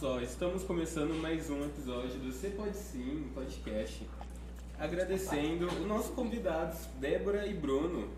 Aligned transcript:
Pessoal, 0.00 0.22
estamos 0.22 0.64
começando 0.64 1.12
mais 1.20 1.50
um 1.50 1.62
episódio 1.62 2.18
do 2.20 2.32
Você 2.32 2.48
Pode 2.48 2.74
Sim 2.74 3.30
podcast. 3.34 4.08
Agradecendo 4.78 5.66
os 5.66 5.86
nossos 5.86 6.14
convidados, 6.14 6.86
Débora 6.98 7.46
e 7.46 7.52
Bruno. 7.52 8.08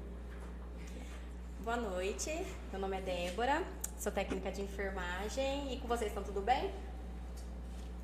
Boa 1.64 1.76
noite, 1.76 2.30
meu 2.70 2.80
nome 2.80 2.98
é 2.98 3.00
Débora, 3.00 3.64
sou 3.98 4.12
técnica 4.12 4.52
de 4.52 4.62
enfermagem 4.62 5.74
e 5.74 5.80
com 5.80 5.88
vocês 5.88 6.12
estão 6.12 6.22
tudo 6.22 6.40
bem? 6.40 6.70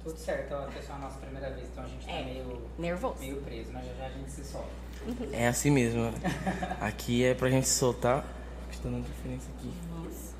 Tudo 0.03 0.19
certo, 0.19 0.57
ó, 0.57 0.67
essa 0.77 0.93
é 0.95 0.97
a 0.97 0.99
nossa 0.99 1.21
primeira 1.21 1.49
vez, 1.51 1.69
então 1.69 1.85
a 1.85 1.87
gente 1.87 2.05
tá 2.05 2.11
É. 2.11 2.25
meio, 2.25 2.61
Nervoso. 2.77 3.21
meio 3.21 3.41
preso, 3.43 3.71
mas 3.73 3.87
já 3.87 3.95
já 3.95 4.07
a 4.07 4.11
gente 4.11 4.29
se 4.33 4.45
solta. 4.45 4.71
É 5.33 5.47
assim 5.47 5.71
mesmo. 5.71 6.03
Aqui 6.83 7.23
é 7.25 7.33
pra 7.33 7.49
gente 7.49 7.69
soltar. 7.69 8.27
Estou 8.73 8.91
dando 8.91 9.03
interferência 9.03 9.49
aqui. 9.57 9.73
Nossa. 9.95 10.35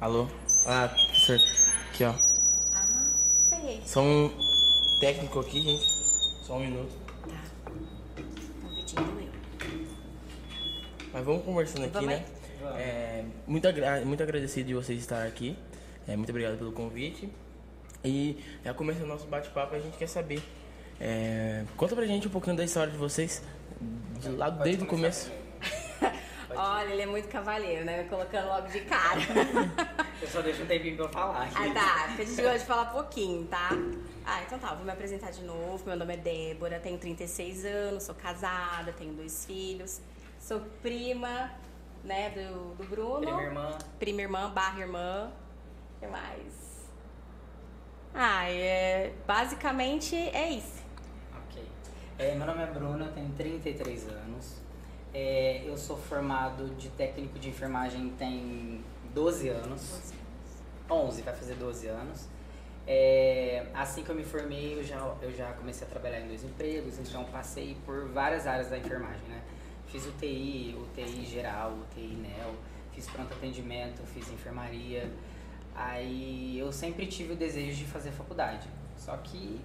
Alô? 0.00 0.28
Ah, 0.64 0.86
professor. 0.86 1.67
Aqui, 1.98 2.04
ó. 2.04 2.14
Ah. 2.74 3.80
Só 3.84 4.00
um 4.02 4.30
técnico 5.00 5.40
aqui, 5.40 5.60
gente. 5.60 5.84
Só 6.44 6.54
um 6.54 6.60
minuto. 6.60 6.94
Tá. 7.28 9.02
Doeu. 9.02 9.28
Mas 11.12 11.24
vamos 11.24 11.44
conversando 11.44 11.86
aqui, 11.86 11.94
Vamos 11.94 12.08
né? 12.10 12.24
É, 12.76 13.24
muito, 13.48 13.66
agra- 13.66 14.02
muito 14.04 14.22
agradecido 14.22 14.68
de 14.68 14.74
vocês 14.74 15.00
estar 15.00 15.26
aqui. 15.26 15.58
É, 16.06 16.14
muito 16.14 16.30
obrigado 16.30 16.56
pelo 16.56 16.70
convite. 16.70 17.28
E 18.04 18.38
já 18.64 18.72
começando 18.72 19.02
o 19.02 19.08
nosso 19.08 19.26
bate-papo, 19.26 19.74
a 19.74 19.80
gente 19.80 19.98
quer 19.98 20.08
saber. 20.08 20.40
É, 21.00 21.64
conta 21.76 21.96
pra 21.96 22.06
gente 22.06 22.28
um 22.28 22.30
pouquinho 22.30 22.54
da 22.54 22.62
história 22.64 22.92
de 22.92 22.98
vocês. 22.98 23.42
De 24.20 24.28
lá 24.28 24.52
Pode 24.52 24.62
desde 24.62 24.84
o 24.84 24.86
começo. 24.86 25.32
Olha, 26.54 26.92
ele 26.92 27.02
é 27.02 27.06
muito 27.06 27.26
cavalheiro, 27.26 27.84
né? 27.84 28.04
Colocando 28.04 28.46
logo 28.46 28.68
de 28.68 28.82
cara. 28.82 29.20
Eu 30.20 30.28
só 30.28 30.42
deixo 30.42 30.62
um 30.62 30.66
tempinho 30.66 30.96
pra 30.96 31.04
eu 31.04 31.08
falar. 31.08 31.42
aqui. 31.44 31.54
ah, 31.56 31.74
tá. 31.74 32.04
Porque 32.08 32.22
a 32.22 32.24
gente 32.24 32.42
gosta 32.42 32.58
de 32.58 32.64
falar 32.64 32.86
pouquinho, 32.86 33.46
tá? 33.46 33.70
Ah, 34.26 34.42
então 34.42 34.58
tá. 34.58 34.74
Vou 34.74 34.84
me 34.84 34.90
apresentar 34.90 35.30
de 35.30 35.42
novo. 35.44 35.82
Meu 35.86 35.96
nome 35.96 36.14
é 36.14 36.16
Débora, 36.16 36.80
tenho 36.80 36.98
36 36.98 37.64
anos, 37.64 38.02
sou 38.02 38.14
casada, 38.14 38.92
tenho 38.92 39.14
dois 39.14 39.46
filhos. 39.46 40.00
Sou 40.40 40.60
prima, 40.82 41.52
né, 42.04 42.30
do, 42.30 42.74
do 42.74 42.84
Bruno. 42.84 43.20
Prima 43.20 43.42
irmã, 43.42 43.78
prima 43.98 44.20
irmã, 44.22 44.50
barra 44.50 44.80
irmã. 44.80 45.30
O 45.96 46.00
que 46.00 46.06
mais? 46.06 46.88
Ah, 48.14 48.50
é, 48.50 49.12
basicamente 49.26 50.16
é 50.16 50.50
isso. 50.50 50.82
ok. 51.36 51.62
É, 52.18 52.34
meu 52.34 52.46
nome 52.46 52.62
é 52.62 52.66
Bruno, 52.66 53.04
eu 53.04 53.12
tenho 53.12 53.30
33 53.30 54.08
anos. 54.08 54.60
É, 55.14 55.62
eu 55.64 55.76
sou 55.76 55.96
formado 55.96 56.74
de 56.76 56.88
técnico 56.90 57.38
de 57.38 57.48
enfermagem 57.48 58.10
tem 58.18 58.84
12 59.18 59.48
anos. 59.48 60.12
11, 60.88 61.22
vai 61.22 61.34
fazer 61.34 61.54
12 61.54 61.88
anos. 61.88 62.26
É, 62.86 63.66
assim 63.74 64.02
que 64.04 64.08
eu 64.10 64.14
me 64.14 64.22
formei, 64.24 64.78
eu 64.78 64.84
já, 64.84 64.96
eu 65.20 65.32
já 65.32 65.52
comecei 65.54 65.86
a 65.86 65.90
trabalhar 65.90 66.20
em 66.20 66.28
dois 66.28 66.44
empregos, 66.44 66.98
então 67.00 67.24
passei 67.24 67.76
por 67.84 68.08
várias 68.08 68.46
áreas 68.46 68.70
da 68.70 68.78
enfermagem, 68.78 69.26
né? 69.28 69.42
Fiz 69.88 70.06
UTI, 70.06 70.76
UTI 70.80 71.26
geral, 71.26 71.72
UTI 71.72 72.14
NEL, 72.22 72.54
fiz 72.92 73.06
pronto 73.10 73.34
atendimento, 73.34 74.02
fiz 74.06 74.30
enfermaria. 74.30 75.10
Aí 75.74 76.56
eu 76.58 76.70
sempre 76.72 77.06
tive 77.06 77.32
o 77.32 77.36
desejo 77.36 77.76
de 77.76 77.84
fazer 77.86 78.12
faculdade. 78.12 78.68
Só 78.96 79.16
que 79.16 79.60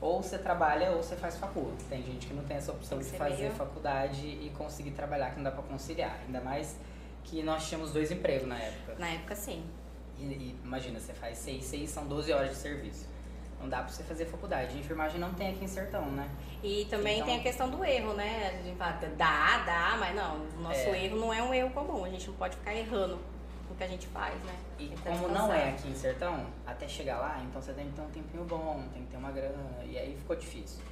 ou 0.00 0.22
você 0.22 0.38
trabalha 0.38 0.90
ou 0.92 1.02
você 1.02 1.16
faz 1.16 1.36
facul. 1.36 1.72
Tem 1.90 2.02
gente 2.02 2.26
que 2.26 2.32
não 2.34 2.44
tem 2.44 2.56
essa 2.56 2.72
opção 2.72 2.96
Tem 2.98 3.04
de 3.04 3.10
ser 3.12 3.18
fazer 3.18 3.36
meio- 3.42 3.52
faculdade 3.52 4.26
e 4.26 4.50
conseguir 4.56 4.92
trabalhar, 4.92 5.30
que 5.30 5.36
não 5.36 5.44
dá 5.44 5.50
pra 5.50 5.62
conciliar. 5.62 6.18
Ainda 6.26 6.40
mais 6.40 6.76
que 7.24 7.42
nós 7.42 7.68
tínhamos 7.68 7.92
dois 7.92 8.10
empregos 8.10 8.46
na 8.48 8.58
época. 8.58 8.96
Na 8.98 9.08
época, 9.08 9.34
sim. 9.36 9.64
E, 10.18 10.24
e 10.24 10.56
imagina, 10.64 10.98
você 10.98 11.12
faz 11.12 11.38
seis, 11.38 11.64
seis 11.64 11.90
são 11.90 12.06
12 12.06 12.32
horas 12.32 12.50
de 12.50 12.56
serviço. 12.56 13.08
Não 13.60 13.68
dá 13.68 13.78
pra 13.82 13.88
você 13.88 14.02
fazer 14.02 14.24
faculdade. 14.26 14.76
Enfermagem 14.78 15.20
não 15.20 15.34
tem 15.34 15.50
aqui 15.50 15.64
em 15.64 15.68
Sertão, 15.68 16.06
né? 16.10 16.28
E 16.62 16.86
também 16.86 17.16
Então- 17.16 17.26
tem 17.28 17.40
a 17.40 17.42
questão 17.42 17.68
do 17.70 17.84
erro, 17.84 18.14
né? 18.14 18.58
A 18.58 18.62
gente 18.66 18.76
fala, 18.76 18.92
dá, 19.16 19.58
dá, 19.64 19.96
mas 19.98 20.14
não, 20.16 20.36
o 20.58 20.62
nosso 20.62 20.80
É. 20.80 21.04
erro 21.04 21.16
não 21.18 21.32
é 21.32 21.42
um 21.42 21.52
erro 21.52 21.70
comum. 21.70 22.04
A 22.04 22.08
gente 22.08 22.26
não 22.28 22.34
pode 22.36 22.56
ficar 22.56 22.74
errando 22.74 23.18
no 23.68 23.76
que 23.76 23.84
a 23.84 23.86
gente 23.88 24.06
faz, 24.08 24.34
né? 24.44 24.54
E 24.78 24.88
como 24.88 24.96
descansar. 24.96 25.28
não 25.30 25.52
é 25.52 25.68
aqui 25.70 25.88
em 25.88 25.94
Sertão, 25.94 26.46
até 26.66 26.88
chegar 26.88 27.18
lá, 27.18 27.40
então 27.46 27.60
você 27.60 27.72
tem 27.74 27.86
que 27.86 27.92
ter 27.92 28.00
um 28.02 28.10
tempinho 28.10 28.44
bom, 28.44 28.82
tem 28.94 29.02
que 29.04 29.10
ter 29.10 29.16
uma 29.18 29.30
grana, 29.30 29.84
e 29.84 29.96
aí 29.98 30.16
ficou 30.16 30.34
difícil. 30.36 30.82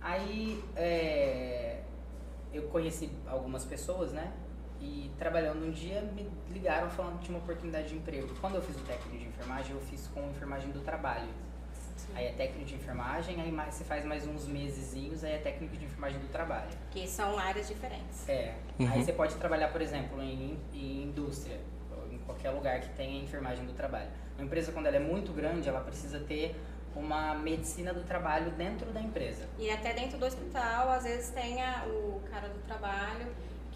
Aí 0.00 0.62
é, 0.76 1.80
eu 2.52 2.62
conheci 2.64 3.10
algumas 3.26 3.64
pessoas, 3.64 4.12
né? 4.12 4.32
E 4.80 5.10
trabalhando 5.18 5.64
um 5.66 5.70
dia 5.70 6.00
me 6.02 6.28
ligaram 6.50 6.88
falando 6.90 7.18
que 7.18 7.26
tinha 7.26 7.36
uma 7.36 7.42
oportunidade 7.44 7.88
de 7.88 7.96
emprego. 7.96 8.28
Quando 8.40 8.54
eu 8.56 8.62
fiz 8.62 8.76
o 8.76 8.84
técnico 8.84 9.16
de 9.18 9.26
enfermagem, 9.26 9.74
eu 9.74 9.80
fiz 9.82 10.06
com 10.08 10.20
enfermagem 10.30 10.70
do 10.70 10.80
trabalho. 10.80 11.28
Aí 12.14 12.26
é 12.26 12.32
técnico 12.32 12.64
de 12.64 12.74
enfermagem, 12.76 13.40
aí 13.40 13.50
mais, 13.52 13.74
você 13.74 13.84
faz 13.84 14.04
mais 14.04 14.26
uns 14.26 14.46
mesezinhos, 14.46 15.24
aí 15.24 15.32
é 15.32 15.38
técnico 15.38 15.76
de 15.76 15.84
enfermagem 15.84 16.18
do 16.20 16.28
trabalho. 16.28 16.70
Que 16.90 17.06
são 17.06 17.36
áreas 17.38 17.66
diferentes. 17.68 18.26
É. 18.28 18.54
Uhum. 18.78 18.88
Aí 18.90 19.02
você 19.04 19.12
pode 19.12 19.34
trabalhar, 19.34 19.68
por 19.68 19.82
exemplo, 19.82 20.22
em, 20.22 20.58
em 20.72 21.02
indústria, 21.04 21.58
ou 21.90 22.10
em 22.12 22.18
qualquer 22.18 22.50
lugar 22.50 22.80
que 22.80 22.88
tenha 22.90 23.22
enfermagem 23.22 23.66
do 23.66 23.72
trabalho. 23.72 24.08
Uma 24.36 24.44
empresa, 24.46 24.72
quando 24.72 24.86
ela 24.86 24.96
é 24.96 25.00
muito 25.00 25.32
grande, 25.32 25.68
ela 25.68 25.80
precisa 25.80 26.20
ter 26.20 26.54
uma 26.96 27.34
medicina 27.34 27.92
do 27.92 28.02
trabalho 28.04 28.50
dentro 28.52 28.90
da 28.92 29.00
empresa. 29.00 29.46
E 29.58 29.68
até 29.70 29.92
dentro 29.92 30.18
do 30.18 30.24
hospital, 30.24 30.90
às 30.90 31.02
vezes 31.04 31.30
tem 31.30 31.62
a- 31.62 31.84
o 31.86 32.20
cara 32.30 32.48
do 32.48 32.58
trabalho 32.66 33.26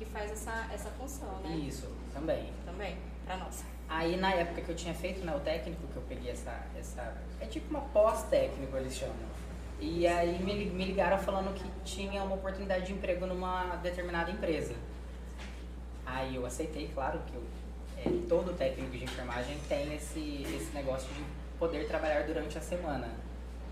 que 0.04 0.10
faz 0.10 0.32
essa, 0.32 0.68
essa 0.72 0.90
função, 0.90 1.38
né? 1.42 1.54
Isso, 1.56 1.88
também. 2.12 2.52
Também, 2.64 2.96
pra 3.24 3.36
nós. 3.36 3.64
Aí 3.88 4.16
na 4.16 4.32
época 4.32 4.62
que 4.62 4.68
eu 4.70 4.74
tinha 4.74 4.94
feito 4.94 5.24
né, 5.24 5.34
o 5.34 5.40
técnico, 5.40 5.86
que 5.86 5.96
eu 5.96 6.02
peguei 6.08 6.30
essa, 6.30 6.66
essa. 6.78 7.16
É 7.40 7.46
tipo 7.46 7.70
uma 7.70 7.80
pós-técnico, 7.80 8.76
eles 8.76 8.94
chamam. 8.94 9.14
E 9.80 10.06
aí 10.06 10.42
me, 10.42 10.66
me 10.66 10.84
ligaram 10.84 11.18
falando 11.18 11.52
que 11.54 11.64
tinha 11.84 12.22
uma 12.22 12.36
oportunidade 12.36 12.86
de 12.86 12.92
emprego 12.92 13.26
numa 13.26 13.76
determinada 13.76 14.30
empresa. 14.30 14.74
Aí 16.06 16.36
eu 16.36 16.46
aceitei, 16.46 16.90
claro 16.94 17.20
que 17.26 17.34
eu, 17.34 17.42
é, 17.98 18.26
todo 18.28 18.56
técnico 18.56 18.96
de 18.96 19.04
enfermagem 19.04 19.58
tem 19.68 19.94
esse, 19.94 20.42
esse 20.42 20.70
negócio 20.72 21.08
de 21.14 21.24
poder 21.58 21.86
trabalhar 21.86 22.22
durante 22.26 22.56
a 22.58 22.60
semana. 22.60 23.08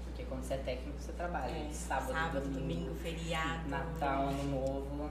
Porque 0.05 0.25
quando 0.25 0.43
você 0.43 0.55
é 0.55 0.59
técnico, 0.59 1.01
você 1.01 1.13
trabalha. 1.13 1.51
É, 1.51 1.71
sábado, 1.73 2.13
sábado, 2.13 2.41
domingo, 2.49 2.91
domingo, 2.91 2.95
feriado. 2.97 3.69
Natal, 3.69 4.29
ano 4.29 4.43
novo. 4.45 5.11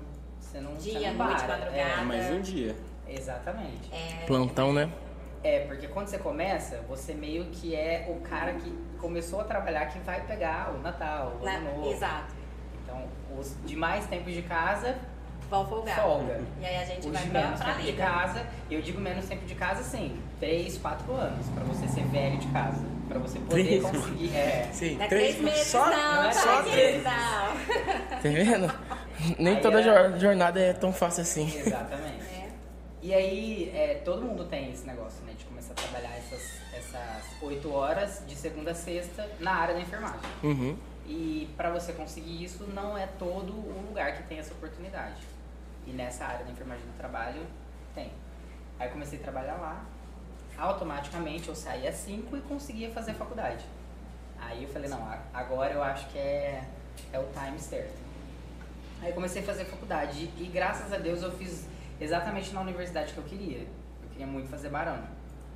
Você 0.50 0.60
não, 0.60 0.72
você 0.72 0.92
Dia, 0.92 1.12
não 1.14 1.26
noite, 1.28 1.44
para. 1.44 1.48
madrugada. 1.58 1.78
É 1.78 2.02
mais 2.04 2.32
um 2.32 2.42
dia. 2.42 2.76
Exatamente. 3.08 3.92
É, 3.94 4.26
Plantão, 4.26 4.74
né? 4.74 4.90
É, 5.44 5.60
porque 5.62 5.88
quando 5.88 6.08
você 6.08 6.18
começa, 6.18 6.82
você 6.90 7.14
meio 7.14 7.46
que 7.46 7.76
é 7.76 8.06
o 8.10 8.20
cara 8.22 8.54
que 8.54 8.72
começou 9.00 9.42
a 9.42 9.44
trabalhar 9.44 9.86
que 9.86 10.00
vai 10.00 10.22
pegar 10.26 10.74
o 10.76 10.80
Natal, 10.82 11.38
o 11.40 11.46
na- 11.46 11.52
Ano 11.54 11.76
Novo. 11.78 11.92
exato. 11.92 12.34
Então, 12.84 13.04
os 13.38 13.56
demais 13.64 14.06
tempos 14.08 14.34
de 14.34 14.42
casa, 14.42 14.98
Vão 15.50 15.68
folgar. 15.68 15.96
folga. 16.02 16.42
E 16.60 16.66
aí 16.66 16.78
a 16.78 16.86
gente 16.86 17.08
Os 17.08 17.14
vai 17.14 17.24
de 17.24 17.30
pra, 17.30 17.42
menos 17.42 17.60
pra 17.60 17.74
tempo 17.74 17.86
de 17.86 17.94
casa, 17.94 18.46
eu 18.72 18.82
digo 18.82 19.00
menos 19.00 19.26
tempo 19.28 19.46
de 19.46 19.56
casa, 19.56 19.84
sim, 19.84 20.20
3, 20.40 20.78
4 20.80 21.12
anos, 21.14 21.46
pra 21.50 21.64
você 21.64 21.88
ser 21.88 22.04
velho 22.06 22.38
de 22.38 22.48
casa. 22.48 22.84
Pra 23.08 23.18
você 23.20 23.40
poder 23.40 23.64
Três? 23.66 23.82
conseguir. 23.84 24.36
É, 24.36 24.70
Sim, 24.72 25.02
é 25.02 25.08
três 25.08 25.40
meses, 25.42 25.68
só, 25.68 25.90
não, 25.90 26.16
não 26.16 26.24
é 26.26 26.32
só 26.32 26.62
três. 26.62 27.04
não. 27.04 27.12
Tá 27.12 28.20
vendo? 28.24 28.74
Nem 29.40 29.56
Aí 29.56 29.62
toda 29.62 29.80
é- 29.80 29.84
jor- 29.84 30.18
jornada 30.20 30.60
é 30.60 30.74
tão 30.74 30.92
fácil 30.94 31.22
assim. 31.24 31.46
exatamente. 31.58 32.24
É. 32.24 32.50
E 33.02 33.14
aí, 33.14 33.72
é, 33.74 34.02
todo 34.04 34.22
mundo 34.22 34.46
tem 34.46 34.72
esse 34.72 34.86
negócio, 34.86 35.24
né? 35.26 35.34
De 35.38 35.46
começar 35.46 35.72
a 35.74 35.76
trabalhar 35.76 36.16
essas, 36.18 36.42
essas 36.74 37.42
8 37.42 37.72
horas 37.74 38.22
de 38.28 38.36
segunda 38.36 38.72
a 38.72 38.76
sexta 38.76 39.28
na 39.40 39.54
área 39.54 39.74
da 39.76 39.82
enfermagem. 39.82 40.20
Uhum. 40.44 40.78
E 41.08 41.50
para 41.58 41.70
você 41.72 41.94
conseguir 41.94 42.44
isso, 42.44 42.66
não 42.66 42.98
é 42.98 43.08
todo 43.18 43.52
o 43.54 43.86
lugar 43.88 44.16
que 44.18 44.24
tem 44.24 44.38
essa 44.40 44.54
oportunidade. 44.54 45.22
E 45.88 45.92
nessa 45.92 46.26
área 46.26 46.46
da 46.46 46.52
enfermagem 46.52 46.86
do 46.86 46.98
trabalho, 46.98 47.42
tem. 47.96 48.12
Aí 48.78 48.88
eu 48.88 48.92
comecei 48.92 49.18
a 49.18 49.22
trabalhar 49.22 49.56
lá. 49.56 49.84
Automaticamente 50.58 51.48
eu 51.48 51.56
saí 51.56 51.88
às 51.88 51.96
5 51.96 52.36
e 52.38 52.42
conseguia 52.42 52.92
fazer 52.92 53.14
faculdade. 53.14 53.66
Aí 54.40 54.64
eu 54.64 54.70
falei, 54.70 54.90
não, 54.90 55.02
agora 55.34 55.74
eu 55.74 55.82
acho 55.82 56.08
que 56.10 56.18
é, 56.18 56.64
é 57.14 57.20
o 57.20 57.26
time 57.34 57.58
certo. 57.60 57.94
Aí 59.02 59.14
comecei 59.14 59.42
a 59.42 59.46
fazer 59.46 59.66
faculdade 59.66 60.30
e 60.38 60.46
graças 60.48 60.92
a 60.92 60.98
Deus 60.98 61.22
eu 61.24 61.32
fiz 61.32 61.68
exatamente 62.00 62.54
na 62.54 62.62
universidade 62.62 63.14
que 63.14 63.18
eu 63.18 63.24
queria. 63.24 63.60
Eu 63.60 64.10
queria 64.10 64.28
muito 64.28 64.50
fazer 64.50 64.70
Barão. 64.70 65.04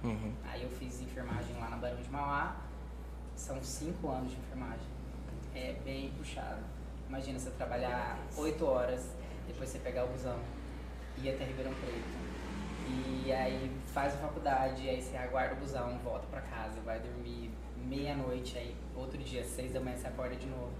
Uhum. 0.03 0.33
Aí 0.49 0.63
eu 0.63 0.69
fiz 0.69 1.01
enfermagem 1.01 1.55
lá 1.59 1.69
na 1.69 1.77
Barão 1.77 1.97
de 1.97 2.09
Mauá. 2.09 2.55
São 3.35 3.61
cinco 3.61 4.09
anos 4.09 4.31
de 4.31 4.37
enfermagem. 4.37 4.87
É 5.55 5.75
bem 5.83 6.11
puxado. 6.11 6.61
Imagina 7.09 7.37
você 7.37 7.51
trabalhar 7.51 8.17
oito 8.37 8.65
horas, 8.65 9.11
depois 9.47 9.69
você 9.69 9.79
pegar 9.79 10.05
o 10.05 10.07
busão, 10.07 10.39
ir 11.17 11.29
até 11.29 11.43
Ribeirão 11.43 11.73
Preto. 11.73 12.23
E 13.25 13.31
aí 13.31 13.71
faz 13.93 14.13
a 14.15 14.17
faculdade, 14.17 14.89
aí 14.89 15.01
você 15.01 15.15
aguarda 15.15 15.53
o 15.53 15.57
busão, 15.57 15.97
volta 15.99 16.25
pra 16.27 16.41
casa, 16.41 16.79
vai 16.81 16.99
dormir 16.99 17.51
meia-noite, 17.85 18.57
aí 18.57 18.75
outro 18.95 19.17
dia, 19.17 19.43
seis 19.43 19.73
da 19.73 19.79
manhã, 19.79 19.95
você 19.95 20.07
acorda 20.07 20.35
de 20.35 20.47
novo. 20.47 20.71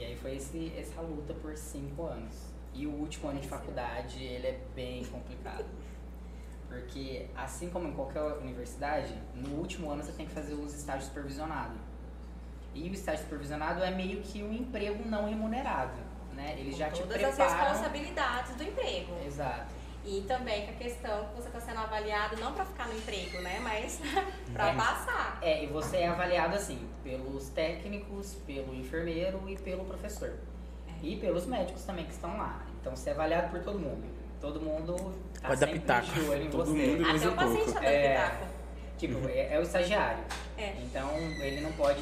E 0.00 0.04
aí 0.06 0.16
foi 0.16 0.36
esse, 0.36 0.72
essa 0.78 1.02
luta 1.02 1.34
por 1.34 1.54
cinco 1.54 2.06
anos. 2.06 2.34
E 2.72 2.86
o 2.86 2.90
último 2.90 3.28
ano 3.28 3.38
de 3.38 3.46
faculdade, 3.46 4.24
ele 4.24 4.46
é 4.46 4.58
bem 4.74 5.04
complicado. 5.04 5.66
Porque, 6.66 7.26
assim 7.36 7.68
como 7.68 7.86
em 7.86 7.92
qualquer 7.92 8.22
universidade, 8.38 9.12
no 9.34 9.56
último 9.56 9.90
ano 9.90 10.02
você 10.02 10.12
tem 10.12 10.24
que 10.24 10.32
fazer 10.32 10.54
os 10.54 10.72
estágios 10.72 11.04
supervisionados. 11.06 11.76
E 12.74 12.88
o 12.88 12.92
estágio 12.94 13.24
supervisionado 13.24 13.82
é 13.82 13.90
meio 13.90 14.22
que 14.22 14.42
um 14.42 14.52
emprego 14.52 15.06
não 15.06 15.28
remunerado, 15.28 16.00
né? 16.32 16.54
Eles 16.58 16.78
já 16.78 16.88
te 16.88 17.02
Todas 17.02 17.22
as 17.22 17.34
preparam... 17.34 17.70
responsabilidades 17.70 18.54
do 18.54 18.62
emprego. 18.62 19.12
Exato. 19.26 19.74
E 20.04 20.22
também 20.26 20.64
com 20.66 20.72
a 20.72 20.74
questão 20.76 21.26
que 21.26 21.36
você 21.36 21.48
está 21.48 21.60
sendo 21.60 21.78
avaliado 21.78 22.36
não 22.40 22.52
para 22.54 22.64
ficar 22.64 22.88
no 22.88 22.96
emprego, 22.96 23.40
né? 23.42 23.60
Mas 23.62 24.00
para 24.52 24.70
É. 24.70 24.74
passar. 24.74 25.38
É, 25.42 25.64
e 25.64 25.66
você 25.66 25.98
é 25.98 26.08
avaliado 26.08 26.56
assim, 26.56 26.78
pelos 27.04 27.48
técnicos, 27.50 28.34
pelo 28.46 28.74
enfermeiro 28.74 29.42
e 29.48 29.56
pelo 29.56 29.84
professor. 29.84 30.32
É. 30.88 31.06
E 31.06 31.16
pelos 31.16 31.46
médicos 31.46 31.82
também 31.84 32.06
que 32.06 32.12
estão 32.12 32.36
lá. 32.38 32.64
Então 32.80 32.96
você 32.96 33.10
é 33.10 33.12
avaliado 33.12 33.50
por 33.50 33.60
todo 33.60 33.78
mundo. 33.78 34.02
Todo 34.40 34.58
mundo 34.60 34.94
tá 35.40 35.48
Pode 35.48 35.60
dar 35.60 35.66
sempre 35.66 35.80
pitaco. 35.80 36.06
de 36.12 36.20
olho 36.20 36.42
em 36.44 36.50
Todo 36.50 36.64
você. 36.64 36.86
mundo. 36.86 37.02
Mais 37.02 37.16
Até 37.22 37.28
um 37.28 37.32
o 37.32 37.36
paciente 37.36 37.56
pouco. 37.64 37.68
está 37.68 37.80
dando 37.80 37.90
É. 37.94 38.08
pitaco. 38.30 38.46
Tipo, 38.96 39.28
é, 39.28 39.54
é 39.54 39.58
o 39.58 39.62
estagiário. 39.62 40.24
É. 40.56 40.74
Então 40.82 41.10
ele 41.40 41.60
não 41.60 41.72
pode 41.72 42.00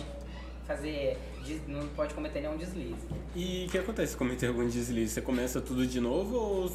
fazer, 0.66 1.18
não 1.66 1.88
pode 1.88 2.14
cometer 2.14 2.40
nenhum 2.42 2.56
deslize. 2.56 3.06
E 3.34 3.66
o 3.66 3.70
que 3.72 3.78
acontece 3.78 4.12
se 4.12 4.18
cometer 4.18 4.46
algum 4.48 4.68
deslize? 4.68 5.14
Você 5.14 5.20
começa 5.22 5.60
tudo 5.60 5.84
de 5.86 6.00
novo 6.00 6.36
ou. 6.36 6.72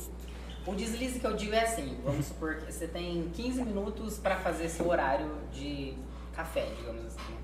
O 0.65 0.73
deslize 0.73 1.19
que 1.19 1.27
eu 1.27 1.35
digo 1.35 1.53
é 1.53 1.63
assim, 1.63 1.99
vamos 2.05 2.27
supor 2.27 2.55
que 2.55 2.71
você 2.71 2.87
tem 2.87 3.29
15 3.33 3.63
minutos 3.63 4.17
para 4.17 4.37
fazer 4.37 4.69
seu 4.69 4.87
horário 4.87 5.29
de 5.51 5.93
café, 6.33 6.65
digamos 6.77 7.05
assim. 7.05 7.35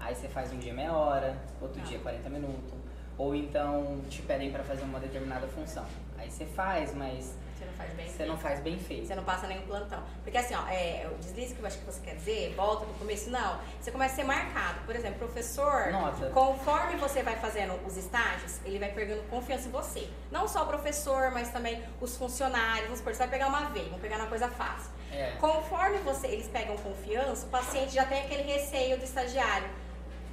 Aí 0.00 0.14
você 0.14 0.26
faz 0.26 0.50
um 0.52 0.58
dia 0.58 0.72
meia 0.72 0.92
hora, 0.92 1.36
outro 1.60 1.82
dia 1.82 1.98
40 1.98 2.30
minutos, 2.30 2.72
ou 3.18 3.34
então 3.34 4.00
te 4.08 4.22
pedem 4.22 4.50
para 4.50 4.64
fazer 4.64 4.84
uma 4.84 4.98
determinada 4.98 5.46
função. 5.48 5.84
Aí 6.16 6.30
você 6.30 6.46
faz, 6.46 6.94
mas 6.94 7.34
não 7.66 7.74
faz 7.74 7.92
bem 7.92 8.06
você 8.16 8.24
não 8.24 8.38
faz 8.38 8.60
bem 8.60 8.78
feito. 8.78 9.06
Você 9.06 9.14
não 9.14 9.24
passa 9.24 9.46
nenhum 9.46 9.62
plantão. 9.62 10.02
Porque 10.22 10.38
assim, 10.38 10.54
ó, 10.54 10.66
é, 10.68 11.06
o 11.12 11.18
deslize 11.18 11.54
que 11.54 11.60
eu 11.60 11.66
acho 11.66 11.78
que 11.78 11.84
você 11.84 12.00
quer 12.00 12.16
dizer, 12.16 12.54
volta 12.54 12.86
do 12.86 12.94
começo, 12.94 13.30
não. 13.30 13.60
Você 13.80 13.90
começa 13.90 14.14
a 14.14 14.16
ser 14.16 14.24
marcado. 14.24 14.80
Por 14.86 14.96
exemplo, 14.96 15.18
professor, 15.18 15.90
Nota. 15.92 16.30
conforme 16.30 16.96
você 16.96 17.22
vai 17.22 17.36
fazendo 17.36 17.74
os 17.86 17.96
estágios, 17.96 18.60
ele 18.64 18.78
vai 18.78 18.90
pegando 18.90 19.28
confiança 19.28 19.68
em 19.68 19.70
você. 19.70 20.08
Não 20.30 20.48
só 20.48 20.64
o 20.64 20.66
professor, 20.66 21.30
mas 21.30 21.50
também 21.50 21.82
os 22.00 22.16
funcionários. 22.16 22.84
Vamos 22.84 22.98
supor, 22.98 23.12
você 23.12 23.18
vai 23.18 23.28
pegar 23.28 23.48
uma 23.48 23.68
veia, 23.70 23.86
vamos 23.86 24.00
pegar 24.00 24.16
uma 24.16 24.28
coisa 24.28 24.48
fácil. 24.48 24.90
É. 25.12 25.32
Conforme 25.38 25.98
você, 25.98 26.26
eles 26.28 26.48
pegam 26.48 26.76
confiança, 26.78 27.46
o 27.46 27.50
paciente 27.50 27.94
já 27.94 28.04
tem 28.06 28.24
aquele 28.24 28.42
receio 28.42 28.98
do 28.98 29.04
estagiário. 29.04 29.68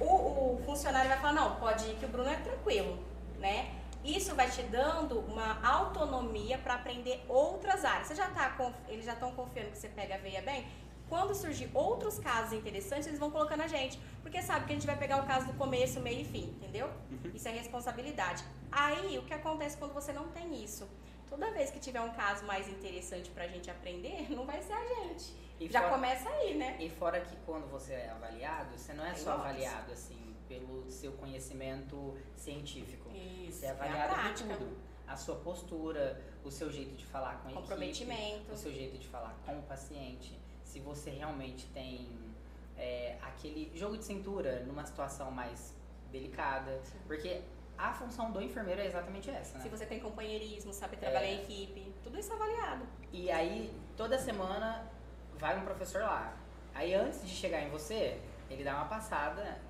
O, 0.00 0.04
o 0.04 0.62
funcionário 0.64 1.08
vai 1.08 1.18
falar, 1.18 1.34
não, 1.34 1.56
pode 1.56 1.84
ir 1.84 1.94
que 1.94 2.04
o 2.04 2.08
Bruno 2.08 2.28
é 2.28 2.36
tranquilo, 2.36 2.98
né? 3.38 3.68
Isso 4.04 4.34
vai 4.34 4.50
te 4.50 4.62
dando 4.64 5.18
uma 5.20 5.58
autonomia 5.66 6.58
para 6.58 6.74
aprender 6.74 7.24
outras 7.28 7.84
áreas. 7.84 8.08
Você 8.08 8.14
já 8.14 8.28
tá, 8.30 8.54
eles 8.88 9.04
já 9.06 9.14
estão 9.14 9.32
confiando 9.32 9.70
que 9.70 9.78
você 9.78 9.88
pega 9.88 10.16
a 10.16 10.18
veia 10.18 10.42
bem? 10.42 10.66
Quando 11.08 11.34
surgir 11.34 11.70
outros 11.74 12.18
casos 12.18 12.52
interessantes, 12.52 13.06
eles 13.06 13.18
vão 13.18 13.30
colocando 13.30 13.62
a 13.62 13.66
gente. 13.66 13.98
Porque 14.22 14.40
sabe 14.42 14.66
que 14.66 14.72
a 14.72 14.74
gente 14.74 14.86
vai 14.86 14.96
pegar 14.96 15.22
o 15.22 15.26
caso 15.26 15.46
do 15.46 15.54
começo, 15.54 16.00
meio 16.00 16.20
e 16.20 16.24
fim, 16.24 16.44
entendeu? 16.56 16.90
Isso 17.34 17.46
é 17.48 17.50
responsabilidade. 17.52 18.44
Aí, 18.70 19.18
o 19.18 19.22
que 19.22 19.32
acontece 19.34 19.76
quando 19.76 19.92
você 19.94 20.12
não 20.12 20.28
tem 20.28 20.62
isso? 20.62 20.88
Toda 21.28 21.50
vez 21.50 21.70
que 21.70 21.78
tiver 21.78 22.00
um 22.00 22.10
caso 22.12 22.44
mais 22.44 22.68
interessante 22.68 23.30
pra 23.30 23.46
gente 23.48 23.70
aprender, 23.70 24.26
não 24.34 24.44
vai 24.44 24.60
ser 24.62 24.72
a 24.74 24.84
gente. 24.86 25.34
E 25.60 25.68
Já 25.68 25.80
fora- 25.80 25.92
começa 25.94 26.28
aí, 26.28 26.54
né? 26.54 26.76
E 26.80 26.90
fora 26.90 27.20
que 27.20 27.36
quando 27.46 27.66
você 27.70 27.92
é 27.92 28.10
avaliado, 28.10 28.76
você 28.76 28.92
não 28.92 29.04
é 29.06 29.14
só 29.14 29.30
Nossa. 29.36 29.48
avaliado 29.48 29.92
assim 29.92 30.23
pelo 30.58 30.90
seu 30.90 31.12
conhecimento 31.12 32.16
científico. 32.36 33.10
Isso, 33.12 33.58
Você 33.60 33.66
é 33.66 33.68
é 33.68 33.72
avaliado 33.72 34.44
por 34.44 34.56
tudo. 34.56 34.76
A 35.06 35.16
sua 35.16 35.36
postura, 35.36 36.20
o 36.42 36.50
seu 36.50 36.72
jeito 36.72 36.94
de 36.96 37.04
falar 37.04 37.34
com 37.40 37.48
a 37.48 37.50
equipe, 37.50 37.60
Comprometimento. 37.60 38.52
o 38.52 38.56
seu 38.56 38.72
jeito 38.72 38.98
de 38.98 39.06
falar 39.08 39.36
com 39.44 39.58
o 39.58 39.62
paciente, 39.62 40.38
se 40.62 40.80
você 40.80 41.10
realmente 41.10 41.66
tem 41.66 42.08
é, 42.76 43.16
aquele 43.22 43.70
jogo 43.74 43.98
de 43.98 44.04
cintura 44.04 44.60
numa 44.60 44.84
situação 44.84 45.30
mais 45.30 45.74
delicada, 46.10 46.80
porque 47.06 47.42
a 47.76 47.92
função 47.92 48.30
do 48.30 48.40
enfermeiro 48.40 48.80
é 48.80 48.86
exatamente 48.86 49.28
essa, 49.30 49.58
né? 49.58 49.64
Se 49.64 49.68
você 49.68 49.84
tem 49.84 50.00
companheirismo, 50.00 50.72
sabe 50.72 50.96
trabalhar 50.96 51.26
em 51.26 51.42
equipe, 51.42 51.92
tudo 52.02 52.18
isso 52.18 52.32
é 52.32 52.36
avaliado. 52.36 52.86
E 53.12 53.30
aí, 53.30 53.70
toda 53.96 54.18
semana 54.18 54.90
vai 55.34 55.58
um 55.58 55.64
professor 55.64 56.00
lá. 56.02 56.34
Aí, 56.74 56.94
antes 56.94 57.22
de 57.26 57.34
chegar 57.34 57.60
em 57.60 57.68
você, 57.68 58.20
ele 58.48 58.64
dá 58.64 58.76
uma 58.76 58.86
passada 58.86 59.60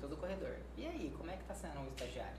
todo 0.00 0.12
o 0.14 0.16
corredor. 0.16 0.56
E 0.76 0.86
aí, 0.86 1.14
como 1.16 1.30
é 1.30 1.36
que 1.36 1.44
tá 1.44 1.54
sendo 1.54 1.80
o 1.80 1.88
estagiário? 1.88 2.38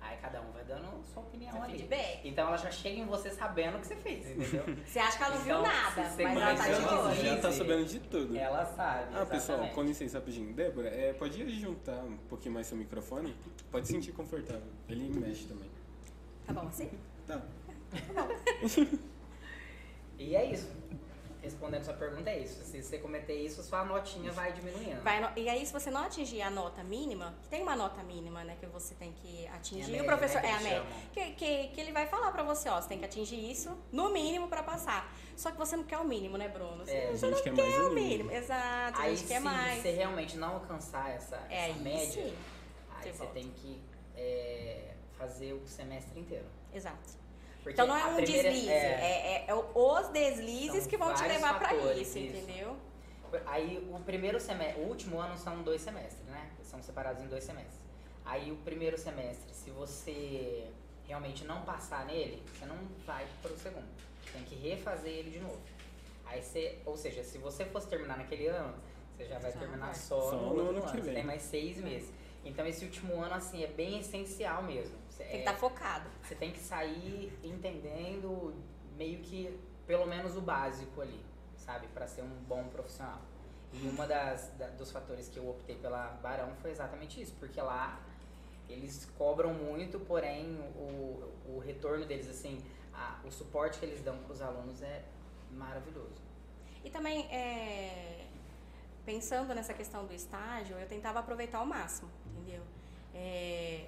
Aí, 0.00 0.16
cada 0.16 0.40
um 0.40 0.50
vai 0.50 0.64
dando 0.64 1.04
sua 1.12 1.22
opinião 1.22 1.52
Seu 1.52 1.62
ali. 1.62 1.72
feedback. 1.76 2.26
Então, 2.26 2.48
ela 2.48 2.56
já 2.56 2.70
chega 2.70 3.00
em 3.00 3.04
você 3.04 3.28
sabendo 3.30 3.76
o 3.76 3.80
que 3.80 3.86
você 3.86 3.96
fez, 3.96 4.30
entendeu? 4.30 4.64
Você 4.86 4.98
acha 4.98 5.18
que 5.18 5.24
ela 5.24 5.34
não 5.34 5.42
viu 5.42 5.58
Então, 5.58 5.62
nada, 5.72 6.04
se 6.08 6.16
você 6.16 6.22
mas 6.24 6.36
ela 6.40 6.54
tá 6.54 6.68
de 6.68 6.94
olho. 6.94 7.14
Já 7.16 7.36
tá 7.36 7.52
sabendo 7.52 7.84
de 7.84 7.98
tudo. 8.00 8.36
ela 8.36 8.64
sabe. 8.64 9.14
Ah, 9.14 9.26
pessoal, 9.26 9.58
exatamente. 9.58 9.74
com 9.74 9.82
licença 9.82 10.18
rapidinho. 10.18 10.54
Débora, 10.54 10.88
é, 10.88 11.12
pode 11.12 11.60
juntar 11.60 12.02
um 12.02 12.16
pouquinho 12.16 12.54
mais 12.54 12.66
seu 12.66 12.78
microfone? 12.78 13.36
Pode 13.70 13.86
sentir 13.88 14.12
confortável. 14.12 14.62
Ele 14.88 15.10
mexe 15.20 15.44
também. 15.46 15.68
Tá 16.46 16.52
bom 16.54 16.66
assim? 16.66 16.90
Tá. 17.26 17.42
E 20.18 20.36
é 20.36 20.52
isso. 20.52 20.68
Respondendo 21.42 21.84
sua 21.84 21.94
pergunta, 21.94 22.28
é 22.28 22.38
isso. 22.40 22.62
Se 22.64 22.82
você 22.82 22.98
cometer 22.98 23.34
isso, 23.34 23.62
sua 23.62 23.82
notinha 23.84 24.30
vai 24.30 24.52
diminuindo. 24.52 25.02
Vai 25.02 25.20
no- 25.20 25.30
E 25.38 25.48
aí, 25.48 25.64
se 25.64 25.72
você 25.72 25.90
não 25.90 26.02
atingir 26.04 26.42
a 26.42 26.50
nota 26.50 26.84
mínima, 26.84 27.34
que 27.42 27.48
tem 27.48 27.62
uma 27.62 27.74
nota 27.74 28.02
mínima, 28.02 28.44
né, 28.44 28.56
que 28.60 28.66
você 28.66 28.94
tem 28.94 29.12
que 29.12 29.46
atingir, 29.48 29.94
É 29.94 30.00
a 30.00 30.02
o 30.02 30.06
média, 30.06 30.06
professor. 30.06 30.42
né, 30.42 30.48
é 30.48 30.50
que 30.50 30.54
a 30.56 30.60
eles 30.60 30.84
média. 30.84 31.06
Que, 31.12 31.30
que, 31.32 31.68
que 31.68 31.80
ele 31.80 31.92
vai 31.92 32.06
falar 32.06 32.30
pra 32.30 32.42
você, 32.42 32.68
ó, 32.68 32.80
você 32.80 32.88
tem 32.88 32.98
que 32.98 33.04
atingir 33.06 33.50
isso, 33.50 33.74
no 33.90 34.10
mínimo, 34.10 34.48
pra 34.48 34.62
passar. 34.62 35.10
Só 35.36 35.50
que 35.50 35.56
você 35.56 35.76
não 35.76 35.84
quer 35.84 35.96
o 35.98 36.04
mínimo, 36.04 36.36
né, 36.36 36.48
Bruno? 36.48 36.84
Você, 36.84 36.92
É, 36.92 37.08
a 37.08 37.12
você 37.12 37.26
gente 37.26 37.36
não 37.36 37.42
quer 37.42 37.54
quer 37.54 37.62
mais 37.62 37.74
o 37.78 37.86
o 37.90 37.94
mínimo. 37.94 38.08
mínimo. 38.10 38.30
Exato, 38.32 38.98
a 38.98 39.02
Aí, 39.02 39.10
gente 39.16 39.20
se 39.26 39.32
quer 39.32 39.40
mais. 39.40 39.82
você 39.82 39.90
realmente 39.92 40.36
não 40.36 40.54
alcançar 40.56 41.10
essa, 41.10 41.36
É 41.48 41.68
essa 41.70 41.74
aí 41.78 41.80
média, 41.82 42.22
sim. 42.24 42.36
aí 42.96 43.02
Você 43.10 43.12
você 43.12 43.26
tem 43.32 43.50
que 43.50 43.80
é, 44.14 44.94
fazer 45.16 45.54
o 45.54 45.66
semestre 45.66 46.20
inteiro. 46.20 46.44
Exato. 46.72 47.18
Porque 47.62 47.72
Então 47.72 47.86
não 47.86 47.96
é 47.96 48.06
um 48.06 48.16
primeira- 48.16 48.50
deslize, 48.50 48.70
é, 48.70 48.74
é, 48.74 49.32
é- 49.32 49.44
é 49.48 49.54
os 49.54 50.08
deslizes 50.08 50.86
que 50.86 50.96
vão 50.96 51.12
te 51.14 51.22
levar 51.24 51.58
pra 51.58 51.68
fatores, 51.68 52.08
isso, 52.08 52.18
isso. 52.18 52.36
entendeu? 52.38 52.76
Aí 53.46 53.86
o 53.92 54.00
primeiro 54.00 54.40
semestre, 54.40 54.82
o 54.82 54.86
último 54.88 55.20
ano 55.20 55.36
são 55.38 55.62
dois 55.62 55.80
semestres, 55.82 56.26
né? 56.26 56.50
São 56.62 56.82
separados 56.82 57.22
em 57.22 57.26
dois 57.28 57.44
semestres. 57.44 57.78
Aí 58.24 58.50
o 58.50 58.56
primeiro 58.56 58.96
semestre, 58.98 59.52
se 59.52 59.70
você 59.70 60.66
realmente 61.06 61.44
não 61.44 61.62
passar 61.62 62.06
nele, 62.06 62.42
você 62.52 62.64
não 62.66 62.76
vai 63.06 63.26
pro 63.42 63.56
segundo. 63.58 63.86
Tem 64.32 64.42
que 64.44 64.54
refazer 64.54 65.10
ele 65.12 65.30
de 65.30 65.38
novo. 65.40 65.58
Aí 66.26 66.42
você, 66.42 66.78
ou 66.86 66.96
seja, 66.96 67.22
se 67.22 67.38
você 67.38 67.64
fosse 67.66 67.88
terminar 67.88 68.16
naquele 68.16 68.46
ano, 68.46 68.74
você 69.16 69.26
já 69.26 69.38
vai 69.38 69.52
Já 69.52 69.58
terminar 69.58 69.86
vai. 69.86 69.94
só, 69.94 70.30
Só 70.30 70.36
no 70.36 70.60
ano 70.60 70.70
ano. 70.70 70.82
que 70.82 70.88
Você 70.92 71.00
vem. 71.02 71.14
tem 71.14 71.24
mais 71.24 71.42
seis 71.42 71.76
meses. 71.78 72.10
Então 72.44 72.66
esse 72.66 72.84
último 72.84 73.20
ano, 73.22 73.34
assim, 73.34 73.62
é 73.62 73.66
bem 73.66 73.98
essencial 74.00 74.62
mesmo. 74.62 74.96
Tem 75.24 75.30
que 75.32 75.36
estar 75.38 75.54
focado. 75.56 76.08
você 76.22 76.34
tem 76.34 76.50
que 76.52 76.60
sair 76.60 77.32
entendendo 77.42 78.54
meio 78.96 79.20
que 79.20 79.58
pelo 79.86 80.06
menos 80.06 80.36
o 80.36 80.40
básico 80.40 81.00
ali, 81.00 81.20
sabe, 81.56 81.86
Pra 81.88 82.06
ser 82.06 82.22
um 82.22 82.42
bom 82.48 82.64
profissional. 82.68 83.20
E 83.72 83.86
uma 83.88 84.06
das 84.06 84.48
da- 84.58 84.68
dos 84.68 84.90
fatores 84.90 85.28
que 85.28 85.36
eu 85.38 85.48
optei 85.48 85.76
pela 85.76 86.08
Barão 86.22 86.54
foi 86.56 86.70
exatamente 86.70 87.20
isso, 87.20 87.34
porque 87.38 87.60
lá 87.60 88.00
eles 88.68 89.04
cobram 89.18 89.52
muito, 89.54 89.98
porém 90.00 90.56
o, 90.76 91.32
o 91.48 91.58
retorno 91.64 92.04
deles 92.06 92.28
assim, 92.28 92.60
a- 92.92 93.20
o 93.24 93.30
suporte 93.30 93.78
que 93.78 93.84
eles 93.86 94.00
dão 94.02 94.16
para 94.18 94.32
os 94.32 94.40
alunos 94.42 94.82
é 94.82 95.04
maravilhoso. 95.52 96.20
E 96.84 96.90
também, 96.90 97.26
é, 97.32 98.26
pensando 99.04 99.54
nessa 99.54 99.74
questão 99.74 100.06
do 100.06 100.14
estágio, 100.14 100.76
eu 100.78 100.86
tentava 100.88 101.18
aproveitar 101.20 101.58
ao 101.58 101.66
máximo, 101.66 102.08
entendeu? 102.26 102.62
É, 103.14 103.86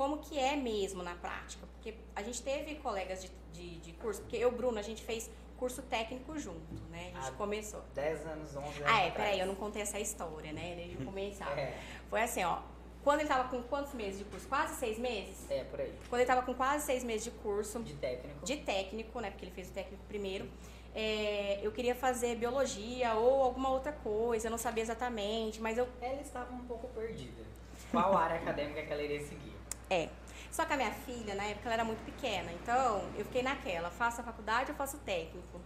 como 0.00 0.16
que 0.16 0.38
é 0.38 0.56
mesmo 0.56 1.02
na 1.02 1.14
prática? 1.14 1.66
Porque 1.74 1.92
a 2.16 2.22
gente 2.22 2.40
teve 2.42 2.76
colegas 2.76 3.20
de, 3.22 3.30
de, 3.52 3.78
de 3.80 3.92
curso, 3.92 4.22
porque 4.22 4.34
eu, 4.38 4.50
Bruno, 4.50 4.78
a 4.78 4.82
gente 4.82 5.02
fez 5.02 5.28
curso 5.58 5.82
técnico 5.82 6.38
junto, 6.38 6.72
né? 6.90 7.10
A 7.14 7.20
gente 7.20 7.28
Ah, 7.28 7.36
começou. 7.36 7.82
10 7.94 8.26
anos, 8.26 8.56
11 8.56 8.56
anos 8.56 8.76
Ah, 8.86 9.02
é, 9.02 9.08
atrás. 9.08 9.12
peraí, 9.14 9.40
eu 9.40 9.46
não 9.46 9.54
contei 9.54 9.82
essa 9.82 10.00
história, 10.00 10.54
né? 10.54 10.74
Desde 10.74 10.96
o 10.96 11.04
começar. 11.04 11.52
É, 11.58 11.78
Foi 12.08 12.22
assim, 12.22 12.42
ó. 12.44 12.60
Quando 13.04 13.20
ele 13.20 13.28
tava 13.28 13.50
com 13.50 13.62
quantos 13.64 13.92
meses 13.92 14.20
de 14.20 14.24
curso? 14.24 14.48
Quase 14.48 14.76
seis 14.76 14.98
meses? 14.98 15.50
é, 15.50 15.64
por 15.64 15.78
aí. 15.78 15.92
Quando 16.08 16.20
ele 16.22 16.26
tava 16.28 16.40
com 16.46 16.54
quase 16.54 16.86
seis 16.86 17.04
meses 17.04 17.24
de 17.24 17.30
curso, 17.32 17.78
De 17.82 17.92
técnico. 17.92 18.42
de 18.42 18.56
técnico, 18.56 19.20
né? 19.20 19.30
Porque 19.30 19.44
ele 19.44 19.52
fez 19.52 19.68
o 19.68 19.72
técnico 19.72 20.02
primeiro. 20.08 20.48
é, 20.94 21.60
eu 21.62 21.70
queria 21.72 21.94
fazer 21.94 22.36
biologia 22.36 23.12
ou 23.16 23.42
alguma 23.42 23.68
outra 23.68 23.92
coisa, 23.92 24.46
eu 24.46 24.50
não 24.50 24.56
sabia 24.58 24.82
exatamente, 24.82 25.60
mas 25.60 25.76
eu. 25.76 25.86
Ela 26.00 26.22
estava 26.22 26.50
um 26.54 26.64
pouco 26.64 26.88
perdida. 26.88 27.42
Qual 27.90 28.16
área 28.16 28.36
acadêmica 28.40 28.82
que 28.82 28.90
ela 28.94 29.02
iria 29.02 29.20
seguir? 29.20 29.59
É. 29.90 30.08
Só 30.52 30.64
que 30.64 30.72
a 30.72 30.76
minha 30.76 30.92
filha, 30.92 31.34
na 31.34 31.44
época, 31.44 31.66
ela 31.66 31.74
era 31.74 31.84
muito 31.84 32.04
pequena, 32.04 32.50
então 32.52 33.04
eu 33.18 33.24
fiquei 33.24 33.42
naquela: 33.42 33.90
faço 33.90 34.20
a 34.20 34.24
faculdade 34.24 34.70
ou 34.70 34.76
faço 34.76 34.96
o 34.96 35.00
técnico? 35.00 35.60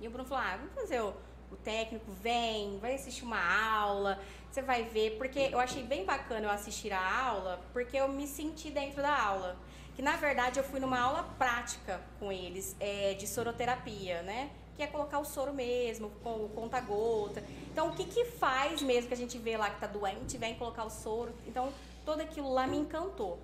E 0.00 0.08
o 0.08 0.10
Bruno 0.10 0.26
falou: 0.26 0.44
ah, 0.44 0.56
vamos 0.56 0.74
fazer 0.74 1.00
o, 1.02 1.14
o 1.50 1.56
técnico, 1.56 2.10
vem, 2.12 2.78
vai 2.78 2.94
assistir 2.94 3.24
uma 3.24 3.40
aula, 3.78 4.18
você 4.50 4.62
vai 4.62 4.84
ver. 4.84 5.16
Porque 5.18 5.50
eu 5.52 5.60
achei 5.60 5.82
bem 5.82 6.04
bacana 6.04 6.46
eu 6.46 6.50
assistir 6.50 6.92
a 6.92 7.20
aula, 7.26 7.60
porque 7.72 7.96
eu 7.96 8.08
me 8.08 8.26
senti 8.26 8.70
dentro 8.70 9.02
da 9.02 9.22
aula. 9.22 9.56
Que 9.94 10.02
na 10.02 10.16
verdade 10.16 10.58
eu 10.58 10.64
fui 10.64 10.80
numa 10.80 11.00
aula 11.00 11.22
prática 11.38 12.02
com 12.18 12.30
eles, 12.30 12.76
é, 12.80 13.14
de 13.14 13.26
soroterapia, 13.26 14.22
né? 14.22 14.50
que 14.76 14.82
é 14.82 14.86
colocar 14.86 15.18
o 15.18 15.24
soro 15.24 15.54
mesmo, 15.54 16.10
com 16.22 16.44
o 16.44 16.48
conta-gota. 16.50 17.42
Então, 17.72 17.88
o 17.88 17.92
que 17.92 18.04
que 18.04 18.26
faz 18.26 18.82
mesmo 18.82 19.08
que 19.08 19.14
a 19.14 19.16
gente 19.16 19.38
vê 19.38 19.56
lá 19.56 19.70
que 19.70 19.80
tá 19.80 19.86
doente, 19.86 20.36
vem 20.36 20.54
colocar 20.54 20.84
o 20.84 20.90
soro? 20.90 21.34
Então, 21.46 21.72
tudo 22.06 22.22
aquilo 22.22 22.50
lá 22.54 22.66
me 22.66 22.78
encantou. 22.78 23.38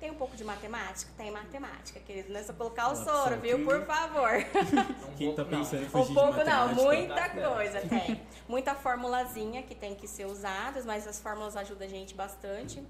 Tem 0.00 0.10
um 0.10 0.14
pouco 0.14 0.34
de 0.34 0.42
matemática? 0.42 1.08
Tem 1.16 1.30
matemática, 1.30 2.00
querido. 2.00 2.32
Não 2.32 2.40
é 2.40 2.42
só 2.42 2.52
colocar 2.52 2.88
o 2.88 2.96
soro, 2.96 3.36
viu? 3.38 3.58
que- 3.58 3.64
Por 3.64 3.86
favor. 3.86 4.30
Um 5.08 5.14
Quem 5.14 5.34
tá 5.34 5.44
pouco 5.44 5.50
não. 5.52 5.58
pensando 5.60 5.82
em 5.82 5.86
Um 5.86 5.90
fugir 5.90 6.14
pouco 6.14 6.38
de 6.38 6.44
não, 6.44 6.74
muita 6.74 7.28
coisa 7.28 7.80
tem. 7.82 8.20
Muita 8.48 8.74
formulazinha 8.74 9.62
que 9.62 9.74
tem 9.74 9.94
que 9.94 10.08
ser 10.08 10.24
usadas, 10.24 10.86
mas 10.86 11.06
as 11.06 11.20
fórmulas 11.20 11.54
ajudam 11.54 11.86
a 11.86 11.90
gente 11.90 12.14
bastante. 12.14 12.82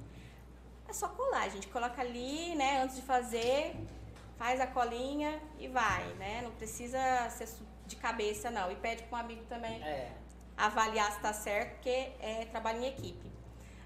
É 0.88 0.92
só 0.92 1.08
colar, 1.08 1.42
a 1.42 1.48
gente 1.48 1.66
coloca 1.66 2.00
ali, 2.00 2.54
né, 2.54 2.80
antes 2.82 2.94
de 2.96 3.02
fazer, 3.02 3.74
faz 4.38 4.60
a 4.60 4.66
colinha 4.68 5.40
e 5.58 5.66
vai, 5.66 6.04
né? 6.14 6.42
Não 6.44 6.52
precisa 6.52 6.98
ser 7.30 7.48
de 7.86 7.96
cabeça, 7.96 8.50
não. 8.52 8.70
E 8.70 8.76
pede 8.76 9.02
para 9.02 9.18
um 9.18 9.20
amigo 9.20 9.42
também 9.48 9.82
É. 9.82 10.12
avaliar 10.56 11.10
se 11.12 11.20
tá 11.20 11.32
certo, 11.32 11.72
porque 11.72 12.12
é 12.20 12.46
trabalho 12.52 12.80
em 12.82 12.86
equipe. 12.86 13.28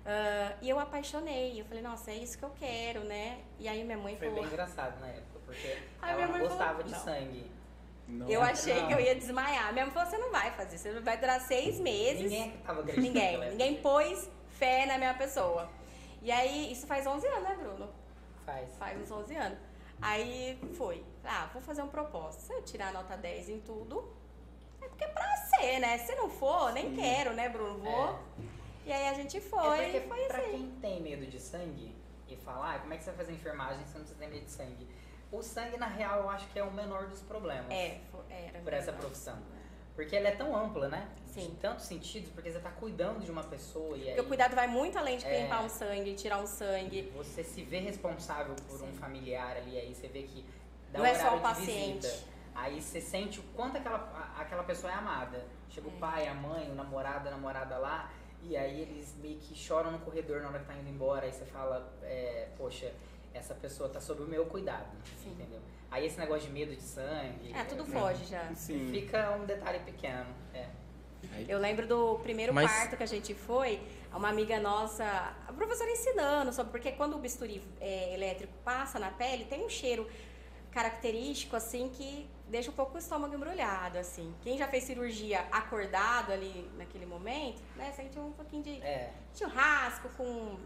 Ah, 0.05 0.55
e 0.61 0.69
eu 0.69 0.79
apaixonei, 0.79 1.61
eu 1.61 1.65
falei, 1.65 1.83
nossa, 1.83 2.11
é 2.11 2.15
isso 2.17 2.37
que 2.37 2.45
eu 2.45 2.51
quero, 2.51 3.05
né? 3.05 3.39
E 3.59 3.69
aí 3.69 3.85
minha 3.85 3.99
mãe 3.99 4.17
Foi 4.17 4.29
falou, 4.29 4.43
bem 4.43 4.53
engraçado 4.53 5.01
na 5.01 5.07
época, 5.09 5.41
porque 5.47 5.79
ela 6.03 6.15
minha 6.15 6.27
não 6.27 6.33
mãe 6.33 6.43
gostava 6.43 6.71
falou, 6.71 6.83
de 6.85 6.93
não. 6.93 6.99
sangue. 7.01 7.53
Não. 8.09 8.29
eu 8.29 8.43
achei 8.43 8.81
Não. 8.81 8.89
que 8.89 8.95
eu 8.95 9.01
ia 9.01 9.15
desmaiar. 9.15 9.73
Minha 9.73 9.87
mãe 9.87 9.95
falou, 9.95 10.11
você 10.11 10.19
não 10.19 10.31
vai 10.33 10.51
fazer, 10.53 10.77
você 10.77 11.01
vai 11.01 11.17
durar 11.19 11.41
seis 11.41 11.79
meses. 11.79 12.23
Ninguém 12.23 12.51
tava 12.59 12.81
acreditando. 12.81 13.13
Ninguém. 13.13 13.51
Ninguém 13.51 13.77
pôs 13.81 14.29
fé 14.51 14.87
na 14.87 14.99
minha 14.99 15.15
pessoa. 15.15 15.69
E 16.21 16.31
aí, 16.31 16.71
isso 16.73 16.87
faz 16.87 17.07
11 17.07 17.27
anos, 17.27 17.43
né, 17.45 17.57
Bruno? 17.57 17.89
Faz. 18.45 18.77
Faz 18.77 19.01
uns 19.01 19.11
11 19.11 19.35
anos. 19.37 19.59
Aí 20.01 20.59
foi. 20.77 21.05
Ah, 21.25 21.49
vou 21.53 21.63
fazer 21.63 21.83
um 21.83 21.89
propósito. 21.89 22.43
Se 22.43 22.53
eu 22.53 22.63
tirar 22.63 22.89
a 22.89 22.93
nota 22.93 23.17
10 23.17 23.49
em 23.49 23.61
tudo, 23.61 24.13
é 24.81 24.89
porque 24.89 25.05
é 25.05 25.09
pra 25.09 25.37
ser, 25.37 25.79
né? 25.79 25.99
Se 25.99 26.15
não 26.17 26.29
for, 26.29 26.73
nem 26.73 26.95
quero, 26.95 27.33
né, 27.35 27.49
Bruno? 27.49 27.79
Vou. 27.79 28.19
E 28.85 28.93
aí 28.93 29.09
a 29.09 29.15
gente 29.15 29.41
foi. 29.41 29.79
é 29.79 29.83
porque 29.85 29.97
e 29.99 30.09
foi 30.09 30.25
pra 30.27 30.39
assim. 30.39 30.51
quem 30.51 30.71
tem 30.81 31.01
medo 31.03 31.27
de 31.27 31.39
sangue 31.41 31.95
e 32.29 32.37
falar, 32.37 32.75
ah, 32.75 32.79
como 32.81 32.93
é 32.95 32.97
que 32.97 33.05
você 33.05 33.11
vai 33.11 33.19
fazer 33.25 33.33
enfermagem 33.33 33.85
se 33.87 33.95
não 33.95 34.01
precisa 34.01 34.19
ter 34.19 34.27
medo 34.29 34.45
de 34.45 34.51
sangue? 34.51 34.89
O 35.31 35.43
sangue, 35.43 35.77
na 35.79 35.87
real, 35.87 36.21
eu 36.23 36.31
acho 36.31 36.47
que 36.49 36.59
é 36.59 36.63
o 36.63 36.71
menor 36.73 37.07
dos 37.07 37.21
problemas. 37.21 37.71
É, 37.71 38.01
fo- 38.11 38.23
era. 38.31 38.59
por 38.61 38.73
essa 38.73 38.93
profissão. 38.93 39.39
Porque 39.95 40.17
ela 40.17 40.29
é 40.29 40.33
tão 40.35 40.57
ampla, 40.57 40.89
né? 40.89 41.07
Sim. 41.27 41.47
Em 41.49 41.55
tantos 41.57 41.85
sentidos, 41.87 42.31
porque 42.31 42.51
você 42.51 42.59
tá 42.59 42.71
cuidando 42.71 43.21
de 43.25 43.31
uma 43.31 43.45
pessoa 43.45 43.97
e 43.97 44.01
aí 44.03 44.07
Porque 44.09 44.21
o 44.23 44.25
cuidado 44.27 44.55
vai 44.55 44.67
muito 44.67 44.99
além 44.99 45.17
de 45.19 45.27
É. 45.27 45.43
limpar 45.43 45.63
um 45.65 45.69
sangue, 45.69 46.15
tirar 46.15 46.39
um 46.39 46.47
sangue. 46.47 47.11
você 47.15 47.43
se 47.45 47.63
vê 47.63 47.79
responsável 47.79 48.55
por 48.69 48.83
um 48.83 48.93
familiar 48.95 49.57
ali, 49.57 49.79
aí 49.79 49.95
você 49.95 50.09
vê 50.09 50.23
que 50.23 50.45
dá 50.91 50.99
Não 50.99 51.07
é 51.07 51.15
só 51.15 51.33
o 51.35 51.37
de 51.37 51.43
paciente. 51.43 52.07
visita. 52.07 52.25
Aí 52.55 52.81
você 52.83 53.01
sente 53.01 53.41
o 53.41 53.43
quanto 53.55 53.79
aquela, 53.79 54.35
aquela 54.39 54.63
pessoa 54.65 54.93
é 54.93 54.97
amada. 54.97 55.45
Chega 55.71 55.89
o 55.89 55.93
pai, 55.93 56.27
a 56.29 56.35
mãe, 56.35 56.71
o 56.71 56.75
namorado, 56.75 57.29
a 57.29 57.31
namorada 57.31 57.79
lá, 57.79 58.11
e 58.43 58.57
aí 58.57 58.81
eles 58.83 59.15
meio 59.21 59.39
que 59.39 59.55
choram 59.55 59.93
no 59.93 59.99
corredor 60.01 60.41
na 60.43 60.49
hora 60.49 60.59
que 60.59 60.67
tá 60.67 60.75
indo 60.75 60.89
embora, 60.91 61.27
aí 61.27 61.33
você 61.33 61.45
fala, 61.45 61.93
é, 62.03 62.49
poxa, 62.57 62.93
essa 63.33 63.55
pessoa 63.55 63.89
tá 63.89 64.01
sob 64.01 64.23
o 64.23 64.27
meu 64.27 64.47
cuidado, 64.47 64.91
Sim. 65.23 65.31
entendeu? 65.31 65.61
Aí 65.91 66.07
esse 66.07 66.19
negócio 66.19 66.47
de 66.49 66.53
medo 66.53 66.75
de 66.75 66.83
sangue... 66.83 67.53
É, 67.53 67.65
tudo 67.65 67.83
é, 67.83 67.87
foge 67.87 68.25
já. 68.25 68.53
Sim. 68.55 68.91
Fica 68.91 69.33
um 69.37 69.45
detalhe 69.45 69.79
pequeno, 69.81 70.27
é. 70.55 70.69
Eu 71.49 71.59
lembro 71.59 71.87
do 71.87 72.19
primeiro 72.19 72.53
Mas- 72.53 72.71
parto 72.71 72.97
que 72.97 73.03
a 73.03 73.07
gente 73.07 73.33
foi, 73.33 73.81
uma 74.13 74.29
amiga 74.29 74.59
nossa, 74.59 75.05
a 75.47 75.53
professora 75.53 75.91
ensinando 75.91 76.53
sobre, 76.53 76.73
porque 76.73 76.93
quando 76.93 77.15
o 77.15 77.19
bisturi 77.19 77.63
é, 77.81 78.13
elétrico 78.15 78.53
passa 78.65 78.99
na 78.99 79.11
pele, 79.11 79.45
tem 79.45 79.65
um 79.65 79.69
cheiro 79.69 80.09
característico, 80.73 81.55
assim, 81.55 81.89
que 81.91 82.29
deixa 82.53 82.71
um 82.71 82.75
pouco 82.75 82.95
o 82.95 82.99
estômago 82.99 83.35
embrulhado, 83.35 83.97
assim. 83.99 84.33
Quem 84.43 84.59
já 84.59 84.69
fez 84.69 84.85
cirurgia 84.85 85.41
acordado 85.51 86.31
ali 86.33 86.71
naquele 86.77 87.07
momento, 87.07 87.61
né, 87.77 87.91
sente 87.97 88.19
um 88.19 88.31
pouquinho 88.33 88.63
de 88.63 88.75
É, 88.83 89.11
churrasco 89.35 90.09
com, 90.19 90.59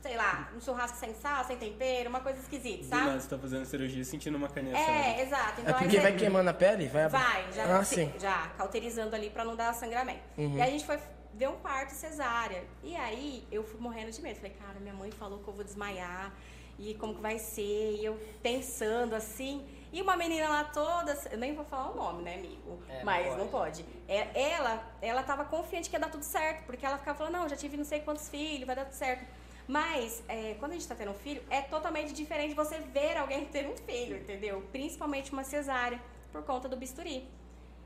sei 0.00 0.16
lá, 0.16 0.50
um 0.56 0.60
churrasco 0.60 0.96
sem 0.98 1.12
sal, 1.14 1.44
sem 1.44 1.56
tempero, 1.58 2.08
uma 2.08 2.20
coisa 2.20 2.38
esquisita, 2.40 2.84
sabe? 2.84 3.20
você 3.20 3.28
tá 3.28 3.38
fazendo 3.38 3.64
cirurgia 3.66 4.04
sentindo 4.04 4.36
uma 4.38 4.48
caneação. 4.48 4.94
É, 4.94 5.20
exato. 5.22 5.58
É 5.58 5.62
Então, 5.62 5.74
aí 5.74 5.82
porque 5.84 6.00
vai 6.00 6.16
queimando 6.16 6.48
a 6.48 6.54
pele? 6.54 6.86
Vai, 6.86 7.04
abrir? 7.04 7.18
Vai, 7.18 7.52
já, 7.52 7.78
Ah, 7.78 7.84
sim. 7.84 8.12
já 8.20 8.48
cauterizando 8.56 9.14
ali 9.16 9.28
pra 9.28 9.44
não 9.44 9.56
dar 9.56 9.74
sangramento. 9.74 10.22
Uhum. 10.38 10.56
E 10.58 10.62
aí 10.62 10.68
a 10.68 10.72
gente 10.72 10.86
foi 10.86 10.98
ver 11.34 11.48
um 11.48 11.56
parto 11.56 11.90
cesárea. 11.92 12.62
E 12.84 12.94
aí 12.94 13.44
eu 13.50 13.64
fui 13.64 13.80
morrendo 13.80 14.12
de 14.12 14.22
medo. 14.22 14.36
Falei, 14.36 14.52
cara, 14.52 14.78
minha 14.78 14.94
mãe 14.94 15.10
falou 15.10 15.40
que 15.40 15.48
eu 15.48 15.54
vou 15.54 15.64
desmaiar. 15.64 16.32
E 16.78 16.94
como 16.94 17.14
que 17.16 17.20
vai 17.20 17.38
ser? 17.38 17.96
E 18.00 18.04
eu 18.04 18.16
pensando 18.42 19.14
assim. 19.16 19.64
E 19.92 20.00
uma 20.00 20.16
menina 20.16 20.48
lá 20.48 20.64
toda, 20.64 21.12
eu 21.30 21.36
nem 21.36 21.54
vou 21.54 21.66
falar 21.66 21.90
o 21.90 21.94
nome, 21.94 22.22
né, 22.22 22.36
amigo? 22.36 22.82
É, 22.88 23.04
Mas 23.04 23.26
não 23.26 23.38
não 23.38 23.48
pode. 23.48 23.84
É, 24.08 24.50
ela, 24.52 24.82
ela 25.02 25.22
tava 25.22 25.44
confiante 25.44 25.90
que 25.90 25.96
ia 25.96 26.00
dar 26.00 26.10
tudo 26.10 26.24
certo, 26.24 26.64
porque 26.64 26.86
ela 26.86 26.96
ficava 26.96 27.18
falando, 27.18 27.34
não, 27.34 27.48
já 27.48 27.56
tive 27.56 27.76
não 27.76 27.84
sei 27.84 28.00
quantos 28.00 28.28
filhos, 28.28 28.66
vai 28.66 28.74
dar 28.74 28.86
tudo 28.86 28.94
certo. 28.94 29.26
Mas, 29.68 30.22
é, 30.28 30.54
quando 30.58 30.72
a 30.72 30.74
gente 30.74 30.88
tá 30.88 30.94
tendo 30.94 31.10
um 31.10 31.14
filho, 31.14 31.42
é 31.50 31.60
totalmente 31.60 32.12
diferente 32.12 32.54
você 32.54 32.78
ver 32.78 33.18
alguém 33.18 33.44
ter 33.44 33.66
um 33.68 33.76
filho, 33.76 34.16
entendeu? 34.16 34.66
Principalmente 34.72 35.30
uma 35.30 35.44
cesárea, 35.44 36.00
por 36.32 36.42
conta 36.42 36.68
do 36.68 36.76
bisturi. 36.76 37.28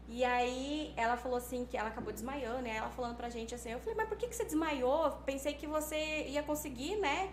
E 0.08 0.24
aí 0.24 0.94
ela 0.96 1.16
falou 1.16 1.36
assim 1.36 1.66
que 1.66 1.76
ela 1.76 1.88
acabou 1.88 2.12
desmaiando, 2.12 2.62
né? 2.62 2.76
Ela 2.76 2.88
falando 2.90 3.16
pra 3.16 3.28
gente 3.28 3.52
assim, 3.52 3.72
eu 3.72 3.80
falei, 3.80 3.96
mas 3.96 4.08
por 4.08 4.16
que, 4.16 4.28
que 4.28 4.36
você 4.36 4.44
desmaiou? 4.44 5.10
Pensei 5.26 5.54
que 5.54 5.66
você 5.66 6.26
ia 6.28 6.44
conseguir, 6.44 6.94
né? 6.96 7.30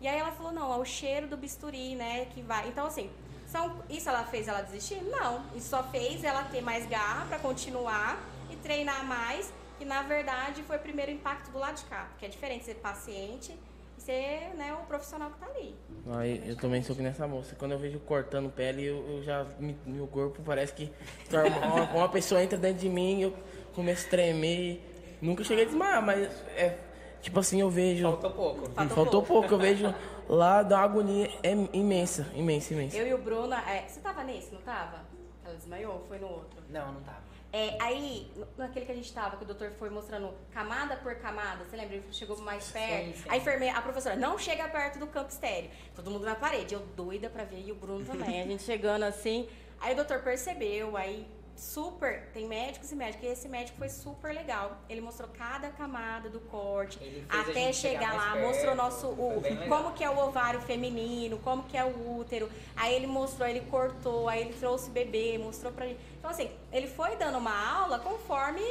E 0.00 0.08
aí 0.08 0.18
ela 0.18 0.32
falou, 0.32 0.52
não, 0.52 0.72
é 0.72 0.76
o 0.76 0.84
cheiro 0.84 1.26
do 1.26 1.36
bisturi, 1.36 1.94
né, 1.94 2.26
que 2.26 2.40
vai. 2.40 2.68
Então, 2.68 2.86
assim, 2.86 3.10
são, 3.50 3.76
isso 3.88 4.08
ela 4.08 4.24
fez 4.24 4.48
ela 4.48 4.62
desistir? 4.62 5.02
Não. 5.04 5.42
Isso 5.54 5.68
só 5.68 5.82
fez 5.84 6.24
ela 6.24 6.44
ter 6.44 6.60
mais 6.60 6.86
garra 6.86 7.26
pra 7.26 7.38
continuar 7.38 8.18
e 8.50 8.56
treinar 8.56 9.04
mais. 9.04 9.52
E 9.80 9.84
na 9.84 10.02
verdade 10.02 10.62
foi 10.62 10.76
o 10.76 10.80
primeiro 10.80 11.10
impacto 11.10 11.50
do 11.50 11.58
lado 11.58 11.76
de 11.76 11.84
cá. 11.84 12.06
Porque 12.10 12.26
é 12.26 12.28
diferente 12.28 12.64
ser 12.64 12.74
paciente 12.76 13.54
e 13.96 14.00
ser 14.02 14.50
né, 14.56 14.72
o 14.74 14.86
profissional 14.86 15.30
que 15.30 15.38
tá 15.38 15.46
ali. 15.46 15.74
Aí, 16.18 16.42
eu 16.46 16.56
também 16.56 16.82
sou 16.82 16.94
que 16.96 17.02
nessa 17.02 17.26
moça. 17.26 17.54
Quando 17.58 17.72
eu 17.72 17.78
vejo 17.78 17.98
cortando 18.00 18.50
pele, 18.50 18.84
eu, 18.84 18.96
eu 19.08 19.22
já. 19.22 19.44
me- 19.58 19.76
meu 19.86 20.06
corpo 20.06 20.42
parece 20.42 20.72
que. 20.74 20.92
Uma, 21.30 21.84
uma 21.92 22.08
pessoa 22.08 22.42
entra 22.42 22.58
dentro 22.58 22.78
de 22.80 22.88
mim 22.88 23.18
e 23.20 23.22
eu 23.22 23.34
começo 23.74 24.06
a 24.06 24.10
tremer. 24.10 24.86
Nunca 25.20 25.44
cheguei 25.44 25.64
a 25.64 25.66
desmaiar, 25.66 26.02
mas 26.02 26.28
é. 26.56 26.76
Tipo 27.22 27.40
assim, 27.40 27.60
eu 27.60 27.68
vejo. 27.68 28.02
faltou 28.04 28.30
pouco. 28.30 28.60
Faltou 28.70 28.96
Faltou 28.96 29.22
pouco. 29.22 29.40
pouco, 29.48 29.54
eu 29.54 29.58
vejo 29.58 29.94
lá 30.36 30.62
dá 30.62 30.76
uma 30.78 30.84
agonia 30.84 31.30
é 31.42 31.52
imensa, 31.72 32.26
imensa, 32.34 32.72
imensa. 32.74 32.96
Eu 32.96 33.06
e 33.06 33.14
o 33.14 33.18
Bruno, 33.18 33.54
é, 33.54 33.84
você 33.86 34.00
tava 34.00 34.22
nesse, 34.24 34.52
não 34.54 34.60
tava? 34.62 35.00
Ela 35.44 35.54
desmaiou 35.54 35.94
ou 35.94 36.00
foi 36.06 36.18
no 36.18 36.28
outro? 36.28 36.60
Não, 36.68 36.92
não 36.92 37.00
tava. 37.02 37.30
É, 37.52 37.76
aí, 37.82 38.30
no- 38.36 38.46
naquele 38.56 38.86
que 38.86 38.92
a 38.92 38.94
gente 38.94 39.12
tava, 39.12 39.36
que 39.36 39.42
o 39.42 39.46
doutor 39.46 39.72
foi 39.72 39.90
mostrando 39.90 40.32
camada 40.52 40.96
por 40.96 41.12
camada, 41.16 41.64
você 41.64 41.76
lembra? 41.76 41.96
Ele 41.96 42.04
chegou 42.12 42.38
mais 42.38 42.70
perto. 42.70 43.06
Sim, 43.16 43.22
sim. 43.24 43.28
A 43.28 43.36
enfermeira, 43.36 43.76
a 43.76 43.82
professora, 43.82 44.14
não 44.14 44.38
chega 44.38 44.68
perto 44.68 45.00
do 45.00 45.08
campo 45.08 45.30
estéreo. 45.30 45.68
Todo 45.96 46.10
mundo 46.12 46.24
na 46.24 46.36
parede. 46.36 46.74
Eu 46.74 46.80
doida 46.94 47.28
pra 47.28 47.42
ver, 47.42 47.64
e 47.66 47.72
o 47.72 47.74
Bruno 47.74 48.04
também. 48.04 48.40
A 48.42 48.46
gente 48.46 48.62
chegando 48.62 49.02
assim. 49.02 49.48
Aí 49.80 49.94
o 49.94 49.96
doutor 49.96 50.20
percebeu, 50.20 50.96
aí 50.96 51.26
super. 51.60 52.28
Tem 52.32 52.46
médicos 52.48 52.90
e 52.90 52.96
médicos. 52.96 53.26
E 53.26 53.30
esse 53.30 53.48
médico 53.48 53.78
foi 53.78 53.88
super 53.88 54.34
legal. 54.34 54.78
Ele 54.88 55.00
mostrou 55.00 55.28
cada 55.28 55.70
camada 55.70 56.28
do 56.28 56.40
corte. 56.40 56.98
Até 57.28 57.72
chegar 57.72 58.00
chegar 58.00 58.14
lá, 58.14 58.32
perto, 58.32 58.46
mostrou 58.46 58.74
nosso. 58.74 59.06
O, 59.08 59.42
como 59.68 59.92
que 59.92 60.02
é 60.02 60.10
o 60.10 60.18
ovário 60.18 60.60
feminino, 60.62 61.38
como 61.38 61.64
que 61.64 61.76
é 61.76 61.84
o 61.84 62.18
útero. 62.18 62.50
Aí 62.74 62.94
ele 62.94 63.06
mostrou, 63.06 63.46
ele 63.46 63.60
cortou, 63.62 64.28
aí 64.28 64.40
ele 64.40 64.54
trouxe 64.54 64.90
bebê, 64.90 65.38
mostrou 65.38 65.72
pra 65.72 65.86
gente. 65.86 66.00
Então, 66.18 66.30
assim, 66.30 66.50
ele 66.72 66.86
foi 66.86 67.16
dando 67.16 67.38
uma 67.38 67.78
aula 67.78 67.98
conforme 67.98 68.62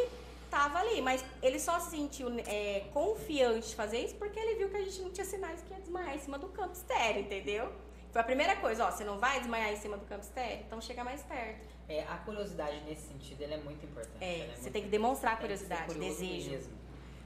tava 0.50 0.79
ali, 0.79 1.00
mas 1.01 1.24
ele 1.43 1.60
só 1.60 1.79
se 1.79 1.91
sentiu 1.91 2.27
é, 2.48 2.86
confiante 2.91 3.69
de 3.69 3.75
fazer 3.75 4.00
isso 4.00 4.15
porque 4.15 4.39
ele 4.39 4.55
viu 4.55 4.69
que 4.69 4.77
a 4.77 4.84
gente 4.84 5.00
não 5.01 5.12
tinha 5.12 5.25
sinais 5.25 5.62
que 5.62 5.72
ia 5.72 5.79
desmaiar 5.79 6.15
em 6.15 6.19
cima 6.19 6.39
do 6.39 6.48
campo 6.48 6.74
estéreo, 6.74 7.22
entendeu? 7.22 7.72
Foi 8.12 8.22
a 8.22 8.24
primeira 8.24 8.55
coisa, 8.55 8.88
ó, 8.88 8.91
você 8.91 9.03
não 9.03 9.19
vai 9.19 9.39
desmaiar 9.39 9.72
em 9.72 9.77
cima 9.77 9.96
do 9.96 10.05
campo 10.08 10.24
estéreo, 10.24 10.63
então 10.65 10.81
chega 10.81 11.03
mais 11.03 11.22
perto. 11.22 11.78
É, 11.89 12.03
a 12.03 12.17
curiosidade 12.17 12.79
nesse 12.81 13.08
sentido 13.08 13.41
é 13.43 13.58
muito 13.58 13.84
importante. 13.86 14.24
É, 14.24 14.48
você 14.53 14.62
muito 14.62 14.72
tem 14.74 14.84
que 14.84 14.89
demonstrar 14.89 15.38
tem 15.39 15.48
que 15.50 15.58
ser 15.58 15.65
curiosidade, 15.65 15.93
curioso 15.93 16.19
desejo. 16.22 16.51
Mesmo. 16.51 16.74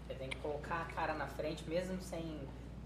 Você 0.07 0.13
tem 0.15 0.29
que 0.29 0.37
colocar 0.37 0.81
a 0.81 0.85
cara 0.93 1.13
na 1.13 1.27
frente, 1.27 1.67
mesmo 1.69 2.01
sem 2.01 2.39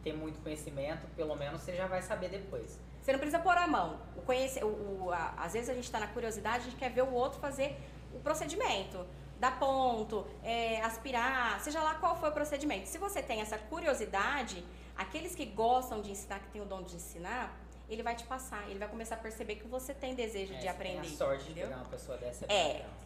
ter 0.03 0.13
muito 0.13 0.39
conhecimento, 0.41 1.05
pelo 1.15 1.36
menos 1.36 1.62
você 1.62 1.75
já 1.75 1.86
vai 1.88 2.01
saber 2.01 2.29
depois. 2.29 2.79
Você 3.01 3.12
não 3.12 3.19
precisa 3.19 3.39
pôr 3.39 3.55
a 3.57 3.67
mão. 3.67 4.00
O 4.15 4.22
conhece, 4.22 4.63
o, 4.63 5.05
o- 5.05 5.12
a- 5.12 5.34
às 5.38 5.53
vezes 5.53 5.69
a 5.69 5.74
gente 5.74 5.84
está 5.86 6.00
na 6.00 6.07
curiosidade, 6.07 6.60
a 6.60 6.69
gente 6.69 6.75
quer 6.77 6.89
ver 6.91 7.03
o 7.03 7.13
outro 7.13 7.39
fazer 7.39 7.77
o 8.13 8.19
procedimento. 8.19 9.05
Dar 9.39 9.60
ponto, 9.60 10.25
é, 10.43 10.81
aspirar, 10.81 11.60
seja 11.62 11.79
lá 11.81 11.96
qual 11.96 12.15
for 12.19 12.29
o 12.29 12.31
procedimento. 12.31 12.88
Se 12.88 12.98
você 12.98 13.22
tem 13.22 13.39
essa 13.39 13.55
curiosidade, 13.57 14.65
aqueles 14.98 15.36
que 15.36 15.46
gostam 15.46 16.01
de 16.01 16.10
ensinar, 16.12 16.39
que 16.39 16.48
tem 16.48 16.60
o 16.62 16.65
dom 16.65 16.81
de 16.81 16.96
ensinar, 16.96 17.55
ele 17.89 18.03
vai 18.03 18.15
te 18.15 18.24
passar. 18.25 18.63
Ele 18.70 18.79
vai 18.79 18.88
começar 18.88 19.15
a 19.15 19.17
perceber 19.17 19.56
que 19.56 19.67
você 19.67 19.94
tem 19.94 20.13
desejo 20.15 20.53
É, 20.53 20.58
de 20.58 20.67
aprender. 20.67 21.01
Tem 21.01 21.13
a 21.13 21.17
sorte 21.17 21.44
de 21.46 21.51
entendeu? 21.51 21.70
pegar 21.70 21.82
uma 21.82 21.89
pessoa 21.89 22.17
dessa. 22.17 22.46
é 22.46 22.48
bem 22.48 22.58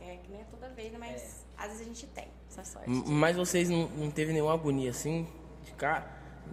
É, 0.10 0.14
é 0.14 0.18
que 0.18 0.32
nem 0.32 0.42
é 0.42 0.46
toda 0.46 0.70
vez, 0.70 0.92
né? 0.92 0.98
Mas 1.00 1.46
às 1.58 1.68
vezes 1.68 1.82
a 1.82 1.86
gente 1.86 2.08
tem 2.08 2.28
essa 2.50 2.64
sorte. 2.64 2.90
Mas 2.90 3.36
vocês 3.38 3.70
não, 3.70 3.88
não 3.90 4.10
teve 4.12 4.34
nenhuma 4.34 4.54
agonia 4.54 4.90
assim 4.90 5.28
de 5.64 5.72
cara 5.74 6.06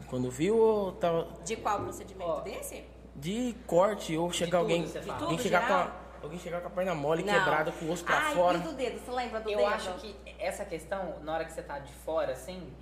quando 0.08 0.30
viu 0.30 0.56
ou 0.58 0.92
tava 0.92 1.26
De 1.44 1.56
qual 1.56 1.80
procedimento? 1.82 2.30
Ó, 2.30 2.40
Desse? 2.40 2.85
de 3.16 3.54
corte 3.66 4.16
ou 4.16 4.30
chegar 4.30 4.58
tudo, 4.61 4.70
alguém, 4.73 4.82
alguém 4.85 5.02
De 5.02 5.18
tudo, 5.18 5.42
chegar 5.42 5.66
com 5.66 5.73
a, 5.73 5.92
alguém 6.23 6.38
chegar 6.38 6.61
com 6.61 6.68
a 6.68 6.70
perna 6.70 6.94
mole, 6.94 7.25
Não. 7.25 7.32
quebrada, 7.35 7.73
com 7.73 7.87
o 7.87 7.90
osso 7.90 8.04
pra 8.04 8.16
Ai, 8.18 8.35
fora. 8.35 8.58
e 8.58 8.61
do 8.61 8.73
dedo? 8.75 9.00
Você 9.04 9.11
lembra 9.11 9.40
do 9.40 9.50
Eu 9.50 9.58
dedo? 9.58 9.68
acho 9.70 9.94
que 9.94 10.14
essa 10.38 10.64
questão, 10.64 11.18
na 11.23 11.35
hora 11.35 11.44
que 11.44 11.50
você 11.52 11.62
tá 11.62 11.78
de 11.80 11.92
fora, 11.92 12.32
assim, 12.32 12.73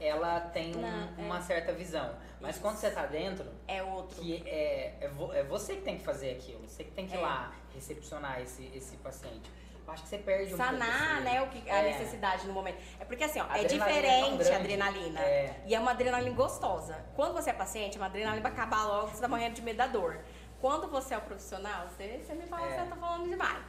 ela 0.00 0.40
tem 0.40 0.74
um- 0.74 0.80
Não, 0.80 0.88
é. 0.88 1.10
uma 1.18 1.40
certa 1.40 1.72
visão. 1.72 2.14
Mas 2.40 2.54
Isso. 2.56 2.62
quando 2.62 2.76
você 2.76 2.90
tá 2.90 3.04
dentro, 3.06 3.46
É 3.68 3.82
outro. 3.82 4.18
que 4.20 4.42
é, 4.48 4.96
é, 5.02 5.08
vo- 5.08 5.32
é 5.32 5.42
você 5.44 5.76
que 5.76 5.82
tem 5.82 5.98
que 5.98 6.04
fazer 6.04 6.32
aquilo. 6.32 6.66
Você 6.66 6.84
que 6.84 6.90
tem 6.92 7.06
que 7.06 7.14
ir 7.14 7.18
É. 7.18 7.22
lá 7.22 7.52
recepcionar 7.74 8.40
esse, 8.40 8.70
esse 8.74 8.96
paciente. 8.96 9.50
Eu 9.86 9.92
acho 9.94 10.02
que 10.04 10.08
você 10.08 10.18
perde 10.18 10.54
um 10.54 10.56
pouco 10.56 10.62
sanar, 10.72 11.20
né, 11.22 11.42
o 11.42 11.48
que, 11.48 11.68
a 11.68 11.78
É. 11.78 11.90
necessidade 11.90 12.46
no 12.46 12.52
momento. 12.52 12.78
É 13.00 13.04
porque 13.04 13.24
assim, 13.24 13.40
ó, 13.40 13.46
é 13.52 13.62
é 13.62 13.64
diferente 13.64 14.50
a 14.52 14.56
adrenalina. 14.56 15.20
É. 15.20 15.62
E 15.66 15.74
é 15.74 15.80
uma 15.80 15.90
adrenalina 15.90 16.34
gostosa. 16.36 16.96
Quando 17.16 17.32
você 17.34 17.50
é 17.50 17.52
paciente, 17.52 17.96
é 17.96 18.00
uma 18.00 18.06
adrenalina 18.06 18.40
vai 18.42 18.52
acabar 18.52 18.84
logo, 18.86 19.08
você 19.08 19.20
tá 19.20 19.26
morrendo 19.28 19.54
de 19.56 19.62
medo 19.62 19.76
da 19.78 19.86
dor. 19.88 20.18
Quando 20.60 20.88
você 20.88 21.14
é 21.14 21.18
o 21.18 21.22
profissional, 21.22 21.88
você, 21.88 22.20
você 22.24 22.34
me 22.34 22.46
fala 22.46 22.66
É. 22.66 22.68
que 22.74 22.80
você 22.82 22.90
tá 22.90 22.96
falando 22.96 23.28
demais. 23.28 23.64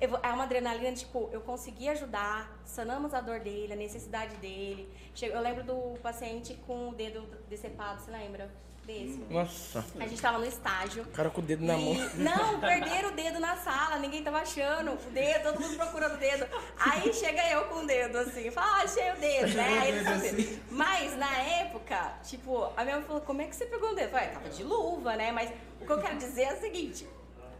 Eu 0.00 0.16
é 0.22 0.28
uma 0.30 0.44
adrenalina, 0.44 0.92
tipo, 0.94 1.28
eu 1.32 1.40
consegui 1.40 1.88
ajudar, 1.88 2.56
sanamos 2.64 3.14
a 3.14 3.20
dor 3.20 3.40
dele, 3.40 3.72
a 3.72 3.76
necessidade 3.76 4.36
dele. 4.36 4.88
Eu 5.20 5.40
lembro 5.40 5.64
do 5.64 5.98
paciente 6.00 6.54
com 6.66 6.90
o 6.90 6.94
dedo 6.94 7.22
decepado, 7.48 8.00
você 8.00 8.10
lembra? 8.10 8.50
Desse. 8.88 9.22
Nossa, 9.28 9.84
A 10.00 10.06
gente 10.06 10.18
tava 10.22 10.38
no 10.38 10.46
estágio. 10.46 11.02
o 11.02 11.06
cara 11.08 11.28
com 11.28 11.42
o 11.42 11.44
dedo 11.44 11.62
na 11.62 11.76
mão. 11.76 11.92
E- 11.92 12.10
Não, 12.16 12.58
perderam 12.58 13.10
o 13.10 13.12
dedo 13.12 13.38
na 13.38 13.54
sala, 13.54 13.98
ninguém 13.98 14.22
tava 14.24 14.38
achando 14.38 14.92
o 14.92 15.10
dedo, 15.10 15.42
todo 15.42 15.60
mundo 15.60 15.76
procurando 15.76 16.14
o 16.14 16.16
dedo. 16.16 16.46
Aí 16.78 17.12
chega 17.12 17.50
eu 17.50 17.66
com 17.66 17.80
o 17.80 17.86
dedo 17.86 18.16
assim, 18.16 18.50
fala, 18.50 18.78
ah, 18.78 18.82
achei 18.84 19.12
o 19.12 19.16
dedo, 19.16 19.54
né? 19.54 19.78
Aí 19.82 19.88
eles 19.90 20.04
sabem. 20.04 20.62
Mas 20.70 21.14
na 21.18 21.36
época, 21.38 22.14
tipo, 22.24 22.64
a 22.74 22.82
minha 22.82 22.96
mãe 22.96 23.04
falou, 23.04 23.20
como 23.20 23.42
é 23.42 23.44
que 23.46 23.54
você 23.56 23.66
pegou 23.66 23.90
o 23.90 23.94
dedo? 23.94 24.06
Eu 24.06 24.10
falei, 24.10 24.28
"Ah, 24.28 24.32
tava 24.32 24.48
de 24.48 24.62
luva, 24.64 25.16
né? 25.16 25.32
Mas 25.32 25.50
o 25.82 25.84
que 25.84 25.92
eu 25.92 26.00
quero 26.00 26.16
dizer 26.16 26.44
é 26.44 26.54
o 26.54 26.60
seguinte. 26.60 27.06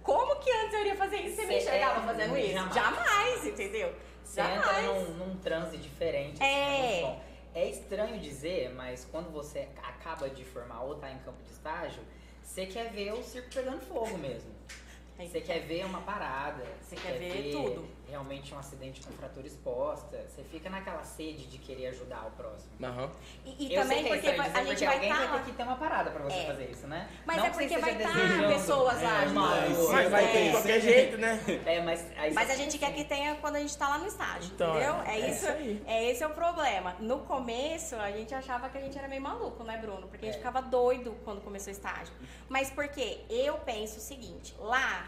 Como 0.02 0.34
que 0.36 0.50
antes 0.50 0.72
eu 0.72 0.80
iria 0.80 0.96
fazer 0.96 1.16
isso? 1.18 1.36
Você 1.36 1.46
me 1.46 1.58
enxergava 1.58 2.00
é, 2.00 2.06
fazendo 2.06 2.38
isso? 2.38 2.52
jamais. 2.54 2.74
Jamais, 2.74 3.46
entendeu? 3.46 3.94
Você 4.24 4.40
entra 4.40 4.54
Jamais. 4.62 4.86
num, 4.86 5.26
num 5.26 5.36
transe 5.36 5.76
diferente. 5.76 6.42
É. 6.42 6.46
assim, 6.46 7.02
muito 7.02 7.06
bom. 7.06 7.27
É 7.58 7.68
estranho 7.68 8.20
dizer, 8.20 8.72
mas 8.72 9.04
quando 9.10 9.32
você 9.32 9.68
acaba 9.82 10.30
de 10.30 10.44
formar 10.44 10.82
ou 10.84 10.94
tá 10.94 11.10
em 11.10 11.18
campo 11.18 11.42
de 11.42 11.50
estágio, 11.50 12.00
você 12.40 12.66
quer 12.66 12.92
ver 12.92 13.12
o 13.12 13.20
circo 13.20 13.52
pegando 13.52 13.80
fogo 13.80 14.16
mesmo. 14.16 14.52
Você 15.18 15.40
quer 15.40 15.66
ver 15.66 15.84
uma 15.84 16.00
parada, 16.02 16.64
Você 16.80 16.94
quer 16.94 17.18
ver 17.18 17.50
tudo. 17.50 17.97
Realmente 18.08 18.54
um 18.54 18.58
acidente 18.58 19.00
com 19.02 19.12
fratura 19.12 19.46
exposta. 19.46 20.24
Você 20.28 20.42
fica 20.44 20.70
naquela 20.70 21.02
sede 21.04 21.46
de 21.46 21.58
querer 21.58 21.88
ajudar 21.88 22.26
o 22.26 22.30
próximo. 22.32 22.70
Aham. 22.82 23.10
E, 23.44 23.66
e 23.66 23.74
também 23.74 24.04
é 24.04 24.08
porque 24.16 24.32
vai- 24.32 24.48
dizer, 24.48 24.58
a 24.58 24.64
gente 24.64 24.68
porque 24.68 24.84
vai 24.86 24.94
alguém 24.94 25.10
estar 25.10 25.26
vai 25.26 25.38
ter 25.38 25.44
que 25.50 25.56
ter 25.56 25.62
uma 25.62 25.76
parada 25.76 26.10
pra 26.10 26.24
você 26.24 26.36
É. 26.38 26.46
fazer 26.46 26.70
isso, 26.70 26.86
né? 26.86 27.08
Mas 27.26 27.36
Não 27.36 27.44
é 27.46 27.50
porque 27.50 27.78
vai 27.78 27.90
esteja 27.92 28.08
estar 28.18 28.48
pessoas 28.48 29.02
lá 29.02 29.18
ajudando. 29.20 29.74
dor. 29.76 29.92
Mas 29.92 30.10
vai 30.10 30.32
ter 30.32 30.42
de 30.42 30.48
É. 30.48 30.52
qualquer 30.52 30.80
jeito, 30.80 31.16
né? 31.18 31.40
É, 31.66 31.80
mas 31.82 32.06
aí 32.16 32.32
Mas 32.34 32.50
a 32.50 32.54
gente 32.56 32.78
quer 32.78 32.94
que 32.94 33.04
tenha 33.04 33.34
quando 33.36 33.56
a 33.56 33.60
gente 33.60 33.76
tá 33.76 33.88
lá 33.88 33.98
no 33.98 34.06
estágio, 34.06 34.50
Então, 34.54 34.70
entendeu? 34.70 34.94
é- 35.02 35.08
É, 35.08 35.20
é 35.20 35.30
isso, 35.30 35.46
é 35.86 36.10
esse 36.10 36.22
é 36.22 36.26
o 36.26 36.30
problema. 36.30 36.96
No 37.00 37.20
começo, 37.20 37.94
a 37.96 38.10
gente 38.10 38.34
achava 38.34 38.68
que 38.68 38.78
a 38.78 38.80
gente 38.80 38.98
era 38.98 39.08
meio 39.08 39.22
maluco, 39.22 39.62
né, 39.64 39.76
Bruno? 39.76 40.08
Porque 40.08 40.24
a 40.26 40.28
gente 40.30 40.36
É. 40.36 40.38
ficava 40.38 40.60
doido 40.62 41.14
quando 41.24 41.40
começou 41.42 41.68
o 41.72 41.76
estágio. 41.76 42.12
Mas 42.48 42.70
por 42.70 42.88
quê? 42.88 43.20
Eu 43.28 43.54
penso 43.58 43.98
o 43.98 44.00
seguinte, 44.00 44.54
lá 44.58 45.06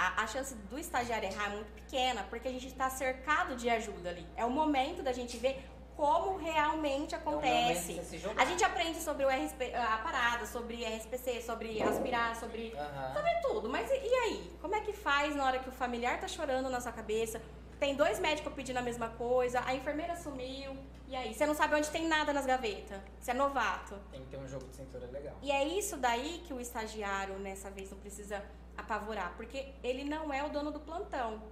a, 0.00 0.22
a 0.22 0.26
chance 0.26 0.54
do 0.54 0.78
estagiário 0.78 1.28
errar 1.28 1.46
é 1.52 1.54
muito 1.56 1.72
pequena, 1.72 2.22
porque 2.30 2.48
a 2.48 2.52
gente 2.52 2.66
está 2.68 2.88
cercado 2.88 3.54
de 3.56 3.68
ajuda 3.68 4.08
ali. 4.10 4.26
É 4.36 4.44
o 4.44 4.50
momento 4.50 5.02
da 5.02 5.12
gente 5.12 5.36
ver 5.36 5.62
como 5.96 6.38
realmente 6.38 7.14
É 7.14 7.18
acontece. 7.18 8.02
se 8.04 8.18
jogar. 8.18 8.42
A 8.42 8.46
gente 8.46 8.64
aprende 8.64 8.98
sobre 9.02 9.24
o 9.26 9.28
RSP, 9.28 9.74
a 9.74 9.98
parada, 9.98 10.46
sobre 10.46 10.82
RSPC, 10.84 11.42
sobre 11.42 11.82
aspirar, 11.82 12.34
sobre 12.36 12.72
Aham. 12.74 13.12
sobre 13.14 13.30
tudo. 13.42 13.68
Mas 13.68 13.90
e, 13.90 13.94
e 13.94 14.14
aí? 14.14 14.52
Como 14.62 14.74
é 14.74 14.80
que 14.80 14.94
faz 14.94 15.36
na 15.36 15.44
hora 15.44 15.58
que 15.58 15.68
o 15.68 15.72
familiar 15.72 16.18
tá 16.18 16.26
chorando 16.26 16.70
na 16.70 16.80
sua 16.80 16.92
cabeça? 16.92 17.42
Tem 17.78 17.94
dois 17.94 18.18
médicos 18.18 18.52
pedindo 18.54 18.78
a 18.78 18.82
mesma 18.82 19.08
coisa, 19.10 19.62
a 19.66 19.74
enfermeira 19.74 20.16
sumiu. 20.16 20.76
E 21.06 21.14
aí? 21.16 21.34
Você 21.34 21.44
não 21.44 21.54
sabe 21.54 21.74
onde 21.74 21.90
tem 21.90 22.06
nada 22.06 22.32
nas 22.32 22.46
gavetas. 22.46 22.98
Você 23.20 23.32
é 23.32 23.34
novato. 23.34 23.94
Tem 24.12 24.20
que 24.22 24.28
ter 24.28 24.36
um 24.38 24.48
jogo 24.48 24.66
de 24.68 24.76
cintura 24.76 25.06
legal. 25.06 25.34
E 25.42 25.50
é 25.50 25.64
isso 25.66 25.96
daí 25.96 26.42
que 26.46 26.54
o 26.54 26.60
estagiário, 26.60 27.38
nessa 27.38 27.68
vez, 27.70 27.90
não 27.90 27.98
precisa 27.98 28.42
apavorar. 28.80 29.34
Porque 29.36 29.66
ele 29.82 30.04
não 30.04 30.32
é 30.32 30.42
o 30.44 30.48
dono 30.50 30.70
do 30.70 30.80
plantão. 30.80 31.42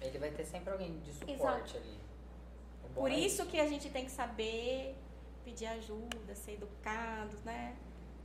Ele 0.00 0.18
vai 0.18 0.30
ter 0.30 0.44
sempre 0.44 0.70
alguém 0.72 0.98
de 1.00 1.12
suporte 1.12 1.32
Exato. 1.34 1.76
ali. 1.78 1.98
Bom 2.94 3.00
Por 3.02 3.10
é 3.10 3.14
isso 3.18 3.44
que 3.46 3.58
a 3.60 3.66
gente 3.68 3.88
tem 3.90 4.04
que 4.04 4.10
saber 4.10 4.94
pedir 5.44 5.66
ajuda, 5.66 6.34
ser 6.34 6.52
educado, 6.54 7.36
né? 7.44 7.74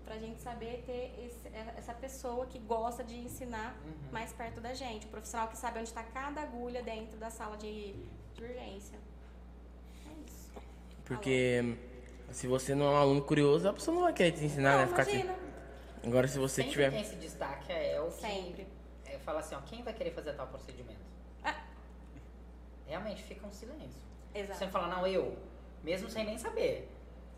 Pra 0.05 0.17
gente 0.17 0.41
saber 0.41 0.83
ter 0.85 1.13
esse- 1.25 1.47
essa 1.77 1.93
pessoa 1.93 2.45
que 2.47 2.57
gosta 2.59 3.03
de 3.03 3.15
ensinar 3.17 3.77
Uhum. 3.85 4.11
mais 4.11 4.33
perto 4.33 4.59
da 4.59 4.73
gente. 4.73 5.05
O 5.05 5.09
profissional 5.09 5.47
que 5.47 5.57
sabe 5.57 5.79
onde 5.79 5.89
está 5.89 6.03
cada 6.03 6.41
agulha 6.41 6.81
dentro 6.81 7.17
da 7.17 7.29
sala 7.29 7.55
de, 7.57 7.93
de 8.33 8.43
urgência. 8.43 8.97
É 10.07 10.13
isso. 10.27 10.51
Porque 11.05 11.77
se 12.31 12.47
você 12.47 12.73
não 12.73 12.87
é 12.87 12.89
um 12.89 12.97
aluno 12.97 13.21
curioso, 13.21 13.69
a 13.69 13.73
pessoa 13.73 13.93
não 13.95 14.03
vai 14.03 14.13
querer 14.13 14.31
te 14.31 14.43
ensinar, 14.45 14.77
né? 14.77 14.81
Não, 14.83 14.89
Ficar 14.89 15.05
te- 15.05 15.11
imagina. 15.11 15.35
Agora 16.03 16.27
se 16.27 16.37
você 16.39 16.55
Sempre 16.63 16.71
tiver. 16.71 16.91
quem 16.91 17.03
se 17.03 17.15
destaca 17.15 17.71
é 17.73 17.99
o 18.01 18.07
que 18.07 18.21
Sempre. 18.21 18.67
é, 19.05 19.17
fala 19.19 19.39
assim, 19.39 19.55
ó, 19.55 19.61
quem 19.61 19.83
vai 19.83 19.93
querer 19.93 20.11
fazer 20.11 20.33
tal 20.33 20.47
procedimento? 20.47 20.99
Ah. 21.43 21.55
Realmente 22.87 23.21
fica 23.23 23.45
um 23.45 23.51
silêncio. 23.51 24.01
Exato. 24.33 24.59
Você 24.59 24.67
fala, 24.67 24.87
não, 24.87 25.05
eu, 25.05 25.37
mesmo 25.83 26.09
sem 26.09 26.25
nem 26.25 26.37
saber. 26.37 26.89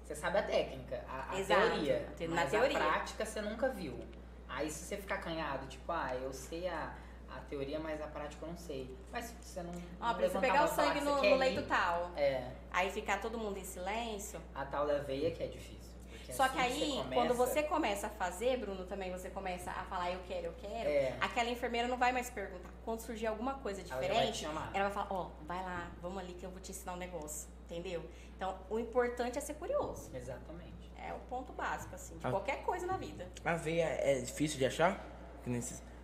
Você 0.06 0.16
sabe 0.16 0.38
a 0.38 0.44
técnica, 0.44 1.04
a, 1.08 1.32
a 1.34 1.40
Exato. 1.40 1.62
teoria, 1.62 2.10
Na 2.30 2.36
mas 2.36 2.52
teoria. 2.52 2.78
a 2.78 2.82
prática 2.82 3.26
você 3.26 3.42
nunca 3.42 3.70
viu. 3.70 4.00
Aí 4.48 4.70
se 4.70 4.86
você 4.86 4.98
ficar 4.98 5.18
canhado, 5.20 5.66
tipo, 5.68 5.92
ah, 5.92 6.14
eu 6.22 6.32
sei 6.34 6.68
a, 6.68 6.94
a 7.30 7.40
teoria, 7.42 7.80
mas 7.80 8.02
a 8.02 8.08
prática 8.08 8.46
eu 8.46 8.50
não 8.50 8.58
sei. 8.58 8.96
Mas 9.12 9.26
se 9.26 9.36
você 9.42 9.64
não, 9.64 9.72
Ó, 10.00 10.08
não 10.08 10.16
pra 10.16 10.28
você 10.30 10.40
pegar 10.40 10.66
o 10.66 10.68
sangue 10.68 11.02
no, 11.02 11.16
no 11.22 11.36
leito 11.38 11.62
ir, 11.62 11.68
tal. 11.68 12.12
É, 12.16 12.52
Aí 12.72 12.92
ficar 12.92 13.20
todo 13.22 13.38
mundo 13.38 13.58
em 13.58 13.64
silêncio. 13.64 14.40
a 14.54 14.66
tal 14.66 14.86
da 14.86 15.00
veia 15.00 15.32
que 15.32 15.42
é 15.42 15.48
difícil. 15.48 15.83
Porque 16.26 16.34
Só 16.34 16.44
assim 16.44 16.54
que 16.56 16.60
aí, 16.62 16.80
você 16.80 17.14
quando 17.14 17.28
começa- 17.30 17.34
você 17.54 17.64
começa 17.64 18.08
a 18.08 18.10
fazer, 18.10 18.58
Bruno, 18.58 18.86
também 18.86 19.12
você 19.12 19.30
começa 19.30 19.72
a 19.72 19.84
falar 19.84 20.12
eu 20.12 20.20
quero, 20.28 20.48
eu 20.48 20.54
quero, 20.54 20.90
É. 20.90 21.18
aquela 21.20 21.50
enfermeira 21.50 21.88
não 21.88 21.98
vai 21.98 22.12
mais 22.14 22.30
perguntar. 22.30 22.70
Quando 22.86 23.02
surgir 23.02 23.28
alguma 23.28 23.56
coisa 23.56 23.82
Ela 23.82 23.90
já 23.90 23.96
vai 23.98 24.08
diferente, 24.08 24.46
ela 24.46 24.84
vai 24.86 24.92
falar, 24.92 25.08
ó, 25.12 25.30
vai 25.46 25.62
lá, 25.62 25.92
vamos 26.02 26.20
ali 26.20 26.34
que 26.34 26.46
eu 26.46 26.50
vou 26.50 26.62
te 26.62 26.72
ensinar 26.72 26.94
um 26.94 26.98
negócio. 26.98 27.50
Entendeu? 27.70 28.04
Então, 28.36 28.58
o 28.70 28.78
importante 28.80 29.38
é 29.38 29.42
ser 29.42 29.56
curioso. 29.56 30.10
Exatamente. 30.16 30.92
É 30.98 31.12
o 31.14 31.20
ponto 31.30 31.52
básico, 31.54 31.94
assim, 31.96 32.18
de 32.18 32.26
Ah. 32.26 32.30
qualquer 32.30 32.64
coisa 32.64 32.86
na 32.88 32.96
vida. 32.98 33.28
A 33.44 33.56
veia 33.56 33.84
é 33.86 34.20
difícil 34.22 34.58
de 34.58 34.66
achar? 34.66 35.04
Que 35.44 35.50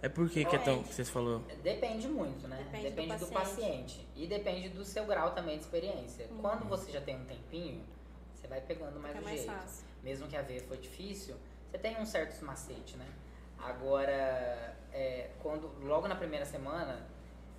É 0.01 0.09
por 0.09 0.29
que 0.29 0.43
que 0.45 0.55
é 0.55 0.59
tão. 0.59 0.81
que 0.83 0.93
Vocês 0.93 1.09
falou. 1.09 1.39
Depende 1.63 2.07
muito, 2.07 2.47
né? 2.47 2.65
Depende 2.71 3.15
do 3.17 3.25
do, 3.25 3.27
paciente. 3.27 3.33
paciente. 3.33 4.07
E 4.15 4.27
depende 4.27 4.69
do 4.69 4.83
seu 4.85 5.05
grau 5.05 5.31
também 5.31 5.57
de 5.57 5.63
experiência. 5.63 6.27
Uhum. 6.31 6.37
Quando 6.41 6.65
você 6.67 6.91
já 6.91 7.01
tem 7.01 7.15
um 7.17 7.25
tempinho, 7.25 7.83
você 8.33 8.47
vai 8.47 8.61
pegando 8.61 8.99
mais 8.99 9.13
Fica 9.15 9.21
o 9.21 9.25
mais 9.25 9.41
jeito. 9.41 9.53
fácil. 9.53 9.85
Mesmo 10.03 10.27
que 10.27 10.35
a 10.35 10.41
veia 10.41 10.61
foi 10.61 10.77
difícil, 10.77 11.35
você 11.69 11.77
tem 11.77 11.97
uns 11.99 12.09
certos 12.09 12.39
macetes, 12.41 12.95
né? 12.95 13.05
Agora, 13.57 14.75
é, 14.93 15.29
quando 15.41 15.67
logo 15.85 16.07
na 16.07 16.15
primeira 16.15 16.45
semana, 16.45 17.05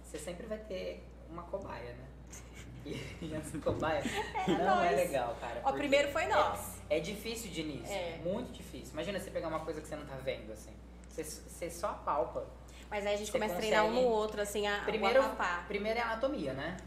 você 0.02 0.18
sempre 0.18 0.46
vai 0.46 0.58
ter 0.58 1.04
uma 1.28 1.42
cobaia, 1.44 1.92
né? 1.94 2.06
E, 2.82 2.92
e 3.20 3.34
essa 3.34 3.58
cobaia 3.58 4.02
não 4.48 4.82
é 4.82 4.86
nós. 4.86 4.96
legal, 4.96 5.36
cara. 5.38 5.60
Ó, 5.60 5.64
porque 5.64 5.80
primeiro 5.80 6.10
foi 6.12 6.24
nós. 6.28 6.78
É, 6.88 6.96
é 6.96 7.00
difícil 7.00 7.50
de 7.50 7.60
início, 7.60 7.94
É. 7.94 8.16
muito 8.24 8.52
difícil. 8.52 8.94
Imagina 8.94 9.20
você 9.20 9.30
pegar 9.30 9.48
uma 9.48 9.60
coisa 9.60 9.82
que 9.82 9.86
você 9.86 9.96
não 9.96 10.06
tá 10.06 10.16
vendo, 10.16 10.50
assim. 10.50 10.72
Você, 11.10 11.22
você 11.22 11.70
só 11.70 11.88
apalpa. 11.88 12.46
Mas 12.88 13.04
aí 13.06 13.12
a 13.14 13.16
gente 13.18 13.26
Você 13.26 13.32
começa 13.32 13.52
a 13.52 13.58
treinar 13.58 13.84
um 13.84 13.92
no 13.92 14.00
outro, 14.00 14.40
assim, 14.40 14.66
a, 14.66 14.80
Primeiro, 14.84 15.22
o 15.22 15.64
primeiro 15.68 15.98
é 15.98 16.02
a 16.02 16.06
anatomia, 16.06 16.54
né? 16.54 16.78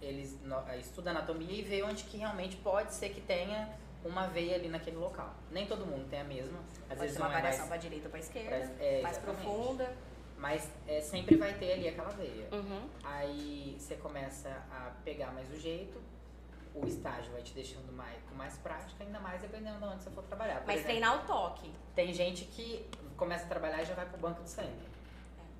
Eles 0.00 0.40
no- 0.42 0.66
eh, 0.70 0.78
estudam 0.78 1.10
anatomia 1.14 1.52
e 1.52 1.60
veem 1.60 1.82
onde 1.82 2.04
que 2.04 2.16
realmente 2.16 2.56
pode 2.56 2.94
ser 2.94 3.10
que 3.10 3.20
tenha 3.20 3.68
uma 4.04 4.26
veia 4.28 4.54
ali 4.56 4.68
naquele 4.68 4.96
local. 4.96 5.34
Nem 5.50 5.66
todo 5.66 5.84
mundo 5.86 6.08
tem 6.08 6.20
a 6.20 6.24
mesma. 6.24 6.58
Às 6.82 6.88
Pode 6.88 7.00
vezes 7.00 7.16
uma 7.16 7.28
é 7.28 7.32
variação 7.32 7.58
mais, 7.60 7.68
pra 7.68 7.76
direita 7.76 8.06
ou 8.06 8.10
pra 8.10 8.20
esquerda, 8.20 8.50
Parece- 8.50 8.72
é, 8.82 9.02
mais 9.02 9.16
exatamente. 9.16 9.44
profunda. 9.44 9.96
mas 10.38 10.70
é, 10.88 11.00
sempre 11.02 11.36
vai 11.36 11.52
ter 11.54 11.72
ali 11.74 11.88
aquela 11.88 12.08
veia. 12.10 12.48
Uhum. 12.50 12.88
Aí 13.04 13.76
você 13.78 13.94
começa 13.96 14.48
a 14.70 14.90
pegar 15.04 15.32
mais 15.32 15.50
o 15.50 15.56
jeito, 15.60 16.00
o 16.74 16.86
estágio 16.86 17.30
vai 17.32 17.42
te 17.42 17.52
deixando 17.52 17.92
mais, 17.92 18.22
com 18.28 18.34
mais 18.34 18.56
prática, 18.58 19.04
ainda 19.04 19.20
mais 19.20 19.40
dependendo 19.42 19.78
de 19.78 19.84
onde 19.84 20.02
você 20.02 20.10
for 20.10 20.24
trabalhar. 20.24 20.60
Por 20.60 20.66
Mas 20.68 20.76
exemplo, 20.76 20.90
treinar 20.90 21.22
o 21.22 21.26
toque. 21.26 21.70
Tem 21.94 22.10
gente 22.14 22.46
que 22.46 22.88
começa 23.18 23.44
a 23.44 23.48
trabalhar 23.48 23.82
e 23.82 23.84
já 23.84 23.92
vai 23.94 24.06
pro 24.06 24.16
banco 24.18 24.42
de 24.42 24.48
sangue. 24.48 24.88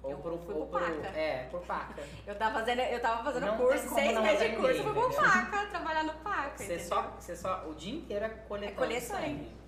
Ou 0.03 0.11
Eu 0.13 0.19
pro, 0.19 0.39
fui 0.39 0.55
ou 0.55 0.67
pro 0.67 0.81
paca. 0.81 1.09
É, 1.09 1.49
por 1.51 1.61
paca. 1.61 2.03
Eu 2.27 2.35
tava 2.35 2.55
fazendo, 2.61 2.81
eu 2.81 3.01
tava 3.01 3.25
fazendo 3.25 3.47
Não 3.47 3.57
curso, 3.59 3.89
como 3.89 4.01
seis 4.01 4.21
meses 4.21 4.51
de 4.51 4.57
curso, 4.57 4.81
eu 4.81 4.95
fui 4.95 5.03
entendeu? 5.03 5.23
paca, 5.23 5.67
trabalhar 5.67 6.05
no 6.05 6.15
paca. 6.15 6.57
Você 6.57 6.65
entendeu? 6.65 6.85
só, 6.87 7.03
você 7.19 7.37
só 7.37 7.65
o 7.69 7.75
dia 7.75 7.95
inteiro 7.95 8.25
é 8.25 8.29
coletando 8.29 8.73
É 8.73 8.75
colher 8.75 9.01
sangue. 9.03 9.61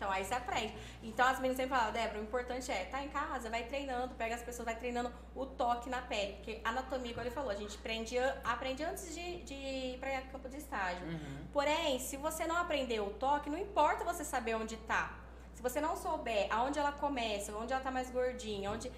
Então 0.00 0.10
aí 0.10 0.24
você 0.24 0.32
aprende. 0.32 0.74
Então 1.02 1.26
as 1.28 1.36
meninas 1.36 1.58
sempre 1.58 1.76
falam, 1.76 1.92
Débora, 1.92 2.20
o 2.20 2.22
importante 2.22 2.72
é, 2.72 2.86
tá 2.86 3.04
em 3.04 3.10
casa, 3.10 3.50
vai 3.50 3.64
treinando, 3.64 4.14
pega 4.14 4.34
as 4.34 4.42
pessoas, 4.42 4.64
vai 4.64 4.74
treinando 4.74 5.12
o 5.34 5.44
toque 5.44 5.90
na 5.90 6.00
pele. 6.00 6.34
Porque 6.36 6.58
anatomia, 6.64 7.10
igual 7.10 7.26
ele 7.26 7.34
falou, 7.34 7.50
a 7.50 7.54
gente 7.54 7.76
aprende, 7.76 8.16
aprende 8.42 8.82
antes 8.82 9.14
de, 9.14 9.42
de 9.42 9.52
ir 9.52 9.98
pra 9.98 10.22
campo 10.22 10.48
de 10.48 10.56
estágio. 10.56 11.06
Uhum. 11.06 11.46
Porém, 11.52 11.98
se 11.98 12.16
você 12.16 12.46
não 12.46 12.56
aprender 12.56 13.00
o 13.00 13.10
toque, 13.10 13.50
não 13.50 13.58
importa 13.58 14.02
você 14.02 14.24
saber 14.24 14.54
onde 14.54 14.78
tá. 14.78 15.18
Se 15.54 15.60
você 15.60 15.82
não 15.82 15.94
souber 15.94 16.46
aonde 16.48 16.78
ela 16.78 16.92
começa, 16.92 17.54
onde 17.54 17.74
ela 17.74 17.82
tá 17.82 17.90
mais 17.90 18.10
gordinha, 18.10 18.70
onde. 18.70 18.90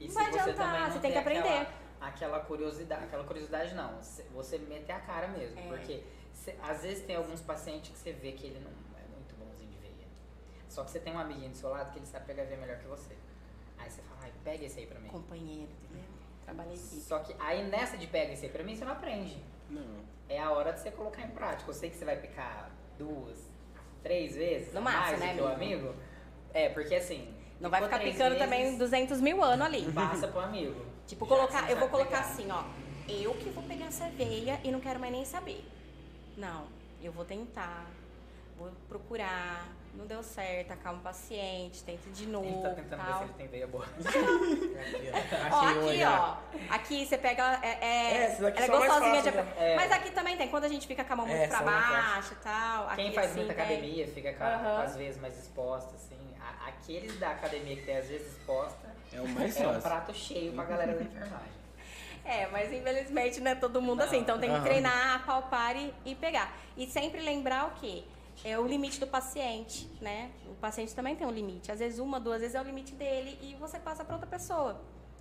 E 0.00 0.04
Não 0.04 0.08
se 0.08 0.14
vai 0.14 0.32
você 0.32 0.38
adiantar, 0.40 0.66
também 0.66 0.80
não 0.80 0.90
você 0.92 0.98
tem 0.98 1.12
que 1.12 1.18
aquela- 1.18 1.40
aprender. 1.40 1.68
Aquela, 2.00 2.40
curiosidade, 2.40 3.04
aquela 3.04 3.24
curiosidade 3.24 3.74
não, 3.74 3.98
você 4.32 4.56
meter 4.58 4.92
a 4.92 5.00
cara 5.00 5.28
mesmo, 5.28 5.58
É. 5.60 5.62
porque 5.68 6.02
cê- 6.32 6.56
às 6.62 6.82
vezes 6.82 7.04
tem 7.04 7.14
alguns 7.16 7.42
pacientes 7.42 7.90
que 7.90 7.98
você 7.98 8.12
vê 8.12 8.32
que 8.32 8.46
ele 8.46 8.60
não 8.60 8.70
é 8.98 9.06
muito 9.14 9.34
bonzinho 9.36 9.70
de 9.70 9.76
veia. 9.76 10.06
Só 10.66 10.82
que 10.82 10.90
você 10.90 10.98
tem 10.98 11.12
um 11.12 11.18
amiguinho 11.18 11.50
do 11.50 11.56
seu 11.56 11.68
lado 11.68 11.92
que 11.92 11.98
ele 11.98 12.06
sabe 12.06 12.24
pegar 12.24 12.44
veia 12.44 12.58
melhor 12.58 12.78
que 12.78 12.86
você. 12.86 13.14
Aí 13.78 13.90
você 13.90 14.00
fala, 14.00 14.20
ai, 14.22 14.32
pega 14.42 14.64
esse 14.64 14.80
aí 14.80 14.86
pra 14.86 14.98
mim. 14.98 15.08
Companheiro, 15.08 15.70
entendeu? 15.70 16.04
Trabalha 16.42 16.70
em 16.70 16.74
equipe. 16.74 17.00
Só 17.02 17.18
que 17.18 17.36
aí 17.38 17.68
nessa 17.68 17.98
de 17.98 18.06
pega 18.06 18.32
esse 18.32 18.46
aí 18.46 18.50
pra 18.50 18.64
mim, 18.64 18.74
você 18.74 18.84
não 18.86 18.92
aprende. 18.92 19.36
Não. 19.68 20.00
É 20.26 20.38
a 20.38 20.50
hora 20.52 20.72
de 20.72 20.80
você 20.80 20.90
colocar 20.90 21.22
em 21.22 21.30
prática. 21.30 21.68
Eu 21.70 21.74
sei 21.74 21.90
que 21.90 21.96
você 21.96 22.04
vai 22.06 22.16
picar 22.16 22.70
duas, 22.98 23.38
três 24.02 24.34
vezes, 24.34 24.72
No 24.72 24.78
a 24.78 24.82
máximo, 24.82 25.18
mais 25.18 25.20
né, 25.20 25.32
do 25.34 25.34
que 25.34 25.42
o 25.42 25.46
amigo? 25.48 25.88
amigo. 25.88 26.00
É, 26.54 26.70
porque 26.70 26.94
assim. 26.94 27.34
Não 27.60 27.68
vai 27.70 27.82
ficar 27.82 27.98
picando 27.98 28.30
vezes, 28.36 28.38
também 28.38 28.78
200 28.78 29.20
mil 29.20 29.42
anos 29.42 29.66
ali. 29.66 29.82
Passa 29.92 30.28
pro 30.28 30.40
amigo. 30.40 30.74
Tipo, 31.06 31.26
Já 31.26 31.34
colocar, 31.36 31.70
eu 31.70 31.76
vou 31.76 31.88
colocar 31.88 32.10
pegar. 32.10 32.20
assim, 32.20 32.48
ó. 32.50 32.62
Eu 33.08 33.34
que 33.34 33.50
vou 33.50 33.62
pegar 33.64 33.86
essa 33.86 34.08
veia 34.10 34.58
e 34.64 34.70
não 34.70 34.80
quero 34.80 34.98
mais 35.00 35.12
nem 35.12 35.24
saber. 35.24 35.64
Não, 36.36 36.64
eu 37.02 37.12
vou 37.12 37.24
tentar, 37.24 37.86
vou 38.56 38.70
procurar. 38.88 39.66
Não 39.92 40.06
deu 40.06 40.22
certo, 40.22 40.70
acalma 40.70 41.00
o 41.00 41.02
paciente, 41.02 41.82
tenta 41.82 42.08
de 42.10 42.24
novo. 42.26 42.46
Ele 42.46 42.62
tá 42.62 42.70
tentando 42.70 43.02
ver 43.02 43.08
tal. 43.10 43.18
se 43.18 43.24
ele 43.24 43.32
tem 43.32 43.48
veia 43.48 43.66
boa. 43.66 43.84
Ó, 45.50 45.66
aqui, 45.66 46.04
ó. 46.04 46.36
Aqui 46.72 47.04
você 47.06 47.18
pega. 47.18 47.58
É, 47.60 47.68
é, 47.68 48.14
É, 48.14 48.24
essa 48.26 48.42
daqui 48.42 48.62
ela 48.62 48.66
é 48.66 48.78
gostosinha 48.78 49.22
de. 49.22 49.30
né? 49.32 49.52
É. 49.58 49.74
Mas 49.74 49.90
aqui 49.90 50.10
também 50.12 50.36
tem, 50.36 50.48
quando 50.48 50.62
a 50.64 50.68
gente 50.68 50.86
fica 50.86 51.02
com 51.04 51.12
a 51.12 51.16
mão 51.16 51.26
muito 51.26 51.40
É, 51.40 51.48
pra 51.48 51.62
mais 51.62 51.88
baixo 51.88 52.32
e 52.34 52.36
tal. 52.36 52.88
Quem 52.94 53.06
aqui, 53.06 53.14
faz 53.16 53.30
assim, 53.32 53.40
muita 53.40 53.54
tem. 53.54 53.64
academia 53.64 54.06
fica 54.06 54.32
com, 54.32 54.38
com 54.64 54.80
as 54.80 54.96
vezes 54.96 55.20
mais 55.20 55.36
expostas, 55.36 55.94
assim. 55.96 56.19
A- 56.60 56.68
aqueles 56.68 57.18
da 57.18 57.30
academia 57.30 57.76
que 57.76 57.82
tem 57.82 57.96
as 57.96 58.06
vezes 58.08 58.28
expostas 58.36 58.90
É 59.12 59.20
o 59.20 59.28
mais 59.28 59.56
é 59.56 59.60
um 59.66 59.74
fácil. 59.74 59.82
prato 59.82 60.14
cheio 60.14 60.52
pra 60.52 60.64
galera 60.64 60.94
da 60.94 61.02
enfermagem. 61.02 61.60
É, 62.22 62.46
mas 62.48 62.70
infelizmente 62.70 63.40
não 63.40 63.50
é 63.50 63.54
todo 63.54 63.80
mundo 63.80 64.00
Não. 64.00 64.04
assim. 64.04 64.18
Então 64.18 64.38
tem 64.38 64.50
que 64.50 64.54
Aham. 64.56 64.64
treinar, 64.64 65.24
palpar 65.24 65.74
e, 65.74 65.92
e 66.04 66.14
pegar. 66.14 66.54
E 66.76 66.86
sempre 66.86 67.18
lembrar 67.22 67.68
o 67.68 67.70
quê? 67.80 68.04
É 68.44 68.58
o 68.58 68.66
limite 68.66 69.00
do 69.00 69.06
paciente, 69.06 69.90
né? 70.02 70.30
O 70.46 70.54
paciente 70.54 70.94
também 70.94 71.16
tem 71.16 71.26
um 71.26 71.30
limite. 71.30 71.72
Às 71.72 71.78
vezes 71.78 71.98
uma, 71.98 72.20
duas 72.20 72.40
vezes 72.42 72.54
é 72.54 72.60
o 72.60 72.64
limite 72.64 72.92
dele 72.94 73.38
e 73.42 73.54
você 73.56 73.78
passa 73.80 74.04
para 74.04 74.14
outra 74.16 74.28
pessoa. 74.28 74.80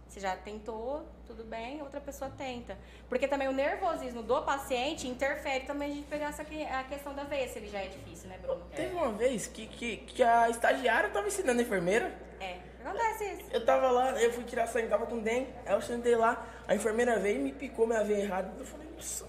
Você 0.09 0.19
já 0.19 0.35
tentou, 0.35 1.05
tudo 1.27 1.43
bem, 1.43 1.81
outra 1.83 2.01
pessoa 2.01 2.31
tenta. 2.35 2.75
Porque 3.07 3.27
também 3.27 3.47
o 3.47 3.51
nervosismo 3.51 4.23
do 4.23 4.41
paciente 4.41 5.07
interfere 5.07 5.65
também 5.65 5.91
a 5.91 5.93
gente 5.93 6.07
pegar 6.07 6.29
essa 6.29 6.43
que- 6.43 6.63
a 6.65 6.83
questão 6.83 7.13
da 7.13 7.23
veia, 7.25 7.47
se 7.47 7.59
ele 7.59 7.69
já 7.69 7.79
é 7.79 7.87
difícil, 7.89 8.27
né, 8.27 8.37
Bruno? 8.41 8.65
Teve 8.75 8.95
uma 8.95 9.11
vez 9.11 9.45
que, 9.45 9.67
que, 9.67 9.97
que 9.97 10.23
a 10.23 10.49
estagiária 10.49 11.09
tava 11.11 11.27
ensinando 11.27 11.59
a 11.59 11.63
enfermeira. 11.63 12.11
É, 12.39 12.57
acontece 12.83 13.23
isso. 13.33 13.43
Eu 13.51 13.63
tava 13.63 13.91
lá, 13.91 14.19
eu 14.19 14.33
fui 14.33 14.43
tirar 14.45 14.65
sangue, 14.65 14.87
tava 14.87 15.05
com 15.05 15.19
dengue. 15.19 15.53
Aí 15.63 15.73
eu 15.73 15.81
sentei 15.81 16.15
lá, 16.15 16.43
a 16.67 16.73
enfermeira 16.73 17.19
veio 17.19 17.35
e 17.37 17.43
me 17.43 17.51
picou 17.51 17.85
minha 17.85 18.03
veia 18.03 18.23
errada. 18.23 18.51
Eu 18.57 18.65
falei, 18.65 18.87
nossa, 18.95 19.27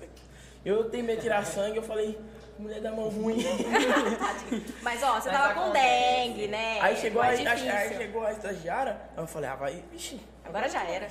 eu 0.65 0.89
tenho 0.89 1.05
medo 1.05 1.17
de 1.17 1.23
tirar 1.25 1.45
sangue. 1.45 1.77
Eu 1.77 1.83
falei, 1.83 2.19
mulher 2.59 2.81
da 2.81 2.91
mão 2.91 3.09
ruim. 3.11 3.37
Mas 4.83 5.03
ó, 5.03 5.21
você 5.21 5.31
Mas 5.31 5.39
tava 5.39 5.55
com 5.55 5.71
dengue, 5.73 6.47
né? 6.49 6.79
Aí 6.81 6.97
chegou, 6.97 7.21
a, 7.23 7.27
mais 7.27 7.47
a- 7.47 7.55
difícil. 7.55 7.77
aí 7.77 7.97
chegou 7.97 8.25
a 8.25 8.33
estagiária, 8.33 9.01
eu 9.17 9.27
falei, 9.27 9.51
ah, 9.51 9.57
vai, 9.57 9.85
vixi. 9.93 10.21
Agora 10.51 10.69
já 10.69 10.85
era. 10.85 11.07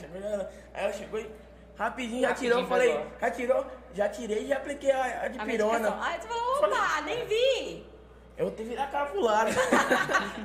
Aí 0.73 0.83
ela 0.83 0.93
chegou 0.93 1.19
e 1.19 1.29
rapidinho 1.75 2.21
já 2.21 2.33
tirou, 2.33 2.59
eu 2.59 2.67
falei, 2.67 3.05
já 3.19 3.31
tirou, 3.31 3.65
já 3.93 4.09
tirei 4.09 4.43
e 4.43 4.47
já 4.47 4.57
apliquei 4.57 4.91
a, 4.91 5.23
a 5.23 5.27
de 5.27 5.39
A 5.39 5.45
pirona. 5.45 5.97
Aí 6.01 6.21
você 6.21 6.27
falou, 6.27 6.57
opa, 6.57 7.01
nem 7.01 7.25
vi. 7.25 7.89
Eu 8.37 8.51
tive 8.51 8.73
pro 9.11 9.19
lado 9.19 9.51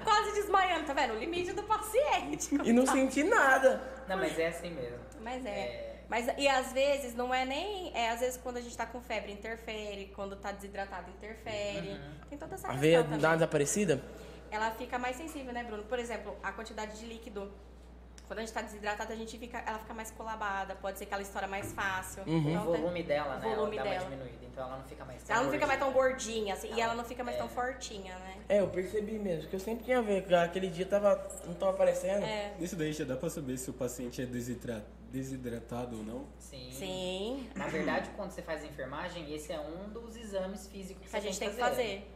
Quase 0.02 0.32
desmaiando, 0.32 0.84
tá 0.84 0.92
vendo? 0.92 1.14
O 1.14 1.18
limite 1.18 1.52
do 1.52 1.62
paciente. 1.62 2.52
e 2.64 2.72
não 2.72 2.84
senti 2.84 3.22
nada. 3.22 3.80
Não, 4.08 4.16
mas 4.16 4.36
é 4.36 4.48
assim 4.48 4.70
mesmo. 4.70 4.98
Mas 5.20 5.46
é. 5.46 5.50
É. 5.50 5.94
Mas, 6.08 6.26
e 6.36 6.48
às 6.48 6.72
vezes 6.72 7.14
não 7.14 7.32
é 7.32 7.44
nem. 7.44 7.92
É, 7.94 8.10
às 8.10 8.20
vezes 8.20 8.36
quando 8.36 8.56
a 8.56 8.60
gente 8.60 8.76
tá 8.76 8.84
com 8.84 9.00
febre 9.00 9.32
interfere, 9.32 10.12
quando 10.14 10.36
tá 10.36 10.52
desidratado 10.52 11.10
interfere. 11.10 11.90
Uhum. 11.90 12.14
Tem 12.28 12.38
toda 12.38 12.54
essa 12.54 12.66
A 12.66 12.70
questão 12.70 12.80
veia 12.80 13.02
dá 13.02 13.28
uma 13.28 13.36
desaparecida? 13.36 14.02
Ela 14.50 14.70
fica 14.72 14.98
mais 14.98 15.16
sensível, 15.16 15.52
né, 15.52 15.64
Bruno? 15.64 15.84
Por 15.84 15.98
exemplo, 15.98 16.36
a 16.42 16.52
quantidade 16.52 16.98
de 16.98 17.06
líquido. 17.06 17.52
Quando 18.34 18.40
a 18.40 18.46
gente 18.46 18.52
tá 18.54 18.62
desidratado, 18.62 19.12
a 19.12 19.14
gente 19.16 19.38
fica, 19.38 19.58
ela 19.64 19.78
fica 19.78 19.94
mais 19.94 20.10
colabada, 20.10 20.74
pode 20.74 20.98
ser 20.98 21.06
que 21.06 21.14
ela 21.14 21.22
estoura 21.22 21.46
mais 21.46 21.70
fácil. 21.72 22.24
O 22.24 22.28
Então, 22.28 22.42
tem- 22.72 22.80
volume 22.80 23.02
dela, 23.04 23.36
né? 23.36 23.46
o 23.46 23.54
volume 23.54 23.76
ela 23.76 23.88
dela. 23.88 24.04
diminuída, 24.10 24.44
então 24.44 24.64
ela 24.66 24.76
não 24.78 24.84
fica 24.88 25.04
mais 25.04 25.30
Ela 25.30 25.42
não 25.44 25.52
fica 25.52 25.66
mais 25.68 25.78
tão 25.78 25.92
gordinha. 25.92 26.14
gordinha, 26.16 26.54
assim, 26.54 26.74
e 26.74 26.80
ela 26.80 26.94
não 26.96 27.04
fica 27.04 27.22
mais 27.22 27.36
É. 27.36 27.38
tão 27.38 27.48
fortinha, 27.48 28.18
né? 28.18 28.36
É, 28.48 28.58
eu 28.58 28.66
percebi 28.66 29.20
mesmo, 29.20 29.48
que 29.48 29.54
eu 29.54 29.60
sempre 29.60 29.84
tinha 29.84 30.00
a 30.00 30.02
ver, 30.02 30.24
que 30.26 30.34
aquele 30.34 30.66
dia 30.68 30.84
tava, 30.84 31.14
não 31.46 31.54
tava 31.54 31.70
aparecendo. 31.70 32.24
É. 32.24 32.54
Isso 32.58 32.74
daí 32.74 32.92
já 32.92 33.04
dá 33.04 33.16
pra 33.16 33.30
saber 33.30 33.56
se 33.56 33.70
o 33.70 33.72
paciente 33.72 34.20
é 34.20 34.26
desidra- 34.26 34.84
desidratado 35.12 35.96
ou 35.98 36.02
não? 36.02 36.26
Sim. 36.40 36.70
Sim. 36.72 37.48
Na 37.54 37.68
verdade, 37.68 38.10
quando 38.16 38.32
você 38.32 38.42
faz 38.42 38.64
a 38.64 38.66
enfermagem, 38.66 39.32
esse 39.32 39.52
é 39.52 39.60
um 39.60 39.88
dos 39.90 40.16
exames 40.16 40.66
físicos 40.66 41.04
que 41.04 41.08
Que 41.08 41.16
a 41.16 41.20
você 41.20 41.26
gente 41.28 41.38
tem 41.38 41.50
que 41.50 41.56
fazer. 41.56 42.10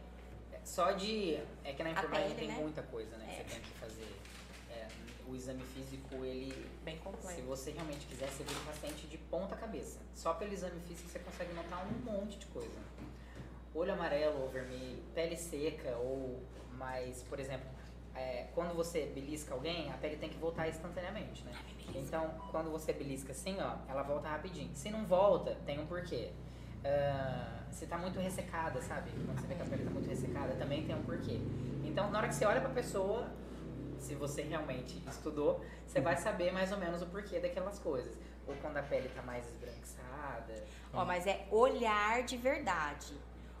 Só 0.65 0.91
de. 0.91 1.39
É 1.63 1.71
que 1.71 1.81
na 1.81 1.91
enfermagem 1.91 2.27
pele, 2.31 2.39
tem 2.39 2.47
né? 2.49 2.55
muita 2.61 2.83
coisa, 2.83 3.15
né? 3.17 3.25
É. 3.39 3.43
Que 3.43 3.49
você 3.49 3.55
tem 3.55 3.61
que 3.61 3.79
fazer. 3.79 3.98
É, 5.29 5.31
o 5.31 5.35
exame 5.35 5.63
físico, 5.63 6.23
ele. 6.25 6.69
Bem 6.83 6.95
Se 6.97 7.01
completo. 7.01 7.41
você 7.43 7.71
realmente 7.71 8.05
quiser, 8.05 8.27
você 8.27 8.43
vira 8.43 8.59
o 8.59 8.65
paciente 8.65 9.07
de 9.07 9.17
ponta 9.17 9.55
cabeça. 9.55 9.99
Só 10.13 10.33
pelo 10.33 10.51
exame 10.53 10.79
físico 10.81 11.09
você 11.09 11.19
consegue 11.19 11.53
notar 11.53 11.85
um 11.85 12.11
monte 12.11 12.37
de 12.39 12.45
coisa. 12.47 12.79
Olho 13.73 13.93
amarelo 13.93 14.41
ou 14.41 14.49
vermelho, 14.49 15.01
pele 15.13 15.37
seca 15.37 15.95
ou 15.97 16.41
mais, 16.73 17.21
por 17.23 17.39
exemplo, 17.39 17.67
é, 18.15 18.47
quando 18.55 18.73
você 18.75 19.05
belisca 19.13 19.53
alguém, 19.53 19.91
a 19.91 19.97
pele 19.97 20.17
tem 20.17 20.29
que 20.29 20.37
voltar 20.37 20.67
instantaneamente, 20.67 21.43
né? 21.43 21.53
Então, 21.93 22.29
quando 22.51 22.71
você 22.71 22.93
belisca 22.93 23.31
assim, 23.31 23.57
ó, 23.59 23.77
ela 23.87 24.03
volta 24.03 24.27
rapidinho. 24.27 24.69
Se 24.73 24.89
não 24.89 25.05
volta, 25.05 25.55
tem 25.65 25.79
um 25.79 25.85
porquê. 25.85 26.31
Ah, 26.83 27.63
se 27.71 27.85
tá 27.85 27.97
muito 27.97 28.19
ressecada, 28.19 28.81
sabe? 28.81 29.11
Quando 29.11 29.39
você 29.39 29.47
vê 29.47 29.55
que 29.55 29.61
a 29.61 29.65
pele 29.65 29.83
tá 29.83 29.91
muito 29.91 30.09
ressecada, 30.09 30.53
também 30.55 30.85
tem 30.85 30.95
um 30.95 31.03
porquê. 31.03 31.39
Então, 31.83 32.09
na 32.09 32.19
hora 32.19 32.27
que 32.27 32.35
você 32.35 32.45
olha 32.45 32.61
pra 32.61 32.69
pessoa, 32.69 33.29
se 33.99 34.15
você 34.15 34.41
realmente 34.41 35.01
estudou, 35.07 35.63
você 35.85 35.99
vai 36.01 36.17
saber 36.17 36.51
mais 36.51 36.71
ou 36.71 36.77
menos 36.77 37.01
o 37.01 37.05
porquê 37.07 37.39
daquelas 37.39 37.79
coisas. 37.79 38.17
Ou 38.47 38.55
quando 38.55 38.77
a 38.77 38.83
pele 38.83 39.09
tá 39.09 39.21
mais 39.21 39.47
esbranquiçada. 39.47 40.63
Ó, 40.93 41.05
mas 41.05 41.27
é 41.27 41.47
olhar 41.51 42.23
de 42.23 42.37
verdade. 42.37 43.13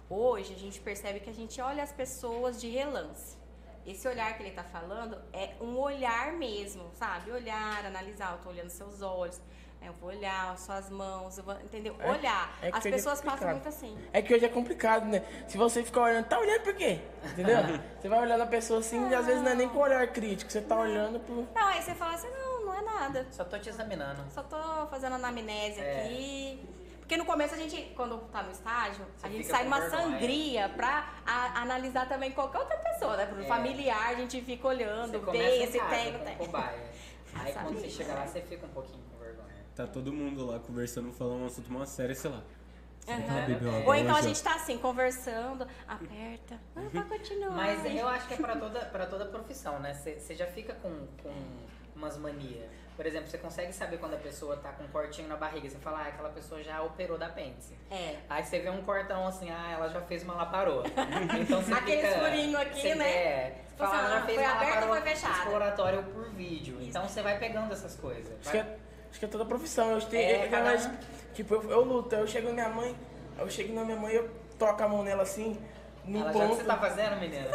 Hoje 0.09 0.53
a 0.53 0.57
gente 0.57 0.79
percebe 0.79 1.19
que 1.19 1.29
a 1.29 1.33
gente 1.33 1.61
olha 1.61 1.83
as 1.83 1.91
pessoas 1.91 2.59
de 2.59 2.67
relance. 2.67 3.37
Esse 3.85 4.07
olhar 4.07 4.35
que 4.35 4.43
ele 4.43 4.51
tá 4.51 4.63
falando 4.63 5.19
é 5.31 5.55
um 5.61 5.77
olhar 5.77 6.33
mesmo, 6.33 6.89
sabe? 6.93 7.31
Olhar, 7.31 7.85
analisar, 7.85 8.33
eu 8.33 8.39
tô 8.39 8.49
olhando 8.49 8.69
seus 8.69 9.01
olhos? 9.01 9.39
Eu 9.81 9.93
vou 9.93 10.09
olhar 10.09 10.51
as 10.51 10.59
suas 10.61 10.89
mãos, 10.89 11.37
eu 11.37 11.43
vou, 11.43 11.53
entendeu? 11.63 11.95
É- 11.99 12.11
olhar. 12.11 12.57
é 12.61 12.67
as 12.69 12.75
hoje 12.75 12.87
é 12.87 12.91
pessoas 12.91 13.21
passam 13.21 13.49
muito 13.49 13.67
assim. 13.69 13.97
É 14.13 14.21
que 14.21 14.33
hoje 14.33 14.45
é 14.45 14.49
complicado, 14.49 15.05
né? 15.05 15.23
Se 15.47 15.57
você 15.57 15.83
ficar 15.83 16.01
olhando, 16.01 16.25
tá 16.27 16.37
olhando 16.39 16.61
por 16.61 16.73
quê? 16.75 16.99
Entendeu? 17.31 17.57
você 17.99 18.09
vai 18.09 18.19
olhando 18.19 18.41
a 18.43 18.47
pessoa 18.47 18.79
assim 18.79 19.09
e 19.09 19.15
às 19.15 19.25
vezes 19.25 19.41
não 19.41 19.51
é 19.51 19.55
nem 19.55 19.69
com 19.69 19.79
olhar 19.79 20.05
crítico, 20.07 20.51
você 20.51 20.61
tá 20.61 20.77
olhando 20.77 21.19
por. 21.21 21.47
Não, 21.55 21.67
aí 21.67 21.81
você 21.81 21.95
fala 21.95 22.13
assim, 22.15 22.29
não, 22.29 22.65
não 22.65 22.73
é 22.77 22.81
nada. 22.81 23.27
Só 23.31 23.43
tô 23.43 23.57
te 23.57 23.69
examinando. 23.69 24.23
Só 24.31 24.43
tô 24.43 24.57
fazendo 24.87 25.15
anamnese 25.15 25.79
É. 25.79 26.01
aqui. 26.05 26.69
Porque 26.99 27.17
no 27.17 27.25
começo 27.25 27.55
a 27.55 27.57
gente, 27.57 27.91
quando 27.95 28.19
tá 28.31 28.43
no 28.43 28.51
estágio, 28.51 29.03
Você 29.17 29.25
a 29.25 29.29
gente 29.31 29.47
sai 29.47 29.63
numa 29.63 29.79
vergonha. 29.79 30.03
sangria 30.03 30.69
pra 30.69 31.09
a- 31.25 31.59
analisar 31.61 32.07
também 32.07 32.31
qualquer 32.31 32.59
outra 32.59 32.77
pessoa, 32.77 33.17
né? 33.17 33.25
Pro 33.25 33.41
É. 33.41 33.45
familiar, 33.47 34.09
a 34.09 34.13
gente 34.13 34.39
fica 34.43 34.67
olhando, 34.67 35.19
vê 35.31 35.65
se 35.65 35.79
tem, 35.79 36.11
não 36.13 36.19
tem. 36.19 36.37
Aí 37.33 37.53
quando 37.53 37.79
você 37.79 37.89
chega 37.89 38.13
lá, 38.13 38.27
você 38.27 38.41
fica 38.41 38.63
um 38.63 38.69
pouquinho. 38.69 39.08
Tá 39.79 39.87
todo 39.87 40.11
mundo 40.11 40.45
lá 40.45 40.59
conversando, 40.59 41.09
falando 41.13 41.43
um 41.43 41.45
assunto 41.45 41.69
uma 41.69 41.85
série, 41.85 42.13
sei 42.13 42.29
lá. 42.29 42.43
Ah, 43.07 43.45
bebeu 43.47 43.71
Ou 43.85 43.95
então 43.95 44.13
a 44.13 44.21
gente 44.21 44.43
tá 44.43 44.55
assim, 44.55 44.77
conversando, 44.77 45.65
aperta, 45.87 46.59
ah, 46.75 46.81
pra 46.91 47.03
continuar. 47.03 47.51
Mas 47.51 47.85
eu 47.85 48.05
acho 48.09 48.27
que 48.27 48.33
é 48.33 48.37
pra 48.37 48.57
toda, 48.57 48.81
pra 48.81 49.05
toda 49.05 49.23
profissão, 49.23 49.79
né? 49.79 49.93
Você 49.93 50.35
já 50.35 50.47
fica 50.47 50.73
com, 50.73 51.07
com 51.23 51.33
umas 51.95 52.17
manias. 52.17 52.69
Por 52.97 53.05
exemplo, 53.05 53.29
você 53.29 53.37
consegue 53.37 53.71
saber 53.71 53.99
quando 53.99 54.15
a 54.15 54.17
pessoa 54.17 54.57
tá 54.57 54.73
com 54.73 54.83
um 54.83 54.87
cortinho 54.89 55.29
na 55.29 55.37
barriga. 55.37 55.69
Você 55.69 55.77
fala, 55.77 55.99
ah, 55.99 56.07
aquela 56.09 56.29
pessoa 56.31 56.61
já 56.61 56.81
operou 56.83 57.17
da 57.17 57.27
apêndice. 57.27 57.73
É. 57.89 58.17
Aí 58.29 58.43
você 58.43 58.59
vê 58.59 58.69
um 58.69 58.81
cortão 58.81 59.25
assim, 59.25 59.49
ah, 59.49 59.71
ela 59.71 59.87
já 59.87 60.01
fez 60.01 60.23
uma 60.23 60.33
laparô. 60.33 60.83
Então 61.39 61.61
você 61.61 61.71
Aqueles 61.71 62.15
furinhos 62.17 62.59
aqui, 62.59 62.81
você 62.81 62.95
né? 62.95 63.09
É, 63.09 63.65
fala, 63.77 63.97
ela 63.99 64.09
já 64.09 64.17
ah, 64.17 64.25
fez 64.25 64.35
foi 64.35 64.45
uma 64.45 64.55
aberto 64.55 64.83
ou 64.83 64.89
foi 64.89 65.01
fechado? 65.03 65.37
exploratório 65.37 66.03
por 66.03 66.29
vídeo. 66.31 66.77
Então 66.81 67.07
você 67.07 67.21
vai 67.21 67.39
pegando 67.39 67.71
essas 67.71 67.95
coisas. 67.95 68.45
É, 68.53 68.77
acho 69.09 69.19
que 69.19 69.25
é 69.25 69.27
toda 69.27 69.45
profissão. 69.45 69.91
Eu 69.91 70.01
tenho, 70.01 70.23
É, 70.23 70.45
eu- 70.45 70.49
cada 70.49 70.75
um. 70.75 70.97
Tipo, 71.33 71.55
eu, 71.55 71.69
eu 71.71 71.83
luto, 71.83 72.15
eu 72.15 72.27
chego 72.27 72.47
na 72.47 72.53
minha 72.53 72.69
mãe, 72.69 72.95
eu 73.37 73.49
chego 73.49 73.73
na 73.73 73.83
minha 73.85 73.97
mãe 73.97 74.13
eu 74.13 74.29
toco 74.57 74.81
a 74.83 74.87
mão 74.87 75.03
nela 75.03 75.23
assim, 75.23 75.57
no 76.03 76.19
Ela 76.19 76.33
já 76.33 76.39
ponto. 76.39 76.49
que 76.49 76.55
você 76.57 76.63
tá 76.67 76.77
fazendo, 76.77 77.15
menina? 77.17 77.47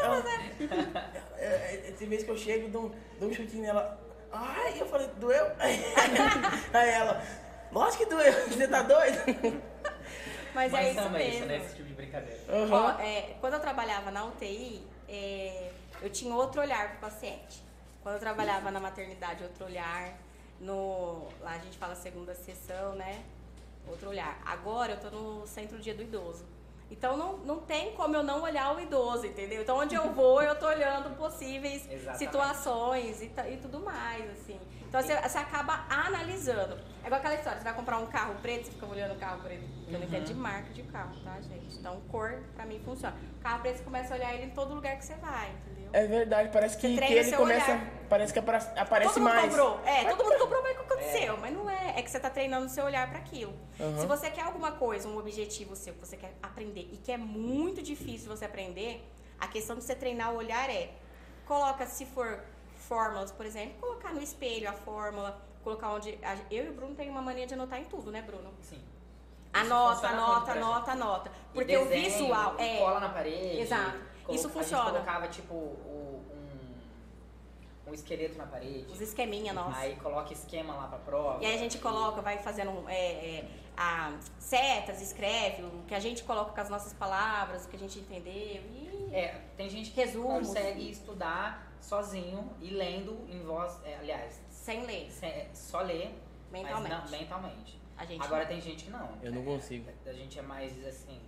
É, 1.38 1.88
é, 1.88 1.94
Tem 1.98 2.08
vezes 2.08 2.24
que 2.24 2.30
eu 2.30 2.36
chego, 2.36 2.68
dou, 2.68 2.94
dou 3.18 3.28
um 3.28 3.32
chutinho 3.32 3.62
nela. 3.62 4.00
Ai, 4.32 4.80
eu 4.80 4.86
falei, 4.86 5.08
doeu? 5.18 5.46
Aí 5.58 6.88
ela, 6.90 7.22
lógico 7.70 8.04
que 8.04 8.10
doeu, 8.10 8.32
você 8.48 8.66
tá 8.66 8.82
doido? 8.82 9.18
Mas, 10.54 10.72
é 10.72 10.90
isso 10.90 11.00
ama 11.00 11.10
mesmo. 11.10 11.34
isso, 11.38 11.46
né? 11.46 11.56
Esse 11.58 11.74
tipo 11.76 11.88
de 11.88 11.94
brincadeira. 11.94 12.40
Aham. 12.48 12.96
Ó, 12.96 13.00
é, 13.00 13.34
quando 13.40 13.54
eu 13.54 13.60
trabalhava 13.60 14.10
na 14.10 14.24
UTI, 14.24 14.86
é, 15.08 15.70
eu 16.00 16.10
tinha 16.10 16.34
outro 16.34 16.60
olhar 16.60 16.90
pro 16.92 17.10
paciente. 17.10 17.62
Quando 18.02 18.14
eu 18.14 18.20
trabalhava 18.20 18.70
na 18.70 18.78
maternidade, 18.80 19.42
outro 19.42 19.64
olhar. 19.66 20.12
No. 20.60 21.28
Lá 21.40 21.52
a 21.52 21.58
gente 21.58 21.78
fala 21.78 21.94
segunda 21.94 22.34
sessão, 22.34 22.94
né? 22.94 23.22
Outro 23.86 24.08
olhar. 24.08 24.40
Agora 24.44 24.92
eu 24.92 25.00
tô 25.00 25.10
no 25.10 25.46
centro 25.46 25.78
dia 25.78 25.94
do 25.94 26.02
idoso. 26.02 26.44
Então 26.90 27.16
não, 27.16 27.38
não 27.38 27.60
tem 27.60 27.92
como 27.94 28.14
eu 28.14 28.22
não 28.22 28.42
olhar 28.42 28.74
o 28.76 28.80
idoso, 28.80 29.26
entendeu? 29.26 29.62
Então 29.62 29.78
onde 29.78 29.94
eu 29.94 30.12
vou, 30.12 30.42
eu 30.42 30.54
tô 30.58 30.66
olhando 30.66 31.16
possíveis 31.16 31.86
Exatamente. 31.90 32.18
situações 32.18 33.22
e, 33.22 33.26
e 33.26 33.56
tudo 33.56 33.80
mais, 33.80 34.30
assim. 34.30 34.60
Então 34.88 35.02
você, 35.02 35.20
você 35.20 35.38
acaba 35.38 35.84
analisando. 35.88 36.78
É 37.02 37.06
igual 37.06 37.18
aquela 37.18 37.34
história, 37.34 37.58
você 37.58 37.64
vai 37.64 37.74
comprar 37.74 37.98
um 37.98 38.06
carro 38.06 38.36
preto, 38.40 38.66
você 38.66 38.70
fica 38.70 38.86
olhando 38.86 39.14
o 39.14 39.18
carro 39.18 39.42
preto. 39.42 39.64
Eu 39.88 39.98
não 39.98 40.06
entendo 40.06 40.24
de 40.24 40.34
marca 40.34 40.72
de 40.72 40.82
carro, 40.84 41.16
tá, 41.24 41.40
gente? 41.40 41.76
Então 41.76 42.00
cor, 42.02 42.40
pra 42.54 42.64
mim, 42.64 42.80
funciona. 42.84 43.16
O 43.38 43.42
carro 43.42 43.60
preto, 43.60 43.78
você 43.78 43.84
começa 43.84 44.14
a 44.14 44.16
olhar 44.16 44.34
ele 44.34 44.44
em 44.44 44.50
todo 44.50 44.72
lugar 44.72 44.96
que 44.96 45.04
você 45.04 45.14
vai, 45.16 45.50
entendeu? 45.50 45.83
É 45.94 46.06
verdade, 46.08 46.48
parece 46.52 46.76
que, 46.76 46.96
que 46.98 47.04
ele 47.04 47.32
começa. 47.36 47.70
olhar. 47.72 47.86
Parece 48.08 48.32
que 48.32 48.38
aparece 48.40 49.14
todo 49.14 49.22
mundo 49.22 49.32
mais. 49.34 49.44
comprou. 49.48 49.80
É, 49.86 50.04
todo 50.06 50.24
mundo 50.24 50.38
comprou, 50.38 50.62
mas 50.62 50.72
o 50.72 50.74
que 50.80 50.92
aconteceu? 50.92 51.36
Mas 51.38 51.52
não 51.52 51.70
é. 51.70 51.94
É 51.96 52.02
que 52.02 52.10
você 52.10 52.18
tá 52.18 52.28
treinando 52.30 52.66
o 52.66 52.68
seu 52.68 52.84
olhar 52.84 53.08
para 53.08 53.18
aquilo. 53.18 53.54
Aham. 53.80 54.00
Se 54.00 54.06
você 54.06 54.28
quer 54.30 54.42
alguma 54.42 54.72
coisa, 54.72 55.08
um 55.08 55.16
objetivo 55.16 55.76
seu 55.76 55.94
que 55.94 56.00
você 56.00 56.16
quer 56.16 56.34
aprender 56.42 56.88
e 56.92 56.96
que 56.96 57.12
é 57.12 57.16
muito 57.16 57.80
difícil 57.80 58.28
você 58.28 58.44
aprender, 58.44 59.08
a 59.38 59.46
questão 59.46 59.76
de 59.76 59.84
você 59.84 59.94
treinar 59.94 60.32
o 60.32 60.36
olhar 60.36 60.68
é 60.68 60.90
coloca, 61.46 61.86
se 61.86 62.04
for 62.06 62.40
fórmulas, 62.88 63.30
por 63.30 63.46
exemplo, 63.46 63.74
colocar 63.80 64.12
no 64.12 64.20
espelho 64.20 64.68
a 64.68 64.72
fórmula, 64.72 65.40
colocar 65.62 65.90
onde. 65.92 66.18
a- 66.24 66.36
Eu 66.50 66.64
e 66.66 66.68
o 66.70 66.72
Bruno 66.72 66.94
tem 66.96 67.08
uma 67.08 67.22
mania 67.22 67.46
de 67.46 67.54
anotar 67.54 67.78
em 67.80 67.84
tudo, 67.84 68.10
né, 68.10 68.20
Bruno? 68.20 68.52
Sim. 68.62 68.82
Anota, 69.52 70.08
anota, 70.08 70.52
anota, 70.52 70.90
anota. 70.90 71.30
E 71.52 71.54
Porque 71.54 71.76
o 71.76 71.84
desenho, 71.86 72.10
visual 72.10 72.56
é. 72.58 72.78
Cola 72.78 72.98
na 72.98 73.08
parede. 73.10 73.60
Exato. 73.60 74.12
Isso 74.28 74.46
A 74.46 74.50
funciona. 74.50 74.84
gente 74.84 74.92
colocava, 74.92 75.28
tipo, 75.28 75.54
o- 75.54 76.24
um, 77.86 77.90
um 77.90 77.94
esqueleto 77.94 78.36
na 78.38 78.46
parede. 78.46 78.90
Os 78.90 79.00
esqueminha 79.00 79.52
nossos. 79.52 79.76
Aí 79.76 79.96
coloca 79.96 80.32
esquema 80.32 80.74
lá 80.74 80.88
pra 80.88 80.98
prova. 80.98 81.42
E 81.42 81.46
aí 81.46 81.54
a 81.54 81.58
gente 81.58 81.78
coloca, 81.78 82.22
vai 82.22 82.38
fazendo 82.38 82.88
é, 82.88 82.94
é, 83.38 83.48
a, 83.76 84.16
setas, 84.38 85.02
escreve 85.02 85.62
o 85.62 85.82
que 85.86 85.94
a 85.94 86.00
gente 86.00 86.22
coloca 86.24 86.52
com 86.52 86.60
as 86.60 86.70
nossas 86.70 86.92
palavras, 86.94 87.66
o 87.66 87.68
que 87.68 87.76
a 87.76 87.78
gente 87.78 87.98
entendeu. 87.98 88.32
E 88.32 89.10
É, 89.12 89.40
tem 89.56 89.68
gente 89.68 89.90
que 89.90 90.00
Resumos. 90.00 90.48
consegue 90.48 90.90
estudar 90.90 91.72
sozinho 91.80 92.50
e 92.60 92.70
lendo 92.70 93.18
em 93.28 93.40
voz. 93.44 93.78
é, 93.84 93.96
aliás, 93.96 94.40
sem 94.50 94.84
ler, 94.86 95.10
se- 95.10 95.46
só 95.52 95.80
ler. 95.80 96.12
mentalmente. 96.50 96.90
Mas 96.92 97.10
não, 97.10 97.18
mentalmente. 97.18 97.80
A 97.96 98.04
gente 98.04 98.22
Agora 98.24 98.42
não. 98.42 98.48
tem 98.48 98.60
gente 98.60 98.84
que 98.84 98.90
não. 98.90 99.08
Eu 99.22 99.32
não 99.32 99.44
consigo. 99.44 99.88
A 100.06 100.12
gente 100.12 100.38
é 100.38 100.42
mais 100.42 100.84
assim. 100.86 101.20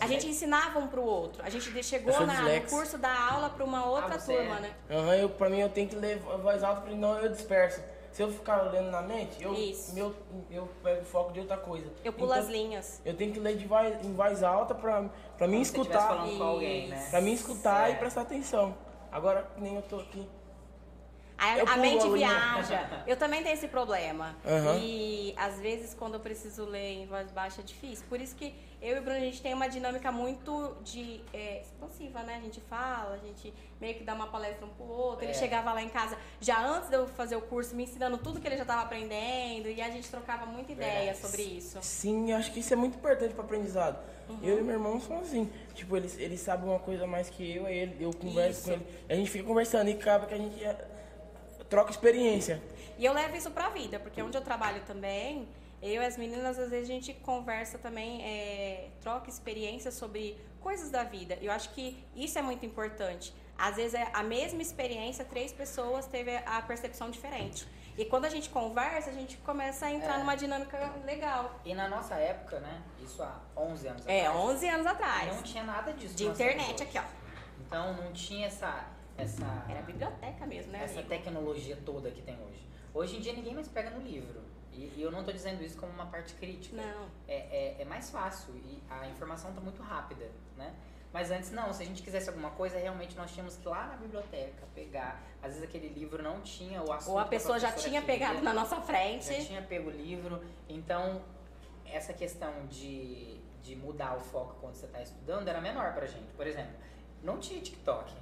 A 0.00 0.06
gente 0.06 0.26
ensinava 0.26 0.78
um 0.78 0.88
pro 0.88 1.02
outro. 1.02 1.42
A 1.44 1.50
gente 1.50 1.82
chegou 1.82 2.26
na, 2.26 2.42
no 2.42 2.60
curso 2.62 2.98
da 2.98 3.12
aula 3.30 3.48
pra 3.50 3.64
uma 3.64 3.86
outra 3.86 4.16
Ah, 4.16 4.18
turma, 4.18 4.56
é? 4.56 4.60
né? 4.60 4.74
Aham, 4.90 5.14
eu, 5.16 5.28
pra 5.28 5.48
mim 5.48 5.60
eu 5.60 5.68
tenho 5.68 5.88
que 5.88 5.96
ler 5.96 6.20
a 6.32 6.36
voz 6.36 6.62
alta, 6.62 6.80
porque 6.80 6.96
não 6.96 7.16
eu 7.18 7.28
disperso. 7.30 7.80
Se 8.12 8.22
eu 8.22 8.30
ficar 8.30 8.62
lendo 8.70 8.90
na 8.92 9.02
mente, 9.02 9.42
eu, 9.42 9.52
Isso. 9.54 9.92
meu, 9.92 10.14
eu 10.50 10.68
pego 10.84 11.02
o 11.02 11.04
foco 11.04 11.32
de 11.32 11.40
outra 11.40 11.56
coisa. 11.56 11.90
Eu 12.04 12.12
pulo 12.12 12.30
Então, 12.30 12.38
as 12.44 12.48
linhas. 12.48 13.02
Eu 13.04 13.14
tenho 13.16 13.32
que 13.32 13.40
ler 13.40 13.56
de 13.56 13.66
voz, 13.66 14.04
em 14.04 14.12
voz 14.14 14.42
alta 14.44 14.72
pra, 14.74 15.04
pra 15.36 15.48
mim 15.48 15.60
escutar. 15.60 16.06
falando 16.08 16.38
com 16.38 16.44
alguém, 16.44 16.88
né? 16.88 17.08
Pra 17.10 17.20
mim 17.20 17.32
escutar 17.32 17.88
É. 17.90 17.92
e 17.92 17.96
prestar 17.96 18.20
atenção. 18.22 18.76
Agora, 19.10 19.48
nem 19.58 19.74
eu 19.74 19.82
tô 19.82 19.98
aqui. 19.98 20.28
A, 21.36 21.58
Eu 21.58 21.68
a 21.68 21.76
mente 21.76 22.06
a 22.06 22.10
viaja. 22.10 23.02
Eu 23.08 23.16
também 23.16 23.42
tenho 23.42 23.54
esse 23.54 23.66
problema. 23.66 24.36
Aham. 24.46 24.78
E 24.78 25.34
às 25.36 25.58
vezes 25.58 25.92
quando 25.92 26.14
eu 26.14 26.20
preciso 26.20 26.64
ler 26.64 27.02
em 27.02 27.06
voz 27.06 27.32
baixa 27.32 27.60
é 27.60 27.64
difícil. 27.64 28.06
Por 28.08 28.20
isso 28.20 28.36
que 28.36 28.54
eu 28.84 28.96
e 28.96 28.98
o 28.98 29.02
Bruno 29.02 29.16
a 29.16 29.20
gente 29.20 29.40
tem 29.40 29.54
uma 29.54 29.66
dinâmica 29.66 30.12
muito 30.12 30.76
de 30.84 31.22
é, 31.32 31.62
expansiva, 31.62 32.22
né? 32.22 32.36
A 32.36 32.40
gente 32.40 32.60
fala, 32.60 33.14
a 33.14 33.26
gente 33.26 33.52
meio 33.80 33.94
que 33.94 34.04
dá 34.04 34.12
uma 34.12 34.26
palestra 34.26 34.66
um 34.66 34.68
pro 34.68 34.84
outro. 34.86 35.24
Ele 35.24 35.32
É. 35.32 35.34
chegava 35.34 35.72
lá 35.72 35.82
em 35.82 35.88
casa 35.88 36.18
já 36.38 36.60
antes 36.62 36.90
de 36.90 36.96
eu 36.96 37.06
fazer 37.08 37.34
o 37.34 37.40
curso, 37.40 37.74
me 37.74 37.84
ensinando 37.84 38.18
tudo 38.18 38.38
que 38.42 38.46
ele 38.46 38.56
já 38.56 38.62
estava 38.62 38.82
aprendendo. 38.82 39.68
E 39.70 39.80
a 39.80 39.88
gente 39.88 40.06
trocava 40.10 40.44
muita 40.44 40.72
ideia 40.72 41.12
Verdade. 41.14 41.18
sobre 41.18 41.42
isso. 41.42 41.78
Sim, 41.80 42.30
eu 42.30 42.36
acho 42.36 42.52
que 42.52 42.60
isso 42.60 42.74
é 42.74 42.76
muito 42.76 42.96
importante 42.98 43.32
para 43.32 43.42
aprendizado. 43.44 43.98
Uhum. 44.28 44.38
Eu 44.42 44.58
e 44.58 44.62
meu 44.62 44.74
irmão 44.74 45.00
são 45.00 45.18
assim. 45.20 45.50
Tipo, 45.74 45.96
eles, 45.96 46.18
eles 46.18 46.40
sabem 46.40 46.68
uma 46.68 46.78
coisa 46.78 47.04
a 47.04 47.06
mais 47.06 47.30
que 47.30 47.56
eu, 47.56 47.64
aí 47.64 47.78
ele, 47.78 47.96
eu 48.04 48.10
converso 48.12 48.60
Isso. 48.60 48.68
com 48.68 48.72
ele. 48.74 48.86
A 49.08 49.14
gente 49.14 49.30
fica 49.30 49.44
conversando 49.44 49.88
e 49.88 49.94
acaba 49.94 50.26
que 50.26 50.34
a 50.34 50.38
gente 50.38 50.62
eh, 50.62 50.84
troca 51.70 51.90
experiência. 51.90 52.62
E 52.98 53.04
eu 53.04 53.14
levo 53.14 53.34
isso 53.34 53.50
pra 53.50 53.70
vida, 53.70 53.98
porque 53.98 54.22
onde 54.22 54.36
eu 54.36 54.42
trabalho 54.42 54.82
também, 54.86 55.48
eu 55.86 56.02
e 56.02 56.06
as 56.06 56.16
meninas, 56.16 56.58
às 56.58 56.70
vezes 56.70 56.88
a 56.88 56.92
gente 56.92 57.12
conversa 57.14 57.76
também, 57.78 58.22
é, 58.24 58.88
troca 59.00 59.28
experiências 59.28 59.94
sobre 59.94 60.38
coisas 60.60 60.90
da 60.90 61.04
vida. 61.04 61.38
Eu 61.42 61.52
acho 61.52 61.70
que 61.74 62.02
isso 62.16 62.38
é 62.38 62.42
muito 62.42 62.64
importante. 62.64 63.34
Às 63.56 63.76
vezes 63.76 63.94
é 63.94 64.08
a 64.12 64.22
mesma 64.22 64.62
experiência, 64.62 65.24
três 65.24 65.52
pessoas 65.52 66.06
teve 66.06 66.34
a 66.38 66.60
percepção 66.62 67.10
diferente. 67.10 67.68
E 67.96 68.04
quando 68.06 68.24
a 68.24 68.28
gente 68.28 68.48
conversa, 68.50 69.10
a 69.10 69.12
gente 69.12 69.36
começa 69.38 69.86
a 69.86 69.92
entrar 69.92 70.16
É. 70.16 70.18
numa 70.18 70.34
dinâmica 70.34 70.76
legal. 71.04 71.60
E 71.64 71.74
na 71.74 71.86
nossa 71.88 72.14
época, 72.16 72.58
né? 72.58 72.82
Isso 73.00 73.22
há 73.22 73.40
11 73.56 73.86
anos 73.86 74.06
É, 74.06 74.26
atrás. 74.26 74.44
11 74.46 74.68
anos 74.68 74.86
atrás. 74.86 75.34
Não 75.36 75.42
tinha 75.42 75.62
nada 75.62 75.92
disso. 75.92 76.14
De 76.16 76.24
internet 76.24 76.82
aqui, 76.82 76.98
ó. 76.98 77.04
Então 77.60 77.92
não 77.94 78.12
tinha 78.12 78.46
essa. 78.48 78.88
essa 79.16 79.44
Era 79.68 79.82
biblioteca 79.82 80.44
mesmo, 80.46 80.72
né, 80.72 80.80
essa 80.82 80.94
amigo? 80.94 81.08
tecnologia 81.08 81.78
toda 81.86 82.10
que 82.10 82.20
tem 82.22 82.34
hoje. 82.42 82.66
Hoje 82.92 83.16
em 83.16 83.20
dia 83.20 83.32
ninguém 83.32 83.54
mais 83.54 83.68
pega 83.68 83.90
no 83.90 84.00
livro. 84.00 84.40
E, 84.76 84.92
e 84.96 85.02
eu 85.02 85.10
não 85.10 85.20
estou 85.20 85.32
dizendo 85.32 85.62
isso 85.62 85.76
como 85.78 85.92
uma 85.92 86.06
parte 86.06 86.34
crítica. 86.34 86.76
Não. 86.76 87.08
É, 87.28 87.34
é, 87.34 87.76
é 87.80 87.84
mais 87.84 88.10
fácil 88.10 88.54
e 88.56 88.82
a 88.90 89.06
informação 89.08 89.50
está 89.50 89.60
muito 89.60 89.82
rápida, 89.82 90.30
né? 90.56 90.74
Mas 91.12 91.30
antes 91.30 91.52
não, 91.52 91.72
se 91.72 91.80
a 91.80 91.86
gente 91.86 92.02
quisesse 92.02 92.28
alguma 92.28 92.50
coisa, 92.50 92.76
realmente 92.76 93.16
nós 93.16 93.30
tínhamos 93.30 93.56
que 93.56 93.64
ir 93.64 93.70
lá 93.70 93.86
na 93.86 93.96
biblioteca 93.96 94.66
pegar. 94.74 95.22
Às 95.40 95.52
vezes 95.52 95.62
aquele 95.62 95.86
livro 95.88 96.20
não 96.20 96.40
tinha 96.40 96.82
o 96.82 96.92
assunto. 96.92 97.12
Ou 97.12 97.18
a 97.20 97.24
pessoa 97.24 97.56
já 97.56 97.68
professora 97.68 97.88
tinha 97.88 98.02
queria. 98.02 98.26
pegado 98.26 98.44
na 98.44 98.52
nossa 98.52 98.80
frente. 98.80 99.26
Já 99.26 99.44
tinha 99.44 99.62
pego 99.62 99.90
o 99.90 99.92
livro. 99.92 100.42
Então, 100.68 101.22
essa 101.86 102.12
questão 102.12 102.66
de, 102.66 103.38
de 103.62 103.76
mudar 103.76 104.16
o 104.16 104.20
foco 104.20 104.56
quando 104.60 104.74
você 104.74 104.86
está 104.86 105.00
estudando 105.00 105.46
era 105.46 105.60
menor 105.60 105.94
pra 105.94 106.04
gente. 106.04 106.32
Por 106.32 106.48
exemplo, 106.48 106.74
não 107.22 107.38
tinha 107.38 107.60
TikTok. 107.60 108.12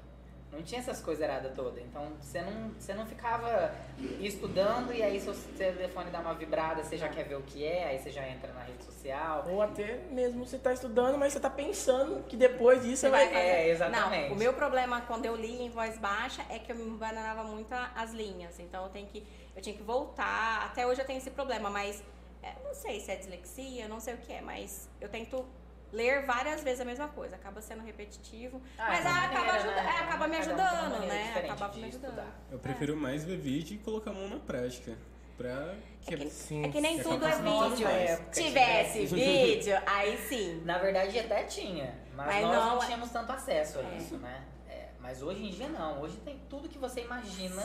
Não 0.52 0.62
tinha 0.62 0.80
essas 0.80 1.00
coisas 1.00 1.26
erradas 1.26 1.54
todas. 1.54 1.82
Então, 1.82 2.12
você 2.20 2.42
não, 2.42 2.68
você 2.78 2.92
não 2.92 3.06
ficava 3.06 3.74
estudando 4.20 4.92
e 4.92 5.02
aí 5.02 5.18
seu 5.18 5.34
telefone 5.56 6.10
dá 6.10 6.20
uma 6.20 6.34
vibrada, 6.34 6.84
você 6.84 6.98
já 6.98 7.08
quer 7.08 7.24
ver 7.24 7.36
o 7.36 7.42
que 7.42 7.64
é, 7.64 7.86
aí 7.86 7.98
você 7.98 8.10
já 8.10 8.28
entra 8.28 8.52
na 8.52 8.62
rede 8.62 8.84
social. 8.84 9.46
Ou 9.48 9.62
até 9.62 10.00
mesmo 10.10 10.44
você 10.44 10.58
tá 10.58 10.70
estudando, 10.70 11.16
mas 11.16 11.32
você 11.32 11.40
tá 11.40 11.48
pensando 11.48 12.22
que 12.24 12.36
depois 12.36 12.82
disso 12.82 12.98
você 12.98 13.08
vai 13.08 13.28
fazer. 13.28 13.38
É, 13.38 13.68
exatamente. 13.70 14.28
Não, 14.28 14.36
o 14.36 14.38
meu 14.38 14.52
problema 14.52 15.00
quando 15.00 15.24
eu 15.24 15.34
li 15.34 15.62
em 15.62 15.70
voz 15.70 15.96
baixa 15.96 16.44
é 16.50 16.58
que 16.58 16.70
eu 16.70 16.76
me 16.76 16.98
bananava 16.98 17.44
muito 17.44 17.72
as 17.72 18.12
linhas. 18.12 18.60
Então 18.60 18.84
eu 18.84 18.90
tenho 18.90 19.06
que 19.06 19.26
eu 19.56 19.62
tinha 19.62 19.74
que 19.74 19.82
voltar. 19.82 20.66
Até 20.66 20.86
hoje 20.86 21.00
eu 21.00 21.06
tenho 21.06 21.18
esse 21.18 21.30
problema, 21.30 21.70
mas 21.70 22.02
é, 22.42 22.52
não 22.62 22.74
sei 22.74 23.00
se 23.00 23.10
é 23.10 23.16
dislexia, 23.16 23.88
não 23.88 24.00
sei 24.00 24.14
o 24.14 24.18
que 24.18 24.32
é, 24.32 24.42
mas 24.42 24.90
eu 25.00 25.08
tento 25.08 25.46
ler 25.92 26.24
várias 26.24 26.62
vezes 26.62 26.80
a 26.80 26.84
mesma 26.84 27.08
coisa. 27.08 27.36
Acaba 27.36 27.60
sendo 27.60 27.82
repetitivo, 27.84 28.60
Ah, 28.78 28.86
mas 28.88 29.04
é 29.04 29.08
ah, 29.08 29.24
acaba, 29.24 29.34
maneira, 29.46 29.58
ajuda- 29.58 29.82
né? 29.82 29.88
é, 29.94 29.98
acaba 30.00 30.28
me 30.28 30.36
um 30.36 30.38
ajudando, 30.40 30.90
maneira 30.92 31.06
né? 31.14 31.32
Acaba 31.50 31.68
me 31.74 31.84
ajudando. 31.84 32.10
estudar. 32.10 32.40
Eu 32.50 32.58
prefiro 32.58 32.96
mais 32.96 33.24
ver 33.24 33.36
vídeo 33.36 33.74
e 33.74 33.78
colocar 33.78 34.10
a 34.10 34.14
mão 34.14 34.28
na 34.28 34.38
prática. 34.38 34.96
Pra 35.36 35.74
É 36.06 36.16
que, 36.16 36.28
Sim. 36.30 36.64
é 36.64 36.68
que 36.68 36.80
nem 36.80 37.00
É 37.00 37.02
tudo 37.02 37.24
é 37.24 37.34
vídeo. 37.36 37.88
época, 37.88 38.30
Tivesse 38.32 39.06
tivesse. 39.06 39.14
vídeo, 39.14 39.74
aí 39.86 40.18
sim. 40.28 40.62
Na 40.64 40.76
verdade 40.78 41.18
até 41.18 41.44
tinha, 41.44 41.94
mas, 42.14 42.26
Mas 42.26 42.42
nós 42.46 42.54
não, 42.54 42.74
não- 42.76 42.78
tínhamos 42.84 43.10
tanto 43.10 43.32
acesso 43.32 43.78
a 43.78 43.82
É. 43.82 43.96
isso, 43.96 44.18
né? 44.18 44.44
É, 44.68 44.88
mas 45.00 45.22
hoje 45.22 45.42
em 45.46 45.50
dia 45.50 45.68
não. 45.68 46.02
Hoje 46.02 46.18
tem 46.18 46.38
tudo 46.50 46.68
que 46.68 46.76
você 46.78 47.00
imagina 47.00 47.62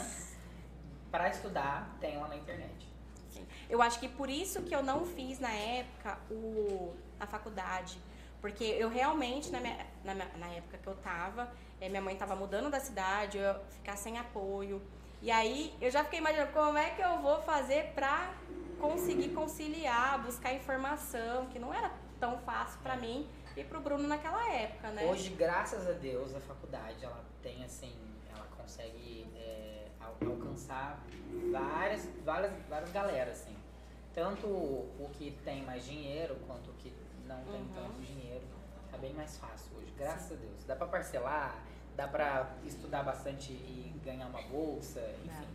para 1.12 1.30
estudar, 1.30 1.98
tem 2.00 2.18
lá 2.18 2.28
na 2.30 2.38
internet. 2.38 2.88
Sim. 3.30 3.46
Eu 3.70 3.82
acho 3.82 4.00
que 4.00 4.08
por 4.08 4.30
isso 4.30 4.62
que 4.64 4.74
eu 4.74 4.82
não 4.82 5.06
fiz 5.06 5.38
na 5.40 5.52
época 5.52 6.18
o, 6.32 6.96
a 7.20 7.28
faculdade. 7.28 8.00
Porque 8.48 8.64
eu 8.64 8.88
realmente, 8.88 9.52
na, 9.52 9.60
minha, 9.60 9.86
na, 10.06 10.14
minha- 10.16 10.32
na 10.38 10.48
época 10.48 10.78
que 10.78 10.88
eu 10.88 10.96
tava, 10.96 11.52
eh, 11.82 11.90
minha 11.90 12.02
mãe 12.02 12.16
tava 12.16 12.34
mudando 12.34 12.70
da 12.70 12.80
cidade, 12.80 13.38
eu 13.38 13.44
ia 13.44 13.60
ficar 13.72 13.98
sem 13.98 14.18
apoio. 14.18 14.82
E 15.22 15.30
aí 15.30 15.76
eu 15.82 15.92
já 15.92 16.02
fiquei 16.06 16.20
imaginando 16.20 16.54
como 16.54 16.78
é 16.78 16.92
que 16.92 17.02
eu 17.02 17.20
vou 17.22 17.42
fazer 17.42 17.92
pra 17.94 18.34
conseguir 18.80 19.30
conciliar, 19.34 20.24
buscar 20.24 20.54
informação, 20.54 21.48
que 21.48 21.60
não 21.60 21.74
era 21.74 21.92
tão 22.22 22.38
fácil 22.40 22.80
pra 22.82 22.96
mim 22.96 23.28
e 23.58 23.66
pro 23.66 23.82
Bruno 23.82 24.08
naquela 24.08 24.50
época, 24.54 24.92
né? 24.92 25.04
Hoje, 25.08 25.30
graças 25.32 25.86
a 25.86 25.92
Deus, 25.92 26.34
a 26.34 26.40
faculdade 26.40 27.04
ela 27.04 27.22
tem 27.44 27.66
assim, 27.66 27.94
ela 28.34 28.46
consegue 28.56 29.28
é, 29.36 29.88
al- 30.00 30.16
alcançar 30.26 31.04
várias, 31.52 32.06
várias, 32.24 32.54
várias 32.70 32.92
galeras, 32.94 33.42
assim. 33.42 33.58
Tanto 34.14 34.48
o 34.48 35.10
que 35.12 35.32
tem 35.44 35.64
mais 35.64 35.84
dinheiro 35.84 36.38
quanto 36.48 36.72
o 36.72 36.74
que 36.76 36.96
não 37.28 37.44
tem 37.44 37.60
Uhum. 37.62 37.68
tanto 37.76 38.02
dinheiro. 38.02 38.27
Tá 38.98 39.02
bem 39.02 39.14
mais 39.14 39.38
fácil 39.38 39.78
hoje, 39.78 39.94
graças 39.96 40.32
a 40.32 40.36
Deus. 40.36 40.64
Dá 40.66 40.76
pra 40.76 40.88
parcelar, 40.88 41.56
dá 41.96 42.08
pra 42.08 42.48
estudar 42.66 43.04
bastante 43.04 43.52
e 43.52 43.94
ganhar 44.04 44.26
uma 44.26 44.42
bolsa, 44.42 45.00
enfim. 45.24 45.48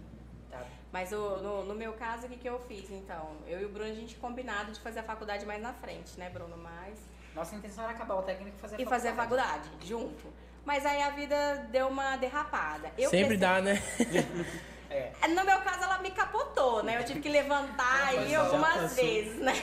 Tá 0.48 0.64
Mas 0.92 1.11
o- 1.12 1.38
no, 1.38 1.64
no 1.64 1.74
meu 1.74 1.92
caso, 1.94 2.26
o 2.26 2.28
que, 2.28 2.37
que 2.37 2.48
eu 2.48 2.61
fiz, 2.61 2.88
então? 2.90 3.33
Eu 3.48 3.61
e 3.61 3.64
o 3.64 3.68
Bruno, 3.68 3.90
a 3.90 3.94
gente 3.94 4.14
combinado 4.14 4.70
de 4.70 4.78
fazer 4.78 5.00
a 5.00 5.02
faculdade 5.02 5.44
mais 5.44 5.61
na 5.61 5.72
frente, 5.72 6.16
né, 6.20 6.31
Bruno? 6.31 6.57
Mas 6.57 7.00
Nossa 7.35 7.57
intenção 7.57 7.83
era 7.83 7.94
acabar 7.94 8.14
o 8.14 8.22
técnico 8.22 8.57
e 8.57 8.61
fazer 8.61 8.76
a 8.76 8.81
e 8.81 8.85
fazer 8.87 9.09
a 9.09 9.14
faculdade 9.14 9.68
junto. 9.83 10.33
Mas 10.64 10.87
aí 10.87 11.02
a 11.02 11.11
vida 11.11 11.66
deu 11.72 11.88
uma 11.88 12.16
derrapada. 12.18 12.92
Eu 12.96 13.11
Sempre 13.11 13.37
prestei- 13.37 13.38
dá, 13.38 13.61
né? 13.61 13.83
É. 14.88 15.11
No 15.28 15.42
meu 15.42 15.59
caso, 15.62 15.83
ela 15.85 15.98
me 16.02 16.11
capotou, 16.11 16.83
né? 16.83 16.98
Eu 17.00 17.05
tive 17.07 17.20
que 17.20 17.28
levantar 17.31 18.09
aí 18.09 18.35
algumas 18.35 18.94
vezes, 18.94 19.38
né? 19.40 19.55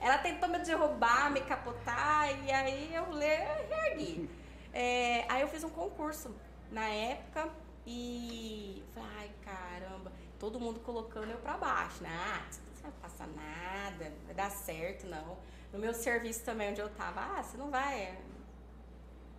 Ela 0.00 0.18
tentou 0.18 0.48
me 0.48 0.58
derrubar, 0.58 1.30
me 1.30 1.40
capotar, 1.42 2.30
e 2.44 2.50
aí 2.50 2.94
eu 2.94 3.04
reergui. 3.12 4.30
É, 4.72 5.26
aí 5.28 5.42
eu 5.42 5.48
fiz 5.48 5.62
um 5.62 5.68
concurso 5.68 6.34
na 6.70 6.88
época 6.88 7.50
e 7.86 8.82
falei, 8.94 9.08
ai 9.18 9.30
caramba, 9.44 10.12
todo 10.38 10.58
mundo 10.60 10.80
colocando 10.80 11.30
eu 11.30 11.38
pra 11.38 11.58
baixo, 11.58 12.02
né? 12.02 12.10
Ah, 12.10 12.46
você 12.50 12.60
não 12.62 12.90
vai 12.90 12.92
passar 13.02 13.26
nada, 13.26 14.10
não 14.10 14.26
vai 14.26 14.34
dar 14.34 14.50
certo, 14.50 15.06
não. 15.06 15.36
No 15.72 15.78
meu 15.78 15.92
serviço 15.92 16.44
também, 16.44 16.70
onde 16.70 16.80
eu 16.80 16.88
tava, 16.90 17.20
ah, 17.20 17.42
você 17.42 17.56
não 17.56 17.70
vai. 17.70 18.16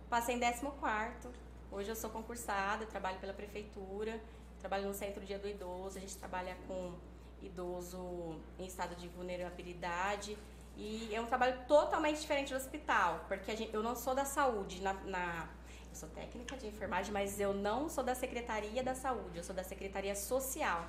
Passei 0.08 0.36
em 0.36 0.40
14. 0.40 1.16
Hoje 1.70 1.88
eu 1.88 1.96
sou 1.96 2.10
concursada, 2.10 2.84
trabalho 2.86 3.18
pela 3.18 3.32
prefeitura, 3.32 4.20
trabalho 4.60 4.86
no 4.86 4.94
Centro 4.94 5.24
Dia 5.24 5.38
do 5.38 5.48
Idoso, 5.48 5.96
a 5.96 6.00
gente 6.00 6.16
trabalha 6.18 6.54
com 6.68 6.94
idoso 7.42 8.38
em 8.58 8.66
estado 8.66 8.94
de 8.94 9.08
vulnerabilidade. 9.08 10.38
E 10.76 11.14
é 11.14 11.20
um 11.20 11.26
trabalho 11.26 11.58
totalmente 11.68 12.20
diferente 12.20 12.50
do 12.52 12.56
hospital, 12.56 13.24
porque 13.28 13.54
gente- 13.56 13.74
eu 13.74 13.82
não 13.82 13.94
sou 13.94 14.14
da 14.14 14.24
saúde, 14.24 14.80
na, 14.80 14.94
na- 15.04 15.48
eu 15.90 15.94
sou 15.94 16.08
técnica 16.08 16.56
de 16.56 16.66
enfermagem, 16.66 17.12
mas 17.12 17.38
eu 17.38 17.52
não 17.52 17.88
sou 17.88 18.02
da 18.02 18.14
Secretaria 18.14 18.82
da 18.82 18.94
Saúde, 18.94 19.36
eu 19.38 19.44
sou 19.44 19.54
da 19.54 19.62
Secretaria 19.62 20.14
Social. 20.16 20.86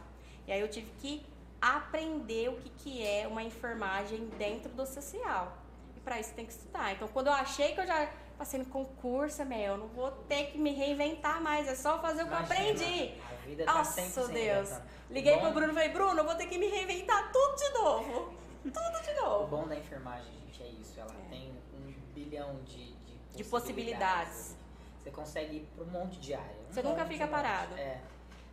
E 0.48 0.52
aí 0.52 0.60
eu 0.62 0.70
tive 0.70 0.90
que 1.00 1.26
aprender 1.62 2.50
o 2.50 2.56
que, 2.58 2.70
que 2.70 3.06
é 3.06 3.28
uma 3.28 3.44
enfermagem 3.44 4.26
dentro 4.38 4.72
do 4.72 4.86
social. 4.86 5.58
E 5.96 6.00
para 6.00 6.20
isso 6.20 6.34
tem 6.34 6.46
que 6.46 6.52
estudar. 6.54 6.94
Então, 6.94 7.08
quando 7.10 7.28
eu 7.28 7.34
achei 7.34 7.74
que 7.74 7.80
eu 7.82 7.86
já 7.88 8.10
passei 8.38 8.60
no 8.60 8.66
concurso, 8.66 9.46
meu, 9.46 9.58
eu 9.60 9.78
não 9.78 9.88
vou 9.88 10.12
ter 10.12 10.48
que 10.52 10.58
me 10.58 10.72
reinventar 10.74 11.42
mais, 11.42 11.68
é 11.68 11.76
só 11.76 12.00
fazer 12.02 12.24
o 12.24 12.28
que 12.28 12.34
eu 12.34 12.38
aprendi. 12.38 13.14
A 13.22 13.46
vida 13.46 13.66
tá 13.66 13.74
Nossa, 13.76 14.02
Deus. 14.28 14.70
Liguei 15.10 15.36
bom- 15.36 15.42
pro 15.42 15.52
Bruno 15.52 15.72
e 15.72 15.74
falei, 15.76 15.90
Bruno, 15.90 16.20
eu 16.20 16.26
vou 16.26 16.36
ter 16.36 16.48
que 16.48 16.58
me 16.58 16.68
reinventar 16.68 17.32
tudo 17.32 17.56
de 17.58 17.70
novo. 17.74 18.34
Tudo 18.64 19.02
de 19.04 19.12
O 19.20 19.24
novo. 19.26 19.48
bom 19.58 19.68
da 19.68 19.76
enfermagem, 19.76 20.32
gente, 20.46 20.64
é 20.64 20.68
isso. 20.68 21.00
Ela 21.00 21.12
É. 21.14 21.30
tem 21.30 21.52
um 21.74 21.94
bilhão 22.14 22.56
de, 22.64 22.94
de, 22.94 23.18
De 23.38 23.44
possibilidades. 23.44 24.56
Você 25.00 25.12
consegue 25.12 25.58
ir 25.58 25.68
para 25.76 25.84
um 25.84 25.88
monte 25.88 26.20
de 26.20 26.34
área. 26.34 26.56
um 26.70 26.74
Você 26.74 26.82
nunca 26.82 27.06
fica 27.06 27.28
parado. 27.28 27.76
É. 27.76 28.00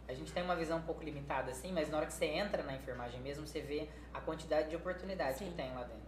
A 0.09 0.13
gente 0.15 0.33
tem 0.33 0.43
uma 0.43 0.57
visão 0.57 0.79
um 0.79 0.83
pouco 0.83 1.05
limitada 1.05 1.53
assim, 1.53 1.71
mas 1.73 1.89
na 1.89 1.99
hora 1.99 2.07
que 2.07 2.13
você 2.13 2.25
entra 2.27 2.65
na 2.65 2.75
enfermagem 2.75 3.21
mesmo, 3.21 3.47
você 3.47 3.61
vê 3.61 3.89
a 4.13 4.21
quantidade 4.21 4.69
de 4.69 4.75
oportunidades 4.77 5.39
Sim. 5.39 5.51
que 5.51 5.55
tem 5.55 5.73
lá 5.73 5.85
dentro. 5.85 6.01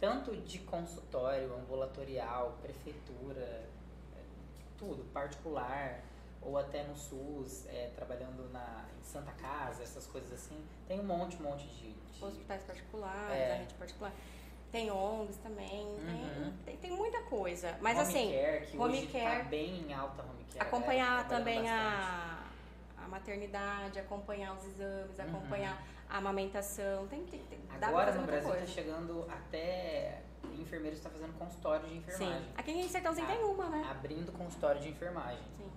Tanto 0.00 0.34
de 0.34 0.58
consultório, 0.60 1.54
ambulatorial, 1.54 2.58
prefeitura, 2.62 3.42
é, 4.16 4.22
tudo, 4.78 5.04
particular, 5.12 6.00
ou 6.42 6.56
até 6.58 6.82
no 6.84 6.96
SUS, 6.96 7.66
é, 7.66 7.90
trabalhando 7.94 8.50
na, 8.52 8.84
em 8.98 9.02
Santa 9.04 9.32
Casa, 9.32 9.82
essas 9.82 10.06
coisas 10.06 10.32
assim. 10.32 10.64
Tem 10.88 10.98
um 11.00 11.04
monte, 11.04 11.36
um 11.36 11.42
monte 11.44 11.66
de. 11.66 11.92
de- 11.92 12.24
Hospitais 12.24 12.62
particulares, 12.64 13.32
É. 13.32 13.52
a 13.52 13.56
rede 13.56 13.74
particular. 13.74 14.12
Tem 14.70 14.90
ONGs 14.90 15.36
também, 15.38 15.84
Uhum. 15.84 16.52
tem, 16.64 16.76
tem, 16.76 16.76
tem 16.76 16.90
muita 16.96 17.20
coisa. 17.22 17.76
Mas 17.80 17.96
home 17.98 18.06
assim, 18.08 18.30
care, 18.32 18.66
que 18.66 18.76
home 18.78 18.98
hoje 18.98 19.06
care, 19.08 19.42
tá 19.42 19.48
bem 19.48 19.80
em 19.88 19.92
alta 19.92 20.22
home 20.22 20.44
care. 20.52 20.60
acompanhar 20.66 21.20
é, 21.20 21.24
trabalhando 21.24 21.44
também 21.44 21.68
a, 21.70 22.44
a 22.98 23.08
maternidade, 23.08 23.98
acompanhar 23.98 24.54
os 24.54 24.64
exames, 24.64 25.18
Uhum. 25.18 25.24
acompanhar 25.24 25.82
a 26.08 26.18
amamentação. 26.18 27.06
Tem, 27.08 27.24
tem, 27.24 27.40
tem, 27.44 27.58
dá 27.66 27.78
pra 27.78 27.88
Agora 27.88 28.12
no 28.14 28.26
Brasil 28.26 28.48
coisa. 28.48 28.64
tá 28.64 28.70
chegando 28.70 29.26
até 29.30 30.22
enfermeiros 30.58 30.98
está 30.98 31.10
fazendo 31.10 31.36
consultório 31.38 31.88
de 31.88 31.96
enfermagem. 31.96 32.40
Sim. 32.42 32.48
Aqui 32.56 32.70
em 32.70 32.88
Sertãozinho 32.88 33.26
Ah, 33.26 33.30
tem 33.32 33.44
uma, 33.44 33.68
né? 33.70 33.86
Abrindo 33.90 34.30
consultório 34.32 34.80
de 34.80 34.88
enfermagem. 34.90 35.42
Sim. 35.56 35.70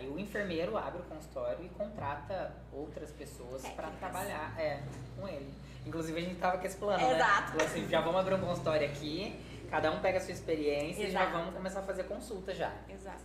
Aí 0.00 0.08
o 0.08 0.18
enfermeiro 0.18 0.78
abre 0.78 1.02
o 1.02 1.04
consultório 1.04 1.62
e 1.62 1.68
contrata 1.68 2.54
outras 2.72 3.10
pessoas 3.12 3.60
para 3.68 3.88
trabalhar 3.90 4.58
é, 4.58 4.80
com 5.18 5.28
ele. 5.28 5.52
Inclusive 5.86 6.18
a 6.18 6.22
gente 6.22 6.36
tava 6.40 6.56
com 6.56 6.66
esse 6.66 6.76
plano, 6.78 7.04
Exato. 7.04 7.42
né? 7.42 7.46
Falou 7.48 7.66
assim, 7.66 7.86
já 7.88 8.00
vamos 8.00 8.18
abrir 8.20 8.34
um 8.34 8.40
consultório 8.40 8.86
aqui, 8.88 9.38
cada 9.70 9.90
um 9.90 10.00
pega 10.00 10.16
a 10.16 10.20
sua 10.22 10.32
experiência 10.32 11.02
e 11.04 11.10
já 11.10 11.20
Exato. 11.22 11.36
vamos 11.36 11.54
começar 11.54 11.80
a 11.80 11.82
fazer 11.82 12.04
consulta 12.04 12.54
já. 12.54 12.72
Exato. 12.88 13.20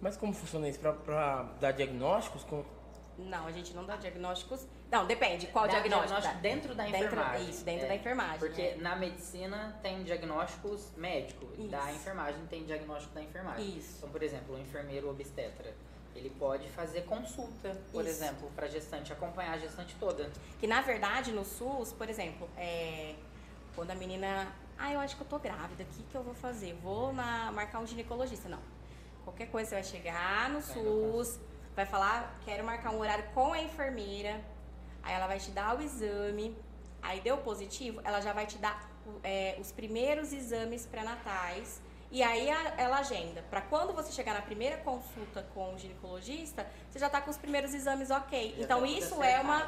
Mas 0.00 0.16
como 0.16 0.32
funciona 0.32 0.68
isso? 0.68 0.80
Pra, 0.80 0.92
pra 0.92 1.42
dar 1.60 1.70
diagnósticos? 1.70 2.42
Com... 2.42 2.64
Não, 3.18 3.46
a 3.46 3.52
gente 3.52 3.72
não 3.74 3.84
dá 3.84 3.94
diagnósticos. 3.94 4.66
Não, 4.90 5.06
depende. 5.06 5.46
Qual 5.46 5.66
Dá 5.66 5.74
diagnóstico? 5.74 6.20
dá? 6.20 6.32
dentro 6.34 6.74
da 6.74 6.84
Dentro- 6.84 6.98
enfermagem. 7.06 7.48
isso, 7.50 7.64
dentro 7.64 7.84
é. 7.84 7.88
da 7.88 7.94
enfermagem, 7.94 8.38
Porque 8.40 8.62
é. 8.62 8.76
na 8.76 8.96
medicina 8.96 9.78
tem 9.82 10.02
diagnósticos 10.02 10.90
médicos, 10.96 11.48
da 11.70 11.78
Isso. 11.90 12.00
enfermagem 12.00 12.44
tem 12.46 12.64
diagnóstico 12.64 13.14
da 13.14 13.22
enfermagem. 13.22 13.78
Isso. 13.78 13.94
Então, 13.98 14.10
por 14.10 14.22
exemplo, 14.22 14.56
o 14.56 14.58
enfermeiro 14.58 15.08
obstetra, 15.08 15.72
ele 16.14 16.30
pode 16.30 16.68
fazer 16.70 17.02
consulta, 17.02 17.76
por 17.90 18.04
Isso. 18.04 18.10
exemplo, 18.10 18.50
para 18.54 18.68
gestante, 18.68 19.12
acompanhar 19.12 19.54
a 19.54 19.58
gestante 19.58 19.94
toda. 19.98 20.30
Que 20.58 20.66
na 20.66 20.80
verdade 20.80 21.32
no 21.32 21.44
SUS, 21.44 21.92
por 21.92 22.08
exemplo, 22.08 22.48
é, 22.56 23.14
quando 23.74 23.90
a 23.90 23.94
menina. 23.94 24.52
Ah, 24.78 24.92
eu 24.92 25.00
acho 25.00 25.16
que 25.16 25.22
eu 25.22 25.26
tô 25.26 25.38
grávida, 25.38 25.84
o 25.84 25.86
que, 25.86 26.02
que 26.02 26.14
eu 26.14 26.22
vou 26.22 26.34
fazer? 26.34 26.74
Vou 26.82 27.12
na, 27.12 27.52
marcar 27.52 27.78
um 27.78 27.86
ginecologista. 27.86 28.48
Não. 28.48 28.58
Qualquer 29.24 29.46
coisa 29.46 29.68
você 29.68 29.74
vai 29.76 29.84
chegar 29.84 30.50
no 30.50 30.60
SUS, 30.60 31.38
vai 31.76 31.86
falar, 31.86 32.38
quero 32.44 32.64
marcar 32.64 32.90
um 32.90 32.98
horário 32.98 33.24
com 33.32 33.52
a 33.52 33.62
enfermeira, 33.62 34.40
aí 35.02 35.14
ela 35.14 35.28
vai 35.28 35.38
te 35.38 35.50
dar 35.52 35.78
o 35.78 35.82
exame, 35.82 36.56
aí 37.00 37.20
deu 37.20 37.38
positivo, 37.38 38.00
ela 38.02 38.20
já 38.20 38.32
vai 38.32 38.46
te 38.46 38.58
dar 38.58 38.90
é, 39.22 39.56
os 39.60 39.70
primeiros 39.70 40.32
exames 40.32 40.86
pré-natais. 40.86 41.80
E 42.12 42.22
aí 42.22 42.50
a- 42.50 42.74
ela 42.76 42.98
agenda. 42.98 43.42
Pra 43.48 43.62
quando 43.62 43.94
você 43.94 44.12
chegar 44.12 44.34
na 44.34 44.42
primeira 44.42 44.76
consulta 44.76 45.42
com 45.54 45.74
o 45.74 45.78
ginecologista, 45.78 46.66
você 46.90 46.98
já 46.98 47.08
tá 47.08 47.22
com 47.22 47.30
os 47.30 47.38
primeiros 47.38 47.72
exames 47.72 48.10
ok. 48.10 48.54
Já 48.58 48.64
então 48.64 48.80
tá 48.80 48.86
tudo 48.86 48.98
isso 48.98 49.22
é 49.22 49.40
uma, 49.40 49.66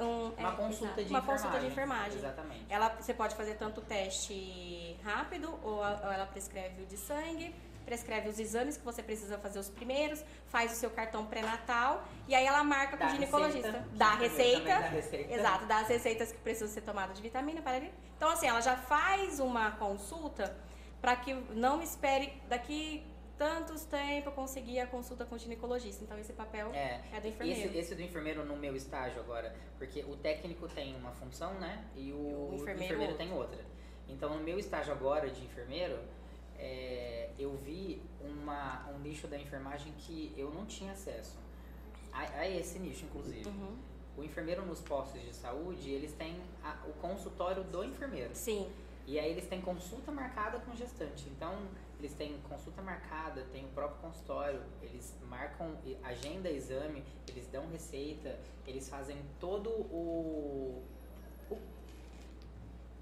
um- 0.00 0.02
um- 0.02 0.32
Uma 0.38 0.52
é, 0.52 0.56
consulta 0.56 1.04
de 1.04 1.10
uma 1.10 1.18
enfermagem. 1.18 1.26
consulta 1.26 1.60
de 1.60 1.66
enfermagem. 1.66 2.18
Exatamente. 2.18 2.66
Ela, 2.70 2.88
você 2.98 3.12
pode 3.12 3.34
fazer 3.36 3.54
tanto 3.56 3.82
o 3.82 3.84
teste 3.84 4.96
rápido 5.04 5.54
ou, 5.62 5.84
a- 5.84 6.00
ou 6.04 6.10
ela 6.12 6.24
prescreve 6.26 6.82
o 6.82 6.86
de 6.86 6.96
sangue, 6.96 7.54
prescreve 7.84 8.30
os 8.30 8.38
exames 8.38 8.78
que 8.78 8.84
você 8.86 9.02
precisa 9.02 9.36
fazer 9.36 9.58
os 9.58 9.68
primeiros, 9.68 10.24
faz 10.46 10.72
o 10.72 10.76
seu 10.76 10.88
cartão 10.88 11.26
pré-natal 11.26 12.04
e 12.26 12.34
aí 12.34 12.46
ela 12.46 12.64
marca 12.64 12.96
com 12.96 13.04
o 13.04 13.08
ginecologista. 13.10 13.66
receita. 13.70 13.88
Dá 13.92 14.06
a 14.06 14.14
receita. 14.14 14.64
dá 14.68 14.78
receita. 14.88 15.34
Exato, 15.34 15.66
dá 15.66 15.78
as 15.80 15.88
receitas 15.88 16.32
que 16.32 16.38
precisam 16.38 16.68
ser 16.68 16.80
tomadas 16.80 17.16
de 17.18 17.22
vitamina 17.22 17.60
para. 17.60 17.82
Então 18.16 18.30
assim, 18.30 18.46
ela 18.46 18.62
já 18.62 18.76
faz 18.76 19.38
uma 19.40 19.72
consulta 19.72 20.56
para 21.02 21.16
que 21.16 21.34
não 21.54 21.82
espere 21.82 22.32
daqui 22.48 23.04
tantos 23.36 23.84
tempo 23.84 24.28
eu 24.28 24.32
conseguir 24.32 24.78
a 24.78 24.86
consulta 24.86 25.24
com 25.26 25.34
o 25.34 25.38
ginecologista. 25.38 26.04
Então 26.04 26.16
esse 26.16 26.32
papel 26.32 26.70
é, 26.72 27.00
É, 27.12 27.20
do 27.20 27.26
enfermeiro. 27.26 27.68
Esse, 27.70 27.76
esse 27.78 27.94
do 27.96 28.02
enfermeiro 28.02 28.44
no 28.44 28.56
meu 28.56 28.76
estágio 28.76 29.20
agora, 29.20 29.54
porque 29.78 30.04
o 30.04 30.16
técnico 30.16 30.68
tem 30.68 30.94
uma 30.94 31.10
função, 31.10 31.54
né? 31.54 31.84
E 31.96 32.12
o, 32.12 32.16
o 32.16 32.54
enfermeiro 32.54 32.84
enfermeiro, 32.94 33.14
tem 33.16 33.32
outra. 33.32 33.58
Então, 34.08 34.36
no 34.36 34.42
meu 34.44 34.58
estágio 34.60 34.92
agora 34.92 35.28
de 35.28 35.44
enfermeiro, 35.44 35.98
é, 36.56 37.30
eu 37.36 37.56
vi 37.56 38.00
uma, 38.20 38.88
um 38.90 38.98
nicho 39.00 39.26
da 39.26 39.36
enfermagem 39.38 39.92
que 39.98 40.32
eu 40.36 40.50
não 40.52 40.64
tinha 40.64 40.92
acesso. 40.92 41.36
A, 42.12 42.20
a 42.42 42.48
esse 42.48 42.78
nicho, 42.78 43.04
inclusive. 43.06 43.48
Uhum. 43.48 43.76
O 44.16 44.22
enfermeiro 44.22 44.64
nos 44.64 44.80
postos 44.80 45.20
de 45.20 45.32
saúde, 45.34 45.90
eles 45.90 46.12
têm 46.12 46.36
a- 46.62 46.76
o 46.86 46.92
consultório 47.00 47.64
do 47.64 47.82
enfermeiro. 47.82 48.30
Sim, 48.34 48.70
E 49.06 49.18
aí 49.18 49.30
eles 49.30 49.46
têm 49.48 49.60
consulta 49.60 50.12
marcada 50.12 50.60
com 50.60 50.74
gestante. 50.76 51.28
Então, 51.28 51.66
eles 51.98 52.14
têm 52.14 52.38
consulta 52.48 52.80
marcada, 52.82 53.42
tem 53.52 53.64
o 53.64 53.68
próprio 53.68 54.00
consultório, 54.00 54.62
eles 54.80 55.14
marcam 55.28 55.76
agenda 56.04 56.48
exame, 56.48 57.04
eles 57.28 57.46
dão 57.48 57.68
receita, 57.70 58.38
eles 58.66 58.88
fazem 58.88 59.18
todo 59.40 59.70
o, 59.70 60.84
o- 61.50 61.58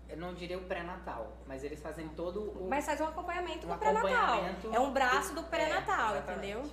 eu 0.08 0.16
não 0.16 0.34
diria 0.34 0.58
o 0.58 0.62
pré-natal, 0.64 1.32
mas 1.46 1.62
eles 1.62 1.80
fazem 1.80 2.08
todo 2.10 2.40
o 2.50 2.68
mas 2.68 2.84
faz 2.84 3.00
um 3.00 3.04
acompanhamento 3.06 3.66
Um 3.66 3.70
do 3.70 3.78
pré-natal. 3.78 4.44
É 4.74 4.80
um 4.80 4.92
braço 4.92 5.34
do 5.34 5.42
do- 5.42 5.48
pré-natal, 5.48 6.16
é, 6.16 6.18
entendeu? 6.18 6.70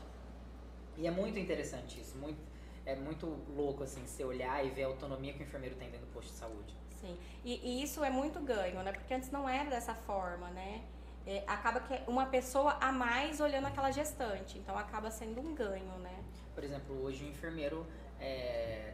e 0.98 1.06
é 1.06 1.12
muito 1.12 1.38
interessante 1.38 2.00
isso, 2.02 2.18
muito 2.18 2.40
é 2.86 2.96
muito 2.96 3.26
louco 3.54 3.84
assim, 3.84 4.08
você 4.08 4.24
olhar 4.24 4.66
e 4.66 4.70
ver 4.70 4.86
a 4.86 4.88
autonomia 4.88 5.34
que 5.34 5.40
o 5.40 5.44
enfermeiro 5.44 5.76
tem 5.76 5.90
dentro 5.92 6.08
do 6.08 6.14
posto 6.14 6.32
de 6.32 6.38
saúde. 6.38 6.74
Sim. 7.02 7.18
E, 7.44 7.54
e 7.64 7.84
isso 7.84 8.04
é 8.04 8.10
muito 8.10 8.40
ganho, 8.40 8.82
né? 8.84 8.92
Porque 8.92 9.14
antes 9.14 9.32
não 9.32 9.48
era 9.48 9.70
dessa 9.70 9.94
forma, 9.94 10.50
né? 10.50 10.84
É, 11.26 11.44
acaba 11.46 11.80
que 11.82 11.94
é 11.94 12.04
uma 12.08 12.26
pessoa 12.26 12.78
a 12.80 12.92
mais 12.92 13.40
olhando 13.40 13.68
aquela 13.68 13.92
gestante. 13.92 14.58
Então 14.58 14.78
acaba 14.78 15.12
sendo 15.12 15.42
um 15.42 15.54
ganho, 15.54 15.98
né? 16.00 16.24
Por 16.56 16.64
exemplo, 16.64 17.04
hoje 17.04 17.26
o 17.26 17.28
enfermeiro 17.28 17.86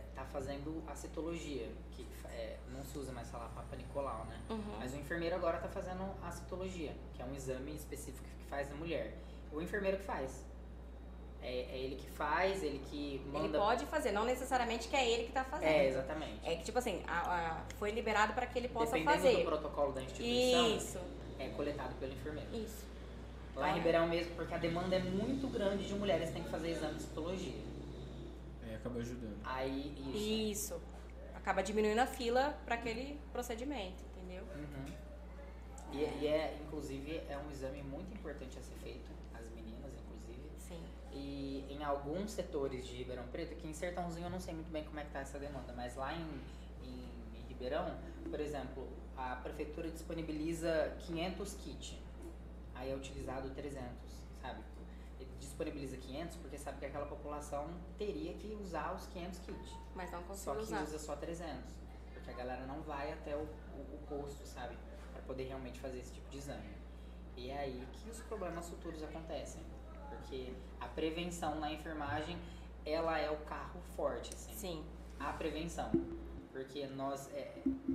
está 0.10 0.26
fazendo 0.26 0.84
a 0.88 0.95
citologia, 0.95 1.72
que 1.91 2.06
é, 2.26 2.58
não 2.70 2.84
se 2.84 2.97
usa 2.97 3.12
mais 3.12 3.30
falar 3.30 3.47
Papa 3.49 3.76
Nicolau, 3.76 4.26
né? 4.26 4.41
Uhum. 4.49 4.78
Mas 4.80 4.93
o 4.93 4.97
enfermeiro 4.97 5.36
agora 5.36 5.58
está 5.58 5.70
fazendo 5.70 6.04
a 6.22 6.32
citologia, 6.32 6.93
que 7.14 7.22
é 7.22 7.26
um 7.26 7.34
exame 7.34 7.74
específico 7.76 8.28
que 8.38 8.45
faz 8.45 8.70
na 8.70 8.76
mulher. 8.76 9.18
O 9.51 9.62
enfermeiro 9.62 9.97
que 9.97 10.04
faz. 10.04 10.45
É, 11.44 11.66
é 11.72 11.78
ele 11.78 11.96
que 11.98 12.08
faz, 12.10 12.64
ele 12.64 12.80
que 12.89 13.22
manda. 13.32 13.46
Ele 13.48 13.58
pode 13.58 13.86
fazer, 13.88 14.12
não 14.14 14.24
necessariamente 14.26 14.88
que 14.88 14.96
é 14.96 15.10
ele 15.10 15.26
que 15.26 15.32
tá 15.34 15.44
fazendo. 15.44 15.68
É, 15.70 15.88
exatamente. 15.88 16.39
É 16.44 16.56
que, 16.56 16.64
tipo 16.64 16.80
assim, 16.80 17.04
a- 17.06 17.58
a- 17.60 17.64
foi 17.78 17.91
liberado 17.91 18.34
para 18.34 18.46
que 18.48 18.58
ele 18.58 18.70
possa 18.70 18.94
Dependendo 18.98 19.12
fazer. 19.24 19.38
do 19.38 19.44
protocolo 19.46 19.91
da 19.91 20.02
instituição, 20.02 20.78
Isso, 20.78 21.00
é 21.38 21.50
coletado 21.50 21.94
pelo 22.00 22.14
enfermeiro. 22.14 22.48
isso. 22.56 22.86
Lá 23.56 23.70
em. 23.72 23.74
Ribeirão 23.76 24.08
mesmo, 24.08 24.34
porque 24.36 24.54
a 24.54 24.58
demanda 24.58 24.96
é 24.96 25.00
muito 25.00 25.48
grande 25.48 25.86
de 25.86 25.94
mulheres 25.94 26.30
que 26.30 26.36
têm 26.36 26.44
que 26.44 26.50
fazer 26.50 26.70
exame 26.72 26.96
de 26.96 27.02
citologia. 27.04 27.54
Aí 28.66 28.76
acaba 28.76 29.00
ajudando. 29.00 29.38
Aí, 29.44 29.94
isso. 30.08 30.72
Isso. 30.74 30.82
Acaba 31.36 31.62
diminuindo 31.62 32.00
a 32.00 32.08
fila 32.08 32.58
para 32.66 32.76
aquele 32.76 33.20
procedimento, 33.34 34.02
entendeu? 34.16 34.44
Uhum. 34.56 34.94
E, 35.91 35.98
e 36.24 36.28
é, 36.28 36.58
inclusive, 36.66 37.22
é 37.30 37.38
um 37.38 37.52
exame 37.52 37.84
muito 37.84 38.12
importante 38.16 38.58
a 38.58 38.62
ser 38.62 38.74
feito, 38.82 39.12
E 41.14 41.66
em 41.70 41.84
alguns 41.84 42.32
setores 42.32 42.86
de 42.86 42.95
Ribeirão 42.95 43.28
Preto, 43.28 43.55
que 43.55 43.68
em 43.68 43.74
Sertãozinho 43.74 44.26
eu 44.26 44.30
não 44.32 44.39
sei 44.39 44.53
muito 44.53 44.72
bem 44.72 44.84
como 44.84 44.99
é 44.99 45.03
que 45.03 45.11
tá 45.11 45.20
essa 45.20 45.38
demanda, 45.38 45.72
mas 45.74 45.95
lá 45.95 46.14
em, 46.14 46.41
em, 46.84 47.38
em 47.38 47.47
Ribeirão, 47.47 47.95
por 48.30 48.39
exemplo, 48.39 48.88
a 49.16 49.36
prefeitura 49.38 49.89
disponibiliza 49.91 50.95
500 51.05 51.53
kits, 51.55 51.95
aí 52.74 52.91
é 52.91 52.95
utilizado 52.95 53.49
300, 53.51 53.84
sabe? 54.41 54.61
Ele 55.20 55.30
disponibiliza 55.39 55.95
500 55.97 56.38
porque 56.38 56.57
sabe 56.57 56.80
que 56.80 56.86
aquela 56.88 57.05
população 57.05 57.70
teria 57.97 58.34
que 58.34 58.47
usar 58.59 58.93
os 58.95 59.05
500 59.07 59.39
kits. 59.39 59.72
Mas 59.95 60.11
não 60.11 60.22
Só 60.22 60.28
consigo 60.28 60.55
que 60.55 60.61
usar. 60.64 60.84
usa 60.84 60.97
só 60.99 61.16
300. 61.16 61.76
Porque 62.14 62.32
a 62.32 62.34
galera 62.34 62.66
não 62.66 62.82
vai 62.82 63.14
até 63.14 63.36
o, 63.36 63.41
o, 63.41 63.95
o 63.95 63.99
posto, 64.09 64.45
sabe? 64.47 64.76
Pra 65.14 65.22
poder 65.22 65.43
realmente 65.43 65.80
fazer 65.80 65.99
esse 65.99 66.11
tipo 66.14 66.28
de 66.32 66.39
exame. 66.39 66.74
E 67.38 67.49
é 67.51 67.57
aí 67.59 67.88
que 67.93 68.09
os 68.09 68.20
problemas 68.22 68.68
futuros 68.70 69.03
acontecem. 69.03 69.61
Porque 70.24 70.54
a 70.80 70.88
prevenção 70.88 71.60
na 71.60 71.72
enfermagem, 71.72 72.38
ela 72.86 73.20
é 73.20 73.30
o 73.30 73.38
carro 73.46 73.80
forte, 73.96 74.34
assim. 74.34 74.54
Sim. 74.56 74.84
A 75.20 75.32
prevenção. 75.34 75.92
Porque 76.52 76.86
nós. 76.88 77.30
É, 77.34 77.52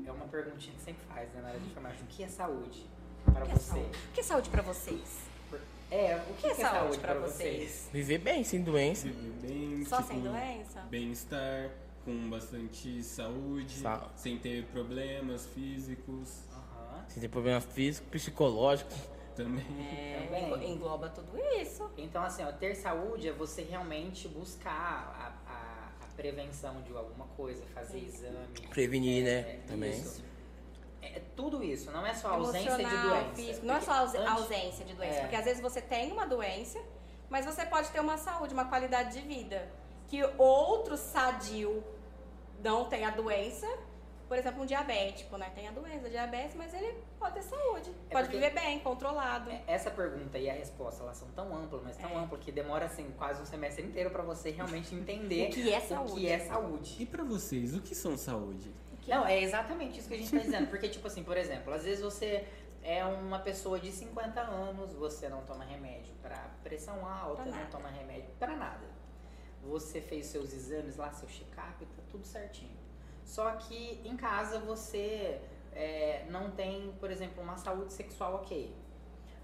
é 0.06 0.12
uma 0.12 0.26
perguntinha 0.26 0.74
que 0.74 0.80
sempre 0.82 1.02
faz, 1.06 1.32
né, 1.32 1.40
na 1.40 1.48
área 1.48 1.60
de 1.60 1.66
enfermagem. 1.66 2.02
O 2.02 2.06
que 2.06 2.22
é 2.22 2.28
saúde 2.28 2.86
para 3.24 3.44
é 3.44 3.48
você? 3.48 3.60
saúde? 3.70 3.98
O 4.10 4.12
que 4.12 4.20
é 4.20 4.22
saúde 4.22 4.50
pra 4.50 4.62
vocês? 4.62 5.28
É, 5.90 6.16
o 6.16 6.34
que, 6.34 6.42
que 6.42 6.46
é 6.48 6.50
é 6.50 6.54
saúde 6.54 6.76
saúde 6.76 6.98
pra 6.98 7.14
para 7.14 7.20
vocês? 7.26 7.70
vocês? 7.70 7.90
Viver 7.92 8.18
bem, 8.18 8.44
sem 8.44 8.62
doença. 8.62 9.08
Viver 9.08 9.48
bem, 9.48 9.84
Só 9.86 9.96
tipo, 9.98 10.08
sem 10.08 10.20
doença? 10.20 10.80
Bem-estar, 10.82 11.70
com 12.04 12.28
bastante 12.28 13.02
saúde, 13.02 13.72
Sa- 13.78 14.06
sem 14.14 14.38
ter 14.38 14.64
problemas 14.66 15.46
físicos. 15.46 16.42
Sem 17.08 17.22
ter 17.22 17.28
problema 17.28 17.60
físico, 17.60 18.06
psicológico. 18.10 18.90
Também. 19.42 19.64
É, 19.90 20.64
engloba 20.68 21.08
tudo 21.08 21.38
isso. 21.60 21.90
Então, 21.96 22.22
assim, 22.22 22.44
ó, 22.44 22.52
ter 22.52 22.74
saúde 22.74 23.28
é 23.28 23.32
você 23.32 23.62
realmente 23.62 24.28
buscar 24.28 24.72
a, 25.48 25.52
a, 25.52 26.04
a 26.04 26.06
prevenção 26.16 26.82
de 26.82 26.94
alguma 26.96 27.26
coisa, 27.28 27.64
fazer 27.74 27.98
exame. 27.98 28.48
Prevenir, 28.70 29.24
né? 29.24 29.30
É, 29.40 29.60
Também. 29.66 29.90
isso. 29.92 30.22
É, 31.00 31.18
é 31.18 31.22
tudo 31.36 31.62
isso, 31.62 31.90
não 31.92 32.04
é 32.04 32.12
só 32.12 32.32
ausência 32.34 32.76
de 32.76 32.82
doença. 32.84 33.34
físico. 33.34 33.66
Não 33.66 33.76
é 33.76 33.80
só 33.80 33.92
aus- 33.92 34.14
antes- 34.14 34.28
ausência 34.32 34.84
de 34.84 34.94
doença. 34.94 35.18
É. 35.18 35.20
Porque 35.22 35.36
às 35.36 35.44
vezes 35.44 35.62
você 35.62 35.80
tem 35.80 36.10
uma 36.12 36.26
doença, 36.26 36.78
mas 37.30 37.46
você 37.46 37.64
pode 37.64 37.88
ter 37.90 38.00
uma 38.00 38.18
saúde, 38.18 38.52
uma 38.52 38.64
qualidade 38.66 39.20
de 39.20 39.26
vida. 39.26 39.68
Que 40.08 40.22
outro 40.38 40.96
sadio 40.96 41.84
não 42.62 42.86
tem 42.88 43.04
a 43.04 43.10
doença. 43.10 43.66
Por 44.28 44.36
exemplo, 44.36 44.62
um 44.62 44.66
diabético, 44.66 45.38
né? 45.38 45.50
Tem 45.54 45.66
a 45.66 45.70
doença, 45.70 46.08
diabetes, 46.10 46.54
mas 46.54 46.74
ele 46.74 46.94
pode 47.18 47.34
ter 47.36 47.42
saúde. 47.42 47.90
É 48.10 48.12
pode 48.12 48.28
viver 48.28 48.50
bem, 48.52 48.78
controlado. 48.80 49.50
É, 49.50 49.62
Essa 49.66 49.90
pergunta 49.90 50.36
e 50.38 50.50
a 50.50 50.52
resposta, 50.52 51.02
elas 51.02 51.16
são 51.16 51.28
tão 51.30 51.56
amplas, 51.56 51.82
mas 51.82 51.96
tão 51.96 52.10
É. 52.10 52.16
amplas 52.16 52.40
que 52.42 52.52
demora, 52.52 52.84
assim, 52.84 53.10
quase 53.16 53.40
um 53.40 53.46
semestre 53.46 53.86
inteiro 53.86 54.10
pra 54.10 54.22
você 54.22 54.50
realmente 54.50 54.94
entender 54.94 55.48
O 55.48 55.52
que 55.52 55.72
é 55.72 55.78
o 55.78 55.80
saúde. 55.88 56.12
que 56.20 56.28
é 56.28 56.38
saúde. 56.40 56.96
E 57.00 57.06
pra 57.06 57.24
vocês, 57.24 57.74
o 57.74 57.80
que 57.80 57.94
são 57.94 58.16
saúde? 58.18 58.70
Não, 59.06 59.26
é 59.26 59.40
exatamente 59.42 59.98
isso 59.98 60.06
que 60.08 60.14
a 60.14 60.18
gente 60.18 60.30
tá 60.30 60.38
dizendo. 60.38 60.68
Porque, 60.68 60.88
tipo 60.90 61.06
assim, 61.06 61.24
por 61.24 61.36
exemplo, 61.38 61.72
às 61.72 61.84
vezes 61.84 62.04
você 62.04 62.46
é 62.82 63.02
uma 63.06 63.38
pessoa 63.38 63.80
de 63.80 63.90
50 63.90 64.38
anos, 64.42 64.92
você 64.92 65.30
não 65.30 65.40
toma 65.46 65.64
remédio 65.64 66.12
pra 66.20 66.36
pressão 66.62 67.06
alta, 67.06 67.44
Pra 67.44 67.50
não 67.50 67.66
toma 67.70 67.88
remédio 67.88 68.28
pra 68.38 68.54
nada. 68.54 68.86
Você 69.62 70.02
fez 70.02 70.26
seus 70.26 70.52
exames 70.52 70.96
lá, 70.96 71.10
seu 71.12 71.26
check-up, 71.28 71.84
tá 71.86 72.02
tudo 72.10 72.26
certinho. 72.26 72.76
Só 73.28 73.50
que 73.52 74.00
em 74.06 74.16
casa 74.16 74.58
você 74.58 75.38
é, 75.74 76.24
não 76.30 76.50
tem, 76.50 76.94
por 76.98 77.10
exemplo, 77.10 77.42
uma 77.42 77.58
saúde 77.58 77.92
sexual 77.92 78.36
ok. 78.36 78.74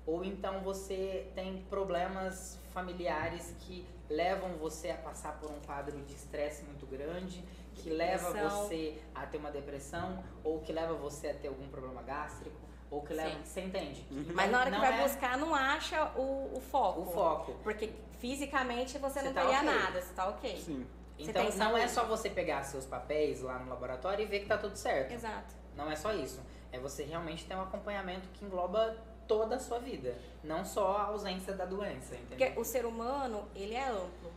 Ou 0.07 0.25
então 0.25 0.63
você 0.63 1.31
tem 1.35 1.63
problemas 1.69 2.59
familiares 2.73 3.55
que 3.61 3.87
levam 4.09 4.55
você 4.55 4.91
a 4.91 4.97
passar 4.97 5.39
por 5.39 5.51
um 5.51 5.61
quadro 5.61 6.01
de 6.01 6.15
estresse 6.15 6.65
muito 6.65 6.87
grande, 6.87 7.45
que 7.75 7.91
leva 7.91 8.33
Depressão. 8.33 8.63
você 8.63 9.03
a 9.15 9.27
ter 9.27 9.37
uma 9.37 9.51
depressão, 9.51 10.25
ou 10.43 10.61
que 10.61 10.73
leva 10.73 10.95
você 10.95 11.29
a 11.29 11.35
ter 11.35 11.49
algum 11.49 11.69
problema 11.69 12.03
gástrico, 12.03 12.57
ou 12.91 13.03
que 13.03 13.13
leva. 13.13 13.31
Sim. 13.37 13.45
Você 13.45 13.61
entende? 13.61 14.07
Mas 14.35 14.51
na 14.51 14.61
hora 14.61 14.71
que 14.71 14.79
vai 14.79 14.99
é 14.99 15.03
buscar, 15.03 15.37
não 15.37 15.55
acha 15.55 16.11
o, 16.17 16.57
o 16.57 16.61
foco. 16.61 17.01
o 17.03 17.07
foco. 17.07 17.53
Porque 17.63 17.93
fisicamente 18.19 18.97
você, 18.97 19.21
Você 19.21 19.27
não 19.27 19.35
tá 19.35 19.43
teria 19.43 19.59
ok. 19.59 19.71
nada, 19.71 20.01
você 20.01 20.15
tá 20.15 20.29
ok. 20.29 20.57
Sim. 20.57 20.87
Então 21.19 21.49
não 21.57 21.77
é 21.77 21.87
só 21.87 22.05
você 22.05 22.29
pegar 22.29 22.63
seus 22.65 22.85
papéis 22.85 23.41
lá 23.41 23.59
no 23.59 23.69
laboratório 23.69 24.25
e 24.25 24.27
ver 24.27 24.41
que 24.41 24.47
tá 24.47 24.59
tudo 24.59 24.77
certo. 24.77 25.13
Exato. 25.13 25.55
Não 25.77 25.91
é 25.91 25.97
só 25.97 26.13
isso. 26.13 26.41
É 26.73 26.79
você 26.79 27.05
realmente 27.05 27.45
ter 27.45 27.55
um 27.55 27.63
acompanhamento 27.63 28.29
que 28.35 28.45
engloba 28.45 28.97
toda 29.27 29.57
a 29.57 29.59
sua 29.59 29.79
vida. 29.79 30.17
Não 30.43 30.65
só 30.65 30.97
a 30.97 31.03
ausência 31.05 31.53
da 31.55 31.65
doença, 31.65 32.15
entendeu? 32.15 32.49
Porque 32.49 32.61
o 32.61 32.65
ser 32.65 32.85
humano, 32.85 33.45
ele 33.55 33.75
é 33.75 33.89
amplo. 33.89 34.33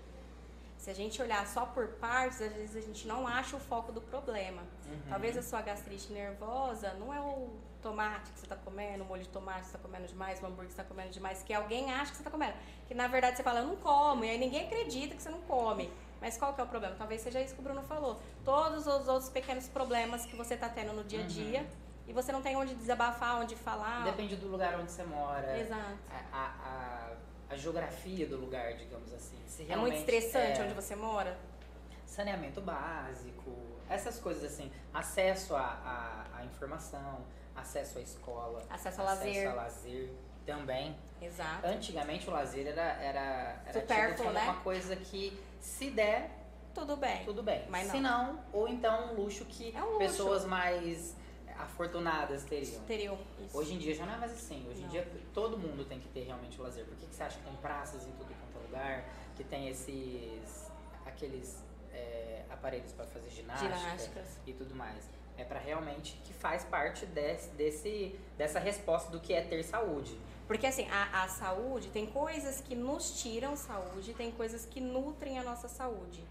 Se 0.78 0.92
a 0.92 0.94
gente 0.94 1.22
olhar 1.22 1.46
só 1.48 1.66
por 1.66 1.88
partes, 1.94 2.42
às 2.42 2.54
vezes 2.54 2.76
a 2.76 2.82
gente 2.82 3.08
não 3.08 3.28
acha 3.28 3.56
o 3.58 3.60
foco 3.60 3.92
do 3.92 4.00
problema. 4.00 4.62
Uhum. 4.86 5.02
Talvez 5.10 5.36
a 5.36 5.42
sua 5.42 5.62
gastrite 5.62 6.14
nervosa 6.14 6.94
não 6.94 7.14
é 7.14 7.20
o 7.20 7.50
tomate 7.82 8.32
que 8.32 8.40
você 8.40 8.46
está 8.46 8.56
comendo, 8.56 9.04
o 9.04 9.08
molho 9.08 9.24
de 9.24 9.30
tomate 9.30 9.62
que 9.62 9.66
você 9.66 9.78
está 9.78 9.80
comendo 9.80 10.08
demais, 10.08 10.42
o 10.42 10.46
hambúrguer 10.46 10.68
que 10.68 10.74
você 10.74 10.82
está 10.82 10.84
comendo 10.84 11.10
demais, 11.10 11.42
que 11.42 11.54
alguém 11.54 11.92
acha 11.92 12.12
que 12.12 12.18
você 12.18 12.22
está 12.22 12.32
comendo. 12.32 12.54
Que 12.88 12.94
na 12.94 13.08
verdade 13.08 13.38
você 13.38 13.44
fala, 13.44 13.60
eu 13.60 13.68
não 13.68 13.76
como, 13.76 14.24
e 14.24 14.30
aí 14.30 14.38
ninguém 14.38 14.66
acredita 14.66 15.16
que 15.16 15.22
você 15.22 15.30
não 15.30 15.42
come. 15.42 15.92
Mas 16.22 16.38
qual 16.38 16.54
que 16.54 16.62
é 16.62 16.64
o 16.64 16.68
problema? 16.68 16.96
Talvez 16.98 17.22
seja 17.22 17.40
isso 17.42 17.54
que 17.54 17.60
o 17.60 17.64
Bruno 17.64 17.82
falou. 17.84 18.20
Todos 18.44 18.88
os 18.88 19.08
outros 19.08 19.30
pequenos 19.30 19.68
problemas 19.68 20.26
que 20.26 20.36
você 20.36 20.56
está 20.56 20.68
tendo 20.70 20.94
no 20.94 21.04
dia 21.04 21.20
a 21.20 21.22
Uhum. 21.24 21.28
dia 21.28 21.68
e 22.08 22.14
você 22.14 22.32
não 22.32 22.42
tem 22.42 22.56
onde 22.56 22.74
desabafar, 22.76 23.40
onde 23.42 23.56
falar. 23.56 24.04
Depende 24.04 24.36
do 24.36 24.48
lugar 24.48 24.80
onde 24.80 24.92
você 24.92 25.04
mora. 25.04 25.60
Exato. 25.60 25.98
A, 26.10 26.38
a, 26.38 26.46
a, 26.46 27.54
a 27.54 27.58
geografia 27.58 28.26
do 28.28 28.38
lugar, 28.38 28.74
digamos 28.74 29.14
assim. 29.14 29.38
É 29.70 29.76
muito 29.76 29.98
estressante 29.98 30.60
é, 30.60 30.64
onde 30.64 30.74
você 30.74 30.96
mora. 30.96 31.38
Saneamento 32.06 32.62
básico, 32.62 33.54
essas 33.90 34.20
coisas 34.20 34.44
assim. 34.46 34.72
Acesso 34.94 35.56
à 35.56 36.42
informação, 36.46 37.20
acesso 37.56 38.00
à 38.00 38.02
escola. 38.02 38.64
Acesso 38.70 39.02
ao 39.02 39.08
lazer. 39.08 39.48
a 39.50 39.54
lazer 39.54 40.10
também. 40.46 40.98
Exato. 41.22 41.68
Antigamente 41.68 42.28
o 42.30 42.32
lazer 42.32 42.68
era, 42.68 42.82
era, 42.82 43.20
era 43.66 43.72
tido 43.74 43.82
Supérfluo, 43.82 44.18
como 44.18 44.32
né? 44.32 44.44
uma 44.44 44.62
coisa 44.62 44.96
que 44.96 45.38
se 45.60 45.90
der, 45.92 46.32
Tudo 46.74 46.96
bem. 46.98 47.24
tudo 47.26 47.42
bem. 47.44 47.66
Mas 47.70 47.88
não. 47.88 47.92
Se 47.96 48.00
não, 48.00 48.40
ou 48.54 48.68
então 48.68 49.12
um 49.14 49.22
luxo 49.22 49.46
que 49.46 49.76
É 49.76 49.82
um 49.82 49.86
luxo. 49.94 49.98
pessoas 50.00 50.46
mais 50.46 51.16
afortunadas 51.58 52.44
teriam. 52.44 52.82
Teriam 52.84 53.18
isso. 53.44 53.58
Hoje 53.58 53.74
em 53.74 53.78
dia 53.78 53.96
já 53.96 54.06
não 54.06 54.14
é 54.14 54.18
mais 54.18 54.32
assim. 54.32 54.66
Hoje 54.70 54.80
em 54.80 54.84
Não. 54.84 54.90
dia 54.90 55.08
todo 55.34 55.58
mundo 55.58 55.86
tem 55.86 56.00
que 56.00 56.08
ter 56.10 56.24
realmente 56.24 56.60
o 56.60 56.64
lazer. 56.64 56.86
Por 56.86 56.96
que, 56.98 57.06
que 57.08 57.16
você 57.16 57.24
acha 57.24 57.38
que 57.40 57.46
tem 57.46 57.56
praças 57.56 58.04
em 58.06 58.12
tudo 58.12 58.28
quanto 58.28 58.64
é 58.64 58.68
lugar? 58.68 59.06
Que 59.36 59.44
tem 59.44 59.68
esses. 59.70 60.70
aqueles 61.06 61.64
é, 61.92 62.44
aparelhos 62.50 62.92
para 62.94 63.06
fazer 63.08 63.30
ginástica 63.32 63.76
Ginásticas. 63.76 64.38
e 64.46 64.54
tudo 64.54 64.76
mais. 64.76 65.10
É 65.38 65.44
para 65.44 65.60
realmente 65.60 66.20
que 66.26 66.34
faz 66.34 66.64
parte 66.64 67.06
desse, 67.06 67.50
desse, 67.50 68.20
dessa 68.38 68.60
resposta 68.60 69.12
do 69.12 69.20
que 69.20 69.34
é 69.34 69.42
ter 69.42 69.64
saúde. 69.64 70.18
Porque 70.48 70.66
assim, 70.66 70.88
a, 70.90 71.24
a 71.24 71.28
saúde 71.28 71.90
tem 71.90 72.06
coisas 72.06 72.62
que 72.62 72.74
nos 72.76 73.22
tiram 73.22 73.56
saúde, 73.58 74.14
tem 74.14 74.32
coisas 74.32 74.66
que 74.66 74.80
nutrem 74.80 75.38
a 75.38 75.44
nossa 75.44 75.68
saúde. 75.68 76.24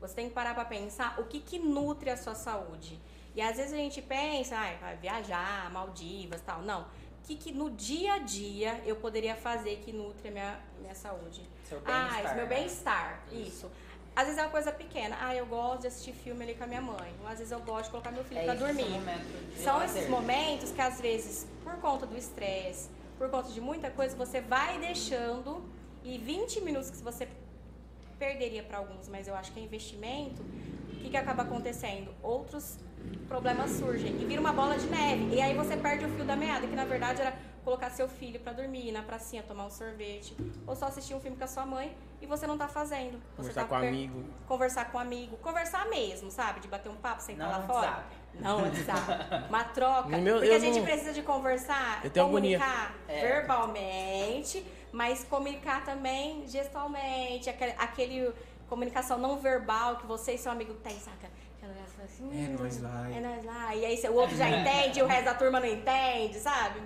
Você 0.00 0.14
tem 0.14 0.28
que 0.28 0.34
parar 0.34 0.54
pra 0.54 0.64
pensar 0.64 1.18
o 1.18 1.24
que 1.24 1.40
que 1.40 1.58
nutre 1.58 2.10
a 2.10 2.16
sua 2.16 2.34
saúde. 2.34 3.00
E 3.34 3.42
às 3.42 3.56
vezes 3.56 3.72
a 3.72 3.76
gente 3.76 4.00
pensa, 4.00 4.56
ah, 4.56 4.76
vai 4.80 4.96
viajar, 4.96 5.70
Maldivas, 5.72 6.40
tal. 6.42 6.62
Não. 6.62 6.82
O 6.82 7.26
que 7.26 7.34
que 7.34 7.50
no 7.52 7.70
dia 7.70 8.14
a 8.14 8.18
dia 8.18 8.80
eu 8.86 8.96
poderia 8.96 9.34
fazer 9.34 9.78
que 9.84 9.92
nutre 9.92 10.28
a 10.28 10.30
minha, 10.30 10.60
minha 10.80 10.94
saúde? 10.94 11.42
Seu 11.68 11.78
Ah, 11.84 12.08
bem-estar, 12.08 12.24
esse 12.24 12.34
meu 12.36 12.46
né? 12.46 12.54
bem-estar, 12.54 13.22
Isso. 13.32 13.40
isso. 13.48 13.70
Às 14.14 14.24
vezes 14.26 14.38
é 14.38 14.42
uma 14.44 14.50
coisa 14.50 14.72
pequena. 14.72 15.16
Ah, 15.20 15.34
eu 15.34 15.44
gosto 15.44 15.82
de 15.82 15.86
assistir 15.88 16.12
filme 16.14 16.42
ali 16.44 16.54
com 16.54 16.64
a 16.64 16.66
minha 16.66 16.80
mãe. 16.80 17.14
Ou 17.20 17.26
às 17.28 17.38
vezes 17.38 17.52
eu 17.52 17.60
gosto 17.60 17.84
de 17.86 17.90
colocar 17.90 18.10
meu 18.12 18.24
filho 18.24 18.40
É 18.40 18.44
pra 18.44 18.54
dormir. 18.54 18.86
São 19.62 19.76
lazer. 19.78 19.96
esses 19.98 20.08
momentos 20.10 20.70
que 20.70 20.80
às 20.80 20.98
vezes, 21.00 21.46
por 21.62 21.74
conta 21.80 22.06
do 22.06 22.16
estresse, 22.16 22.88
por 23.18 23.30
conta 23.30 23.50
de 23.50 23.60
muita 23.60 23.90
coisa, 23.90 24.16
você 24.16 24.40
vai 24.40 24.78
deixando 24.78 25.62
e 26.04 26.18
20 26.18 26.60
minutos 26.60 26.90
que 26.90 26.98
você 26.98 27.28
perderia 28.18 28.62
para 28.62 28.78
alguns, 28.78 29.08
mas 29.08 29.26
eu 29.28 29.34
acho 29.34 29.52
que 29.52 29.60
é 29.60 29.62
investimento, 29.62 30.42
o 30.42 30.96
que, 30.98 31.10
que 31.10 31.16
acaba 31.16 31.42
acontecendo? 31.42 32.14
Outros 32.22 32.78
problemas 33.28 33.70
surgem 33.72 34.20
e 34.20 34.24
vira 34.24 34.40
uma 34.40 34.52
bola 34.52 34.76
de 34.78 34.86
neve. 34.86 35.34
E 35.34 35.40
aí 35.40 35.54
você 35.54 35.76
perde 35.76 36.04
o 36.04 36.08
fio 36.08 36.24
da 36.24 36.36
meada, 36.36 36.66
que 36.66 36.74
na 36.74 36.84
verdade 36.84 37.20
era 37.20 37.36
colocar 37.66 37.90
seu 37.90 38.08
filho 38.08 38.38
para 38.38 38.52
dormir, 38.52 38.86
ir 38.88 38.92
na 38.92 39.02
pracinha, 39.02 39.42
tomar 39.42 39.66
um 39.66 39.70
sorvete, 39.70 40.36
ou 40.64 40.76
só 40.76 40.86
assistir 40.86 41.14
um 41.14 41.20
filme 41.20 41.36
com 41.36 41.42
a 41.42 41.48
sua 41.48 41.66
mãe 41.66 41.92
e 42.22 42.26
você 42.26 42.46
não 42.46 42.56
tá 42.56 42.68
fazendo. 42.68 43.20
Você 43.36 43.48
Conversar 43.48 43.60
tá 43.62 43.66
com 43.66 43.80
per- 43.80 43.88
amigo. 43.88 44.24
Conversar 44.46 44.92
com 44.92 44.98
amigo. 45.00 45.36
Conversar 45.38 45.86
mesmo, 45.88 46.30
sabe? 46.30 46.60
De 46.60 46.68
bater 46.68 46.88
um 46.88 46.94
papo, 46.94 47.20
sentar 47.20 47.48
Não 47.50 47.58
lá 47.58 47.66
fora. 47.66 47.86
WhatsApp. 47.88 48.16
Não, 48.34 48.62
WhatsApp. 48.62 49.48
Uma 49.48 49.64
troca. 49.64 50.16
Meu- 50.16 50.38
Porque 50.38 50.50
a 50.54 50.58
gente 50.60 50.78
não- 50.78 50.84
precisa 50.86 51.12
de 51.12 51.22
conversar, 51.22 52.04
Eu 52.04 52.10
tenho 52.10 52.26
agonia. 52.26 52.56
comunicar 52.60 52.94
É. 53.08 53.20
verbalmente, 53.20 54.64
mas 54.92 55.24
comunicar 55.24 55.84
também 55.84 56.46
gestalmente, 56.46 57.50
aquele, 57.50 57.72
aquele 57.78 58.32
comunicação 58.68 59.18
não 59.18 59.38
verbal 59.40 59.96
que 59.96 60.06
você 60.06 60.34
e 60.34 60.38
seu 60.38 60.52
amigo 60.52 60.72
tem, 60.74 60.96
saca? 61.00 61.28
Fala 61.96 62.04
assim, 62.04 62.24
É, 62.30 62.48
"Hum, 62.50 62.56
nós 62.62 62.80
lá. 62.82 63.10
É 63.10 63.20
nós 63.20 63.44
lá. 63.44 63.74
E 63.74 63.84
aí 63.84 64.00
o 64.08 64.12
outro 64.14 64.36
já 64.36 64.44
entende 64.50 65.00
e 65.00 65.02
o 65.02 65.06
resto 65.06 65.24
da 65.24 65.34
turma 65.34 65.58
não 65.58 65.66
entende, 65.66 66.38
sabe? 66.38 66.80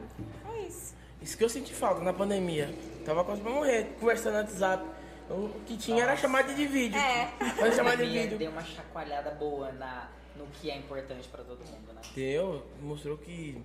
É 0.60 0.66
isso. 0.66 0.94
Isso 1.22 1.36
que 1.36 1.44
eu 1.44 1.48
senti 1.48 1.74
falta 1.74 2.00
na 2.02 2.12
pandemia. 2.12 2.74
Tava 3.04 3.24
quase 3.24 3.40
pra 3.42 3.50
morrer, 3.50 3.94
conversando 4.00 4.34
no 4.34 4.38
WhatsApp. 4.40 4.84
O 5.28 5.48
que 5.66 5.76
tinha 5.76 6.02
era 6.02 6.16
chamada 6.16 6.52
de 6.54 6.66
vídeo. 6.66 6.98
É. 6.98 7.30
Mas 7.38 7.60
A 7.60 7.72
chamada 7.76 8.04
de 8.04 8.10
vídeo. 8.10 8.38
deu 8.38 8.50
uma 8.50 8.64
chacoalhada 8.64 9.30
boa 9.32 9.70
na, 9.72 10.08
no 10.36 10.46
que 10.46 10.70
é 10.70 10.76
importante 10.76 11.28
pra 11.28 11.44
todo 11.44 11.58
mundo, 11.66 11.92
né? 11.92 12.00
Deu, 12.14 12.66
mostrou 12.80 13.16
que 13.18 13.62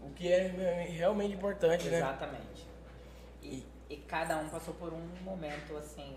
o 0.00 0.10
que 0.10 0.28
é 0.32 0.86
realmente 0.90 1.34
importante, 1.34 1.88
né? 1.88 1.98
Exatamente. 1.98 2.66
E, 3.42 3.62
e 3.90 3.96
cada 3.96 4.38
um 4.38 4.48
passou 4.48 4.72
por 4.74 4.92
um 4.92 5.06
momento, 5.22 5.76
assim, 5.76 6.16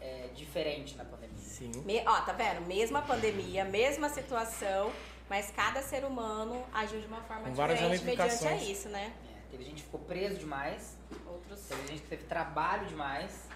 é, 0.00 0.28
diferente 0.34 0.96
na 0.96 1.04
pandemia. 1.04 1.36
Sim. 1.38 1.72
Me- 1.84 2.02
ó, 2.06 2.20
tá 2.20 2.32
vendo? 2.32 2.64
Mesma 2.66 3.02
pandemia, 3.02 3.64
mesma 3.64 4.08
situação, 4.08 4.92
mas 5.32 5.50
cada 5.50 5.80
ser 5.80 6.04
humano 6.04 6.62
agiu 6.74 7.00
de 7.00 7.06
uma 7.06 7.22
forma 7.22 7.48
Com 7.48 7.54
várias 7.54 7.78
diferente 7.78 8.04
mediante 8.04 8.46
a 8.46 8.54
isso, 8.56 8.90
né? 8.90 9.14
É, 9.24 9.50
teve 9.50 9.64
gente 9.64 9.76
que 9.76 9.82
ficou 9.84 10.00
preso 10.00 10.36
demais, 10.38 10.98
Outros. 11.26 11.58
teve 11.62 11.88
gente 11.88 12.02
que 12.02 12.08
teve 12.08 12.24
trabalho 12.24 12.86
demais 12.86 13.48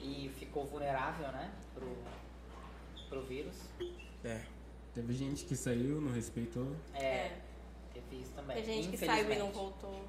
e 0.00 0.28
ficou 0.36 0.64
vulnerável, 0.66 1.28
né, 1.28 1.52
pro, 1.72 1.96
pro 3.08 3.22
vírus. 3.22 3.54
É. 4.24 4.40
Teve 4.92 5.14
gente 5.14 5.44
que 5.44 5.54
saiu, 5.54 6.00
não 6.00 6.10
respeitou 6.12 6.74
É, 6.92 7.04
É. 7.04 7.36
teve 7.94 8.20
isso 8.20 8.32
também. 8.32 8.56
Tem 8.60 8.82
gente 8.82 8.88
que 8.98 9.06
saiu 9.06 9.32
e 9.32 9.38
não 9.38 9.52
voltou. 9.52 10.04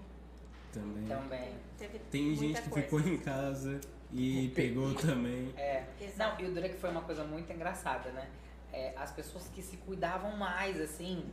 também. 0.71 1.05
Também. 1.05 1.53
Teve 1.77 1.99
Tem 2.09 2.35
gente 2.35 2.59
que 2.59 2.69
coisa. 2.71 2.87
ficou 2.87 2.99
em 3.01 3.17
casa 3.19 3.79
e 4.11 4.47
pegou 4.55 4.95
também. 4.95 5.53
É. 5.55 5.85
Exato. 6.01 6.41
Não, 6.41 6.49
e 6.49 6.59
o 6.59 6.63
que 6.69 6.73
foi 6.73 6.89
uma 6.89 7.03
coisa 7.03 7.23
muito 7.23 7.53
engraçada, 7.53 8.09
né? 8.13 8.27
É, 8.73 8.93
as 8.97 9.11
pessoas 9.11 9.47
que 9.53 9.61
se 9.61 9.77
cuidavam 9.77 10.35
mais, 10.35 10.81
assim, 10.81 11.23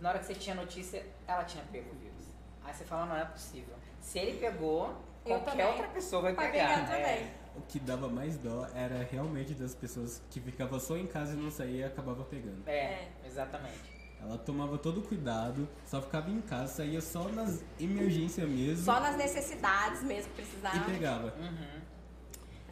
na 0.00 0.10
hora 0.10 0.18
que 0.18 0.26
você 0.26 0.34
tinha 0.34 0.54
notícia, 0.54 1.04
ela 1.26 1.42
tinha 1.44 1.64
pego 1.72 1.90
o 1.90 1.98
vírus. 1.98 2.24
Aí 2.62 2.74
você 2.74 2.84
fala, 2.84 3.06
não 3.06 3.16
é 3.16 3.24
possível. 3.24 3.74
Se 4.00 4.18
ele 4.18 4.38
pegou, 4.38 4.88
Eu 5.24 5.38
qualquer 5.40 5.50
também. 5.52 5.66
outra 5.66 5.88
pessoa 5.88 6.22
vai 6.22 6.34
Vai 6.34 6.52
pegar. 6.52 6.68
pegar 6.86 6.98
É. 6.98 7.16
também. 7.16 7.30
O 7.56 7.62
que 7.62 7.80
dava 7.80 8.06
mais 8.08 8.36
dó 8.36 8.66
era 8.74 9.02
realmente 9.10 9.54
das 9.54 9.74
pessoas 9.74 10.22
que 10.30 10.38
ficavam 10.40 10.78
só 10.78 10.94
em 10.96 11.06
casa 11.06 11.32
e 11.32 11.36
não 11.36 11.50
saía 11.50 11.80
e 11.80 11.84
acabava 11.84 12.22
pegando. 12.24 12.62
É, 12.68 12.72
É. 12.76 13.08
exatamente. 13.24 13.96
Ela 14.20 14.36
tomava 14.38 14.76
todo 14.78 15.00
o 15.00 15.02
cuidado, 15.02 15.66
só 15.86 16.02
ficava 16.02 16.30
em 16.30 16.40
casa, 16.42 16.72
saía 16.74 17.00
só 17.00 17.28
nas 17.28 17.62
emergências 17.80 18.48
mesmo 18.48 18.84
Só 18.84 18.98
nas 19.00 19.16
necessidades 19.16 20.02
mesmo 20.02 20.32
que 20.34 20.42
e 20.42 20.44
precisava. 20.44 20.84
pegava. 20.84 21.34
Uhum. 21.38 21.75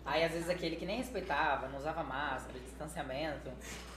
Aí 0.04 0.22
às 0.22 0.32
vezes 0.32 0.50
aquele 0.50 0.76
que 0.76 0.84
nem 0.84 0.98
respeitava, 0.98 1.66
não 1.68 1.78
usava 1.78 2.02
máscara, 2.02 2.58
distanciamento, 2.60 3.50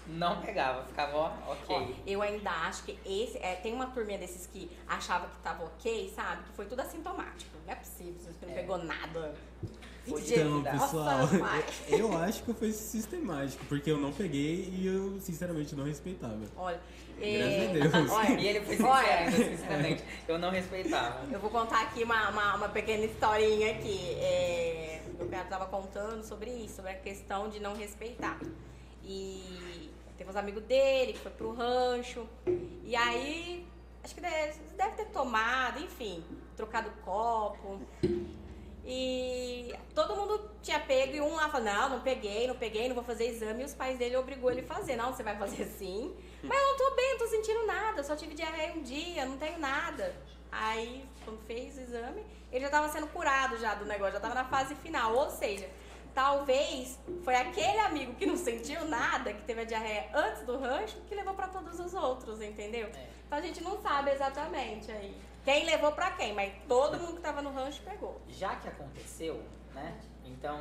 não 0.08 0.42
pegava, 0.42 0.86
ficava 0.86 1.18
ó, 1.18 1.32
ok. 1.52 1.76
Ó, 1.76 1.88
eu 2.06 2.22
ainda 2.22 2.50
acho 2.50 2.84
que 2.84 2.98
esse. 3.06 3.38
É, 3.40 3.56
tem 3.56 3.74
uma 3.74 3.88
turminha 3.88 4.18
desses 4.18 4.48
que 4.48 4.72
achava 4.88 5.28
que 5.28 5.36
tava 5.44 5.66
ok, 5.66 6.12
sabe? 6.16 6.44
Que 6.44 6.52
foi 6.54 6.66
tudo 6.66 6.82
assintomático. 6.82 7.58
Não 7.66 7.74
é 7.74 7.76
possível, 7.76 8.16
você 8.20 8.46
não 8.46 8.54
É. 8.54 8.56
pegou 8.56 8.78
nada. 8.78 9.36
Então, 10.08 10.64
pessoal, 10.64 11.28
pai. 11.38 11.66
eu 11.90 12.18
acho 12.18 12.42
que 12.44 12.54
foi 12.54 12.72
sistemático, 12.72 13.66
porque 13.66 13.92
eu 13.92 13.98
não 13.98 14.14
peguei 14.14 14.70
e 14.72 14.88
eu 14.88 15.20
sinceramente 15.20 15.76
não 15.76 15.84
respeitava. 15.84 16.40
Olha. 16.56 16.80
Graças 17.20 17.52
é, 17.52 17.70
a 17.70 17.88
Deus. 17.90 18.12
Olha, 18.12 18.40
E 18.40 18.48
ele 18.48 18.62
foi 18.62 18.78
sincero, 18.78 19.32
sinceramente. 19.32 20.04
Eu 20.28 20.38
não 20.38 20.52
respeitava. 20.52 21.26
Eu 21.30 21.40
vou 21.40 21.50
contar 21.50 21.82
aqui 21.82 22.04
uma, 22.04 22.30
uma, 22.30 22.56
uma 22.56 22.70
pequena 22.70 23.04
historinha 23.04 23.72
aqui. 23.72 24.16
É, 24.20 24.87
meu 25.18 25.28
cara 25.28 25.46
tava 25.46 25.66
contando 25.66 26.24
sobre 26.24 26.52
isso, 26.52 26.76
sobre 26.76 26.92
a 26.92 26.96
questão 26.96 27.50
de 27.50 27.60
não 27.60 27.76
respeitar. 27.76 28.40
E 29.04 29.90
teve 30.18 30.30
uns 30.30 30.36
amigos 30.36 30.64
dele 30.64 31.14
que 31.14 31.20
foi 31.20 31.32
pro 31.32 31.54
rancho. 31.54 32.28
E 32.84 32.96
aí, 32.96 33.68
acho 34.04 34.14
que 34.14 34.22
deve, 34.22 34.60
deve 34.76 34.96
ter 34.96 35.06
tomado, 35.06 35.84
enfim, 35.84 36.24
trocado 36.56 36.90
copo. 37.04 37.80
E 38.86 39.76
todo 39.94 40.16
mundo 40.16 40.50
tinha 40.62 40.80
pego 40.80 41.14
e 41.14 41.20
um 41.20 41.36
lá 41.36 41.50
falou, 41.50 41.66
não, 41.66 41.90
não 41.90 42.00
peguei, 42.02 42.48
não 42.48 42.56
peguei, 42.56 42.88
não 42.88 42.96
vou 42.96 43.04
fazer 43.04 43.28
exame. 43.28 43.64
E 43.64 43.66
os 43.66 43.74
pais 43.74 43.98
dele 43.98 44.16
obrigou 44.16 44.50
ele 44.50 44.62
a 44.62 44.64
fazer. 44.64 44.96
Não, 44.96 45.14
você 45.14 45.24
vai 45.24 45.38
fazer 45.38 45.66
sim. 45.66 46.16
Mas 46.42 46.58
eu 46.58 46.68
não 46.68 46.78
tô 46.78 46.96
bem, 46.96 47.12
não 47.12 47.18
tô 47.18 47.28
sentindo 47.28 47.66
nada, 47.66 48.04
só 48.04 48.16
tive 48.16 48.34
diarreia 48.34 48.74
um 48.74 48.82
dia, 48.82 49.26
não 49.26 49.38
tenho 49.38 49.60
nada. 49.60 50.16
Aí, 50.50 51.06
quando 51.26 51.40
fez 51.46 51.78
o 51.78 51.82
exame, 51.82 52.24
ele 52.58 52.66
já 52.66 52.72
tava 52.72 52.90
sendo 52.90 53.08
curado 53.08 53.58
já 53.58 53.76
do 53.76 53.86
negócio, 53.86 54.14
já 54.14 54.20
tava 54.20 54.36
na 54.36 54.46
fase 54.46 54.76
final. 54.76 55.16
Ou 55.16 55.30
seja, 55.30 55.70
talvez 56.14 57.00
foi 57.24 57.36
aquele 57.36 57.80
amigo 57.80 58.16
que 58.16 58.26
não 58.26 58.36
sentiu 58.36 58.84
nada, 58.86 59.32
que 59.34 59.44
teve 59.44 59.62
a 59.62 59.64
diarreia 59.64 60.10
antes 60.14 60.44
do 60.44 60.58
rancho, 60.58 61.00
que 61.08 61.16
levou 61.16 61.34
pra 61.34 61.48
todos 61.48 61.80
os 61.80 61.94
outros, 61.94 62.42
entendeu? 62.42 62.88
É. 62.88 63.08
Então 63.26 63.38
a 63.38 63.42
gente 63.42 63.64
não 63.64 63.80
sabe 63.82 64.12
exatamente 64.12 64.92
aí. 64.92 65.16
Quem 65.46 65.66
levou 65.66 65.92
pra 65.92 66.12
quem, 66.12 66.34
mas 66.34 66.52
todo 66.68 67.00
mundo 67.00 67.16
que 67.16 67.22
tava 67.22 67.42
no 67.42 67.52
rancho 67.52 67.82
pegou. 67.84 68.20
Já 68.28 68.56
que 68.56 68.68
aconteceu, 68.68 69.42
né? 69.74 69.98
Então 70.26 70.60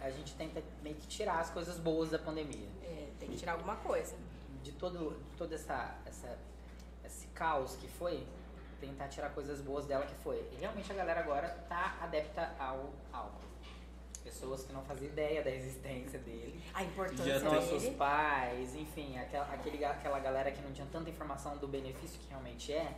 a 0.00 0.10
gente 0.10 0.34
tenta 0.34 0.62
meio 0.82 0.96
que 0.96 1.06
tirar 1.06 1.40
as 1.40 1.50
coisas 1.50 1.78
boas 1.78 2.10
da 2.10 2.18
pandemia. 2.18 2.68
É, 2.82 3.08
tem 3.20 3.28
que 3.28 3.36
tirar 3.36 3.52
alguma 3.52 3.76
coisa. 3.76 4.16
De 4.62 4.72
todo, 4.72 5.10
de 5.30 5.36
todo 5.36 5.54
essa, 5.54 5.94
essa, 6.06 6.38
esse 7.04 7.26
caos 7.28 7.76
que 7.76 7.86
foi, 7.86 8.26
tentar 8.80 9.08
tirar 9.08 9.30
coisas 9.30 9.60
boas 9.60 9.86
dela 9.86 10.04
que 10.06 10.14
foi. 10.16 10.36
E 10.52 10.56
realmente 10.60 10.90
a 10.90 10.94
galera 10.94 11.20
agora 11.20 11.48
tá 11.68 11.96
adepta 12.00 12.54
ao 12.58 12.92
álcool. 13.12 13.46
Pessoas 14.22 14.64
que 14.64 14.72
não 14.72 14.82
faziam 14.82 15.10
ideia 15.12 15.42
da 15.42 15.50
existência 15.50 16.18
dele. 16.18 16.60
A 16.74 16.82
importância 16.82 17.38
Já 17.38 17.48
Nossos 17.48 17.82
dele. 17.82 17.96
pais, 17.96 18.74
enfim, 18.74 19.16
aquela, 19.18 19.44
aquele, 19.54 19.84
aquela 19.84 20.18
galera 20.18 20.50
que 20.50 20.60
não 20.60 20.72
tinha 20.72 20.86
tanta 20.90 21.08
informação 21.08 21.56
do 21.58 21.68
benefício 21.68 22.18
que 22.18 22.28
realmente 22.28 22.72
é 22.72 22.92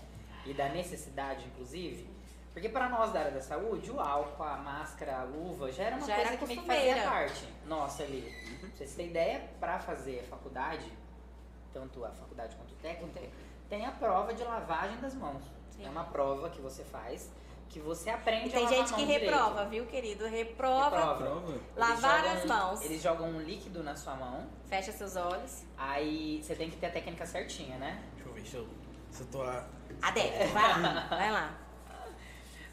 e 0.47 0.55
da 0.55 0.71
necessidade, 0.71 1.45
inclusive. 1.45 2.09
Porque 2.53 2.69
para 2.71 2.89
nós 2.89 3.13
da 3.13 3.21
área 3.21 3.33
da 3.33 3.43
saúde, 3.43 3.91
o 3.91 4.01
álcool, 4.01 4.43
a 4.43 4.57
máscara, 4.57 5.21
a 5.21 5.23
luva 5.23 5.71
já 5.71 5.85
era 5.85 5.97
uma 5.97 6.07
Já 6.07 6.15
coisa 6.15 6.31
era 6.31 6.39
que 6.39 6.47
meio 6.47 6.61
que 6.61 6.67
fazia 6.67 7.03
parte 7.05 7.49
nossa 7.67 8.03
ali. 8.03 8.35
Pra 8.59 8.69
vocês 8.71 8.95
terem 8.95 9.11
ideia, 9.11 9.49
para 9.61 9.79
fazer 9.79 10.21
a 10.21 10.25
faculdade, 10.25 10.91
tanto 11.73 12.05
a 12.05 12.11
faculdade 12.11 12.57
quanto 12.57 12.73
o 12.73 12.77
técnico, 12.77 13.13
tem 13.69 13.85
a 13.85 13.93
prova 13.93 14.33
de 14.33 14.43
lavagem 14.43 14.97
das 14.99 15.15
mãos. 15.15 15.43
Sim. 15.79 15.87
É 15.87 15.89
uma 15.89 16.05
prova 16.05 16.51
que 16.51 16.61
você 16.61 16.85
faz, 16.85 17.31
que 17.71 17.79
você 17.79 18.11
aprende 18.11 18.47
E 18.47 18.49
a 18.49 18.53
tem 18.53 18.63
lavar 18.65 18.79
gente 18.79 18.87
que 18.95 19.01
mão 19.01 19.07
direito. 19.07 19.31
reprova, 19.31 19.65
viu, 19.67 19.87
querido? 19.87 20.27
Reprova, 20.27 21.13
Reprova. 21.13 21.59
Lavar 21.77 22.21
jogam- 22.25 22.33
as 22.37 22.45
mãos. 22.45 22.81
Eles 22.83 23.03
jogam 23.03 23.29
um 23.29 23.41
líquido 23.41 23.83
na 23.83 23.95
sua 23.97 24.15
mão, 24.17 24.47
fecha 24.69 24.91
seus 24.93 25.17
olhos. 25.17 25.65
aí 25.77 26.43
você 26.43 26.55
tem 26.55 26.69
que 26.69 26.77
ter 26.77 26.87
a 26.87 26.91
técnica 26.91 27.25
certinha, 27.25 27.79
né? 27.79 28.03
Deixa 28.15 28.29
eu 28.29 28.35
ver 28.35 28.45
se 28.47 28.57
eu, 28.57 28.69
se 29.11 29.21
eu 29.23 29.27
tô. 29.29 29.43
a- 29.43 29.65
Adepto, 30.03 30.49
vai 30.53 30.83
lá, 30.83 31.07
vai 31.09 31.31
lá. 31.33 31.55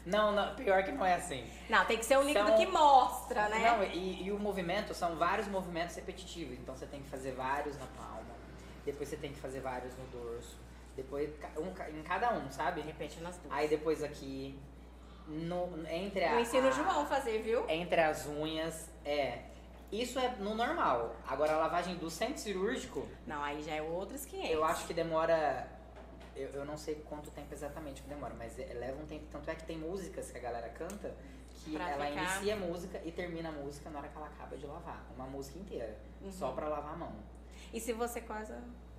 Não, 0.04 0.30
não, 0.30 0.54
pior 0.54 0.84
que 0.84 0.92
não 0.92 1.04
é 1.04 1.14
assim. 1.14 1.44
Não, 1.68 1.84
tem 1.84 1.98
que 1.98 2.04
ser 2.06 2.16
um 2.16 2.22
líquido 2.22 2.46
São- 2.46 2.56
que 2.56 2.66
mostra, 2.66 3.48
né? 3.48 3.58
Não, 3.72 3.82
e, 3.82 4.22
e 4.24 4.30
o 4.32 4.38
movimento 4.38 4.94
são 4.94 5.16
vários 5.16 5.48
movimentos 5.48 5.96
repetitivos. 5.96 6.56
Então 6.58 6.76
você 6.76 6.86
tem 6.86 7.02
que 7.02 7.08
fazer 7.08 7.32
vários 7.32 7.76
na 7.76 7.86
palma, 7.86 8.34
depois 8.84 9.08
você 9.08 9.16
tem 9.16 9.32
que 9.32 9.40
fazer 9.40 9.58
vários 9.60 9.92
no 9.98 10.04
dorso, 10.06 10.56
depois 10.96 11.30
um, 11.56 11.68
em 11.98 12.02
cada 12.02 12.32
um, 12.34 12.50
sabe? 12.50 12.80
Repete 12.80 13.20
nas 13.20 13.36
duas. 13.36 13.52
Aí 13.52 13.68
depois 13.68 14.02
aqui, 14.02 14.58
no, 15.28 15.68
entre 15.88 16.24
a, 16.24 16.34
Eu 16.34 16.40
ensino 16.40 16.66
a- 16.66 16.70
o 16.70 16.72
João 16.72 17.00
a 17.02 17.06
fazer, 17.06 17.42
viu? 17.42 17.68
entre 17.68 18.00
as 18.00 18.26
unhas, 18.26 18.88
é. 19.04 19.42
Isso 19.92 20.18
é 20.18 20.28
no 20.36 20.54
normal. 20.54 21.14
Agora 21.28 21.52
a 21.54 21.58
lavagem 21.58 21.96
do 21.96 22.10
centro 22.10 22.38
cirúrgico, 22.38 23.06
Não, 23.26 23.42
aí 23.42 23.62
já 23.62 23.74
é 23.74 23.82
outros 23.82 24.24
500. 24.24 24.50
eu 24.50 24.64
acho 24.64 24.86
que 24.86 24.94
demora. 24.94 25.68
Eu, 26.34 26.48
eu 26.50 26.64
não 26.66 26.76
sei 26.76 26.96
quanto 27.08 27.30
tempo 27.30 27.54
exatamente 27.54 28.02
que 28.02 28.08
demora, 28.08 28.34
mas 28.36 28.58
é- 28.58 28.74
leva 28.74 29.00
um 29.00 29.06
tempo. 29.06 29.24
Tanto 29.30 29.48
é 29.50 29.54
que 29.54 29.64
tem 29.64 29.78
músicas 29.78 30.30
que 30.30 30.36
a 30.38 30.40
galera 30.40 30.68
canta 30.70 31.14
que 31.64 31.72
Pra 31.72 31.88
ela 31.90 32.04
ficar- 32.06 32.22
inicia 32.22 32.54
a 32.54 32.56
música 32.58 33.00
e 33.04 33.10
termina 33.12 33.48
a 33.48 33.52
música 33.52 33.88
na 33.88 34.00
hora 34.00 34.08
que 34.08 34.16
ela 34.16 34.26
acaba 34.26 34.56
de 34.56 34.66
lavar. 34.66 35.04
Uma 35.14 35.26
música 35.26 35.58
inteira. 35.58 35.96
Uhum. 36.20 36.30
Só 36.32 36.52
pra 36.52 36.68
lavar 36.68 36.92
a 36.94 36.96
mão. 36.96 37.12
E 37.72 37.80
se 37.80 37.92
você 37.92 38.20
quase... 38.20 38.52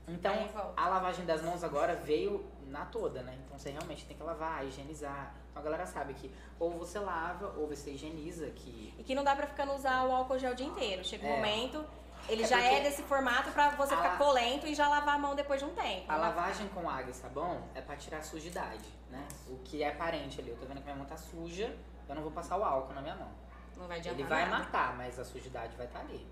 Então, 0.07 0.33
a 0.75 0.87
lavagem 0.87 1.25
das 1.25 1.41
mãos 1.41 1.63
agora 1.63 1.95
veio 1.95 2.45
na 2.67 2.85
toda, 2.85 3.21
né? 3.23 3.37
Então 3.45 3.57
você 3.59 3.71
realmente 3.71 4.05
tem 4.05 4.15
que 4.15 4.23
lavar, 4.23 4.65
higienizar. 4.65 5.33
Então 5.51 5.61
a 5.61 5.65
galera 5.65 5.85
sabe 5.85 6.13
que 6.13 6.33
ou 6.59 6.71
você 6.77 6.97
lava 6.99 7.53
ou 7.57 7.67
você 7.67 7.91
higieniza, 7.91 8.49
que 8.51 8.93
E 8.97 9.03
que 9.03 9.13
não 9.13 9.23
dá 9.23 9.35
pra 9.35 9.47
ficar 9.47 9.65
no 9.65 9.75
usar 9.75 10.03
o 10.05 10.11
álcool 10.15 10.39
gel 10.39 10.53
o 10.53 10.55
dia 10.55 10.65
inteiro. 10.65 11.03
Chega 11.03 11.25
um 11.25 11.29
É. 11.29 11.35
momento, 11.35 11.85
ele 12.29 12.43
É 12.43 12.47
já 12.47 12.61
é 12.61 12.81
desse 12.81 13.03
formato 13.03 13.51
pra 13.51 13.69
você 13.71 13.95
ficar 13.95 14.11
la- 14.13 14.17
colento 14.17 14.65
e 14.65 14.73
já 14.73 14.87
lavar 14.87 15.15
a 15.15 15.17
mão 15.17 15.35
depois 15.35 15.59
de 15.59 15.65
um 15.65 15.73
tempo. 15.75 16.05
a 16.09 16.15
lavagem 16.15 16.67
com 16.69 16.89
água 16.89 17.11
e 17.11 17.13
sabão 17.13 17.63
é 17.75 17.81
pra 17.81 17.95
tirar 17.97 18.19
a 18.19 18.23
sujidade, 18.23 18.87
né? 19.09 19.27
O 19.49 19.57
que 19.57 19.83
é 19.83 19.89
aparente 19.89 20.39
ali. 20.39 20.51
Eu 20.51 20.57
tô 20.57 20.65
vendo 20.65 20.77
que 20.77 20.83
minha 20.85 20.95
mão 20.95 21.05
tá 21.05 21.17
suja, 21.17 21.75
eu 22.07 22.15
não 22.15 22.21
vou 22.21 22.31
passar 22.31 22.57
o 22.57 22.63
álcool 22.63 22.93
na 22.93 23.01
minha 23.01 23.15
mão. 23.15 23.29
Não 23.75 23.87
vai 23.87 23.97
adiantar 23.99 24.19
Ele 24.19 24.27
vai 24.29 24.45
nada. 24.49 24.63
matar, 24.63 24.95
mas 24.97 25.19
a 25.19 25.25
sujidade 25.25 25.75
vai 25.75 25.85
estar 25.85 25.99
ali. 25.99 26.25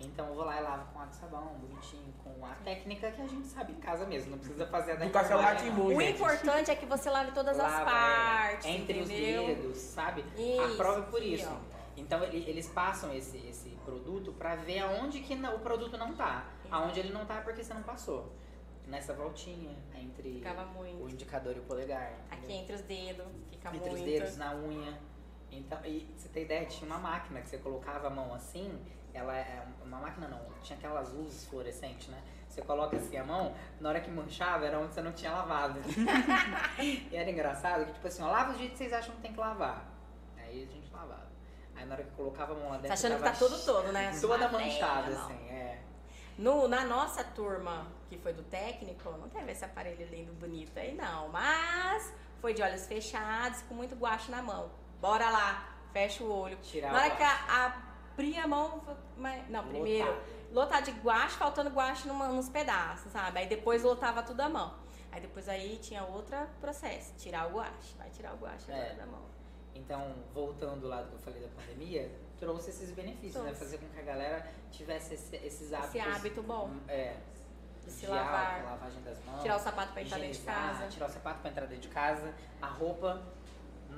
Então 0.00 0.26
eu 0.28 0.34
vou 0.34 0.44
lá 0.44 0.58
e 0.60 0.62
lavo 0.62 0.92
com 0.92 0.98
água 1.00 1.12
e 1.12 1.16
sabão, 1.16 1.46
bonitinho, 1.60 2.12
com 2.22 2.44
a 2.44 2.54
técnica 2.56 3.10
que 3.10 3.22
a 3.22 3.26
gente 3.26 3.46
sabe 3.46 3.72
em 3.72 3.76
casa 3.76 4.04
mesmo. 4.06 4.32
Não 4.32 4.38
precisa 4.38 4.66
fazer 4.66 4.92
a 4.92 4.94
da 4.96 5.04
café. 5.10 5.34
O 5.96 6.00
gente. 6.00 6.14
importante 6.14 6.70
é 6.70 6.76
que 6.76 6.84
você 6.86 7.08
lave 7.10 7.32
todas 7.32 7.58
as 7.58 7.72
Lava, 7.72 7.90
é, 7.90 7.92
partes, 7.92 8.66
entre 8.66 9.00
entendeu? 9.00 9.42
os 9.42 9.48
dedos, 9.56 9.76
sabe? 9.78 10.24
Isso, 10.36 10.74
a 10.74 10.76
prova 10.76 10.98
é 11.00 11.02
por 11.02 11.20
aqui, 11.20 11.34
isso. 11.34 11.48
ó. 11.50 11.74
Então 11.96 12.22
ele- 12.24 12.44
eles 12.50 12.68
passam 12.68 13.14
esse, 13.14 13.38
esse 13.38 13.70
produto 13.84 14.32
pra 14.32 14.56
ver 14.56 14.80
aonde 14.80 15.20
que 15.20 15.34
o 15.34 15.58
produto 15.60 15.96
não 15.96 16.14
tá. 16.14 16.44
Aonde 16.70 17.00
ele 17.00 17.12
não 17.12 17.24
tá 17.24 17.36
é 17.36 17.40
porque 17.40 17.62
você 17.62 17.72
não 17.72 17.82
passou. 17.82 18.32
Nessa 18.86 19.14
voltinha 19.14 19.74
entre 19.94 20.42
o 21.00 21.08
indicador 21.08 21.56
e 21.56 21.60
o 21.60 21.62
polegar. 21.62 22.12
Aqui 22.30 22.44
entendeu? 22.44 22.56
entre 22.58 22.74
os 22.74 22.80
dedos, 22.82 23.26
fica 23.48 23.68
entre 23.68 23.90
muito. 23.90 23.94
os 23.94 24.02
dedos, 24.02 24.36
na 24.36 24.54
unha. 24.56 24.98
Então, 25.50 25.78
e 25.86 26.06
você 26.16 26.28
tem 26.28 26.42
ideia, 26.42 26.66
tinha 26.66 26.86
uma 26.90 26.98
máquina 26.98 27.40
que 27.40 27.48
você 27.48 27.58
colocava 27.58 28.08
a 28.08 28.10
mão 28.10 28.34
assim, 28.34 28.76
ela 29.14 29.34
é 29.36 29.64
uma 29.82 29.98
máquina 29.98 30.28
não, 30.28 30.40
tinha 30.62 30.76
aquelas 30.76 31.12
luzes 31.12 31.46
fluorescentes, 31.46 32.08
né? 32.08 32.20
Você 32.48 32.62
coloca 32.62 32.96
assim 32.96 33.16
a 33.16 33.24
mão, 33.24 33.54
na 33.80 33.88
hora 33.88 34.00
que 34.00 34.10
manchava 34.10 34.66
era 34.66 34.78
onde 34.78 34.92
você 34.94 35.00
não 35.02 35.12
tinha 35.12 35.32
lavado. 35.32 35.80
e 36.78 37.08
era 37.12 37.30
engraçado 37.30 37.86
que, 37.86 37.92
tipo 37.92 38.06
assim, 38.06 38.22
ó, 38.22 38.30
lava 38.30 38.52
do 38.52 38.58
jeito 38.58 38.72
que 38.72 38.78
vocês 38.78 38.92
acham 38.92 39.14
que 39.16 39.22
tem 39.22 39.32
que 39.32 39.40
lavar. 39.40 39.84
Aí 40.36 40.62
a 40.62 40.66
gente 40.72 40.92
lavava. 40.92 41.26
Aí 41.74 41.84
na 41.84 41.94
hora 41.94 42.04
que 42.04 42.10
colocava 42.12 42.52
a 42.52 42.56
mão 42.56 42.68
lá 42.68 42.76
dentro. 42.76 42.88
Tá 42.88 42.94
achando 42.94 43.16
que 43.16 43.22
tá 43.22 43.32
todo 43.32 43.64
todo, 43.64 43.92
né? 43.92 44.12
Toda 44.20 44.48
manchada, 44.48 45.12
assim, 45.12 45.48
é. 45.48 45.80
No, 46.38 46.66
na 46.68 46.84
nossa 46.84 47.22
turma, 47.22 47.86
que 48.08 48.18
foi 48.18 48.32
do 48.32 48.42
técnico, 48.42 49.10
não 49.12 49.28
teve 49.28 49.52
esse 49.52 49.64
aparelho 49.64 50.06
lindo, 50.08 50.32
bonito 50.34 50.76
aí 50.78 50.94
não. 50.94 51.28
Mas 51.28 52.12
foi 52.40 52.54
de 52.54 52.62
olhos 52.62 52.86
fechados, 52.86 53.62
com 53.62 53.74
muito 53.74 53.94
guache 53.94 54.30
na 54.30 54.42
mão. 54.42 54.70
Bora 55.00 55.30
lá, 55.30 55.74
fecha 55.92 56.22
o 56.22 56.30
olho. 56.32 56.56
Tirar 56.58 56.92
na 56.92 56.98
hora 57.00 57.10
que 57.10 57.22
a- 57.22 57.82
abri 58.14 58.38
a 58.38 58.46
mão, 58.46 58.80
mas- 59.16 59.48
não, 59.50 59.66
primeiro, 59.66 60.08
Lotar. 60.08 60.22
lotar 60.52 60.82
de 60.82 60.92
guache, 60.92 61.36
faltando 61.36 61.70
guache 61.70 62.06
numa, 62.08 62.28
nos 62.28 62.48
pedaços, 62.48 63.10
sabe? 63.12 63.40
Aí 63.40 63.46
depois 63.48 63.82
lotava 63.82 64.22
tudo 64.22 64.40
a 64.40 64.48
mão. 64.48 64.74
Aí 65.10 65.20
depois 65.20 65.48
aí 65.48 65.78
tinha 65.78 66.02
outro 66.04 66.36
processo, 66.60 67.12
tirar 67.16 67.48
o 67.48 67.52
guache. 67.56 67.94
Vai 67.98 68.10
tirar 68.10 68.32
o 68.34 68.36
guache 68.36 68.70
É. 68.70 68.94
da 68.94 69.06
mão. 69.06 69.22
Então, 69.74 70.14
voltando 70.32 70.86
lá 70.86 71.02
do 71.02 71.08
que 71.08 71.14
eu 71.14 71.18
falei 71.18 71.42
da 71.42 71.48
pandemia, 71.48 72.10
trouxe 72.38 72.70
esses 72.70 72.90
benefícios, 72.92 73.34
né? 73.42 73.50
Trouxe. 73.50 73.58
Fazer 73.64 73.78
com 73.78 73.88
que 73.88 73.98
a 73.98 74.02
galera 74.02 74.46
tivesse 74.70 75.14
esse- 75.14 75.36
esses 75.36 75.72
hábitos. 75.72 75.94
Esse 75.96 76.08
hábito 76.08 76.42
bom. 76.42 76.70
É. 76.88 77.16
De 77.84 77.90
se 77.90 78.06
álcool, 78.06 78.18
lavar. 78.18 78.64
lavagem 78.64 79.02
das 79.02 79.22
mãos. 79.24 79.42
Tirar 79.42 79.56
o 79.56 79.58
sapato 79.60 79.92
pra 79.92 80.02
entrar 80.02 80.18
dentro 80.18 80.38
de 80.38 80.44
casa. 80.46 80.86
Tirar 80.86 81.06
o 81.06 81.10
sapato 81.10 81.40
pra 81.40 81.50
entrar 81.50 81.66
dentro 81.66 81.82
de 81.82 81.94
casa. 81.94 82.34
A 82.62 82.66
roupa, 82.66 83.22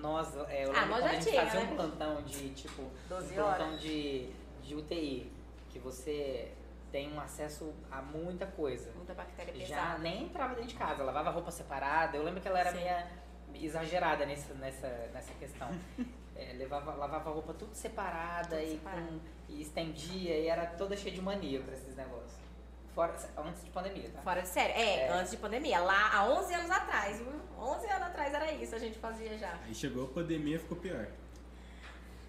nós, 0.01 0.37
é, 0.49 0.65
eu 0.65 0.71
Ah, 0.71 0.81
lembro 0.81 0.89
nós 0.91 1.05
já 1.05 1.11
a 1.11 1.15
gente 1.15 1.29
tinha, 1.31 1.43
fazia 1.45 1.61
né? 1.61 1.73
um 1.73 1.77
plantão 1.77 2.23
de, 2.23 2.51
tipo, 2.51 2.91
12 3.09 3.33
um 3.33 3.35
plantão 3.37 3.67
horas. 3.69 3.81
de, 3.81 4.31
de 4.63 4.75
UTI, 4.75 5.33
que 5.71 5.79
você 5.79 6.53
tem 6.93 7.13
um 7.13 7.21
acesso 7.21 7.73
a 7.91 8.01
muita 8.03 8.47
coisa. 8.47 8.91
Muita 8.97 9.13
bactéria 9.15 9.53
Já 9.55 9.61
pesada. 9.77 9.99
nem 9.99 10.25
entrava 10.25 10.55
dentro 10.55 10.69
de 10.71 10.75
casa, 10.77 11.03
lavava 11.05 11.31
roupa 11.31 11.51
separada. 11.51 12.17
Eu 12.17 12.23
lembro 12.23 12.41
que 12.41 12.49
ela 12.49 12.59
era 12.61 12.73
Sim. 12.73 12.79
meio 13.53 13.65
exagerada 13.65 14.25
nessa, 14.27 14.55
nessa, 14.55 14.89
nessa 15.13 15.33
questão. 15.35 15.69
É, 16.39 16.53
levava, 16.53 16.93
lavava 16.95 17.31
roupa 17.31 17.55
tudo 17.55 17.73
separada 17.75 18.57
Tudo 18.59 18.61
e, 18.63 18.73
separado. 18.73 19.07
com- 19.07 19.21
e 19.49 19.63
estendia 19.63 20.39
e 20.39 20.47
era 20.49 20.67
toda 20.67 20.95
cheia 20.95 21.15
de 21.15 21.23
mania 21.23 21.63
pra 21.63 21.73
esses 21.73 21.97
negócios. 21.97 22.37
Fora, 22.97 23.15
antes 23.37 23.63
de 23.63 23.71
pandemia, 23.71 24.09
tá? 24.11 24.23
Fora 24.23 24.41
de 24.41 24.49
série. 24.49 24.73
É, 24.73 25.01
É. 25.07 25.13
antes 25.13 25.31
de 25.31 25.37
pandemia. 25.37 25.79
Lá, 25.81 26.13
há 26.15 26.25
11 26.31 26.55
anos 26.55 26.71
atrás, 26.71 27.19
viu? 27.19 27.29
11 27.59 27.87
anos 27.91 28.07
atrás 28.07 28.33
era 28.33 28.51
isso, 28.53 28.75
a 28.75 28.79
gente 28.79 28.99
fazia 28.99 29.37
já. 29.37 29.53
Aí 29.67 29.75
chegou 29.75 30.05
a 30.07 30.09
pandemia 30.09 30.59
ficou 30.59 30.79
pior. 30.79 31.07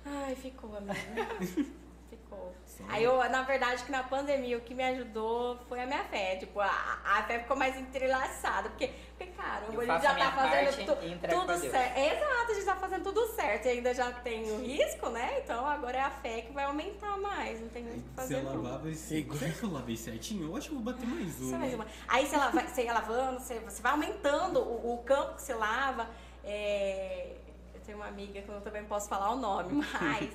Ai, 0.05 0.36
ficou, 0.36 0.76
amiga. 0.76 0.93
ficou. 2.10 2.53
Só- 2.66 2.84
Aí 2.89 3.03
eu, 3.03 3.18
na 3.30 3.43
verdade, 3.43 3.84
que 3.84 3.91
na 3.91 4.03
pandemia 4.03 4.58
o 4.58 4.62
que 4.62 4.74
me 4.74 4.84
ajudou 4.84 5.58
foi 5.70 5.82
a 5.82 5.86
minha 5.86 6.03
fé. 6.05 6.36
Tipo, 6.38 6.60
a, 6.60 6.99
a 7.03 7.24
fé 7.24 7.39
ficou 7.39 7.55
mais 7.58 7.76
entrelaçada. 7.78 8.70
Porque, 8.70 8.88
porque 9.18 9.32
caramba, 9.34 9.74
Eu 9.74 9.80
a 9.82 9.86
gente 9.86 9.93
faço 9.93 10.03
já 10.03 10.16
tá 10.16 10.32
fazendo 10.32 10.66
parte 10.66 10.86
tu- 10.86 11.30
tudo 11.39 11.58
certo. 11.72 11.97
Exato, 11.97 12.51
a 12.51 12.53
gente 12.53 12.66
tá 12.66 12.76
fazendo 12.76 13.03
tudo 13.03 13.28
certo 13.28 13.66
e 13.66 13.70
ainda 13.70 13.93
já 13.93 14.12
tem 14.12 14.51
o 14.51 14.60
risco, 14.62 15.10
né? 15.10 15.39
Então 15.43 15.66
agora 15.68 15.97
é 15.97 16.01
a 16.01 16.10
fé 16.12 16.41
que 16.41 16.51
vai 16.53 16.66
aumentar 16.66 17.18
mais. 17.18 17.60
Não 17.62 17.70
tem 17.70 17.84
muito 17.84 17.99
o 17.99 18.03
que 18.03 18.10
Você 18.10 18.36
fazer. 18.36 18.41
não. 18.43 18.62
lavava 18.64 18.89
esse. 18.89 19.28
Será 19.38 19.51
que 19.51 19.64
eu 19.64 19.72
lavei 19.72 19.97
certinho? 19.97 20.47
Eu 20.49 20.55
acho 20.58 20.70
que 20.70 20.76
eu 20.76 20.80
vou 20.82 20.93
bater 20.93 21.08
mais 21.08 21.41
um. 21.41 21.49
Só 21.51 21.58
mais 21.58 21.74
uma. 21.74 21.88
Aí 22.08 22.26
você, 22.28 22.38
lava, 22.38 22.62
você 22.62 22.84
ia 22.84 22.93
lavando, 22.93 23.39
você, 23.39 23.60
você 23.60 23.82
vai 23.82 23.91
aumentando 23.93 24.60
o, 24.60 24.93
o 24.95 24.97
campo 25.03 25.36
que 25.36 25.41
você 25.41 25.53
lava. 25.53 26.08
É, 26.43 27.36
eu 27.74 27.82
tenho 27.82 27.97
uma 27.97 28.08
amiga 28.08 28.41
que 28.41 28.49
eu 28.49 28.62
também 28.62 28.82
não 28.82 28.89
posso 28.89 29.10
falar 29.10 29.32
o 29.32 29.36
nome, 29.36 29.74
mas 30.01 30.30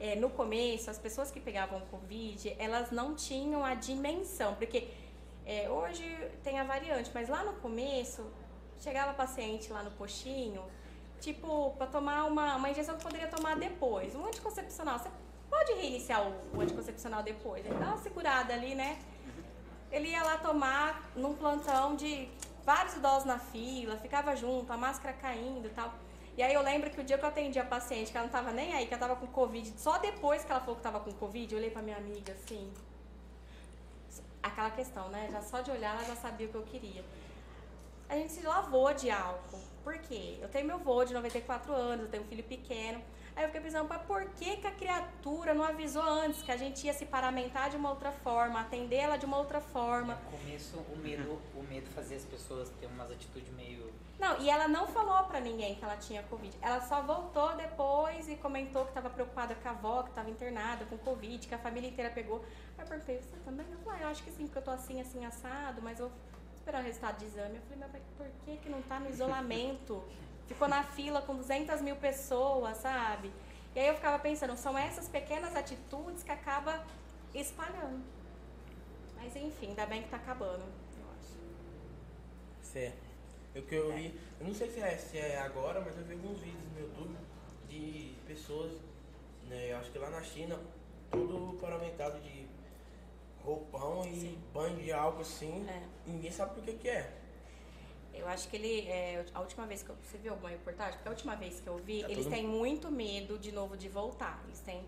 é, 0.00 0.14
no 0.16 0.30
começo, 0.30 0.90
as 0.90 0.98
pessoas 0.98 1.30
que 1.30 1.40
pegavam 1.40 1.80
Covid, 1.90 2.54
elas 2.58 2.90
não 2.90 3.14
tinham 3.14 3.64
a 3.64 3.74
dimensão, 3.74 4.54
porque 4.54 4.88
é, 5.44 5.68
hoje 5.68 6.04
tem 6.44 6.58
a 6.58 6.64
variante, 6.64 7.10
mas 7.12 7.28
lá 7.28 7.42
no 7.42 7.54
começo, 7.54 8.24
chegava 8.80 9.12
paciente 9.12 9.72
lá 9.72 9.82
no 9.82 9.90
postinho, 9.92 10.62
tipo, 11.20 11.74
para 11.76 11.86
tomar 11.86 12.24
uma, 12.24 12.56
uma 12.56 12.70
injeção 12.70 12.96
que 12.96 13.02
poderia 13.02 13.28
tomar 13.28 13.56
depois, 13.56 14.14
um 14.14 14.26
anticoncepcional. 14.26 14.98
Você 14.98 15.10
pode 15.50 15.72
reiniciar 15.72 16.28
o, 16.28 16.56
o 16.56 16.60
anticoncepcional 16.60 17.22
depois, 17.22 17.64
ele 17.64 17.74
dá 17.74 17.86
uma 17.86 17.98
segurada 17.98 18.54
ali, 18.54 18.74
né? 18.74 18.98
Ele 19.90 20.08
ia 20.08 20.22
lá 20.22 20.36
tomar 20.36 21.10
num 21.16 21.34
plantão 21.34 21.96
de 21.96 22.28
vários 22.64 22.94
idosos 22.94 23.24
na 23.24 23.38
fila, 23.38 23.96
ficava 23.96 24.36
junto, 24.36 24.70
a 24.70 24.76
máscara 24.76 25.14
caindo 25.14 25.66
e 25.66 25.70
tal. 25.70 25.92
E 26.38 26.42
aí 26.42 26.54
eu 26.54 26.62
lembro 26.62 26.88
que 26.88 27.00
o 27.00 27.02
dia 27.02 27.18
que 27.18 27.24
eu 27.24 27.28
atendi 27.28 27.58
a 27.58 27.64
paciente, 27.64 28.12
que 28.12 28.16
ela 28.16 28.26
não 28.26 28.32
tava 28.32 28.52
nem 28.52 28.72
aí, 28.72 28.86
que 28.86 28.94
ela 28.94 29.00
tava 29.00 29.16
com 29.16 29.26
Covid, 29.26 29.74
só 29.76 29.98
depois 29.98 30.44
que 30.44 30.52
ela 30.52 30.60
falou 30.60 30.76
que 30.76 30.82
tava 30.82 31.00
com 31.00 31.12
Covid, 31.12 31.52
eu 31.52 31.58
olhei 31.58 31.68
pra 31.68 31.82
minha 31.82 31.96
amiga 31.96 32.32
assim. 32.32 32.72
Aquela 34.40 34.70
questão, 34.70 35.08
né? 35.08 35.28
Já 35.32 35.42
só 35.42 35.60
de 35.62 35.72
olhar 35.72 35.96
ela 35.96 36.04
já 36.04 36.14
sabia 36.14 36.46
o 36.46 36.50
que 36.50 36.54
eu 36.54 36.62
queria. 36.62 37.04
A 38.08 38.14
gente 38.14 38.30
se 38.30 38.46
lavou 38.46 38.94
de 38.94 39.10
álcool. 39.10 39.58
Por 39.82 39.98
quê? 39.98 40.38
Eu 40.40 40.48
tenho 40.48 40.64
meu 40.64 40.78
vô 40.78 41.04
de 41.04 41.12
94 41.12 41.72
anos, 41.72 42.04
eu 42.04 42.08
tenho 42.08 42.22
um 42.22 42.26
filho 42.28 42.44
pequeno. 42.44 43.02
Aí 43.38 43.44
eu 43.44 43.50
fiquei 43.50 43.60
pensando, 43.60 43.88
mas 43.88 44.02
por 44.02 44.24
que, 44.30 44.56
que 44.56 44.66
a 44.66 44.72
criatura 44.72 45.54
não 45.54 45.62
avisou 45.62 46.02
antes 46.02 46.42
que 46.42 46.50
a 46.50 46.56
gente 46.56 46.84
ia 46.84 46.92
se 46.92 47.06
paramentar 47.06 47.70
de 47.70 47.76
uma 47.76 47.88
outra 47.88 48.10
forma, 48.10 48.60
atender 48.60 48.96
ela 48.96 49.16
de 49.16 49.26
uma 49.26 49.38
outra 49.38 49.60
forma? 49.60 50.16
No 50.16 50.38
começo, 50.38 50.76
o 50.76 50.96
medo, 50.96 51.40
o 51.54 51.62
medo 51.62 51.88
fazia 51.94 52.16
as 52.16 52.24
pessoas 52.24 52.68
ter 52.80 52.86
umas 52.86 53.12
atitudes 53.12 53.48
meio. 53.54 53.92
Não, 54.18 54.40
e 54.40 54.50
ela 54.50 54.66
não 54.66 54.88
falou 54.88 55.22
pra 55.28 55.38
ninguém 55.38 55.76
que 55.76 55.84
ela 55.84 55.96
tinha 55.96 56.20
Covid. 56.24 56.58
Ela 56.60 56.80
só 56.80 57.00
voltou 57.02 57.54
depois 57.54 58.28
e 58.28 58.34
comentou 58.34 58.82
que 58.82 58.90
estava 58.90 59.08
preocupada 59.08 59.54
com 59.54 59.68
a 59.68 59.70
avó, 59.70 60.02
que 60.02 60.08
estava 60.08 60.28
internada 60.28 60.84
com 60.86 60.98
Covid, 60.98 61.46
que 61.46 61.54
a 61.54 61.58
família 61.58 61.88
inteira 61.88 62.10
pegou. 62.10 62.44
Aí 62.76 62.84
eu 62.84 62.88
perguntei, 62.88 63.18
você 63.18 63.36
também? 63.44 63.64
Falou, 63.84 64.00
ah, 64.00 64.02
eu 64.02 64.08
acho 64.08 64.24
que 64.24 64.32
sim, 64.32 64.46
porque 64.46 64.58
eu 64.58 64.62
tô 64.62 64.72
assim, 64.72 65.00
assim, 65.00 65.24
assado, 65.24 65.80
mas 65.80 66.00
eu 66.00 66.08
vou 66.08 66.18
esperar 66.56 66.82
o 66.82 66.84
resultado 66.84 67.18
de 67.18 67.26
exame. 67.26 67.54
Eu 67.54 67.62
falei, 67.62 67.78
mas 67.78 68.02
por 68.16 68.26
que 68.44 68.56
que 68.56 68.68
não 68.68 68.82
tá 68.82 68.98
no 68.98 69.08
isolamento? 69.08 70.02
Ficou 70.48 70.66
na 70.66 70.82
fila 70.82 71.20
com 71.22 71.36
200 71.36 71.80
mil 71.82 71.96
pessoas, 71.96 72.78
sabe? 72.78 73.30
E 73.74 73.78
aí 73.78 73.86
eu 73.86 73.94
ficava 73.94 74.18
pensando, 74.18 74.56
são 74.56 74.76
essas 74.76 75.08
pequenas 75.08 75.54
atitudes 75.54 76.22
que 76.22 76.32
acaba 76.32 76.82
espalhando. 77.34 78.02
Mas 79.14 79.36
enfim, 79.36 79.68
ainda 79.68 79.86
bem 79.86 80.02
que 80.02 80.08
tá 80.08 80.16
acabando, 80.16 80.62
eu 80.62 81.06
acho. 81.20 81.36
Certo. 82.62 83.08
O 83.54 83.62
que 83.62 83.74
eu 83.74 83.92
vi, 83.94 84.18
eu 84.40 84.46
não 84.46 84.54
sei 84.54 84.70
se 84.70 84.80
é, 84.80 84.96
se 84.96 85.18
é 85.18 85.38
agora, 85.38 85.80
mas 85.80 85.96
eu 85.96 86.04
vi 86.04 86.14
alguns 86.14 86.38
vídeos 86.40 86.72
no 86.72 86.80
YouTube 86.80 87.16
de 87.68 88.14
pessoas, 88.26 88.72
né, 89.48 89.72
eu 89.72 89.78
acho 89.78 89.90
que 89.90 89.98
lá 89.98 90.10
na 90.10 90.22
China, 90.22 90.58
tudo 91.10 91.58
paramentado 91.58 92.20
de 92.20 92.46
roupão 93.44 94.06
e 94.06 94.20
Sim. 94.20 94.38
banho 94.52 94.76
de 94.76 94.92
álcool 94.92 95.22
assim, 95.22 95.66
É. 95.68 95.82
e 96.06 96.10
ninguém 96.10 96.30
sabe 96.30 96.54
por 96.54 96.62
que 96.64 96.72
que 96.74 96.88
é. 96.88 97.17
Eu 98.18 98.28
acho 98.28 98.48
que 98.48 98.56
ele. 98.56 98.88
é, 98.88 99.24
a 99.34 99.40
última 99.40 99.66
vez 99.66 99.82
que 99.82 99.90
eu. 99.90 99.96
Você 100.02 100.18
viu 100.18 100.32
alguma 100.32 100.50
reportagem? 100.50 100.94
Porque 100.94 101.08
a 101.08 101.12
última 101.12 101.36
vez 101.36 101.60
que 101.60 101.66
eu 101.66 101.76
vi, 101.78 102.02
Tá 102.02 102.10
eles 102.10 102.26
têm 102.26 102.46
muito 102.46 102.90
medo 102.90 103.38
de 103.38 103.52
novo 103.52 103.76
de 103.76 103.88
voltar. 103.88 104.42
Eles 104.46 104.60
têm. 104.60 104.84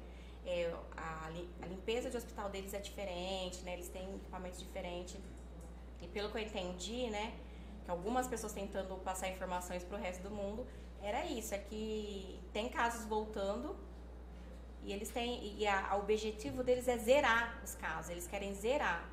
é, 0.47 0.73
a, 0.97 1.31
a 1.63 1.67
limpeza 1.67 2.11
de 2.11 2.17
hospital 2.17 2.49
deles 2.51 2.73
é 2.75 2.79
diferente, 2.81 3.63
né? 3.63 3.75
Eles 3.75 3.89
têm 3.89 4.15
equipamentos 4.17 4.59
diferentes. 4.61 5.17
E 6.03 6.09
pelo 6.09 6.31
que 6.31 6.39
eu 6.39 6.43
entendi, 6.43 7.09
né? 7.11 7.35
Que 7.85 7.91
algumas 7.91 8.27
pessoas 8.27 8.53
tentando 8.53 8.95
passar 8.97 9.29
informações 9.29 9.85
pro 9.85 9.97
resto 9.97 10.23
do 10.23 10.31
mundo, 10.31 10.67
era 11.03 11.25
isso, 11.27 11.55
é 11.55 11.59
que 11.59 12.39
tem 12.53 12.69
casos 12.69 13.07
voltando 13.07 13.77
e 14.85 14.93
eles 14.93 15.11
têm. 15.11 15.57
E 15.59 15.67
a, 15.67 15.95
o 15.97 16.01
objetivo 16.01 16.63
deles 16.63 16.89
é 16.89 16.97
zerar 16.99 17.61
os 17.65 17.75
casos, 17.75 18.11
eles 18.11 18.27
querem 18.27 18.55
zerar. 18.55 19.09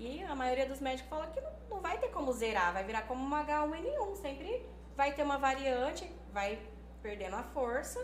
E 0.00 0.22
a 0.22 0.34
maioria 0.34 0.64
dos 0.64 0.80
médicos 0.80 1.10
fala 1.10 1.26
que 1.26 1.38
não, 1.42 1.52
não 1.68 1.80
vai 1.82 1.98
ter 1.98 2.08
como 2.08 2.32
zerar, 2.32 2.72
vai 2.72 2.82
virar 2.84 3.02
como 3.02 3.22
uma 3.22 3.44
H1N1. 3.44 4.16
Sempre 4.16 4.66
vai 4.96 5.12
ter 5.12 5.22
uma 5.22 5.36
variante, 5.36 6.10
vai 6.32 6.58
perdendo 7.02 7.36
a 7.36 7.42
força. 7.42 8.02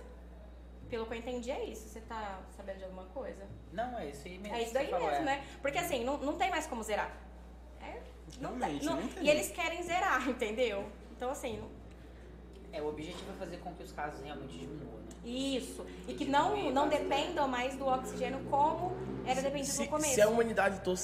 Pelo 0.91 1.07
que 1.07 1.15
eu 1.15 1.19
entendi, 1.19 1.51
é 1.51 1.65
isso. 1.65 1.89
Você 1.89 2.03
tá 2.03 2.43
sabendo 2.55 2.79
de 2.79 2.85
alguma 2.85 3.07
coisa? 3.07 3.49
Não, 3.73 3.99
é 3.99 4.11
isso 4.11 4.29
aí 4.29 4.37
mesmo. 4.37 4.57
É 4.57 4.63
isso 4.63 4.75
daí 4.75 4.91
falou, 4.91 5.09
mesmo, 5.09 5.23
é. 5.23 5.25
né? 5.25 5.47
Porque 5.63 5.79
assim, 5.79 6.05
não, 6.05 6.19
não 6.19 6.37
tem 6.37 6.51
mais 6.51 6.67
como 6.67 6.83
zerar. 6.83 7.11
É, 7.81 7.99
não 8.41 8.59
tem, 8.59 8.79
não-. 8.83 9.01
E 9.23 9.31
eles 9.31 9.51
querem 9.51 9.83
zerar, 9.83 10.21
entendeu? 10.29 10.87
Então, 11.17 11.31
assim, 11.31 11.57
não- 11.59 11.71
É, 12.75 12.83
o 12.83 12.89
objetivo 12.89 13.33
é 13.33 13.39
fazer 13.39 13.57
com 13.57 13.73
que 13.75 13.83
os 13.83 13.93
casos 13.93 14.23
realmente 14.23 14.59
diminuam? 14.59 14.96
Isso. 15.25 15.85
E 16.09 16.15
que 16.15 16.25
não, 16.25 16.71
não 16.71 16.89
dependam 16.89 17.47
mais 17.49 17.77
do 17.77 17.87
oxigênio 17.87 18.41
como 18.51 18.95
era 19.27 19.43
dependido 19.43 19.73
Se, 19.73 19.83
no 19.83 19.89
começo. 19.89 20.15
se 20.15 20.23
a 20.23 20.29
humanidade 20.29 20.81
to- 20.81 20.95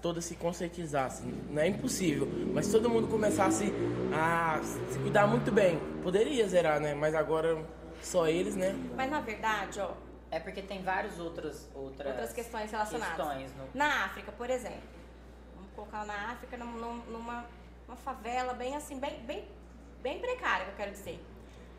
toda 0.00 0.20
se 0.20 0.36
conscientizasse, 0.36 1.22
não 1.50 1.60
é 1.60 1.66
impossível, 1.68 2.28
mas 2.54 2.66
se 2.66 2.72
todo 2.72 2.88
mundo 2.88 3.08
começasse 3.08 3.72
a 4.14 4.60
se 4.62 4.98
cuidar 5.00 5.26
muito 5.26 5.50
bem, 5.50 5.80
poderia 6.02 6.46
zerar, 6.48 6.78
né? 6.80 6.94
Mas 6.94 7.14
agora 7.14 7.64
só 8.00 8.28
eles, 8.28 8.54
né? 8.54 8.74
Mas 8.96 9.10
na 9.10 9.20
verdade, 9.20 9.80
ó, 9.80 9.90
É 10.34 10.40
porque 10.40 10.62
tem 10.62 10.82
várias 10.82 11.18
outras 11.20 11.68
outras, 11.74 12.06
Outras 12.08 12.32
questões 12.32 12.70
relacionadas. 12.70 13.16
questões 13.16 13.52
no- 13.54 13.68
Na 13.74 14.06
África, 14.06 14.32
por 14.32 14.48
exemplo. 14.48 14.80
Vamos 15.54 15.70
colocar 15.76 16.06
na 16.06 16.30
África 16.32 16.56
num- 16.56 16.72
num- 16.72 17.02
numa 17.12 17.44
uma 17.86 17.96
favela 17.96 18.54
bem 18.54 18.74
assim, 18.74 18.98
bem, 18.98 19.20
bem, 19.26 19.44
bem 20.02 20.18
precária, 20.20 20.64
que 20.64 20.70
eu 20.70 20.76
quero 20.76 20.90
dizer. 20.92 21.22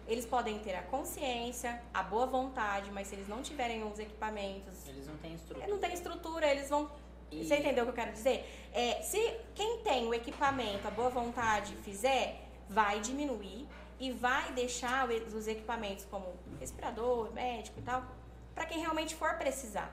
Eles 0.07 0.25
podem 0.25 0.59
ter 0.59 0.75
a 0.75 0.81
consciência, 0.83 1.81
a 1.93 2.03
boa 2.03 2.25
vontade, 2.25 2.91
mas 2.91 3.07
se 3.07 3.15
eles 3.15 3.27
não 3.27 3.41
tiverem 3.41 3.83
os 3.83 3.97
equipamentos, 3.99 4.87
Eles 4.87 5.07
não 5.07 5.17
têm 5.17 5.33
estrutura. 5.33 5.67
não 5.67 5.79
tem 5.79 5.93
estrutura, 5.93 6.47
eles 6.51 6.69
vão. 6.69 6.91
E- 7.31 7.43
Você 7.45 7.55
entendeu 7.57 7.83
o 7.83 7.87
que 7.87 7.91
eu 7.91 7.95
quero 8.03 8.11
dizer? 8.11 8.69
É, 8.73 9.01
se 9.01 9.17
quem 9.55 9.79
tem 9.79 10.05
o 10.07 10.13
equipamento, 10.13 10.87
a 10.87 10.91
boa 10.91 11.09
vontade 11.09 11.75
fizer, 11.77 12.41
vai 12.69 12.99
diminuir 12.99 13.67
e 13.99 14.11
vai 14.11 14.51
deixar 14.51 15.07
os 15.09 15.47
equipamentos 15.47 16.05
como 16.05 16.33
respirador, 16.59 17.31
médico 17.31 17.79
e 17.79 17.83
tal, 17.83 18.03
para 18.53 18.65
quem 18.65 18.79
realmente 18.79 19.15
for 19.15 19.35
precisar. 19.35 19.91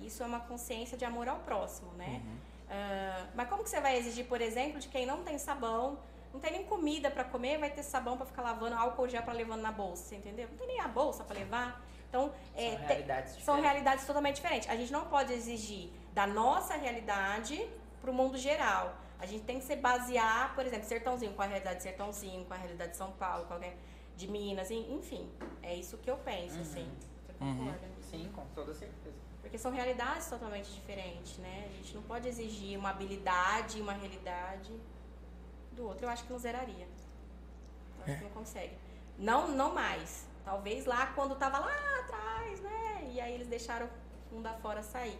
Isso 0.00 0.22
é 0.22 0.26
uma 0.26 0.40
consciência 0.40 0.96
de 0.96 1.04
amor 1.04 1.28
ao 1.28 1.40
próximo, 1.40 1.92
né? 1.92 2.22
Ah, 2.68 3.26
mas 3.34 3.48
como 3.48 3.62
que 3.62 3.68
você 3.68 3.80
vai 3.80 3.98
exigir, 3.98 4.24
por 4.26 4.40
exemplo, 4.40 4.78
de 4.80 4.88
quem 4.88 5.04
não 5.04 5.22
tem 5.22 5.36
sabão, 5.38 5.98
não 6.32 6.40
tem 6.40 6.52
nem 6.52 6.64
comida 6.64 7.10
para 7.10 7.24
comer, 7.24 7.58
vai 7.58 7.70
ter 7.70 7.82
sabão 7.82 8.16
para 8.16 8.26
ficar 8.26 8.42
lavando, 8.42 8.76
álcool 8.76 9.08
gel 9.08 9.22
para 9.22 9.32
levando 9.32 9.60
na 9.62 9.72
bolsa, 9.72 10.04
você 10.04 10.16
entendeu? 10.16 10.48
Não 10.48 10.56
tem 10.56 10.66
nem 10.66 10.80
a 10.80 10.88
bolsa 10.88 11.24
para 11.24 11.38
levar. 11.38 11.84
Então, 12.08 12.32
é, 12.56 12.70
São 12.72 12.78
te- 12.78 12.86
realidades 12.88 13.32
são 13.32 13.38
diferentes. 13.38 13.64
realidades 13.64 14.06
totalmente 14.06 14.34
diferentes. 14.36 14.68
A 14.68 14.76
gente 14.76 14.92
não 14.92 15.04
pode 15.06 15.32
exigir 15.32 15.90
da 16.12 16.26
nossa 16.26 16.74
realidade 16.74 17.68
para 18.00 18.10
o 18.10 18.14
mundo 18.14 18.36
geral. 18.36 18.94
A 19.18 19.26
gente 19.26 19.44
tem 19.44 19.58
que 19.58 19.64
se 19.64 19.76
basear, 19.76 20.54
por 20.54 20.64
exemplo, 20.66 20.86
Sertãozinho 20.86 21.34
com 21.34 21.42
a 21.42 21.46
realidade 21.46 21.76
de 21.76 21.82
Sertãozinho, 21.82 22.44
com 22.46 22.54
a 22.54 22.56
realidade 22.56 22.92
de 22.92 22.96
São 22.96 23.12
Paulo, 23.12 23.44
com 23.46 23.54
a 23.54 23.60
de 24.16 24.26
Minas, 24.28 24.70
en- 24.70 24.92
enfim. 24.94 25.30
É 25.62 25.74
isso 25.74 25.98
que 25.98 26.10
eu 26.10 26.16
penso, 26.18 26.56
Uhum. 26.56 26.60
assim. 26.62 26.90
Você 27.26 27.32
concorda? 27.34 27.88
Sim, 28.02 28.30
com 28.34 28.44
toda 28.54 28.74
certeza. 28.74 29.14
Porque 29.40 29.56
são 29.56 29.70
realidades 29.72 30.28
totalmente 30.28 30.70
diferentes, 30.72 31.38
né? 31.38 31.66
A 31.70 31.76
gente 31.76 31.94
não 31.94 32.02
pode 32.02 32.28
exigir 32.28 32.78
uma 32.78 32.90
habilidade, 32.90 33.80
uma 33.80 33.92
realidade 33.92 34.72
do 35.80 35.86
outro. 35.86 36.04
Eu 36.06 36.10
acho 36.10 36.24
que 36.24 36.32
não 36.32 36.38
zeraria. 36.38 36.86
Eu 37.98 38.04
acho 38.04 38.18
que 38.18 38.24
não 38.24 38.30
consegue. 38.30 38.74
Não, 39.18 39.48
não 39.48 39.74
mais. 39.74 40.26
Talvez 40.44 40.84
lá 40.86 41.06
quando 41.14 41.34
tava 41.34 41.58
lá 41.58 41.74
atrás, 42.00 42.60
né? 42.60 43.10
E 43.12 43.20
aí 43.20 43.34
eles 43.34 43.48
deixaram 43.48 43.88
o 44.30 44.34
mundo 44.36 44.46
afora 44.46 44.82
sair. 44.82 45.18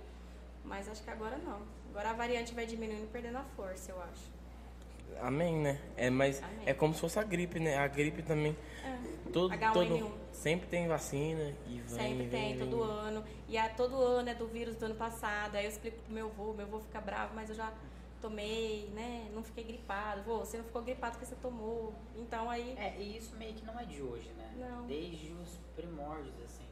Mas 0.65 0.89
acho 0.89 1.03
que 1.03 1.11
agora 1.11 1.37
não. 1.39 1.61
Agora 1.91 2.11
a 2.11 2.13
variante 2.13 2.55
vai 2.55 2.67
diminuindo 2.67 3.11
perdendo 3.11 3.39
a 3.39 3.45
força, 3.57 3.91
eu 3.91 4.01
acho. 4.03 4.31
Amém, 5.21 5.57
né? 5.57 5.81
É, 5.97 6.09
mas 6.09 6.41
Amém. 6.43 6.63
é 6.67 6.73
como 6.73 6.95
se 6.95 7.01
fosse 7.01 7.19
a 7.19 7.23
gripe, 7.25 7.59
né? 7.59 7.77
A 7.77 7.89
gripe 7.89 8.23
também. 8.23 8.57
É. 8.85 9.31
Todo, 9.33 9.53
H1N1. 9.53 9.73
todo, 9.73 10.13
sempre 10.33 10.69
tem 10.69 10.87
vacina 10.87 11.53
e 11.67 11.79
vem, 11.81 11.89
Sempre 11.89 12.17
vem, 12.17 12.29
tem, 12.31 12.57
vem. 12.57 12.59
todo 12.71 12.83
ano. 12.83 13.25
E 13.49 13.59
a, 13.59 13.69
todo 13.69 14.01
ano 14.01 14.29
é 14.29 14.35
do 14.35 14.47
vírus 14.47 14.77
do 14.77 14.85
ano 14.87 14.95
passado. 14.95 15.57
Aí 15.57 15.65
eu 15.65 15.71
explico 15.71 15.99
pro 16.03 16.15
meu 16.15 16.27
avô, 16.27 16.53
meu 16.53 16.67
avô 16.67 16.79
fica 16.81 17.01
bravo, 17.01 17.35
mas 17.35 17.49
eu 17.51 17.57
já 17.57 17.73
tomei, 18.21 18.89
né? 18.95 19.31
Não 19.35 19.43
fiquei 19.43 19.65
gripado. 19.65 20.23
Vô, 20.23 20.39
você 20.39 20.59
não 20.59 20.65
ficou 20.65 20.83
gripado 20.83 21.13
porque 21.13 21.27
você 21.27 21.37
tomou. 21.37 21.95
Então 22.17 22.51
aí. 22.51 22.77
É, 22.77 23.01
e 23.01 23.17
isso 23.17 23.35
meio 23.37 23.55
que 23.55 23.65
não 23.65 23.79
é 23.79 23.85
de 23.85 24.03
hoje, 24.03 24.29
né? 24.31 24.55
Não. 24.59 24.87
Desde 24.87 25.33
os 25.33 25.59
primórdios, 25.75 26.35
assim. 26.45 26.65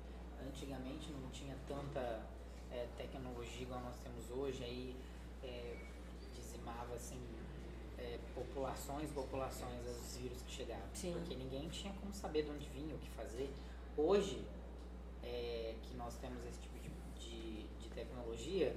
Antigamente 0.46 1.10
não 1.12 1.28
tinha 1.30 1.56
tanta 1.66 2.22
é, 2.70 2.86
tecnologia 2.96 3.62
igual 3.62 3.80
nós 3.80 3.98
temos 3.98 4.30
hoje, 4.30 4.62
aí 4.62 4.96
é, 5.42 5.76
dizimava, 6.34 6.94
assim, 6.94 7.20
é, 7.98 8.18
populações, 8.34 9.10
populações, 9.10 9.86
os 9.86 10.16
vírus 10.16 10.42
que 10.42 10.50
chegavam. 10.50 10.88
Sim. 10.92 11.12
Porque 11.12 11.34
ninguém 11.34 11.68
tinha 11.68 11.92
como 11.94 12.12
saber 12.12 12.44
de 12.44 12.50
onde 12.50 12.68
vinha, 12.68 12.94
o 12.94 12.98
que 12.98 13.10
fazer. 13.10 13.52
Hoje, 13.96 14.44
é, 15.22 15.74
que 15.82 15.96
nós 15.96 16.16
temos 16.16 16.44
esse 16.46 16.60
tipo 16.60 16.78
de, 16.78 16.88
de, 17.18 17.64
de 17.78 17.88
tecnologia, 17.90 18.74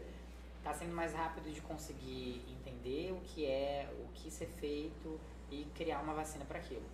está 0.61 0.73
sendo 0.73 0.93
mais 0.93 1.13
rápido 1.13 1.51
de 1.51 1.59
conseguir 1.61 2.45
entender 2.47 3.11
o 3.11 3.21
que 3.21 3.45
é, 3.45 3.89
o 3.99 4.07
que 4.13 4.29
ser 4.29 4.45
feito 4.47 5.19
e 5.49 5.65
criar 5.75 5.99
uma 5.99 6.13
vacina 6.13 6.45
para 6.45 6.59
aquilo. 6.59 6.85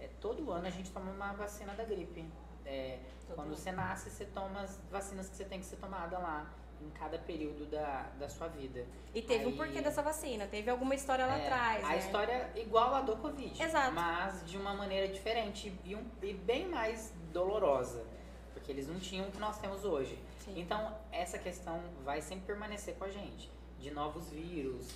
É, 0.00 0.08
todo 0.20 0.50
ano 0.50 0.66
a 0.66 0.70
gente 0.70 0.90
toma 0.90 1.10
uma 1.10 1.32
vacina 1.32 1.74
da 1.74 1.84
gripe. 1.84 2.24
É, 2.64 2.98
quando 3.34 3.50
você 3.50 3.72
nasce, 3.72 4.08
você 4.10 4.24
toma 4.26 4.60
as 4.62 4.78
vacinas 4.90 5.28
que 5.28 5.36
você 5.36 5.44
tem 5.44 5.58
que 5.58 5.66
ser 5.66 5.76
tomada 5.76 6.16
lá 6.18 6.48
em 6.80 6.90
cada 6.90 7.18
período 7.18 7.66
da, 7.66 8.02
da 8.18 8.28
sua 8.28 8.48
vida. 8.48 8.84
E 9.14 9.20
teve 9.22 9.46
um 9.46 9.48
Aí- 9.48 9.56
porquê 9.56 9.80
dessa 9.80 10.02
vacina. 10.02 10.46
Teve 10.46 10.70
alguma 10.70 10.94
história 10.94 11.26
lá 11.26 11.38
É, 11.38 11.42
atrás. 11.46 11.84
A 11.84 11.88
né? 11.88 11.98
história 11.98 12.50
é 12.54 12.60
igual 12.60 12.94
a 12.94 13.00
do 13.02 13.16
Covid. 13.16 13.60
Exato. 13.62 13.92
Mas 13.92 14.44
de 14.48 14.56
uma 14.56 14.74
maneira 14.74 15.08
diferente 15.12 15.72
e, 15.84 15.94
um- 15.94 16.08
e 16.22 16.32
bem 16.34 16.68
mais 16.68 17.12
dolorosa. 17.32 18.04
Porque 18.52 18.70
eles 18.70 18.86
não 18.88 18.98
tinham 18.98 19.28
o 19.28 19.30
que 19.32 19.38
nós 19.38 19.58
temos 19.58 19.84
hoje. 19.84 20.18
Sim. 20.44 20.54
Então, 20.60 20.94
essa 21.12 21.38
questão 21.38 21.80
vai 22.04 22.20
sempre 22.20 22.46
permanecer 22.46 22.94
com 22.94 23.04
a 23.04 23.10
gente. 23.10 23.50
De 23.78 23.90
novos 23.90 24.30
vírus, 24.30 24.88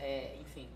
é, 0.00 0.36
enfim. 0.40 0.68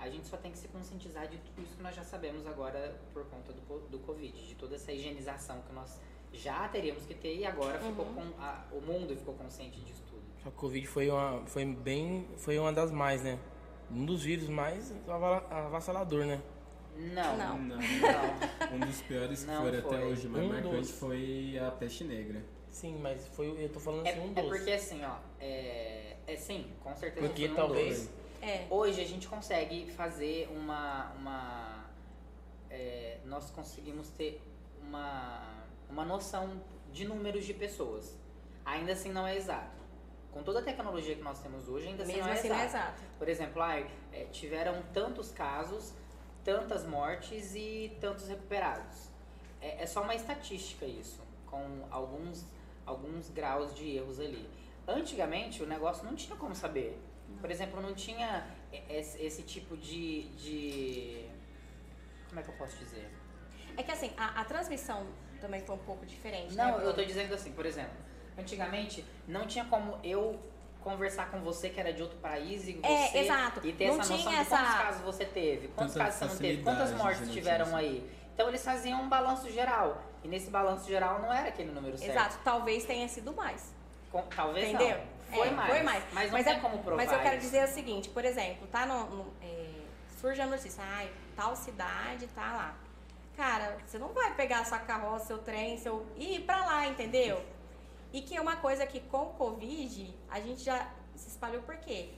A 0.00 0.08
gente 0.10 0.26
só 0.26 0.36
tem 0.36 0.50
que 0.50 0.58
se 0.58 0.66
conscientizar 0.68 1.28
de 1.28 1.36
tudo 1.38 1.62
isso 1.62 1.76
que 1.76 1.82
nós 1.82 1.94
já 1.94 2.02
sabemos 2.02 2.46
agora 2.46 2.94
por 3.12 3.24
conta 3.26 3.52
do, 3.52 3.78
do 3.88 3.98
Covid. 4.00 4.32
De 4.48 4.54
toda 4.56 4.74
essa 4.74 4.90
higienização 4.92 5.60
que 5.62 5.72
nós 5.72 6.00
já 6.32 6.66
teríamos 6.68 7.04
que 7.04 7.14
ter 7.14 7.36
e 7.36 7.44
agora 7.44 7.78
ficou 7.78 8.06
Uhum. 8.06 8.14
com 8.32 8.42
a- 8.42 8.64
o 8.72 8.80
mundo 8.80 9.14
ficou 9.16 9.34
consciente 9.34 9.78
disso 9.80 10.02
tudo. 10.08 10.22
A 10.46 10.50
Covid 10.50 10.86
foi 10.86 11.08
uma, 11.10 11.44
foi 11.46 11.64
bem, 11.64 12.26
foi 12.38 12.58
uma 12.58 12.72
das 12.72 12.90
mais, 12.90 13.22
né? 13.22 13.38
Um 13.90 14.04
dos 14.06 14.22
vírus 14.24 14.48
mais 14.48 14.92
avassalador, 15.50 16.24
né? 16.24 16.40
Não. 16.96 17.36
Não. 17.36 17.58
Não. 17.58 17.76
Não. 17.78 18.76
Um 18.76 18.80
dos 18.80 19.00
piores 19.02 19.44
que 19.44 19.50
foi. 19.54 19.78
até 19.78 20.04
hoje, 20.04 20.28
mais 20.28 20.44
Um 20.44 20.48
marcante, 20.48 20.76
dos. 20.76 20.90
foi 20.92 21.58
a 21.58 21.70
peste 21.70 22.04
negra. 22.04 22.42
Sim, 22.72 22.98
mas 23.00 23.26
foi, 23.28 23.48
eu 23.62 23.68
tô 23.68 23.78
falando 23.78 24.06
É, 24.06 24.10
assim, 24.12 24.20
um 24.20 24.32
é 24.34 24.42
dos. 24.42 24.46
porque 24.48 24.72
assim, 24.72 25.04
ó, 25.04 25.16
é, 25.38 26.16
é 26.26 26.36
sim, 26.36 26.72
com 26.82 26.96
certeza 26.96 27.26
Porque 27.26 27.42
foi 27.46 27.52
um 27.52 27.54
talvez- 27.56 28.08
dos. 28.08 28.22
É. 28.40 28.66
Hoje 28.70 29.00
a 29.00 29.04
gente 29.06 29.28
consegue 29.28 29.88
fazer 29.92 30.48
uma. 30.50 31.12
uma 31.12 31.84
é, 32.70 33.18
nós 33.26 33.50
conseguimos 33.50 34.08
ter 34.08 34.42
uma, 34.80 35.64
uma 35.88 36.04
noção 36.04 36.60
de 36.90 37.04
números 37.06 37.44
de 37.44 37.54
pessoas. 37.54 38.16
Ainda 38.64 38.92
assim 38.92 39.12
não 39.12 39.26
é 39.26 39.36
exato. 39.36 39.80
Com 40.32 40.42
toda 40.42 40.60
a 40.60 40.62
tecnologia 40.62 41.14
que 41.14 41.22
nós 41.22 41.40
temos 41.40 41.68
hoje, 41.68 41.88
ainda 41.88 42.02
assim 42.04 42.12
Mesmo 42.14 42.26
não 42.26 42.34
é 42.34 42.38
assim 42.38 42.48
exato. 42.48 42.58
não 42.58 42.64
é 42.64 42.68
exato. 42.68 43.02
Por 43.18 43.28
exemplo, 43.28 43.62
ai, 43.62 43.88
é, 44.12 44.24
tiveram 44.24 44.82
tantos 44.94 45.30
casos, 45.30 45.92
tantas 46.42 46.86
mortes 46.86 47.54
e 47.54 47.96
tantos 48.00 48.26
recuperados. 48.28 49.08
É, 49.60 49.82
é 49.82 49.86
só 49.86 50.02
uma 50.02 50.14
estatística 50.14 50.86
isso, 50.86 51.20
com 51.46 51.86
alguns, 51.90 52.46
alguns 52.86 53.28
graus 53.30 53.74
de 53.74 53.96
erros 53.96 54.18
ali. 54.20 54.48
Antigamente 54.86 55.62
o 55.62 55.66
negócio 55.66 56.04
não 56.04 56.14
tinha 56.14 56.36
como 56.36 56.54
saber. 56.54 57.00
Por 57.40 57.50
exemplo, 57.50 57.80
não 57.80 57.94
tinha 57.94 58.46
esse, 58.88 59.20
esse 59.22 59.42
tipo 59.42 59.76
de, 59.76 60.24
de. 60.30 61.26
Como 62.28 62.40
é 62.40 62.42
que 62.42 62.48
eu 62.50 62.54
posso 62.54 62.76
dizer? 62.76 63.10
É 63.76 63.82
que 63.82 63.90
assim, 63.90 64.12
a, 64.16 64.40
a 64.40 64.44
transmissão 64.44 65.06
também 65.40 65.60
foi 65.64 65.74
um 65.74 65.78
pouco 65.78 66.04
diferente. 66.04 66.54
Não, 66.54 66.78
né, 66.78 66.84
eu 66.86 66.94
tô 66.94 67.02
dizendo 67.04 67.32
assim, 67.34 67.52
por 67.52 67.64
exemplo, 67.64 67.94
antigamente 68.38 69.04
não 69.26 69.46
tinha 69.46 69.64
como 69.64 69.98
eu 70.04 70.38
conversar 70.80 71.30
com 71.30 71.40
você 71.40 71.70
que 71.70 71.78
era 71.78 71.92
de 71.92 72.02
outro 72.02 72.18
país 72.18 72.66
e 72.66 72.78
É, 72.82 73.08
você 73.08 73.18
exato. 73.18 73.66
e 73.66 73.72
ter 73.72 73.86
Não 73.86 74.00
essa 74.00 74.12
noção 74.12 74.18
tinha 74.18 74.42
de 74.42 74.48
quantos 74.50 74.64
essa- 74.68 74.82
casos 74.82 75.02
você 75.02 75.24
teve, 75.24 75.68
quantos 75.68 75.94
Tanta 75.94 76.04
casos 76.06 76.18
você 76.20 76.26
não 76.26 76.36
teve, 76.36 76.62
quantas 76.62 76.92
mortes 76.92 77.30
tiveram 77.32 77.76
aí. 77.76 78.10
Então 78.34 78.48
eles 78.48 78.64
faziam 78.64 79.00
um 79.02 79.08
balanço 79.08 79.48
geral. 79.50 80.02
E 80.24 80.28
nesse 80.28 80.50
balanço 80.50 80.88
geral 80.88 81.20
não 81.20 81.32
era 81.32 81.48
aquele 81.48 81.72
número 81.72 81.96
certo. 81.98 82.10
Exato, 82.12 82.38
talvez 82.44 82.84
tenha 82.84 83.08
sido 83.08 83.32
mais. 83.32 83.74
Com- 84.10 84.22
talvez 84.22 84.68
Entendeu? 84.68 84.98
não. 84.98 85.36
Foi, 85.36 85.48
É, 85.48 85.50
mais, 85.50 85.70
foi 85.70 85.82
mais. 85.82 86.04
Mas 86.12 86.24
não 86.26 86.32
Mas 86.32 86.44
tem 86.46 86.54
é- 86.56 86.60
como 86.60 86.78
provar 86.82 86.96
Mas 87.02 87.12
eu 87.12 87.18
quero 87.20 87.36
isso. 87.36 87.46
dizer 87.46 87.64
o 87.64 87.68
seguinte, 87.68 88.08
por 88.10 88.24
exemplo, 88.24 88.66
tá 88.68 88.84
no. 88.86 89.06
no 89.06 89.32
é, 89.42 89.70
surge 90.20 90.40
a 90.40 90.46
notícia, 90.46 90.82
ai, 90.84 91.10
tal 91.34 91.56
cidade 91.56 92.26
tá 92.28 92.52
lá. 92.52 92.74
Cara, 93.36 93.78
você 93.84 93.98
não 93.98 94.08
vai 94.08 94.34
pegar 94.34 94.64
sua 94.66 94.78
carroça, 94.78 95.26
seu 95.26 95.38
trem, 95.38 95.78
seu. 95.78 96.06
e 96.16 96.36
ir 96.36 96.40
pra 96.42 96.64
lá, 96.66 96.86
entendeu? 96.86 97.42
E 98.12 98.20
que 98.20 98.36
é 98.36 98.40
uma 98.40 98.56
coisa 98.56 98.86
que 98.86 99.00
com 99.00 99.22
o 99.22 99.32
Covid 99.32 100.14
a 100.30 100.38
gente 100.38 100.62
já 100.62 100.86
se 101.16 101.28
espalhou 101.30 101.62
por 101.62 101.76
quê? 101.78 102.10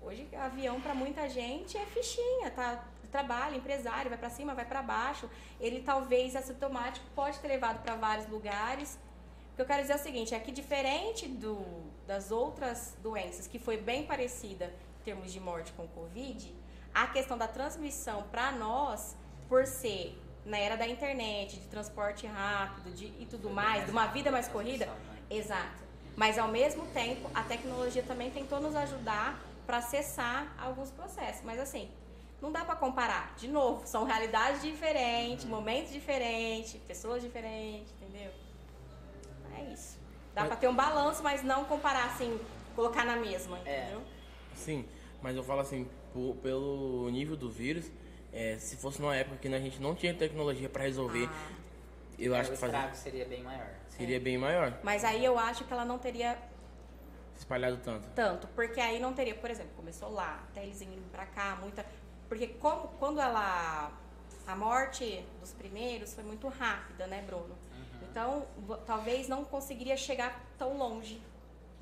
Hoje 0.00 0.28
avião 0.36 0.80
pra 0.80 0.94
muita 0.94 1.28
gente 1.28 1.76
é 1.76 1.84
fichinha, 1.86 2.50
tá? 2.52 2.84
Trabalho, 3.12 3.56
empresário, 3.56 4.08
vai 4.08 4.18
pra 4.18 4.30
cima, 4.30 4.54
vai 4.54 4.64
pra 4.64 4.82
baixo. 4.82 5.28
Ele 5.60 5.82
talvez 5.82 6.34
assintomático 6.34 7.04
pode 7.14 7.38
ter 7.38 7.48
levado 7.48 7.82
pra 7.82 7.94
vários 7.94 8.26
lugares. 8.28 8.98
O 9.52 9.56
que 9.56 9.62
eu 9.62 9.66
quero 9.66 9.82
dizer 9.82 9.92
é 9.92 9.96
o 9.96 9.98
seguinte, 9.98 10.34
é 10.34 10.40
que 10.40 10.50
diferente 10.50 11.28
do, 11.28 11.62
das 12.06 12.30
outras 12.30 12.96
doenças, 13.02 13.46
que 13.46 13.58
foi 13.58 13.76
bem 13.76 14.06
parecida 14.06 14.72
em 15.00 15.04
termos 15.04 15.30
de 15.30 15.38
morte 15.38 15.72
com 15.72 15.84
o 15.84 15.88
Covid, 15.88 16.54
a 16.94 17.06
questão 17.06 17.36
da 17.36 17.46
transmissão 17.46 18.22
para 18.30 18.50
nós, 18.52 19.14
por 19.46 19.66
ser 19.66 20.18
na 20.44 20.58
era 20.58 20.76
da 20.76 20.88
internet, 20.88 21.60
de 21.60 21.66
transporte 21.66 22.26
rápido 22.26 22.94
de, 22.94 23.06
e 23.20 23.26
tudo 23.30 23.50
mais, 23.50 23.84
de 23.84 23.90
uma 23.90 24.06
vida 24.06 24.30
mais 24.30 24.48
corrida, 24.48 24.86
né? 24.86 24.96
exato. 25.30 25.82
Mas 26.16 26.38
ao 26.38 26.48
mesmo 26.48 26.86
tempo, 26.88 27.30
a 27.34 27.42
tecnologia 27.42 28.02
também 28.02 28.30
tentou 28.30 28.60
nos 28.60 28.74
ajudar 28.74 29.38
para 29.66 29.78
acessar 29.78 30.52
alguns 30.58 30.90
processos. 30.90 31.42
Mas 31.44 31.58
assim, 31.60 31.90
não 32.42 32.50
dá 32.50 32.64
para 32.64 32.74
comparar. 32.74 33.32
De 33.36 33.46
novo, 33.46 33.86
são 33.86 34.02
realidades 34.04 34.60
diferentes, 34.60 35.44
momentos 35.44 35.92
diferentes, 35.92 36.74
pessoas 36.88 37.22
diferentes, 37.22 37.92
entendeu? 38.00 38.32
É 39.56 39.72
isso. 39.72 39.96
Dá 40.34 40.40
Mas- 40.42 40.48
pra 40.48 40.56
ter 40.56 40.68
um 40.68 40.74
balanço, 40.74 41.22
mas 41.22 41.42
não 41.44 41.64
comparar 41.64 42.06
assim, 42.06 42.38
colocar 42.74 43.04
na 43.04 43.14
mesma, 43.16 43.58
É. 43.64 43.82
entendeu? 43.82 44.02
Sim, 44.56 44.84
mas 45.22 45.36
eu 45.36 45.44
falo 45.44 45.60
assim, 45.60 45.88
po- 46.12 46.34
pelo 46.42 47.08
nível 47.10 47.36
do 47.36 47.48
vírus, 47.48 47.90
é, 48.32 48.56
se 48.58 48.76
fosse 48.76 49.00
numa 49.00 49.14
época 49.14 49.36
que 49.36 49.46
a 49.48 49.58
gente 49.60 49.80
não 49.80 49.94
tinha 49.94 50.12
tecnologia 50.12 50.68
pra 50.68 50.82
resolver, 50.82 51.28
Ah. 51.30 51.52
eu 52.18 52.34
É, 52.34 52.40
acho 52.40 52.50
o 52.52 52.56
que 52.58 52.64
estrago 52.64 52.96
seria 52.96 53.24
bem 53.24 53.42
maior. 53.42 53.68
seria 53.88 54.18
bem 54.18 54.36
maior, 54.36 54.78
Mas 54.82 55.04
aí 55.04 55.24
eu 55.24 55.38
acho 55.38 55.64
que 55.64 55.72
ela 55.72 55.84
não 55.84 55.98
teria 55.98 56.36
espalhado 57.36 57.76
tanto. 57.78 58.08
tanto, 58.14 58.46
porque 58.48 58.80
aí 58.80 58.98
não 58.98 59.12
teria, 59.12 59.34
por 59.34 59.50
exemplo, 59.50 59.72
começou 59.76 60.10
lá, 60.10 60.42
até 60.50 60.64
eles 60.64 60.80
indo 60.82 61.08
pra 61.12 61.26
cá, 61.26 61.56
muita. 61.60 61.84
Porque 62.32 62.46
como, 62.46 62.88
quando 62.98 63.20
ela. 63.20 63.92
A 64.46 64.56
morte 64.56 65.22
dos 65.38 65.52
primeiros 65.52 66.14
foi 66.14 66.24
muito 66.24 66.48
rápida, 66.48 67.06
né, 67.06 67.22
Bruno? 67.26 67.54
Então, 68.10 68.46
vo- 68.66 68.78
talvez 68.78 69.28
não 69.28 69.44
conseguiria 69.44 69.98
chegar 69.98 70.42
tão 70.56 70.78
longe, 70.78 71.20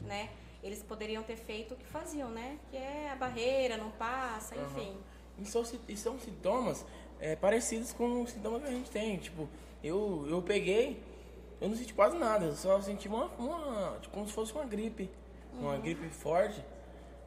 né? 0.00 0.28
Eles 0.60 0.82
poderiam 0.82 1.22
ter 1.22 1.36
feito 1.36 1.74
o 1.74 1.76
que 1.76 1.84
faziam, 1.86 2.28
né? 2.30 2.58
Que 2.68 2.76
é 2.76 3.10
a 3.12 3.14
barreira, 3.14 3.76
não 3.76 3.92
passa, 3.92 4.56
Aham. 4.56 4.64
enfim. 4.66 4.98
E 5.38 5.44
são, 5.46 5.62
e 5.88 5.96
são 5.96 6.18
sintomas 6.18 6.84
é, 7.20 7.36
parecidos 7.36 7.92
com 7.92 8.22
os 8.22 8.30
sintomas 8.32 8.62
que 8.62 8.68
a 8.68 8.72
gente 8.72 8.90
tem. 8.90 9.18
Tipo, 9.18 9.48
eu, 9.84 10.26
eu 10.28 10.42
peguei, 10.42 11.00
eu 11.60 11.68
não 11.68 11.76
senti 11.76 11.94
quase 11.94 12.18
nada, 12.18 12.46
eu 12.46 12.56
só 12.56 12.80
senti 12.82 13.06
uma, 13.06 13.26
uma 13.38 13.98
tipo, 14.00 14.12
como 14.12 14.26
se 14.26 14.32
fosse 14.32 14.52
uma 14.52 14.64
gripe. 14.64 15.08
Uma 15.54 15.74
Uhum. 15.74 15.80
gripe 15.80 16.08
forte. 16.10 16.60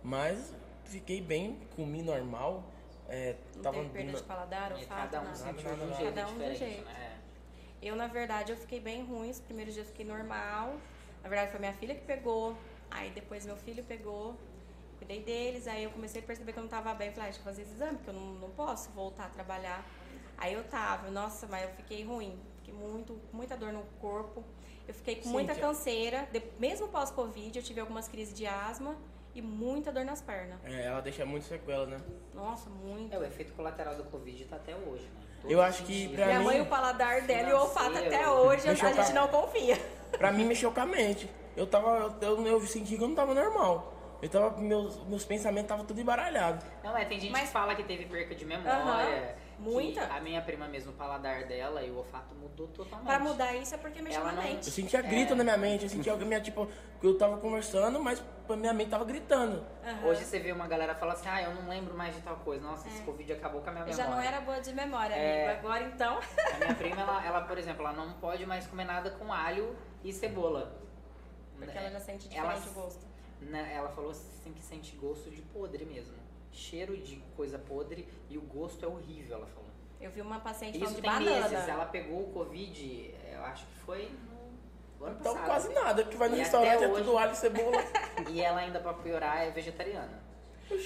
Mas 0.03 0.53
fiquei 0.83 1.21
bem, 1.21 1.57
comi 1.77 2.03
normal. 2.03 2.65
É, 3.13 3.35
Não 3.55 3.61
tava 3.61 3.77
teve 3.77 3.89
perda 3.89 4.11
de 4.13 4.23
paladar, 4.23 4.71
E 4.71 4.73
olfato, 4.75 5.11
cada 5.11 5.21
um 5.21 5.35
sentiu 5.35 5.75
de 5.75 5.83
um 5.83 5.93
jeito 5.95 6.13
Cada 6.15 6.27
um 6.27 6.55
jeito. 6.55 6.85
né? 6.85 7.19
Eu, 7.81 7.95
na 7.95 8.07
verdade, 8.07 8.51
eu 8.51 8.57
fiquei 8.57 8.79
bem 8.79 9.03
ruim. 9.05 9.29
Os 9.29 9.39
primeiros 9.39 9.73
dias 9.73 9.85
eu 9.85 9.91
fiquei 9.91 10.05
normal. 10.05 10.75
Na 11.21 11.29
verdade, 11.29 11.51
foi 11.51 11.59
minha 11.59 11.73
filha 11.73 11.93
que 11.93 12.01
pegou. 12.05 12.57
Aí 12.89 13.11
depois 13.11 13.45
meu 13.45 13.55
filho 13.57 13.83
pegou. 13.83 14.35
Cuidei 14.97 15.21
deles. 15.21 15.67
Aí 15.67 15.83
eu 15.83 15.91
comecei 15.91 16.21
a 16.21 16.25
perceber 16.25 16.53
que 16.53 16.59
eu 16.59 16.63
não 16.63 16.69
tava 16.69 16.93
bem. 16.95 17.11
Falei, 17.11 17.23
ah, 17.23 17.31
deixa 17.31 17.39
eu 17.39 17.43
fazer 17.43 17.61
esse 17.63 17.73
exame, 17.73 17.97
porque 17.97 18.09
eu 18.09 18.13
não, 18.15 18.33
não 18.35 18.49
posso 18.51 18.89
voltar 18.91 19.25
a 19.25 19.29
trabalhar. 19.29 19.85
Aí 20.37 20.53
eu 20.53 20.63
tava. 20.63 21.11
Nossa, 21.11 21.45
mas 21.47 21.63
eu 21.63 21.69
fiquei 21.75 22.03
ruim. 22.03 22.39
Fiquei 22.63 22.73
muito, 22.73 23.13
com 23.29 23.37
muita 23.37 23.55
dor 23.55 23.71
no 23.73 23.83
corpo. 24.01 24.43
Eu 24.87 24.93
fiquei 24.93 25.17
com 25.17 25.29
muita 25.29 25.53
Cíntia. 25.53 25.67
canseira. 25.67 26.27
De- 26.31 26.41
mesmo 26.57 26.87
pós-Covid, 26.87 27.59
eu 27.59 27.63
tive 27.63 27.79
algumas 27.79 28.07
crises 28.07 28.33
de 28.33 28.47
asma 28.47 28.97
e 29.35 29.41
muita 29.41 29.91
dor 29.91 30.05
nas 30.05 30.21
pernas. 30.21 30.57
É, 30.63 30.85
ela 30.85 31.01
deixa 31.01 31.25
muito 31.25 31.45
sequela, 31.45 31.85
né? 31.85 31.97
Nossa, 32.33 32.69
muito. 32.69 33.13
É, 33.13 33.17
o 33.17 33.23
efeito 33.23 33.53
colateral 33.53 33.95
do 33.95 34.03
Covid 34.05 34.45
tá 34.45 34.55
até 34.57 34.75
hoje, 34.75 35.03
né? 35.03 35.21
Eu 35.45 35.61
acho 35.61 35.83
que 35.83 36.07
pra 36.09 36.25
Minha 36.27 36.39
mim- 36.39 36.45
mãe, 36.45 36.61
o 36.61 36.65
paladar 36.67 37.21
dela 37.23 37.49
e 37.49 37.53
o 37.53 37.57
olfato 37.59 37.97
até 37.97 38.27
hoje, 38.29 38.67
a 38.69 38.73
gente 38.73 39.13
não 39.13 39.27
confia. 39.27 39.77
Pra 40.17 40.31
mim 40.31 40.45
mexeu 40.45 40.71
com 40.71 40.79
a 40.79 40.85
mente. 40.85 41.29
Eu 41.57 41.67
tava. 41.67 42.15
Eu, 42.21 42.37
eu, 42.45 42.47
eu 42.47 42.61
senti 42.61 42.95
que 42.97 43.03
eu 43.03 43.07
não 43.07 43.15
tava 43.15 43.33
normal. 43.33 43.93
Eu 44.21 44.29
tava. 44.29 44.57
Meus, 44.61 45.03
meus 45.07 45.25
pensamentos 45.25 45.63
estavam 45.65 45.85
tudo 45.85 45.99
embaralhados. 45.99 46.65
Não, 46.83 46.95
é, 46.97 47.03
tem 47.05 47.19
gente 47.19 47.31
Mas- 47.31 47.47
que 47.47 47.53
fala 47.53 47.75
que 47.75 47.83
teve 47.83 48.05
perca 48.05 48.33
de 48.33 48.45
memória. 48.45 49.35
Que 49.35 49.42
muita. 49.63 50.03
A 50.05 50.19
minha 50.19 50.41
prima 50.41 50.67
mesmo, 50.67 50.91
o 50.91 50.95
paladar 50.95 51.45
dela 51.45 51.81
e 51.83 51.89
o 51.89 51.97
olfato 51.97 52.35
mudou 52.35 52.67
totalmente. 52.67 53.05
Pra 53.07 53.19
mudar 53.19 53.55
isso 53.55 53.73
é 53.75 53.77
porque 53.77 54.01
mexeu 54.01 54.21
Ela 54.21 54.31
na 54.33 54.41
não- 54.41 54.49
mente. 54.49 54.67
Eu 54.67 54.73
sentia 54.73 55.01
grito 55.01 55.33
É. 55.33 55.35
na 55.35 55.43
minha 55.43 55.57
mente. 55.57 55.83
Eu 55.83 55.89
sentia 55.89 56.15
minha, 56.17 56.41
tipo, 56.41 56.67
que 56.99 57.07
eu 57.07 57.17
tava 57.17 57.37
conversando, 57.37 57.99
mas 57.99 58.21
a 58.49 58.55
minha 58.55 58.73
mente 58.73 58.89
tava 58.89 59.05
gritando. 59.05 59.65
Aham. 59.85 60.05
Hoje 60.07 60.23
você 60.25 60.39
vê 60.39 60.51
uma 60.51 60.67
galera 60.67 60.93
falar 60.95 61.13
assim, 61.13 61.27
ah, 61.29 61.41
eu 61.41 61.53
não 61.55 61.67
lembro 61.69 61.95
mais 61.97 62.15
de 62.15 62.21
tal 62.21 62.35
coisa. 62.37 62.63
Nossa, 62.65 62.87
esse 62.87 63.01
Covid 63.03 63.33
acabou 63.33 63.61
com 63.61 63.69
a 63.69 63.73
minha 63.73 63.85
É. 63.85 63.89
Eu 63.89 63.95
memória. 63.97 64.11
já 64.13 64.15
não 64.15 64.21
era 64.21 64.41
boa 64.41 64.59
de 64.61 64.73
memória, 64.73 65.15
É. 65.15 65.47
amigo. 65.53 65.59
Agora 65.67 65.83
então. 65.85 66.19
A 66.53 66.57
minha 66.59 66.75
prima, 66.75 67.01
ela, 67.01 67.23
ela, 67.25 67.41
por 67.41 67.57
exemplo, 67.57 67.85
ela 67.85 67.93
não 67.93 68.13
pode 68.13 68.45
mais 68.45 68.67
comer 68.67 68.85
nada 68.85 69.09
com 69.11 69.31
alho 69.33 69.75
e 70.03 70.11
cebola. 70.11 70.79
Porque 71.57 71.77
ela 71.77 71.89
já 71.91 71.99
sente 71.99 72.27
Ela- 72.35 72.53
diferente 72.53 72.77
o 72.77 72.81
gosto. 72.81 73.13
Né, 73.41 73.73
Ela 73.75 73.89
falou 73.89 74.11
assim 74.11 74.53
que 74.53 74.61
sente 74.61 74.95
gosto 74.95 75.29
de 75.29 75.41
podre 75.41 75.83
mesmo. 75.85 76.15
Cheiro 76.53 76.95
de 76.97 77.15
coisa 77.35 77.57
podre 77.59 78.07
e 78.29 78.37
o 78.37 78.41
gosto 78.41 78.85
é 78.85 78.87
horrível, 78.87 79.37
ela 79.37 79.47
falou. 79.47 79.69
Eu 79.99 80.11
vi 80.11 80.21
uma 80.21 80.39
paciente 80.39 80.75
Isso 80.77 80.85
falando 80.85 80.95
de 80.95 81.01
tem 81.01 81.11
banana. 81.11 81.49
meses. 81.49 81.67
Ela 81.67 81.85
pegou 81.85 82.21
o 82.23 82.31
Covid, 82.31 83.15
eu 83.33 83.43
acho 83.45 83.65
que 83.65 83.73
foi 83.79 84.11
no 84.99 85.05
ano 85.07 85.17
Então 85.19 85.33
passado. 85.33 85.45
quase 85.47 85.73
nada, 85.73 86.03
porque 86.03 86.17
vai 86.17 86.29
no 86.29 86.35
E 86.35 86.39
restaurante 86.39 86.75
até 86.75 86.85
é 86.85 86.87
hoje- 86.89 87.03
tudo 87.03 87.17
alho 87.17 87.31
e 87.31 87.35
cebola. 87.35 87.77
E 88.29 88.41
ela 88.41 88.59
ainda, 88.59 88.79
pra 88.79 88.93
piorar, 88.93 89.41
é 89.47 89.49
vegetariana. 89.51 90.21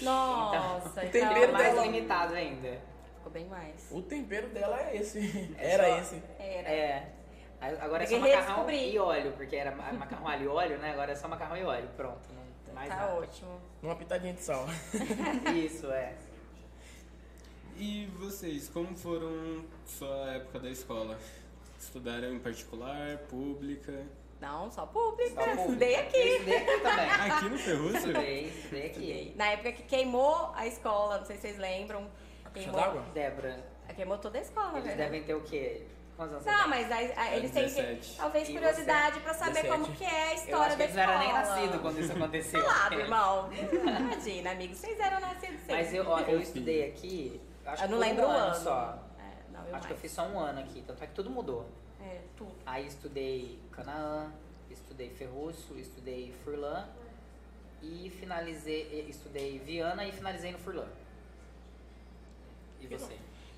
Nossa, 0.01 1.01
O 1.01 1.03
então, 1.05 1.11
tempero 1.11 1.43
É 1.43 1.47
mais 1.51 1.73
dela- 1.73 1.85
limitado 1.85 2.33
ainda. 2.33 2.79
ficou 3.17 3.31
bem 3.31 3.45
mais. 3.47 3.89
o 3.91 4.01
tempero 4.01 4.47
dela 4.49 4.79
é 4.89 4.95
esse. 4.97 5.19
É 5.59 5.71
Era 5.73 5.83
só- 5.89 5.97
esse. 5.99 6.23
Era. 6.39 6.69
É. 6.69 7.13
Agora 7.81 8.03
é 8.03 8.05
só 8.07 8.19
macarrão 8.19 8.69
e 8.69 8.99
óleo, 8.99 9.33
porque 9.35 9.55
era 9.55 9.71
ma- 9.75 9.91
macarrão, 9.93 10.27
alho 10.27 10.43
e 10.43 10.47
óleo, 10.47 10.77
né? 10.77 10.91
Agora 10.91 11.11
é 11.11 11.15
só 11.15 11.27
macarrão 11.27 11.57
e 11.57 11.63
óleo. 11.63 11.89
Pronto, 11.97 12.31
não 12.33 12.43
tem 12.65 12.73
mais 12.73 12.87
tá 12.89 12.95
nada. 12.97 13.15
ótimo. 13.15 13.59
Uma 13.81 13.95
pitadinha 13.95 14.33
de 14.33 14.41
sal. 14.41 14.65
Isso, 15.55 15.87
é. 15.91 16.15
E 17.77 18.07
vocês, 18.17 18.69
como 18.69 18.95
foram 18.95 19.63
sua 19.85 20.31
época 20.33 20.59
da 20.59 20.69
escola? 20.69 21.17
Estudaram 21.79 22.33
em 22.33 22.39
particular, 22.39 23.17
pública? 23.29 24.03
Não, 24.41 24.71
só 24.71 24.85
pública. 24.87 25.43
Só. 25.43 25.61
Estudei 25.61 25.95
Eu 25.95 25.99
aqui. 25.99 26.17
estudei 26.17 26.57
aqui 26.57 26.81
também. 26.81 27.09
Aqui 27.31 27.49
no 27.49 27.57
Ferrúcio? 27.57 27.97
Estudei, 27.97 28.45
estudei 28.47 28.85
aqui. 28.87 29.33
Na 29.35 29.45
época 29.51 29.71
que 29.73 29.83
queimou 29.83 30.51
a 30.55 30.65
escola, 30.65 31.19
não 31.19 31.25
sei 31.25 31.35
se 31.35 31.41
vocês 31.43 31.57
lembram. 31.57 32.09
Queimou, 32.53 32.75
d'água? 32.75 33.01
Débora, 33.13 33.63
queimou 33.95 34.17
toda 34.17 34.39
a 34.39 34.41
escola, 34.41 34.71
eles 34.79 34.85
verdade. 34.85 35.11
devem 35.11 35.23
ter 35.23 35.35
o 35.35 35.41
quê? 35.41 35.85
Quantos 36.17 36.33
anos 36.33 36.45
Não, 36.47 36.63
você 36.63 36.67
mas 36.67 36.91
aí- 36.91 37.13
aí 37.15 37.37
eles 37.37 37.51
têm 37.51 37.63
que, 37.69 37.75
17. 37.75 38.17
talvez 38.17 38.49
E 38.49 38.53
curiosidade 38.53 39.19
pra 39.19 39.33
saber 39.35 39.53
17. 39.61 39.69
como 39.83 39.95
que 39.95 40.03
é 40.03 40.07
a? 40.09 40.29
Eu 40.31 40.33
história 40.35 40.57
acho 40.57 40.71
que 40.71 40.77
da 40.77 40.83
eles 40.83 40.95
não 40.95 41.03
eram 41.03 41.19
nem 41.19 41.27
escola. 41.27 41.45
nascidos 41.55 41.81
quando 41.81 41.99
isso 41.99 42.11
aconteceu. 42.17 42.63
Claro, 42.63 42.93
irmão. 42.99 43.49
Imagina, 43.53 44.51
amigo, 44.51 44.75
vocês 44.75 44.99
eram 44.99 45.19
nascidos 45.19 45.59
sim. 45.61 45.71
Mas 45.71 45.93
eu, 45.93 46.07
ó, 46.09 46.19
eu 46.21 46.41
estudei 46.41 46.89
aqui, 46.89 47.39
acho 47.65 47.83
Eu 47.83 47.87
que 47.87 47.91
não 47.93 47.99
por 47.99 48.05
lembro 48.07 48.25
um 48.25 48.27
o 48.27 48.31
ano 48.31 48.45
ano. 48.47 48.55
só. 48.63 49.03
É, 49.19 49.51
não, 49.51 49.67
eu 49.67 49.75
Acho 49.75 49.85
que 49.87 49.93
eu 49.93 49.95
mais. 49.97 50.01
fiz 50.01 50.11
só 50.11 50.23
um 50.27 50.39
ano 50.39 50.59
aqui, 50.59 50.83
tanto 50.87 51.03
é 51.03 51.07
que 51.07 51.13
tudo 51.13 51.29
mudou. 51.29 51.69
É, 52.01 52.21
tudo. 52.35 52.51
Aí 52.65 52.87
estudei 52.87 53.59
Canaã, 53.71 54.31
estudei 54.71 55.11
Ferrúcio, 55.11 55.77
estudei 55.79 56.33
Furlan 56.43 56.87
e 57.83 58.09
finalizei, 58.19 59.05
estudei 59.07 59.59
Viana 59.59 60.03
e 60.03 60.11
finalizei 60.11 60.51
no 60.51 60.57
Furlan. 60.57 60.87
E 62.81 62.87
você? 62.87 63.17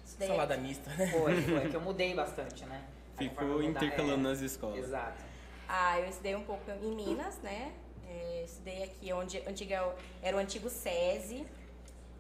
Estudei 0.10 0.28
Salada 0.28 0.58
mista, 0.58 0.90
né? 0.90 1.08
Foi, 1.08 1.42
foi, 1.42 1.70
que 1.70 1.76
eu 1.76 1.82
mudei 1.82 2.16
bastante, 2.16 2.66
né? 2.66 2.84
Ficou 3.16 3.48
eu 3.48 3.62
mudar- 3.62 3.70
intercalando 3.70 4.28
é, 4.28 4.32
nas 4.32 4.42
escolas. 4.42 4.80
Exato. 4.80 5.24
Ah, 5.68 6.00
eu 6.00 6.10
estudei 6.10 6.36
um 6.36 6.44
pouco 6.44 6.64
em 6.72 6.96
Minas, 6.96 7.38
né? 7.44 7.74
É, 8.08 8.44
estudei 8.44 8.84
aqui 8.84 9.14
onde 9.14 9.38
antiga, 9.48 9.94
era 10.24 10.36
o 10.36 10.40
antigo 10.40 10.68
SESI. 10.68 11.46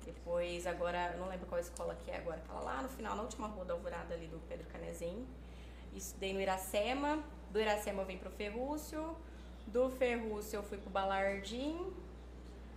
Depois, 0.05 0.67
agora, 0.67 1.13
eu 1.15 1.19
não 1.19 1.29
lembro 1.29 1.47
qual 1.47 1.59
escola 1.59 1.95
que 1.95 2.11
é 2.11 2.17
agora. 2.17 2.37
Aquela 2.37 2.59
lá 2.59 2.81
no 2.83 2.89
final, 2.89 3.15
na 3.15 3.23
última 3.23 3.47
rua 3.47 3.65
da 3.65 3.73
Alvorada 3.73 4.13
ali 4.13 4.27
do 4.27 4.39
Pedro 4.47 4.67
Canezinho. 4.67 5.27
Estudei 5.95 6.31
no 6.31 6.39
Iracema. 6.39 7.23
Do 7.49 7.59
Iracema 7.59 8.03
eu 8.03 8.05
vim 8.05 8.17
pro 8.19 8.29
Ferrúcio. 8.29 9.15
Do 9.65 9.89
Ferrúcio 9.89 10.57
eu 10.57 10.63
fui 10.63 10.77
pro 10.77 10.91
Balardim. 10.91 11.91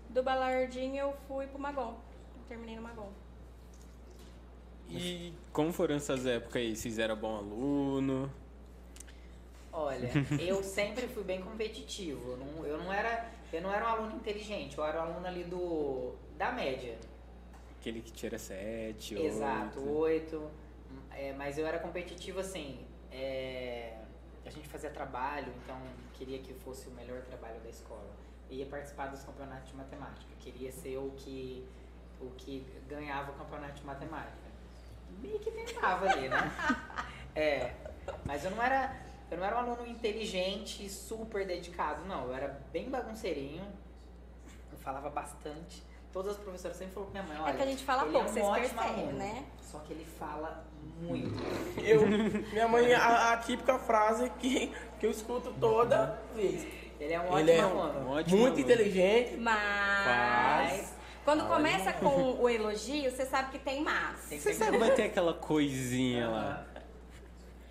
Do 0.09 0.23
Balardim 0.23 0.97
eu 0.97 1.15
fui 1.29 1.47
pro 1.47 1.59
Magon. 1.59 1.97
Terminei 2.49 2.77
no 2.77 2.83
Magon. 2.83 3.11
E 4.99 5.35
como 5.53 5.73
foram 5.73 5.95
essas 5.97 6.27
épocas 6.27 6.57
aí? 6.57 6.77
Vocês 6.77 6.99
eram 6.99 7.17
bom 7.17 7.37
aluno? 7.37 8.31
Olha, 9.73 10.11
eu 10.39 10.63
sempre 10.63 11.07
fui 11.09 11.25
bem 11.25 11.41
competitivo. 11.41 12.33
Eu 12.33 12.37
não, 12.37 12.67
eu 12.67 12.79
não 12.79 12.93
era, 12.93 13.31
eu 13.53 13.63
não 13.63 13.73
era 13.73 13.85
um 13.85 13.89
aluno 13.89 14.17
inteligente, 14.17 14.77
eu 14.77 14.85
era 14.85 15.01
um 15.01 15.13
aluno 15.13 15.27
ali 15.27 15.45
do 15.45 16.13
da 16.37 16.53
média. 16.53 16.99
Aquele 17.81 18.01
que 18.01 18.13
tira 18.13 18.39
sete, 18.39 19.15
Exato, 19.15 19.81
oito. 19.81 20.37
oito. 20.37 20.51
É, 21.11 21.33
mas 21.33 21.59
eu 21.59 21.67
era 21.67 21.79
competitivo 21.79 22.41
assim. 22.41 22.85
é, 23.11 23.99
a 24.45 24.51
gente 24.51 24.69
fazia 24.69 24.91
trabalho, 24.91 25.53
então 25.63 25.77
queria 26.15 26.39
que 26.39 26.53
fosse 26.53 26.89
o 26.89 26.91
melhor 26.93 27.23
trabalho 27.23 27.61
da 27.61 27.71
escola. 27.71 28.11
Eu 28.51 28.57
ia 28.57 28.67
participar 28.67 29.07
dos 29.07 29.23
campeonatos 29.23 29.71
de 29.71 29.77
matemática. 29.77 30.31
Queria 30.41 30.71
ser 30.73 30.99
o 30.99 31.11
que, 31.17 31.67
o 32.21 32.31
que 32.37 32.67
ganhava 32.89 33.33
o 33.33 33.35
campeonato 33.35 33.75
de 33.75 33.87
matemática. 33.87 34.42
Meio 35.21 35.39
que 35.39 35.51
tentava 35.51 36.09
ali, 36.09 36.29
né? 36.29 36.51
É. 37.35 37.73
Mas 38.27 38.45
eu 38.45 38.51
não 38.51 38.63
era. 38.63 38.95
Eu 39.31 39.39
não 39.39 39.47
era 39.47 39.57
um 39.57 39.61
aluno 39.61 39.87
inteligente, 39.87 40.87
super 40.91 41.47
dedicado, 41.47 42.05
não. 42.07 42.27
Eu 42.27 42.35
era 42.35 42.61
bem 42.71 42.91
bagunceirinho. 42.91 43.65
Eu 44.71 44.77
falava 44.79 45.09
bastante. 45.09 45.83
Todas 46.13 46.33
as 46.33 46.37
professoras 46.37 46.77
sempre 46.77 46.93
falaram 46.93 47.11
pra 47.11 47.23
minha 47.23 47.35
mãe, 47.35 47.43
olha... 47.43 47.55
É 47.55 47.57
que 47.57 47.63
a 47.63 47.67
gente 47.67 47.85
fala 47.85 48.03
ele 48.03 48.13
pouco, 48.13 48.27
é 48.27 48.31
um 48.31 48.35
vocês 48.35 48.71
percebem, 48.75 49.05
aluno, 49.05 49.19
né? 49.19 49.45
Só 49.63 49.79
que 49.79 49.95
ele 49.95 50.05
fala 50.05 50.63
muito. 51.01 51.43
Eu, 51.83 52.07
minha 52.07 52.69
mãe, 52.69 52.93
a, 52.93 53.33
a 53.33 53.37
típica 53.39 53.79
frase 53.79 54.29
que, 54.39 54.71
que 55.01 55.07
eu 55.07 55.11
escuto 55.11 55.55
toda 55.59 56.21
vez. 56.35 56.67
Ele 57.01 57.15
é 57.15 57.19
um 57.21 57.39
Ele 57.39 57.51
ótimo 57.51 57.51
é 57.51 57.61
aluno. 57.61 58.01
Um 58.01 58.11
ótimo 58.11 58.41
Muito 58.41 58.55
aluno. 58.59 58.61
inteligente. 58.61 59.37
Mas. 59.39 60.95
Quando 61.25 61.47
começa 61.47 61.93
com 61.93 62.41
o 62.41 62.49
elogio, 62.49 63.11
você 63.11 63.25
sabe 63.25 63.53
que 63.53 63.59
tem 63.59 63.83
mais. 63.83 64.29
Tem 64.29 64.41
Você 64.41 64.53
sabe, 64.55 64.77
vai 64.79 64.95
ter 64.95 65.05
aquela 65.05 65.35
coisinha 65.35 66.29
lá. 66.29 66.67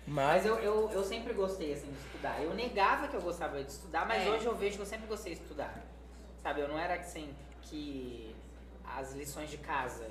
Mas 0.06 0.44
eu, 0.44 0.56
eu, 0.58 0.90
eu 0.90 1.04
sempre 1.04 1.32
gostei 1.32 1.72
assim 1.74 1.90
de 1.90 1.98
estudar. 1.98 2.42
Eu 2.42 2.54
negava 2.54 3.08
que 3.08 3.14
eu 3.14 3.20
gostava 3.20 3.62
de 3.62 3.70
estudar, 3.70 4.06
mas 4.06 4.26
É. 4.26 4.30
hoje 4.30 4.46
eu 4.46 4.54
vejo 4.54 4.76
que 4.76 4.82
eu 4.82 4.86
sempre 4.86 5.06
gostei 5.06 5.34
de 5.34 5.40
estudar. 5.40 5.80
Sabe, 6.42 6.60
eu 6.60 6.68
não 6.68 6.78
era 6.78 6.94
assim 6.94 7.34
que 7.62 8.34
as 8.84 9.12
lições 9.12 9.48
de 9.50 9.58
casa 9.58 10.08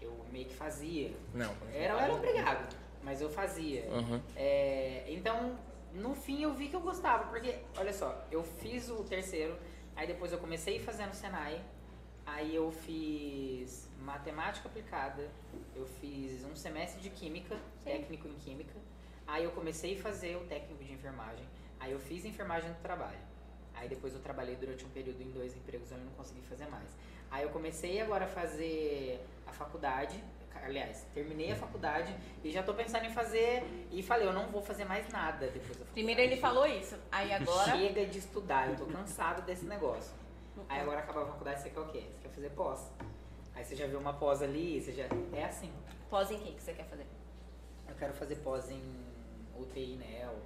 eu 0.00 0.14
meio 0.30 0.46
que 0.46 0.54
fazia. 0.54 1.12
Não. 1.32 1.52
Era, 1.72 1.94
eu 1.94 1.98
era 1.98 2.12
obrigado, 2.14 2.76
mas 3.02 3.20
eu 3.20 3.30
fazia. 3.30 3.84
Uhum. 3.86 4.20
É, 4.36 5.04
então, 5.08 5.56
no 5.94 6.14
fim 6.14 6.42
eu 6.42 6.52
vi 6.54 6.68
que 6.68 6.76
eu 6.76 6.80
gostava, 6.80 7.24
porque, 7.28 7.58
olha 7.76 7.92
só, 7.92 8.24
eu 8.30 8.42
fiz 8.42 8.88
o 8.90 9.04
terceiro, 9.04 9.56
aí 9.96 10.06
depois 10.06 10.32
eu 10.32 10.38
comecei 10.38 10.78
a 10.78 10.82
fazer 10.82 11.06
no 11.06 11.14
Senai, 11.14 11.60
aí 12.34 12.54
eu 12.54 12.70
fiz 12.70 13.88
matemática 14.02 14.68
aplicada, 14.68 15.28
eu 15.74 15.86
fiz 16.00 16.44
um 16.44 16.54
semestre 16.54 17.00
de 17.00 17.10
química, 17.10 17.56
técnico 17.84 18.28
em 18.28 18.34
química, 18.34 18.74
aí 19.26 19.44
eu 19.44 19.50
comecei 19.50 19.98
a 19.98 20.02
fazer 20.02 20.36
o 20.36 20.40
técnico 20.40 20.82
de 20.84 20.92
enfermagem, 20.92 21.44
aí 21.78 21.92
eu 21.92 21.98
fiz 21.98 22.24
enfermagem 22.24 22.70
do 22.70 22.80
trabalho. 22.80 23.18
Aí 23.74 23.88
depois 23.88 24.14
eu 24.14 24.20
trabalhei 24.20 24.56
durante 24.56 24.84
um 24.84 24.88
período 24.90 25.22
em 25.22 25.30
dois 25.30 25.56
empregos, 25.56 25.90
eu 25.90 25.98
não 25.98 26.12
consegui 26.12 26.42
fazer 26.42 26.66
mais. 26.66 26.88
Aí 27.30 27.44
eu 27.44 27.50
comecei 27.50 28.00
agora 28.00 28.24
a 28.24 28.28
fazer 28.28 29.24
a 29.46 29.52
faculdade, 29.52 30.22
aliás, 30.62 31.06
terminei 31.14 31.52
a 31.52 31.56
faculdade 31.56 32.14
e 32.44 32.50
já 32.50 32.62
tô 32.62 32.74
pensando 32.74 33.06
em 33.06 33.10
fazer 33.10 33.62
e 33.90 34.02
falei, 34.02 34.26
eu 34.26 34.32
não 34.32 34.48
vou 34.48 34.60
fazer 34.60 34.84
mais 34.84 35.08
nada 35.08 35.46
depois 35.46 35.78
da 35.78 35.84
faculdade. 35.84 35.92
Primeiro 35.92 36.20
ele 36.20 36.36
falou 36.36 36.66
isso, 36.66 36.96
aí 37.10 37.32
agora. 37.32 37.72
Chega 37.72 38.04
de 38.06 38.18
estudar, 38.18 38.68
eu 38.68 38.76
tô 38.76 38.86
cansado 38.86 39.42
desse 39.42 39.64
negócio. 39.64 40.19
Aí 40.68 40.80
agora 40.80 41.00
acabou 41.00 41.22
a 41.22 41.26
faculdade, 41.26 41.62
você 41.62 41.70
quer 41.70 41.80
o 41.80 41.86
quê? 41.86 42.04
Você 42.10 42.18
quer 42.22 42.28
fazer 42.28 42.50
pós. 42.50 42.90
Aí 43.54 43.64
você 43.64 43.76
já 43.76 43.86
viu 43.86 43.98
uma 43.98 44.12
pós 44.12 44.42
ali, 44.42 44.80
você 44.80 44.92
já. 44.92 45.04
É 45.32 45.44
assim. 45.44 45.72
Pós 46.08 46.30
em 46.30 46.38
que 46.38 46.52
que 46.52 46.62
você 46.62 46.72
quer 46.72 46.84
fazer? 46.84 47.06
Eu 47.88 47.94
quero 47.94 48.12
fazer 48.14 48.36
pós 48.36 48.70
em 48.70 48.82
UTI, 49.58 49.96
NEL. 49.96 50.36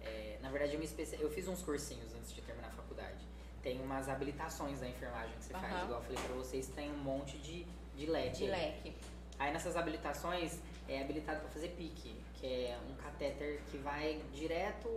É, 0.00 0.38
na 0.40 0.50
verdade, 0.50 0.74
eu, 0.74 0.78
me 0.78 0.84
especia... 0.84 1.18
eu 1.18 1.30
fiz 1.30 1.46
uns 1.46 1.62
cursinhos 1.62 2.14
antes 2.14 2.32
de 2.32 2.40
terminar 2.42 2.68
a 2.68 2.72
faculdade. 2.72 3.24
Tem 3.62 3.80
umas 3.80 4.08
habilitações 4.08 4.80
da 4.80 4.88
enfermagem 4.88 5.36
que 5.36 5.44
você 5.44 5.52
faz, 5.52 5.72
Aham. 5.72 5.84
igual 5.84 6.00
eu 6.00 6.04
falei 6.04 6.22
pra 6.22 6.34
vocês, 6.36 6.68
tem 6.68 6.90
um 6.90 6.98
monte 6.98 7.36
de, 7.38 7.66
de 7.94 8.06
leque. 8.06 8.36
De 8.38 8.46
leque. 8.46 8.96
Aí 9.38 9.52
nessas 9.52 9.76
habilitações 9.76 10.58
é 10.88 11.02
habilitado 11.02 11.40
para 11.40 11.48
fazer 11.50 11.68
pique, 11.68 12.14
que 12.34 12.46
é 12.46 12.78
um 12.90 12.94
catéter 12.94 13.60
que 13.70 13.76
vai 13.78 14.22
direto 14.32 14.88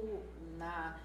na, 0.58 0.98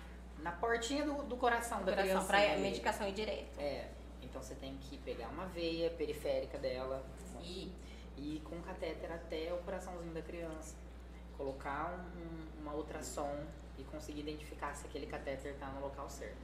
na 0.43 0.53
portinha 0.53 1.05
do, 1.05 1.23
do 1.25 1.37
coração 1.37 1.79
da 1.85 1.93
Coração, 1.93 2.05
criança. 2.27 2.27
pra 2.27 2.59
medicação 2.59 3.09
ir 3.09 3.13
direto. 3.13 3.59
É, 3.61 3.89
então 4.23 4.43
você 4.43 4.55
tem 4.55 4.77
que 4.79 4.99
pegar 4.99 5.29
uma 5.29 5.47
veia 5.47 5.91
periférica 5.91 6.59
dela 6.59 7.03
E 7.43 7.73
e 8.17 8.37
ir 8.37 8.41
com 8.41 8.57
um 8.57 8.63
catéter 8.63 9.13
até 9.13 9.53
o 9.53 9.59
coraçãozinho 9.59 10.13
da 10.13 10.23
criança. 10.23 10.75
Colocar 11.37 11.93
um, 12.17 12.21
um- 12.21 12.63
uma 12.63 12.75
ultrassom 12.75 13.33
e 13.79 13.85
conseguir 13.85 14.21
identificar 14.21 14.75
se 14.75 14.87
aquele 14.87 15.07
catéter 15.07 15.55
tá 15.57 15.67
no 15.69 15.81
local 15.81 16.09
certo. 16.11 16.37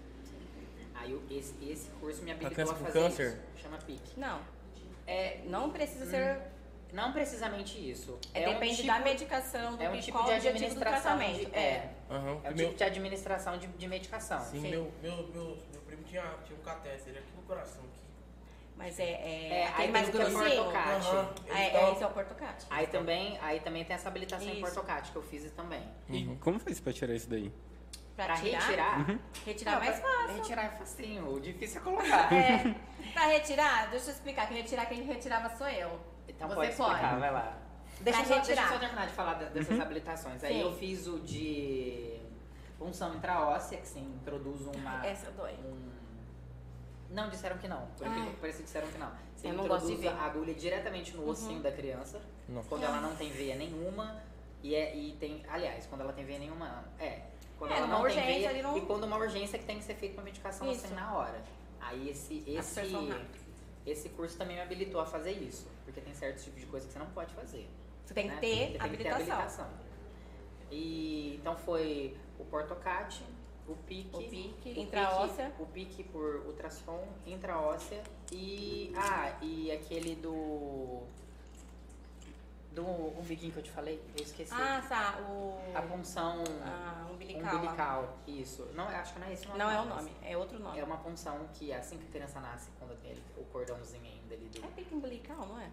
Aí 0.94 1.12
o- 1.12 1.22
esse, 1.28 1.52
esse 1.68 1.90
curso 2.00 2.22
me 2.22 2.30
habilitou 2.30 2.54
criança 2.54 2.72
a 2.74 2.76
fazer 2.76 2.92
câncer? 2.92 3.26
isso. 3.54 3.62
Chama 3.62 3.78
PIC. 3.78 4.16
não, 4.18 4.40
É, 5.06 5.42
não 5.46 5.70
precisa 5.70 6.06
ser. 6.06 6.40
Não 6.94 7.12
precisamente 7.12 7.76
isso. 7.90 8.18
É, 8.32 8.48
um 8.48 8.52
depende 8.54 8.76
tipo- 8.76 8.86
da 8.86 8.98
medicação, 9.00 9.76
do 9.76 9.82
É 9.82 9.90
um 9.90 10.00
tipo 10.00 10.22
de 10.24 10.30
administração. 10.30 10.80
tratamento. 10.80 11.50
De, 11.50 11.54
é, 11.56 11.90
Aham. 12.08 12.40
é 12.44 12.50
um 12.50 12.54
meu, 12.54 12.66
tipo 12.66 12.74
de 12.78 12.84
administração 12.84 13.58
de, 13.58 13.66
de 13.66 13.88
medicação. 13.88 14.40
sim, 14.44 14.60
Sim. 14.62 14.70
Meu, 14.70 14.92
meu, 15.02 15.16
meu, 15.28 15.58
meu 15.72 15.80
primo 15.86 16.02
tinha, 16.04 16.22
tinha 16.46 16.56
um 16.58 16.62
catéter 16.62 17.18
aqui 17.18 17.32
no 17.36 17.42
coração. 17.42 17.82
Aqui. 17.82 18.04
Mas 18.76 18.98
é, 18.98 19.04
é, 19.04 19.48
É, 19.62 19.72
aí 19.76 19.90
mais 19.90 20.08
tem 20.08 20.14
o 20.14 20.18
grossinho. 20.30 20.64
portocate. 20.64 21.06
Ah, 21.50 21.60
é, 21.60 21.76
é, 21.76 21.92
esse 21.92 22.02
é 22.02 22.06
o 22.06 22.10
portocate. 22.10 22.66
Aí 22.70 22.86
também, 22.86 23.38
aí 23.42 23.60
também 23.60 23.84
tem 23.84 23.94
essa 23.94 24.08
habilitação 24.08 24.46
em 24.48 24.52
Isso. 24.52 24.60
portocate 24.60 25.10
que 25.12 25.16
eu 25.16 25.22
fiz 25.22 25.50
também. 25.52 25.82
E 26.08 26.24
como 26.40 26.58
faz 26.60 26.80
pra 26.80 26.92
tirar 26.92 27.14
isso 27.14 27.28
daí? 27.28 27.52
Pra, 28.16 28.26
Pra 28.26 28.36
tirar, 28.36 28.60
retirar, 28.60 29.18
retirar 29.44 29.72
Não, 29.72 29.78
mais 29.80 29.98
fácil. 29.98 30.36
Retirar 30.36 30.64
é 30.66 30.68
facinho, 30.78 31.32
o 31.34 31.40
difícil 31.40 31.80
é 31.80 31.84
colocar. 31.84 32.32
É, 32.32 32.74
pra 33.12 33.26
retirar, 33.26 33.90
deixa 33.90 34.10
eu 34.10 34.14
explicar, 34.14 34.46
que 34.46 34.54
retirar 34.54 34.86
quem 34.86 35.02
retirava 35.02 35.56
sou 35.56 35.66
eu. 35.68 35.98
Então 36.28 36.48
Você 36.48 36.54
pode 36.54 36.70
explicar, 36.70 37.08
pode. 37.08 37.20
vai 37.20 37.32
lá. 37.32 37.58
Deixa 38.00 38.20
eu, 38.20 38.24
só, 38.26 38.34
deixa 38.40 38.62
eu 38.62 38.68
só 38.68 38.78
terminar 38.78 39.06
de 39.06 39.12
falar 39.12 39.34
de- 39.34 39.50
dessas 39.50 39.78
habilitações. 39.80 40.42
Aí 40.44 40.54
Sim. 40.54 40.60
eu 40.62 40.72
fiz 40.76 41.06
o 41.06 41.20
de 41.20 42.18
punção 42.78 43.14
intraóssea, 43.14 43.78
que 43.78 43.86
você 43.86 44.00
introduz 44.00 44.62
uma... 44.62 45.06
Essa 45.06 45.30
dói. 45.30 45.52
um- 45.64 45.92
Não, 47.10 47.28
disseram 47.30 47.56
que 47.58 47.68
não. 47.68 47.86
Por 47.96 48.04
Ai. 48.06 48.10
incrível 48.12 48.32
que 48.32 48.40
pareça, 48.40 48.62
disseram 48.62 48.88
que 48.88 48.98
não. 48.98 49.10
Você 49.36 49.48
Eu 49.48 49.52
não 49.54 49.64
introduz 49.64 50.00
ver. 50.00 50.08
a 50.08 50.22
agulha 50.22 50.54
diretamente 50.54 51.16
no 51.16 51.28
ossinho 51.28 51.60
da 51.60 51.70
criança, 51.70 52.20
Nossa. 52.48 52.68
quando 52.68 52.82
ela 52.82 53.00
não 53.00 53.14
tem 53.14 53.30
veia 53.30 53.54
nenhuma. 53.56 54.20
E, 54.62 54.74
é, 54.74 54.96
e 54.96 55.12
tem... 55.12 55.44
Aliás, 55.48 55.86
quando 55.86 56.00
ela 56.00 56.12
tem 56.12 56.24
veia 56.24 56.38
nenhuma, 56.40 56.66
não. 56.66 57.06
É. 57.06 57.20
Quando 57.58 57.70
É, 57.72 57.76
ela 57.78 57.86
não 57.86 57.96
tem 57.98 58.04
urgência, 58.06 58.26
veia 58.34 58.50
ele 58.50 58.62
não- 58.62 58.76
e 58.76 58.80
quando 58.80 59.04
uma 59.04 59.16
urgência 59.18 59.58
que 59.58 59.64
tem 59.64 59.78
que 59.78 59.84
ser 59.84 59.94
feita 59.94 60.14
uma 60.16 60.24
medicação 60.24 60.68
Isso. 60.70 60.86
assim 60.86 60.94
na 60.94 61.14
hora. 61.14 61.40
Aí 61.80 62.08
esse, 62.10 62.42
esse, 62.46 63.14
esse 63.86 64.08
curso 64.10 64.36
também 64.36 64.56
me 64.56 64.62
habilitou 64.62 65.00
a 65.00 65.06
fazer 65.06 65.32
isso. 65.32 65.68
Porque 65.84 66.00
tem 66.00 66.14
certos 66.14 66.44
tipos 66.44 66.60
de 66.60 66.66
coisa 66.66 66.86
que 66.86 66.92
você 66.92 66.98
não 66.98 67.06
pode 67.10 67.32
fazer. 67.34 67.68
Você 68.04 68.14
tem 68.14 68.28
que 68.28 68.34
né? 68.34 68.40
ter 68.40 68.72
Você 68.72 68.78
habilitação. 68.78 69.16
habilitação. 69.22 69.68
E 70.70 71.36
então 71.40 71.56
foi 71.56 72.16
o 72.38 72.44
portocate, 72.44 73.22
o 73.68 73.74
pique, 73.74 74.10
O 74.16 74.22
pique, 74.28 74.72
o 74.76 74.80
intraóssea. 74.82 75.46
pique- 75.50 75.62
o 75.62 75.66
pique 75.66 76.04
por 76.04 76.36
ultrassom, 76.46 77.06
intraóssea 77.26 78.02
e 78.32 78.92
ah, 78.96 79.36
e 79.42 79.70
aquele 79.70 80.16
do 80.16 81.02
do 82.72 82.84
umbiguinho 82.84 83.52
que 83.52 83.58
eu 83.60 83.62
te 83.62 83.70
falei, 83.70 84.02
eu 84.18 84.24
esqueci. 84.24 84.52
Ah, 84.52 84.84
tá, 84.88 85.20
o... 85.28 85.56
a 85.76 85.80
punção 85.82 86.42
Ah, 86.64 87.06
umbilical. 87.08 87.54
umbilical, 87.54 88.18
isso. 88.26 88.64
Não, 88.74 88.88
acho 88.88 89.12
que 89.14 89.20
não 89.20 89.28
é 89.28 89.32
esse 89.32 89.44
o 89.44 89.48
nome. 89.50 89.58
Não 89.60 89.70
é 89.70 89.80
o 89.80 89.84
nome, 89.84 90.10
é 90.24 90.36
outro 90.36 90.58
nome. 90.58 90.78
É 90.80 90.82
uma 90.82 90.96
punção 90.96 91.38
que 91.54 91.72
assim 91.72 91.96
que 91.98 92.08
a 92.08 92.10
criança 92.10 92.40
nasce, 92.40 92.70
quando 92.78 93.00
tem 93.00 93.12
ele- 93.12 93.22
o 93.36 93.44
cordãozinho 93.44 94.13
ainda 94.24 94.34
ali 94.34 94.48
do 94.48 94.64
É 94.64 94.68
pique 94.74 94.94
umbilical, 94.94 95.46
não 95.46 95.60
é? 95.60 95.68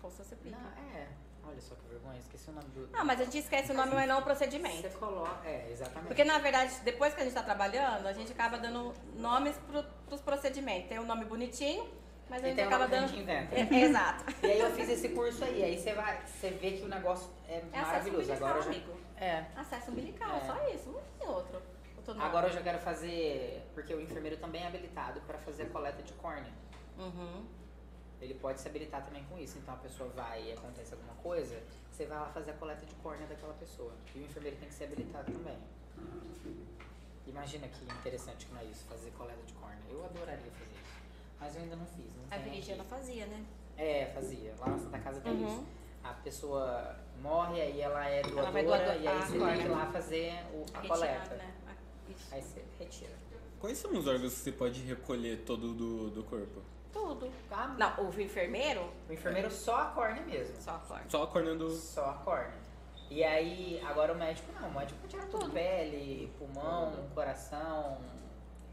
Como 0.00 0.10
se 0.10 0.18
fosse 0.18 0.36
pique. 0.36 0.50
Não, 0.54 0.68
é. 0.94 1.06
Olha 1.46 1.60
só 1.60 1.74
que 1.74 1.88
vergonha, 1.88 2.18
esqueci 2.18 2.50
o 2.50 2.52
nome 2.52 2.68
do. 2.68 2.88
Ah, 2.92 3.04
mas 3.04 3.20
a 3.20 3.24
gente 3.24 3.38
esquece 3.38 3.72
o 3.72 3.74
nome, 3.74 3.94
mas 3.94 4.06
não 4.08 4.18
o 4.18 4.22
procedimento. 4.22 4.82
Você 4.82 4.90
coloca. 4.90 5.48
É, 5.48 5.70
exatamente. 5.70 6.06
Porque, 6.08 6.22
na 6.24 6.38
verdade, 6.38 6.74
depois 6.84 7.14
que 7.14 7.20
a 7.20 7.24
gente 7.24 7.32
tá 7.34 7.42
trabalhando, 7.42 8.06
a 8.06 8.12
gente 8.12 8.32
acaba 8.32 8.58
dando 8.58 8.92
nomes 9.16 9.56
pro, 9.66 9.82
pros 10.06 10.20
procedimentos. 10.20 10.88
Tem 10.88 10.98
um 10.98 11.06
nome 11.06 11.24
bonitinho, 11.24 11.88
mas 12.28 12.44
a 12.44 12.46
gente 12.48 12.56
tem 12.56 12.64
um 12.64 12.68
acaba 12.68 12.84
a 12.84 12.86
dando... 12.88 13.16
inventa. 13.16 13.54
É, 13.54 13.60
é, 13.60 13.80
exato. 13.80 14.24
E 14.42 14.46
aí 14.46 14.60
eu 14.60 14.70
fiz 14.72 14.88
esse 14.90 15.08
curso 15.10 15.42
aí, 15.42 15.64
aí 15.64 15.78
você 15.78 15.94
vai, 15.94 16.20
você 16.26 16.50
vê 16.50 16.72
que 16.72 16.82
o 16.84 16.88
negócio 16.88 17.30
é, 17.48 17.62
É 17.72 17.80
maravilhoso. 17.80 18.30
Agora 18.32 18.60
já, 18.60 18.68
amigo. 18.68 18.92
é. 19.16 19.44
Acesso 19.56 19.90
umbilical, 19.90 20.36
É. 20.36 20.40
só 20.40 20.68
isso. 20.68 20.90
Não 20.90 21.00
tem 21.18 21.28
outro. 21.28 21.62
outro. 21.96 22.22
Agora 22.22 22.48
eu 22.48 22.52
já 22.52 22.60
quero 22.60 22.78
fazer, 22.78 23.62
porque 23.72 23.94
o 23.94 24.00
enfermeiro 24.02 24.36
também 24.36 24.62
é 24.64 24.66
habilitado 24.66 25.20
para 25.22 25.38
fazer 25.38 25.62
a 25.62 25.66
coleta 25.70 26.02
de 26.02 26.12
córnea. 26.14 26.52
Uhum. 26.98 27.44
Ele 28.20 28.34
pode 28.34 28.60
se 28.60 28.68
habilitar 28.68 29.04
também 29.04 29.24
com 29.24 29.38
isso. 29.38 29.58
Então 29.58 29.74
a 29.74 29.76
pessoa 29.78 30.08
vai 30.10 30.48
e 30.48 30.52
acontece 30.52 30.92
alguma 30.94 31.14
coisa, 31.14 31.60
você 31.90 32.04
vai 32.06 32.18
lá 32.18 32.26
fazer 32.26 32.50
a 32.50 32.54
coleta 32.54 32.84
de 32.84 32.94
córnea 32.96 33.26
daquela 33.26 33.54
pessoa. 33.54 33.92
E 34.14 34.18
o 34.18 34.24
enfermeiro 34.24 34.56
tem 34.56 34.68
que 34.68 34.74
ser 34.74 34.84
habilitado 34.84 35.30
também. 35.32 35.56
Imagina 37.26 37.68
que 37.68 37.84
interessante 37.84 38.46
que 38.46 38.52
não 38.52 38.60
é 38.60 38.64
isso, 38.64 38.84
fazer 38.88 39.10
coleta 39.12 39.42
de 39.46 39.52
córnea. 39.54 39.78
Eu 39.90 40.04
adoraria 40.04 40.50
fazer 40.50 40.70
isso. 40.72 40.98
Mas 41.38 41.54
eu 41.56 41.62
ainda 41.62 41.76
não 41.76 41.86
fiz. 41.86 42.06
Não 42.16 42.24
A 42.36 42.38
Viridiana 42.38 42.82
aqui. 42.82 42.90
fazia, 42.90 43.26
né? 43.26 43.44
É, 43.76 44.06
fazia. 44.06 44.54
Lá 44.58 44.66
na 44.70 44.78
Santa 44.78 44.98
Casa 44.98 45.20
tem 45.20 45.32
Uhum. 45.34 45.46
isso. 45.46 45.64
A 46.02 46.12
pessoa 46.14 46.96
morre, 47.20 47.60
aí 47.60 47.80
ela 47.80 48.08
é 48.08 48.22
doadora, 48.22 48.58
Ela 48.60 48.96
e 48.96 49.06
aí 49.06 49.18
você 49.22 49.38
tem 49.38 49.58
que 49.58 49.64
ir 49.64 49.68
lá 49.68 49.86
fazer 49.92 50.32
o, 50.52 50.64
a 50.74 50.80
Retirada, 50.80 50.88
coleta. 50.88 51.34
né? 51.36 51.54
Isso. 52.08 52.34
Aí 52.34 52.42
você 52.42 52.64
retira. 52.78 53.12
Quais 53.60 53.76
são 53.78 53.92
os 53.92 54.06
órgãos 54.06 54.32
que 54.34 54.40
você 54.40 54.52
pode 54.52 54.80
recolher 54.82 55.38
todo 55.44 55.74
do, 55.74 56.10
do 56.10 56.24
corpo? 56.24 56.62
Tudo. 56.98 57.30
Ah, 57.50 57.68
Não, 57.78 58.04
o 58.08 58.20
enfermeiro, 58.20 58.90
O 59.08 59.12
enfermeiro 59.12 59.50
só 59.50 59.76
a 59.82 59.84
córnea 59.86 60.22
mesmo. 60.24 60.54
só 60.60 60.72
a 60.72 60.78
corda. 60.78 61.04
Só 61.08 61.22
a 61.22 61.26
córnea 61.26 61.54
do... 61.54 61.70
Só 61.70 62.10
a 62.10 62.14
córnea. 62.14 62.58
E 63.10 63.24
aí, 63.24 63.80
agora 63.86 64.12
o 64.12 64.16
médico 64.16 64.48
não, 64.60 64.68
o 64.68 64.74
médico 64.74 65.06
tira 65.08 65.22
tudo. 65.26 65.40
Tudo. 65.44 65.52
Pele, 65.52 66.30
pulmão, 66.38 66.92
coração, 67.14 67.98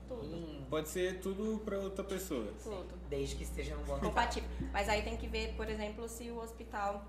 Tudo. 0.10 0.66
Pode 0.70 0.90
ser 0.90 1.20
tudo 1.22 1.60
pra 1.64 1.78
outra 1.80 2.04
pessoa. 2.04 2.52
Tudo. 2.62 2.86
desde 3.10 3.36
que 3.38 3.44
esteja 3.44 3.76
no 3.76 3.84
bom. 3.86 3.98
Compatível. 4.00 4.50
Mas 4.74 4.90
aí 4.90 5.02
tem 5.04 5.16
que 5.18 5.28
ver, 5.28 5.54
por 5.56 5.70
exemplo, 5.70 6.08
se 6.10 6.30
o 6.32 6.40
hospital 6.42 7.04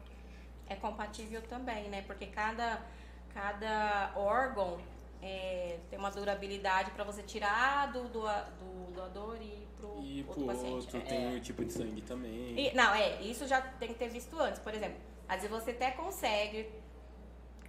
é 0.69 0.77
compatível 0.77 1.43
também, 1.43 1.89
né? 1.91 2.03
Porque 2.07 2.27
cada, 2.27 2.81
cada 3.35 4.13
órgão 4.17 4.79
é, 5.21 5.79
tem 5.91 5.99
uma 5.99 6.11
durabilidade 6.11 6.91
para 6.93 7.03
você 7.05 7.23
tirar 7.23 7.93
do, 7.93 8.05
doa- 8.09 8.47
do 8.61 8.93
doador 8.95 9.37
e 9.43 9.66
pro 9.79 9.99
E 10.03 10.21
outro 10.27 10.35
pro 10.45 10.47
paciente. 10.47 10.73
outro 10.73 10.99
É. 10.99 11.01
tem 11.01 11.37
o 11.37 11.41
tipo 11.41 11.65
de 11.65 11.73
sangue 11.73 12.01
também. 12.03 12.59
E- 12.59 12.75
não, 12.75 12.95
é, 12.95 13.21
isso 13.23 13.47
já 13.47 13.61
tem 13.61 13.89
que 13.89 13.95
ter 13.95 14.09
visto 14.09 14.39
antes. 14.41 14.61
Por 14.61 14.73
exemplo, 14.75 14.99
às 15.29 15.37
vezes 15.43 15.51
você 15.51 15.71
até 15.73 15.91
consegue 15.93 16.69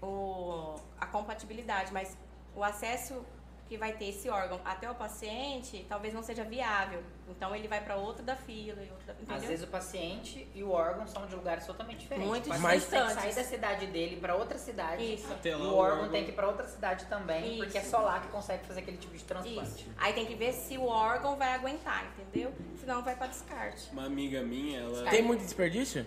o, 0.01 0.75
a 0.99 1.05
compatibilidade, 1.07 1.91
mas 1.93 2.17
o 2.55 2.63
acesso 2.63 3.25
que 3.67 3.77
vai 3.77 3.91
ter 3.93 4.05
esse 4.09 4.29
órgão 4.29 4.59
até 4.63 4.89
o 4.89 4.95
paciente, 4.95 5.85
talvez 5.89 6.13
não 6.13 6.23
seja 6.23 6.43
viável. 6.43 7.01
Então 7.29 7.53
ele 7.55 7.67
vai 7.67 7.83
para 7.83 7.97
outra 7.97 8.23
da 8.23 8.35
fila 8.35 8.81
e 8.81 8.89
outra, 8.89 9.13
entendeu? 9.13 9.35
Às 9.35 9.43
vezes 9.43 9.63
o 9.65 9.67
paciente 9.67 10.47
e 10.55 10.63
o 10.63 10.71
órgão 10.71 11.05
são 11.05 11.25
de 11.25 11.35
lugares 11.35 11.65
totalmente 11.65 11.99
diferentes. 11.99 12.27
Muito 12.29 12.45
o 12.45 12.49
Mas- 12.59 12.61
tem 12.61 12.79
que 12.79 12.87
sair 12.89 13.07
distantes. 13.15 13.35
da 13.35 13.43
cidade 13.43 13.85
dele 13.87 14.15
para 14.21 14.35
outra 14.35 14.57
cidade. 14.57 15.13
Isso. 15.15 15.31
Até 15.31 15.49
E 15.49 15.55
lá 15.55 15.65
o 15.65 15.75
órgão 15.75 16.09
tem 16.09 16.23
que 16.23 16.31
ir 16.31 16.33
para 16.33 16.47
outra 16.47 16.65
cidade 16.65 17.05
também, 17.05 17.57
porque 17.57 17.77
é 17.77 17.81
Isso. 17.81 17.89
só 17.91 17.99
lá 17.99 18.19
que 18.21 18.27
consegue 18.27 18.65
fazer 18.65 18.79
aquele 18.79 18.97
tipo 18.97 19.15
de 19.17 19.23
transplante. 19.25 19.69
Isso. 19.81 19.89
Aí 19.97 20.13
tem 20.13 20.25
que 20.25 20.35
ver 20.35 20.53
se 20.53 20.77
o 20.77 20.85
órgão 20.85 21.35
vai 21.35 21.53
aguentar, 21.53 22.05
entendeu? 22.17 22.53
Senão 22.79 23.03
vai 23.03 23.15
para 23.15 23.27
descarte. 23.27 23.89
Uma 23.91 24.05
amiga 24.05 24.41
minha, 24.41 24.79
ela. 24.79 25.09
Tem 25.09 25.21
muito 25.21 25.41
desperdício? 25.41 26.05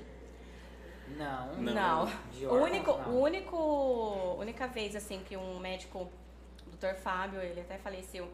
Não. 1.16 1.54
Não. 1.56 1.74
Não. 1.74 2.04
O 2.04 2.44
órgãos, 2.46 2.62
único, 2.70 2.90
não. 2.92 3.08
o 3.10 3.20
único, 3.20 4.36
única 4.38 4.66
vez 4.68 4.94
assim 4.96 5.20
que 5.28 5.36
um 5.36 5.58
médico, 5.58 5.98
o 5.98 6.10
Dr. 6.80 6.94
Fábio, 6.94 7.40
ele 7.40 7.60
até 7.60 7.76
faleceu, 7.78 8.30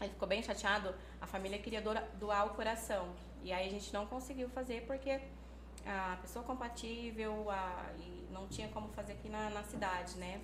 ele 0.00 0.10
ficou 0.10 0.26
bem 0.26 0.42
chateado. 0.42 0.94
A 1.20 1.26
família 1.26 1.58
queria 1.58 1.82
doar, 1.82 2.04
doar 2.18 2.46
o 2.46 2.50
coração 2.50 3.14
e 3.44 3.52
aí 3.52 3.68
a 3.68 3.70
gente 3.70 3.92
não 3.92 4.06
conseguiu 4.06 4.48
fazer 4.48 4.86
porque 4.86 5.20
a 5.86 6.16
pessoa 6.22 6.42
compatível 6.42 7.50
a, 7.50 7.90
e 7.98 8.26
não 8.32 8.48
tinha 8.48 8.68
como 8.68 8.88
fazer 8.88 9.12
aqui 9.12 9.28
na, 9.28 9.50
na 9.50 9.62
cidade, 9.62 10.16
né? 10.16 10.40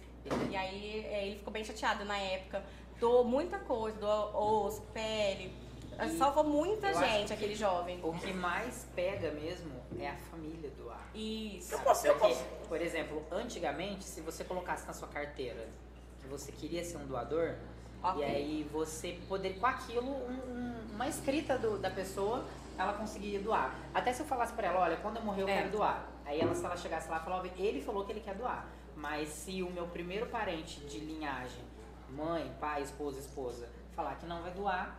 E 0.51 0.55
aí 0.55 1.07
é, 1.07 1.27
ele 1.27 1.39
ficou 1.39 1.51
bem 1.51 1.65
chateado 1.65 2.05
na 2.05 2.19
época. 2.19 2.63
Doou 3.01 3.25
muita 3.25 3.59
coisa, 3.59 3.99
doou 3.99 4.67
osso, 4.67 4.83
pele. 4.93 5.57
E 5.99 6.19
Salvou 6.19 6.45
muita 6.45 6.89
eu 6.89 6.99
gente, 6.99 7.29
que 7.29 7.33
aquele 7.33 7.55
jovem. 7.55 8.01
O 8.03 8.13
que 8.13 8.33
mais 8.33 8.87
pega 8.95 9.31
mesmo 9.31 9.73
é 9.99 10.09
a 10.09 10.17
família 10.17 10.71
doar. 10.71 11.09
Isso. 11.15 11.79
Porque, 11.79 12.37
por 12.69 12.81
exemplo, 12.81 13.23
antigamente, 13.31 14.05
se 14.05 14.21
você 14.21 14.45
colocasse 14.45 14.87
na 14.87 14.93
sua 14.93 15.09
carteira 15.09 15.69
você 16.31 16.53
queria 16.53 16.85
ser 16.85 16.97
um 16.99 17.07
doador, 17.07 17.55
Ok. 18.03 18.21
e 18.23 18.25
aí 18.25 18.71
você 18.73 19.19
poderia, 19.29 19.59
com 19.59 19.67
aquilo, 19.67 20.07
um- 20.11 20.31
um- 20.31 20.95
uma 20.95 21.09
escrita 21.09 21.59
do- 21.59 21.79
da 21.79 21.91
pessoa, 21.91 22.45
ela 22.79 22.93
conseguiria 22.95 23.41
doar. 23.41 23.75
Até 23.93 24.13
se 24.13 24.21
eu 24.23 24.27
falasse 24.27 24.53
pra 24.55 24.69
ela, 24.69 24.81
olha, 24.81 24.97
quando 24.99 25.17
eu 25.17 25.23
morrer 25.23 25.43
eu 25.43 25.49
É. 25.49 25.59
quero 25.59 25.71
doar. 25.71 26.07
Aí 26.25 26.41
ela, 26.41 26.55
se 26.55 26.65
ela 26.65 26.77
chegasse 26.77 27.09
lá 27.11 27.19
e 27.19 27.21
falava, 27.25 27.49
ele 27.59 27.83
falou 27.83 28.05
que 28.05 28.13
ele 28.13 28.21
quer 28.21 28.35
doar. 28.37 28.67
Mas 28.97 29.29
se 29.31 29.63
o 29.63 29.71
meu 29.71 29.87
primeiro 29.89 30.27
parente 30.27 30.81
de 30.81 30.99
linhagem, 31.01 31.63
mãe, 32.11 32.51
pai, 32.61 32.83
esposa, 32.83 33.19
esposa, 33.19 33.69
falar 33.97 34.15
que 34.17 34.27
não 34.27 34.41
vai 34.43 34.53
doar, 34.53 34.97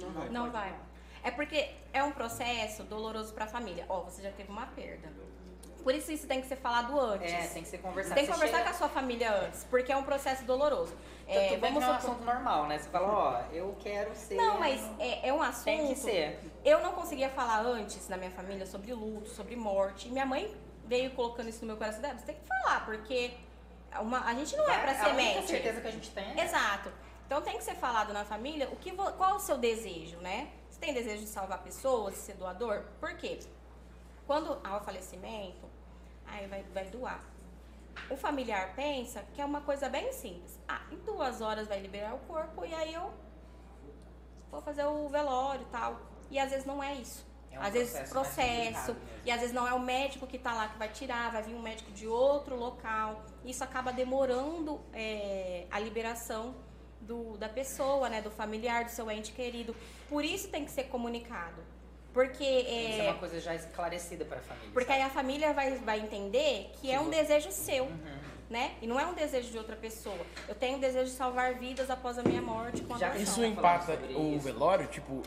Não 0.00 0.10
vai. 0.10 0.28
Não 0.30 0.50
vai. 0.50 0.74
É 1.22 1.30
porque 1.30 1.70
é 1.92 2.02
um 2.02 2.10
processo 2.12 2.82
doloroso 2.84 3.32
pra 3.32 3.46
família. 3.46 3.84
Ó, 3.88 4.00
você 4.02 4.20
já 4.22 4.32
teve 4.32 4.50
uma 4.50 4.66
perda. 4.66 5.08
Por 5.86 5.94
isso 5.94 6.10
isso 6.10 6.26
tem 6.26 6.40
que 6.40 6.48
ser 6.48 6.56
falado 6.56 6.98
antes. 6.98 7.32
é, 7.32 7.46
tem 7.46 7.62
que 7.62 7.68
ser 7.68 7.78
conversado. 7.78 8.16
Tem 8.16 8.24
que 8.26 8.32
Você 8.32 8.34
conversar 8.34 8.56
chega- 8.58 8.70
com 8.70 8.74
a 8.74 8.78
sua 8.78 8.88
família 8.88 9.32
antes, 9.32 9.62
porque 9.70 9.92
é 9.92 9.96
um 9.96 10.02
processo 10.02 10.42
doloroso. 10.42 10.92
É, 11.28 11.50
que 11.50 11.56
vamos 11.58 11.80
não 11.80 11.92
é 11.92 11.94
um 11.96 12.00
supor- 12.00 12.10
assunto 12.14 12.24
normal, 12.26 12.66
né? 12.66 12.76
Você 12.78 12.88
fala, 12.88 13.06
ó, 13.08 13.54
eu 13.54 13.76
quero 13.78 14.12
ser. 14.16 14.34
Não, 14.34 14.58
mas 14.58 14.80
é, 14.98 15.28
é 15.28 15.32
um 15.32 15.40
assunto. 15.40 15.64
Tem 15.66 15.86
que 15.86 15.94
ser. 15.94 16.40
Eu 16.64 16.80
não 16.82 16.90
conseguia 16.90 17.30
falar 17.30 17.60
antes 17.60 18.08
na 18.08 18.16
minha 18.16 18.32
família 18.32 18.66
sobre 18.66 18.92
luto, 18.92 19.28
sobre 19.28 19.54
morte. 19.54 20.08
E 20.08 20.10
minha 20.10 20.26
mãe 20.26 20.52
veio 20.86 21.12
colocando 21.12 21.48
isso 21.48 21.60
no 21.60 21.68
meu 21.68 21.76
coração. 21.76 22.00
"Débora, 22.02 22.18
Você 22.18 22.26
tem 22.26 22.34
que 22.34 22.48
falar, 22.48 22.84
porque 22.84 23.34
uma, 24.00 24.24
a 24.26 24.34
gente 24.34 24.56
não 24.56 24.68
é 24.68 24.78
pra 24.80 24.90
a 24.90 24.94
ser 24.96 25.10
única 25.10 25.14
mente. 25.34 25.46
certeza 25.46 25.80
que 25.80 25.86
a 25.86 25.90
gente 25.92 26.10
tem 26.10 26.40
é 26.40 26.44
Exato. 26.44 26.92
Então 27.26 27.40
tem 27.42 27.56
que 27.58 27.62
ser 27.62 27.76
falado 27.76 28.12
na 28.12 28.24
família 28.24 28.68
o 28.72 28.76
que 28.76 28.90
vo- 28.90 29.12
qual 29.12 29.36
o 29.36 29.38
seu 29.40 29.56
desejo, 29.56 30.16
né? 30.16 30.48
Você 30.68 30.80
tem 30.80 30.92
desejo 30.92 31.22
de 31.22 31.28
salvar 31.28 31.58
pessoas, 31.62 32.14
de 32.14 32.20
ser 32.22 32.34
doador? 32.34 32.82
Por 33.00 33.16
quê? 33.16 33.38
Quando 34.26 34.58
há 34.64 34.76
o 34.76 34.80
falecimento, 34.80 35.65
aí 36.26 36.46
vai, 36.46 36.62
vai 36.74 36.84
doar. 36.86 37.20
O 38.10 38.16
familiar 38.16 38.74
pensa 38.74 39.24
que 39.32 39.40
é 39.40 39.44
uma 39.44 39.60
coisa 39.60 39.88
bem 39.88 40.12
simples. 40.12 40.58
Ah, 40.68 40.82
em 40.92 40.96
duas 40.98 41.40
horas 41.40 41.66
vai 41.66 41.80
liberar 41.80 42.14
o 42.14 42.18
corpo 42.20 42.64
e 42.64 42.74
aí 42.74 42.94
eu 42.94 43.12
vou 44.50 44.60
fazer 44.60 44.84
o 44.84 45.08
velório 45.08 45.62
e 45.62 45.70
tal. 45.70 46.00
E 46.30 46.38
às 46.38 46.50
vezes 46.50 46.66
não 46.66 46.82
é 46.82 46.94
isso. 46.94 47.26
É 47.50 47.58
um 47.58 47.62
às 47.62 47.72
vezes 47.72 47.92
processo 48.10 48.14
mais 48.14 48.28
processo. 48.28 48.96
E 49.24 49.30
às 49.30 49.40
vezes 49.40 49.54
não 49.54 49.66
é 49.66 49.72
o 49.72 49.80
médico 49.80 50.26
que 50.26 50.38
tá 50.38 50.52
lá 50.52 50.68
que 50.68 50.78
vai 50.78 50.88
tirar, 50.88 51.32
vai 51.32 51.42
vir 51.42 51.54
um 51.54 51.62
médico 51.62 51.90
de 51.92 52.06
outro 52.06 52.56
local. 52.56 53.24
Isso 53.44 53.64
acaba 53.64 53.92
demorando 53.92 54.80
é, 54.92 55.66
a 55.70 55.78
liberação 55.78 56.54
do, 57.00 57.36
da 57.38 57.48
pessoa, 57.48 58.08
né? 58.08 58.20
Do 58.20 58.30
familiar, 58.30 58.84
do 58.84 58.90
seu 58.90 59.10
ente 59.10 59.32
querido. 59.32 59.74
Por 60.08 60.24
isso 60.24 60.48
tem 60.48 60.64
que 60.64 60.70
ser 60.70 60.84
comunicado. 60.84 61.62
Porque, 62.16 62.32
que 62.62 62.92
ser 62.94 63.02
é, 63.02 63.10
uma 63.10 63.18
coisa 63.18 63.38
já 63.40 63.54
esclarecida 63.54 64.24
pra 64.24 64.40
família. 64.40 64.70
porque 64.72 64.86
sabe? 64.88 65.00
aí 65.02 65.06
a 65.06 65.10
família 65.10 65.52
vai, 65.52 65.72
vai 65.76 66.00
entender 66.00 66.70
que 66.80 66.90
é 66.90 66.98
um 66.98 67.04
vo- 67.04 67.10
desejo 67.10 67.52
seu, 67.52 67.84
Uhum. 67.84 68.18
né? 68.48 68.74
E 68.80 68.86
não 68.86 68.98
é 68.98 69.04
um 69.06 69.12
desejo 69.12 69.50
de 69.50 69.58
outra 69.58 69.76
pessoa. 69.76 70.16
Eu 70.48 70.54
tenho 70.54 70.78
o 70.78 70.80
desejo 70.80 71.10
de 71.10 71.16
salvar 71.16 71.54
vidas 71.56 71.90
após 71.90 72.18
a 72.18 72.22
minha 72.22 72.40
morte 72.40 72.80
com 72.80 72.94
a 72.94 72.98
Já 72.98 73.10
que. 73.10 73.20
Isso 73.22 73.44
impacta 73.44 73.92
o 74.16 74.30
isso. 74.36 74.40
velório? 74.40 74.86
Tipo, 74.86 75.20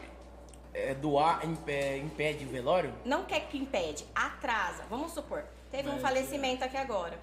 é, 0.73 0.95
doar 0.95 1.45
impe- 1.45 1.97
impede 1.97 2.43
o 2.45 2.49
velório? 2.49 2.91
Não 3.05 3.23
quer 3.23 3.41
que 3.41 3.57
impede, 3.59 4.03
atrasa. 4.15 4.83
Vamos 4.89 5.11
supor, 5.11 5.43
teve 5.69 5.87
um 5.89 5.99
Vai 5.99 6.01
falecimento 6.01 6.63
aqui 6.65 6.75
agora. 6.77 7.19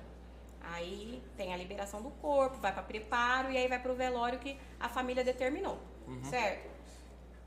Aí 0.62 1.20
tem 1.36 1.52
a 1.52 1.56
liberação 1.56 2.00
do 2.00 2.10
corpo, 2.10 2.56
vai 2.58 2.72
para 2.72 2.84
preparo 2.84 3.50
e 3.50 3.56
aí 3.56 3.66
vai 3.66 3.80
pro 3.80 3.96
velório 3.96 4.38
que 4.38 4.56
a 4.78 4.88
família 4.88 5.24
determinou, 5.24 5.76
certo? 6.30 6.68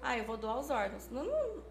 Ah, 0.02 0.18
eu 0.18 0.24
vou 0.26 0.36
doar 0.38 0.58
os 0.60 0.70
órgãos. 0.70 1.10
Não, 1.12 1.24
não- 1.26 1.69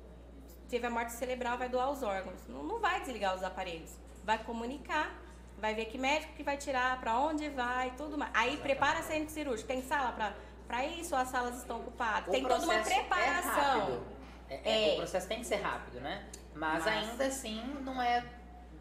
teve 0.69 0.86
a 0.86 0.90
morte 0.90 1.12
cerebral, 1.12 1.57
vai 1.59 1.69
doar 1.69 1.90
os 1.90 2.03
órgãos. 2.03 2.40
Não, 2.49 2.62
não 2.62 2.78
vai 2.78 3.01
desligar 3.01 3.35
os 3.35 3.43
aparelhos. 3.43 3.90
Vai 4.24 4.39
comunicar, 4.39 5.12
vai 5.59 5.74
ver 5.74 5.86
que 5.86 5.99
médico 5.99 6.32
que 6.35 6.43
vai 6.43 6.57
tirar, 6.57 6.99
para 7.01 7.19
onde 7.19 7.49
vai, 7.49 7.93
tudo 7.97 8.16
mais. 8.19 8.31
Aí 8.35 8.57
prepara 8.59 9.03
centro 9.03 9.31
cirúrgico. 9.31 9.66
Tem 9.69 9.82
sala 9.82 10.12
para 10.12 10.35
para 10.66 10.85
isso 10.85 11.15
ou 11.15 11.20
as 11.20 11.28
salas 11.28 11.57
estão 11.57 11.81
ocupadas? 11.81 12.28
O 12.28 12.31
tem 12.31 12.43
toda 12.43 12.62
uma 12.62 12.74
é 12.74 12.82
preparação. 12.82 14.05
É, 14.51 14.61
é, 14.65 14.90
É. 14.90 14.93
O 14.93 14.97
processo 14.99 15.27
tem 15.27 15.39
que 15.40 15.47
ser 15.47 15.57
rápido, 15.57 15.99
né? 16.01 16.27
Mas, 16.55 16.85
Mas- 16.85 17.09
ainda 17.11 17.24
assim, 17.24 17.62
não 17.81 18.01
é 18.03 18.23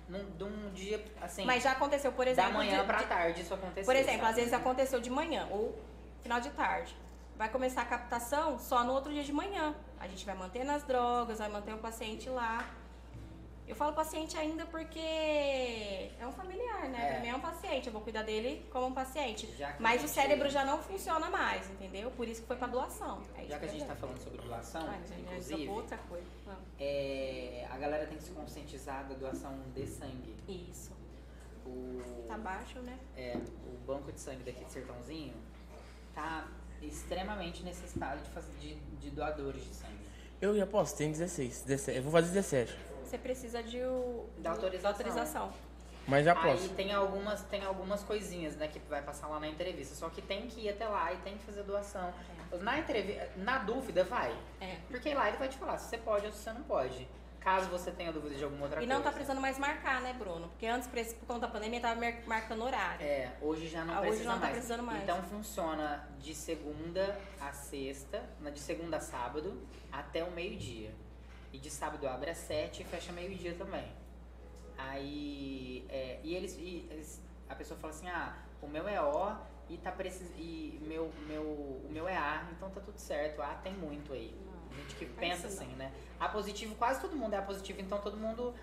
num, 0.10 0.30
de 0.32 0.44
um 0.44 0.72
dia, 0.74 1.04
assim, 1.22 1.46
Mas 1.46 1.64
já 1.64 1.72
aconteceu, 1.72 2.12
por 2.12 2.28
exemplo, 2.28 2.52
da 2.52 2.58
manhã 2.58 2.86
de- 2.86 3.06
tarde 3.06 3.42
isso 3.42 3.54
acontecer. 3.54 3.86
Por 3.86 3.96
exemplo, 3.96 4.20
sabe? 4.20 4.30
às 4.30 4.36
vezes 4.36 4.54
aconteceu 4.54 5.00
de 5.00 5.10
manhã 5.10 5.48
ou 5.50 5.80
final 6.22 6.42
de 6.42 6.50
tarde. 6.50 6.94
Vai 7.38 7.48
começar 7.50 7.84
a 7.84 7.86
captação 7.86 8.60
só 8.60 8.84
no 8.84 8.92
outro 8.92 9.14
dia 9.14 9.24
de 9.24 9.32
manhã. 9.32 9.74
A 10.00 10.08
gente 10.08 10.26
vai 10.26 10.36
manter 10.36 10.64
nas 10.64 10.84
drogas, 10.84 11.40
vai 11.40 11.50
manter 11.50 11.74
o 11.74 11.78
paciente 11.78 12.30
lá. 12.30 12.68
Eu 13.68 13.76
falo 13.76 13.94
paciente 13.94 14.38
ainda 14.38 14.66
porque 14.66 14.98
é 15.00 16.26
um 16.26 16.32
familiar, 16.32 16.88
né? 16.88 17.10
É. 17.10 17.12
Pra 17.14 17.20
mim 17.22 17.28
é 17.28 17.36
um 17.36 17.40
paciente, 17.42 17.88
eu 17.88 17.92
vou 17.92 18.02
cuidar 18.02 18.22
dele 18.24 18.66
como 18.72 18.86
um 18.88 18.94
paciente. 18.94 19.50
Mas 19.78 20.02
o 20.04 20.08
cérebro 20.08 20.50
já 20.50 20.64
não 20.64 20.82
funciona 20.82 21.30
mais, 21.30 21.70
entendeu? 21.72 22.10
Por 22.12 22.26
isso 22.30 22.42
que 22.42 22.48
foi 22.48 22.56
pra 22.56 22.68
doação. 22.68 23.22
É 23.36 23.44
Já 23.44 23.60
que 23.60 23.66
a 23.66 23.68
gente 23.68 23.84
tá 23.86 23.96
falando 23.96 24.20
sobre 24.20 24.42
doação, 24.42 24.88
Ah, 24.88 24.98
inclusive, 25.20 25.68
outra 25.68 25.98
coisa. 25.98 26.26
É, 26.80 27.68
a 27.70 27.78
galera 27.78 28.06
tem 28.08 28.18
que 28.18 28.24
se 28.24 28.32
conscientizar 28.32 29.04
da 29.06 29.16
doação 29.16 29.60
de 29.76 29.86
sangue. 29.86 30.34
Isso. 30.48 30.96
O, 31.66 32.24
Tá 32.26 32.38
baixo, 32.38 32.80
né? 32.80 32.98
é, 33.18 33.36
o 33.36 33.78
banco 33.86 34.10
de 34.14 34.20
sangue 34.22 34.44
daqui 34.44 34.64
de 34.64 34.72
Sertãozinho 34.72 35.34
tá 36.16 36.48
extremamente 36.82 37.64
necessitado 37.64 38.22
de, 38.22 38.30
fazer, 38.30 38.52
de, 38.60 38.76
de 38.76 39.10
doadores 39.10 39.64
de 39.64 39.74
sangue. 39.76 39.98
Eu 40.42 40.56
já 40.56 40.66
posso, 40.68 40.96
tenho 40.96 41.12
16, 41.12 41.62
17. 41.64 41.98
Eu 41.98 42.04
vou 42.04 42.12
fazer 42.12 42.28
17. 42.28 42.78
Você 43.04 43.18
precisa 43.18 43.64
de 43.64 43.82
o, 43.82 44.26
Da 44.38 44.52
autorização. 44.52 44.92
autorização. 44.92 45.54
Mas 46.08 46.24
já 46.24 46.40
Aí 46.40 46.52
posso. 46.52 46.70
tem 46.70 46.94
algumas, 46.94 47.42
tem 47.44 47.64
algumas 47.66 48.02
coisinhas, 48.04 48.56
né, 48.56 48.68
que 48.68 48.80
vai 48.90 49.02
passar 49.02 49.28
lá 49.28 49.40
na 49.40 49.48
entrevista. 49.48 49.94
Só 49.96 50.08
que 50.10 50.22
tem 50.22 50.48
que 50.48 50.62
ir 50.62 50.70
até 50.70 50.88
lá 50.88 51.12
e 51.14 51.18
tem 51.18 51.38
que 51.38 51.44
fazer 51.44 51.64
doação. 51.64 52.14
Na 52.62 52.80
entrevista, 52.80 53.30
na 53.38 53.58
dúvida, 53.60 54.04
vai. 54.06 54.34
É. 54.62 54.78
Porque 54.90 55.14
lá 55.14 55.28
ele 55.28 55.38
vai 55.38 55.50
te 55.50 55.58
falar 55.58 55.78
se 55.78 55.90
você 55.90 55.98
pode 55.98 56.26
ou 56.26 56.32
se 56.32 56.40
você 56.40 56.54
não 56.54 56.64
pode. 56.64 57.08
Caso 57.48 57.70
você 57.70 57.92
tenha 57.92 58.12
dúvida 58.12 58.36
de 58.36 58.44
alguma 58.44 58.64
outra 58.64 58.82
E 58.84 58.86
coisa. 58.86 58.94
não 58.94 59.02
tá 59.02 59.10
precisando 59.10 59.40
mais 59.40 59.58
marcar, 59.58 60.02
né, 60.02 60.12
Bruno? 60.12 60.50
Porque 60.50 60.68
antes, 60.68 60.86
por 61.14 61.26
conta 61.26 61.40
da 61.40 61.48
pandemia, 61.48 61.80
tava 61.80 61.98
marcando 62.26 62.62
horário. 62.62 63.02
É, 63.06 63.32
hoje 63.42 63.70
já 63.70 63.86
não 63.86 63.94
Ah, 63.94 64.00
hoje 64.02 64.10
precisa 64.10 64.30
não 64.30 64.36
tá 64.36 64.42
mais. 64.42 64.52
precisando 64.54 64.84
mais. 64.84 65.02
Então 65.04 65.24
funciona 65.24 66.10
de 66.20 66.36
segunda 66.36 67.18
a 67.40 67.54
sexta, 67.54 68.22
de 68.54 68.60
segunda 68.60 68.98
a 68.98 69.00
sábado, 69.00 69.62
até 69.90 70.26
o 70.26 70.32
meio-dia. 70.32 70.94
E 71.54 71.58
de 71.58 71.70
sábado 71.72 72.06
abre 72.06 72.32
às 72.32 72.38
sete 72.38 72.82
e 72.82 72.86
fecha 72.86 73.14
meio-dia 73.14 73.54
também. 73.56 73.90
Aí. 74.78 75.86
é, 75.88 76.20
e 76.24 76.36
eles, 76.36 76.58
e 76.58 76.86
eles- 76.92 77.24
A 77.48 77.56
pessoa 77.56 77.80
fala 77.80 77.94
assim, 77.94 78.10
ah, 78.10 78.36
o 78.62 78.68
meu 78.68 78.86
é 78.90 79.02
O 79.02 79.34
e 79.70 79.78
tá 79.78 79.90
precis, 79.90 80.30
e 80.38 80.78
meu, 80.82 81.10
meu, 81.26 81.44
o 81.44 81.88
meu 81.90 82.10
é 82.10 82.18
A, 82.18 82.46
então 82.52 82.70
tá 82.70 82.82
tudo 82.82 82.98
certo. 83.00 83.42
A 83.42 83.54
tem 83.56 83.72
muito 83.72 84.12
aí. 84.12 84.36
Gente 84.78 84.96
que 84.96 85.06
pensa 85.06 85.48
assim, 85.48 85.68
né? 85.76 85.92
A 86.20 86.30
positivo, 86.30 86.76
quase 86.76 87.02
todo 87.02 87.16
mundo 87.16 87.34
é 87.34 87.38
A 87.38 87.42
positivo, 87.42 87.82
então 87.82 88.00
todo 88.00 88.18
mundo 88.18 88.54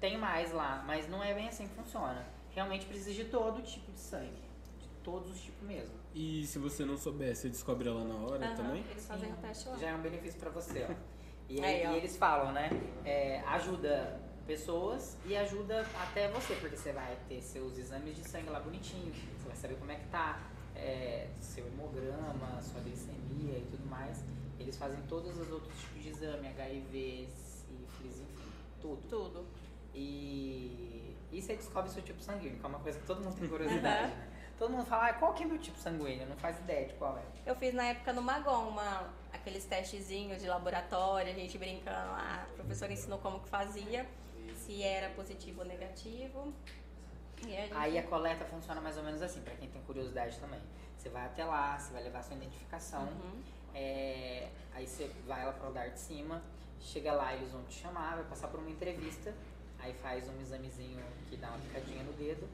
tem 0.00 0.18
mais 0.18 0.52
lá, 0.52 0.82
mas 0.86 1.08
não 1.08 1.22
é 1.22 1.32
bem 1.32 1.48
assim 1.48 1.66
que 1.68 1.74
funciona. 1.74 2.26
Realmente 2.50 2.86
precisa 2.86 3.12
de 3.12 3.24
todo 3.24 3.62
tipo 3.62 3.90
de 3.92 4.00
sangue. 4.00 4.42
De 4.80 4.88
todos 5.02 5.30
os 5.30 5.40
tipos 5.40 5.66
mesmo. 5.66 5.94
E 6.14 6.46
se 6.46 6.58
você 6.58 6.84
não 6.84 6.96
souber, 6.96 7.34
você 7.34 7.48
descobre 7.48 7.88
ela 7.88 8.04
na 8.04 8.14
hora 8.14 8.46
Aham, 8.46 8.54
também? 8.56 8.84
Eles 8.90 9.06
fazem 9.06 9.32
o 9.32 9.36
teste 9.36 9.68
lá. 9.68 9.76
Já 9.76 9.88
é 9.90 9.94
um 9.94 10.00
benefício 10.02 10.38
pra 10.38 10.50
você, 10.50 10.86
ó. 10.90 10.94
E, 11.46 11.62
Aí, 11.62 11.82
e 11.82 11.86
ó. 11.86 11.92
eles 11.92 12.16
falam, 12.16 12.52
né? 12.52 12.70
é, 13.04 13.40
ajuda 13.40 14.18
pessoas 14.46 15.18
e 15.26 15.36
ajuda 15.36 15.86
até 16.00 16.26
você, 16.28 16.54
porque 16.54 16.74
você 16.74 16.90
vai 16.90 17.18
ter 17.28 17.42
seus 17.42 17.76
exames 17.76 18.16
de 18.16 18.26
sangue 18.26 18.48
lá 18.48 18.60
bonitinho, 18.60 19.12
você 19.12 19.46
vai 19.46 19.56
saber 19.56 19.74
como 19.74 19.90
é 19.92 19.96
que 19.96 20.06
tá, 20.06 20.40
é, 20.74 21.28
seu 21.40 21.66
hemograma, 21.66 22.62
sua 22.62 22.80
eles 24.64 24.76
fazem 24.76 25.00
todos 25.02 25.38
os 25.38 25.50
outros 25.50 25.78
tipos 25.78 26.02
de 26.02 26.08
exame, 26.10 26.48
HIV, 26.48 27.28
sífilis, 27.28 28.20
enfim, 28.20 28.50
tudo. 28.80 29.08
Tudo. 29.08 29.46
E, 29.94 31.14
e 31.30 31.40
você 31.40 31.54
descobre 31.54 31.90
seu 31.90 32.02
tipo 32.02 32.20
sanguíneo, 32.20 32.58
que 32.58 32.64
é 32.64 32.68
uma 32.68 32.80
coisa 32.80 32.98
que 32.98 33.06
todo 33.06 33.22
mundo 33.22 33.36
tem 33.38 33.48
curiosidade? 33.48 34.12
Todo 34.58 34.70
mundo 34.70 34.86
fala, 34.86 35.08
ah, 35.08 35.14
qual 35.14 35.34
que 35.34 35.42
é 35.42 35.46
meu 35.46 35.58
tipo 35.58 35.78
sanguíneo? 35.78 36.26
Não 36.26 36.36
faz 36.36 36.58
ideia 36.58 36.86
de 36.86 36.94
qual 36.94 37.18
é. 37.18 37.22
Eu 37.44 37.54
fiz 37.56 37.74
na 37.74 37.84
época 37.86 38.12
no 38.12 38.22
Magon, 38.22 38.68
uma, 38.68 39.12
aqueles 39.32 39.64
testezinhos 39.64 40.40
de 40.40 40.48
laboratório, 40.48 41.30
a 41.30 41.34
gente 41.34 41.58
brincando 41.58 42.10
lá, 42.12 42.46
a 42.50 42.54
professora 42.54 42.92
ensinou 42.92 43.18
como 43.18 43.40
que 43.40 43.48
fazia, 43.48 44.06
se 44.54 44.82
era 44.82 45.10
positivo 45.10 45.60
ou 45.60 45.66
negativo. 45.66 46.52
A 47.42 47.46
gente... 47.46 47.72
Aí 47.74 47.98
a 47.98 48.02
coleta 48.04 48.44
funciona 48.44 48.80
mais 48.80 48.96
ou 48.96 49.02
menos 49.02 49.20
assim, 49.20 49.40
pra 49.42 49.54
quem 49.54 49.68
tem 49.68 49.82
curiosidade 49.82 50.38
também. 50.38 50.60
Você 50.96 51.08
vai 51.08 51.26
até 51.26 51.44
lá, 51.44 51.76
você 51.78 51.92
vai 51.92 52.02
levar 52.02 52.22
sua 52.22 52.36
identificação, 52.36 53.02
Uhum. 53.02 53.42
É, 53.74 54.48
aí 54.72 54.86
você 54.86 55.10
vai 55.26 55.44
lá 55.44 55.52
para 55.52 55.66
o 55.66 55.70
andar 55.70 55.90
de 55.90 55.98
cima, 55.98 56.42
chega 56.80 57.12
lá, 57.12 57.34
eles 57.34 57.50
vão 57.50 57.62
te 57.64 57.74
chamar, 57.74 58.16
vai 58.16 58.24
passar 58.24 58.48
por 58.48 58.60
uma 58.60 58.70
entrevista, 58.70 59.34
aí 59.78 59.92
faz 59.94 60.28
um 60.28 60.40
examezinho 60.40 61.02
que 61.28 61.36
dá 61.36 61.48
uma 61.48 61.58
picadinha 61.58 62.02
no 62.04 62.12
dedo, 62.12 62.48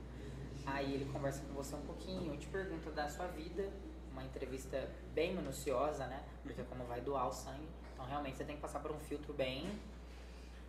aí 0.67 0.95
ele 0.95 1.11
conversa 1.13 1.43
com 1.45 1.53
você 1.55 1.75
um 1.75 1.83
pouquinho, 1.83 2.37
te 2.37 2.47
pergunta 2.47 2.91
da 2.91 3.09
sua 3.09 3.27
vida, 3.27 3.71
uma 4.11 4.25
entrevista 4.25 4.91
bem 5.15 5.35
minuciosa, 5.35 6.07
né? 6.07 6.25
Porque 6.43 6.63
como 6.65 6.85
vai 6.85 7.01
doar 7.01 7.29
o 7.29 7.33
sangue, 7.33 7.69
então 7.93 8.05
realmente 8.07 8.37
você 8.37 8.45
tem 8.45 8.57
que 8.57 8.63
passar 8.63 8.81
por 8.81 8.91
um 8.91 8.99
filtro 8.99 9.33
bem. 9.33 9.79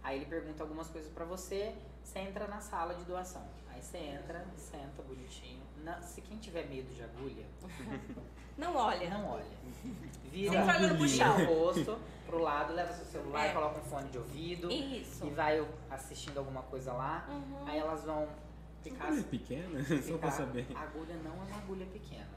Aí 0.04 0.18
ele 0.18 0.26
pergunta 0.26 0.64
algumas 0.64 0.90
coisas 0.90 1.12
pra 1.12 1.26
você, 1.26 1.76
você 2.04 2.20
entra 2.20 2.48
na 2.48 2.60
sala 2.60 2.96
de 2.96 3.04
doação. 3.06 3.46
Aí 3.70 3.82
você 3.82 3.98
entra, 3.98 4.46
senta 4.56 5.02
bonitinho. 5.04 5.62
Na- 5.84 6.02
se 6.02 6.22
quem 6.22 6.38
tiver 6.38 6.68
medo 6.68 6.94
de 6.94 7.04
agulha, 7.04 7.46
Não 8.58 8.76
olha. 8.76 9.10
não 9.10 9.26
olha. 9.32 9.46
Vira, 10.32 10.52
olhando 10.64 10.98
pro 10.98 11.08
vira 11.08 11.26
chão. 11.26 11.42
o 11.42 11.46
rosto 11.66 11.98
pro 12.28 12.40
lado, 12.40 12.74
leva 12.74 12.94
seu 12.94 13.06
celular, 13.06 13.46
É. 13.48 13.54
coloca 13.54 13.80
um 13.80 13.84
fone 13.84 14.10
de 14.10 14.18
ouvido 14.18 14.72
Isso. 14.72 15.26
e 15.26 15.30
vai 15.32 15.66
assistindo 15.90 16.38
alguma 16.38 16.62
coisa 16.64 16.94
lá. 16.94 17.28
Uhum. 17.30 17.66
Aí 17.68 17.80
elas 17.80 18.04
vão 18.04 18.28
ficar. 18.84 19.06
Agulha 19.08 19.24
pequena? 19.24 19.84
Só 19.84 19.96
ficar- 19.98 20.18
pra 20.20 20.32
saber. 20.32 20.68
A 20.76 20.82
agulha 20.82 21.16
não 21.24 21.32
é 21.32 21.46
uma 21.48 21.58
agulha 21.58 21.86
pequena. 21.88 22.30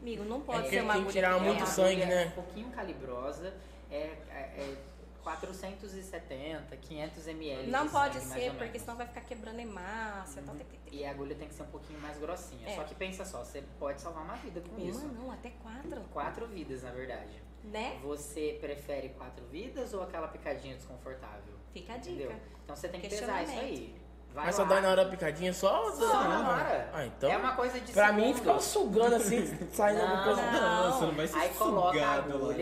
Amigo, 0.00 0.24
não 0.24 0.40
pode 0.40 0.66
É, 0.66 0.70
ser 0.70 0.82
uma 0.82 0.94
tem 0.94 1.02
que 1.02 1.08
agulha 1.08 1.12
tirar 1.12 1.28
pequena. 1.34 1.46
muito 1.46 1.60
uma 1.60 1.66
sangue, 1.66 2.02
agulha 2.02 2.16
né? 2.16 2.26
Um 2.26 2.30
pouquinho 2.30 2.70
calibrosa, 2.70 3.54
é, 3.90 3.96
é, 3.96 4.34
é 4.56 4.76
470, 5.22 6.76
500 6.76 7.26
ml. 7.28 7.70
Não 7.70 7.86
de 7.86 7.92
pode 7.92 8.20
sangue, 8.20 8.40
ser, 8.40 8.54
porque 8.54 8.78
senão 8.78 8.96
vai 8.96 9.06
ficar 9.06 9.20
quebrando 9.22 9.58
hemácia. 9.58 10.42
Tal, 10.44 10.54
tal, 10.54 10.64
tal. 10.64 10.92
E 10.92 11.04
a 11.04 11.10
agulha 11.10 11.34
tem 11.34 11.48
que 11.48 11.54
ser 11.54 11.62
um 11.62 11.66
pouquinho 11.66 12.00
mais 12.00 12.18
grossinha. 12.18 12.68
É. 12.68 12.74
Só 12.76 12.84
que 12.84 12.94
pensa 12.94 13.24
só, 13.24 13.44
você 13.44 13.62
pode 13.78 14.00
salvar 14.00 14.24
uma 14.24 14.34
vida 14.36 14.60
com 14.60 14.76
Uma 14.76 14.90
isso. 14.90 15.06
não, 15.08 15.30
até 15.30 15.50
quatro. 15.62 16.00
Quatro 16.12 16.46
vidas, 16.46 16.82
na 16.82 16.90
verdade. 16.90 17.42
Né? 17.64 17.98
Você 18.02 18.58
prefere 18.60 19.10
quatro 19.10 19.44
vidas 19.46 19.94
ou 19.94 20.02
aquela 20.02 20.28
picadinha 20.28 20.74
desconfortável? 20.74 21.54
Fica 21.72 21.94
a 21.94 21.96
dica. 21.96 22.10
Entendeu? 22.24 22.36
Então 22.64 22.76
você 22.76 22.88
tem 22.88 23.00
que 23.00 23.08
pesar 23.08 23.42
isso 23.44 23.52
aí. 23.52 24.02
Vai 24.34 24.46
Mas 24.46 24.54
só 24.54 24.64
dói 24.64 24.80
na 24.80 24.88
hora 24.88 25.04
da 25.04 25.10
picadinha 25.10 25.52
só? 25.52 25.90
Só 25.92 26.06
na 26.24 26.50
hora. 26.50 26.90
Ah, 26.92 27.04
então. 27.04 27.30
É 27.30 27.36
uma 27.36 27.54
coisa 27.54 27.78
de 27.78 27.92
Pra 27.92 28.12
mim, 28.14 28.32
segundo. 28.34 28.38
ficar 28.38 28.60
sugando 28.60 29.14
assim, 29.16 29.46
saindo 29.70 29.98
Não, 29.98 30.06
alguma 30.06 30.24
coisa. 30.24 30.50
não. 30.52 30.92
você 30.92 31.04
não 31.06 31.14
vai 31.14 31.28
ser 31.28 31.38
Aí 31.38 31.48
coloca 31.50 31.88
a 31.88 31.92
sugado 32.22 32.46
lá. 32.46 32.54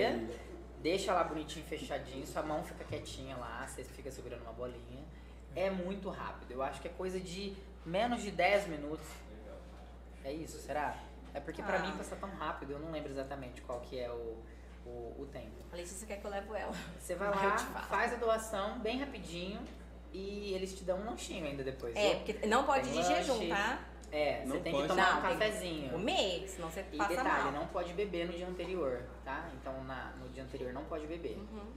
Deixa 0.82 1.12
lá 1.12 1.22
bonitinho, 1.24 1.64
fechadinho, 1.66 2.26
sua 2.26 2.42
mão 2.42 2.62
fica 2.64 2.84
quietinha 2.84 3.36
lá, 3.36 3.66
você 3.66 3.84
fica 3.84 4.10
segurando 4.10 4.42
uma 4.42 4.52
bolinha. 4.52 5.04
É 5.54 5.68
muito 5.70 6.08
rápido. 6.10 6.52
Eu 6.52 6.62
acho 6.62 6.80
que 6.80 6.88
é 6.88 6.90
coisa 6.90 7.18
de 7.20 7.54
menos 7.84 8.22
de 8.22 8.30
10 8.30 8.68
minutos. 8.68 9.06
É 10.24 10.32
isso, 10.32 10.58
será? 10.58 10.96
É 11.34 11.40
porque 11.40 11.62
pra 11.62 11.76
Ah. 11.76 11.80
mim 11.80 11.92
passa 11.96 12.16
tão 12.16 12.28
rápido, 12.30 12.72
eu 12.72 12.78
não 12.78 12.90
lembro 12.90 13.10
exatamente 13.10 13.60
qual 13.62 13.80
que 13.80 13.98
é 13.98 14.10
o, 14.10 14.36
o, 14.86 15.16
o 15.18 15.28
tempo. 15.32 15.52
A 15.72 15.76
Letícia 15.76 16.06
quer 16.06 16.18
que 16.20 16.24
eu 16.26 16.30
levo 16.30 16.54
ela. 16.54 16.72
Você 16.98 17.14
vai 17.14 17.30
lá, 17.34 17.56
faz 17.88 18.12
a 18.12 18.16
doação 18.16 18.78
bem 18.80 18.98
rapidinho 18.98 19.60
e 20.12 20.52
eles 20.54 20.74
te 20.76 20.84
dão 20.84 20.98
um 21.00 21.06
lanchinho 21.06 21.46
ainda 21.46 21.62
depois. 21.64 21.94
É, 21.96 22.10
viu? 22.14 22.18
porque 22.34 22.46
não 22.46 22.64
pode 22.64 22.90
de 22.90 23.02
jejum, 23.02 23.48
tá? 23.48 23.80
É, 24.12 24.40
você 24.42 24.46
Não 24.54 24.60
tem 24.60 24.72
pode. 24.72 24.82
que 24.82 24.88
tomar 24.88 25.18
um 25.18 25.22
tem 25.28 25.38
cafezinho. 25.38 25.90
Comer, 25.90 26.48
senão 26.48 26.70
você 26.70 26.84
E 26.92 26.96
passa 26.96 27.08
detalhe, 27.10 27.42
mal. 27.44 27.52
não 27.52 27.66
pode 27.68 27.92
beber 27.92 28.26
no 28.26 28.32
dia 28.32 28.48
anterior, 28.48 29.02
tá? 29.24 29.48
Então 29.54 29.84
na, 29.84 30.10
no 30.20 30.28
dia 30.30 30.42
anterior 30.42 30.72
não 30.72 30.84
pode 30.84 31.06
beber. 31.06 31.36
Uhum. 31.38 31.70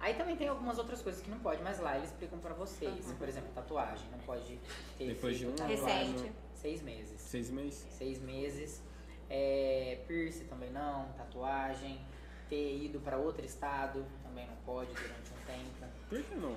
Aí 0.00 0.14
também 0.14 0.36
tem 0.36 0.48
algumas 0.48 0.78
outras 0.78 1.00
coisas 1.02 1.22
que 1.22 1.30
não 1.30 1.38
pode, 1.38 1.62
mas 1.62 1.78
lá 1.78 1.96
eles 1.96 2.10
explicam 2.10 2.38
pra 2.38 2.54
vocês. 2.54 3.06
Uhum. 3.08 3.16
Por 3.16 3.28
exemplo, 3.28 3.50
tatuagem, 3.54 4.06
não 4.10 4.18
pode 4.20 4.58
ter 4.98 5.06
Depois 5.06 5.38
de 5.38 5.46
um 5.46 5.52
tatuagem. 5.54 5.84
Recente. 6.12 6.32
Seis 6.54 6.82
meses. 6.82 7.20
Seis 7.20 7.50
meses? 7.50 7.86
Seis 7.90 8.20
meses. 8.22 8.82
É, 9.28 9.98
piercing 10.06 10.44
também 10.46 10.70
não, 10.70 11.06
tatuagem. 11.16 12.00
Ter 12.48 12.84
ido 12.84 13.00
pra 13.00 13.16
outro 13.16 13.44
estado 13.44 14.06
também 14.22 14.46
não 14.46 14.56
pode 14.64 14.92
durante 14.92 15.32
um 15.32 15.46
tempo. 15.46 15.92
Por 16.08 16.22
que 16.22 16.34
não? 16.36 16.56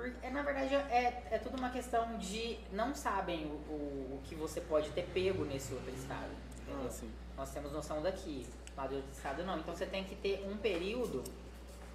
Porque, 0.00 0.26
é, 0.26 0.30
na 0.30 0.42
verdade, 0.42 0.74
é, 0.74 1.28
é 1.30 1.38
tudo 1.38 1.58
uma 1.58 1.68
questão 1.70 2.16
de 2.16 2.58
não 2.72 2.94
sabem 2.94 3.44
o, 3.44 3.50
o, 3.70 4.14
o 4.16 4.20
que 4.24 4.34
você 4.34 4.60
pode 4.60 4.90
ter 4.92 5.06
pego 5.12 5.44
nesse 5.44 5.74
outro 5.74 5.90
estado. 5.94 6.30
Entendeu? 6.62 6.86
Ah, 6.86 6.90
sim. 6.90 7.10
Nós 7.36 7.50
temos 7.52 7.70
noção 7.72 8.00
daqui, 8.00 8.46
lá 8.76 8.86
do 8.86 8.96
outro 8.96 9.10
estado 9.12 9.44
não. 9.44 9.58
Então 9.58 9.76
você 9.76 9.84
tem 9.84 10.04
que 10.04 10.14
ter 10.16 10.42
um 10.48 10.56
período 10.56 11.22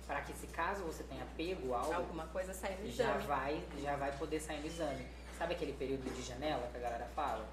para 0.06 0.22
que, 0.22 0.34
se 0.34 0.46
caso 0.48 0.84
você 0.84 1.04
tenha 1.04 1.26
pego 1.36 1.74
algo, 1.74 1.94
Alguma 1.94 2.28
coisa 2.28 2.54
saiu 2.54 2.78
no 2.78 2.92
já 2.92 3.06
exame. 3.16 3.24
vai, 3.26 3.64
já 3.82 3.96
vai 3.96 4.16
poder 4.18 4.40
sair 4.40 4.60
no 4.60 4.68
exame. 4.68 5.08
Sabe 5.38 5.56
aquele 5.56 5.74
período 5.74 6.08
de 6.14 6.22
janela 6.22 6.68
que 6.72 6.78
a 6.78 6.82
galera 6.82 7.06
fala? 7.16 7.46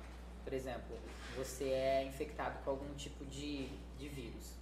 Por 0.45 0.53
exemplo, 0.53 0.99
você 1.37 1.71
é 1.71 2.05
infectado 2.05 2.59
com 2.63 2.71
algum 2.73 2.93
tipo 2.95 3.25
de, 3.25 3.69
de 3.99 4.09
vírus. 4.09 4.53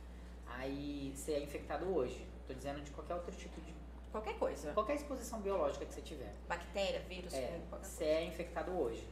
Aí 0.47 1.13
você 1.17 1.33
é 1.33 1.43
infectado 1.43 1.93
hoje. 1.93 2.25
Tô 2.47 2.55
dizendo 2.55 2.81
de 2.81 2.91
qualquer 2.93 3.15
outro 3.15 3.35
tipo 3.35 3.61
de. 3.61 3.75
Qualquer 4.11 4.39
coisa. 4.39 4.73
qualquer 4.73 4.97
exposição 4.97 5.41
biológica 5.41 5.87
que 5.87 5.95
você 5.95 6.01
tiver. 6.01 6.35
Bactéria, 6.49 7.01
vírus, 7.01 7.33
É, 7.33 7.47
fungo, 7.47 7.67
qualquer 7.69 7.87
você 7.87 8.05
é 8.05 8.25
infectado 8.25 8.73
hoje. 8.73 9.09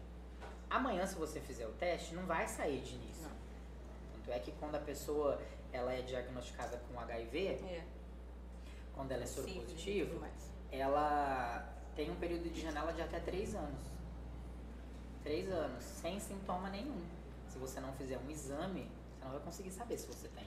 Amanhã, 0.68 1.06
se 1.06 1.14
você 1.14 1.40
fizer 1.40 1.66
o 1.66 1.72
teste, 1.72 2.14
não 2.14 2.26
vai 2.26 2.46
sair 2.46 2.80
de 2.80 2.94
início. 2.96 3.22
Não. 3.22 3.36
Tanto 4.14 4.32
é 4.32 4.38
que 4.38 4.52
quando 4.52 4.74
a 4.74 4.80
pessoa 4.80 5.40
ela 5.72 5.92
é 5.92 6.02
diagnosticada 6.02 6.80
com 6.88 6.98
HIV. 7.00 7.46
É. 7.46 7.84
quando 8.94 9.12
ela 9.12 9.22
é 9.22 9.26
tudo 10.06 10.20
mais. 10.20 10.50
ela 10.72 11.72
tem 11.94 12.10
um 12.10 12.16
período 12.16 12.50
de 12.50 12.60
janela 12.60 12.92
de 12.92 13.00
até 13.00 13.20
3 13.20 13.54
anos. 13.54 13.86
3 15.22 15.48
anos, 15.50 15.84
sem 15.84 16.18
sintoma 16.18 16.68
nenhum. 16.68 17.00
Se 17.48 17.58
você 17.58 17.80
não 17.80 17.92
fizer 17.92 18.18
um 18.18 18.30
exame, 18.30 18.90
você 19.18 19.24
não 19.24 19.32
vai 19.32 19.40
conseguir 19.40 19.70
saber 19.70 19.98
se 19.98 20.06
você 20.06 20.28
tem. 20.28 20.46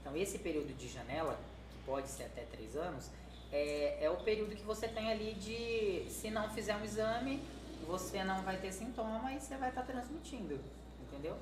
Então, 0.00 0.16
esse 0.16 0.38
período 0.38 0.74
de 0.76 0.88
janela, 0.88 1.38
que 1.70 1.78
pode 1.84 2.08
ser 2.08 2.24
até 2.24 2.42
3 2.44 2.76
anos, 2.76 3.10
é, 3.52 4.04
é 4.04 4.10
o 4.10 4.16
período 4.16 4.54
que 4.54 4.62
você 4.62 4.86
tem 4.88 5.10
ali 5.10 5.34
de, 5.34 6.08
se 6.08 6.30
não 6.30 6.50
fizer 6.50 6.76
um 6.76 6.84
exame, 6.84 7.42
você 7.86 8.22
não 8.22 8.42
vai 8.42 8.56
ter 8.58 8.72
sintoma 8.72 9.32
e 9.32 9.40
você 9.40 9.56
vai 9.56 9.70
estar 9.70 9.82
transmitindo, 9.82 10.60
entendeu? 11.00 11.36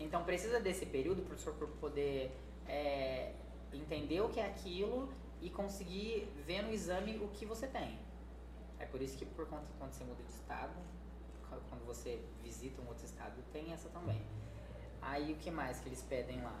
Então, 0.00 0.24
precisa 0.24 0.58
desse 0.60 0.86
período 0.86 1.22
para 1.22 1.34
o 1.34 1.38
seu 1.38 1.52
corpo 1.54 1.76
poder 1.76 2.30
é, 2.66 3.32
entender 3.72 4.20
o 4.20 4.28
que 4.28 4.40
é 4.40 4.46
aquilo 4.46 5.12
e 5.40 5.50
conseguir 5.50 6.28
ver 6.46 6.62
no 6.62 6.72
exame 6.72 7.18
o 7.18 7.28
que 7.28 7.44
você 7.44 7.66
tem. 7.66 7.98
É 8.78 8.86
por 8.86 9.00
isso 9.00 9.16
que 9.16 9.24
por 9.24 9.46
conta 9.46 9.66
quando 9.78 9.92
você 9.92 10.04
muda 10.04 10.22
de 10.22 10.32
estado, 10.32 10.72
quando 11.68 11.84
você 11.86 12.20
visita 12.42 12.80
um 12.82 12.88
outro 12.88 13.04
estado, 13.04 13.34
tem 13.52 13.72
essa 13.72 13.88
também. 13.90 14.20
Aí 15.00 15.32
o 15.32 15.36
que 15.36 15.50
mais 15.50 15.80
que 15.80 15.88
eles 15.88 16.02
pedem 16.02 16.42
lá? 16.42 16.58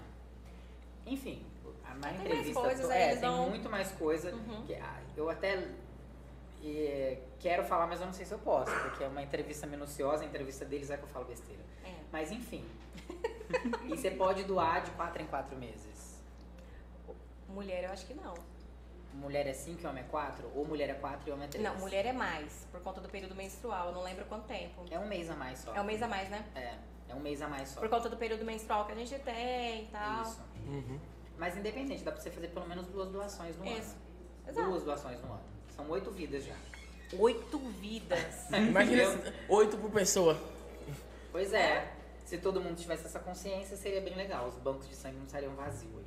Enfim, 1.06 1.44
na 1.82 1.90
Tem 1.92 2.00
mais 2.00 2.20
entrevista 2.20 2.60
coisas, 2.60 2.86
to- 2.86 2.92
aí 2.92 3.02
é, 3.02 3.08
tem 3.12 3.20
dão- 3.20 3.48
muito 3.48 3.70
mais 3.70 3.90
coisa. 3.92 4.32
Uhum. 4.34 4.64
que, 4.66 4.76
eu 5.16 5.30
até 5.30 5.68
eh, 6.64 7.18
quero 7.38 7.64
falar, 7.64 7.86
mas 7.86 8.00
eu 8.00 8.06
não 8.06 8.12
sei 8.12 8.24
se 8.24 8.32
eu 8.32 8.38
posso, 8.38 8.72
porque 8.80 9.04
é 9.04 9.08
uma 9.08 9.22
entrevista 9.22 9.66
minuciosa, 9.66 10.24
a 10.24 10.26
entrevista 10.26 10.64
deles 10.64 10.90
é 10.90 10.96
que 10.96 11.02
eu 11.04 11.08
falo 11.08 11.24
besteira. 11.26 11.62
É. 11.84 11.92
Mas 12.10 12.30
enfim. 12.32 12.64
e 13.84 13.88
você 13.96 14.10
pode 14.10 14.44
doar 14.44 14.82
de 14.82 14.90
4 14.92 15.22
em 15.22 15.26
4 15.26 15.56
meses. 15.56 16.22
Mulher, 17.48 17.84
eu 17.84 17.90
acho 17.90 18.06
que 18.06 18.14
não. 18.14 18.34
Mulher 19.12 19.46
é 19.46 19.52
5 19.52 19.80
e 19.80 19.86
homem 19.86 20.02
é 20.02 20.06
4? 20.08 20.50
Ou 20.56 20.66
mulher 20.66 20.88
é 20.90 20.94
4 20.94 21.28
e 21.28 21.32
homem 21.32 21.44
é 21.44 21.48
3? 21.48 21.62
Não, 21.64 21.76
mulher 21.78 22.04
é 22.06 22.12
mais, 22.12 22.66
por 22.72 22.80
conta 22.80 23.00
do 23.00 23.08
período 23.08 23.34
menstrual. 23.36 23.88
Eu 23.88 23.92
não 23.94 24.02
lembro 24.02 24.24
quanto 24.24 24.46
tempo. 24.46 24.84
É 24.90 24.98
um 24.98 25.06
mês 25.06 25.30
a 25.30 25.36
mais 25.36 25.60
só. 25.60 25.72
É 25.74 25.80
um 25.80 25.84
mês 25.84 26.02
a 26.02 26.08
mais, 26.08 26.28
né? 26.30 26.44
É, 26.56 26.74
é 27.10 27.14
um 27.14 27.20
mês 27.20 27.40
a 27.40 27.46
mais 27.46 27.68
só. 27.68 27.80
Por 27.80 27.88
conta 27.88 28.08
do 28.08 28.16
período 28.16 28.44
menstrual 28.44 28.86
que 28.86 28.92
a 28.92 28.96
gente 28.96 29.16
tem 29.20 29.84
e 29.84 29.86
tal. 29.92 30.22
Isso. 30.22 30.40
Uhum. 30.66 30.98
Mas 31.38 31.56
independente, 31.56 32.04
dá 32.04 32.12
pra 32.12 32.20
você 32.20 32.30
fazer 32.30 32.48
pelo 32.48 32.66
menos 32.68 32.86
duas 32.86 33.10
doações 33.10 33.56
no 33.56 33.64
Isso. 33.64 33.74
ano. 33.74 34.48
Exato. 34.48 34.68
Duas 34.70 34.82
doações 34.82 35.20
no 35.20 35.32
ano. 35.32 35.42
São 35.74 35.90
oito 35.90 36.10
vidas 36.10 36.44
já. 36.44 36.54
Oito 37.18 37.58
vidas. 37.58 38.50
Imagina 38.52 39.04
oito 39.48 39.76
por 39.76 39.90
pessoa. 39.90 40.38
Pois 41.32 41.52
é. 41.52 41.92
Se 42.24 42.38
todo 42.38 42.60
mundo 42.60 42.76
tivesse 42.76 43.06
essa 43.06 43.18
consciência, 43.18 43.76
seria 43.76 44.00
bem 44.00 44.14
legal. 44.14 44.48
Os 44.48 44.56
bancos 44.56 44.88
de 44.88 44.94
sangue 44.94 45.16
não 45.16 45.26
estariam 45.26 45.54
vazios 45.54 45.92
aí. 45.94 46.04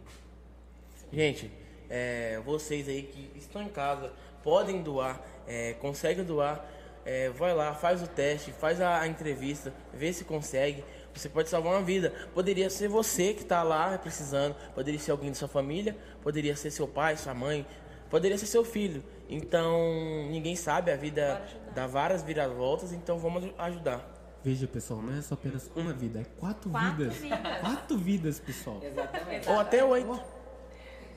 Gente, 1.14 1.52
é, 1.90 2.40
vocês 2.44 2.88
aí 2.90 3.04
que 3.04 3.32
estão 3.38 3.62
em 3.62 3.70
casa, 3.70 4.12
podem 4.44 4.82
doar, 4.82 5.22
é, 5.46 5.74
conseguem 5.74 6.24
doar, 6.24 6.66
é, 7.06 7.30
vai 7.30 7.54
lá, 7.54 7.74
faz 7.74 8.02
o 8.02 8.08
teste, 8.08 8.52
faz 8.52 8.82
a, 8.82 9.00
a 9.00 9.08
entrevista, 9.08 9.74
vê 9.94 10.12
se 10.12 10.26
consegue. 10.26 10.84
Você 11.18 11.30
pode 11.30 11.50
salvar 11.50 11.74
uma 11.74 11.82
vida. 11.82 12.14
Poderia 12.34 12.70
ser 12.70 12.88
você 12.88 13.34
que 13.34 13.42
está 13.42 13.64
lá 13.64 13.98
precisando, 13.98 14.56
poderia 14.74 15.00
ser 15.00 15.12
alguém 15.12 15.30
da 15.30 15.36
sua 15.36 15.48
família, 15.48 15.98
poderia 16.22 16.56
ser 16.56 16.72
seu 16.72 16.88
pai, 16.88 17.18
sua 17.18 17.34
mãe, 17.34 17.66
poderia 18.10 18.38
ser 18.38 18.46
seu 18.46 18.64
filho. 18.64 19.04
Então, 19.30 19.82
ninguém 20.30 20.56
sabe, 20.56 20.92
a 20.92 20.96
vida 20.96 21.42
dá 21.76 21.86
várias 21.88 22.24
viravoltas, 22.24 22.94
então 22.94 23.18
vamos 23.20 23.52
ajudar. 23.58 24.14
Veja, 24.44 24.68
pessoal, 24.68 25.02
não 25.02 25.18
é 25.18 25.22
só 25.22 25.34
apenas 25.34 25.70
uma 25.76 25.92
vida, 25.92 26.22
é 26.22 26.26
quatro, 26.40 26.70
Quatro 26.70 26.92
vidas. 26.96 27.16
vidas. 27.18 27.60
Quatro 27.60 27.98
vidas, 27.98 28.40
pessoal. 28.40 28.80
Exatamente. 28.82 29.50
Ou 29.50 29.60
até 29.60 29.84
oito, 29.84 30.22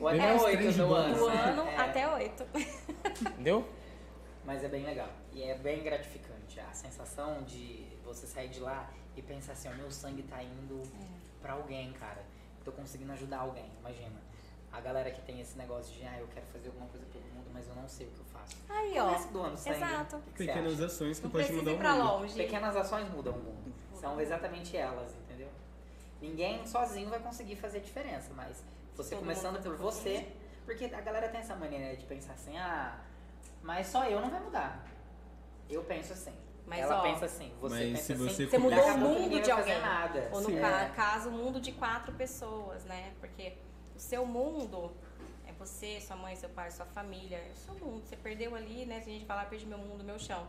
Ou 0.00 0.08
até 0.08 0.34
oito 0.42 0.72
do 0.72 0.94
ano. 0.94 1.14
Do 1.16 1.26
ano 1.26 1.62
É, 1.62 1.76
até 1.76 2.14
oito. 2.14 2.44
entendeu? 3.20 3.64
Mas 4.44 4.64
é 4.64 4.68
bem 4.68 4.84
legal. 4.84 5.08
E 5.32 5.42
é 5.42 5.56
bem 5.56 5.84
gratificante. 5.84 6.58
A 6.58 6.72
sensação 6.72 7.42
de 7.44 7.86
você 8.04 8.26
sair 8.26 8.48
de 8.48 8.58
lá 8.58 8.90
e 9.20 9.22
pensar 9.22 9.52
assim, 9.52 9.68
ó, 9.68 9.74
meu 9.74 9.90
sangue 9.90 10.22
tá 10.24 10.42
indo 10.42 10.82
pra 11.40 11.52
alguém, 11.52 11.92
cara. 11.92 12.22
Tô 12.64 12.72
conseguindo 12.72 13.12
ajudar 13.12 13.38
alguém, 13.40 13.70
imagina. 13.78 14.20
A 14.72 14.80
galera 14.80 15.10
que 15.10 15.20
tem 15.22 15.40
esse 15.40 15.56
negócio 15.58 15.92
de, 15.94 16.04
ah, 16.04 16.18
eu 16.18 16.28
quero 16.28 16.46
fazer 16.46 16.68
alguma 16.68 16.86
coisa 16.86 17.04
pelo 17.06 17.24
mundo, 17.24 17.50
mas 17.52 17.66
eu 17.68 17.74
não 17.74 17.88
sei 17.88 18.06
o 18.06 18.10
que 18.10 18.20
eu 18.20 18.24
faço. 18.26 18.56
Aí, 18.68 18.98
ó. 18.98 19.18
Doando 19.32 19.56
sangue. 19.56 19.76
Exato. 19.76 20.16
Que 20.18 20.30
que 20.32 20.46
Pequenas 20.46 20.80
ações 20.80 21.18
que 21.18 21.24
Não 21.24 21.30
podem 21.30 21.52
mudar 21.52 21.70
ir 21.70 21.74
o 21.74 21.78
mundo. 21.78 22.12
longe. 22.12 22.34
Pequenas 22.34 22.76
ações 22.76 23.10
mudam 23.10 23.34
o 23.34 23.38
mundo. 23.38 23.74
São 23.94 24.20
exatamente 24.20 24.76
elas, 24.76 25.14
entendeu? 25.14 25.48
Ninguém 26.20 26.66
sozinho 26.66 27.10
vai 27.10 27.18
conseguir 27.20 27.56
fazer 27.56 27.80
diferença, 27.80 28.30
mas 28.34 28.62
você 28.96 29.10
Todo 29.14 29.20
começando 29.20 29.62
por 29.62 29.76
você, 29.76 30.28
porque 30.64 30.84
a 30.86 31.00
galera 31.00 31.28
tem 31.28 31.40
essa 31.40 31.56
mania 31.56 31.78
né, 31.78 31.94
de 31.96 32.04
pensar 32.06 32.34
assim, 32.34 32.56
ah, 32.56 32.98
mas 33.62 33.86
só 33.88 34.04
eu 34.04 34.20
não 34.20 34.30
vai 34.30 34.40
mudar. 34.40 34.86
Eu 35.68 35.82
penso 35.84 36.12
assim. 36.12 36.34
Mas, 36.70 36.80
Ela 36.82 36.98
ó, 37.00 37.02
pensa 37.02 37.24
assim, 37.26 37.52
você 37.60 37.74
mas 37.74 37.84
pensa 37.90 38.02
se 38.04 38.12
assim. 38.12 38.46
você 38.48 38.58
mudou 38.58 38.78
o 38.78 38.88
a 38.88 38.96
mundo 38.96 39.40
de 39.42 39.50
alguém. 39.50 39.80
Nada. 39.80 40.28
Ou 40.32 40.40
no 40.40 40.46
Sim. 40.50 40.60
ca- 40.60 40.82
É. 40.82 40.88
caso, 40.90 41.28
o 41.28 41.32
mundo 41.32 41.60
de 41.60 41.72
quatro 41.72 42.12
pessoas, 42.12 42.84
né? 42.84 43.12
Porque 43.18 43.54
o 43.96 43.98
seu 43.98 44.24
mundo 44.24 44.92
é 45.48 45.52
você, 45.58 46.00
sua 46.00 46.14
mãe, 46.14 46.36
seu 46.36 46.48
pai, 46.50 46.70
sua 46.70 46.86
família. 46.86 47.38
É 47.38 47.50
o 47.52 47.56
seu 47.56 47.74
mundo. 47.74 48.02
Você 48.06 48.14
perdeu 48.16 48.54
ali, 48.54 48.86
né? 48.86 49.00
Se 49.00 49.10
a 49.10 49.12
gente 49.12 49.24
falar, 49.26 49.46
perdi 49.46 49.66
meu 49.66 49.78
mundo, 49.78 50.04
meu 50.04 50.16
chão. 50.16 50.46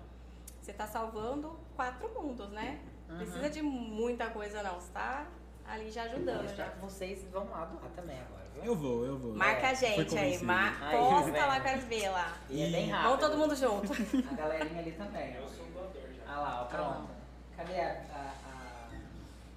Você 0.62 0.72
tá 0.72 0.86
salvando 0.86 1.60
quatro 1.76 2.08
mundos, 2.14 2.52
né? 2.52 2.80
Uhum. 3.10 3.18
Precisa 3.18 3.50
de 3.50 3.64
muita 3.64 4.28
coisa, 4.30 4.62
não. 4.62 4.76
Você 4.76 4.92
tá 4.94 5.26
ali 5.68 5.90
já 5.90 6.04
ajudando, 6.04 6.56
já. 6.56 6.68
Vocês 6.82 7.26
vão 7.32 7.50
lá 7.50 7.66
doar 7.66 7.90
também 7.96 8.20
agora, 8.20 8.46
viu? 8.54 8.64
Eu 8.64 8.76
vou, 8.76 9.06
eu 9.06 9.18
vou. 9.18 9.34
Marca 9.34 9.72
a 9.72 9.76
Foi 9.76 9.88
gente 9.88 10.18
aí. 10.20 10.44
Mar... 10.44 10.80
Posta 10.92 11.46
lá, 11.48 11.60
quero 11.62 11.82
ver 11.82 12.10
lá. 12.10 12.38
E 12.48 12.62
é 12.62 12.70
bem 12.70 12.90
rápido. 12.92 13.08
Vamos 13.10 13.20
todo 13.26 13.38
mundo 13.40 13.56
junto. 13.56 13.92
A 14.32 14.36
galerinha 14.36 14.80
ali 14.82 14.92
também. 14.92 15.34
Eu 15.34 15.48
sou 15.50 15.66
doador. 15.66 16.01
Ah 16.34 16.40
lá, 16.40 16.62
ó, 16.62 16.66
pronto. 16.66 17.10
Cadê 17.58 17.82
a, 17.82 18.02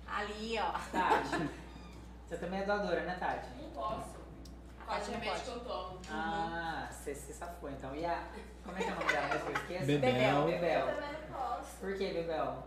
a, 0.09 0.19
Ali, 0.19 0.59
ó. 0.59 0.71
a 0.71 0.81
Tati? 0.91 1.49
Você 2.27 2.37
também 2.37 2.61
é 2.61 2.65
doadora, 2.65 3.03
né, 3.03 3.17
Tati? 3.21 3.49
Não 3.63 3.71
posso. 3.71 4.25
A 4.89 4.99
não 4.99 5.05
remédio 5.05 5.31
pode. 5.31 5.43
que 5.45 5.51
eu 5.51 5.61
tomo? 5.61 6.01
Ah, 6.11 6.89
você 6.91 7.15
se 7.15 7.33
safou 7.33 7.71
então. 7.71 7.95
E 7.95 8.05
a. 8.05 8.23
Como 8.65 8.77
é 8.77 8.83
que 8.83 8.89
é 8.89 8.93
o 8.93 8.97
nome 8.97 9.13
dela? 9.13 9.35
Eu 9.35 9.53
esqueço? 9.53 9.87
Bebel. 9.87 10.45
Bebel. 10.45 10.89
Eu 10.89 10.95
também 10.95 11.13
não 11.13 11.39
posso. 11.39 11.77
Por 11.81 11.97
que, 11.97 12.13
Bebel? 12.13 12.65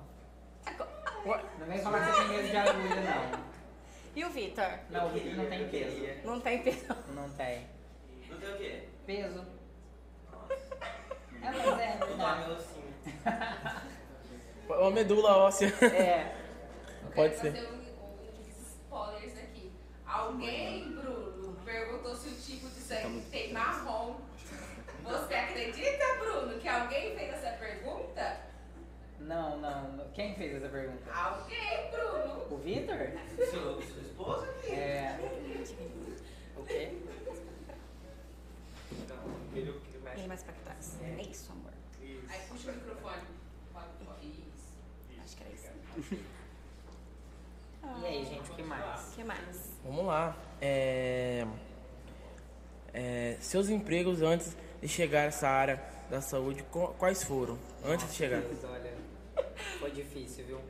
Não 1.59 1.67
vem 1.67 1.79
falar 1.79 1.99
que 1.99 2.11
você 2.11 2.19
tem 2.19 2.27
medo 2.29 2.49
de 2.49 2.57
agulha, 2.57 2.95
não. 3.01 3.43
E 4.15 4.25
o 4.25 4.29
Vitor? 4.31 4.79
Não, 4.89 5.05
o 5.05 5.09
Vitor 5.09 5.33
não 5.35 5.45
tem 5.45 5.69
peso. 5.69 6.25
Não 6.25 6.39
tem 6.39 6.63
peso. 6.63 6.95
Não 7.13 7.29
tem. 7.29 7.67
Não 8.29 8.39
tem 8.39 8.53
o 8.53 8.57
quê? 8.57 8.89
Peso. 9.05 9.45
É, 11.41 11.51
mas 11.51 11.79
é 11.79 11.99
Não 12.15 12.55
ossinho. 12.55 12.93
Uma 14.69 14.91
medula 14.91 15.37
óssea. 15.37 15.67
É. 15.85 16.35
Pode 17.15 17.35
ser. 17.37 17.51
fazer 17.53 17.67
um- 17.71 18.39
uns 18.39 18.47
spoilers 18.47 19.37
aqui. 19.37 19.71
Alguém, 20.05 20.91
Bruno, 20.93 21.55
perguntou 21.65 22.15
se 22.15 22.29
o 22.29 22.35
tipo 22.35 22.67
de 22.69 22.79
sangue 22.81 23.21
tem 23.31 23.53
marrom. 23.53 24.17
Você 25.03 25.33
acredita, 25.33 26.03
Bruno, 26.19 26.59
que 26.59 26.67
alguém 26.67 27.15
fez 27.15 27.33
essa 27.33 27.57
pergunta? 27.57 28.41
Não, 29.19 29.57
não. 29.57 30.09
Quem 30.13 30.35
fez 30.35 30.55
essa 30.55 30.67
pergunta? 30.69 31.11
Alguém, 31.13 31.89
Bruno. 31.91 32.45
O 32.53 32.57
Vitor? 32.57 32.97
Sua, 33.49 33.81
sua 33.81 34.01
esposa? 34.01 34.47
É. 34.69 35.17
O 36.57 36.63
quê? 36.63 36.91
Não, 39.07 39.55
ele. 39.55 39.79
Ele 40.17 40.27
mais 40.27 40.41
pra 40.43 40.53
trás. 40.65 40.97
É 41.03 41.21
isso, 41.21 41.51
amor. 41.51 41.71
Aí 42.01 42.39
puxa 42.49 42.71
o 42.71 42.73
microfone. 42.73 43.21
Isso. 44.23 44.73
Acho 45.23 45.37
que 45.37 45.43
era 45.43 45.53
isso. 45.53 45.67
E 48.01 48.05
aí, 48.05 48.25
gente, 48.25 48.51
o 48.51 48.55
que 48.55 48.63
mais? 48.63 49.07
O 49.11 49.15
que 49.15 49.23
mais? 49.23 49.71
Vamos 49.83 50.05
lá. 50.05 50.35
É... 50.61 51.45
É, 52.93 53.37
seus 53.39 53.69
empregos 53.69 54.21
antes 54.21 54.55
de 54.81 54.87
chegar 54.87 55.21
a 55.21 55.25
essa 55.25 55.47
área 55.47 55.83
da 56.09 56.21
saúde, 56.21 56.63
qu- 56.63 56.93
quais 56.97 57.23
foram? 57.23 57.57
Antes 57.85 58.07
de 58.09 58.15
chegar. 58.15 58.41
Deus, 58.41 58.63
olha. 58.63 58.93
Foi 59.79 59.91
difícil, 59.91 60.45
viu? 60.45 60.61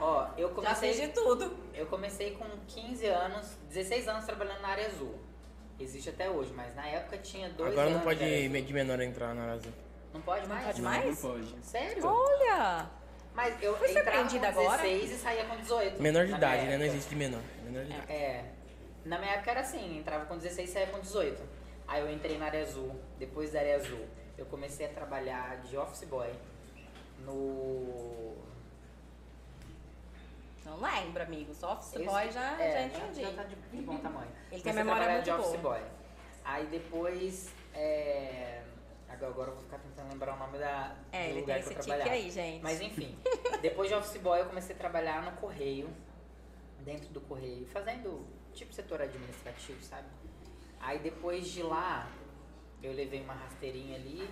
Ó, 0.00 0.28
eu 0.36 0.54
Já 0.62 0.74
fez 0.74 0.96
de 0.96 1.08
comecei. 1.08 1.24
tudo. 1.24 1.56
Eu 1.74 1.86
comecei 1.86 2.30
com 2.32 2.44
15 2.66 3.06
anos, 3.06 3.56
16 3.70 4.08
anos 4.08 4.24
trabalhando 4.26 4.60
na 4.60 4.68
área 4.68 4.86
azul. 4.88 5.14
Existe 5.78 6.10
até 6.10 6.28
hoje, 6.28 6.52
mas 6.54 6.74
na 6.74 6.86
época 6.86 7.16
tinha 7.18 7.48
dois 7.50 7.72
Agora 7.72 7.86
não 7.88 7.94
anos 7.96 8.04
pode 8.04 8.18
de 8.18 8.24
área 8.24 8.48
menor 8.74 9.00
entrar 9.00 9.34
na 9.34 9.52
azul. 9.52 9.72
Não 10.12 10.20
pode 10.20 10.46
mais? 10.48 10.66
pode 10.66 10.82
Não, 10.82 10.90
mais? 10.90 11.22
Não 11.22 11.30
pode. 11.30 11.54
Sério? 11.62 12.06
Olha! 12.06 12.90
Mas 13.34 13.62
eu 13.62 13.76
Foi 13.76 13.90
entrava 13.90 14.10
com 14.10 14.12
surpreendida 14.28 14.48
agora? 14.48 14.82
16 14.82 15.10
e 15.12 15.16
saía 15.18 15.44
com 15.44 15.56
18. 15.56 16.02
Menor 16.02 16.26
de 16.26 16.32
idade, 16.32 16.66
né? 16.66 16.76
Não 16.78 16.84
existe 16.84 17.10
de 17.10 17.16
menor. 17.16 17.40
Menor 17.64 17.84
de 17.84 17.90
idade. 17.92 18.12
É. 18.12 18.44
Na 19.04 19.18
minha 19.18 19.32
época 19.32 19.50
era 19.52 19.60
assim, 19.60 19.98
entrava 19.98 20.26
com 20.26 20.36
16 20.36 20.68
e 20.68 20.72
saía 20.72 20.86
com 20.88 20.98
18. 21.00 21.42
Aí 21.88 22.00
eu 22.02 22.10
entrei 22.12 22.36
na 22.38 22.46
área 22.46 22.62
azul. 22.62 22.94
Depois 23.18 23.52
da 23.52 23.60
área 23.60 23.76
azul, 23.76 24.04
eu 24.36 24.46
comecei 24.46 24.86
a 24.86 24.88
trabalhar 24.90 25.58
de 25.62 25.76
office 25.76 26.04
boy 26.04 26.30
no. 27.24 28.36
Não 30.64 30.80
lembro, 30.80 31.22
amigo. 31.22 31.54
Só 31.54 31.72
office 31.74 31.94
Esse- 31.94 32.04
boy 32.04 32.30
já, 32.30 32.60
é, 32.60 32.72
já 32.72 32.82
entendi. 32.82 33.20
Já 33.22 33.32
tá 33.32 33.42
de, 33.44 33.54
de 33.56 33.82
bom 33.82 33.96
tamanho. 34.02 34.28
Ele 34.52 34.60
tem 34.62 34.72
Comecei 34.72 34.72
a 34.72 34.84
memória 34.84 35.02
trabalhar 35.04 35.14
muito 35.14 35.24
de 35.24 35.30
office 35.48 35.60
boa. 35.60 35.74
boy. 35.78 35.86
Aí 36.44 36.66
depois. 36.66 37.50
É... 37.74 38.59
Agora 39.10 39.32
agora 39.32 39.50
eu 39.50 39.54
vou 39.54 39.64
ficar 39.64 39.78
tentando 39.78 40.08
lembrar 40.12 40.34
o 40.34 40.38
nome 40.38 40.58
da, 40.58 40.96
É, 41.12 41.24
do 41.24 41.30
ele 41.30 41.40
lugar 41.40 41.54
tem 41.58 41.62
que 41.64 41.74
eu 41.74 41.82
trabalhava. 41.82 42.10
aí, 42.10 42.30
gente. 42.30 42.62
Mas 42.62 42.80
enfim, 42.80 43.18
depois 43.60 43.88
de 43.88 43.94
office 43.94 44.16
boy 44.20 44.40
eu 44.40 44.46
comecei 44.46 44.74
a 44.74 44.78
trabalhar 44.78 45.22
no 45.22 45.32
correio, 45.32 45.90
dentro 46.80 47.08
do 47.08 47.20
correio, 47.20 47.66
fazendo 47.66 48.24
tipo 48.54 48.72
setor 48.72 49.02
administrativo, 49.02 49.82
sabe? 49.82 50.06
Aí 50.80 50.98
depois 51.00 51.48
de 51.48 51.62
lá, 51.62 52.08
eu 52.82 52.92
levei 52.92 53.20
uma 53.22 53.34
rasteirinha 53.34 53.96
ali 53.96 54.28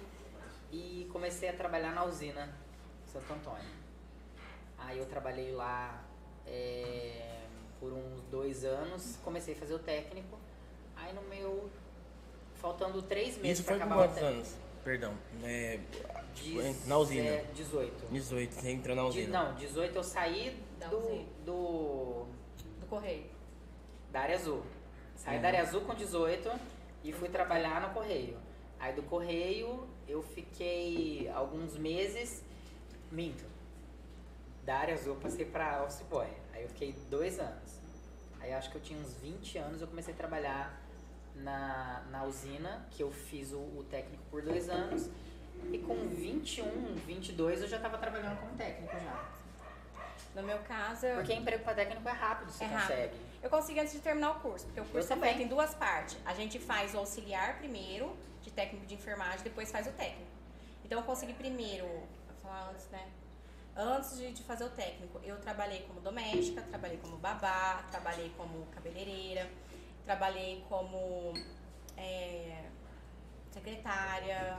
e 0.72 1.08
comecei 1.12 1.48
a 1.48 1.52
trabalhar 1.52 1.92
na 1.92 2.04
usina 2.04 2.54
Santo 3.04 3.30
Antônio. 3.32 3.68
Aí 4.78 4.98
eu 4.98 5.06
trabalhei 5.06 5.52
lá 5.52 6.02
é, 6.46 7.42
por 7.80 7.92
uns 7.92 8.22
dois 8.30 8.64
anos, 8.64 9.18
comecei 9.24 9.54
a 9.54 9.56
fazer 9.56 9.74
o 9.74 9.78
técnico. 9.80 10.38
Aí 10.96 11.12
no 11.12 11.22
meu. 11.22 11.68
Faltando 12.54 13.00
três 13.02 13.36
meses 13.38 13.58
Isso 13.60 13.68
foi 13.68 13.76
acabar 13.76 13.94
quantos 13.96 14.14
técnico. 14.16 14.36
anos? 14.36 14.56
Perdão. 14.88 15.12
É, 15.44 15.80
Diz- 16.34 16.86
na 16.86 16.96
usina. 16.96 17.28
é, 17.28 17.44
18. 17.52 18.06
18, 18.10 18.54
você 18.54 18.70
entrou 18.70 18.96
na 18.96 19.02
De- 19.02 19.08
usina. 19.08 19.44
não, 19.44 19.54
18 19.56 19.96
eu 19.96 20.02
saí 20.02 20.58
Da 20.80 20.86
do, 20.88 20.96
usina. 20.96 21.24
do 21.44 22.26
Do 22.80 22.86
correio. 22.88 23.26
da 24.10 24.20
área 24.20 24.34
azul. 24.36 24.62
Saí 25.14 25.36
Uhum. 25.36 25.42
da 25.42 25.48
área 25.48 25.60
azul 25.60 25.82
com 25.82 25.94
18 25.94 26.50
e 27.04 27.12
fui 27.12 27.28
trabalhar 27.28 27.82
no 27.82 27.90
correio. 27.92 28.38
Aí 28.80 28.94
do 28.94 29.02
correio 29.02 29.86
eu 30.08 30.22
fiquei 30.22 31.28
alguns 31.34 31.76
meses. 31.76 32.42
Minto. 33.12 33.44
Da 34.64 34.78
área 34.78 34.94
azul 34.94 35.16
eu 35.16 35.20
passei 35.20 35.44
pra 35.44 35.82
office 35.84 36.00
boy. 36.08 36.28
Aí 36.54 36.62
eu 36.62 36.68
fiquei 36.70 36.92
dois 37.10 37.38
anos. 37.38 37.78
Aí 38.40 38.54
acho 38.54 38.70
que 38.70 38.76
eu 38.76 38.80
tinha 38.80 38.98
uns 38.98 39.12
20 39.18 39.58
anos 39.58 39.82
eu 39.82 39.86
comecei 39.86 40.14
a 40.14 40.16
trabalhar 40.16 40.77
na, 41.42 42.02
na 42.10 42.24
usina, 42.24 42.86
que 42.90 43.02
eu 43.02 43.10
fiz 43.10 43.52
o, 43.52 43.58
o 43.58 43.84
técnico 43.90 44.22
por 44.30 44.42
dois 44.42 44.68
anos. 44.68 45.08
E 45.72 45.78
com 45.78 45.94
21, 46.08 46.94
22 47.06 47.62
eu 47.62 47.68
já 47.68 47.78
tava 47.80 47.98
trabalhando 47.98 48.38
como 48.38 48.52
técnico 48.56 48.92
já. 48.92 49.28
No 50.34 50.42
meu 50.42 50.58
caso, 50.60 51.06
eu, 51.06 51.16
Porque 51.16 51.32
emprego 51.34 51.64
para 51.64 51.74
técnico 51.74 52.08
é 52.08 52.12
rápido, 52.12 52.50
você 52.50 52.62
É 52.64 52.66
rápido. 52.68 52.88
consegue. 52.88 53.16
eu 53.42 53.50
consegui 53.50 53.80
antes 53.80 53.92
de 53.92 53.98
terminar 54.00 54.30
o 54.32 54.40
curso, 54.40 54.66
porque 54.66 54.80
o 54.80 54.84
curso 54.84 55.12
é 55.12 55.16
também. 55.16 55.30
feito 55.34 55.46
em 55.46 55.48
duas 55.48 55.74
partes. 55.74 56.16
A 56.24 56.32
gente 56.34 56.58
faz 56.60 56.94
o 56.94 56.98
auxiliar 56.98 57.58
primeiro, 57.58 58.16
de 58.42 58.50
técnico 58.52 58.86
de 58.86 58.94
enfermagem, 58.94 59.40
depois 59.42 59.70
faz 59.72 59.86
o 59.88 59.92
técnico. 59.92 60.30
Então 60.84 60.98
eu 61.00 61.04
consegui 61.04 61.32
primeiro, 61.34 61.86
vou 61.86 62.36
falar 62.42 62.70
antes, 62.70 62.86
né? 62.90 63.08
Antes 63.76 64.16
de, 64.16 64.32
de 64.32 64.42
fazer 64.42 64.64
o 64.64 64.70
técnico, 64.70 65.20
eu 65.24 65.36
trabalhei 65.40 65.82
como 65.82 66.00
doméstica, 66.00 66.62
trabalhei 66.62 66.98
como 66.98 67.16
babá, 67.16 67.84
trabalhei 67.90 68.32
como 68.36 68.66
cabeleireira, 68.66 69.48
trabalhei 70.08 70.64
como 70.70 71.34
é, 71.94 72.62
secretária, 73.50 74.56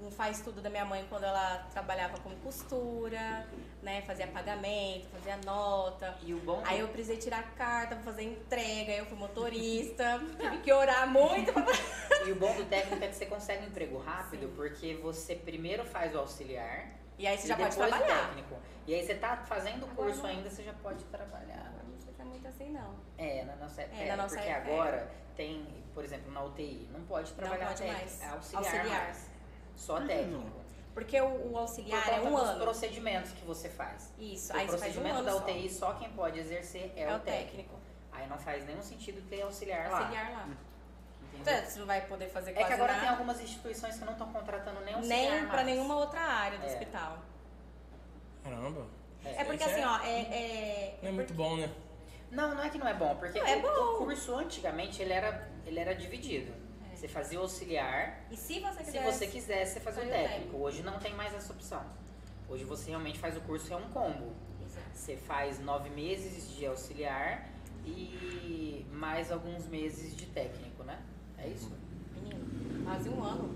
um 0.00 0.08
faz 0.12 0.40
tudo 0.42 0.62
da 0.62 0.70
minha 0.70 0.84
mãe 0.84 1.04
quando 1.08 1.24
ela 1.24 1.66
trabalhava 1.72 2.16
com 2.20 2.30
costura, 2.36 3.48
né? 3.82 4.00
Fazia 4.02 4.28
pagamento, 4.28 5.08
fazia 5.08 5.36
nota. 5.44 6.16
E 6.22 6.32
o 6.32 6.38
bom 6.38 6.62
Aí 6.64 6.78
eu 6.78 6.86
precisei 6.86 7.16
tirar 7.16 7.42
carta 7.56 7.96
pra 7.96 8.04
fazer 8.04 8.22
entrega, 8.22 8.92
aí 8.92 8.98
eu 8.98 9.06
fui 9.06 9.18
motorista, 9.18 10.20
tive 10.38 10.58
que 10.58 10.72
orar 10.72 11.08
muito 11.10 11.52
pra 11.52 11.64
E 12.28 12.30
o 12.30 12.36
bom 12.36 12.54
do 12.54 12.64
técnico 12.66 13.02
é 13.02 13.08
que 13.08 13.16
você 13.16 13.26
consegue 13.26 13.64
um 13.64 13.68
emprego 13.68 13.98
rápido, 13.98 14.54
porque 14.54 14.94
você 15.02 15.34
primeiro 15.34 15.84
faz 15.84 16.14
o 16.14 16.18
auxiliar 16.18 16.90
E 17.18 17.26
aí 17.26 17.36
você 17.36 17.46
e 17.46 17.48
já 17.48 17.56
pode 17.56 17.74
trabalhar. 17.74 18.28
técnico. 18.28 18.54
E 18.86 18.94
aí 18.94 19.04
você 19.04 19.16
tá 19.16 19.36
fazendo 19.38 19.84
o 19.84 19.88
curso 19.88 20.24
ainda, 20.24 20.48
você 20.48 20.62
já 20.62 20.74
pode 20.74 21.02
trabalhar. 21.06 21.79
Não 22.20 22.26
é 22.26 22.30
muito 22.30 22.48
assim, 22.48 22.70
não. 22.70 22.94
É, 23.18 23.44
na 23.44 23.56
nossa 23.56 23.82
época, 23.82 24.00
É, 24.02 24.08
na 24.08 24.16
nossa 24.16 24.36
porque 24.36 24.50
época 24.50 24.72
agora 24.72 25.10
tem, 25.36 25.66
por 25.94 26.04
exemplo, 26.04 26.32
na 26.32 26.44
UTI, 26.44 26.88
não 26.92 27.00
pode 27.02 27.32
trabalhar 27.32 27.66
pode 27.68 27.78
técnico, 27.82 28.00
mais. 28.00 28.22
é 28.22 28.28
auxiliar, 28.28 28.64
Auxiliar. 28.74 29.02
mais. 29.04 29.30
Só 29.76 30.00
que 30.00 30.06
técnico. 30.06 30.60
Porque 30.94 31.20
o, 31.20 31.26
o 31.26 31.50
Por 31.50 31.58
auxiliar 31.60 32.04
conta 32.04 32.16
é 32.16 32.20
um 32.20 32.34
dos 32.34 32.48
ano. 32.48 32.60
procedimentos 32.60 33.32
que 33.32 33.44
você 33.44 33.68
faz. 33.68 34.12
Isso, 34.18 34.52
o 34.52 34.56
aí 34.56 34.64
um 34.64 34.68
procedimento 34.68 35.14
ano 35.16 35.24
da 35.24 35.32
só. 35.32 35.38
UTI, 35.38 35.70
só. 35.70 35.92
quem 35.94 36.10
pode 36.10 36.38
exercer 36.38 36.92
é, 36.96 37.02
É 37.02 37.14
o 37.14 37.18
técnico. 37.20 37.46
técnico. 37.50 37.74
Aí 38.12 38.26
não 38.28 38.36
faz 38.38 38.66
nenhum 38.66 38.82
sentido 38.82 39.22
ter 39.30 39.42
auxiliar, 39.42 39.88
lá. 39.90 39.98
Auxiliar 40.00 40.32
lá. 40.32 40.48
Então, 41.32 41.54
você 41.64 41.78
não 41.78 41.86
vai 41.86 42.00
poder 42.06 42.28
fazer 42.28 42.50
É 42.50 42.54
quase 42.54 42.66
que 42.66 42.72
agora 42.74 42.92
nada. 42.92 43.00
tem 43.04 43.10
algumas 43.10 43.40
instituições 43.40 43.96
que 43.96 44.04
não 44.04 44.12
estão 44.12 44.30
contratando 44.32 44.80
nem 44.80 44.94
auxiliar 44.94 45.30
Nem 45.32 45.46
pra 45.46 45.54
mais. 45.54 45.66
nenhuma 45.66 45.96
outra 45.96 46.20
área 46.20 46.58
do 46.58 46.64
É. 46.66 46.68
hospital. 46.68 47.18
Caramba. 48.42 48.86
É 49.24 49.44
porque 49.44 49.62
Isso 49.64 49.70
assim, 49.72 49.84
ó, 49.84 49.98
é. 50.02 50.20
é, 50.22 50.98
Não 51.02 51.08
é 51.10 51.12
muito 51.12 51.32
bom, 51.34 51.56
né? 51.56 51.70
Não, 52.30 52.54
não 52.54 52.62
é 52.62 52.70
que 52.70 52.78
não 52.78 52.86
é 52.86 52.94
bom, 52.94 53.16
porque 53.16 53.38
Não, 53.40 53.46
é 53.46 53.56
o, 53.56 53.62
bom. 53.62 53.68
o 53.68 53.98
curso 53.98 54.34
antigamente 54.36 55.02
ele 55.02 55.12
era, 55.12 55.48
ele 55.66 55.78
era 55.80 55.94
dividido. 55.94 56.52
É. 56.92 56.96
Você 56.96 57.08
fazia 57.08 57.38
o 57.38 57.42
auxiliar, 57.42 58.20
E 58.30 58.36
se 58.36 58.60
você 58.60 58.78
se 58.78 58.84
quiser. 58.92 59.12
você 59.12 59.26
quisesse, 59.26 59.72
você 59.74 59.80
fazia 59.80 60.04
o 60.04 60.08
técnico. 60.08 60.56
Hoje 60.58 60.82
não 60.82 60.98
tem 60.98 61.12
mais 61.14 61.34
essa 61.34 61.52
opção. 61.52 61.82
Hoje 62.48 62.64
você 62.64 62.90
realmente 62.90 63.18
faz 63.18 63.36
o 63.36 63.40
curso, 63.40 63.72
é 63.72 63.76
um 63.76 63.88
combo. 63.90 64.32
Exato. 64.64 64.86
Você 64.94 65.16
faz 65.16 65.58
nove 65.60 65.90
meses 65.90 66.54
de 66.54 66.66
auxiliar 66.66 67.48
e 67.84 68.86
mais 68.92 69.32
alguns 69.32 69.66
meses 69.66 70.14
de 70.14 70.26
técnico, 70.26 70.84
né? 70.84 71.00
É 71.38 71.48
isso? 71.48 71.72
Menino, 72.14 72.84
quase 72.84 73.08
um 73.08 73.22
ano. 73.24 73.48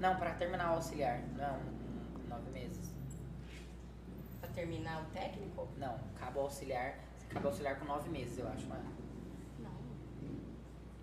Não, 0.00 0.16
pra 0.16 0.32
terminar 0.32 0.72
o 0.72 0.74
auxiliar. 0.76 1.20
Não, 1.36 1.58
nove 2.28 2.50
meses. 2.50 2.90
Pra 4.40 4.48
terminar 4.50 5.02
o 5.02 5.04
técnico? 5.14 5.68
Não, 5.78 5.98
acaba 6.16 6.40
o 6.40 6.42
auxiliar. 6.42 6.94
O 7.34 7.46
auxiliar 7.46 7.78
com 7.78 7.84
nove 7.84 8.08
meses, 8.08 8.38
eu 8.38 8.48
acho, 8.48 8.66
não 8.66 8.76
é? 8.76 8.80
Não. 9.58 9.70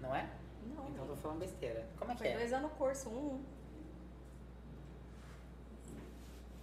Não 0.01 0.15
é? 0.15 0.29
Não. 0.75 0.87
Então 0.89 1.05
eu 1.05 1.09
tô 1.09 1.15
falando 1.15 1.39
besteira. 1.39 1.87
Como 1.97 2.11
é 2.11 2.15
que 2.15 2.21
Foi 2.21 2.27
é? 2.29 2.37
dois 2.37 2.53
anos 2.53 2.71
o 2.71 2.75
curso, 2.75 3.09
um. 3.09 3.43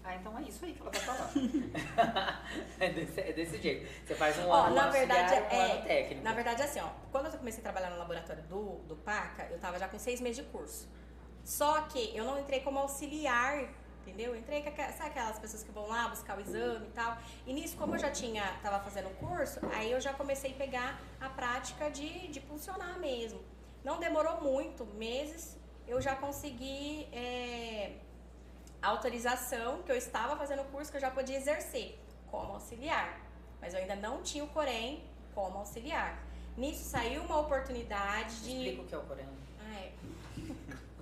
Ah, 0.02 0.16
então 0.16 0.38
é 0.38 0.42
isso 0.42 0.64
aí 0.64 0.72
que 0.72 0.80
ela 0.80 0.90
tá 0.90 0.98
falando. 0.98 1.32
é, 2.80 2.90
desse, 2.90 3.20
é 3.20 3.32
desse 3.32 3.58
jeito. 3.60 3.86
Você 4.06 4.14
faz 4.14 4.38
um 4.38 4.48
Ó, 4.48 4.64
ano 4.64 4.74
na 4.74 4.86
auxiliar, 4.86 5.28
verdade, 5.28 5.54
um 5.54 5.58
é. 5.58 5.72
ano 5.72 5.82
técnico. 5.84 6.22
Na 6.24 6.32
verdade, 6.32 6.62
assim, 6.62 6.80
ó, 6.80 6.88
quando 7.12 7.26
eu 7.26 7.32
comecei 7.32 7.60
a 7.60 7.62
trabalhar 7.62 7.90
no 7.90 7.98
laboratório 7.98 8.42
do, 8.44 8.78
do 8.88 8.96
PACA, 8.96 9.48
eu 9.50 9.58
tava 9.58 9.78
já 9.78 9.88
com 9.88 9.98
seis 9.98 10.20
meses 10.20 10.44
de 10.44 10.50
curso. 10.50 10.88
Só 11.44 11.82
que 11.82 12.16
eu 12.16 12.24
não 12.24 12.38
entrei 12.40 12.60
como 12.60 12.78
auxiliar, 12.78 13.68
entendeu? 14.10 14.34
Eu 14.34 14.40
entrei 14.40 14.62
com 14.62 14.68
aquelas, 14.68 14.96
sabe 14.96 15.10
aquelas 15.10 15.38
pessoas 15.38 15.62
que 15.62 15.70
vão 15.70 15.86
lá 15.86 16.08
buscar 16.08 16.36
o 16.36 16.40
exame 16.40 16.86
e 16.86 16.90
tal. 16.90 17.16
E 17.46 17.52
nisso, 17.52 17.76
como 17.76 17.94
eu 17.94 17.98
já 17.98 18.10
tinha, 18.10 18.42
tava 18.62 18.80
fazendo 18.80 19.08
o 19.08 19.14
curso, 19.14 19.60
aí 19.72 19.90
eu 19.90 20.00
já 20.00 20.12
comecei 20.12 20.52
a 20.52 20.54
pegar 20.54 21.00
a 21.20 21.28
prática 21.28 21.90
de, 21.90 22.28
de 22.28 22.40
funcionar 22.40 22.98
mesmo. 22.98 23.40
Não 23.84 23.98
demorou 23.98 24.40
muito, 24.40 24.84
meses, 24.84 25.56
eu 25.86 26.00
já 26.00 26.14
consegui 26.16 27.08
é, 27.12 27.92
autorização 28.82 29.82
que 29.82 29.92
eu 29.92 29.96
estava 29.96 30.36
fazendo 30.36 30.62
o 30.62 30.66
curso 30.66 30.90
que 30.90 30.96
eu 30.96 31.00
já 31.00 31.10
podia 31.10 31.36
exercer 31.36 31.98
como 32.30 32.52
auxiliar. 32.54 33.20
Mas 33.60 33.74
eu 33.74 33.80
ainda 33.80 33.96
não 33.96 34.22
tinha 34.22 34.44
o 34.44 34.48
Corém 34.48 35.04
como 35.34 35.58
auxiliar. 35.58 36.22
Nisso 36.56 36.84
saiu 36.84 37.22
uma 37.22 37.38
oportunidade 37.40 38.34
Explica 38.34 38.76
de. 38.76 38.80
o 38.80 38.84
que 38.84 38.94
é 38.94 38.98
o 38.98 39.02
Corém. 39.02 39.26
Ah, 39.60 39.80
é. 39.80 39.92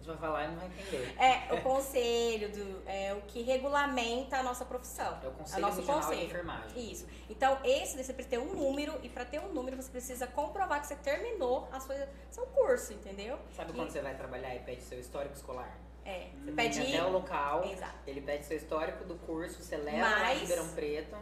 Vai 0.08 0.16
falar 0.16 0.44
e 0.44 0.48
não 0.48 0.56
vai 0.56 0.66
entender. 0.66 1.14
É, 1.18 1.54
o 1.54 1.60
conselho, 1.60 2.50
do, 2.50 2.82
é 2.88 3.12
o 3.12 3.20
que 3.22 3.42
regulamenta 3.42 4.38
a 4.38 4.42
nossa 4.42 4.64
profissão. 4.64 5.18
É 5.22 5.28
o 5.28 5.32
Conselho 5.32 5.60
nosso 5.62 5.80
Regional 5.80 6.00
de 6.00 6.06
conselho. 6.06 6.26
Enfermagem. 6.26 6.90
Isso. 6.92 7.06
Então, 7.28 7.58
esse 7.62 8.02
você 8.02 8.12
precisa 8.14 8.30
ter 8.30 8.38
um 8.38 8.54
número, 8.54 8.98
e 9.02 9.08
para 9.10 9.24
ter 9.26 9.38
um 9.38 9.52
número, 9.52 9.76
você 9.76 9.90
precisa 9.90 10.26
comprovar 10.26 10.80
que 10.80 10.86
você 10.86 10.96
terminou 10.96 11.68
a 11.70 11.78
sua, 11.78 11.94
seu 12.30 12.46
curso, 12.46 12.94
entendeu? 12.94 13.38
Sabe 13.54 13.72
E- 13.72 13.74
quando 13.74 13.90
você 13.90 14.00
vai 14.00 14.14
trabalhar 14.14 14.54
e 14.54 14.60
pede 14.60 14.80
seu 14.82 14.98
histórico 14.98 15.34
escolar? 15.34 15.76
É. 16.06 16.28
Você 16.42 16.52
pede. 16.52 16.80
até 16.80 17.04
o 17.04 17.10
local, 17.10 17.64
Exato. 17.66 17.94
ele 18.06 18.22
pede 18.22 18.46
seu 18.46 18.56
histórico 18.56 19.04
do 19.04 19.16
curso, 19.16 19.62
você 19.62 19.76
leva 19.76 20.08
lá 20.08 20.18
Mas- 20.20 20.40
Ribeirão 20.40 20.68
Preto, 20.70 21.16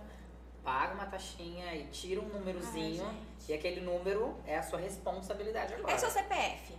paga 0.62 0.94
uma 0.94 1.06
taxinha 1.06 1.74
e 1.74 1.86
tira 1.88 2.20
um 2.20 2.28
númerozinho. 2.28 3.04
Ai, 3.04 3.16
e 3.48 3.52
aquele 3.54 3.80
número 3.80 4.36
é 4.46 4.56
a 4.56 4.62
sua 4.62 4.78
responsabilidade 4.78 5.74
agora. 5.74 5.92
É 5.92 5.98
seu 5.98 6.10
CPF. 6.10 6.72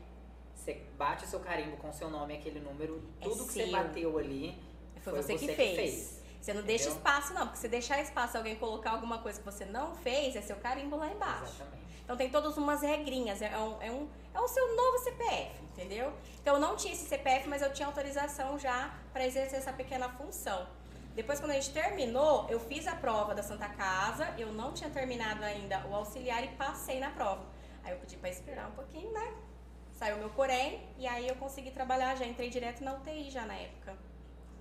Você 0.68 0.82
bate 0.98 1.24
o 1.24 1.28
seu 1.30 1.40
carimbo 1.40 1.78
com 1.78 1.88
o 1.88 1.94
seu 1.94 2.10
nome, 2.10 2.36
aquele 2.36 2.60
número, 2.60 3.02
É 3.22 3.24
tudo 3.24 3.46
que 3.46 3.54
você 3.54 3.64
seu. 3.64 3.72
bateu 3.72 4.18
ali 4.18 4.62
Foi, 5.00 5.14
você, 5.14 5.38
que, 5.38 5.48
fez. 5.54 6.22
Você 6.42 6.54
não 6.54 6.62
deixa 6.62 6.90
Entendeu? 6.90 6.98
espaço, 6.98 7.34
não, 7.34 7.44
porque 7.44 7.58
se 7.58 7.70
deixar 7.70 8.02
espaço 8.02 8.36
alguém 8.38 8.58
colocar 8.58 8.92
alguma 8.92 9.20
coisa 9.20 9.40
que 9.40 9.46
você 9.46 9.64
não 9.64 9.96
fez, 9.96 10.36
é 10.36 10.42
seu 10.42 10.58
carimbo 10.58 10.98
lá 10.98 11.08
embaixo. 11.10 11.56
Exatamente. 11.56 11.84
Então 12.04 12.18
tem 12.18 12.30
todas 12.30 12.58
umas 12.58 12.82
regrinhas, 12.82 13.42
é 13.42 13.58
um, 13.58 13.82
é 13.82 13.90
um, 13.90 14.10
é 14.34 14.42
o 14.42 14.48
seu 14.50 14.76
novo 14.76 14.98
CPF, 14.98 15.56
entendeu? 15.72 16.12
Então 16.42 16.56
eu 16.56 16.60
não 16.60 16.76
tinha 16.76 16.94
esse 16.94 17.06
CPF, 17.06 17.48
mas 17.48 17.62
eu 17.62 17.72
tinha 17.72 17.88
autorização 17.88 18.60
já 18.60 18.94
para 19.14 19.26
exercer 19.26 19.60
essa 19.60 19.72
pequena 19.72 20.10
função. 20.10 20.68
Depois, 21.16 21.40
quando 21.40 21.52
a 21.52 21.56
gente 21.56 21.72
terminou, 21.72 22.46
eu 22.50 22.60
fiz 22.60 22.88
a 22.88 22.96
prova 22.96 23.34
da 23.34 23.42
Santa 23.42 23.70
Casa, 23.70 24.34
eu 24.38 24.52
não 24.52 24.74
tinha 24.74 24.90
terminado 24.90 25.46
ainda 25.46 25.88
o 25.88 25.96
auxiliar 25.96 26.44
e 26.44 26.50
passei 26.50 27.00
na 27.00 27.10
prova. 27.12 27.46
Aí 27.86 27.94
eu 27.94 28.00
pedi 28.00 28.18
para 28.18 28.30
esperar 28.30 28.68
um 28.68 28.74
pouquinho, 28.74 29.12
né? 29.14 29.34
Saiu 29.98 30.18
meu 30.18 30.30
Corém 30.30 30.80
e 31.00 31.08
aí 31.08 31.28
eu 31.28 31.36
consegui 31.36 31.72
trabalhar, 31.72 32.16
já 32.16 32.26
entrei 32.26 32.52
direto 32.52 32.84
na 32.84 32.94
UTI 32.94 33.32
já 33.32 33.48
na 33.48 33.56
época. 33.56 33.96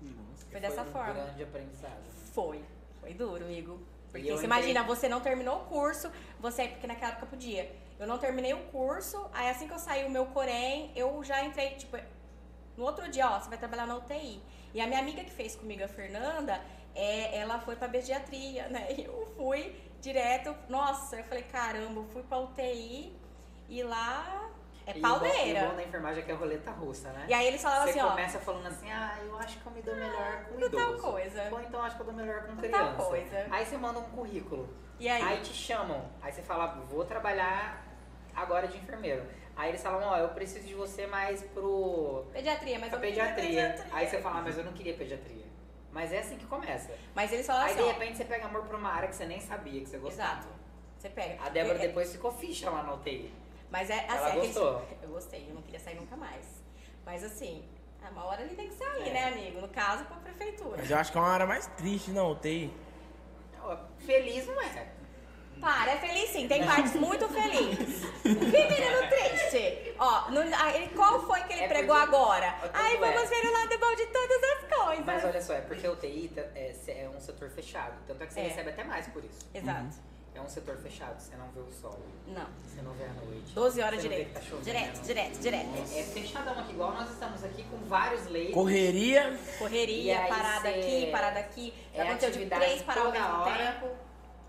Nossa. 0.01 0.47
Foi 0.49 0.59
dessa 0.59 0.81
um 0.81 0.85
forma. 0.85 1.13
grande 1.13 1.43
aprendizado. 1.43 2.03
Foi. 2.33 2.63
Foi 2.99 3.13
duro, 3.13 3.45
amigo. 3.45 3.79
Porque 4.11 4.31
você 4.31 4.45
imagina, 4.45 4.81
você 4.81 5.07
não 5.07 5.21
terminou 5.21 5.57
o 5.57 5.65
curso, 5.65 6.11
você, 6.39 6.69
porque 6.69 6.87
naquela 6.87 7.11
época 7.11 7.27
podia. 7.27 7.71
Eu 7.99 8.07
não 8.07 8.17
terminei 8.17 8.53
o 8.53 8.63
curso, 8.71 9.29
aí 9.31 9.47
assim 9.49 9.67
que 9.67 9.73
eu 9.73 9.79
saí 9.79 10.05
o 10.05 10.09
meu 10.09 10.25
Corém, 10.27 10.91
eu 10.95 11.23
já 11.23 11.43
entrei, 11.43 11.75
tipo, 11.75 11.97
no 12.75 12.83
outro 12.83 13.07
dia, 13.07 13.29
ó, 13.29 13.39
você 13.39 13.47
vai 13.47 13.59
trabalhar 13.59 13.85
na 13.85 13.95
UTI. 13.95 14.41
E 14.73 14.81
a 14.81 14.87
minha 14.87 14.99
amiga 14.99 15.23
que 15.23 15.31
fez 15.31 15.55
comigo, 15.55 15.83
a 15.83 15.87
Fernanda, 15.87 16.59
é, 16.95 17.37
ela 17.37 17.59
foi 17.59 17.75
pra 17.75 17.87
pediatria, 17.87 18.69
né? 18.69 18.87
E 18.97 19.03
eu 19.03 19.31
fui 19.37 19.75
direto, 20.01 20.55
nossa, 20.67 21.17
eu 21.17 21.23
falei, 21.25 21.43
caramba, 21.43 21.99
eu 21.99 22.07
fui 22.07 22.23
pra 22.23 22.39
UTI 22.39 23.15
e 23.69 23.83
lá 23.83 24.49
é 24.89 24.93
bom- 24.93 25.25
E 25.25 25.53
o 25.65 25.69
bom 25.69 25.75
da 25.75 25.83
enfermagem 25.83 26.21
é 26.23 26.25
que 26.25 26.31
é 26.31 26.35
roleta 26.35 26.71
russa, 26.71 27.09
né? 27.11 27.25
E 27.27 27.33
aí 27.33 27.47
eles 27.47 27.61
falavam 27.61 27.83
Você 27.85 27.89
assim, 27.91 28.01
ó, 28.01 28.09
começa 28.11 28.39
falando 28.39 28.67
assim, 28.67 28.91
ah, 28.91 29.17
eu 29.25 29.37
acho 29.37 29.57
que 29.59 29.65
eu 29.65 29.71
me 29.73 29.81
dou 29.81 29.95
melhor 29.95 30.45
com 30.45 30.53
com 30.55 30.59
tal 30.69 30.69
idoso. 30.93 31.03
coisa. 31.03 31.47
Ou 31.51 31.61
então 31.61 31.81
acho 31.81 31.95
que 31.95 32.01
eu 32.01 32.05
dou 32.05 32.15
melhor 32.15 32.43
com 32.47 32.55
criança. 32.57 32.93
tal 32.95 33.07
coisa. 33.07 33.47
Aí 33.51 33.65
você 33.65 33.77
manda 33.77 33.99
um 33.99 34.03
currículo. 34.09 34.69
E 34.99 35.07
aí? 35.09 35.21
Aí 35.21 35.41
te 35.41 35.53
chamam. 35.53 36.09
Aí 36.21 36.31
você 36.31 36.41
fala, 36.41 36.67
vou 36.89 37.05
trabalhar 37.05 37.85
agora 38.35 38.67
de 38.67 38.77
enfermeiro. 38.77 39.23
Aí 39.55 39.69
eles 39.69 39.81
falam, 39.81 40.07
ó, 40.07 40.17
eu 40.17 40.29
preciso 40.29 40.65
de 40.67 40.73
você 40.75 41.07
mais 41.07 41.41
pro 41.43 42.25
Pediatria, 42.31 42.77
mas 42.79 42.89
pra 42.89 42.97
eu 42.97 43.01
pediatria. 43.01 43.43
pediatria. 43.45 43.85
Aí 43.95 44.07
você 44.07 44.21
fala, 44.21 44.39
ah, 44.39 44.41
mas 44.43 44.57
eu 44.57 44.63
não 44.63 44.73
queria 44.73 44.93
pediatria. 44.93 45.45
Mas 45.91 46.13
é 46.13 46.19
assim 46.19 46.37
que 46.37 46.45
começa. 46.45 46.91
Mas 47.15 47.31
eles 47.33 47.45
falavam 47.47 47.67
Aí 47.67 47.73
assim, 47.73 47.83
de 47.83 47.89
ó, 47.89 47.91
repente 47.93 48.17
você 48.17 48.25
pega 48.25 48.45
amor 48.45 48.63
por 48.65 48.75
uma 48.75 48.89
área 48.91 49.07
que 49.09 49.15
você 49.15 49.25
nem 49.25 49.39
sabia 49.39 49.79
que 49.81 49.87
você 49.87 49.97
gostava. 49.97 50.31
Exato. 50.39 50.47
Você 50.99 51.09
pega. 51.09 51.43
A 51.43 51.49
Débora 51.49 51.77
Eu- 51.77 51.83
é- 51.83 51.87
depois 51.87 52.11
ficou 52.11 52.31
ficha 52.31 52.69
lá 52.69 52.83
na 52.83 52.93
UTI. 52.93 53.33
Mas 53.69 53.89
é 53.89 53.99
assim, 53.99 54.05
Ela 54.17 54.27
aqueles- 54.29 54.47
gostou? 54.53 54.85
Eu 55.01 55.09
gostei, 55.09 55.45
eu 55.49 55.53
não 55.55 55.61
queria 55.61 55.79
sair 55.79 55.95
nunca 55.95 56.15
mais. 56.15 56.45
Mas 57.05 57.23
assim, 57.23 57.63
a 58.03 58.09
uma 58.09 58.25
hora 58.25 58.41
ele 58.41 58.55
tem 58.55 58.69
que 58.69 58.75
sair, 58.75 59.09
É. 59.09 59.13
né, 59.13 59.23
amigo? 59.27 59.61
No 59.61 59.67
caso, 59.69 60.05
pra 60.05 60.17
prefeitura. 60.17 60.77
Mas 60.77 60.89
eu 60.89 60.97
acho 60.97 61.11
que 61.11 61.17
é 61.17 61.21
uma 61.21 61.31
hora 61.33 61.45
mais 61.45 61.67
triste 61.77 62.11
na 62.11 62.23
UTI. 62.23 62.73
Feliz 63.99 64.47
não 64.47 64.61
é. 64.61 64.87
Para, 65.59 65.91
é 65.93 65.97
feliz 65.97 66.29
sim, 66.29 66.47
tem 66.47 66.63
partes 66.65 66.93
muito 66.93 67.27
felizes. 67.29 68.05
Que 68.21 68.29
menino 68.29 69.09
triste! 69.09 69.95
Ó, 69.97 70.29
no- 70.29 70.41
ele- 70.43 70.89
qual 70.95 71.19
foi 71.25 71.41
que 71.41 71.53
ele 71.53 71.63
É 71.63 71.67
pregou 71.67 71.95
porque- 71.95 72.15
agora? 72.15 72.51
Tanto 72.61 72.71
Ai, 72.75 72.95
é. 72.95 72.97
vamos 72.99 73.27
ver 73.29 73.43
o 73.47 73.51
lado 73.51 73.79
bom 73.79 73.95
de 73.95 74.05
todas 74.05 74.43
as 74.43 74.77
coisas. 74.85 75.05
Mas 75.05 75.25
olha 75.25 75.41
só, 75.41 75.53
é 75.53 75.61
porque 75.61 75.87
a 75.87 75.91
UTI 75.91 76.31
é, 76.55 76.75
é 76.89 77.09
um 77.09 77.19
setor 77.19 77.49
fechado. 77.49 77.95
Tanto 78.05 78.23
é 78.23 78.27
que 78.27 78.33
você 78.33 78.39
É. 78.41 78.43
recebe 78.43 78.69
até 78.69 78.83
mais 78.83 79.07
por 79.07 79.23
isso. 79.25 79.39
Exato. 79.51 79.95
É 80.37 80.41
um 80.41 80.47
setor 80.47 80.77
fechado, 80.77 81.19
você 81.19 81.35
não 81.35 81.49
vê 81.49 81.59
o 81.61 81.71
sol, 81.71 81.97
Não. 82.27 82.45
você 82.63 82.79
não 82.83 82.93
vê 82.93 83.05
a 83.05 83.13
noite. 83.25 83.53
12 83.55 83.81
horas 83.81 84.01
você 84.01 84.07
não 84.07 84.15
vê 84.15 84.23
direto. 84.25 84.33
tá 84.33 84.57
direto, 84.61 85.01
direto, 85.01 85.39
direto. 85.39 85.69
É, 85.95 85.99
é 85.99 86.03
fechadão 86.03 86.59
aqui, 86.59 86.71
igual 86.73 86.91
nós 86.93 87.09
estamos 87.09 87.43
aqui 87.43 87.63
com 87.63 87.77
vários 87.87 88.27
leitos. 88.27 88.53
Correria. 88.53 89.35
Correria, 89.57 90.19
parada 90.29 90.69
aqui, 90.69 91.11
parada 91.11 91.39
aqui. 91.39 91.73
Já 91.91 92.03
é 92.03 92.07
aconteceu 92.07 92.29
de 92.29 92.35
atividade 92.37 92.65
três 92.65 92.81
para 92.83 93.01
ao 93.01 93.11
mesmo 93.11 93.27
hora. 93.41 93.57
tempo. 93.73 93.87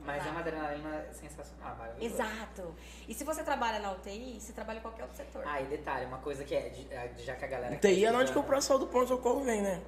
Mas 0.01 0.17
é 0.17 0.19
Exato. 0.21 0.31
uma 0.31 0.41
adrenalina 0.41 1.07
sensacional, 1.13 1.77
maravilhosa. 1.77 2.15
Exato. 2.23 2.75
E 3.09 3.15
se 3.15 3.25
você 3.25 3.43
trabalha 3.43 3.79
na 3.79 3.93
UTI, 3.93 4.39
você 4.41 4.53
trabalha 4.53 4.79
em 4.79 4.83
qualquer 4.83 5.03
outro 5.05 5.17
setor. 5.17 5.43
Ah, 5.47 5.61
e 5.61 5.65
detalhe, 5.67 6.05
uma 6.07 6.19
coisa 6.19 6.45
que 6.45 6.55
é, 6.55 6.69
é, 6.91 7.13
já 7.19 7.35
que 7.35 7.45
a 7.45 7.49
galera... 7.49 7.77
TI 7.77 8.05
é 8.05 8.13
onde 8.13 8.31
que 8.33 8.39
o 8.39 8.43
pesquisa- 8.43 8.55
pessoal 8.57 8.79
do 8.79 8.87
pronto-socorro 8.87 9.43
vem, 9.43 9.63
né? 9.63 9.83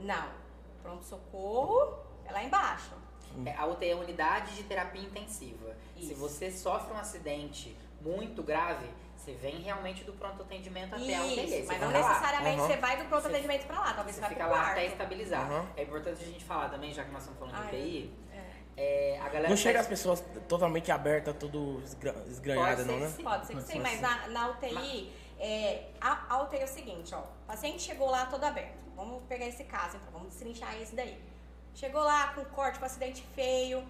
Não. 0.00 0.28
Pronto-socorro 0.82 1.98
é 2.24 2.32
lá 2.32 2.42
embaixo. 2.42 2.92
É, 3.44 3.54
a 3.56 3.66
UTI 3.66 3.88
é 3.90 3.92
a 3.92 3.96
unidade 3.96 4.54
de 4.54 4.62
terapia 4.62 5.02
intensiva. 5.02 5.74
Se 5.96 6.12
Isso. 6.12 6.14
você 6.16 6.50
sofre 6.50 6.92
um 6.94 6.98
acidente 6.98 7.76
muito 8.00 8.42
grave, 8.42 8.86
você 9.16 9.32
vem 9.32 9.60
realmente 9.62 10.04
do 10.04 10.12
pronto 10.12 10.42
atendimento 10.42 10.94
até 10.94 11.14
a 11.16 11.22
UTI. 11.24 11.58
Isso, 11.60 11.66
mas 11.66 11.80
não 11.80 11.90
necessariamente 11.90 12.60
Uhum. 12.60 12.66
você 12.66 12.76
vai 12.76 12.96
do 12.96 13.04
pronto 13.08 13.22
Você- 13.22 13.28
atendimento 13.28 13.66
pra 13.66 13.80
lá. 13.80 13.92
Talvez 13.94 14.14
Você 14.16 14.20
você, 14.20 14.20
vá 14.20 14.28
fica 14.28 14.44
pro 14.44 14.52
lá 14.52 14.58
quarto. 14.60 14.72
até 14.72 14.86
estabilizar. 14.86 15.50
Uhum. 15.50 15.66
É 15.76 15.82
importante 15.82 16.22
a 16.22 16.26
gente 16.26 16.44
falar 16.44 16.68
também, 16.68 16.92
já 16.92 17.04
que 17.04 17.10
nós 17.10 17.22
estamos 17.22 17.38
falando 17.40 17.56
Ah, 17.66 17.70
de. 17.70 17.76
UTI, 17.76 18.14
É. 18.76 19.14
é, 19.14 19.18
a 19.20 19.24
galera... 19.28 19.48
Não 19.48 19.56
chega 19.56 19.78
faz- 19.78 19.86
as 19.86 19.88
pessoas 19.90 20.24
totalmente 20.48 20.90
abertas, 20.92 21.34
tudo 21.38 21.80
esgra- 21.84 22.24
esgranhada, 22.28 22.76
Pode 22.84 22.88
não, 22.88 23.10
ser 23.10 23.18
né? 23.22 23.30
Pode 23.30 23.46
ser 23.46 23.54
que 23.56 23.62
sim, 23.62 23.78
mas 23.80 24.00
na, 24.00 24.28
na 24.28 24.48
UTI, 24.50 25.12
é, 25.38 25.88
a, 26.00 26.34
a 26.34 26.42
UTI 26.44 26.58
é 26.60 26.64
o 26.64 26.68
seguinte, 26.68 27.14
ó. 27.14 27.20
O 27.20 27.46
paciente 27.46 27.82
chegou 27.82 28.10
lá 28.10 28.26
todo 28.26 28.44
aberto. 28.44 28.76
Vamos 28.94 29.22
pegar 29.24 29.46
esse 29.46 29.64
caso, 29.64 29.96
então, 29.96 30.10
vamos 30.12 30.28
destrinchar 30.28 30.74
esse 30.80 30.94
daí. 30.94 31.18
Chegou 31.76 32.02
lá 32.02 32.32
com 32.34 32.44
corte, 32.46 32.78
com 32.80 32.84
acidente 32.86 33.22
feio. 33.34 33.86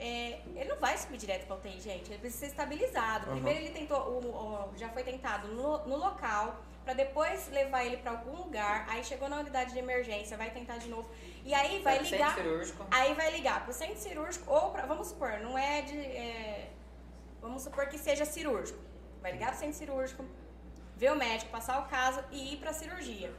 é, 0.00 0.40
ele 0.54 0.68
não 0.68 0.76
vai 0.76 0.96
subir 0.96 1.16
direto 1.18 1.44
pra 1.46 1.56
UTI, 1.56 1.80
gente. 1.80 2.08
Ele 2.10 2.18
precisa 2.20 2.40
ser 2.44 2.46
estabilizado. 2.52 3.26
Uhum. 3.26 3.32
Primeiro 3.32 3.58
ele 3.60 3.70
tentou, 3.70 3.98
o- 3.98 4.70
o- 4.72 4.78
já 4.78 4.88
foi 4.90 5.02
tentado 5.02 5.48
no, 5.48 5.78
no 5.88 5.96
local, 5.96 6.54
pra 6.84 6.94
depois 6.94 7.48
levar 7.48 7.84
ele 7.84 7.96
pra 7.96 8.12
algum 8.12 8.36
lugar. 8.44 8.86
Aí 8.88 9.02
chegou 9.04 9.28
na 9.28 9.38
unidade 9.38 9.72
de 9.72 9.78
emergência, 9.80 10.36
vai 10.36 10.50
tentar 10.50 10.76
de 10.78 10.88
novo. 10.88 11.10
E 11.44 11.52
aí 11.52 11.82
vai 11.82 11.94
centro 11.96 12.12
ligar. 12.12 12.34
cirúrgico. 12.36 12.86
Aí 12.92 13.12
vai 13.14 13.30
ligar 13.32 13.64
pro 13.64 13.72
centro 13.72 13.98
cirúrgico 13.98 14.44
ou 14.52 14.70
pra, 14.70 14.86
vamos 14.86 15.08
supor, 15.08 15.32
não 15.40 15.58
é 15.58 15.82
de. 15.82 15.98
é, 15.98 16.70
vamos 17.40 17.62
supor 17.62 17.88
que 17.88 17.98
seja 17.98 18.24
cirúrgico. 18.24 18.78
Vai 19.20 19.32
ligar 19.32 19.50
pro 19.50 19.58
centro 19.58 19.76
cirúrgico, 19.78 20.24
ver 20.96 21.10
o 21.12 21.16
médico, 21.16 21.50
passar 21.50 21.80
o 21.80 21.88
caso 21.88 22.22
e 22.30 22.54
ir 22.54 22.56
pra 22.58 22.72
cirurgia. 22.72 23.32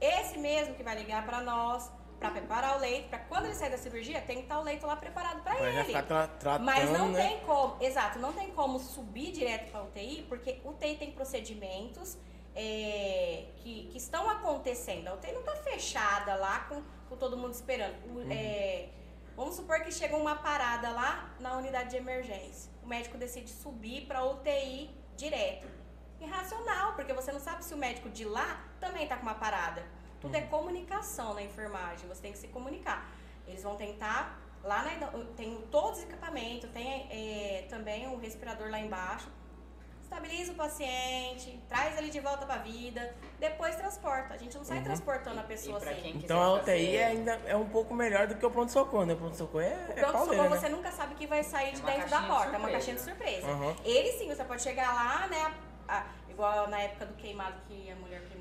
Esse 0.00 0.38
mesmo 0.38 0.74
que 0.76 0.84
vai 0.84 0.94
ligar 0.96 1.26
pra 1.26 1.40
nós, 1.40 1.90
pra 2.18 2.30
preparar 2.30 2.76
o 2.76 2.80
leito, 2.80 3.08
pra 3.08 3.18
quando 3.18 3.44
ele 3.46 3.54
sair 3.54 3.70
da 3.70 3.76
cirurgia, 3.78 4.20
tem 4.22 4.36
que 4.38 4.42
estar 4.44 4.58
o 4.58 4.62
leito 4.62 4.86
lá 4.86 4.96
preparado 4.96 5.42
já 5.44 5.80
ele. 5.82 5.92
tratando, 5.92 6.64
Mas 6.64 6.90
não 6.90 7.08
né? 7.10 7.28
tem 7.28 7.40
como, 7.40 7.76
exato, 7.82 8.18
não 8.18 8.32
tem 8.32 8.50
como 8.52 8.78
subir 8.78 9.32
direto 9.32 9.70
para 9.70 9.82
UTI, 9.82 10.24
porque 10.28 10.60
UTI 10.64 10.96
tem 10.96 11.10
procedimentos 11.12 12.16
é, 12.54 13.44
que, 13.56 13.88
que 13.92 13.98
estão 13.98 14.28
acontecendo. 14.30 15.08
A 15.08 15.14
UTI 15.14 15.32
não 15.32 15.40
está 15.40 15.56
fechada 15.56 16.34
lá 16.36 16.60
com, 16.60 16.82
com 17.08 17.16
todo 17.16 17.36
mundo 17.36 17.52
esperando. 17.52 17.94
O- 18.06 18.20
Uhum. 18.20 18.28
é, 18.30 18.88
vamos 19.36 19.54
supor 19.56 19.80
que 19.80 19.92
chega 19.92 20.16
uma 20.16 20.36
parada 20.36 20.90
lá 20.90 21.34
na 21.38 21.56
unidade 21.56 21.90
de 21.90 21.96
emergência. 21.96 22.72
O 22.82 22.86
médico 22.86 23.18
decide 23.18 23.50
subir 23.50 24.06
para 24.06 24.24
UTI 24.24 24.90
direto. 25.16 25.68
Irracional, 26.18 26.94
porque 26.94 27.12
você 27.12 27.30
não 27.30 27.40
sabe 27.40 27.62
se 27.62 27.74
o 27.74 27.76
médico 27.76 28.08
de 28.08 28.24
lá 28.24 28.64
também 28.80 29.02
está 29.02 29.16
com 29.16 29.22
uma 29.22 29.34
parada. 29.34 29.84
Tudo 30.20 30.34
Uhum. 30.34 30.40
é 30.40 30.46
comunicação 30.46 31.34
na 31.34 31.42
enfermagem, 31.42 32.08
você 32.08 32.22
tem 32.22 32.32
que 32.32 32.38
se 32.38 32.48
comunicar. 32.48 33.08
Eles 33.46 33.62
vão 33.62 33.76
tentar, 33.76 34.38
lá 34.64 34.82
na, 34.82 35.06
tem 35.36 35.60
todos 35.70 35.98
os 35.98 36.04
equipamentos, 36.04 36.68
tem 36.70 37.06
é, 37.10 37.66
também 37.68 38.06
um 38.08 38.16
respirador 38.18 38.70
lá 38.70 38.78
embaixo. 38.80 39.28
Estabiliza 40.02 40.52
o 40.52 40.54
paciente, 40.54 41.60
traz 41.68 41.98
ele 41.98 42.10
de 42.10 42.20
volta 42.20 42.46
pra 42.46 42.58
vida, 42.58 43.12
depois 43.40 43.74
transporta. 43.74 44.34
A 44.34 44.36
gente 44.36 44.56
não 44.56 44.64
sai 44.64 44.78
Uhum. 44.78 44.84
transportando 44.84 45.40
a 45.40 45.42
E 45.42 45.46
pessoa 45.46 45.78
assim. 45.78 46.12
Então 46.14 46.40
a 46.40 46.52
UTI 46.54 46.62
fazer- 46.64 46.94
é 46.96 47.04
ainda 47.06 47.32
é 47.44 47.56
um 47.56 47.68
pouco 47.68 47.92
melhor 47.92 48.28
do 48.28 48.36
que 48.36 48.46
o 48.46 48.50
pronto-socorro, 48.50 49.04
né? 49.04 49.14
O 49.14 49.16
pronto-socorro 49.16 49.60
é, 49.64 49.74
O 49.74 49.90
é 49.90 49.94
pronto-socorro 50.04 50.42
né? 50.48 50.48
você 50.48 50.68
nunca 50.68 50.92
sabe 50.92 51.14
o 51.14 51.16
que 51.16 51.26
vai 51.26 51.42
sair 51.42 51.72
de 51.74 51.82
É 51.82 51.84
dentro 51.84 52.08
da 52.08 52.18
caixinha 52.18 52.20
de 52.22 52.28
porta, 52.28 52.54
é 52.54 52.58
uma 52.58 52.70
caixinha 52.70 52.96
de 52.96 53.02
surpresa. 53.02 53.46
Uhum. 53.48 53.76
Ele 53.84 54.12
sim, 54.12 54.28
você 54.28 54.44
pode 54.44 54.62
chegar 54.62 54.94
lá, 54.94 55.26
né? 55.26 55.54
a- 55.88 56.04
igual 56.28 56.66
na 56.68 56.80
época 56.80 57.06
do 57.06 57.14
queimado 57.14 57.60
que 57.68 57.88
a 57.88 57.94
mulher 57.94 58.20
queimou 58.26 58.35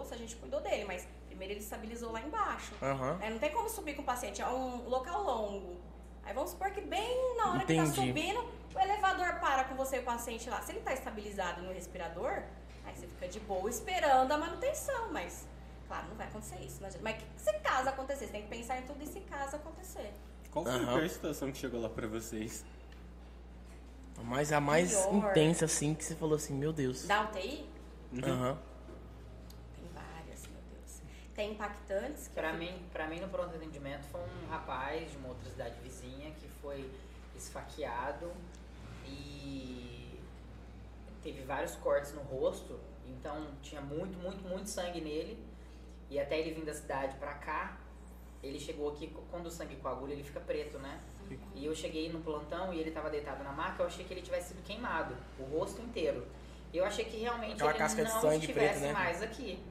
moço, 0.00 0.14
a 0.14 0.16
gente 0.16 0.34
cuidou 0.36 0.60
dele, 0.60 0.84
mas 0.84 1.06
primeiro 1.26 1.52
ele 1.54 1.60
estabilizou 1.60 2.10
lá 2.10 2.20
embaixo. 2.20 2.72
Aham. 2.82 3.18
É, 3.20 3.30
não 3.30 3.38
tem 3.38 3.50
como 3.52 3.68
subir 3.68 3.94
com 3.94 4.02
o 4.02 4.04
paciente, 4.04 4.40
é 4.42 4.48
um 4.48 4.88
local 4.88 5.22
longo. 5.22 5.76
Aí 6.24 6.34
vamos 6.34 6.50
supor 6.50 6.70
que 6.70 6.80
bem 6.80 7.36
na 7.36 7.50
hora 7.52 7.64
que 7.64 7.72
Entendi. 7.72 7.90
tá 7.96 8.02
subindo, 8.06 8.44
o 8.74 8.78
elevador 8.78 9.34
para 9.40 9.64
com 9.64 9.74
você 9.74 9.96
e 9.96 10.00
o 10.00 10.02
paciente 10.04 10.48
lá. 10.48 10.60
Se 10.62 10.72
ele 10.72 10.80
tá 10.80 10.92
estabilizado 10.92 11.62
no 11.62 11.72
respirador, 11.72 12.42
aí 12.84 12.94
você 12.94 13.06
fica 13.06 13.28
de 13.28 13.40
boa 13.40 13.68
esperando 13.70 14.30
a 14.32 14.38
manutenção, 14.38 15.12
mas 15.12 15.46
claro, 15.86 16.08
não 16.08 16.16
vai 16.16 16.26
acontecer 16.28 16.60
isso. 16.60 16.78
Mas 16.80 16.94
que- 17.16 17.24
se 17.36 17.52
caso 17.60 17.88
acontecer, 17.88 18.26
você 18.26 18.32
tem 18.32 18.42
que 18.42 18.48
pensar 18.48 18.78
em 18.78 18.82
tudo 18.82 19.02
e 19.02 19.06
se 19.06 19.20
caso 19.20 19.56
acontecer. 19.56 20.12
Qual 20.50 20.64
foi 20.64 20.74
Aham. 20.74 21.04
a 21.04 21.08
situação 21.08 21.50
que 21.52 21.58
chegou 21.58 21.80
lá 21.80 21.88
pra 21.88 22.06
vocês? 22.06 22.64
Mas 24.24 24.52
a 24.52 24.60
mais 24.60 24.94
Pior. 25.06 25.14
intensa, 25.30 25.64
assim, 25.64 25.94
que 25.94 26.04
você 26.04 26.14
falou 26.14 26.36
assim, 26.36 26.52
meu 26.54 26.72
Deus. 26.72 27.06
Da 27.06 27.22
UTI, 27.22 27.66
Aham. 28.22 28.52
meu 28.54 28.58
Tem 31.40 31.52
impactantes 31.52 32.28
eu- 32.52 32.58
mim, 32.58 32.82
pra 32.92 33.06
mim, 33.06 33.18
no 33.18 33.26
pronto 33.26 33.56
atendimento, 33.56 34.04
foi 34.12 34.20
um 34.20 34.50
rapaz 34.50 35.10
de 35.10 35.16
uma 35.16 35.28
outra 35.28 35.48
cidade 35.48 35.74
vizinha 35.80 36.30
que 36.32 36.46
foi 36.60 36.90
esfaqueado 37.34 38.30
e 39.06 40.20
teve 41.22 41.40
vários 41.44 41.76
cortes 41.76 42.12
no 42.12 42.20
rosto, 42.20 42.78
então 43.06 43.46
tinha 43.62 43.80
muito, 43.80 44.18
muito, 44.18 44.46
muito 44.46 44.68
sangue 44.68 45.00
nele. 45.00 45.42
E 46.10 46.20
até 46.20 46.38
ele 46.38 46.52
vir 46.52 46.66
da 46.66 46.74
cidade 46.74 47.16
pra 47.16 47.32
cá, 47.32 47.78
ele 48.42 48.60
chegou 48.60 48.90
aqui, 48.90 49.10
quando 49.30 49.46
o 49.46 49.50
sangue 49.50 49.76
coagula, 49.76 50.12
ele 50.12 50.22
fica 50.22 50.40
preto, 50.40 50.78
né? 50.78 51.00
E 51.54 51.64
eu 51.64 51.74
cheguei 51.74 52.12
no 52.12 52.20
plantão 52.20 52.70
e 52.74 52.80
ele 52.80 52.90
tava 52.90 53.08
deitado 53.08 53.42
na 53.42 53.52
maca, 53.52 53.82
eu 53.82 53.86
achei 53.86 54.04
que 54.04 54.12
ele 54.12 54.20
tivesse 54.20 54.48
sido 54.48 54.62
queimado, 54.62 55.16
o 55.38 55.44
rosto 55.44 55.80
inteiro. 55.80 56.26
E 56.70 56.76
eu 56.76 56.84
achei 56.84 57.06
que 57.06 57.16
realmente 57.16 57.54
Aquela 57.54 57.70
ele 57.70 57.78
casca 57.78 58.04
de 58.04 58.12
não 58.12 58.20
sangue 58.20 58.36
estivesse 58.36 58.78
preto, 58.80 58.80
né? 58.88 58.92
mais 58.92 59.22
aqui. 59.22 59.69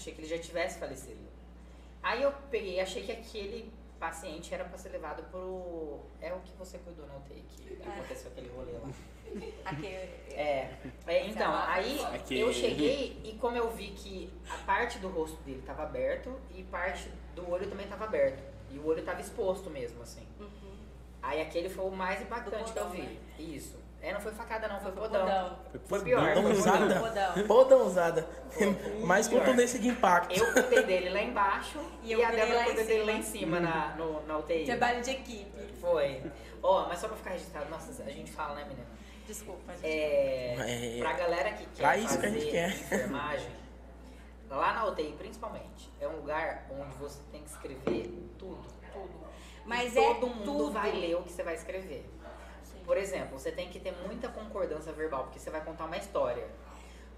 Achei 0.00 0.14
que 0.14 0.22
ele 0.22 0.28
já 0.28 0.38
tivesse 0.38 0.78
falecido. 0.78 1.20
Aí 2.02 2.22
eu 2.22 2.32
peguei 2.50 2.80
achei 2.80 3.02
que 3.02 3.12
aquele 3.12 3.70
paciente 3.98 4.54
era 4.54 4.64
pra 4.64 4.78
ser 4.78 4.88
levado 4.88 5.22
pro. 5.30 6.00
É 6.22 6.32
o 6.32 6.40
que 6.40 6.52
você 6.58 6.78
cuidou 6.78 7.06
na 7.06 7.16
UTI, 7.18 7.44
que 7.50 7.78
É. 7.82 7.86
aconteceu 7.86 8.30
aquele 8.30 8.48
rolê 8.48 8.72
lá. 8.72 8.88
Aqui, 9.66 9.86
É. 9.86 10.74
é, 11.06 11.26
então, 11.26 11.54
aí 11.54 12.00
Aquele- 12.02 12.40
eu 12.40 12.50
cheguei 12.52 13.20
e 13.22 13.34
como 13.34 13.56
eu 13.58 13.70
vi 13.70 13.88
que 13.90 14.32
a 14.48 14.56
parte 14.64 14.98
do 14.98 15.08
rosto 15.08 15.36
dele 15.42 15.62
tava 15.66 15.82
aberto 15.82 16.34
e 16.56 16.62
parte 16.64 17.08
do 17.36 17.48
olho 17.50 17.68
também 17.68 17.86
tava 17.86 18.06
aberto. 18.06 18.42
E 18.70 18.78
o 18.78 18.86
olho 18.86 19.04
tava 19.04 19.20
exposto 19.20 19.68
mesmo, 19.68 20.02
assim. 20.02 20.26
Uhum. 20.40 20.76
Aí 21.22 21.42
aquele 21.42 21.68
foi 21.68 21.84
o 21.84 21.90
mais 21.90 22.22
impactante 22.22 22.72
que 22.72 22.78
eu 22.78 22.88
vi. 22.88 23.02
né? 23.02 23.16
Isso. 23.38 23.76
É, 24.02 24.12
não 24.14 24.20
foi 24.20 24.32
facada 24.32 24.66
não, 24.66 24.80
foi 24.80 24.92
Foi 24.92 25.02
podão. 25.02 25.20
podão. 25.26 25.58
Foi 25.84 26.00
pior. 26.02 26.26
Podão 26.28 26.42
foi 26.42 26.52
usada. 26.52 27.00
Podão. 27.00 27.46
Podão 27.46 27.86
usada. 27.86 28.26
Mais 29.04 29.28
pior. 29.28 29.40
contundência 29.44 29.78
de 29.78 29.88
impacto. 29.88 30.32
Eu 30.38 30.52
cuidei 30.54 30.82
dele 30.84 31.10
lá 31.10 31.20
embaixo 31.22 31.78
E 32.02 32.08
e, 32.08 32.12
eu 32.12 32.22
a 32.22 32.26
cuidei 32.28 32.40
Débora 32.46 32.58
lá 32.58 32.62
em 32.62 32.66
cuidou 32.74 32.84
dele 32.86 33.00
lá 33.04 33.06
cima. 33.12 33.18
em 33.18 33.22
cima 33.22 33.60
na, 33.60 33.94
no, 33.96 34.26
na 34.26 34.38
UTI. 34.38 34.64
Trabalho 34.64 35.02
de 35.02 35.10
equipe. 35.10 35.74
Foi. 35.80 36.22
Ó, 36.62 36.88
mas 36.88 36.98
só 36.98 37.08
pra 37.08 37.16
ficar 37.18 37.30
registrado, 37.30 37.68
nossa, 37.70 38.02
a 38.02 38.10
gente 38.10 38.30
fala, 38.32 38.54
né, 38.54 38.64
menina? 38.64 38.86
Desculpa, 39.26 39.72
gente. 39.74 39.86
É, 39.86 40.96
É. 40.98 41.00
pra 41.00 41.12
galera 41.12 41.52
que 41.52 41.64
quer 41.66 41.82
Pra 41.82 41.96
isso 41.96 42.08
que 42.18 42.24
fazer 42.24 42.26
a 42.26 42.30
gente 42.40 42.50
quer. 42.50 42.68
enfermagem, 42.70 43.50
lá 44.48 44.72
na 44.72 44.84
UTI 44.86 45.14
principalmente, 45.18 45.90
é 46.00 46.08
um 46.08 46.16
lugar 46.16 46.66
onde 46.70 46.94
você 46.96 47.20
tem 47.30 47.42
que 47.42 47.50
escrever 47.50 48.10
tudo. 48.38 48.66
Tudo. 48.92 49.20
Mas 49.64 49.94
e 49.94 49.98
é 49.98 50.14
todo 50.14 50.26
mundo 50.26 50.44
tudo. 50.44 50.72
vai 50.72 50.90
ler 50.90 51.14
o 51.16 51.22
que 51.22 51.30
você 51.32 51.42
vai 51.42 51.54
escrever. 51.54 52.04
Por 52.84 52.96
exemplo, 52.96 53.38
você 53.38 53.50
tem 53.52 53.68
que 53.68 53.78
ter 53.80 53.92
muita 54.06 54.28
concordância 54.28 54.92
verbal, 54.92 55.24
porque 55.24 55.38
você 55.38 55.50
vai 55.50 55.62
contar 55.64 55.84
uma 55.86 55.96
história. 55.96 56.46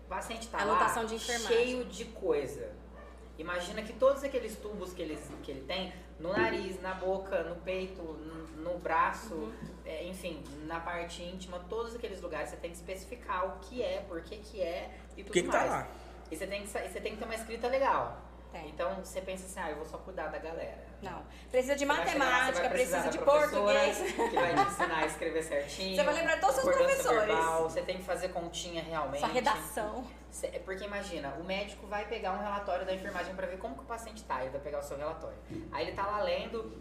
O 0.04 0.08
paciente 0.08 0.48
tá 0.48 0.58
Anotação 0.58 1.02
lá 1.02 1.08
de 1.08 1.18
cheio 1.18 1.84
de 1.84 2.04
coisa. 2.06 2.70
Imagina 3.38 3.82
que 3.82 3.94
todos 3.94 4.22
aqueles 4.22 4.56
tubos 4.56 4.92
que 4.92 5.00
ele, 5.00 5.18
que 5.42 5.50
ele 5.50 5.62
tem, 5.62 5.92
no 6.20 6.32
nariz, 6.32 6.80
na 6.82 6.94
boca, 6.94 7.42
no 7.44 7.56
peito, 7.56 8.02
no, 8.02 8.46
no 8.62 8.78
braço, 8.78 9.34
Uhum. 9.34 9.52
é, 9.86 10.04
enfim, 10.04 10.44
na 10.66 10.78
parte 10.78 11.22
íntima, 11.22 11.58
todos 11.68 11.94
aqueles 11.96 12.20
lugares 12.20 12.50
você 12.50 12.56
tem 12.56 12.70
que 12.70 12.76
especificar 12.76 13.46
o 13.46 13.58
que 13.60 13.82
é, 13.82 14.00
por 14.06 14.20
que 14.22 14.36
que 14.36 14.60
é 14.60 14.90
e 15.16 15.24
tudo 15.24 15.30
O 15.30 15.32
que 15.32 15.42
que 15.42 15.48
tá 15.48 15.58
mais. 15.58 15.70
lá? 15.70 15.88
E 16.30 16.36
você 16.36 16.46
tem 16.46 16.62
que, 16.62 16.68
e 16.78 16.88
você 16.88 17.00
tem 17.00 17.12
que 17.12 17.18
ter 17.18 17.24
uma 17.24 17.34
escrita 17.34 17.66
legal. 17.68 18.20
Tem. 18.52 18.68
Então 18.68 18.96
você 19.02 19.20
pensa 19.22 19.46
assim, 19.46 19.60
ah, 19.60 19.70
eu 19.70 19.76
vou 19.76 19.86
só 19.86 19.96
cuidar 19.98 20.28
da 20.28 20.38
galera. 20.38 20.91
Não. 21.02 21.22
Precisa 21.50 21.74
de 21.74 21.84
lá, 21.84 21.94
matemática, 21.96 22.70
precisar 22.70 23.02
precisa 23.02 23.10
de 23.10 23.18
português. 23.18 23.98
Que 24.12 24.36
vai 24.36 24.54
te 24.54 24.60
ensinar 24.70 24.98
a 24.98 25.06
escrever 25.06 25.42
certinho. 25.42 25.96
Você 25.96 26.02
vai 26.04 26.14
lembrar 26.14 26.40
todos 26.40 26.56
os 26.56 26.62
seus 26.62 26.76
professores. 26.76 27.26
verbal, 27.26 27.62
você 27.64 27.82
tem 27.82 27.96
que 27.98 28.04
fazer 28.04 28.28
continha 28.28 28.82
realmente. 28.82 29.18
Sua 29.20 29.28
redação. 29.28 30.06
É 30.44 30.58
Porque 30.60 30.84
imagina, 30.84 31.34
o 31.40 31.44
médico 31.44 31.86
vai 31.86 32.06
pegar 32.06 32.32
um 32.32 32.38
relatório 32.42 32.86
da 32.86 32.94
enfermagem 32.94 33.34
pra 33.34 33.46
ver 33.46 33.58
como 33.58 33.74
que 33.74 33.82
o 33.82 33.84
paciente 33.86 34.22
tá. 34.24 34.40
Ele 34.40 34.50
vai 34.50 34.60
pegar 34.60 34.78
o 34.78 34.82
seu 34.82 34.96
relatório. 34.96 35.36
Aí 35.72 35.86
ele 35.88 35.92
tá 35.96 36.06
lá 36.06 36.22
lendo, 36.22 36.72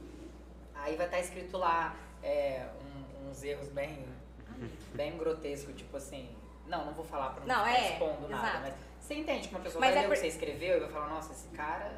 aí 0.75 0.95
vai 0.95 1.07
estar 1.07 1.19
escrito 1.19 1.57
lá 1.57 1.93
é, 2.23 2.65
um- 2.81 3.29
uns 3.29 3.43
erros 3.43 3.67
bem, 3.69 4.05
bem 4.93 5.17
grotescos, 5.17 5.75
tipo 5.75 5.97
assim. 5.97 6.29
Não, 6.67 6.85
não 6.85 6.93
vou 6.93 7.03
falar 7.03 7.31
pra 7.31 7.43
não, 7.45 7.55
Não, 7.57 7.65
é, 7.65 7.93
expondo 7.93 8.29
nada, 8.29 8.47
exato. 8.47 8.61
mas 8.61 8.73
você 9.01 9.15
entende 9.15 9.47
que 9.49 9.55
uma 9.55 9.63
pessoa 9.63 9.81
Mas 9.81 9.89
vai 9.93 9.97
é 9.97 10.01
ler 10.01 10.05
o 10.05 10.09
por- 10.09 10.15
que 10.15 10.21
você 10.21 10.27
escreveu 10.27 10.77
e 10.77 10.79
vai 10.81 10.89
falar, 10.89 11.09
nossa, 11.09 11.33
esse 11.33 11.47
cara. 11.49 11.91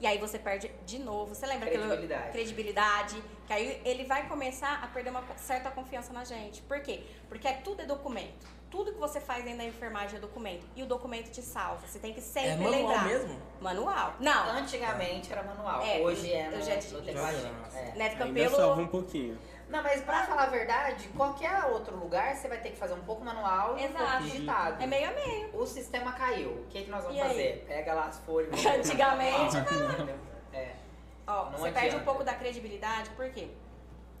E 0.00 0.06
aí 0.06 0.18
você 0.18 0.38
perde 0.38 0.70
de 0.84 0.98
novo. 0.98 1.34
Você 1.34 1.46
lembra 1.46 1.66
aquilo? 1.68 1.84
Credibilidade. 1.86 2.32
Credibilidade. 2.32 3.22
Que 3.46 3.52
aí 3.52 3.80
ele 3.84 4.04
vai 4.04 4.28
começar 4.28 4.82
a 4.82 4.86
perder 4.88 5.10
uma 5.10 5.24
certa 5.36 5.70
confiança 5.70 6.12
na 6.12 6.24
gente. 6.24 6.60
Por 6.62 6.80
quê? 6.80 7.02
Porque 7.28 7.46
é, 7.48 7.52
tudo 7.54 7.82
é 7.82 7.86
documento. 7.86 8.46
Tudo 8.70 8.92
que 8.92 8.98
você 8.98 9.20
faz 9.20 9.44
dentro 9.44 9.58
da 9.58 9.64
enfermagem 9.64 10.16
é 10.16 10.20
documento. 10.20 10.66
E 10.74 10.82
o 10.82 10.86
documento 10.86 11.30
te 11.30 11.40
salva. 11.40 11.86
Você 11.86 12.00
tem 12.00 12.12
que 12.12 12.20
sempre 12.20 12.50
É 12.50 12.56
manual 12.56 12.72
lembrar. 12.72 13.04
mesmo? 13.06 13.40
Manual. 13.60 14.14
Não. 14.18 14.50
Antigamente 14.50 15.32
era 15.32 15.44
manual, 15.44 15.80
É, 15.82 16.00
hoje 16.00 16.32
é 16.32 16.48
eu 16.48 16.58
no, 16.58 16.62
já 16.62 16.74
no 16.74 16.80
disse. 16.80 17.00
tecladinho. 17.02 17.54
É. 17.72 17.92
Neto 17.96 18.12
Ainda 18.14 18.16
Campelo. 18.26 18.56
salva 18.56 18.82
um 18.82 18.88
pouquinho. 18.88 19.38
Não, 19.74 19.82
mas 19.82 20.02
pra 20.02 20.22
falar 20.22 20.44
a 20.44 20.46
verdade, 20.46 21.08
qualquer 21.16 21.64
outro 21.64 21.96
lugar 21.96 22.36
você 22.36 22.46
vai 22.46 22.58
ter 22.58 22.70
que 22.70 22.76
fazer 22.76 22.94
um 22.94 23.02
pouco 23.02 23.24
manual 23.24 23.76
e 23.76 23.84
um 23.84 23.92
pouco 23.92 24.18
digitado. 24.22 24.80
É 24.80 24.86
meio 24.86 25.08
a 25.10 25.12
meio. 25.12 25.56
O 25.56 25.66
sistema 25.66 26.12
caiu. 26.12 26.50
O 26.52 26.66
que, 26.68 26.84
que 26.84 26.90
nós 26.90 27.02
vamos 27.02 27.18
E 27.18 27.20
aí? 27.20 27.28
fazer? 27.28 27.64
Pega 27.66 27.92
lá 27.92 28.04
as 28.06 28.18
folhas. 28.20 28.54
Antigamente, 28.64 29.56
É. 30.52 30.76
Ó, 31.26 31.46
Não 31.46 31.50
você 31.58 31.68
adianta. 31.68 31.80
perde 31.80 31.96
um 31.96 32.04
pouco 32.04 32.22
da 32.22 32.34
credibilidade, 32.34 33.10
por 33.10 33.28
quê? 33.30 33.48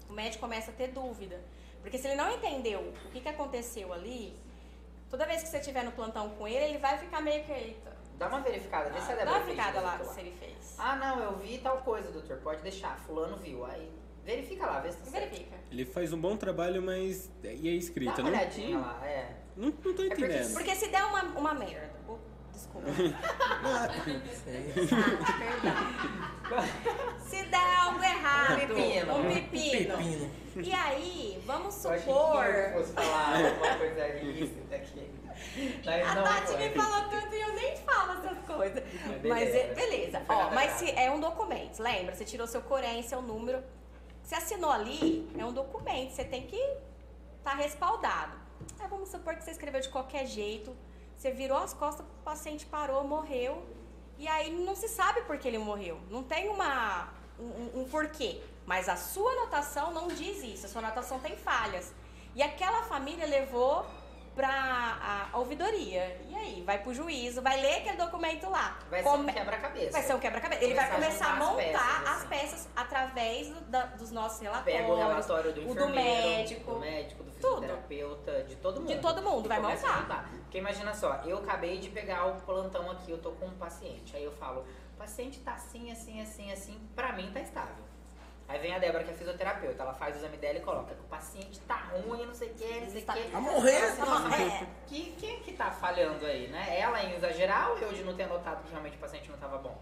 O 0.08 0.12
médico 0.12 0.40
começa 0.40 0.72
a 0.72 0.74
ter 0.74 0.88
dúvida. 0.88 1.40
Porque 1.80 1.98
se 1.98 2.08
ele 2.08 2.16
não 2.16 2.32
entendeu 2.32 2.80
o 3.04 3.10
que, 3.10 3.20
que 3.20 3.28
aconteceu 3.28 3.92
ali, 3.92 4.36
toda 5.08 5.24
vez 5.24 5.40
que 5.44 5.48
você 5.48 5.58
estiver 5.58 5.84
no 5.84 5.92
plantão 5.92 6.30
com 6.30 6.48
ele, 6.48 6.64
ele 6.64 6.78
vai 6.78 6.98
ficar 6.98 7.20
meio 7.20 7.44
que. 7.44 7.52
Eita, 7.52 7.94
Dá 8.18 8.26
uma 8.26 8.40
verificada, 8.40 8.90
vê 8.90 9.00
se 9.00 9.12
a 9.12 9.14
dá 9.14 9.20
Débora 9.24 9.36
uma 9.36 9.44
fez 9.44 9.56
ficada 9.56 9.80
lá 9.80 9.90
direito 9.92 10.14
se 10.14 10.20
ele 10.20 10.30
fez. 10.32 10.74
Ah, 10.78 10.96
não, 10.96 11.20
eu 11.20 11.36
vi 11.36 11.58
tal 11.58 11.78
coisa, 11.78 12.10
doutor. 12.10 12.38
Pode 12.38 12.60
deixar. 12.62 12.96
Fulano 13.06 13.36
viu. 13.36 13.64
Aí 13.64 13.92
verifica 14.24 14.66
lá, 14.66 14.80
vê 14.80 14.90
se 14.92 14.98
tá 14.98 15.04
certo. 15.06 15.24
Verifica. 15.30 15.56
Ele 15.70 15.84
faz 15.84 16.12
um 16.12 16.20
bom 16.20 16.36
trabalho, 16.36 16.82
mas. 16.82 17.30
E 17.42 17.48
a 17.48 17.52
Dá 17.52 17.68
escrita? 17.70 18.20
uma 18.22 18.30
Não, 18.30 18.38
olhadinha 18.38 18.78
lá, 18.78 19.00
é. 19.06 19.30
não, 19.56 19.64
não 19.66 19.72
tô 19.72 19.92
porque- 19.92 20.06
entendendo. 20.06 20.52
Porque 20.52 20.74
se 20.74 20.88
der 20.88 21.04
uma, 21.04 21.22
uma 21.22 21.54
merda. 21.54 21.90
oh, 22.08 22.16
desculpa. 22.52 22.88
Ah, 23.66 23.88
perdão. 25.38 27.18
Se 27.26 27.42
der 27.44 27.76
algo 27.80 28.02
errado, 28.02 28.60
Pepino. 28.60 29.16
um 29.16 29.32
pepino. 29.34 29.96
Pepino. 29.96 30.30
E 30.56 30.72
aí, 30.72 31.42
vamos 31.46 31.84
Eu 31.84 31.98
supor. 31.98 32.44
que 32.44 32.50
eu 32.50 32.72
fosse 32.74 32.92
falar 32.92 33.36
alguma 33.46 33.76
coisa 33.78 34.08
ilícita 34.18 34.76
aqui. 34.76 35.10
Mas 35.84 36.06
A 36.08 36.14
não 36.14 36.24
Tati 36.24 36.46
foi. 36.52 36.68
me 36.68 36.74
falou 36.74 37.08
tanto 37.08 37.34
e 37.34 37.40
eu 37.40 37.52
nem 37.54 37.76
falo 37.78 38.12
essas 38.12 38.38
coisas. 38.46 38.82
Beleza. 38.84 39.28
Mas 39.28 39.54
é, 39.54 39.74
beleza. 39.74 40.20
Foi 40.20 40.36
Ó, 40.36 40.38
nada 40.44 40.54
mas 40.54 40.72
se 40.72 40.90
é 40.90 41.10
um 41.10 41.20
documento, 41.20 41.80
lembra? 41.82 42.14
Você 42.14 42.24
tirou 42.24 42.46
seu 42.46 42.60
corém, 42.62 43.02
seu 43.02 43.20
número. 43.22 43.62
Você 44.24 44.34
assinou 44.36 44.70
ali, 44.70 45.30
é 45.38 45.44
um 45.44 45.52
documento. 45.52 46.12
Você 46.12 46.24
tem 46.24 46.46
que 46.46 46.56
estar 47.38 47.54
respaldado. 47.54 48.32
Aí 48.80 48.88
vamos 48.88 49.10
supor 49.10 49.36
que 49.36 49.44
você 49.44 49.50
escreveu 49.50 49.82
de 49.82 49.90
qualquer 49.90 50.26
jeito. 50.26 50.74
Você 51.14 51.30
virou 51.30 51.58
as 51.58 51.74
costas, 51.74 52.06
o 52.06 52.24
paciente 52.24 52.64
parou, 52.64 53.04
morreu. 53.04 53.62
E 54.18 54.26
aí 54.26 54.50
não 54.50 54.74
se 54.74 54.88
sabe 54.88 55.20
por 55.22 55.36
que 55.38 55.46
ele 55.46 55.58
morreu. 55.58 56.00
Não 56.10 56.22
tem 56.22 56.48
uma, 56.48 57.12
um, 57.38 57.82
um 57.82 57.84
porquê. 57.84 58.40
Mas 58.64 58.88
a 58.88 58.96
sua 58.96 59.30
anotação 59.32 59.92
não 59.92 60.08
diz 60.08 60.42
isso. 60.42 60.64
A 60.64 60.68
sua 60.70 60.80
anotação 60.80 61.20
tem 61.20 61.36
falhas. 61.36 61.92
E 62.34 62.42
aquela 62.42 62.82
família 62.84 63.26
levou 63.26 63.84
para 64.34 65.28
a, 65.32 65.38
ouvidoria. 65.38 66.20
E 66.28 66.34
aí? 66.34 66.62
Vai 66.66 66.78
pro 66.82 66.92
juízo, 66.92 67.40
vai 67.40 67.60
ler 67.60 67.76
aquele 67.76 67.96
documento 67.96 68.48
lá. 68.50 68.78
Vai 68.90 69.02
ser 69.02 69.08
Come- 69.08 69.30
um 69.30 69.34
quebra-cabeça. 69.34 69.90
Vai 69.92 70.02
ser 70.02 70.14
um 70.14 70.18
quebra-cabeça. 70.18 70.64
Ele 70.64 70.74
vai 70.74 70.90
Começar 70.90 71.26
a 71.26 71.34
juntar 71.34 71.44
as 71.44 71.50
montar 71.50 71.62
peças, 71.62 72.08
as 72.08 72.16
assim. 72.16 72.28
peças 72.28 72.68
através 72.74 73.48
do- 73.48 73.60
da- 73.62 73.86
dos 73.86 74.10
nossos 74.10 74.40
relatórios. 74.40 74.80
Pega 74.80 74.92
o 74.92 74.96
relatório 74.96 75.52
do 75.52 75.70
o 75.70 75.74
do 75.74 75.88
médico. 75.88 76.72
do 76.74 76.80
médico, 76.80 77.22
do 77.24 77.30
Tudo. 77.32 77.60
fisioterapeuta, 77.62 78.42
de 78.44 78.56
todo 78.56 78.80
mundo. 78.80 78.88
De 78.88 78.98
todo 79.00 79.22
mundo, 79.22 79.44
E 79.44 79.48
vai 79.48 79.60
montar. 79.60 79.98
juntar. 80.00 80.30
Porque 80.42 80.58
imagina 80.58 80.92
só, 80.94 81.14
eu 81.24 81.38
acabei 81.38 81.78
de 81.78 81.88
pegar 81.90 82.26
o 82.26 82.40
plantão 82.42 82.90
aqui, 82.90 83.10
eu 83.10 83.18
tô 83.18 83.32
com 83.32 83.46
um 83.46 83.54
paciente. 83.56 84.16
Aí 84.16 84.24
eu 84.24 84.32
falo, 84.32 84.64
o 84.94 84.96
paciente 84.98 85.40
tá 85.40 85.52
assim, 85.54 85.90
assim, 85.92 86.20
assim, 86.20 86.50
assim, 86.52 86.80
pra 86.94 87.12
mim 87.12 87.30
tá 87.32 87.40
estável. 87.40 87.84
Aí 88.46 88.58
vem 88.58 88.74
a 88.74 88.78
Débora, 88.78 89.02
que 89.04 89.10
é 89.10 89.14
fisioterapeuta, 89.14 89.82
ela 89.82 89.94
faz 89.94 90.14
o 90.14 90.18
exame 90.18 90.36
dela 90.36 90.58
e 90.58 90.60
coloca 90.60 90.94
que 90.94 91.00
o 91.00 91.04
paciente 91.04 91.58
tá 91.60 91.76
ruim, 91.92 92.26
não 92.26 92.34
sei 92.34 92.50
o 92.50 92.54
que, 92.54 92.80
não 92.80 92.90
sei 92.90 93.02
o 93.02 93.04
Tá- 93.06 93.14
que. 93.14 93.22
Vai 93.28 93.40
morrer. 93.40 93.72
É. 93.72 94.66
Que, 94.86 95.12
quem 95.18 95.40
que 95.40 95.52
tá 95.54 95.70
falhando 95.70 96.26
aí, 96.26 96.48
né? 96.48 96.78
Ela 96.78 97.02
em 97.02 97.14
exagerar 97.14 97.70
ou 97.70 97.78
eu 97.78 97.92
de 97.92 98.02
não 98.04 98.14
ter 98.14 98.26
notado 98.26 98.62
que 98.62 98.70
realmente 98.70 98.96
o 98.96 99.00
paciente 99.00 99.30
não 99.30 99.38
tava 99.38 99.56
bom? 99.58 99.76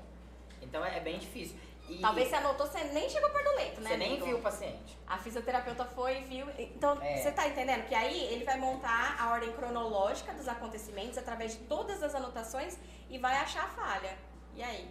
Então 0.60 0.84
é, 0.84 0.96
é 0.96 1.00
bem 1.00 1.18
difícil. 1.18 1.58
E 1.88 1.98
Talvez 1.98 2.28
você 2.28 2.36
anotou, 2.36 2.64
você 2.66 2.84
nem 2.84 3.08
chegou 3.10 3.28
perto 3.30 3.50
do 3.50 3.56
leito, 3.56 3.80
né? 3.80 3.90
você 3.90 3.96
nem 3.96 4.08
amigo? 4.12 4.26
viu 4.26 4.38
o 4.38 4.40
paciente. 4.40 4.96
A 5.08 5.18
fisioterapeuta 5.18 5.84
foi 5.84 6.18
e 6.18 6.22
viu. 6.22 6.46
Então, 6.56 6.96
É. 7.02 7.16
você 7.16 7.32
tá 7.32 7.48
entendendo? 7.48 7.84
Que 7.88 7.94
aí 7.96 8.32
ele 8.32 8.44
vai 8.44 8.56
montar 8.56 9.16
a 9.20 9.32
ordem 9.32 9.52
cronológica 9.52 10.32
dos 10.32 10.46
acontecimentos 10.46 11.18
através 11.18 11.52
de 11.52 11.58
todas 11.64 12.00
as 12.02 12.14
anotações 12.14 12.78
e 13.10 13.18
vai 13.18 13.34
achar 13.36 13.64
a 13.64 13.68
falha. 13.68 14.16
E 14.54 14.62
aí? 14.62 14.88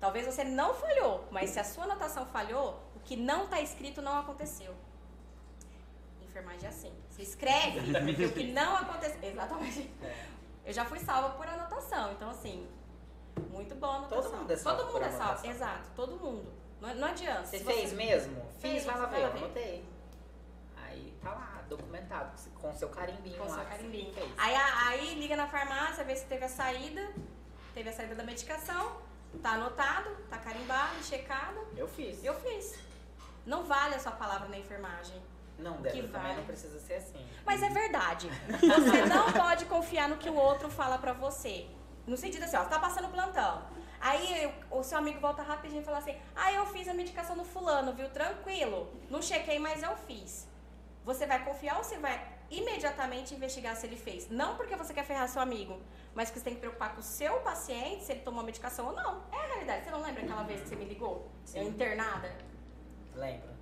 Talvez 0.00 0.26
você 0.26 0.44
não 0.44 0.72
falhou, 0.74 1.24
mas 1.32 1.50
se 1.50 1.58
a 1.58 1.64
sua 1.64 1.82
anotação 1.82 2.24
falhou, 2.26 2.80
que 3.08 3.16
não 3.16 3.46
tá 3.46 3.58
escrito 3.58 4.02
não 4.02 4.18
aconteceu. 4.18 4.74
Enfermagem 6.20 6.66
é 6.66 6.68
assim. 6.68 6.92
Você 7.08 7.22
escreve 7.22 7.80
porque 8.04 8.26
o 8.26 8.32
que 8.32 8.52
não 8.52 8.76
aconteceu. 8.76 9.18
Exatamente. 9.22 9.90
É. 10.02 10.26
Eu 10.66 10.72
já 10.74 10.84
fui 10.84 10.98
salva 10.98 11.30
por 11.30 11.48
anotação, 11.48 12.12
então 12.12 12.28
assim, 12.28 12.68
muito 13.50 13.74
bom 13.76 13.90
anotação. 13.90 14.22
Todo 14.22 14.36
mundo 14.36 14.50
é 14.52 14.56
salvo 14.56 14.82
Todo 14.82 14.92
mundo 14.92 15.04
é 15.04 15.10
salvo, 15.10 15.46
exato, 15.46 15.88
todo 15.96 16.16
mundo. 16.18 16.52
Não, 16.82 16.94
não 16.96 17.08
adianta. 17.08 17.46
Você 17.46 17.58
Se 17.58 17.64
fez 17.64 17.94
mesmo? 17.94 18.46
Fiz, 18.58 18.84
vai 18.84 18.98
lá 18.98 19.06
ver, 19.06 19.24
anotei. 19.24 19.82
Aí 20.76 21.16
tá 21.22 21.30
lá, 21.30 21.62
documentado, 21.66 22.30
com 22.60 22.74
seu 22.74 22.90
carimbinho 22.90 23.38
Com 23.38 23.44
lá. 23.44 23.54
seu 23.54 23.64
você 23.64 23.70
carimbinho. 23.70 24.12
Aí, 24.36 24.54
aí 24.54 25.14
liga 25.14 25.34
na 25.34 25.46
farmácia, 25.48 26.04
vê 26.04 26.14
se 26.14 26.26
teve 26.26 26.44
a 26.44 26.48
saída, 26.50 27.10
teve 27.72 27.88
a 27.88 27.92
saída 27.92 28.14
da 28.14 28.22
medicação, 28.22 28.98
tá 29.42 29.52
anotado, 29.52 30.14
tá 30.28 30.36
carimbado, 30.36 31.02
checado. 31.02 31.66
Eu 31.74 31.88
fiz. 31.88 32.22
Eu 32.22 32.34
fiz. 32.34 32.87
Não 33.48 33.64
vale 33.64 33.94
a 33.94 33.98
sua 33.98 34.12
palavra 34.12 34.46
na 34.48 34.58
enfermagem. 34.58 35.20
Não, 35.58 35.72
Débora, 35.78 35.90
Que 35.90 36.02
vale. 36.02 36.34
não 36.34 36.44
precisa 36.44 36.78
ser 36.78 36.94
assim. 36.96 37.26
Mas 37.46 37.62
é 37.62 37.70
verdade. 37.70 38.28
Você 38.60 39.04
não 39.06 39.32
pode 39.32 39.64
confiar 39.64 40.06
no 40.06 40.18
que 40.18 40.28
o 40.28 40.34
outro 40.34 40.68
fala 40.70 40.98
pra 40.98 41.14
você. 41.14 41.66
No 42.06 42.16
sentido 42.16 42.44
assim, 42.44 42.56
ó, 42.56 42.62
você 42.62 42.68
tá 42.70 42.78
passando 42.78 43.08
plantão. 43.08 43.62
Aí 44.00 44.54
o 44.70 44.82
seu 44.82 44.98
amigo 44.98 45.18
volta 45.18 45.42
rapidinho 45.42 45.80
e 45.80 45.84
fala 45.84 45.98
assim: 45.98 46.16
Ah, 46.36 46.52
eu 46.52 46.64
fiz 46.66 46.86
a 46.88 46.94
medicação 46.94 47.34
no 47.34 47.44
fulano, 47.44 47.92
viu? 47.94 48.08
Tranquilo. 48.10 48.92
Não 49.10 49.20
chequei, 49.20 49.58
mas 49.58 49.82
eu 49.82 49.96
fiz. 49.96 50.46
Você 51.04 51.26
vai 51.26 51.42
confiar 51.44 51.78
ou 51.78 51.84
você 51.84 51.98
vai 51.98 52.16
imediatamente 52.50 53.34
investigar 53.34 53.74
se 53.76 53.86
ele 53.86 53.96
fez? 53.96 54.28
Não 54.30 54.56
porque 54.56 54.76
você 54.76 54.92
quer 54.94 55.04
ferrar 55.04 55.26
seu 55.28 55.40
amigo, 55.42 55.80
mas 56.14 56.30
que 56.30 56.38
você 56.38 56.44
tem 56.44 56.54
que 56.54 56.60
preocupar 56.60 56.92
com 56.94 57.00
o 57.00 57.02
seu 57.02 57.40
paciente, 57.40 58.04
se 58.04 58.12
ele 58.12 58.20
tomou 58.20 58.40
a 58.42 58.44
medicação 58.44 58.86
ou 58.88 58.92
não. 58.92 59.22
É 59.32 59.36
a 59.36 59.46
realidade. 59.46 59.84
Você 59.84 59.90
não 59.90 60.02
lembra 60.02 60.22
aquela 60.22 60.42
vez 60.44 60.60
que 60.62 60.68
você 60.68 60.76
me 60.76 60.84
ligou? 60.84 61.28
Eu 61.54 61.64
internada? 61.64 62.30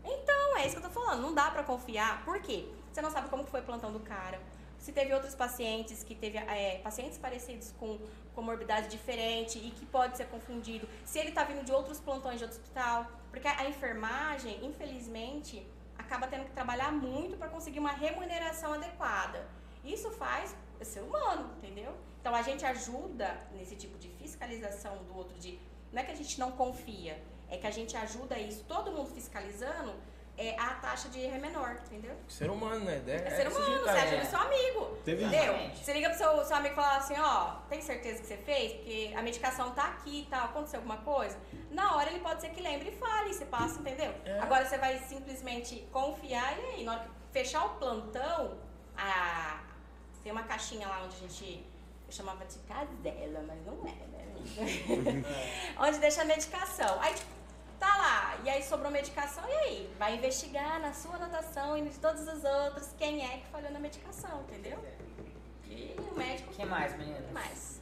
Então, 0.05 0.57
é 0.59 0.67
isso 0.67 0.77
que 0.77 0.85
eu 0.85 0.89
tô 0.89 1.01
falando. 1.01 1.23
Não 1.23 1.35
dá 1.35 1.51
pra 1.51 1.63
confiar. 1.63 2.25
Por 2.25 2.41
quê? 2.41 2.69
Você 2.93 3.03
não 3.03 3.11
sabe 3.11 3.29
como 3.29 3.45
foi 3.45 3.61
o 3.61 3.65
plantão 3.65 3.93
do 3.93 4.01
cara. 4.01 4.41
Se 4.79 4.93
teve 4.93 5.13
outros 5.13 5.35
pacientes 5.35 6.03
que 6.05 6.15
teve 6.15 6.39
é, 6.39 6.79
pacientes 6.79 7.19
parecidos 7.19 7.73
com 7.79 7.99
comorbidade 8.35 8.89
diferente 8.89 9.59
e 9.59 9.71
que 9.71 9.87
pode 9.87 10.17
ser 10.17 10.27
confundido. 10.27 10.89
Se 11.05 11.19
ele 11.19 11.33
tá 11.33 11.45
vindo 11.45 11.65
de 11.65 11.73
outros 11.73 11.99
plantões 11.99 12.39
de 12.39 12.45
outro 12.45 12.59
hospital. 12.59 13.07
Porque 13.31 13.49
a 13.49 13.69
enfermagem, 13.69 14.65
infelizmente, 14.65 15.67
acaba 15.99 16.27
tendo 16.27 16.45
que 16.45 16.53
trabalhar 16.53 16.93
muito 16.93 17.37
para 17.37 17.49
conseguir 17.49 17.79
uma 17.79 17.93
remuneração 17.93 18.75
adequada. 18.75 19.47
Isso 19.85 20.11
faz 20.11 20.55
ser 20.83 21.01
humano, 21.01 21.51
entendeu? 21.59 21.95
Então 22.21 22.35
a 22.35 22.43
gente 22.43 22.65
ajuda 22.65 23.39
nesse 23.53 23.77
tipo 23.77 23.97
de 23.99 24.09
fiscalização 24.09 24.97
do 25.05 25.17
outro 25.17 25.39
de 25.39 25.59
não 25.93 26.03
é 26.03 26.05
que 26.05 26.13
a 26.13 26.17
gente 26.17 26.39
não 26.39 26.53
confia, 26.53 27.23
é 27.51 27.57
que 27.57 27.67
a 27.67 27.71
gente 27.71 27.97
ajuda 27.97 28.39
isso, 28.39 28.65
todo 28.69 28.91
mundo 28.91 29.11
fiscalizando, 29.15 29.95
é, 30.39 30.55
a 30.61 30.75
taxa 30.75 31.09
de 31.09 31.19
erro 31.21 31.37
é 31.37 31.39
menor, 31.39 31.79
entendeu? 31.87 32.15
Ser 32.29 32.51
humano, 32.51 32.85
né? 32.85 33.03
É, 33.07 33.15
É 33.15 33.31
ser 33.31 33.45
desse 33.49 33.57
humano, 33.59 33.79
você 33.85 33.89
é. 33.91 34.01
ajuda 34.03 34.23
o 34.23 34.27
seu 34.27 34.39
amigo. 34.39 34.85
Teve- 35.03 35.23
Entendeu? 35.25 35.43
Exatamente. 35.45 35.85
Você 35.85 35.93
liga 35.95 36.09
pro 36.11 36.19
seu, 36.19 36.45
seu 36.45 36.57
amigo 36.57 36.73
e 36.75 36.77
fala 36.77 36.97
assim, 36.99 37.15
ó, 37.19 37.53
tem 37.71 37.81
certeza 37.81 38.21
que 38.21 38.27
você 38.27 38.37
fez? 38.37 38.73
Porque 38.75 39.15
a 39.17 39.23
medicação 39.23 39.71
tá 39.73 39.85
aqui 39.85 40.21
e 40.23 40.27
tal, 40.27 40.45
aconteceu 40.45 40.81
alguma 40.81 40.99
coisa? 40.99 41.39
Na 41.71 41.97
hora 41.97 42.11
ele 42.11 42.21
pode 42.21 42.43
ser 42.43 42.51
que 42.51 42.61
lembre 42.61 42.91
e 42.91 42.97
fale, 42.97 43.33
você 43.33 43.47
passa, 43.47 43.81
entendeu? 43.81 44.13
É. 44.27 44.39
Agora 44.41 44.67
você 44.67 44.77
vai 44.77 44.99
simplesmente 44.99 45.89
confiar 45.91 46.59
e 46.59 46.65
aí, 46.67 46.85
na 46.85 46.93
hora 46.93 47.01
que 47.05 47.09
fechar 47.33 47.65
o 47.65 47.71
plantão, 47.79 48.59
a... 48.95 49.61
tem 50.23 50.33
uma 50.33 50.43
caixinha 50.43 50.87
lá 50.87 51.03
onde 51.05 51.17
a 51.17 51.21
gente. 51.21 51.65
Eu 52.07 52.13
chamava 52.13 52.45
de 52.45 52.59
casela, 52.61 53.43
mas 53.47 53.65
não 53.65 53.85
é, 53.87 54.07
né? 54.07 54.27
onde 55.81 55.99
deixa 55.99 56.23
a 56.23 56.25
medicação. 56.25 57.01
Aí 57.01 57.15
tá 57.79 57.97
lá, 57.97 58.37
e 58.45 58.51
aí 58.51 58.63
sobrou 58.63 58.91
medicação, 58.91 59.45
e 59.49 59.53
aí? 59.53 59.95
Vai 59.99 60.17
investigar 60.17 60.81
na 60.81 60.93
sua 60.93 61.17
anotação 61.17 61.77
e 61.77 61.83
de 61.89 61.99
todos 61.99 62.23
os 62.27 62.45
outros 62.45 62.91
quem 62.99 63.25
é 63.25 63.39
que 63.39 63.47
falhou 63.49 63.71
na 63.71 63.79
medicação, 63.79 64.43
entendeu? 64.49 64.79
E 65.65 65.95
o 65.99 66.15
médico. 66.17 66.51
O 66.53 66.55
que 66.55 66.65
mais, 66.65 66.97
meninas? 66.97 67.31
mais? 67.33 67.81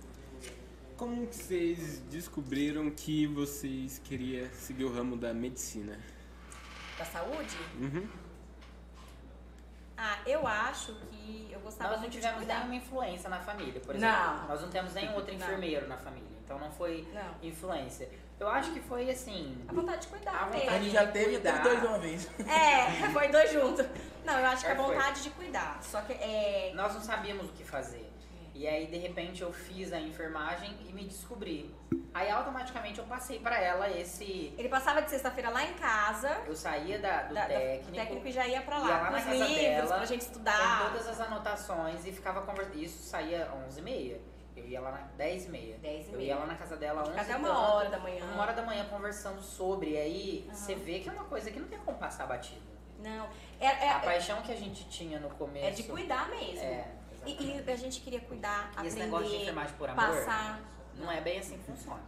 Como 0.97 1.27
que 1.27 1.35
vocês 1.35 1.99
descobriram 2.11 2.89
que 2.91 3.27
vocês 3.27 3.99
queriam 3.99 4.49
seguir 4.53 4.85
o 4.85 4.93
ramo 4.95 5.17
da 5.17 5.35
medicina? 5.35 5.99
Da 6.97 7.05
saúde? 7.05 7.57
Uhum. 7.81 8.09
Ah, 9.97 10.19
eu 10.27 10.47
acho 10.47 10.95
que 11.11 11.49
eu 11.53 11.61
gostava 11.61 11.93
Nós 11.93 12.03
não 12.03 12.11
tivemos 12.11 12.39
cuidar. 12.39 12.59
nenhuma 12.59 12.75
influência 12.77 13.29
na 13.31 13.41
família, 13.41 13.81
por 13.81 13.95
exemplo. 13.95 14.17
Não. 14.17 14.49
Nós 14.49 14.61
não 14.61 14.69
temos 14.71 14.93
nenhum 14.95 15.15
outro 15.15 15.33
Não. 15.33 15.41
enfermeiro 15.41 15.87
na 15.89 15.97
família. 15.97 16.29
Então 16.45 16.59
não 16.59 16.71
foi 16.71 17.07
Não. 17.13 17.35
influência. 17.49 18.09
Eu 18.41 18.49
acho 18.49 18.73
que 18.73 18.81
foi 18.81 19.09
assim. 19.11 19.57
A 19.69 19.73
vontade 19.73 20.03
de 20.03 20.09
cuidar 20.09 20.33
A 20.33 20.47
mesmo. 20.47 20.61
vontade 20.61 20.77
A 20.77 20.81
gente 20.83 20.93
já 20.93 21.05
de 21.05 21.13
teve, 21.13 21.33
já 21.35 21.41
teve 21.41 21.53
cuidar. 21.59 21.63
dois 21.63 21.81
de 21.81 21.87
uma 21.87 21.99
vez. 21.99 22.29
É, 22.49 23.09
foi 23.13 23.29
dois 23.29 23.53
juntos. 23.53 23.87
Não, 24.25 24.39
eu 24.39 24.47
acho 24.47 24.65
que 24.65 24.71
a 24.71 24.75
É, 24.75 24.77
foi. 24.77 24.85
vontade 24.95 25.23
de 25.23 25.31
cuidar. 25.31 25.79
Só 25.83 26.01
que 26.03 26.13
é. 26.15 26.73
Nós 26.75 26.95
não 26.95 27.01
sabíamos 27.01 27.47
o 27.49 27.53
que 27.53 27.65
fazer. 27.65 28.11
E 28.55 28.69
aí, 28.69 28.87
de 28.87 28.97
repente, 28.99 29.43
eu 29.43 29.53
fiz 29.53 29.93
a 29.93 29.99
enfermagem 30.01 30.77
e 30.89 30.93
me 30.93 31.05
descobri. 31.05 31.75
Aí, 32.13 32.31
automaticamente, 32.31 33.01
eu 33.01 33.05
passei 33.05 33.41
pra 33.41 33.61
ela 33.61 33.91
esse. 33.91 34.55
Ele 34.57 34.69
passava 34.69 35.03
de 35.03 35.11
sexta-feira 35.11 35.51
lá 35.51 35.65
em 35.65 35.75
casa, 35.75 36.29
Eu 36.47 36.55
saía 36.55 37.01
da, 37.01 37.23
do 37.25 37.35
da- 37.35 37.47
técnico, 37.47 37.91
o 37.91 37.95
técnico 37.95 38.29
e 38.29 38.33
já 38.33 38.47
ia 38.47 38.61
pra 38.63 38.77
ia 38.79 38.83
lá, 38.85 39.11
lá 39.11 39.23
com 39.23 39.31
os 39.31 39.37
livros, 39.41 39.57
dela, 39.57 39.97
pra 39.97 40.07
gente 40.07 40.21
com 40.25 40.27
estudar. 40.31 40.87
todas 40.93 41.09
as 41.09 41.21
anotações 41.21 42.07
e 42.07 42.13
ficava 42.13 42.43
conversando. 42.43 42.79
Isso 42.79 43.03
saía 43.03 43.45
às 43.45 43.75
11h30. 43.77 44.19
Eu 44.65 44.71
ia 44.71 44.81
lá 44.81 44.91
na 44.93 45.09
10h30. 45.25 45.79
10 45.79 46.09
e 46.09 46.13
Eu 46.13 46.19
meia. 46.19 46.29
ia 46.29 46.37
lá 46.37 46.47
na 46.47 46.55
casa 46.55 46.77
dela 46.77 47.03
às 47.03 47.09
11 47.09 47.19
Até 47.21 47.33
e 47.33 47.37
uma 47.37 47.49
tanto, 47.49 47.61
hora 47.61 47.91
da 47.91 47.99
manhã. 47.99 48.25
Uma 48.25 48.43
hora 48.43 48.53
da 48.55 48.63
manhã 48.63 48.87
conversando 48.89 49.43
sobre. 49.43 49.91
E 49.91 49.97
aí, 49.99 50.45
Aham. 50.49 50.55
você 50.57 50.75
vê 50.75 51.01
que 51.01 51.09
é 51.09 51.13
uma 51.13 51.25
coisa 51.25 51.51
que 51.51 51.61
não 51.61 51.69
tem 51.69 51.79
como 51.81 51.99
passar 51.99 52.27
batido. 52.27 52.63
Não, 52.99 53.29
é, 53.61 53.67
é, 53.67 53.91
a 53.91 53.99
paixão 54.01 54.41
que 54.43 54.51
a 54.53 54.57
gente 54.57 54.89
tinha 54.89 55.21
no 55.21 55.29
começo. 55.31 55.67
é 55.67 55.71
de 55.71 55.83
cuidar 55.83 56.29
mesmo. 56.31 56.61
É, 56.65 56.87
E, 57.27 57.63
e 57.67 57.71
a 57.71 57.77
gente 57.77 58.01
queria 58.01 58.21
cuidar, 58.21 58.71
E 58.83 58.87
esse 58.87 58.97
aprender, 58.97 59.05
negócio 59.05 59.29
de 59.29 59.37
enfermagem 59.43 59.75
por 59.77 59.89
amor, 59.91 60.07
passar. 60.07 60.61
não 60.97 61.11
é 61.13 61.21
bem 61.21 61.39
assim 61.39 61.59
que 61.59 61.65
funciona. 61.65 62.03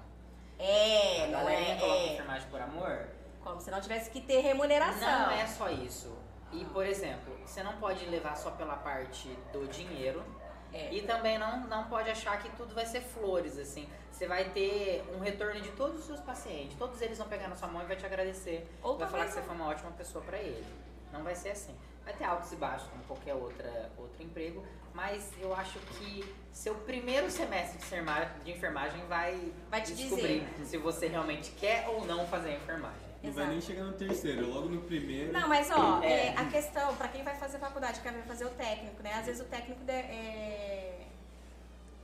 É, 0.58 1.24
a 1.24 1.26
não 1.28 1.48
é, 1.48 1.74
coloca 1.76 1.98
é. 1.98 2.12
enfermagem 2.14 2.48
por 2.48 2.60
amor, 2.62 3.08
Como 3.44 3.60
se 3.60 3.70
não 3.70 3.80
tivesse 3.80 4.08
que 4.10 4.20
ter 4.22 4.40
remuneração. 4.40 5.00
não 5.26 5.30
é 5.32 5.46
só 5.46 5.68
isso. 5.70 6.16
E, 6.52 6.64
por 6.66 6.86
exemplo, 6.86 7.36
você 7.44 7.62
não 7.62 7.76
pode 7.76 8.06
levar 8.06 8.34
só 8.36 8.50
pela 8.52 8.76
parte 8.76 9.28
do 9.52 9.66
dinheiro. 9.68 10.24
É. 10.72 10.92
E 10.92 11.02
também 11.02 11.38
não, 11.38 11.60
não 11.66 11.84
pode 11.84 12.10
achar 12.10 12.38
que 12.42 12.48
tudo 12.56 12.74
vai 12.74 12.84
ser 12.86 13.00
flores, 13.00 13.58
assim. 13.58 13.88
Você 14.10 14.26
vai 14.26 14.50
ter 14.50 15.04
um 15.14 15.18
retorno 15.20 15.60
de 15.60 15.70
todos 15.72 16.00
os 16.00 16.06
seus 16.06 16.20
pacientes. 16.20 16.76
Todos 16.78 17.00
eles 17.02 17.18
vão 17.18 17.28
pegar 17.28 17.48
na 17.48 17.56
sua 17.56 17.68
mão 17.68 17.82
e 17.82 17.86
vai 17.86 17.96
te 17.96 18.06
agradecer. 18.06 18.66
Ou 18.82 18.96
vai 18.96 19.08
falar 19.08 19.26
que 19.26 19.32
você 19.32 19.42
foi 19.42 19.54
uma 19.54 19.68
ótima 19.68 19.90
pessoa 19.92 20.24
pra 20.24 20.38
ele. 20.38 20.64
Não 21.12 21.22
vai 21.22 21.34
ser 21.34 21.50
assim. 21.50 21.74
Vai 22.04 22.14
ter 22.14 22.24
altos 22.24 22.52
e 22.52 22.56
baixos, 22.56 22.88
como 22.88 23.02
qualquer 23.04 23.34
outra, 23.34 23.90
outro 23.98 24.22
emprego. 24.22 24.64
Mas 24.94 25.30
eu 25.40 25.54
acho 25.54 25.78
que 25.80 26.24
seu 26.52 26.74
primeiro 26.74 27.30
semestre 27.30 27.78
de, 27.78 27.84
enferma- 27.84 28.30
de 28.44 28.50
enfermagem 28.52 29.04
vai, 29.06 29.52
Vai 29.68 29.82
te 29.82 29.92
descobrir 29.94 30.46
se 30.64 30.78
você 30.78 31.06
realmente 31.08 31.50
quer 31.52 31.86
ou 31.88 32.04
não 32.06 32.26
fazer 32.26 32.50
a 32.50 32.54
enfermagem. 32.54 33.05
Não 33.26 33.32
vai 33.32 33.46
nem 33.48 33.60
chegar 33.60 33.84
no 33.84 33.92
terceiro, 33.92 34.48
logo 34.52 34.68
no 34.68 34.80
primeiro. 34.82 35.32
Não, 35.32 35.48
mas 35.48 35.70
ó, 35.70 36.00
É. 36.02 36.28
é, 36.28 36.34
a 36.36 36.44
questão, 36.46 36.94
pra 36.96 37.08
quem 37.08 37.22
vai 37.22 37.34
fazer 37.36 37.58
faculdade, 37.58 38.00
que 38.00 38.08
vai 38.10 38.22
fazer 38.22 38.44
o 38.46 38.50
técnico, 38.50 39.02
né? 39.02 39.14
Às 39.14 39.26
vezes 39.26 39.40
o 39.42 39.44
técnico 39.44 39.82
de- 39.84 39.92
é, 39.92 41.06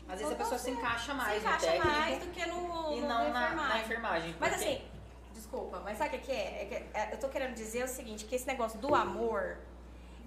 Às 0.09 0.19
vezes 0.19 0.32
a 0.35 0.36
pessoa 0.36 0.59
se 0.59 0.70
encaixa 0.70 1.12
se 1.12 1.15
mais 1.15 1.43
encaixa 1.43 1.66
no 1.66 1.73
técnico 1.73 1.86
mais 1.99 2.19
do 2.19 2.31
que 2.32 2.47
no, 2.47 2.93
e 2.93 3.01
no 3.01 3.09
não 3.09 3.32
na, 3.32 3.44
enfermagem. 3.47 3.69
na 3.69 3.81
enfermagem. 3.81 4.36
Mas 4.39 4.55
assim, 4.55 4.82
desculpa, 5.32 5.81
mas 5.85 5.97
sabe 5.97 6.16
o 6.16 6.20
que 6.20 6.32
é? 6.32 6.62
É 6.62 6.65
que, 6.66 6.74
é, 6.99 7.09
eu 7.12 7.19
tô 7.19 7.28
querendo 7.28 7.55
dizer 7.55 7.85
o 7.85 7.89
seguinte, 7.89 8.24
que 8.27 8.35
esse 8.35 8.47
negócio 8.47 8.78
do 8.78 8.94
amor 8.94 9.57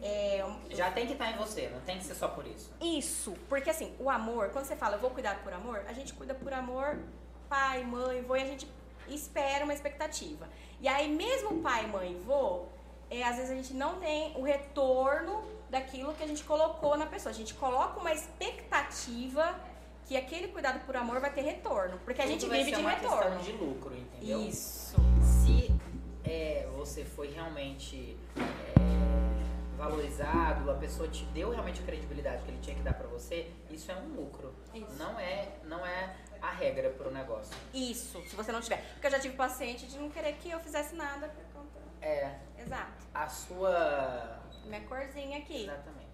é... 0.02 0.44
Já 0.72 0.92
tem 0.92 1.06
que 1.06 1.14
estar 1.14 1.30
em 1.32 1.38
você, 1.38 1.70
não 1.70 1.82
tem 1.82 1.98
que 2.00 2.04
ser 2.06 2.16
só 2.16 2.28
por 2.30 2.46
isso. 2.48 2.72
Isso, 2.82 3.34
porque 3.48 3.70
assim, 3.70 3.94
o 4.00 4.10
amor, 4.10 4.50
quando 4.50 4.66
você 4.66 4.76
fala 4.76 4.96
eu 4.96 5.00
vou 5.00 5.12
cuidar 5.12 5.36
por 5.44 5.54
amor, 5.54 5.84
a 5.88 5.94
gente 5.94 6.14
cuida 6.14 6.34
por 6.34 6.52
amor, 6.54 6.98
pai, 7.48 7.84
mãe, 7.84 8.22
vô, 8.24 8.36
e 8.36 8.42
a 8.42 8.46
gente 8.46 8.66
espera 9.10 9.64
uma 9.64 9.74
expectativa. 9.74 10.48
E 10.80 10.88
aí, 10.88 11.10
mesmo 11.10 11.62
pai, 11.62 11.88
mãe, 11.88 12.22
vô, 12.26 12.66
é, 13.10 13.24
às 13.24 13.38
vezes 13.38 13.52
a 13.52 13.56
gente 13.56 13.74
não 13.74 14.00
tem 14.00 14.34
o 14.36 14.42
retorno 14.42 15.44
daquilo 15.70 16.14
que 16.14 16.24
a 16.24 16.28
gente 16.28 16.44
colocou 16.44 16.98
na 16.98 17.06
pessoa. 17.06 17.32
A 17.32 17.36
gente 17.36 17.54
coloca 17.54 18.00
uma 18.00 18.14
expectativa 18.14 19.56
que 20.06 20.16
aquele 20.16 20.50
cuidado 20.50 20.86
por 20.86 20.96
amor 20.96 21.20
vai 21.20 21.32
ter 21.32 21.42
retorno. 21.42 22.00
Porque 22.04 22.22
a 22.22 22.28
gente 22.28 22.48
vive 22.48 22.72
de 22.72 22.80
uma 22.80 22.92
retorno. 22.92 23.40
de 23.40 23.52
lucro, 23.54 23.96
entendeu? 23.96 24.42
Isso. 24.42 24.96
Se 25.22 25.72
é, 26.24 26.68
você 26.76 27.04
foi 27.04 27.32
realmente 27.32 28.18
é, 28.36 29.76
valorizado, 29.78 30.70
a 30.72 30.76
pessoa 30.76 31.08
te 31.08 31.26
deu 31.26 31.52
realmente 31.52 31.82
a 31.82 31.86
credibilidade 31.86 32.44
que 32.44 32.52
ele 32.52 32.60
tinha 32.62 32.76
que 32.76 32.82
dar 32.82 32.94
pra 32.94 33.08
você, 33.08 33.52
isso 33.70 33.92
é 33.92 33.96
um 33.96 34.16
lucro. 34.16 34.54
Isso. 34.74 34.96
Não 34.98 35.20
é, 35.20 35.50
não 35.64 35.86
é 35.86 36.16
a 36.48 36.52
regra 36.52 36.90
pro 36.92 37.12
negócio. 37.12 37.56
Isso, 37.74 38.22
se 38.28 38.36
você 38.36 38.52
não 38.52 38.62
tiver. 38.62 38.82
Porque 38.94 39.08
eu 39.08 39.12
já 39.12 39.20
tive 39.20 39.36
paciente 39.36 39.86
de 39.88 39.98
não 39.98 40.10
querer 40.10 40.34
que 40.34 40.50
eu 40.50 40.60
fizesse 40.60 40.96
nada 40.96 41.28
por 41.28 41.44
conta. 41.54 41.80
É 42.02 42.36
Exato. 42.60 43.04
a 43.14 43.28
sua. 43.28 44.40
Minha 44.66 44.82
corzinha 44.82 45.38
aqui. 45.40 45.64
Exatamente. 45.64 46.06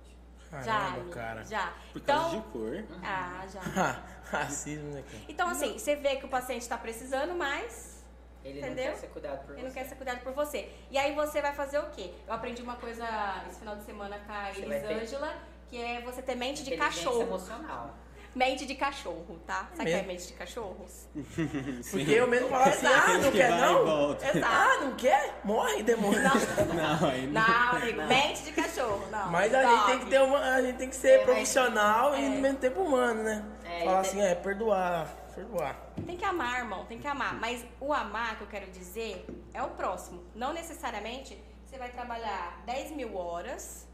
Já, 0.51 0.63
Caramba, 0.63 0.97
amiga, 0.99 1.15
cara. 1.15 1.43
já. 1.45 1.73
Por 1.93 2.01
causa 2.01 2.35
Então, 2.35 2.41
de 2.41 2.47
cor. 2.51 2.85
ah, 3.03 3.45
já. 3.47 3.61
Racismo, 4.31 4.91
né, 4.91 5.01
cara? 5.09 5.23
Então, 5.29 5.47
assim, 5.49 5.73
você 5.79 5.95
vê 5.95 6.17
que 6.17 6.25
o 6.25 6.29
paciente 6.29 6.61
está 6.61 6.77
precisando, 6.77 7.33
mas 7.35 8.03
Ele 8.43 8.59
Entendeu? 8.59 8.85
não 8.85 8.91
quer 8.93 8.97
ser 8.99 9.07
cuidado 9.07 9.45
por 9.45 9.51
ele 9.53 9.61
você. 9.61 9.67
não 9.67 9.73
quer 9.73 9.83
ser 9.85 9.95
cuidado 9.95 10.19
por 10.23 10.33
você. 10.33 10.69
E 10.89 10.97
aí 10.97 11.13
você 11.15 11.41
vai 11.41 11.53
fazer 11.53 11.79
o 11.79 11.89
quê? 11.91 12.13
Eu 12.27 12.33
aprendi 12.33 12.61
uma 12.61 12.75
coisa 12.75 13.05
esse 13.47 13.59
final 13.59 13.75
de 13.77 13.83
semana 13.83 14.19
com 14.19 14.31
a 14.33 14.49
Elisângela, 14.51 15.33
que 15.69 15.77
é 15.81 16.01
você 16.01 16.21
ter 16.21 16.35
mente 16.35 16.63
de 16.63 16.75
cachorro. 16.75 17.21
emocional. 17.21 17.95
Mente 18.33 18.65
de 18.65 18.75
cachorro, 18.75 19.39
tá? 19.45 19.69
Sabe 19.75 19.89
o 19.89 19.93
que 19.93 19.99
é 19.99 20.03
mente 20.03 20.27
de 20.27 20.33
cachorro? 20.33 20.85
Porque 21.91 22.11
eu 22.11 22.27
mesmo 22.27 22.47
falo 22.47 22.63
assim, 22.63 22.85
ah, 22.87 23.13
não 23.17 23.31
Que 23.31 23.37
quer 23.37 23.49
não? 23.51 24.17
Ah, 24.45 24.77
não 24.81 24.95
quer? 24.95 25.41
Morre, 25.43 25.83
demônio. 25.83 26.21
Não, 26.21 26.31
aí 27.09 27.27
não. 27.27 27.41
Não, 27.41 27.69
amigo, 27.77 28.01
mente 28.03 28.43
de 28.43 28.51
cachorro, 28.53 29.05
não. 29.11 29.29
Mas 29.31 29.53
a 29.53 29.63
gente 29.63 29.85
tem 29.85 29.99
que 29.99 30.05
ter 30.05 30.21
uma. 30.21 30.39
A 30.39 30.61
gente 30.61 30.77
tem 30.77 30.89
que 30.89 30.95
ser 30.95 31.19
É, 31.19 31.25
profissional 31.25 32.15
e 32.15 32.23
É. 32.23 32.27
ao 32.27 32.31
mesmo 32.33 32.57
tempo 32.57 32.81
humano, 32.81 33.21
né? 33.23 33.45
É, 33.65 33.83
Falar 33.83 33.99
assim, 33.99 34.21
é, 34.21 34.33
perdoar. 34.33 35.07
Perdoar. 35.35 35.75
Tem 36.05 36.15
que 36.15 36.25
amar, 36.25 36.59
irmão, 36.59 36.85
tem 36.85 36.99
que 36.99 37.07
amar. 37.07 37.35
Mas 37.35 37.65
o 37.81 37.91
amar 37.93 38.37
que 38.37 38.43
eu 38.43 38.47
quero 38.47 38.69
dizer 38.71 39.25
é 39.53 39.61
o 39.61 39.69
próximo. 39.71 40.23
Não 40.33 40.53
necessariamente 40.53 41.37
você 41.65 41.77
vai 41.77 41.89
trabalhar 41.89 42.61
10 42.65 42.91
mil 42.91 43.15
horas 43.17 43.87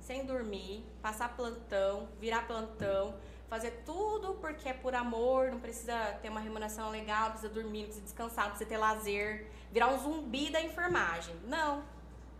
sem 0.00 0.24
dormir, 0.24 0.84
passar 1.02 1.36
plantão, 1.36 2.08
virar 2.18 2.46
plantão, 2.46 3.14
fazer 3.50 3.82
tudo 3.84 4.34
porque 4.34 4.68
é 4.68 4.72
por 4.72 4.94
amor, 4.94 5.50
não 5.50 5.58
precisa 5.58 5.94
ter 6.22 6.28
uma 6.30 6.38
remuneração 6.40 6.88
legal, 6.88 7.24
não 7.24 7.30
precisa 7.32 7.52
dormir, 7.52 7.78
não 7.80 7.86
precisa 7.86 8.04
descansar, 8.04 8.44
não 8.44 8.50
precisa 8.52 8.70
ter 8.70 8.78
lazer, 8.78 9.46
virar 9.72 9.88
um 9.88 9.98
zumbi 9.98 10.50
da 10.50 10.62
enfermagem. 10.62 11.34
Não. 11.44 11.82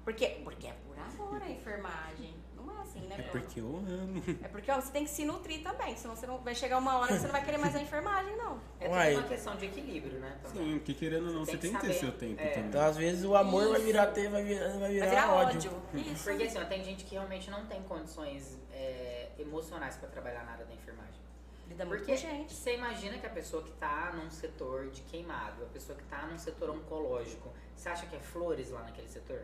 Porque, 0.05 0.27
porque 0.45 0.69
é 0.69 0.75
por 0.87 0.97
amor 0.99 1.43
a 1.43 1.51
enfermagem. 1.51 2.35
Não 2.57 2.79
é 2.79 2.83
assim, 2.83 3.01
né, 3.01 3.17
É 3.19 3.23
Bruno? 3.23 3.31
porque 3.33 3.61
eu 3.61 3.77
amo. 3.77 4.23
É 4.45 4.49
porque 4.49 4.71
ó, 4.71 4.81
você 4.81 4.93
tem 4.93 5.05
que 5.05 5.11
se 5.11 5.25
nutrir 5.25 5.63
também, 5.63 5.97
senão 5.97 6.15
você 6.15 6.27
não 6.27 6.39
vai 6.39 6.55
chegar 6.55 6.79
uma 6.79 6.97
hora 6.99 7.09
que 7.09 7.19
você 7.19 7.27
não 7.27 7.33
vai 7.33 7.45
querer 7.45 7.59
mais 7.59 7.75
a 7.75 7.81
enfermagem, 7.83 8.37
não. 8.37 8.61
É 8.79 8.85
tudo 8.85 8.95
Uai. 8.95 9.15
uma 9.15 9.23
questão 9.25 9.57
de 9.57 9.65
equilíbrio, 9.67 10.19
né? 10.21 10.39
também. 10.43 10.65
Sim, 10.73 10.79
porque 10.79 10.95
querendo 10.95 11.27
ou 11.29 11.33
não, 11.33 11.45
Você 11.45 11.53
você 11.53 11.59
tem 11.59 11.71
tem 11.73 11.81
que 11.81 11.87
ter 11.89 11.93
seu 11.95 12.13
tempo 12.13 12.41
É. 12.41 12.49
também. 12.51 12.69
Então, 12.69 12.83
às 12.83 12.97
vezes, 12.97 13.25
o 13.25 13.35
amor 13.35 13.69
vai 13.71 13.81
virar 13.81 14.07
ter, 14.09 14.29
vai 14.31 14.45
virar, 14.45 14.69
vai 14.79 14.93
virar, 14.93 15.07
Vai 15.07 15.11
virar 15.17 15.33
ódio. 15.33 15.71
ódio. 15.73 16.13
Isso. 16.13 16.25
Porque 16.25 16.43
assim, 16.45 16.59
ó, 16.59 16.65
tem 16.67 16.85
gente 16.85 17.05
que 17.05 17.15
realmente 17.15 17.51
não 17.51 17.67
tem 17.67 17.83
condições 17.83 18.59
é, 18.81 19.31
emocionais 19.39 19.97
pra 19.97 20.09
trabalhar 20.09 20.45
na 20.45 20.53
área 20.53 20.65
da 20.65 20.75
enfermagem. 20.75 21.21
Lida 21.69 21.85
muito 21.85 22.01
Porque 22.01 22.17
gente. 22.17 22.53
você 22.53 22.75
imagina 22.75 23.19
que 23.19 23.27
a 23.27 23.31
pessoa 23.31 23.63
que 23.63 23.71
tá 23.73 24.13
num 24.13 24.31
setor 24.31 24.91
de 24.91 25.03
queimado, 25.03 25.63
a 25.63 25.69
pessoa 25.69 25.97
que 25.97 26.05
tá 26.05 26.27
num 26.27 26.39
setor 26.39 26.71
oncológico, 26.71 27.53
você 27.77 27.89
acha 27.89 28.07
que 28.07 28.17
é 28.17 28.21
flores 28.21 28.71
lá 28.71 28.83
naquele 28.83 29.09
setor? 29.09 29.43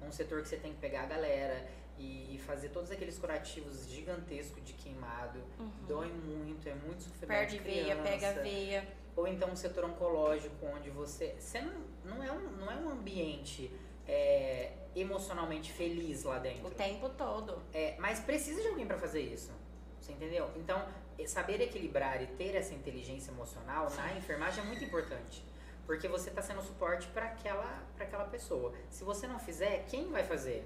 Um 0.00 0.12
setor 0.12 0.42
que 0.42 0.48
você 0.48 0.56
tem 0.56 0.72
que 0.72 0.78
pegar 0.78 1.02
a 1.02 1.06
galera 1.06 1.66
e, 1.98 2.38
fazer 2.46 2.68
todos 2.68 2.90
aqueles 2.90 3.18
curativos 3.18 3.88
gigantescos 3.88 4.62
de 4.62 4.74
queimado. 4.74 5.40
Dói 5.88 6.12
muito, 6.12 6.68
é 6.68 6.74
muito 6.74 7.02
sofrimento. 7.02 7.22
Uhum. 7.22 7.26
Perde 7.26 7.58
veia, 7.58 7.96
pega 7.96 8.32
veia. 8.42 8.88
Ou 9.16 9.26
então 9.26 9.50
um 9.50 9.56
setor 9.56 9.86
oncológico 9.86 10.66
onde 10.66 10.90
você. 10.90 11.34
Você 11.38 11.60
não, 11.62 11.74
não, 12.04 12.22
é, 12.22 12.30
um, 12.30 12.50
não 12.58 12.70
é 12.70 12.76
um 12.76 12.90
ambiente 12.90 13.72
é, 14.06 14.72
emocionalmente 14.94 15.72
feliz 15.72 16.24
lá 16.24 16.38
dentro. 16.38 16.66
O 16.66 16.70
tempo 16.70 17.08
todo. 17.10 17.62
É, 17.72 17.96
mas 17.98 18.20
precisa 18.20 18.60
de 18.62 18.68
alguém 18.68 18.86
pra 18.86 18.98
fazer 18.98 19.20
isso. 19.20 19.52
Você 20.00 20.12
entendeu? 20.12 20.50
Então, 20.56 20.86
eh, 21.18 21.26
saber 21.26 21.60
equilibrar 21.60 22.22
e 22.22 22.26
ter 22.26 22.54
essa 22.54 22.72
inteligência 22.72 23.30
emocional 23.30 23.90
na 23.90 24.16
enfermagem 24.16 24.62
é 24.62 24.66
muito 24.66 24.84
importante. 24.84 25.44
Porque 25.84 26.08
você 26.08 26.30
tá 26.30 26.42
sendo 26.42 26.62
suporte 26.62 27.06
para 27.08 27.26
aquela, 27.26 27.82
pra 27.96 28.06
aquela 28.06 28.24
pessoa. 28.24 28.72
Se 28.90 29.04
você 29.04 29.26
não 29.26 29.38
fizer, 29.38 29.84
quem 29.88 30.10
vai 30.10 30.24
fazer? 30.24 30.64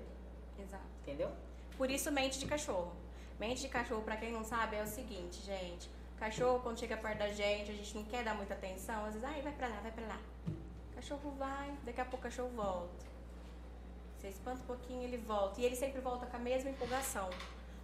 Exato. 0.58 0.84
Entendeu? 1.02 1.30
Por 1.76 1.90
isso, 1.90 2.10
mente 2.12 2.38
de 2.38 2.46
cachorro. 2.46 2.92
Mente 3.38 3.62
de 3.62 3.68
cachorro, 3.68 4.02
pra 4.02 4.16
quem 4.16 4.30
não 4.30 4.44
sabe, 4.44 4.76
é 4.76 4.82
o 4.82 4.86
seguinte, 4.86 5.40
gente. 5.42 5.90
Cachorro, 6.18 6.60
quando 6.60 6.78
chega 6.78 6.96
perto 6.98 7.18
da 7.18 7.28
gente, 7.28 7.70
a 7.70 7.74
gente 7.74 7.94
não 7.96 8.04
quer 8.04 8.22
dar 8.22 8.34
muita 8.34 8.52
atenção. 8.52 9.06
Às 9.06 9.14
vezes, 9.14 9.24
ai, 9.24 9.40
vai 9.40 9.52
pra 9.52 9.68
lá, 9.68 9.80
vai 9.80 9.90
pra 9.90 10.06
lá. 10.06 10.20
Cachorro 10.94 11.30
vai, 11.38 11.74
daqui 11.82 12.00
a 12.00 12.04
pouco 12.04 12.18
o 12.18 12.28
cachorro 12.28 12.50
volta. 12.50 13.09
Você 14.20 14.28
espanta 14.28 14.60
um 14.60 14.66
pouquinho, 14.66 15.02
ele 15.02 15.16
volta. 15.16 15.60
E 15.60 15.64
ele 15.64 15.74
sempre 15.74 16.00
volta 16.00 16.26
com 16.26 16.36
a 16.36 16.40
mesma 16.40 16.68
empolgação. 16.68 17.30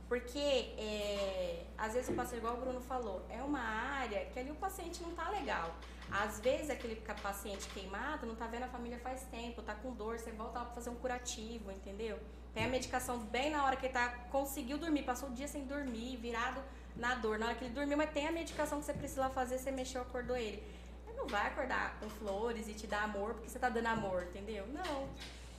Porque, 0.07 0.39
é, 0.39 1.65
às 1.79 1.95
vezes, 1.95 2.11
o 2.11 2.13
paciente, 2.13 2.39
igual 2.39 2.55
o 2.55 2.61
Bruno 2.61 2.81
falou, 2.81 3.25
é 3.31 3.43
uma 3.43 3.59
área 3.61 4.27
que 4.27 4.39
ali 4.39 4.51
o 4.51 4.55
paciente 4.55 5.03
não 5.03 5.13
tá 5.13 5.31
legal. 5.31 5.75
Às 6.11 6.39
vezes, 6.39 6.71
aquele 6.71 6.97
paciente 6.97 7.67
queimado 7.71 8.27
não 8.27 8.37
tá 8.37 8.47
vendo 8.47 8.65
a 8.65 8.69
família 8.69 8.99
faz 8.99 9.23
tempo, 9.23 9.63
tá 9.63 9.75
com 9.75 9.93
dor, 9.93 10.19
você 10.19 10.31
volta 10.31 10.61
lá 10.61 10.67
fazer 10.67 10.91
um 10.91 10.95
curativo, 10.95 11.73
entendeu? 11.73 12.21
Tem 12.55 12.65
a 12.65 12.69
medicação 12.69 13.19
bem 13.19 13.51
na 13.51 13.65
hora 13.65 13.77
que 13.77 13.87
ele 13.87 13.93
tá, 13.93 14.09
conseguiu 14.31 14.79
dormir, 14.79 15.03
passou 15.03 15.31
o 15.31 15.33
dia 15.33 15.49
sem 15.49 15.65
dormir, 15.65 16.17
virado 16.19 16.63
na 16.95 17.15
dor. 17.17 17.39
Na 17.39 17.47
hora 17.47 17.55
que 17.55 17.65
ele 17.65 17.75
dormiu, 17.75 17.97
mas 17.97 18.11
tem 18.11 18.29
a 18.29 18.33
medicação 18.33 18.79
que 18.79 18.85
você 18.85 18.95
precisa 18.95 19.29
fazer, 19.31 19.59
você 19.59 19.71
mexeu, 19.71 20.03
acordou 20.03 20.37
ele. 20.37 20.63
Ele 21.07 21.17
não 21.17 21.27
vai 21.27 21.49
acordar 21.49 21.99
com 21.99 22.09
flores 22.09 22.69
e 22.69 22.75
te 22.75 22.87
dar 22.87 23.03
amor 23.03 23.35
porque 23.35 23.49
você 23.49 23.59
tá 23.59 23.69
dando 23.69 23.87
amor, 23.87 24.23
entendeu? 24.25 24.67
Não. 24.69 25.09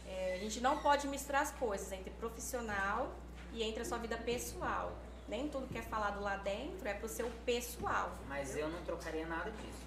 É, 0.08 0.34
a 0.36 0.38
gente 0.38 0.60
não 0.62 0.80
pode 0.80 1.08
misturar 1.08 1.42
as 1.44 1.52
coisas 1.52 1.92
entre 1.92 2.10
profissional 2.12 3.14
e 3.54 3.62
entre 3.64 3.82
a 3.82 3.86
sua 3.86 3.98
vida 3.98 4.18
pessoal. 4.18 4.94
Nem 5.28 5.50
tudo 5.50 5.68
que 5.68 5.78
é 5.78 5.82
falado 5.82 6.22
lá 6.22 6.38
dentro 6.38 6.88
é 6.88 6.94
pro 6.94 7.10
seu 7.10 7.30
pessoal. 7.46 8.12
Mas 8.28 8.56
eu 8.56 8.70
não 8.70 8.82
trocaria 8.84 9.26
nada 9.28 9.52
disso. 9.52 9.86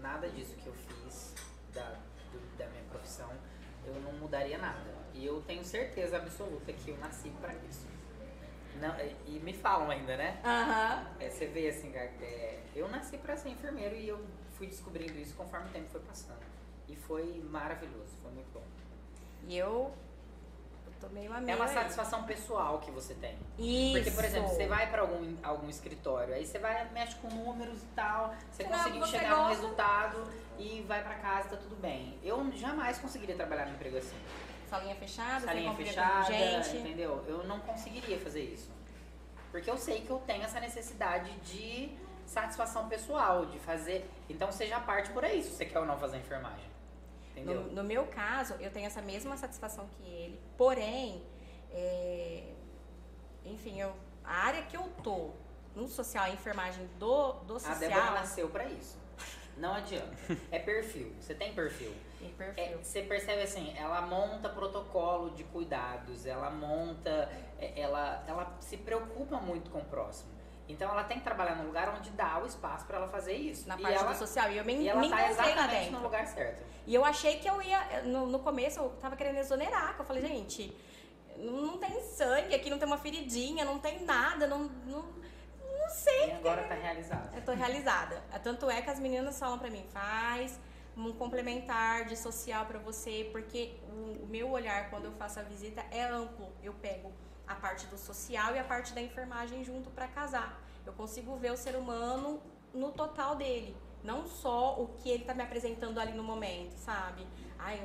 Nada 0.00 0.28
disso 0.30 0.54
que 0.56 0.66
eu 0.66 0.72
fiz 0.72 1.34
da, 1.74 1.82
do- 2.32 2.56
da 2.56 2.66
minha 2.68 2.84
profissão, 2.84 3.30
eu 3.84 3.94
não 4.00 4.12
mudaria 4.12 4.56
nada. 4.58 4.96
E 5.12 5.26
eu 5.26 5.42
tenho 5.42 5.64
certeza 5.64 6.16
absoluta 6.16 6.72
que 6.72 6.90
eu 6.90 6.96
nasci 6.98 7.28
pra 7.40 7.52
isso. 7.68 7.86
Não, 8.80 8.94
e- 9.00 9.16
e 9.36 9.40
me 9.40 9.52
falam 9.52 9.90
ainda, 9.90 10.16
né? 10.16 10.40
Aham. 10.44 11.06
É, 11.20 11.28
você 11.28 11.46
vê 11.46 11.68
assim, 11.68 11.90
cara, 11.90 12.06
é, 12.22 12.62
eu 12.74 12.88
nasci 12.88 13.18
pra 13.18 13.36
ser 13.36 13.48
enfermeiro 13.50 13.94
e 13.96 14.08
eu 14.08 14.24
fui 14.56 14.68
descobrindo 14.68 15.18
isso 15.18 15.34
conforme 15.34 15.66
o 15.68 15.72
tempo 15.72 15.90
foi 15.90 16.00
passando. 16.00 16.40
E 16.88 16.94
foi 16.96 17.42
maravilhoso, 17.50 18.16
foi 18.22 18.30
muito 18.30 18.50
bom. 18.52 18.62
E 19.48 19.56
eu, 19.56 19.90
eu 20.86 20.92
tô 21.00 21.08
meio 21.08 21.32
a 21.32 21.38
É 21.40 21.54
uma 21.56 21.64
aí. 21.64 21.74
satisfação 21.74 22.24
pessoal 22.24 22.78
que 22.80 22.90
você 22.90 23.14
tem. 23.14 23.36
Isso. 23.58 23.94
Porque, 23.94 24.10
por 24.10 24.24
exemplo, 24.24 24.48
você 24.50 24.66
vai 24.66 24.90
pra 24.90 25.00
algum, 25.00 25.36
algum 25.42 25.68
escritório, 25.70 26.34
aí 26.34 26.44
você 26.46 26.58
vai, 26.58 26.86
mexe 26.90 27.16
com 27.16 27.28
números 27.28 27.82
e 27.82 27.86
tal, 27.96 28.34
você 28.50 28.64
Não, 28.64 28.70
conseguiu 28.70 29.00
você 29.00 29.18
chegar 29.18 29.34
gosta. 29.36 29.48
resultado 29.54 30.30
e 30.58 30.84
vai 30.86 31.02
pra 31.02 31.14
casa, 31.14 31.48
tá 31.48 31.56
tudo 31.56 31.76
bem. 31.76 32.18
Eu 32.22 32.52
jamais 32.52 32.98
conseguiria 32.98 33.34
trabalhar 33.34 33.64
num 33.66 33.72
emprego 33.72 33.96
assim. 33.96 34.16
Salinha 34.68 34.94
fechada, 34.96 35.46
Salinha 35.46 35.74
fechada, 35.74 36.24
gente. 36.30 36.76
entendeu? 36.76 37.24
Eu 37.26 37.42
não 37.44 37.58
conseguiria 37.60 38.18
fazer 38.18 38.42
isso. 38.42 38.70
Porque 39.50 39.70
eu 39.70 39.78
sei 39.78 40.02
que 40.02 40.10
eu 40.10 40.18
tenho 40.26 40.42
essa 40.42 40.60
necessidade 40.60 41.30
de 41.38 41.96
satisfação 42.26 42.86
pessoal, 42.86 43.46
de 43.46 43.58
fazer. 43.58 44.06
Então 44.28 44.52
seja 44.52 44.78
parte 44.80 45.08
por 45.10 45.24
aí, 45.24 45.42
se 45.42 45.52
você 45.54 45.64
quer 45.64 45.78
ou 45.78 45.86
não 45.86 45.96
fazer 45.98 46.18
enfermagem. 46.18 46.67
Entendeu? 47.38 47.62
No, 47.64 47.72
no 47.72 47.84
meu 47.84 48.06
caso, 48.06 48.54
eu 48.60 48.70
tenho 48.70 48.86
essa 48.86 49.02
mesma 49.02 49.36
satisfação 49.36 49.88
que 49.96 50.04
ele, 50.08 50.40
porém, 50.56 51.22
é, 51.70 52.52
enfim, 53.44 53.80
eu, 53.80 53.92
a 54.24 54.46
área 54.46 54.62
que 54.62 54.76
eu 54.76 54.84
tô 55.02 55.30
no 55.74 55.86
social, 55.88 56.24
a 56.24 56.30
enfermagem 56.30 56.88
do, 56.98 57.32
do 57.44 57.56
A 57.56 57.60
social, 57.60 57.78
Débora 57.78 58.10
nasceu 58.12 58.48
pra 58.48 58.64
isso. 58.64 58.98
Não 59.56 59.74
adianta. 59.74 60.16
É 60.52 60.58
perfil. 60.60 61.12
Você 61.18 61.34
tem 61.34 61.52
perfil. 61.52 61.92
tem 62.18 62.28
É, 62.28 62.32
perfil. 62.52 62.78
você 62.82 63.02
percebe 63.02 63.42
assim, 63.42 63.76
ela 63.76 64.00
monta 64.02 64.48
protocolo 64.48 65.30
de 65.30 65.42
cuidados, 65.44 66.26
ela 66.26 66.48
monta, 66.48 67.28
é, 67.58 67.80
ela, 67.80 68.22
ela 68.28 68.56
se 68.60 68.76
preocupa 68.76 69.40
muito 69.40 69.70
com 69.70 69.78
o 69.80 69.84
próximo. 69.84 70.30
Então 70.68 70.90
ela 70.90 71.02
tem 71.02 71.18
que 71.18 71.24
trabalhar 71.24 71.56
num 71.56 71.66
lugar 71.66 71.88
onde 71.96 72.10
dá 72.10 72.38
o 72.42 72.46
espaço 72.46 72.84
pra 72.86 72.98
ela 72.98 73.08
fazer 73.08 73.32
isso. 73.32 73.66
na 73.66 73.78
e 73.78 73.82
parte 73.82 73.96
ela, 73.96 74.12
do 74.12 74.18
social. 74.18 74.50
E 74.50 74.58
eu 74.58 74.64
me, 74.64 74.74
e 74.74 74.88
ela 74.88 75.00
me 75.00 75.08
tá 75.08 75.30
exatamente 75.30 75.90
no 75.90 76.02
lugar 76.02 76.26
certo. 76.26 76.62
E 76.86 76.94
eu 76.94 77.04
achei 77.04 77.38
que 77.38 77.48
eu 77.48 77.60
ia. 77.62 78.02
No, 78.02 78.26
no 78.26 78.38
começo 78.40 78.78
eu 78.78 78.90
tava 79.00 79.16
querendo 79.16 79.38
exonerar, 79.38 79.94
que 79.94 80.00
eu 80.00 80.04
falei, 80.04 80.22
gente, 80.26 80.76
não, 81.38 81.78
tem 81.78 82.00
sangue 82.02 82.54
aqui, 82.54 82.68
não 82.68 82.78
tem 82.78 82.86
uma 82.86 82.98
feridinha, 82.98 83.64
não 83.64 83.78
tem 83.78 84.04
nada, 84.04 84.46
não. 84.46 84.70
Não, 84.86 85.02
não 85.02 85.88
sei. 85.90 86.28
E 86.28 86.32
agora 86.32 86.62
tá 86.64 86.74
realizado. 86.74 87.34
Eu 87.34 87.42
tô 87.42 87.52
realizada. 87.52 88.22
Tanto 88.42 88.70
é 88.70 88.82
que 88.82 88.90
as 88.90 89.00
meninas 89.00 89.38
falam 89.38 89.58
pra 89.58 89.70
mim, 89.70 89.84
faz 89.90 90.58
um 90.96 91.12
complementar 91.12 92.04
de 92.06 92.16
social 92.16 92.66
pra 92.66 92.78
você, 92.78 93.28
porque 93.30 93.76
o, 93.88 94.24
o 94.24 94.26
meu 94.26 94.50
olhar 94.50 94.90
quando 94.90 95.04
eu 95.04 95.12
faço 95.12 95.38
a 95.38 95.42
visita 95.42 95.84
é 95.90 96.02
amplo. 96.02 96.52
Eu 96.62 96.74
pego 96.74 97.12
a 97.48 97.54
parte 97.54 97.86
do 97.86 97.96
social 97.98 98.54
e 98.54 98.58
a 98.58 98.64
parte 98.64 98.92
da 98.92 99.00
enfermagem 99.00 99.64
junto 99.64 99.90
pra 99.90 100.06
casar. 100.08 100.60
Eu 100.86 100.92
consigo 100.92 101.36
ver 101.36 101.52
o 101.52 101.56
ser 101.56 101.76
humano 101.76 102.40
no 102.74 102.92
total 102.92 103.36
dele, 103.36 103.76
não 104.04 104.26
só 104.26 104.80
o 104.80 104.88
que 104.98 105.08
ele 105.10 105.24
tá 105.24 105.34
me 105.34 105.42
apresentando 105.42 105.98
ali 105.98 106.12
no 106.12 106.22
momento, 106.22 106.76
sabe? 106.76 107.26
Ai, 107.58 107.82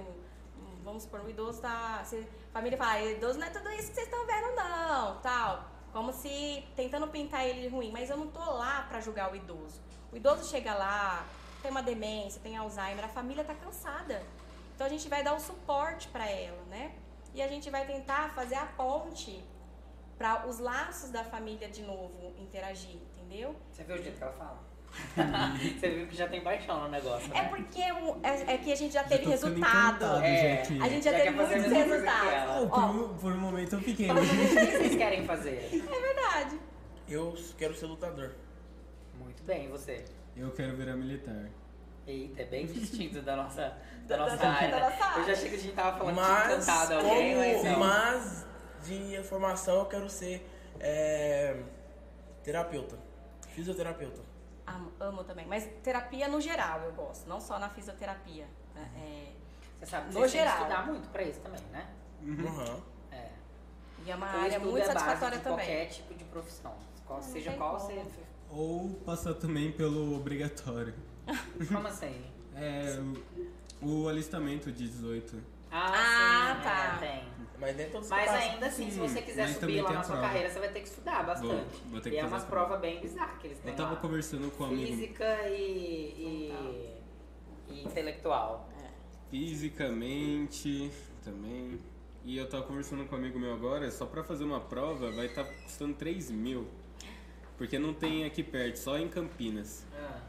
vamos 0.84 1.04
supor, 1.04 1.22
o 1.22 1.30
idoso 1.30 1.62
tá. 1.62 2.04
se- 2.06 2.28
família 2.52 2.78
fala, 2.78 2.92
"Ah, 2.92 3.04
idoso 3.06 3.40
não 3.40 3.48
é 3.48 3.50
tudo 3.50 3.70
isso 3.72 3.90
que 3.90 3.96
vocês 3.96 4.08
estão 4.08 4.26
vendo, 4.28 4.56
não, 4.56 5.20
tal. 5.22 5.66
Como 5.92 6.12
se 6.12 6.66
tentando 6.76 7.08
pintar 7.08 7.46
ele 7.48 7.62
de 7.62 7.68
ruim, 7.68 7.92
mas 7.92 8.10
eu 8.10 8.18
não 8.18 8.28
tô 8.28 8.40
lá 8.40 8.84
pra 8.90 9.00
julgar 9.00 9.32
o 9.32 9.36
idoso. 9.36 9.80
O 10.12 10.16
idoso 10.18 10.44
chega 10.50 10.74
lá, 10.74 11.26
tem 11.62 11.72
uma 11.72 11.82
demência, 11.84 12.42
tem 12.42 12.58
Alzheimer, 12.58 13.06
a 13.06 13.10
família 13.10 13.44
tá 13.44 13.54
cansada. 13.56 14.24
Então 14.76 14.88
a 14.88 14.90
gente 14.90 15.08
vai 15.08 15.24
dar 15.24 15.34
o 15.36 15.40
suporte 15.40 16.08
pra 16.10 16.28
ela, 16.30 16.62
né? 16.66 16.96
E 17.34 17.42
a 17.42 17.48
gente 17.48 17.70
vai 17.70 17.86
tentar 17.86 18.34
fazer 18.34 18.56
a 18.56 18.66
ponte 18.66 19.44
para 20.24 20.48
os 20.48 20.58
laços 20.58 21.10
da 21.10 21.22
família 21.22 21.68
de 21.68 21.82
novo 21.82 22.34
interagir, 22.40 22.96
entendeu? 23.18 23.54
Você 23.70 23.84
viu 23.84 23.96
o 23.98 24.02
jeito 24.02 24.18
que 24.18 24.24
ela 24.24 24.32
fala? 24.32 24.58
Você 25.60 25.90
viu 25.90 26.08
que 26.08 26.16
já 26.16 26.30
tem 26.30 26.40
paixão 26.40 26.80
no 26.84 26.88
negócio. 26.88 27.30
É 27.34 27.42
né? 27.42 27.50
porque 27.50 27.82
o- 27.92 28.20
é, 28.24 28.54
é 28.54 28.58
que 28.58 28.72
a 28.72 28.76
gente 28.76 28.94
já 28.94 29.02
Já 29.04 29.10
teve 29.10 29.26
ficando 29.26 29.32
resultado. 29.54 30.06
É. 30.24 30.64
gente. 30.64 30.82
A 30.82 30.88
gente 30.88 31.04
já, 31.04 31.12
Já 31.12 31.18
teve 31.18 31.30
muitos 31.32 31.72
resultados. 31.72 32.62
Oh, 32.64 32.68
por, 32.70 32.84
um, 32.84 33.18
por 33.18 33.32
um 33.34 33.38
momento 33.38 33.76
eu 33.76 33.82
fiquei. 33.82 34.10
O 34.10 34.16
que 34.16 34.26
vocês 34.26 34.96
querem 34.96 35.26
fazer? 35.26 35.58
é 35.92 36.02
verdade. 36.02 36.58
Eu 37.10 37.36
quero 37.58 37.76
ser 37.76 37.88
lutador. 37.88 38.32
Muito 39.20 39.44
bem, 39.44 39.66
e 39.66 39.68
você? 39.68 40.06
Eu 40.38 40.52
quero 40.52 40.74
virar 40.78 40.96
militar. 40.96 41.50
Eita, 42.08 42.44
é 42.44 42.46
bem 42.46 42.66
distinto 42.66 43.22
da 43.24 43.36
nossa, 43.36 43.76
da 44.08 44.16
Da- 44.16 44.24
nossa 44.24 44.38
da- 44.38 44.50
área. 44.52 44.70
da 44.72 44.80
né? 44.90 44.98
nossa 44.98 45.20
Eu 45.20 45.26
já 45.26 45.32
achei 45.34 45.50
que 45.50 45.56
a 45.56 45.60
gente 45.60 45.74
tava 45.74 45.98
falando 45.98 46.16
de 46.16 46.22
Mas, 46.22 46.66
cantado 46.66 46.94
alguém, 46.94 47.36
mas 47.36 47.58
como, 47.58 47.70
não. 47.72 47.80
mas 47.80 48.53
de 48.84 49.22
formação 49.24 49.80
eu 49.80 49.86
quero 49.86 50.10
ser 50.10 50.48
é, 50.80 51.62
terapeuta, 52.44 52.98
fisioterapeuta. 53.50 54.22
Amo, 54.66 54.92
amo 55.00 55.24
também. 55.24 55.46
Mas 55.46 55.68
terapia 55.84 56.28
no 56.28 56.40
geral 56.40 56.82
eu 56.82 56.94
gosto, 56.94 57.28
não 57.28 57.40
só 57.40 57.60
na 57.60 57.70
fisioterapia. 57.70 58.48
né? 58.74 58.90
É, 58.98 59.32
Você 59.80 59.86
sabe 59.92 60.08
que 60.10 60.14
No 60.14 60.20
você 60.22 60.32
tem 60.38 60.42
que 60.42 60.50
geral. 60.50 60.58
estudar 60.64 60.86
muito 60.88 61.10
pra 61.10 61.24
isso 61.24 61.40
também, 61.42 61.62
né? 61.72 61.90
Uhum. 62.22 62.82
É. 63.12 63.30
e 64.06 64.12
é 64.12 64.16
uma 64.16 64.26
O 64.26 64.40
área 64.42 64.60
muito 64.60 64.78
é 64.78 64.86
satisfatória 64.86 65.38
de 65.38 65.44
também. 65.44 65.66
qualquer 65.66 65.86
tipo 65.90 66.14
de 66.14 66.24
profissão. 66.26 66.74
Qual, 67.06 67.20
Não 67.20 67.28
seja 67.28 67.50
tem 67.52 67.60
qual 67.60 67.78
como. 67.78 67.90
você... 67.90 68.06
Ou 68.50 68.90
passar 69.06 69.34
também 69.34 69.72
pelo 69.72 70.16
obrigatório. 70.16 70.94
Como 71.68 71.88
assim? 71.88 72.26
É 72.56 73.00
o, 73.82 74.04
o 74.04 74.08
alistamento 74.08 74.72
de 74.72 74.88
18. 74.88 75.42
Ah, 75.76 76.56
sim, 76.58 76.64
tá. 76.64 77.00
é, 77.04 77.08
tem. 77.08 77.34
Mas 77.60 77.78
nem 77.78 77.90
todos 77.90 78.10
Mas 78.10 78.30
ainda 78.30 78.66
assim, 78.68 78.92
se 78.92 79.00
você 79.00 79.22
quiser 79.22 79.48
mas 79.48 79.58
subir 79.58 79.82
lá 79.82 79.92
na 79.94 80.04
sua 80.04 80.12
prova. 80.18 80.28
carreira, 80.28 80.50
você 80.50 80.60
vai 80.60 80.70
ter 80.70 80.80
que 80.82 80.88
estudar 80.90 81.24
bastante. 81.26 81.82
vou 81.90 82.02
ter 82.02 82.10
que 82.10 82.16
e 82.16 82.20
é 82.20 82.22
fazer 82.22 82.34
umas 82.34 82.44
a 82.44 82.48
prova. 82.48 82.78
bem 82.78 83.00
bizarras 83.00 83.38
que 83.40 83.48
eles 83.48 83.58
têm 83.60 83.72
Eu 83.72 83.78
tava 83.78 83.94
lá. 83.94 84.00
conversando 84.02 84.52
com 84.58 84.64
um 84.66 84.68
amigo 84.68 84.86
Física 84.98 85.48
e, 85.50 86.52
e, 87.70 87.74
e 87.74 87.84
intelectual. 87.86 88.70
fisicamente 89.32 90.92
também. 91.24 91.80
E 92.26 92.38
eu 92.38 92.48
tava 92.50 92.64
conversando 92.64 93.06
com 93.06 93.16
um 93.16 93.20
amigo 93.20 93.40
meu 93.40 93.54
agora, 93.54 93.90
só 93.92 94.06
pra 94.06 94.24
fazer 94.24 94.44
uma 94.44 94.60
prova 94.60 95.12
vai 95.12 95.26
estar 95.28 95.44
custando 95.44 95.94
3 95.94 96.32
mil. 96.32 96.68
Porque 97.58 97.78
não 97.80 97.94
tem 97.94 98.26
aqui 98.26 98.44
perto, 98.44 98.78
só 98.78 98.98
em 98.98 99.08
Campinas. 99.08 99.86
Ah. 99.96 100.20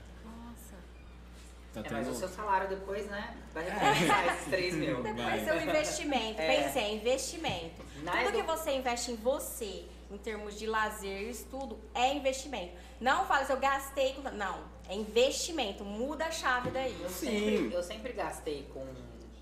Tá 1.75 1.81
É, 1.85 1.91
mas 1.91 2.09
o 2.09 2.15
seu 2.15 2.29
salário 2.29 2.69
depois, 2.69 3.07
né? 3.07 3.37
Vai 3.53 3.65
recompensar 3.65 4.27
esses 4.37 4.45
3 4.51 4.75
mil. 4.77 5.03
Depois 5.03 5.25
Vai. 5.25 5.49
é 5.49 5.53
um 5.55 5.69
investimento. 5.69 6.41
É. 6.41 6.63
Pensei, 6.63 6.95
investimento. 6.95 7.83
Na 8.03 8.13
Tudo 8.13 8.29
edu- 8.29 8.37
que 8.39 8.43
você 8.45 8.71
investe 8.77 9.11
em 9.11 9.17
você, 9.17 9.85
em 10.11 10.17
termos 10.19 10.57
de 10.59 10.67
lazer 10.67 11.23
e 11.23 11.31
estudo, 11.31 11.79
é 11.93 12.15
investimento. 12.15 12.73
Não 13.01 13.27
fala 13.27 13.45
se 13.45 13.53
eu 13.53 13.59
gastei 13.59 14.13
com. 14.15 14.23
Não, 14.23 14.65
é 14.89 14.95
investimento. 14.95 15.85
Muda 15.85 16.27
a 16.27 16.31
chave 16.31 16.71
daí. 16.71 16.97
Eu 17.03 17.11
Sim. 17.11 17.27
sempre, 17.27 17.75
eu 17.75 17.83
sempre 17.83 18.13
gastei 18.13 18.71
com, 18.73 18.87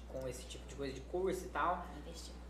com 0.09 0.27
esse 0.27 0.45
tipo 0.45 0.67
de 0.67 0.75
coisa 0.75 0.95
de 0.95 1.01
curso 1.03 1.45
e 1.45 1.49
tal, 1.49 1.85
Investimento. 2.07 2.41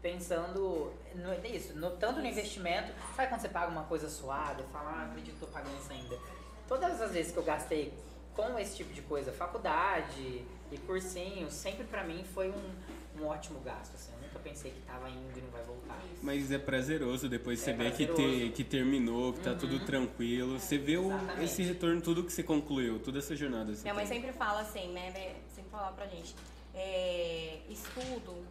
pensando 0.00 0.92
no, 1.14 1.38
nisso, 1.40 1.74
no, 1.74 1.90
tanto 1.96 2.20
no 2.20 2.26
investimento, 2.26 2.92
sabe 3.14 3.28
quando 3.28 3.40
você 3.40 3.48
paga 3.48 3.70
uma 3.70 3.84
coisa 3.84 4.08
suada 4.08 4.62
e 4.62 4.72
fala, 4.72 4.90
ah, 4.90 5.04
acredito 5.04 5.34
que 5.34 5.40
tô 5.40 5.46
pagando 5.46 5.78
isso 5.78 5.92
ainda. 5.92 6.18
Todas 6.66 7.00
as 7.00 7.12
vezes 7.12 7.32
que 7.32 7.38
eu 7.38 7.42
gastei 7.44 7.92
com 8.34 8.58
esse 8.58 8.76
tipo 8.76 8.92
de 8.92 9.02
coisa, 9.02 9.32
faculdade 9.32 10.42
e 10.70 10.78
cursinho, 10.86 11.50
sempre 11.50 11.84
pra 11.84 12.02
mim 12.04 12.24
foi 12.34 12.50
um, 12.50 13.20
um 13.20 13.26
ótimo 13.26 13.60
gasto, 13.60 13.94
assim. 13.94 14.12
Eu 14.14 14.22
nunca 14.28 14.38
pensei 14.38 14.70
que 14.70 14.80
tava 14.82 15.08
indo 15.10 15.38
e 15.38 15.42
não 15.42 15.50
vai 15.50 15.62
voltar. 15.62 16.00
Mas 16.22 16.50
é 16.50 16.58
prazeroso 16.58 17.28
depois 17.28 17.60
você 17.60 17.70
É 17.70 17.74
vê 17.74 17.90
que, 17.90 18.06
prazeroso. 18.06 18.38
te, 18.46 18.52
que 18.52 18.64
terminou, 18.64 19.32
que 19.34 19.40
tá 19.40 19.54
tudo 19.54 19.84
tranquilo. 19.84 20.58
Você 20.58 20.78
vê 20.78 20.96
o, 20.96 21.10
esse 21.42 21.62
retorno, 21.62 22.00
tudo 22.00 22.24
que 22.24 22.32
você 22.32 22.42
concluiu, 22.42 22.98
toda 23.00 23.18
essa 23.18 23.36
jornada. 23.36 23.74
Você 23.74 23.82
Minha 23.82 23.94
mãe 23.94 24.06
tem. 24.06 24.20
sempre 24.20 24.32
fala 24.36 24.60
assim, 24.60 24.88
né? 24.92 25.10
né, 25.10 25.34
Sempre 25.54 25.70
fala 25.70 25.92
pra 25.92 26.06
gente. 26.06 26.34
é, 26.74 27.58
estudo 27.68 28.46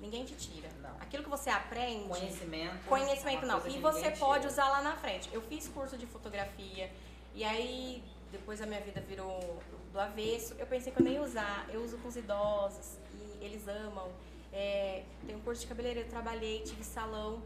Ninguém 0.00 0.24
te 0.24 0.34
tira. 0.34 0.68
Não. 0.80 0.90
Aquilo 1.00 1.24
que 1.24 1.28
você 1.28 1.50
aprende. 1.50 2.06
Conhecimento. 2.08 2.84
Conhecimento 2.86 3.44
é 3.44 3.48
não. 3.48 3.58
E 3.66 3.70
que 3.72 3.78
você 3.80 4.10
pode 4.12 4.42
tira. 4.42 4.52
usar 4.52 4.68
lá 4.68 4.80
na 4.80 4.94
frente. 4.96 5.28
Eu 5.32 5.42
fiz 5.42 5.66
curso 5.66 5.98
de 5.98 6.06
fotografia 6.06 6.88
e 7.34 7.42
aí 7.42 8.00
depois 8.30 8.60
a 8.60 8.66
minha 8.66 8.80
vida 8.80 9.00
virou 9.00 9.62
do 9.92 10.00
avesso. 10.00 10.54
Eu 10.58 10.66
pensei 10.66 10.92
que 10.92 11.00
eu 11.00 11.04
nem 11.04 11.14
ia 11.14 11.22
usar. 11.22 11.66
Eu 11.72 11.82
uso 11.82 11.98
com 11.98 12.08
os 12.08 12.16
idosos 12.16 12.98
e 13.14 13.44
eles 13.44 13.66
amam. 13.68 14.08
É, 14.52 15.04
tem 15.26 15.36
um 15.36 15.40
curso 15.40 15.62
de 15.62 15.66
cabeleireiro, 15.66 16.08
eu 16.08 16.10
trabalhei, 16.10 16.60
tive 16.60 16.84
salão. 16.84 17.42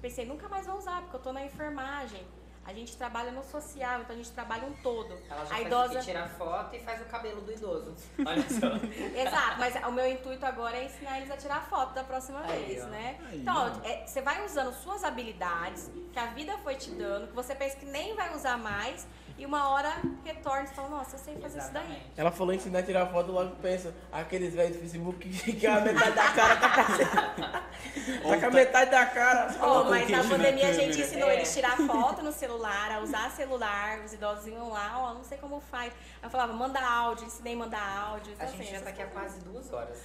Pensei, 0.00 0.24
nunca 0.24 0.48
mais 0.48 0.66
vou 0.66 0.76
usar, 0.76 1.00
porque 1.02 1.16
eu 1.16 1.20
tô 1.20 1.32
na 1.32 1.44
enfermagem. 1.44 2.24
A 2.66 2.72
gente 2.72 2.96
trabalha 2.96 3.30
no 3.30 3.44
social, 3.44 4.00
então 4.00 4.14
a 4.14 4.16
gente 4.16 4.30
trabalha 4.30 4.66
um 4.66 4.72
todo. 4.82 5.18
Ela 5.28 5.44
já 5.44 5.54
a 5.54 5.60
idosa. 5.60 6.00
tira 6.00 6.26
foto 6.26 6.74
e 6.74 6.80
faz 6.80 7.02
o 7.02 7.04
cabelo 7.04 7.42
do 7.42 7.52
idoso. 7.52 7.94
Olha 8.26 8.42
só. 8.42 9.20
Exato, 9.20 9.58
mas 9.58 9.74
o 9.86 9.92
meu 9.92 10.10
intuito 10.10 10.46
agora 10.46 10.78
é 10.78 10.84
ensinar 10.84 11.18
eles 11.18 11.30
a 11.30 11.36
tirar 11.36 11.68
foto 11.68 11.92
da 11.92 12.02
próxima 12.02 12.40
Aí, 12.40 12.64
vez, 12.64 12.82
ó. 12.84 12.86
né? 12.86 13.20
Aí, 13.28 13.40
então, 13.40 13.80
é, 13.84 14.06
você 14.06 14.22
vai 14.22 14.42
usando 14.46 14.72
suas 14.72 15.04
habilidades, 15.04 15.90
que 16.10 16.18
a 16.18 16.26
vida 16.26 16.56
foi 16.58 16.76
te 16.76 16.90
dando, 16.90 17.28
que 17.28 17.34
você 17.34 17.54
pensa 17.54 17.76
que 17.76 17.84
nem 17.84 18.14
vai 18.14 18.34
usar 18.34 18.56
mais, 18.56 19.06
e 19.36 19.44
uma 19.44 19.68
hora 19.70 19.92
retorna 20.24 20.62
e 20.62 20.66
você 20.68 20.74
fala, 20.74 20.88
nossa, 20.88 21.16
eu 21.16 21.20
sei 21.20 21.36
fazer 21.38 21.58
isso 21.58 21.72
daí. 21.72 21.82
Exatamente. 21.82 22.12
Ela 22.16 22.30
falou 22.30 22.52
em 22.52 22.56
ensinar 22.56 22.78
a 22.78 22.82
tirar 22.82 23.06
foto, 23.06 23.32
logo 23.32 23.56
pensa, 23.56 23.92
aqueles 24.12 24.54
velhos 24.54 24.76
do 24.76 24.80
Facebook 24.80 25.28
que, 25.28 25.52
que 25.58 25.66
a 25.66 25.80
metade 25.80 26.14
da 26.14 26.30
cara 26.32 26.56
tá 26.56 26.70
com 26.74 26.80
a, 26.80 28.30
tá 28.30 28.40
com 28.40 28.46
a 28.46 28.50
metade 28.50 28.90
da 28.90 29.06
cara. 29.06 29.54
Oh, 29.60 29.84
mas 29.84 30.08
na 30.08 30.22
pandemia 30.22 30.68
a 30.68 30.72
gente 30.72 31.00
ensinou 31.00 31.28
É. 31.28 31.34
eles 31.34 31.50
a 31.50 31.54
tirar 31.54 31.76
foto 31.86 32.22
no 32.22 32.32
celular, 32.32 32.92
a 32.92 33.00
usar 33.00 33.30
celular, 33.30 34.00
os 34.04 34.12
idosos 34.12 34.46
iam 34.46 34.70
lá, 34.70 34.98
ó, 34.98 35.14
não 35.14 35.24
sei 35.24 35.38
como 35.38 35.60
faz. 35.60 35.92
Eu 36.22 36.30
falava, 36.30 36.52
manda 36.52 36.80
áudio, 36.80 37.26
ensinei 37.26 37.54
a 37.54 37.56
mandar 37.56 38.08
áudio. 38.10 38.32
A 38.32 38.44
então, 38.44 38.48
gente 38.48 38.62
assim, 38.62 38.72
já 38.72 38.80
tá 38.80 38.90
aqui 38.90 39.02
há 39.02 39.06
quase 39.06 39.40
duas 39.40 39.72
horas. 39.72 39.98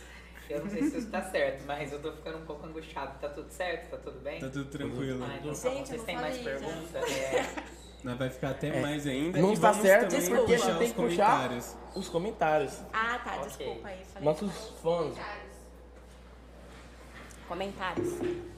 Eu 0.49 0.63
não 0.63 0.71
sei 0.71 0.89
se 0.89 0.97
isso 0.97 1.11
tá 1.11 1.21
certo, 1.21 1.63
mas 1.67 1.91
eu 1.91 2.01
tô 2.01 2.11
ficando 2.11 2.39
um 2.39 2.45
pouco 2.45 2.65
angustiado. 2.65 3.19
Tá 3.19 3.29
tudo 3.29 3.51
certo? 3.51 3.91
Tá 3.91 3.97
tudo 3.97 4.19
bem? 4.19 4.39
Tá 4.39 4.49
tudo 4.49 4.65
tranquilo. 4.65 5.23
Então 5.23 5.53
tá 5.53 5.69
Gente, 5.69 5.89
Vocês 5.89 5.97
não 5.99 6.05
têm 6.05 6.15
mais 6.15 6.37
perguntas? 6.39 7.11
É. 7.11 7.79
Nós 8.03 8.17
vai 8.17 8.29
ficar 8.29 8.51
até 8.51 8.67
É. 8.69 8.81
mais 8.81 9.05
ainda. 9.05 9.39
Não 9.41 9.53
e 9.53 9.59
tá 9.59 9.71
vamos 9.71 9.85
certo 9.85 10.09
também 10.11 10.29
porque 10.29 10.53
puxar 10.53 10.65
você 10.71 10.77
tem 10.77 10.87
os 10.87 10.93
que 10.93 11.01
puxar 11.01 11.25
comentários. 11.31 11.75
os 11.95 12.09
comentários. 12.09 12.81
Ah, 12.93 13.19
tá, 13.23 13.35
Ok. 13.35 13.43
desculpa 13.47 13.87
aí. 13.89 14.05
Falei 14.05 14.23
Nossos 14.29 14.69
fãs. 14.81 15.17
Comentários. 17.47 18.13
Comentários. 18.13 18.49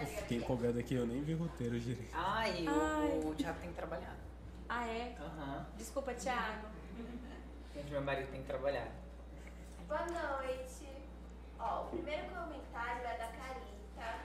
Eu 0.00 0.06
fiquei 0.06 0.38
empolgado 0.38 0.78
aqui, 0.78 0.94
eu 0.96 1.06
nem 1.06 1.22
vi 1.22 1.34
o 1.34 1.38
roteiro 1.38 1.78
direito. 1.78 2.10
Ai, 2.14 2.66
Ai. 2.68 3.20
o, 3.24 3.28
o 3.28 3.34
Thiago 3.34 3.58
tem 3.60 3.70
que 3.70 3.76
trabalhar. 3.76 4.16
Ah, 4.68 4.86
é? 4.86 5.14
Aham. 5.20 5.66
Desculpa, 5.78 6.12
Thiago. 6.14 6.66
Gente, 7.74 7.90
meu 7.90 8.02
marido 8.02 8.30
tem 8.30 8.40
que 8.42 8.46
trabalhar. 8.46 8.88
Boa 9.88 10.00
noite. 10.06 10.88
Ó, 11.58 11.82
o 11.82 11.86
primeiro 11.86 12.26
comentário 12.28 13.02
é 13.06 13.16
da 13.18 13.26
Carita. 13.28 14.18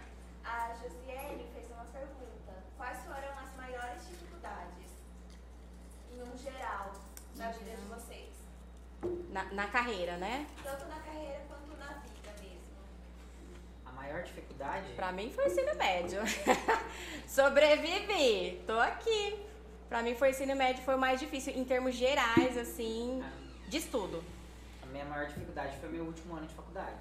A 0.43 0.73
Josiane 0.75 1.45
fez 1.53 1.68
pergunta. 1.89 2.53
Quais 2.77 2.97
foram 3.03 3.37
as 3.37 3.55
maiores 3.55 4.07
dificuldades, 4.07 4.91
em 6.11 6.21
um 6.21 6.37
geral, 6.37 6.91
na 7.35 7.51
vida 7.51 7.75
de 7.75 7.81
vocês? 7.83 8.29
Na, 9.31 9.45
na 9.45 9.67
carreira, 9.67 10.17
né? 10.17 10.47
Tanto 10.63 10.85
na 10.85 10.99
carreira 10.99 11.41
quanto 11.47 11.77
na 11.77 11.93
vida 11.99 12.31
mesmo. 12.41 12.59
A 13.85 13.91
maior 13.91 14.23
dificuldade? 14.23 14.93
Pra 14.93 15.11
mim 15.11 15.31
foi 15.31 15.47
ensino 15.47 15.75
médio. 15.75 16.21
Sobrevivi, 17.27 18.61
tô 18.65 18.79
aqui. 18.79 19.45
Pra 19.87 20.03
mim 20.03 20.15
foi 20.15 20.29
ensino 20.29 20.55
médio, 20.55 20.83
foi 20.83 20.95
o 20.95 20.99
mais 20.99 21.19
difícil 21.19 21.53
em 21.55 21.63
termos 21.63 21.95
gerais, 21.95 22.57
assim, 22.57 23.23
de 23.67 23.77
estudo. 23.77 24.23
A 24.83 24.85
minha 24.85 25.05
maior 25.05 25.27
dificuldade 25.27 25.75
foi 25.77 25.89
meu 25.89 26.05
último 26.05 26.35
ano 26.35 26.45
de 26.45 26.53
faculdade. 26.53 26.97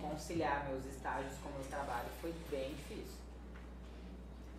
Conciliar 0.00 0.66
meus 0.68 0.84
estágios 0.84 1.32
com 1.42 1.48
o 1.48 1.52
meu 1.52 1.64
trabalho 1.64 2.08
foi 2.20 2.34
bem 2.50 2.74
difícil. 2.74 3.15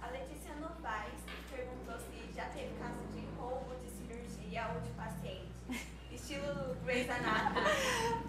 A 0.08 0.12
Letícia 0.12 0.56
Novaes 0.56 1.20
perguntou 1.52 1.96
se 2.00 2.34
já 2.34 2.46
teve 2.46 2.74
caso 2.80 3.04
de 3.14 3.28
roubo 3.38 3.76
de 3.84 3.90
cirurgia 3.90 4.70
ou 4.74 4.80
de 4.80 4.90
paciente. 4.92 5.52
Estilo 6.10 6.78
Grey's 6.86 7.10
Anatomy. 7.10 7.60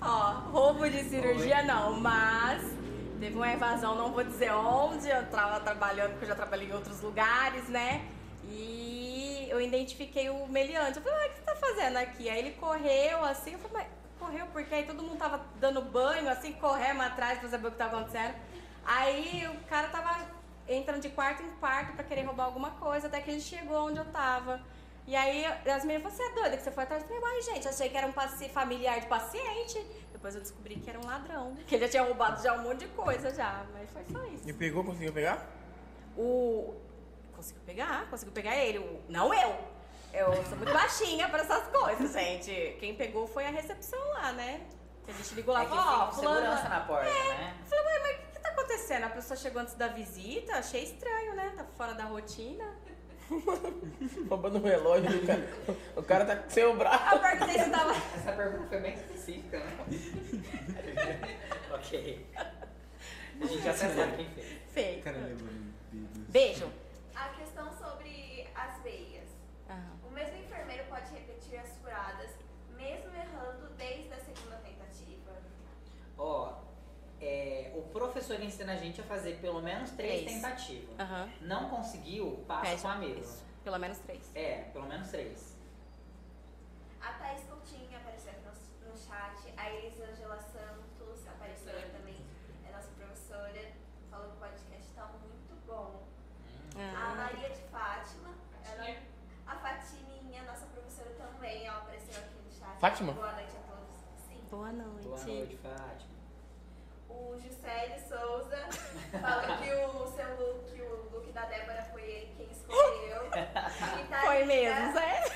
Ó, 0.02 0.50
roubo 0.50 0.90
de 0.90 1.04
cirurgia 1.04 1.62
não, 1.62 2.00
mas 2.00 2.62
teve 3.20 3.36
uma 3.36 3.52
evasão, 3.52 3.94
não 3.94 4.12
vou 4.12 4.24
dizer 4.24 4.50
onde, 4.52 5.08
eu 5.08 5.24
tava 5.26 5.60
trabalhando, 5.60 6.10
porque 6.10 6.24
eu 6.24 6.30
já 6.30 6.34
trabalhei 6.34 6.68
em 6.68 6.72
outros 6.72 7.00
lugares, 7.00 7.68
né? 7.68 8.04
E 8.42 9.46
eu 9.48 9.60
identifiquei 9.60 10.28
o 10.30 10.48
meliante. 10.48 10.96
Eu 10.96 11.02
falei, 11.04 11.26
ah, 11.26 11.26
o 11.26 11.30
que 11.30 11.36
você 11.36 11.42
tá 11.42 11.54
fazendo 11.54 11.96
aqui? 11.98 12.28
Aí 12.28 12.40
ele 12.40 12.50
correu 12.56 13.24
assim, 13.24 13.52
eu 13.52 13.58
falei, 13.60 13.86
mas 13.86 14.18
correu 14.18 14.46
porque 14.52 14.74
aí 14.74 14.84
todo 14.84 15.00
mundo 15.00 15.16
tava 15.16 15.46
dando 15.60 15.80
banho, 15.80 16.28
assim, 16.28 16.54
correndo 16.54 17.02
atrás 17.02 17.38
pra 17.38 17.48
saber 17.48 17.68
o 17.68 17.70
que 17.70 17.78
tava 17.78 17.98
acontecendo. 17.98 18.34
Aí 18.84 19.46
o 19.46 19.68
cara 19.68 19.86
tava 19.88 20.37
entrando 20.68 21.00
de 21.00 21.08
quarto 21.10 21.42
em 21.42 21.50
quarto 21.56 21.94
pra 21.94 22.04
querer 22.04 22.22
roubar 22.22 22.44
alguma 22.44 22.72
coisa, 22.72 23.06
até 23.06 23.20
que 23.20 23.30
ele 23.30 23.40
chegou 23.40 23.88
onde 23.88 23.98
eu 23.98 24.04
tava. 24.06 24.60
E 25.06 25.16
aí 25.16 25.44
as 25.46 25.84
meninas 25.84 26.02
falaram, 26.02 26.10
você 26.10 26.22
é 26.22 26.34
doida 26.34 26.56
que 26.56 26.62
você 26.62 26.70
foi 26.70 26.84
atrás? 26.84 27.02
Eu 27.02 27.08
falei, 27.08 27.22
ai 27.24 27.42
gente, 27.42 27.66
achei 27.66 27.88
que 27.88 27.96
era 27.96 28.06
um 28.06 28.12
familiar 28.52 29.00
de 29.00 29.06
paciente. 29.06 29.78
Depois 30.12 30.34
eu 30.34 30.40
descobri 30.40 30.76
que 30.76 30.90
era 30.90 30.98
um 30.98 31.06
ladrão, 31.06 31.56
que 31.66 31.74
ele 31.74 31.84
já 31.86 31.90
tinha 31.90 32.02
roubado 32.02 32.42
já 32.42 32.52
um 32.54 32.62
monte 32.62 32.80
de 32.80 32.88
coisa 32.88 33.34
já, 33.34 33.64
mas 33.72 33.90
foi 33.90 34.04
só 34.12 34.24
isso. 34.26 34.48
E 34.48 34.52
pegou, 34.52 34.84
conseguiu 34.84 35.12
pegar? 35.12 35.46
O. 36.16 36.74
Conseguiu 37.34 37.62
pegar? 37.64 38.06
Conseguiu 38.10 38.34
pegar 38.34 38.56
ele. 38.56 38.78
O... 38.78 39.00
Não 39.08 39.32
eu! 39.32 39.56
Eu 40.12 40.32
sou 40.46 40.56
muito 40.56 40.72
baixinha 40.72 41.28
pra 41.28 41.40
essas 41.40 41.68
coisas, 41.68 42.12
gente. 42.12 42.76
Quem 42.80 42.94
pegou 42.94 43.26
foi 43.26 43.46
a 43.46 43.50
recepção 43.50 44.00
lá, 44.10 44.32
né? 44.32 44.62
Que 45.04 45.10
a 45.10 45.14
gente 45.14 45.34
ligou 45.34 45.54
lá 45.54 45.62
É 45.62 45.66
e 45.66 45.68
ó, 45.70 46.10
fulano. 46.12 46.36
segurança 46.40 46.68
na 46.68 46.80
porta, 46.80 47.10
né? 47.10 47.54
Eu 47.70 47.76
falei, 47.84 47.98
mas 48.02 48.27
o 48.58 48.66
tá 48.66 48.74
acontecendo? 48.74 49.04
A 49.04 49.10
pessoa 49.10 49.36
chegou 49.36 49.62
antes 49.62 49.74
da 49.74 49.88
visita, 49.88 50.54
achei 50.54 50.82
estranho, 50.84 51.34
né? 51.34 51.52
Tá 51.56 51.64
fora 51.64 51.94
da 51.94 52.04
rotina. 52.04 52.64
Roubando 54.28 54.58
um 54.58 54.62
relógio 54.62 55.20
do 55.20 55.26
cara. 55.26 55.48
O 55.96 56.02
cara 56.02 56.24
tá 56.24 56.48
sem 56.48 56.64
o 56.64 56.76
braço. 56.76 57.20
Perguntei 57.20 57.58
se 57.58 57.70
tava. 57.70 57.92
Essa 57.92 58.32
pergunta 58.32 58.68
foi 58.68 58.80
bem 58.80 58.94
específica, 58.94 59.58
né? 59.58 59.72
ok. 61.74 62.26
A 63.40 63.46
gente 63.46 63.62
já 63.62 63.74
sabe 63.74 64.16
quem 64.16 64.30
fez. 64.72 65.00
O 65.00 65.02
cara 65.04 65.18
bebidas. 65.18 66.24
Beijo. 66.28 66.72
A 67.14 67.28
questão 67.30 67.70
sobre 67.72 68.48
as 68.54 68.82
veias. 68.82 69.28
Aham. 69.68 69.98
O 70.08 70.10
mesmo 70.10 70.36
enfermeiro 70.38 70.84
pode 70.88 71.12
repetir 71.12 71.58
as 71.58 71.70
furadas, 71.82 72.30
mesmo 72.76 73.14
errando 73.14 73.68
desde 73.76 74.12
a 74.12 74.18
segunda 74.20 74.56
tentativa. 74.56 75.32
Ó, 76.16 76.54
é, 77.20 77.66
o 77.78 77.82
professor 77.92 78.40
ensina 78.42 78.72
a 78.72 78.76
gente 78.76 79.00
a 79.00 79.04
fazer 79.04 79.38
pelo 79.40 79.60
menos 79.62 79.90
três 79.90 80.22
Três. 80.24 80.34
tentativas. 80.42 80.98
Aham. 81.00 81.28
Não 81.42 81.68
conseguiu, 81.68 82.44
passa 82.46 82.70
Pede 82.70 82.82
com 82.82 82.88
a 82.88 82.96
mesma. 82.96 83.20
isso. 83.20 83.44
Pelo 83.64 83.78
menos 83.78 83.98
três. 83.98 84.30
É, 84.34 84.54
pelo 84.72 84.86
menos 84.86 85.08
três. 85.08 85.56
A 87.00 87.12
Thaís 87.12 87.42
Coutinho 87.44 87.96
apareceu 87.96 88.32
aqui 88.32 88.42
no, 88.44 88.90
no 88.90 88.96
chat. 88.98 89.52
A 89.56 89.70
Elisângela 89.72 90.38
Santos 90.38 91.26
apareceu 91.28 91.76
aqui 91.78 91.90
também. 91.90 92.16
É 92.68 92.72
nossa 92.72 92.88
professora. 92.96 93.72
Falou 94.10 94.28
que 94.28 94.36
o 94.36 94.38
podcast 94.38 94.92
tá 94.94 95.06
muito 95.06 95.66
bom. 95.66 96.02
A 96.76 97.12
Ah. 97.12 97.14
Maria 97.16 97.50
de 97.50 97.62
Fátima. 97.70 98.30
Ela, 98.64 98.96
a 99.46 99.56
Fatiminha, 99.56 100.42
nossa 100.44 100.66
professora 100.66 101.10
também. 101.10 101.66
Ela 101.66 101.78
apareceu 101.78 102.14
aqui 102.22 102.34
no 102.44 102.50
chat. 102.52 102.78
Fátima? 102.80 103.12
Boa 103.12 103.32
noite 103.32 103.52
a 103.56 103.72
todos. 103.72 103.96
Sim. 104.28 104.42
Boa 104.50 104.72
noite. 104.72 105.02
Boa 105.08 105.24
noite, 105.24 105.56
Fátima. 105.56 105.67
O 107.68 107.70
Juscelio 107.70 108.08
Souza 108.08 108.68
falou 109.20 109.56
que 109.58 109.74
o 109.74 110.06
seu 110.16 110.36
look, 110.38 110.72
que 110.74 110.80
o 110.80 111.10
look 111.12 111.32
da 111.32 111.44
Débora 111.44 111.82
foi 111.92 112.02
ele 112.02 112.32
quem 112.36 112.50
escolheu. 112.50 113.28
Tá 114.10 114.20
Foi 114.22 114.40
linda. 114.44 114.46
mesmo, 114.46 114.92
sério? 114.94 115.32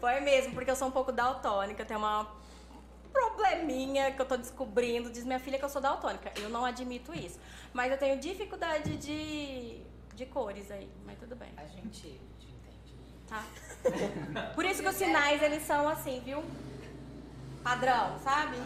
Foi 0.00 0.20
mesmo, 0.20 0.54
porque 0.54 0.70
eu 0.70 0.76
sou 0.76 0.88
um 0.88 0.90
pouco 0.90 1.12
daltônica, 1.12 1.84
tem 1.84 1.96
uma 1.96 2.26
probleminha 3.12 4.12
que 4.12 4.20
eu 4.20 4.24
tô 4.26 4.36
descobrindo. 4.38 5.10
Diz 5.10 5.24
minha 5.24 5.38
filha 5.38 5.58
que 5.58 5.64
eu 5.64 5.68
sou 5.68 5.80
daltônica. 5.82 6.32
Eu 6.40 6.48
não 6.48 6.64
admito 6.64 7.12
isso. 7.14 7.38
Mas 7.72 7.92
eu 7.92 7.98
tenho 7.98 8.18
dificuldade 8.18 8.96
de, 8.96 9.82
de 10.14 10.26
cores 10.26 10.70
aí, 10.70 10.90
mas 11.04 11.18
tudo 11.18 11.36
bem, 11.36 11.52
A 11.58 11.66
gente 11.66 12.18
te 12.38 12.46
entende. 12.46 12.94
tá? 13.28 13.44
Por 14.54 14.64
isso 14.64 14.82
que 14.82 14.88
os 14.88 14.96
sinais, 14.96 15.42
eles 15.42 15.62
são 15.64 15.86
assim, 15.88 16.20
viu? 16.24 16.42
Padrão, 17.62 18.18
sabe? 18.20 18.56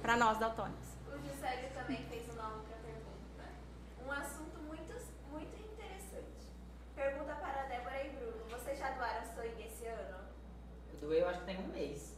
Pra 0.00 0.16
nós 0.16 0.38
daltônicos. 0.38 0.88
O 1.06 1.18
Juscelio 1.28 1.68
também 1.74 1.98
fez 2.08 2.26
uma 2.30 2.54
outra 2.54 2.76
pergunta. 2.82 3.44
Um 4.06 4.10
assunto 4.12 4.58
muito, 4.66 4.94
muito 5.30 5.54
interessante. 5.56 6.48
Pergunta 6.96 7.34
para 7.34 7.60
a 7.62 7.66
Débora 7.66 8.02
e 8.06 8.10
Bruno. 8.10 8.44
Vocês 8.50 8.78
já 8.78 8.90
doaram 8.92 9.22
sangue 9.34 9.62
esse 9.66 9.84
ano? 9.86 10.18
Eu 11.18 11.28
acho 11.28 11.40
que 11.40 11.46
tem 11.46 11.58
um 11.58 11.68
mês. 11.68 12.10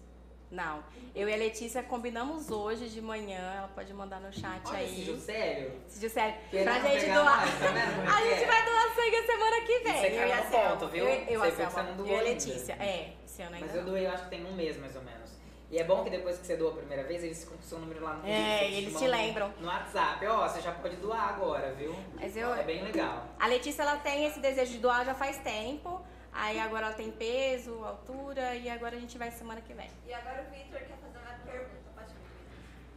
Não. 0.51 0.85
Eu 1.15 1.29
e 1.29 1.33
a 1.33 1.37
Letícia 1.37 1.83
combinamos 1.83 2.51
hoje 2.51 2.89
de 2.91 3.01
manhã, 3.01 3.55
ela 3.57 3.69
pode 3.69 3.93
mandar 3.95 4.21
no 4.21 4.31
chat 4.31 4.61
Olha 4.67 4.83
esse 4.83 4.95
aí. 4.97 5.05
Juscelio. 5.05 5.73
Se 5.89 5.99
disser, 5.99 6.39
Querendo 6.51 6.65
pra 6.65 6.91
gente 6.91 7.07
doar. 7.07 7.25
nós, 7.25 7.59
tá 7.59 7.67
é 7.67 8.07
a 8.07 8.21
gente 8.31 8.45
é? 8.45 8.47
vai 8.47 8.65
doar 8.67 8.95
sangue 8.95 9.17
a 9.17 9.27
semana 9.27 9.61
que 9.63 9.79
vem. 9.79 9.95
Você 9.95 10.07
eu 10.09 10.27
e 10.29 10.33
a 10.33 10.43
ponto, 10.43 10.89
viu? 10.89 11.09
Eu, 11.09 11.25
eu, 11.27 11.41
Você 11.41 11.65
você 11.65 11.83
não 11.83 11.97
doou 11.97 12.07
eu 12.09 12.13
e 12.13 12.17
a 12.17 12.19
ainda. 12.19 12.31
Letícia. 12.31 12.73
É, 12.75 13.13
esse 13.25 13.43
ano 13.43 13.55
ainda. 13.55 13.67
Mas 13.67 13.77
eu 13.77 13.85
doei, 13.85 14.07
eu 14.07 14.11
acho 14.11 14.25
que 14.25 14.31
tem 14.31 14.45
um 14.45 14.53
mês 14.53 14.77
mais 14.79 14.95
ou 14.95 15.03
menos. 15.03 15.33
E 15.71 15.79
é 15.79 15.85
bom 15.85 16.05
que 16.05 16.11
depois 16.11 16.37
que 16.39 16.47
você 16.47 16.55
doa 16.55 16.73
a 16.73 16.77
primeira 16.77 17.03
vez, 17.05 17.25
eles 17.25 17.43
ficam 17.45 17.57
com 17.57 17.63
o 17.63 17.67
seu 17.67 17.79
número 17.79 18.05
lá 18.05 18.13
no 18.13 18.29
É, 18.29 18.67
eles 18.67 18.89
eles 18.89 18.99
te 18.99 19.07
lembram. 19.07 19.55
No 19.59 19.69
WhatsApp, 19.69 20.27
ó, 20.27 20.47
você 20.47 20.61
já 20.61 20.73
pode 20.73 20.97
doar 20.97 21.31
agora, 21.31 21.73
viu? 21.73 21.97
Mas 22.15 22.37
eu- 22.37 22.55
É 22.55 22.63
bem 22.63 22.85
legal. 22.85 23.27
A 23.41 23.47
Letícia, 23.47 23.81
ela 23.81 23.97
tem 23.97 24.27
esse 24.27 24.39
desejo 24.39 24.73
de 24.73 24.79
doar 24.81 25.03
já 25.07 25.15
faz 25.15 25.39
tempo. 25.39 25.99
Aí 26.33 26.59
agora 26.59 26.87
ela 26.87 26.95
tem 26.95 27.11
peso, 27.11 27.85
altura 27.85 28.55
e 28.57 28.69
agora 28.69 28.97
a 28.97 29.01
gente 29.01 29.19
vai 29.19 29.31
semana 29.31 29.61
que 29.61 29.75
vem. 29.75 29.91
E 30.07 30.13
agora 30.15 30.47
o 30.49 30.55
Victor 30.55 30.81
quer 30.81 30.97
fazer 30.99 31.19
uma 31.19 31.39
pergunta. 31.45 31.91
Pode. 31.95 32.15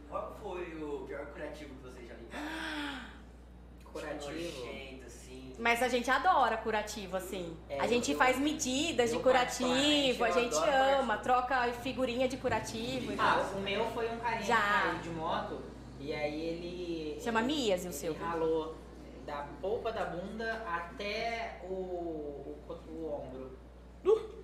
Qual 0.08 0.36
foi 0.42 0.82
o 0.82 1.04
pior 1.06 1.26
curativo 1.26 1.74
que 1.74 1.82
vocês 1.82 2.08
já 2.08 2.14
limparam? 2.14 3.16
Curativo. 3.92 4.30
Nojento, 4.66 5.06
assim. 5.06 5.54
Mas 5.58 5.82
a 5.82 5.88
gente 5.88 6.10
adora 6.10 6.56
curativo, 6.58 7.16
assim. 7.16 7.56
É, 7.68 7.80
a 7.80 7.86
gente 7.86 8.12
eu- 8.12 8.18
faz 8.18 8.38
medidas 8.38 9.10
de 9.10 9.16
eu 9.16 9.22
curativo, 9.22 10.18
particularmente, 10.18 10.56
a 10.56 10.60
gente 10.60 11.00
ama, 11.00 11.18
troca 11.18 11.72
figurinha 11.74 12.28
de 12.28 12.36
curativo 12.36 13.12
e 13.12 13.14
Ah, 13.18 13.42
tal. 13.48 13.58
o 13.58 13.62
meu 13.62 13.84
foi 13.90 14.10
um 14.10 14.18
carinha 14.18 14.42
Já. 14.42 14.92
de 15.02 15.08
moto 15.10 15.62
e 16.00 16.12
aí 16.12 16.40
ele. 16.40 17.20
Chama 17.22 17.40
Mias 17.42 17.84
e 17.84 17.86
o 17.86 17.88
ele 17.88 17.94
seu? 17.94 18.14
ralou 18.14 18.74
da 19.26 19.46
polpa 19.60 19.92
da 19.92 20.04
bunda 20.06 20.52
até 20.66 21.60
o, 21.64 21.74
o, 21.74 22.72
o 22.88 23.12
ombro. 23.12 23.58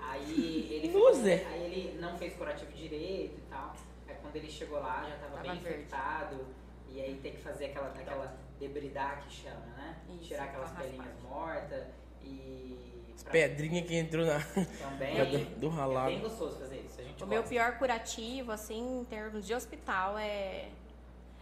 Aí 0.01 0.69
ele 0.73 0.89
ficou- 0.89 1.09
aí 1.09 1.63
ele 1.65 1.99
não 2.01 2.19
fez 2.19 2.35
curativo 2.35 2.73
direito 2.73 3.39
e 3.39 3.43
tal. 3.49 3.73
Aí 4.09 4.17
quando 4.21 4.37
ele 4.37 4.51
chegou 4.51 4.81
lá 4.81 5.07
já 5.09 5.17
tava, 5.17 5.37
Tava 5.37 5.43
bem 5.43 5.61
verde. 5.61 5.79
infectado. 5.79 6.47
E 6.89 7.01
aí 7.01 7.15
tem 7.23 7.33
que 7.33 7.41
fazer 7.41 7.67
aquela, 7.67 7.89
aquela 7.89 8.37
debridar 8.59 9.23
que 9.23 9.33
chama, 9.33 9.65
né? 9.77 9.97
Isso, 10.11 10.29
Tirar 10.29 10.45
aquelas 10.45 10.71
pelinhas 10.73 11.21
mortas 11.23 11.87
e. 12.23 13.15
pra- 13.23 13.33
Pedrinha 13.33 13.83
que 13.83 13.95
entrou 13.97 14.27
na. 14.27 14.41
Também. 14.41 15.19
É 15.19 15.25
do- 15.31 15.61
do 15.61 15.69
ralado. 15.69 16.11
É 16.11 16.13
bem 16.15 16.21
gostoso 16.21 16.59
fazer 16.59 16.81
isso. 16.81 17.01
A 17.01 17.05
gente 17.05 17.23
O 17.23 17.27
meu 17.27 17.41
gosta. 17.41 17.55
pior 17.55 17.79
curativo, 17.79 18.53
assim, 18.53 19.01
em 19.01 19.05
termos 19.05 19.47
de 19.47 19.55
hospital, 19.55 20.19
é. 20.19 20.69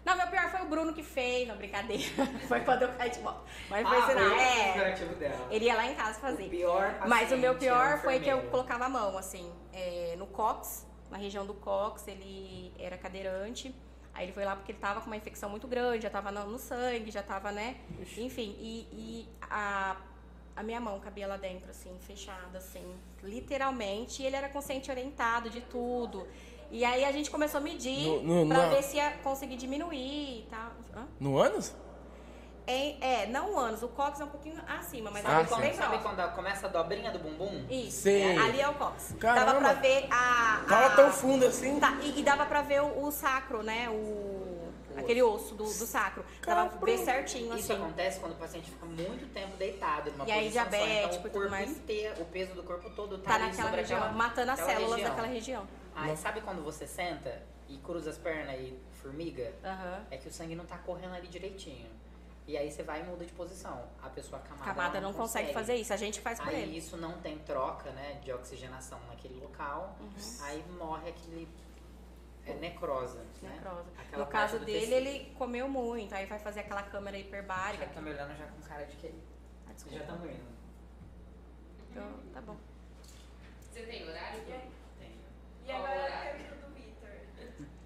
Não, 0.05 0.17
meu 0.17 0.27
pior 0.29 0.51
foi 0.51 0.63
o 0.63 0.67
Bruno 0.67 0.93
que 0.95 1.03
fez, 1.03 1.47
não, 1.47 1.57
brincadeira. 1.57 2.05
foi 2.49 2.61
quando 2.61 2.83
eu 2.83 2.89
caí 2.95 3.11
de 3.11 3.21
moto. 3.21 3.43
Mas 3.69 3.87
foi 3.87 3.99
Ah, 3.99 4.07
sinal. 4.07 4.25
foi 4.25 4.33
o 4.33 5.13
É. 5.13 5.15
dela. 5.15 5.49
Ele 5.51 5.65
ia 5.67 5.75
lá 5.75 5.87
em 5.87 5.95
casa 5.95 6.19
O 6.19 6.21
fazer. 6.23 6.49
pior 6.49 6.99
Mas 7.07 7.31
o 7.33 7.37
meu 7.37 7.53
é 7.53 7.57
pior 7.57 7.99
foi 8.01 8.19
que 8.21 8.29
eu 8.29 8.43
colocava 8.51 8.87
a 8.87 8.89
mão, 8.89 9.17
assim, 9.19 9.53
é, 9.73 10.15
no 10.19 10.27
cox, 10.27 10.87
na 11.11 11.19
região 11.19 11.45
do 11.45 11.55
cox, 11.55 12.07
ele 12.09 12.73
era 12.79 12.97
cadeirante. 12.97 13.75
Aí 14.15 14.25
ele 14.27 14.33
foi 14.33 14.45
lá 14.45 14.57
porque 14.57 14.73
ele 14.73 14.79
tava 14.79 15.01
com 15.01 15.07
uma 15.07 15.17
infecção 15.17 15.49
muito 15.49 15.69
grande, 15.69 16.03
já 16.03 16.11
tava 16.11 16.33
no, 16.33 16.45
no 16.47 16.59
sangue, 16.59 17.11
já 17.11 17.23
tava, 17.23 17.53
né? 17.53 17.77
Enfim, 18.19 18.57
e, 18.59 18.89
e 18.93 19.29
a, 19.43 19.97
a 20.57 20.63
minha 20.63 20.81
mão 20.81 20.99
cabia 20.99 21.27
lá 21.29 21.37
dentro, 21.37 21.71
assim, 21.71 21.97
fechada, 22.01 22.59
assim, 22.59 22.99
literalmente. 23.23 24.23
E 24.23 24.27
ele 24.27 24.37
era 24.37 24.49
consciente 24.49 24.91
orientado 24.91 25.49
de 25.51 25.61
tudo. 25.61 26.27
E 26.71 26.85
aí 26.85 27.05
a 27.05 27.11
gente 27.13 27.31
começou 27.31 27.59
a 27.59 27.61
medir 27.63 28.07
No- 28.23 28.45
no- 28.45 28.49
pra 28.55 28.65
na- 28.65 28.69
ver 28.69 28.83
se 28.83 28.97
ia 28.97 29.11
conseguir 29.25 29.57
diminuir 29.57 30.41
e 30.41 30.47
tal. 30.51 30.71
Hã? 30.95 31.07
No 31.19 31.37
ânus? 31.39 31.75
É, 32.67 33.23
é, 33.23 33.27
não 33.27 33.59
anos, 33.59 33.83
o 33.83 33.89
cox 33.89 34.21
é 34.21 34.25
um 34.25 34.29
pouquinho 34.29 34.55
acima, 34.69 35.11
mas 35.11 35.25
Ah, 35.25 35.29
a 35.29 35.33
Sabe, 35.33 35.43
sim. 35.49 35.55
quando, 35.55 35.63
bem 35.63 35.75
sabe 35.75 35.99
quando 35.99 36.35
começa 36.37 36.67
a 36.67 36.71
dobrinha 36.71 37.11
do 37.11 37.19
bumbum? 37.19 37.67
Isso. 37.69 38.03
Sei. 38.03 38.37
Ali 38.39 38.61
é 38.61 38.69
o 38.69 38.75
cox. 38.75 39.15
Caramba. 39.19 39.47
Dava 39.47 39.59
pra 39.59 39.73
ver 39.81 40.07
a. 40.11 40.65
Tava 40.69 40.87
a- 40.87 40.91
tão 40.91 41.11
fundo 41.11 41.45
assim. 41.47 41.81
Tá, 41.81 41.99
e, 42.03 42.21
e 42.21 42.23
dava 42.23 42.47
pra 42.47 42.63
ver 42.63 42.81
o, 42.83 43.05
o 43.07 43.11
sacro, 43.11 43.63
né? 43.65 43.89
O. 43.91 44.61
Aquele 44.97 45.23
osso 45.23 45.55
do, 45.55 45.65
do 45.65 45.87
sacro. 45.87 46.25
Dava 46.45 46.69
pra 46.69 46.79
ver 46.87 46.99
certinho, 46.99 47.57
Isso 47.57 47.73
assim. 47.73 47.83
acontece 47.83 48.21
quando 48.21 48.33
o 48.33 48.37
paciente 48.37 48.71
fica 48.71 48.85
muito 48.87 49.27
tempo 49.33 49.57
deitado 49.57 50.11
numa 50.13 50.27
E 50.29 50.31
aí, 50.33 50.53
só, 50.53 50.61
então 50.61 50.71
diabético 50.71 51.09
o 51.09 51.17
e 51.17 51.23
tudo 51.23 51.33
corpo 51.33 51.51
mais. 51.51 51.71
inteiro, 51.71 52.23
o 52.23 52.25
peso 52.27 52.55
do 52.55 52.63
corpo 52.63 52.91
todo 52.91 53.17
tá, 53.19 53.31
Tá 53.31 53.35
ali 53.37 53.45
naquela 53.47 53.63
sobre 53.65 53.81
região, 53.81 53.99
aquela- 53.99 54.13
matando 54.15 54.51
as 54.53 54.61
células 54.61 54.91
região. 54.91 55.09
daquela 55.09 55.27
região. 55.29 55.69
Aí 55.95 56.17
sabe 56.17 56.41
quando 56.41 56.63
você 56.63 56.87
senta 56.87 57.43
e 57.69 57.79
cruza 57.79 58.11
as 58.11 58.19
pernas 58.19 58.59
e 58.61 58.79
formiga? 59.03 59.53
Aham. 59.65 60.05
É 60.11 60.17
que 60.17 60.29
o 60.29 60.33
sangue 60.33 60.55
não 60.55 60.65
tá 60.67 60.79
correndo 60.79 61.15
ali 61.15 61.29
direitinho. 61.29 61.89
E 62.47 62.57
aí 62.57 62.71
você 62.71 62.83
vai 62.83 63.01
e 63.01 63.05
muda 63.05 63.25
de 63.25 63.33
posição. 63.33 63.85
A 64.03 64.09
pessoa 64.09 64.41
camada, 64.41 64.65
Camada 64.65 64.99
ela 64.99 65.07
não 65.07 65.15
consegue 65.15 65.53
fazer 65.53 65.77
isso, 65.77 65.93
a 65.93 65.97
gente 65.97 66.21
faz 66.21 66.41
por 66.41 66.49
Aí 66.49 66.63
ele. 66.63 66.79
isso 66.79 66.97
não 66.97 67.21
tem 67.21 67.39
troca, 67.39 67.91
né, 67.93 68.15
de 68.25 68.33
oxigenação 68.33 68.99
naquele 69.09 69.39
local. 69.41 69.97
Uhum. 70.01 70.11
Aí 70.43 70.65
morre 70.79 71.11
aquele 71.11 71.49
é 72.47 72.55
necrosa, 72.55 73.19
né? 73.43 73.51
Necrosa. 73.55 73.85
Aquela 73.97 74.25
No 74.25 74.31
caso 74.31 74.59
dele, 74.59 74.81
tecido. 74.81 74.93
ele 74.95 75.33
comeu 75.37 75.69
muito, 75.69 76.13
aí 76.15 76.27
vai 76.27 76.39
fazer 76.39 76.61
aquela 76.61 76.83
câmera 76.83 77.17
hiperbárica. 77.19 77.85
Já 77.87 77.93
tá 77.93 78.01
me 78.01 78.11
olhando 78.11 78.37
já 78.37 78.47
com 78.47 78.61
cara 78.63 78.85
de 78.87 78.97
que 78.97 79.15
Ah, 79.69 79.73
já 79.89 80.01
estamos 80.01 80.29
indo. 80.31 80.51
Então, 81.91 82.13
tá 82.33 82.41
bom. 82.41 82.57
Você 83.61 83.83
tem 83.83 84.09
horário? 84.09 84.41
Tem. 85.71 85.81
E 85.81 85.85
agora 85.85 86.07
a 86.07 86.21
pergunta 86.35 86.67
do 86.67 86.75
Victor. 86.75 87.09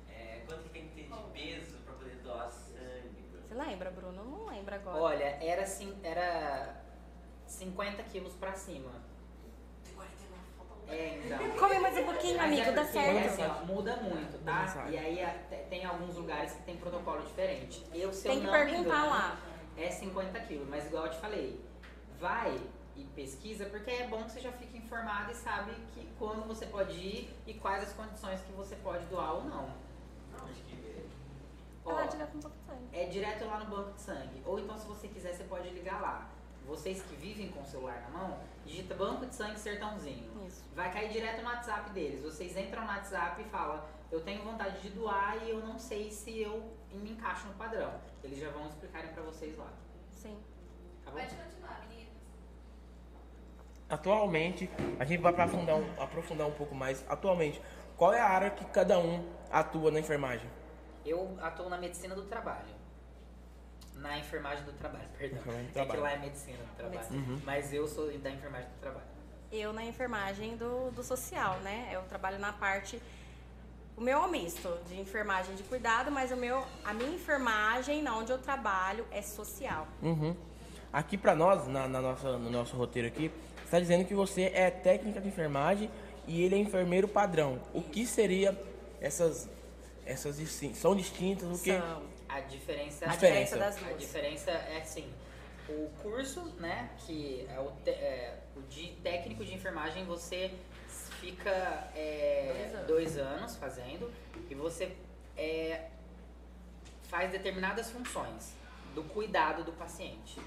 É, 0.09 0.43
quanto 0.47 0.63
que 0.65 0.69
tem 0.71 0.89
que 0.89 0.95
ter 0.95 1.03
de 1.05 1.31
peso 1.33 1.79
pra 1.85 1.95
poder 1.95 2.17
doar 2.17 2.51
sangue? 2.51 3.25
Você 3.47 3.55
lembra, 3.55 3.91
Bruno? 3.91 4.19
Eu 4.21 4.25
não 4.25 4.47
lembro 4.47 4.75
agora. 4.75 4.97
Olha, 4.99 5.25
era 5.41 5.63
assim, 5.63 5.99
era 6.03 6.83
50 7.47 8.03
quilos 8.05 8.35
pra 8.35 8.53
cima. 8.55 8.91
É, 10.87 11.19
então. 11.25 11.51
Come 11.59 11.79
mais 11.79 11.97
um 11.97 12.05
pouquinho, 12.05 12.37
Mas 12.37 12.47
amigo, 12.47 12.69
é 12.69 12.73
dá 12.73 12.85
certo. 12.85 13.27
assim, 13.27 13.43
ó, 13.43 13.65
muda 13.65 13.97
muito, 13.97 14.39
tá? 14.45 14.87
E 14.91 14.99
aí 14.99 15.19
tem 15.71 15.83
alguns 15.85 16.15
lugares 16.17 16.53
que 16.53 16.63
tem 16.65 16.77
protocolo 16.77 17.23
diferente. 17.23 17.87
Eu, 17.95 18.13
se 18.13 18.25
Tem 18.29 18.37
eu 18.37 18.45
que 18.45 18.51
perguntar 18.51 18.81
engano, 18.81 19.11
lá. 19.11 19.39
É 19.79 19.91
50 19.91 20.39
quilos, 20.41 20.69
mas 20.69 20.87
igual 20.87 21.07
eu 21.07 21.11
te 21.11 21.17
falei, 21.19 21.59
vai 22.21 22.61
e 22.97 23.05
pesquisa, 23.15 23.67
porque 23.67 23.91
é 23.91 24.07
bom 24.07 24.23
que 24.25 24.33
você 24.33 24.41
já 24.41 24.53
fique 24.53 24.79
informado 24.79 25.31
e 25.33 25.35
sabe 25.35 25.73
que 25.93 26.09
quando 26.19 26.47
você 26.47 26.67
pode 26.67 26.93
ir 26.93 27.35
e 27.47 27.55
quais 27.55 27.83
as 27.83 27.93
condições 27.93 28.41
que 28.43 28.53
você 28.53 28.77
pode 28.77 29.05
doar 29.07 29.35
ou 29.35 29.45
não. 29.45 29.69
Onde 30.43 30.61
que 30.63 30.77
vê? 30.77 31.05
Ó, 31.85 31.91
Ela 31.93 32.07
direto 32.07 32.35
no 32.35 32.41
pouco 32.43 32.57
de 32.57 32.65
sangue. 32.67 32.89
é 32.93 33.05
direto 33.07 33.45
lá 33.47 33.59
no 33.61 33.67
banco 33.67 33.93
de 33.93 34.01
sangue. 34.01 34.43
Ou 34.47 34.59
então, 34.59 34.79
se 34.79 34.87
você 34.87 35.09
quiser, 35.09 35.35
você 35.35 35.45
pode 35.45 35.69
ligar 35.71 36.01
lá. 36.01 36.29
Vocês 36.67 37.03
que 37.03 37.15
vivem 37.17 37.51
com 37.53 37.61
o 37.61 37.67
celular 37.67 38.01
na 38.03 38.19
mão, 38.19 38.39
digita 38.65 38.95
banco 38.95 39.27
de 39.27 39.35
sangue 39.35 39.59
sertãozinho. 39.59 40.31
Isso. 40.47 40.65
Vai 40.75 40.91
cair 40.93 41.11
direto 41.11 41.43
no 41.43 41.49
WhatsApp 41.49 41.91
deles. 41.91 42.23
Vocês 42.23 42.57
entram 42.57 42.83
no 42.83 42.89
WhatsApp 42.89 43.43
e 43.43 43.45
falam, 43.45 43.83
eu 44.11 44.21
tenho 44.23 44.43
vontade 44.43 44.81
de 44.81 44.89
doar 44.91 45.37
e 45.45 45.51
eu 45.51 45.59
não 45.61 45.79
sei 45.79 46.11
se 46.11 46.41
eu 46.41 46.73
me 46.91 47.11
encaixo 47.11 47.47
no 47.49 47.55
padrão. 47.55 47.93
Eles 48.23 48.39
já 48.39 48.49
vão 48.51 48.67
explicarem 48.67 49.13
pra 49.13 49.23
vocês 49.25 49.59
lá. 49.59 49.71
Sim. 50.11 50.39
Tá 51.05 51.11
bom? 51.11 51.19
Pode 51.19 51.35
continuar, 51.35 51.81
meninos. 51.83 51.94
Atualmente, 53.89 54.69
a 54.99 55.05
gente 55.05 55.21
vai 55.21 55.33
aprofundar 55.33 55.77
um, 55.77 56.03
aprofundar 56.03 56.47
um 56.47 56.53
pouco 56.53 56.75
mais. 56.75 57.05
Atualmente, 57.09 57.61
qual 57.97 58.13
é 58.13 58.21
a 58.21 58.27
área 58.29 58.51
que 58.51 58.65
cada 58.67 58.99
um 58.99 59.25
atua 59.51 59.91
na 59.91 60.01
enfermagem? 60.01 60.49
Eu 61.05 61.37
atuo 61.41 61.69
na 61.69 61.77
medicina 61.77 62.15
do 62.15 62.23
trabalho. 62.23 62.75
Na 63.97 64.19
enfermagem 64.19 64.65
do 64.65 64.73
trabalho, 64.73 65.05
perdão. 65.17 65.39
Enfermagem 65.39 65.65
do 65.67 65.69
É 65.69 65.73
que 65.73 65.73
trabalho. 65.75 66.01
lá 66.03 66.13
é 66.13 66.19
medicina 66.19 66.59
do 66.59 66.77
trabalho. 66.77 66.99
Medicina. 67.13 67.41
Mas 67.45 67.73
eu 67.73 67.87
sou 67.87 68.07
da 68.19 68.31
enfermagem 68.31 68.69
do 68.69 68.81
trabalho. 68.81 69.07
Eu 69.53 69.73
na 69.73 69.85
enfermagem 69.85 70.57
do, 70.57 70.91
do 70.91 71.03
social, 71.03 71.61
né? 71.61 71.91
Eu 71.93 72.03
trabalho 72.03 72.39
na 72.39 72.53
parte. 72.53 73.01
O 73.97 74.01
meu 74.01 74.19
é 74.19 74.27
um 74.27 74.29
misto 74.29 74.77
de 74.89 74.99
enfermagem 74.99 75.55
de 75.55 75.63
cuidado, 75.63 76.11
mas 76.11 76.33
o 76.33 76.37
meu, 76.37 76.65
a 76.85 76.93
minha 76.93 77.11
enfermagem, 77.11 78.03
na 78.03 78.17
onde 78.17 78.33
eu 78.33 78.39
trabalho, 78.39 79.07
é 79.13 79.23
social. 79.23 79.87
Uhum. 80.03 80.35
Aqui 80.93 81.17
pra 81.17 81.37
nós, 81.37 81.69
na, 81.69 81.87
na 81.87 82.01
nossa, 82.01 82.37
no 82.37 82.51
nosso 82.51 82.77
roteiro 82.77 83.07
aqui, 83.07 83.31
está 83.75 83.81
dizendo 83.81 84.07
que 84.07 84.15
você 84.15 84.53
é 84.55 84.71
técnica 84.71 85.21
de 85.21 85.27
enfermagem 85.29 85.91
e 86.29 86.43
ele 86.43 86.55
é 86.55 86.59
enfermeiro 86.59 87.09
padrão. 87.09 87.61
O 87.73 87.83
que 87.83 88.07
seria 88.07 88.57
essas 89.01 89.49
essas 90.07 90.37
são 90.75 90.95
distintas? 90.95 91.49
O 91.61 91.63
que? 91.63 91.71
A 92.29 92.41
diferença, 92.41 93.05
A 93.07 93.09
diferença 93.09 93.57
das 93.57 93.77
A 93.77 93.81
duas. 93.81 93.99
diferença 94.01 94.51
é 94.51 94.79
assim, 94.81 95.09
o 95.69 95.89
curso, 96.03 96.41
né, 96.59 96.91
que 96.99 97.47
é 97.51 97.59
o, 97.59 97.71
te- 97.85 97.91
é, 97.91 98.39
o 98.57 98.61
de 98.63 98.89
técnico 99.03 99.45
de 99.45 99.55
enfermagem, 99.55 100.05
você 100.05 100.51
fica 101.21 101.51
é, 101.95 102.53
Dois 102.53 102.75
anos. 102.75 102.87
dois 102.87 103.19
anos 103.19 103.57
fazendo 103.57 104.11
e 104.51 104.55
você 104.55 104.93
é, 105.37 105.87
faz 107.05 107.31
determinadas 107.31 107.91
funções 107.91 108.53
do 108.95 109.03
cuidado 109.05 109.65
do 109.65 109.73
paciente. 109.73 110.39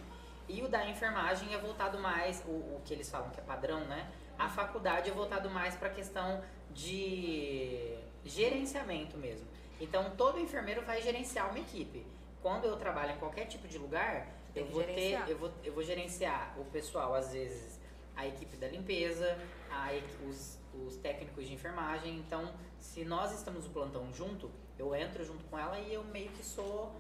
E 0.47 0.61
o 0.61 0.67
da 0.67 0.87
enfermagem 0.89 1.53
é 1.53 1.57
voltado 1.57 1.99
mais, 1.99 2.43
o, 2.45 2.51
o 2.51 2.81
que 2.85 2.93
eles 2.93 3.09
falam 3.09 3.29
que 3.29 3.39
é 3.39 3.43
padrão, 3.43 3.81
né? 3.85 4.09
A 4.37 4.47
faculdade 4.47 5.09
é 5.09 5.13
voltado 5.13 5.49
mais 5.49 5.75
para 5.75 5.89
a 5.89 5.91
questão 5.91 6.43
de 6.71 7.97
gerenciamento 8.23 9.17
mesmo. 9.17 9.47
Então, 9.79 10.11
todo 10.15 10.39
enfermeiro 10.39 10.81
vai 10.83 11.01
gerenciar 11.01 11.49
uma 11.49 11.59
equipe. 11.59 12.05
Quando 12.41 12.65
eu 12.65 12.77
trabalho 12.77 13.13
em 13.13 13.17
qualquer 13.17 13.45
tipo 13.45 13.67
de 13.67 13.77
lugar, 13.77 14.27
eu 14.55 14.65
vou 14.65 14.83
ter, 14.83 14.93
gerenciar. 14.93 15.29
eu 15.29 15.37
vou, 15.37 15.51
eu 15.63 15.73
vou 15.73 15.83
gerenciar 15.83 16.55
o 16.59 16.65
pessoal, 16.65 17.13
às 17.13 17.33
vezes, 17.33 17.79
a 18.15 18.25
equipe 18.25 18.57
da 18.57 18.67
limpeza, 18.67 19.37
a 19.69 19.89
os, 20.27 20.57
os 20.73 20.97
técnicos 20.97 21.47
de 21.47 21.53
enfermagem. 21.53 22.17
Então, 22.17 22.53
se 22.79 23.03
nós 23.03 23.31
estamos 23.33 23.65
no 23.65 23.71
plantão 23.71 24.11
junto, 24.13 24.49
eu 24.77 24.95
entro 24.95 25.23
junto 25.23 25.43
com 25.45 25.57
ela 25.57 25.79
e 25.79 25.93
eu 25.93 26.03
meio 26.05 26.29
que 26.31 26.43
sou 26.43 26.91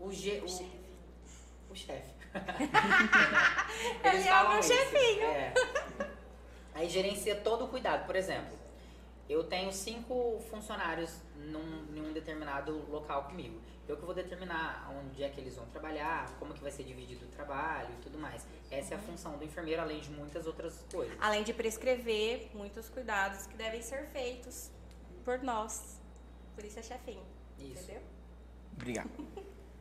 o, 0.00 0.10
ge, 0.12 0.42
o, 0.42 0.46
o 1.74 1.76
chefe. 1.76 2.14
Eles 4.04 4.20
Ele 4.20 4.28
é 4.28 4.32
o 4.32 4.34
falam 4.34 4.50
meu 4.52 4.60
isso. 4.60 4.72
chefinho. 4.72 5.22
É. 5.24 5.54
Aí 6.74 6.88
gerencia 6.88 7.36
todo 7.36 7.64
o 7.64 7.68
cuidado. 7.68 8.06
Por 8.06 8.16
exemplo, 8.16 8.56
Eu 9.28 9.42
tenho 9.44 9.72
cinco 9.72 10.38
funcionários 10.50 11.18
num, 11.36 11.86
em 11.96 12.00
um 12.02 12.12
determinado 12.12 12.72
local 12.90 13.24
comigo. 13.24 13.58
Eu 13.88 13.96
que 13.96 14.04
vou 14.04 14.14
determinar 14.14 14.90
onde 14.98 15.22
é 15.22 15.28
que 15.30 15.40
eles 15.40 15.56
vão 15.56 15.64
trabalhar, 15.66 16.30
como 16.38 16.52
que 16.52 16.60
vai 16.60 16.70
ser 16.70 16.84
dividido 16.84 17.24
o 17.24 17.28
trabalho 17.28 17.88
e 17.98 18.02
tudo 18.02 18.18
mais. 18.18 18.46
Essa 18.70 18.94
é 18.94 18.96
a 18.96 19.00
função 19.00 19.38
do 19.38 19.44
enfermeiro, 19.44 19.80
além 19.80 20.00
de 20.00 20.10
muitas 20.10 20.46
outras 20.46 20.84
coisas. 20.92 21.16
Além 21.20 21.42
de 21.42 21.52
prescrever 21.54 22.50
muitos 22.54 22.88
cuidados 22.90 23.46
que 23.46 23.56
devem 23.56 23.80
ser 23.82 24.04
feitos 24.08 24.70
por 25.24 25.42
nós. 25.42 25.98
Por 26.54 26.64
isso 26.64 26.78
é 26.78 26.82
chefinho. 26.82 27.24
Isso. 27.58 27.82
Entendeu? 27.84 28.02
Obrigado. 28.74 29.10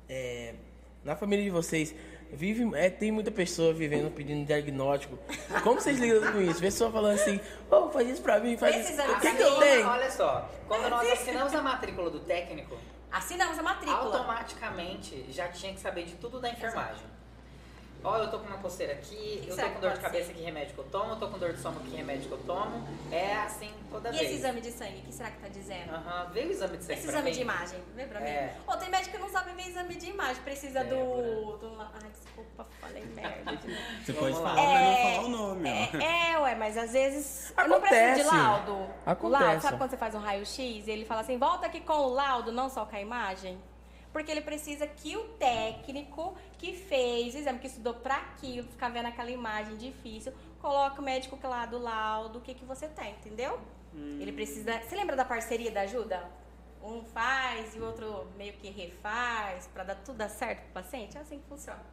É, 0.07 0.55
na 1.03 1.15
família 1.15 1.43
de 1.43 1.49
vocês, 1.49 1.93
vive, 2.31 2.69
é, 2.75 2.89
tem 2.89 3.11
muita 3.11 3.31
pessoa 3.31 3.73
vivendo 3.73 4.11
pedindo 4.11 4.45
diagnóstico. 4.45 5.17
Como 5.63 5.79
vocês 5.79 5.99
lidam 5.99 6.31
com 6.31 6.41
isso? 6.41 6.59
Pessoa 6.59 6.91
falando 6.91 7.15
assim, 7.15 7.39
ô, 7.69 7.89
faz 7.89 8.09
isso 8.09 8.21
pra 8.21 8.39
mim, 8.39 8.57
faz 8.57 8.75
Esse 8.75 8.93
isso. 8.93 9.01
O 9.01 9.19
que, 9.19 9.33
que 9.35 9.41
eu 9.41 9.59
tenho? 9.59 9.87
Olha 9.87 10.11
só, 10.11 10.49
quando 10.67 10.89
nós 10.89 11.11
assinamos 11.11 11.53
a 11.53 11.61
matrícula 11.61 12.09
do 12.09 12.19
técnico, 12.19 12.77
Assinamos 13.11 13.59
a 13.59 13.61
matrícula. 13.61 13.99
automaticamente 13.99 15.25
já 15.29 15.47
tinha 15.47 15.71
que 15.71 15.79
saber 15.79 16.05
de 16.05 16.15
tudo 16.15 16.39
da 16.39 16.49
enfermagem. 16.49 17.05
Ó, 18.03 18.17
eu 18.17 18.29
tô 18.29 18.39
com 18.39 18.47
uma 18.47 18.57
coceira 18.57 18.93
aqui, 18.93 19.41
que 19.43 19.49
eu 19.49 19.55
tô 19.55 19.69
com 19.69 19.79
dor 19.79 19.91
de 19.93 19.99
cabeça, 19.99 20.27
ser? 20.27 20.33
que 20.33 20.41
remédio 20.43 20.73
que 20.73 20.79
eu 20.79 20.85
tomo, 20.85 21.11
eu 21.11 21.15
tô 21.15 21.27
com 21.29 21.37
dor 21.37 21.49
de 21.51 21.55
estômago, 21.55 21.85
que 21.85 21.95
remédio 21.95 22.27
que 22.27 22.31
eu 22.33 22.37
tomo. 22.39 22.85
É 23.11 23.33
assim 23.37 23.71
toda 23.89 24.09
E 24.09 24.11
vez. 24.11 24.23
esse 24.23 24.33
exame 24.35 24.59
de 24.61 24.71
sangue, 24.71 24.97
o 24.97 25.01
que 25.03 25.13
será 25.13 25.31
que 25.31 25.37
tá 25.39 25.47
dizendo? 25.47 25.89
Aham, 25.93 26.29
veio 26.33 26.49
o 26.49 26.51
exame 26.51 26.77
de 26.77 26.83
sangue 26.83 26.93
Esse 26.99 27.07
pra 27.07 27.11
exame 27.13 27.29
mim? 27.29 27.35
de 27.35 27.41
imagem, 27.41 27.79
vê 27.95 28.05
pra 28.05 28.19
mim. 28.19 28.25
É. 28.27 28.55
Ô, 28.67 28.75
tem 28.75 28.89
médico 28.89 29.11
que 29.15 29.21
não 29.21 29.29
sabe 29.29 29.51
ver 29.53 29.69
exame 29.69 29.95
de 29.95 30.09
imagem, 30.09 30.43
precisa 30.43 30.83
do, 30.83 30.89
Débora. 30.89 31.57
do. 31.59 31.81
Ai, 31.81 32.09
desculpa, 32.11 32.67
falei 32.81 33.05
merda. 33.05 33.59
Você 34.05 34.13
pode 34.13 34.35
falar, 34.35 34.53
mas 34.55 34.81
não 34.81 34.91
É, 34.91 35.15
falar 35.15 35.25
o 35.25 35.29
nome, 35.29 35.69
ó. 35.69 35.97
É, 35.97 36.31
é, 36.33 36.39
ué, 36.39 36.55
mas 36.55 36.77
às 36.77 36.91
vezes. 36.91 37.53
Eu 37.57 37.67
não 37.69 37.79
preciso 37.79 38.15
de 38.15 38.21
Acontece. 38.21 38.35
laudo. 38.37 38.71
O 38.73 38.75
laudo, 38.75 39.05
Acontece. 39.45 39.61
sabe 39.61 39.77
quando 39.77 39.89
você 39.91 39.97
faz 39.97 40.13
um 40.15 40.19
raio-x 40.19 40.57
e 40.87 40.91
ele 40.91 41.05
fala 41.05 41.21
assim: 41.21 41.37
volta 41.37 41.67
aqui 41.67 41.79
com 41.79 41.93
o 41.93 42.09
laudo, 42.13 42.51
não 42.51 42.69
só 42.69 42.85
com 42.85 42.95
a 42.97 42.99
imagem? 42.99 43.57
Porque 44.13 44.31
ele 44.31 44.41
precisa 44.41 44.85
que 44.85 45.17
o 45.17 45.23
técnico 45.39 46.37
que 46.59 46.73
fez 46.73 47.33
o 47.33 47.39
exame, 47.39 47.59
que 47.59 47.67
estudou 47.67 47.95
pra 47.95 48.17
aquilo, 48.17 48.67
ficar 48.67 48.89
vendo 48.89 49.07
aquela 49.07 49.31
imagem 49.31 49.75
difícil, 49.75 50.31
coloca 50.61 51.01
o 51.01 51.03
médico 51.03 51.37
lá 51.43 51.65
do 51.65 51.79
laudo, 51.79 52.37
o 52.37 52.41
que, 52.41 52.53
que 52.53 52.63
você 52.63 52.87
tem, 52.87 53.11
entendeu? 53.13 53.59
Ele 54.21 54.31
precisa. 54.31 54.79
Você 54.79 54.95
lembra 54.95 55.15
da 55.15 55.25
parceria 55.25 55.71
da 55.71 55.81
ajuda? 55.81 56.29
Um 56.81 57.03
faz 57.03 57.75
e 57.75 57.79
o 57.79 57.85
outro 57.85 58.27
meio 58.37 58.53
que 58.53 58.69
refaz 58.69 59.67
pra 59.67 59.83
dar 59.83 59.95
tudo 59.95 60.27
certo 60.29 60.61
pro 60.63 60.81
paciente? 60.81 61.17
É 61.17 61.21
assim 61.21 61.39
que 61.39 61.47
funciona. 61.47 61.92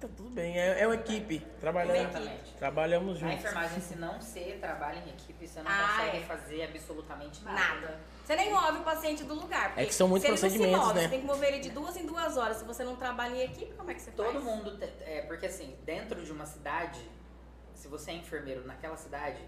Tá 0.00 0.06
tudo 0.14 0.28
bem, 0.30 0.58
é, 0.58 0.80
é 0.82 0.86
uma 0.86 0.94
equipe. 0.94 1.42
Exatamente. 1.58 2.52
trabalhamos 2.58 3.16
A 3.16 3.20
juntos. 3.20 3.36
enfermagem, 3.38 3.80
se 3.80 3.96
não 3.96 4.20
ser 4.20 4.58
trabalho 4.60 4.98
em 4.98 5.08
equipe, 5.08 5.48
você 5.48 5.62
não 5.62 5.70
Ah, 5.70 5.88
consegue 5.96 6.18
é. 6.18 6.26
fazer 6.26 6.62
absolutamente 6.64 7.42
nada. 7.42 7.58
Nada. 7.80 8.00
Você 8.24 8.36
nem 8.36 8.52
move 8.52 8.78
o 8.78 8.82
paciente 8.82 9.24
do 9.24 9.34
lugar. 9.34 9.68
porque 9.68 9.80
É 9.80 9.86
que 9.86 9.94
são 9.94 10.06
muitos 10.08 10.22
se 10.24 10.26
ele 10.28 10.32
não 10.32 10.36
se 10.36 10.46
procedimentos, 10.58 10.86
move, 10.86 10.94
né? 10.98 11.02
Você 11.04 11.08
tem 11.08 11.20
que 11.20 11.26
mover 11.26 11.48
ele 11.48 11.60
de 11.60 11.70
duas 11.70 11.96
em 11.96 12.04
duas 12.06 12.36
horas. 12.36 12.58
Se 12.58 12.64
você 12.64 12.84
não 12.84 12.96
trabalha 12.96 13.36
em 13.36 13.42
equipe, 13.44 13.72
como 13.74 13.90
é 13.90 13.94
que 13.94 14.02
você 14.02 14.10
Todo 14.10 14.32
faz? 14.32 14.44
mundo, 14.44 14.76
te- 14.76 14.84
é, 15.02 15.22
porque 15.22 15.46
assim, 15.46 15.74
dentro 15.84 16.22
de 16.22 16.30
uma 16.30 16.44
cidade, 16.44 17.00
se 17.74 17.88
você 17.88 18.10
é 18.10 18.14
enfermeiro 18.14 18.66
naquela 18.66 18.96
cidade, 18.98 19.40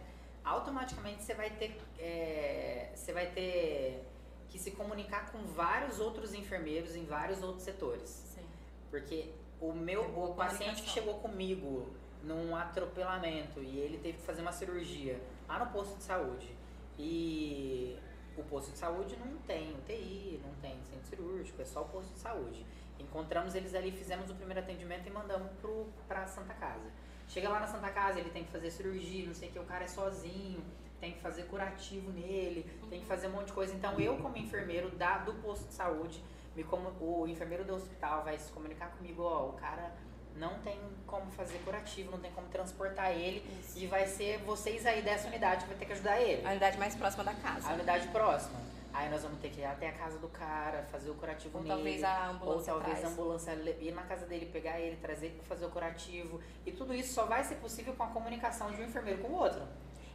automaticamente 0.44 1.22
você 1.24 1.34
vai 1.34 1.50
ter, 1.50 1.78
é, 1.98 2.90
você 2.94 3.12
vai 3.12 3.26
ter 3.26 4.02
que 4.48 4.58
se 4.58 4.70
comunicar 4.70 5.30
com 5.30 5.44
vários 5.48 6.00
outros 6.00 6.32
enfermeiros 6.32 6.96
em 6.96 7.04
vários 7.04 7.42
outros 7.42 7.64
setores. 7.64 8.08
Sim. 8.34 8.46
Porque 8.90 9.30
o 9.60 9.72
meu 9.72 10.08
boa 10.10 10.30
o 10.30 10.34
paciente 10.34 10.82
que 10.82 10.88
chegou 10.88 11.14
comigo 11.14 11.88
num 12.22 12.54
atropelamento 12.54 13.60
e 13.60 13.78
ele 13.78 13.98
teve 13.98 14.18
que 14.18 14.24
fazer 14.24 14.42
uma 14.42 14.52
cirurgia 14.52 15.20
lá 15.48 15.58
no 15.58 15.66
posto 15.72 15.96
de 15.96 16.02
saúde. 16.04 16.56
E 16.98 17.96
o 18.36 18.42
posto 18.44 18.72
de 18.72 18.78
saúde 18.78 19.16
não 19.16 19.36
tem 19.38 19.72
UTI, 19.74 20.40
não 20.44 20.52
tem 20.60 20.76
centro 20.82 21.06
cirúrgico, 21.06 21.62
é 21.62 21.64
só 21.64 21.82
o 21.82 21.88
posto 21.88 22.12
de 22.12 22.18
saúde. 22.18 22.64
Encontramos 22.98 23.54
eles 23.54 23.74
ali, 23.74 23.92
fizemos 23.92 24.30
o 24.30 24.34
primeiro 24.34 24.60
atendimento 24.60 25.06
e 25.06 25.10
mandamos 25.10 25.50
pro, 25.60 25.86
pra 26.06 26.26
Santa 26.26 26.54
Casa. 26.54 26.90
Chega 27.28 27.48
lá 27.48 27.60
na 27.60 27.66
Santa 27.66 27.90
Casa, 27.90 28.18
ele 28.18 28.30
tem 28.30 28.44
que 28.44 28.50
fazer 28.50 28.70
cirurgia, 28.70 29.26
não 29.26 29.34
sei 29.34 29.48
o 29.50 29.52
que, 29.52 29.58
o 29.58 29.64
cara 29.64 29.84
é 29.84 29.88
sozinho, 29.88 30.62
tem 31.00 31.12
que 31.12 31.20
fazer 31.20 31.44
curativo 31.44 32.10
nele, 32.10 32.68
tem 32.90 33.00
que 33.00 33.06
fazer 33.06 33.28
um 33.28 33.32
monte 33.32 33.48
de 33.48 33.52
coisa. 33.52 33.74
Então 33.74 33.98
eu, 34.00 34.16
como 34.16 34.36
enfermeiro 34.36 34.90
da, 34.90 35.18
do 35.18 35.34
posto 35.34 35.68
de 35.68 35.74
saúde, 35.74 36.22
me 36.58 36.64
como, 36.64 36.90
o 37.00 37.26
enfermeiro 37.28 37.64
do 37.64 37.72
hospital 37.74 38.24
vai 38.24 38.36
se 38.36 38.50
comunicar 38.50 38.88
comigo, 38.90 39.22
ó, 39.22 39.50
o 39.50 39.52
cara 39.52 39.92
não 40.34 40.58
tem 40.60 40.76
como 41.06 41.30
fazer 41.30 41.58
curativo, 41.64 42.10
não 42.10 42.18
tem 42.18 42.32
como 42.32 42.48
transportar 42.48 43.12
ele 43.12 43.44
Isso. 43.60 43.78
e 43.78 43.86
vai 43.86 44.06
ser 44.08 44.38
vocês 44.38 44.84
aí 44.84 45.00
dessa 45.02 45.28
unidade 45.28 45.62
que 45.62 45.68
vai 45.68 45.78
ter 45.78 45.84
que 45.86 45.92
ajudar 45.92 46.20
ele. 46.20 46.44
A 46.44 46.50
unidade 46.50 46.76
mais 46.78 46.96
próxima 46.96 47.22
da 47.22 47.30
A 47.30 47.34
casa. 47.34 47.72
unidade 47.72 48.08
próxima. 48.08 48.58
Aí 48.92 49.08
nós 49.08 49.22
vamos 49.22 49.38
ter 49.38 49.50
que 49.50 49.60
ir 49.60 49.64
até 49.64 49.88
a 49.90 49.92
casa 49.92 50.18
do 50.18 50.28
cara, 50.28 50.82
fazer 50.90 51.10
o 51.10 51.14
curativo 51.14 51.58
Ou 51.58 51.62
nele. 51.62 51.74
talvez 51.76 52.04
a 52.04 52.24
Ou 52.26 52.34
ambulância 52.34 52.72
talvez 52.72 52.96
a 52.96 53.00
traz. 53.00 53.12
ambulância 53.12 53.54
le- 53.54 53.78
ir 53.80 53.92
na 53.94 54.02
casa 54.02 54.26
dele, 54.26 54.46
pegar 54.46 54.80
ele, 54.80 54.96
trazer 54.96 55.26
ele 55.26 55.36
pra 55.36 55.44
fazer 55.44 55.66
o 55.66 55.70
curativo. 55.70 56.40
E 56.66 56.72
tudo 56.72 56.92
isso 56.92 57.12
só 57.14 57.24
vai 57.24 57.44
ser 57.44 57.56
possível 57.56 57.94
com 57.94 58.02
a 58.02 58.08
comunicação 58.08 58.72
de 58.72 58.82
um 58.82 58.84
enfermeiro 58.84 59.20
com 59.22 59.28
o 59.28 59.34
outro. 59.36 59.62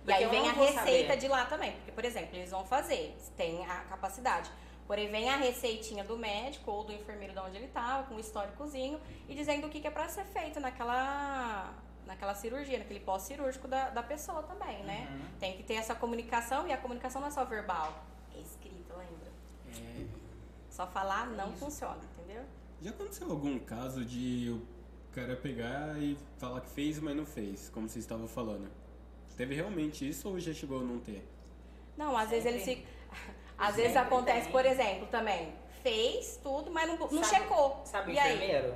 E 0.06 0.12
aí 0.12 0.26
Porque 0.26 0.38
vem 0.38 0.50
a 0.50 0.52
receita 0.52 1.08
saber. 1.14 1.18
de 1.18 1.28
lá 1.30 1.46
também. 1.46 1.72
Porque, 1.74 1.92
por 1.94 2.04
exemplo, 2.04 2.36
eles 2.36 2.52
vão 2.52 2.66
fazer, 2.66 3.16
tem 3.38 3.66
a 3.66 3.76
capacidade. 3.86 4.50
Porém, 4.88 5.10
vem 5.10 5.30
a 5.30 5.38
receitinha 5.38 6.04
do 6.04 6.18
médico 6.18 6.70
ou 6.70 6.84
do 6.84 6.92
enfermeiro 6.92 7.34
de 7.34 7.40
onde 7.40 7.56
ele 7.56 7.66
estava, 7.66 8.04
com 8.08 8.16
o 8.16 8.20
históricozinho, 8.20 9.00
e 9.30 9.34
dizendo 9.36 9.68
o 9.68 9.70
que, 9.70 9.80
que 9.80 9.88
é 9.88 9.92
pra 9.92 10.10
ser 10.10 10.26
feito 10.26 10.60
naquela, 10.60 11.74
naquela 12.06 12.36
cirurgia, 12.36 12.80
naquele 12.80 13.00
pós-cirúrgico 13.00 13.68
da, 13.68 13.90
da 13.90 14.04
pessoa 14.04 14.44
também, 14.44 14.84
né? 14.84 15.08
Uhum. 15.10 15.40
Tem 15.40 15.56
que 15.56 15.64
ter 15.64 15.76
essa 15.76 15.96
comunicação, 15.96 16.68
e 16.68 16.74
a 16.74 16.78
comunicação 16.78 17.22
não 17.22 17.30
é 17.30 17.32
só 17.32 17.46
verbal, 17.46 18.04
é 18.36 18.40
escrita, 18.40 18.94
lembra? 18.94 19.32
É, 19.70 20.06
Só 20.70 20.86
falar 20.88 21.28
não 21.28 21.50
Isso. 21.50 21.58
funciona, 21.60 22.02
entendeu? 22.18 22.44
já 22.82 22.90
aconteceu 22.90 23.32
algum 23.32 23.58
caso 23.60 24.04
de 24.04 24.50
o 24.50 24.62
cara 25.16 25.38
pegar 25.38 25.98
e 26.02 26.18
falar 26.38 26.60
que 26.60 26.70
fez, 26.70 27.00
mas 27.00 27.16
não 27.16 27.26
fez, 27.26 27.70
como 27.70 27.88
vocês 27.88 28.04
estavam 28.04 28.28
falando? 28.28 28.70
Teve 29.38 29.56
realmente 29.56 30.08
isso 30.08 30.28
ou 30.28 30.38
já 30.40 30.54
chegou 30.54 30.82
a 30.82 30.84
não 30.84 31.00
ter? 31.00 31.26
Não, 31.98 32.18
às 32.18 32.30
vezes 32.30 32.44
Sempre. 32.44 32.60
eles 32.60 32.66
ficam. 32.66 32.93
Às 33.64 33.78
vezes 33.78 33.94
Sempre 33.94 34.08
acontece, 34.08 34.42
tem. 34.44 34.52
por 34.52 34.66
exemplo, 34.66 35.08
também, 35.08 35.54
fez 35.82 36.38
tudo, 36.44 36.70
mas 36.70 36.86
não, 36.86 36.98
não 36.98 37.24
Sabe- 37.24 37.44
checou. 37.44 37.82
Sabe 37.86 38.12
o 38.12 38.14
e 38.14 38.20
aí? 38.20 38.36
enfermeiro? 38.36 38.74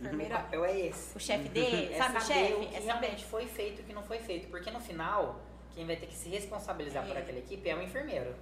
Enfermeiro, 0.00 0.34
O 0.34 0.36
papel 0.36 0.64
é 0.64 0.78
esse. 0.80 1.16
o 1.16 1.20
chefe 1.20 1.48
dele, 1.48 1.90
É 1.94 1.96
sabe 1.98 2.18
o 2.18 2.20
chefe? 2.20 2.52
o 2.54 2.58
que 2.58 2.64
É 2.66 2.70
saber. 2.72 2.84
realmente 2.86 3.24
foi 3.24 3.46
feito 3.46 3.78
e 3.80 3.82
o 3.82 3.86
que 3.86 3.92
não 3.92 4.02
foi 4.02 4.18
feito. 4.18 4.48
Porque 4.48 4.68
no 4.72 4.80
final, 4.80 5.36
quem 5.76 5.86
vai 5.86 5.94
ter 5.94 6.06
que 6.06 6.14
se 6.16 6.28
responsabilizar 6.28 7.04
É 7.04 7.06
por 7.06 7.16
aquela 7.16 7.38
equipe 7.38 7.68
é 7.68 7.76
o 7.76 7.80
enfermeiro. 7.82 8.34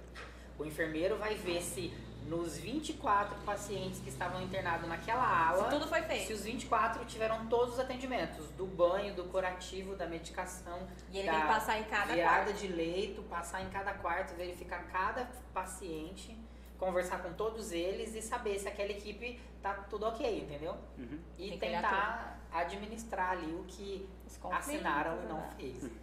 O 0.57 0.65
enfermeiro 0.65 1.17
vai 1.17 1.35
ver 1.35 1.61
se 1.61 1.93
nos 2.27 2.57
24 2.57 3.35
pacientes 3.41 3.99
que 3.99 4.09
estavam 4.09 4.41
internados 4.41 4.87
naquela 4.89 5.21
ala, 5.49 5.65
Se 5.65 5.69
tudo 5.69 5.87
foi 5.87 6.01
se 6.01 6.07
feito. 6.07 6.33
os 6.33 6.43
24 6.43 7.05
tiveram 7.05 7.45
todos 7.47 7.75
os 7.75 7.79
atendimentos, 7.79 8.47
do 8.57 8.65
banho, 8.65 9.13
do 9.13 9.25
curativo, 9.25 9.95
da 9.95 10.07
medicação, 10.07 10.87
E 11.11 11.19
ele 11.19 11.27
da 11.27 11.33
tem 11.33 11.41
que 11.41 11.47
passar 11.47 11.79
em 11.79 11.83
cada 11.83 12.13
virada 12.15 12.45
quarto. 12.45 12.57
de 12.59 12.67
leito, 12.67 13.21
passar 13.23 13.61
em 13.61 13.69
cada 13.69 13.93
quarto, 13.93 14.33
verificar 14.35 14.87
cada 14.91 15.29
paciente, 15.53 16.35
conversar 16.79 17.21
com 17.21 17.31
todos 17.33 17.71
eles 17.71 18.15
e 18.15 18.21
saber 18.23 18.57
se 18.59 18.67
aquela 18.67 18.91
equipe 18.91 19.39
tá 19.61 19.73
tudo 19.89 20.07
ok, 20.07 20.39
entendeu? 20.41 20.75
Uhum. 20.97 21.19
E 21.37 21.49
Tem 21.49 21.59
tentar 21.59 22.39
administrar 22.51 23.31
ali 23.31 23.53
o 23.53 23.65
que 23.67 24.09
assinaram 24.51 25.21
e 25.23 25.25
não 25.27 25.37
né? 25.37 25.53
fez. 25.57 25.75
entendeu? 25.75 25.95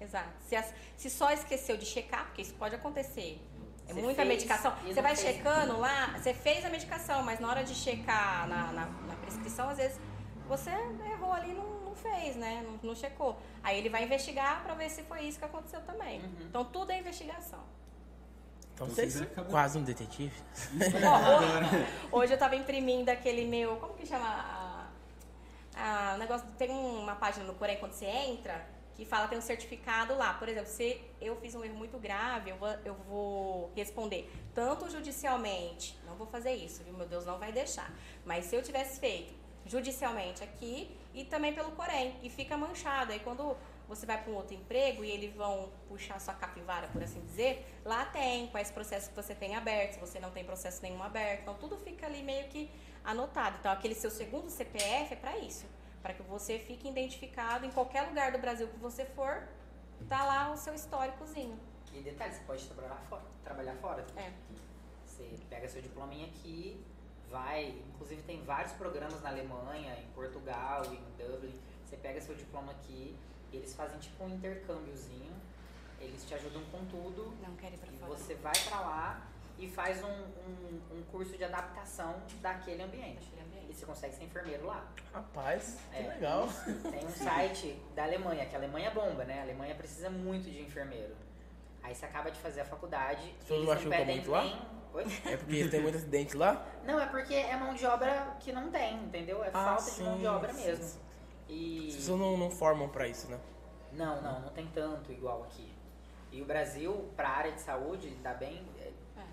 Exato. 0.00 0.28
Se, 0.40 0.54
as- 0.54 0.72
se 0.96 1.10
só 1.10 1.30
esqueceu 1.32 1.76
de 1.76 1.86
checar, 1.86 2.26
porque 2.26 2.42
isso 2.42 2.54
pode 2.54 2.74
acontecer. 2.74 3.40
É 3.90 3.94
Você 3.94 4.00
muita 4.02 4.16
fez 4.22 4.28
medicação. 4.28 4.72
Você 4.86 5.02
vai 5.02 5.16
fez. 5.16 5.36
checando 5.36 5.78
lá, 5.78 6.16
você 6.16 6.32
fez 6.32 6.64
a 6.64 6.68
medicação, 6.70 7.22
mas 7.22 7.40
na 7.40 7.48
hora 7.48 7.64
de 7.64 7.74
checar 7.74 8.46
na, 8.48 8.72
na, 8.72 8.86
na 8.86 9.14
prescrição, 9.20 9.68
às 9.68 9.78
vezes 9.78 9.98
você 10.48 10.70
errou 10.70 11.32
ali 11.32 11.50
e 11.50 11.54
não, 11.54 11.64
não 11.80 11.94
fez, 11.94 12.36
né? 12.36 12.62
Não, 12.64 12.90
não 12.90 12.94
checou. 12.94 13.36
Aí 13.62 13.78
ele 13.78 13.88
vai 13.88 14.04
investigar 14.04 14.62
pra 14.62 14.74
ver 14.74 14.88
se 14.90 15.02
foi 15.02 15.22
isso 15.22 15.38
que 15.38 15.44
aconteceu 15.44 15.80
também. 15.82 16.20
Uhum. 16.20 16.32
Então 16.48 16.64
tudo 16.64 16.92
é 16.92 16.98
investigação. 16.98 17.60
Então 18.74 18.86
Então 18.86 18.86
vocês 18.88 19.12
vocês 19.14 19.30
acabam- 19.30 19.50
quase 19.50 19.78
um 19.78 19.82
detetive. 19.82 20.32
Ó, 21.04 21.36
hoje, 21.38 21.86
hoje 22.12 22.32
eu 22.34 22.38
tava 22.38 22.56
imprimindo 22.56 23.10
aquele 23.10 23.44
meu. 23.44 23.76
Como 23.76 23.94
que 23.94 24.06
chama? 24.06 24.26
A, 24.26 24.86
a, 25.76 26.14
o 26.14 26.18
negócio. 26.18 26.46
Tem 26.56 26.70
uma 26.70 27.14
página 27.16 27.44
no 27.44 27.54
Corém 27.54 27.76
quando 27.78 27.92
você 27.92 28.06
entra 28.06 28.64
que 28.94 29.04
fala 29.04 29.28
tem 29.28 29.38
um 29.38 29.42
certificado 29.42 30.14
lá. 30.16 30.34
Por 30.34 30.48
exemplo, 30.48 30.70
se 30.70 31.00
eu 31.20 31.36
fiz 31.36 31.54
um 31.54 31.64
erro 31.64 31.76
muito 31.76 31.98
grave, 31.98 32.50
eu 32.50 32.56
vou, 32.56 32.68
eu 32.84 32.94
vou 32.94 33.72
responder 33.74 34.30
tanto 34.54 34.90
judicialmente. 34.90 35.98
Não 36.06 36.14
vou 36.16 36.26
fazer 36.26 36.52
isso, 36.52 36.82
viu? 36.82 36.94
Meu 36.94 37.06
Deus, 37.06 37.24
não 37.24 37.38
vai 37.38 37.52
deixar. 37.52 37.92
Mas 38.24 38.46
se 38.46 38.56
eu 38.56 38.62
tivesse 38.62 39.00
feito 39.00 39.32
judicialmente 39.66 40.42
aqui 40.42 40.96
e 41.14 41.24
também 41.24 41.52
pelo 41.52 41.72
Corém. 41.72 42.16
E 42.22 42.30
fica 42.30 42.56
manchado. 42.56 43.12
Aí 43.12 43.20
quando 43.20 43.56
você 43.88 44.06
vai 44.06 44.22
para 44.22 44.32
um 44.32 44.36
outro 44.36 44.54
emprego 44.54 45.04
e 45.04 45.10
eles 45.10 45.34
vão 45.34 45.70
puxar 45.88 46.20
sua 46.20 46.34
capivara, 46.34 46.86
por 46.88 47.02
assim 47.02 47.20
dizer, 47.22 47.66
lá 47.84 48.04
tem 48.04 48.46
quais 48.48 48.70
processos 48.70 49.12
você 49.14 49.34
tem 49.34 49.56
aberto, 49.56 49.94
se 49.94 50.00
você 50.00 50.20
não 50.20 50.30
tem 50.30 50.44
processo 50.44 50.80
nenhum 50.82 51.02
aberto. 51.02 51.42
Então 51.42 51.54
tudo 51.54 51.76
fica 51.76 52.06
ali 52.06 52.22
meio 52.22 52.48
que 52.48 52.70
anotado. 53.04 53.56
Então 53.58 53.72
aquele 53.72 53.94
seu 53.94 54.10
segundo 54.10 54.48
CPF 54.48 55.14
é 55.14 55.16
para 55.16 55.36
isso, 55.38 55.66
para 56.02 56.14
que 56.14 56.22
você 56.22 56.58
fique 56.58 56.88
identificado 56.88 57.66
em 57.66 57.70
qualquer 57.70 58.02
lugar 58.08 58.32
do 58.32 58.38
Brasil 58.38 58.66
que 58.68 58.78
você 58.78 59.04
for, 59.04 59.46
tá 60.08 60.24
lá 60.24 60.50
o 60.52 60.56
seu 60.56 60.74
históricozinho. 60.74 61.58
E 61.92 62.00
detalhe, 62.00 62.32
você 62.34 62.40
pode 62.44 62.66
trabalhar 62.66 62.96
fora. 63.08 63.22
Trabalhar 63.44 63.74
fora. 63.76 64.06
É. 64.16 64.32
Você 65.04 65.38
pega 65.50 65.68
seu 65.68 65.82
diplominha 65.82 66.26
aqui, 66.26 66.82
vai. 67.28 67.68
Inclusive 67.94 68.22
tem 68.22 68.42
vários 68.44 68.72
programas 68.72 69.20
na 69.22 69.28
Alemanha, 69.30 69.94
em 70.00 70.06
Portugal, 70.14 70.82
em 70.86 71.02
Dublin. 71.18 71.60
Você 71.84 71.96
pega 71.96 72.20
seu 72.20 72.34
diploma 72.34 72.72
aqui, 72.72 73.16
eles 73.52 73.74
fazem 73.74 73.98
tipo 73.98 74.22
um 74.24 74.28
intercâmbiozinho. 74.28 75.34
Eles 76.00 76.24
te 76.24 76.32
ajudam 76.34 76.62
com 76.70 76.82
tudo. 76.86 77.34
Não 77.46 77.54
quero 77.56 77.74
ir 77.74 77.78
pra 77.78 77.92
E 77.92 77.96
fora. 77.98 78.12
você 78.12 78.34
vai 78.36 78.54
pra 78.68 78.80
lá 78.80 79.26
e 79.58 79.68
faz 79.68 80.02
um, 80.02 80.08
um, 80.08 80.80
um 80.92 81.02
curso 81.10 81.36
de 81.36 81.44
adaptação 81.44 82.22
daquele 82.40 82.82
ambiente. 82.82 83.30
E 83.70 83.74
você 83.74 83.86
consegue 83.86 84.14
ser 84.16 84.24
enfermeiro 84.24 84.66
lá. 84.66 84.84
Rapaz, 85.14 85.78
que 85.92 85.96
É. 85.96 86.08
legal. 86.08 86.48
Tem 86.90 87.06
um 87.06 87.10
site 87.10 87.80
da 87.94 88.02
Alemanha, 88.02 88.44
que 88.46 88.54
a 88.56 88.58
Alemanha 88.58 88.90
bomba, 88.90 89.24
né? 89.24 89.38
A 89.38 89.42
Alemanha 89.42 89.74
precisa 89.76 90.10
muito 90.10 90.50
de 90.50 90.60
enfermeiro. 90.60 91.14
Aí 91.82 91.94
você 91.94 92.04
acaba 92.04 92.30
de 92.32 92.38
fazer 92.40 92.62
a 92.62 92.64
faculdade. 92.64 93.32
Você 93.40 93.52
não 93.52 93.56
eles 93.60 93.68
não 93.68 93.74
machuca 93.76 93.96
pedem 93.96 94.16
muito 94.16 94.30
lá? 94.32 94.42
Oi? 94.92 95.04
É 95.24 95.36
porque 95.36 95.68
tem 95.68 95.80
muito 95.80 95.96
acidente 95.98 96.36
lá? 96.36 96.66
Não, 96.84 96.98
é 97.00 97.06
porque 97.06 97.32
é 97.32 97.56
mão 97.56 97.72
de 97.72 97.86
obra 97.86 98.36
que 98.40 98.52
não 98.52 98.70
tem, 98.72 98.96
entendeu? 99.04 99.42
É 99.44 99.48
Ah, 99.54 99.76
falta 99.76 99.88
de 99.90 100.02
mão 100.02 100.14
de 100.16 100.20
sim, 100.22 100.26
obra 100.26 100.52
sim, 100.52 100.64
mesmo. 100.66 100.84
sim. 100.84 100.98
E. 101.48 101.88
As 101.90 101.94
pessoas 101.94 102.18
não, 102.20 102.36
não 102.36 102.50
formam 102.50 102.88
pra 102.88 103.06
isso, 103.06 103.28
né? 103.30 103.38
Não, 103.92 104.20
não, 104.20 104.40
não 104.40 104.48
tem 104.50 104.66
tanto 104.68 105.12
igual 105.12 105.44
aqui. 105.44 105.72
E 106.32 106.42
o 106.42 106.44
Brasil, 106.44 107.08
para 107.16 107.28
a 107.28 107.32
área 107.36 107.52
de 107.52 107.60
saúde, 107.60 108.10
dá 108.22 108.34
bem, 108.34 108.64
é, 108.80 108.90
É. 109.20 109.24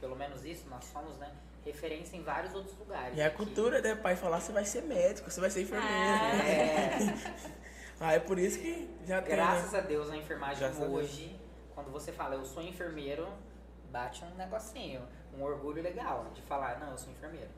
pelo 0.00 0.14
menos 0.16 0.44
isso, 0.44 0.68
nós 0.68 0.84
somos, 0.84 1.16
né, 1.18 1.30
referência 1.64 2.16
em 2.16 2.22
vários 2.22 2.54
outros 2.54 2.76
lugares. 2.78 3.16
E 3.16 3.20
a 3.22 3.26
Aqui- 3.26 3.36
cultura, 3.36 3.80
né? 3.80 3.94
Pai 3.94 4.16
falar, 4.16 4.40
você 4.40 4.52
vai 4.52 4.64
ser 4.64 4.82
médico, 4.82 5.30
você 5.30 5.40
vai 5.40 5.50
ser 5.50 5.62
enfermeiro. 5.62 5.94
É, 5.94 6.90
Ah, 8.02 8.14
é 8.14 8.18
por 8.18 8.38
isso 8.38 8.58
que 8.58 8.88
já 9.06 9.20
tem, 9.20 9.34
graças 9.36 9.72
né? 9.72 9.78
a 9.78 9.82
Deus, 9.82 10.08
a 10.10 10.16
enfermagem 10.16 10.58
Graças 10.58 10.82
a 10.82 10.86
hoje, 10.86 11.38
quando 11.74 11.90
você 11.92 12.10
fala 12.10 12.34
eu 12.34 12.46
sou 12.46 12.62
enfermeiro, 12.62 13.28
bate 13.90 14.24
um 14.24 14.34
negocinho, 14.36 15.02
um 15.36 15.42
orgulho 15.42 15.82
legal 15.82 16.24
de 16.32 16.40
falar, 16.40 16.80
não, 16.80 16.92
eu 16.92 16.96
sou 16.98 17.12
enfermeiro. 17.12 17.50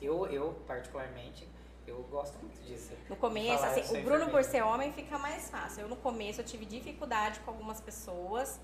Eu, 0.00 0.26
eu 0.28 0.54
particularmente, 0.66 1.46
eu 1.86 2.02
gosto 2.04 2.38
muito 2.38 2.58
disso. 2.64 2.92
No 3.06 3.16
começo, 3.16 3.58
falar, 3.58 3.72
assim, 3.78 4.00
o 4.00 4.02
Bruno 4.02 4.30
por 4.30 4.42
ser 4.44 4.62
homem 4.62 4.90
fica 4.94 5.18
mais 5.18 5.50
fácil. 5.50 5.82
Eu 5.82 5.88
no 5.88 5.96
começo 5.96 6.40
eu 6.40 6.44
tive 6.46 6.64
dificuldade 6.64 7.40
com 7.40 7.50
algumas 7.50 7.78
pessoas. 7.78 8.58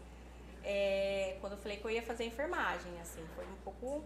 é, 0.65 1.37
quando 1.43 1.53
eu 1.55 1.59
falei 1.59 1.77
que 1.77 1.85
eu 1.85 1.91
ia 1.91 2.03
fazer 2.03 2.25
enfermagem, 2.25 2.91
assim, 3.03 3.23
foi 3.35 3.45
um 3.45 3.57
pouco. 3.65 4.03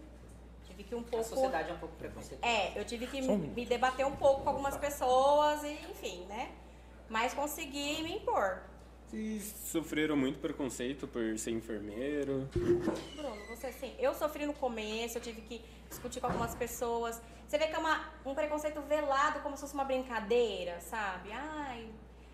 Tive 0.77 0.89
que 0.89 0.95
um 0.95 0.99
A 0.99 1.03
pouco. 1.03 1.25
sociedade 1.25 1.71
é 1.71 1.73
um 1.73 1.79
pouco 1.79 1.95
preconceituosa. 1.95 2.45
É, 2.45 2.79
eu 2.79 2.85
tive 2.85 3.07
que 3.07 3.19
um 3.23 3.35
me 3.35 3.65
debater 3.65 4.05
um 4.05 4.15
pouco 4.15 4.43
com 4.43 4.49
algumas 4.49 4.77
pessoas 4.77 5.63
e, 5.63 5.73
enfim, 5.89 6.23
né? 6.25 6.51
Mas 7.09 7.33
consegui 7.33 8.03
me 8.03 8.17
impor. 8.17 8.61
Vocês 9.07 9.55
sofreram 9.71 10.15
muito 10.15 10.37
preconceito 10.37 11.07
por 11.07 11.35
ser 11.39 11.51
enfermeiro? 11.51 12.47
Bruno, 13.15 13.45
você 13.47 13.67
assim, 13.67 13.95
eu 13.97 14.13
sofri 14.13 14.45
no 14.45 14.53
começo, 14.53 15.17
eu 15.17 15.21
tive 15.21 15.41
que 15.41 15.65
discutir 15.89 16.19
com 16.19 16.27
algumas 16.27 16.53
pessoas. 16.53 17.19
Você 17.47 17.57
vê 17.57 17.67
que 17.67 17.73
é 17.75 17.79
uma, 17.79 18.11
um 18.23 18.35
preconceito 18.35 18.79
velado, 18.81 19.39
como 19.39 19.55
se 19.55 19.61
fosse 19.61 19.73
uma 19.73 19.85
brincadeira, 19.85 20.79
sabe? 20.81 21.31
Ai, 21.31 21.89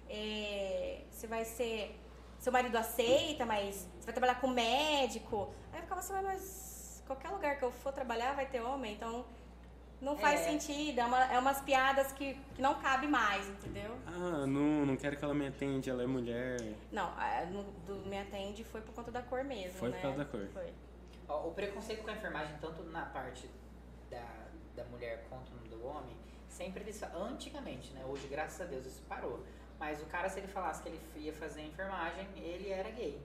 é, 0.10 1.02
você 1.10 1.28
vai 1.28 1.45
ser. 1.45 1.98
Seu 2.40 2.52
marido 2.52 2.76
aceita, 2.76 3.45
mas 3.45 3.88
você 3.99 4.06
vai 4.06 4.14
trabalhar 4.14 4.41
com 4.41 4.48
médico. 4.49 5.53
Aí 5.72 5.80
eu 5.80 5.84
ficava 5.84 6.02
assim, 6.02 6.14
mas 6.24 6.72
qualquer 7.05 7.30
lugar 7.30 7.57
que 7.57 7.63
eu 7.63 7.71
for 7.71 7.91
trabalhar 7.93 8.34
vai 8.34 8.45
ter 8.45 8.61
homem, 8.61 8.93
então 8.93 9.25
não 10.01 10.17
faz 10.17 10.41
É. 10.41 10.43
sentido. 10.49 10.99
É, 10.99 11.05
uma, 11.05 11.34
é 11.34 11.39
umas 11.39 11.61
piadas 11.61 12.11
que, 12.11 12.34
que 12.55 12.61
não 12.61 12.75
cabe 12.81 13.07
mais, 13.07 13.47
entendeu? 13.47 13.95
Ah, 14.07 14.45
não, 14.45 14.85
não 14.85 14.95
quero 14.97 15.15
que 15.17 15.23
ela 15.23 15.34
me 15.34 15.47
atende, 15.47 15.89
ela 15.89 16.03
é 16.03 16.07
mulher. 16.07 16.57
Não, 16.91 17.07
a, 17.17 17.45
no, 17.45 17.63
do 17.85 17.95
Me 18.09 18.19
Atende 18.19 18.63
foi 18.63 18.81
por 18.81 18.93
conta 18.93 19.11
da 19.11 19.21
cor 19.21 19.43
mesmo, 19.43 19.77
Foi 19.80 19.89
né? 19.89 19.95
por 19.97 20.01
causa 20.01 20.17
da 20.17 20.25
cor. 20.25 20.47
Foi. 20.53 20.73
Ó, 21.27 21.47
O 21.47 21.51
preconceito 21.53 22.03
com 22.03 22.09
a 22.09 22.13
enfermagem, 22.13 22.55
tanto 22.59 22.84
na 22.84 23.05
parte 23.05 23.49
da, 24.09 24.25
da 24.75 24.84
mulher 24.85 25.25
quanto 25.30 25.51
no 25.53 25.63
do 25.69 25.85
homem, 25.85 26.15
sempre 26.49 26.81
eles 26.81 27.01
antigamente, 27.03 27.93
né? 27.93 28.03
Hoje, 28.05 28.27
graças 28.27 28.59
a 28.61 28.65
Deus, 28.65 28.85
isso 28.85 29.01
parou. 29.07 29.43
Mas 29.80 30.01
o 30.01 30.05
cara, 30.05 30.30
se 30.30 30.39
ele 30.39 30.47
falasse 30.47 30.84
que 30.84 30.89
ele 30.89 31.01
ia 31.15 31.34
fazer 31.34 31.61
enfermagem, 31.61 32.27
ele 32.35 32.69
era 32.69 32.89
gay. 32.91 33.19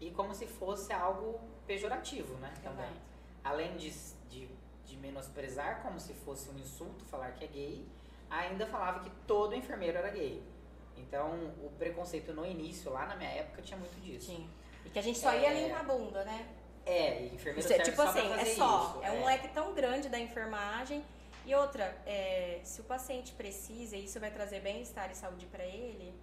E 0.00 0.10
como 0.10 0.34
se 0.34 0.46
fosse 0.46 0.92
algo 0.92 1.40
pejorativo, 1.66 2.34
né? 2.38 2.52
Também. 2.62 2.84
Exato. 2.84 3.00
Além 3.42 3.76
de, 3.76 3.90
de, 4.28 4.48
de 4.84 4.96
menosprezar 4.96 5.82
como 5.82 5.98
se 6.00 6.12
fosse 6.14 6.48
um 6.50 6.58
insulto 6.58 7.04
falar 7.04 7.32
que 7.32 7.44
é 7.44 7.48
gay, 7.48 7.86
ainda 8.30 8.66
falava 8.66 9.00
que 9.00 9.10
todo 9.26 9.54
enfermeiro 9.54 9.98
era 9.98 10.10
gay. 10.10 10.42
Então, 10.96 11.30
o 11.62 11.70
preconceito 11.78 12.32
no 12.32 12.44
início, 12.46 12.90
lá 12.92 13.06
na 13.06 13.16
minha 13.16 13.30
época, 13.30 13.62
tinha 13.62 13.78
muito 13.78 14.00
disso. 14.00 14.30
Tinha. 14.30 14.48
E 14.84 14.90
que 14.90 14.98
a 14.98 15.02
gente 15.02 15.18
só 15.18 15.32
ia 15.34 15.48
É. 15.52 15.66
limpar 15.66 15.80
a 15.80 15.84
bunda, 15.84 16.24
né? 16.24 16.48
É, 16.86 17.22
e 17.22 17.34
enfermeiro 17.34 17.60
Isso 17.60 17.72
é, 17.72 17.76
serve 17.76 17.90
tipo 17.90 17.96
só 18.02 18.08
assim, 18.08 18.32
é 18.32 18.44
só. 18.44 18.90
isso, 18.90 19.02
é 19.04 19.10
um 19.12 19.24
leque 19.24 19.48
tão 19.48 19.74
grande 19.74 20.08
da 20.08 20.18
enfermagem. 20.18 21.02
E 21.46 21.54
outra, 21.54 21.84
é, 22.06 22.60
se 22.62 22.80
o 22.80 22.84
paciente 22.84 23.32
precisa 23.32 23.96
e 23.96 24.04
isso 24.04 24.18
vai 24.20 24.30
trazer 24.30 24.60
bem-estar 24.60 25.10
e 25.10 25.14
saúde 25.14 25.46
pra 25.46 25.64
ele, 25.64 26.14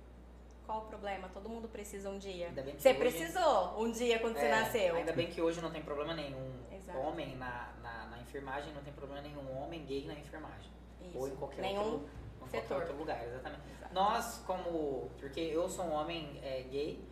qual 0.66 0.80
o 0.80 0.86
problema? 0.86 1.30
Todo 1.34 1.50
mundo 1.50 1.68
precisa 1.68 2.10
um 2.10 2.18
dia. 2.18 2.48
Ainda 2.48 2.62
bem 2.62 2.76
que 2.76 2.82
Você 2.82 2.90
hoje- 2.90 3.00
precisou 3.00 3.82
um 3.82 3.92
dia 3.92 4.20
quando 4.20 4.36
você 4.36 4.46
É, 4.46 4.50
nasceu. 4.62 4.96
Ainda 4.96 5.14
bem 5.14 5.28
que 5.30 5.42
hoje 5.42 5.62
não 5.62 5.72
tem 5.72 5.82
problema 5.82 6.14
nenhum. 6.14 6.52
Exato. 6.72 7.00
Homem 7.00 7.36
na, 7.36 7.74
na, 7.82 8.06
na 8.08 8.20
enfermagem 8.20 8.74
não 8.74 8.82
tem 8.84 8.94
problema 8.94 9.22
nenhum. 9.22 9.62
Homem 9.62 9.86
gay 9.86 10.06
na 10.06 10.14
enfermagem. 10.14 10.72
Isso. 11.02 11.18
Ou 11.18 11.28
em 11.28 11.36
qualquer, 11.36 11.62
Nenhum 11.62 11.84
outro, 11.94 12.10
em 12.36 12.40
qualquer 12.40 12.62
setor. 12.62 12.78
outro 12.82 12.98
lugar, 12.98 13.24
exatamente. 13.26 13.62
Exato. 13.78 13.94
Nós, 13.94 14.38
como. 14.46 15.10
Porque 15.20 15.40
eu 15.40 15.68
sou 15.70 15.86
um 15.86 15.94
homem 15.94 16.40
é, 16.44 16.62
gay, 16.64 17.04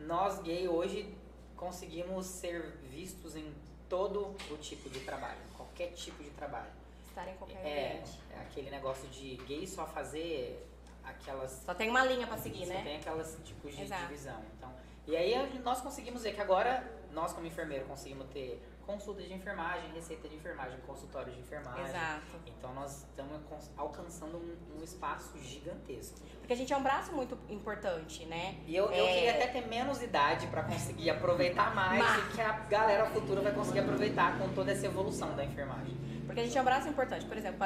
nós 0.00 0.40
gay 0.40 0.68
hoje 0.68 1.14
conseguimos 1.56 2.26
ser 2.26 2.62
vistos 2.90 3.34
em 3.36 3.54
todo 3.88 4.34
o 4.50 4.56
tipo 4.58 4.90
de 4.90 5.00
trabalho, 5.00 5.38
qualquer 5.56 5.92
tipo 5.92 6.22
de 6.22 6.30
trabalho. 6.30 6.70
Estar 7.08 7.26
em 7.28 7.36
qualquer 7.36 7.64
É, 7.64 7.88
ambiente. 7.92 8.20
é 8.30 8.40
aquele 8.40 8.70
negócio 8.70 9.08
de 9.08 9.36
gay 9.46 9.66
só 9.66 9.86
fazer 9.86 10.66
aquelas 11.06 11.62
Só 11.64 11.74
tem 11.74 11.88
uma 11.88 12.04
linha 12.04 12.26
pra 12.26 12.36
seguir, 12.36 12.66
né? 12.66 12.82
tem 12.82 12.96
aquelas 12.96 13.38
tipos 13.44 13.74
de 13.74 13.82
Exato. 13.82 14.02
divisão. 14.02 14.40
Então, 14.56 14.72
e 15.06 15.16
aí 15.16 15.60
nós 15.64 15.80
conseguimos 15.80 16.22
ver 16.22 16.34
que 16.34 16.40
agora, 16.40 16.84
nós 17.12 17.32
como 17.32 17.46
enfermeiro, 17.46 17.84
conseguimos 17.86 18.26
ter 18.28 18.60
consulta 18.84 19.20
de 19.22 19.32
enfermagem, 19.32 19.90
receita 19.92 20.28
de 20.28 20.36
enfermagem, 20.36 20.78
consultório 20.86 21.32
de 21.32 21.40
enfermagem. 21.40 21.84
Exato. 21.84 22.36
Então 22.46 22.72
nós 22.72 23.02
estamos 23.04 23.40
alcançando 23.76 24.36
um, 24.36 24.78
um 24.78 24.84
espaço 24.84 25.36
gigantesco. 25.38 26.20
Porque 26.38 26.52
a 26.52 26.56
gente 26.56 26.72
é 26.72 26.76
um 26.76 26.82
braço 26.82 27.12
muito 27.12 27.36
importante, 27.48 28.24
né? 28.26 28.56
E 28.66 28.76
eu, 28.76 28.84
eu 28.92 29.04
É. 29.06 29.12
queria 29.14 29.30
até 29.32 29.46
ter 29.48 29.66
menos 29.66 30.00
idade 30.02 30.46
para 30.48 30.62
conseguir 30.62 31.10
aproveitar 31.10 31.74
mais 31.74 31.98
Mas- 32.00 32.32
e 32.32 32.36
que 32.36 32.40
a 32.40 32.52
galera 32.52 33.06
futura 33.06 33.40
vai 33.40 33.52
conseguir 33.52 33.80
aproveitar 33.80 34.38
com 34.38 34.52
toda 34.54 34.70
essa 34.70 34.86
evolução 34.86 35.34
da 35.34 35.44
enfermagem. 35.44 35.96
Porque 36.26 36.40
a 36.40 36.44
gente 36.44 36.56
é 36.56 36.60
um 36.60 36.64
braço 36.64 36.88
importante. 36.88 37.24
Por 37.26 37.36
exemplo, 37.36 37.58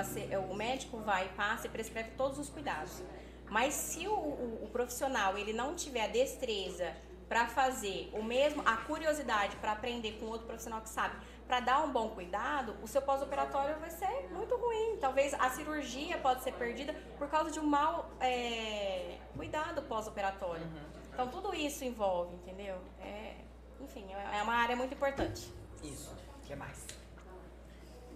o 0.51 0.55
médico 0.55 0.99
vai, 1.01 1.29
passa 1.31 1.67
e 1.67 1.71
prescreve 1.71 2.11
todos 2.13 2.39
os 2.39 2.49
cuidados. 2.49 3.03
Mas 3.51 3.75
se 3.75 4.07
o, 4.07 4.13
o- 4.15 4.61
o 4.65 4.69
profissional 4.71 5.37
ele 5.37 5.53
não 5.53 5.75
tiver 5.75 6.05
a 6.05 6.09
destreza 6.09 6.95
para 7.29 7.47
fazer 7.47 8.09
o 8.13 8.23
mesmo, 8.23 8.63
a 8.65 8.77
curiosidade 8.79 9.57
para 9.57 9.73
aprender 9.73 10.13
com 10.19 10.27
outro 10.27 10.47
profissional 10.47 10.81
que 10.81 10.89
sabe, 10.89 11.17
para 11.47 11.61
dar 11.61 11.83
um 11.85 11.93
bom 11.93 12.09
cuidado, 12.11 12.77
o 12.83 12.87
seu 12.89 13.03
pós-operatório 13.03 13.77
vai 13.81 13.91
ser 13.91 14.29
muito 14.33 14.57
ruim. 14.57 14.97
Talvez 15.01 15.35
a 15.35 15.51
cirurgia 15.51 16.17
pode 16.19 16.43
ser 16.45 16.53
perdida 16.55 16.95
por 17.19 17.29
causa 17.29 17.51
de 17.51 17.59
um 17.59 17.65
mau 17.67 18.11
é, 18.21 19.17
cuidado 19.37 19.83
pós-operatório. 19.83 20.65
Então 21.13 21.29
tudo 21.29 21.55
isso 21.55 21.85
envolve, 21.85 22.35
entendeu? 22.37 22.77
É, 23.01 23.35
enfim, 23.81 24.07
é 24.13 24.43
uma 24.43 24.55
área 24.55 24.77
muito 24.77 24.95
importante. 24.95 25.53
Isso. 25.83 26.13
O 26.43 26.47
que 26.47 26.55
mais? 26.55 26.87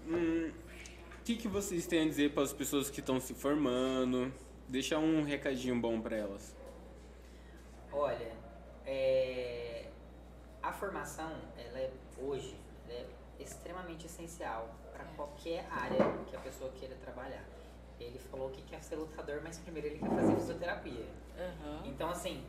Hum, 0.07 0.53
O 1.21 1.25
que, 1.25 1.37
que 1.37 1.49
vocês 1.49 1.87
têm 1.87 2.03
a 2.03 2.09
dizer 2.09 2.35
para 2.35 2.43
as 2.43 2.53
pessoas 2.53 2.91
que 2.91 3.01
estão 3.01 3.19
se 3.21 3.33
formando? 3.35 4.33
Deixar 4.69 4.99
um 4.99 5.23
recadinho 5.25 5.79
bom 5.81 6.01
para 6.01 6.17
elas. 6.17 6.55
Olha, 7.93 8.33
é, 8.87 9.89
a 10.63 10.73
formação, 10.73 11.31
ela 11.57 11.79
é 11.79 11.93
hoje, 12.19 12.57
ela 12.89 12.99
é 12.99 13.07
extremamente 13.43 14.07
essencial 14.07 14.75
para 14.93 15.05
qualquer 15.17 15.67
área 15.71 15.99
que 16.27 16.35
a 16.35 16.41
pessoa 16.41 16.71
queira 16.73 16.95
trabalhar. 16.97 17.45
Ele 18.01 18.19
falou 18.19 18.51
que 18.51 18.63
quer 18.63 18.83
ser 18.83 18.97
lutador, 18.97 19.41
mas 19.45 19.59
primeiro 19.59 19.87
ele 19.89 19.99
quer 19.99 20.09
fazer 20.11 20.35
fisioterapia. 20.35 21.07
Então, 21.85 22.11
assim, 22.11 22.45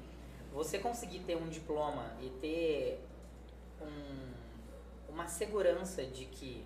você 0.52 0.80
conseguir 0.80 1.20
ter 1.20 1.36
um 1.36 1.48
diploma 1.50 2.14
e 2.22 2.30
ter 2.42 3.00
um- 3.82 4.34
uma 5.10 5.28
segurança 5.28 6.04
de 6.04 6.26
que 6.26 6.66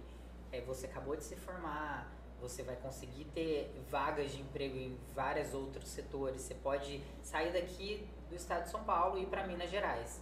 é, 0.52 0.62
você 0.62 0.86
acabou 0.88 1.16
de 1.16 1.24
se 1.24 1.36
formar, 1.36 2.10
você 2.42 2.64
vai 2.64 2.76
conseguir 2.76 3.26
ter 3.26 3.72
vagas 3.90 4.32
de 4.32 4.42
emprego 4.42 4.78
em 4.78 4.98
vários 5.14 5.54
outros 5.54 5.90
setores. 5.90 6.42
Você 6.42 6.56
pode 6.56 7.04
sair 7.22 7.52
daqui 7.52 8.08
do 8.30 8.36
estado 8.36 8.64
de 8.64 8.70
São 8.70 8.84
Paulo 8.84 9.18
e 9.18 9.24
ir 9.24 9.28
para 9.28 9.46
Minas 9.46 9.70
Gerais. 9.70 10.22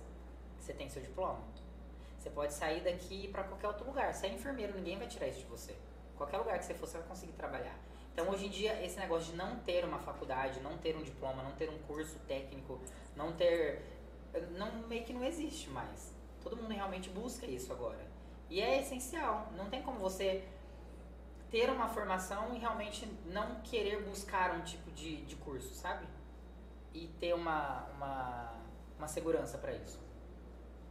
Você 0.59 0.73
tem 0.73 0.89
seu 0.89 1.01
diploma. 1.01 1.39
Você 2.17 2.29
pode 2.29 2.53
sair 2.53 2.81
daqui 2.81 3.13
e 3.13 3.25
ir 3.25 3.27
para 3.29 3.43
qualquer 3.43 3.67
outro 3.67 3.85
lugar. 3.85 4.13
Você 4.13 4.27
é 4.27 4.33
enfermeiro, 4.33 4.73
ninguém 4.73 4.97
vai 4.97 5.07
tirar 5.07 5.27
isso 5.27 5.39
de 5.39 5.45
você. 5.45 5.75
Qualquer 6.17 6.37
lugar 6.37 6.57
que 6.59 6.65
você 6.65 6.73
for, 6.73 6.87
você 6.87 6.97
vai 6.97 7.07
conseguir 7.07 7.33
trabalhar. 7.33 7.77
Então, 8.11 8.29
hoje 8.29 8.47
em 8.47 8.49
dia, 8.49 8.83
esse 8.83 8.97
negócio 8.99 9.31
de 9.31 9.37
não 9.37 9.59
ter 9.59 9.85
uma 9.85 9.99
faculdade, 9.99 10.59
não 10.61 10.77
ter 10.77 10.95
um 10.95 11.03
diploma, 11.03 11.43
não 11.43 11.51
ter 11.51 11.69
um 11.69 11.77
curso 11.79 12.17
técnico, 12.27 12.81
não 13.15 13.31
ter 13.33 13.83
não, 14.57 14.71
meio 14.87 15.05
que 15.05 15.13
não 15.13 15.23
existe 15.23 15.69
mais. 15.69 16.13
Todo 16.41 16.57
mundo 16.57 16.73
realmente 16.73 17.09
busca 17.09 17.45
isso 17.45 17.71
agora. 17.71 18.05
E 18.49 18.61
é 18.61 18.81
essencial. 18.81 19.51
Não 19.55 19.69
tem 19.69 19.81
como 19.81 19.99
você 19.99 20.43
ter 21.49 21.69
uma 21.69 21.87
formação 21.87 22.53
e 22.53 22.59
realmente 22.59 23.05
não 23.25 23.61
querer 23.61 24.03
buscar 24.03 24.51
um 24.55 24.61
tipo 24.61 24.91
de, 24.91 25.23
de 25.25 25.35
curso, 25.37 25.73
sabe? 25.73 26.05
E 26.93 27.07
ter 27.19 27.33
uma, 27.33 27.85
uma, 27.95 28.53
uma 28.97 29.07
segurança 29.07 29.57
para 29.57 29.71
isso. 29.73 29.99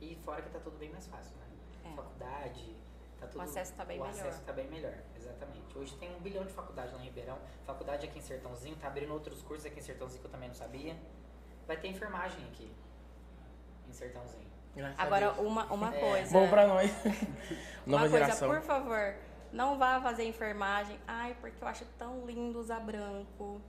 E 0.01 0.17
fora 0.25 0.43
que 0.43 0.51
tá 0.51 0.59
tudo 0.59 0.79
bem 0.79 0.91
mais 0.91 1.07
fácil, 1.07 1.37
né? 1.37 1.47
É. 1.85 1.95
Faculdade, 1.97 2.77
tá 3.21 3.27
tudo... 3.27 3.41
acesso 3.43 3.73
tá 3.75 3.85
bem 3.85 3.99
o 3.99 4.05
melhor. 4.05 4.19
acesso 4.21 4.43
tá 4.43 4.53
bem 4.53 4.69
melhor, 4.69 4.95
exatamente. 5.17 5.77
Hoje 5.79 5.95
tem 5.97 6.15
um 6.15 6.21
bilhão 6.21 6.45
de 6.45 6.53
faculdades 6.53 6.93
lá 6.93 7.01
em 7.01 7.05
Ribeirão. 7.05 7.39
Faculdade 7.65 8.07
aqui 8.07 8.19
em 8.19 8.23
Sertãozinho, 8.23 8.77
tá 8.77 8.87
abrindo 8.89 9.13
outros 9.13 9.43
cursos 9.43 9.67
aqui 9.67 9.79
em 9.81 9.83
Sertãozinho 9.83 10.21
que 10.21 10.27
eu 10.27 10.31
também 10.33 10.49
não 10.49 10.55
sabia. 10.55 10.97
Vai 11.67 11.77
ter 11.77 11.89
enfermagem 11.89 12.45
aqui, 12.47 12.71
em 13.89 13.93
Sertãozinho. 13.93 14.47
Graças 14.75 15.01
Agora, 15.01 15.33
uma, 15.41 15.65
uma 15.73 15.95
É. 15.95 16.01
coisa. 16.01 16.33
Bom 16.33 16.49
pra 16.49 16.67
nós. 16.67 16.91
Uma 17.87 17.99
Nova 17.99 18.09
coisa, 18.11 18.19
geração. 18.27 18.49
por 18.51 18.61
favor, 18.61 19.15
não 19.57 19.79
vá 19.79 20.01
fazer 20.01 20.25
enfermagem. 20.25 20.99
Ai, 21.09 21.37
porque 21.41 21.63
eu 21.63 21.69
acho 21.69 21.85
tão 21.99 22.25
lindo 22.27 22.59
usar 22.61 22.81
branco. 22.81 23.61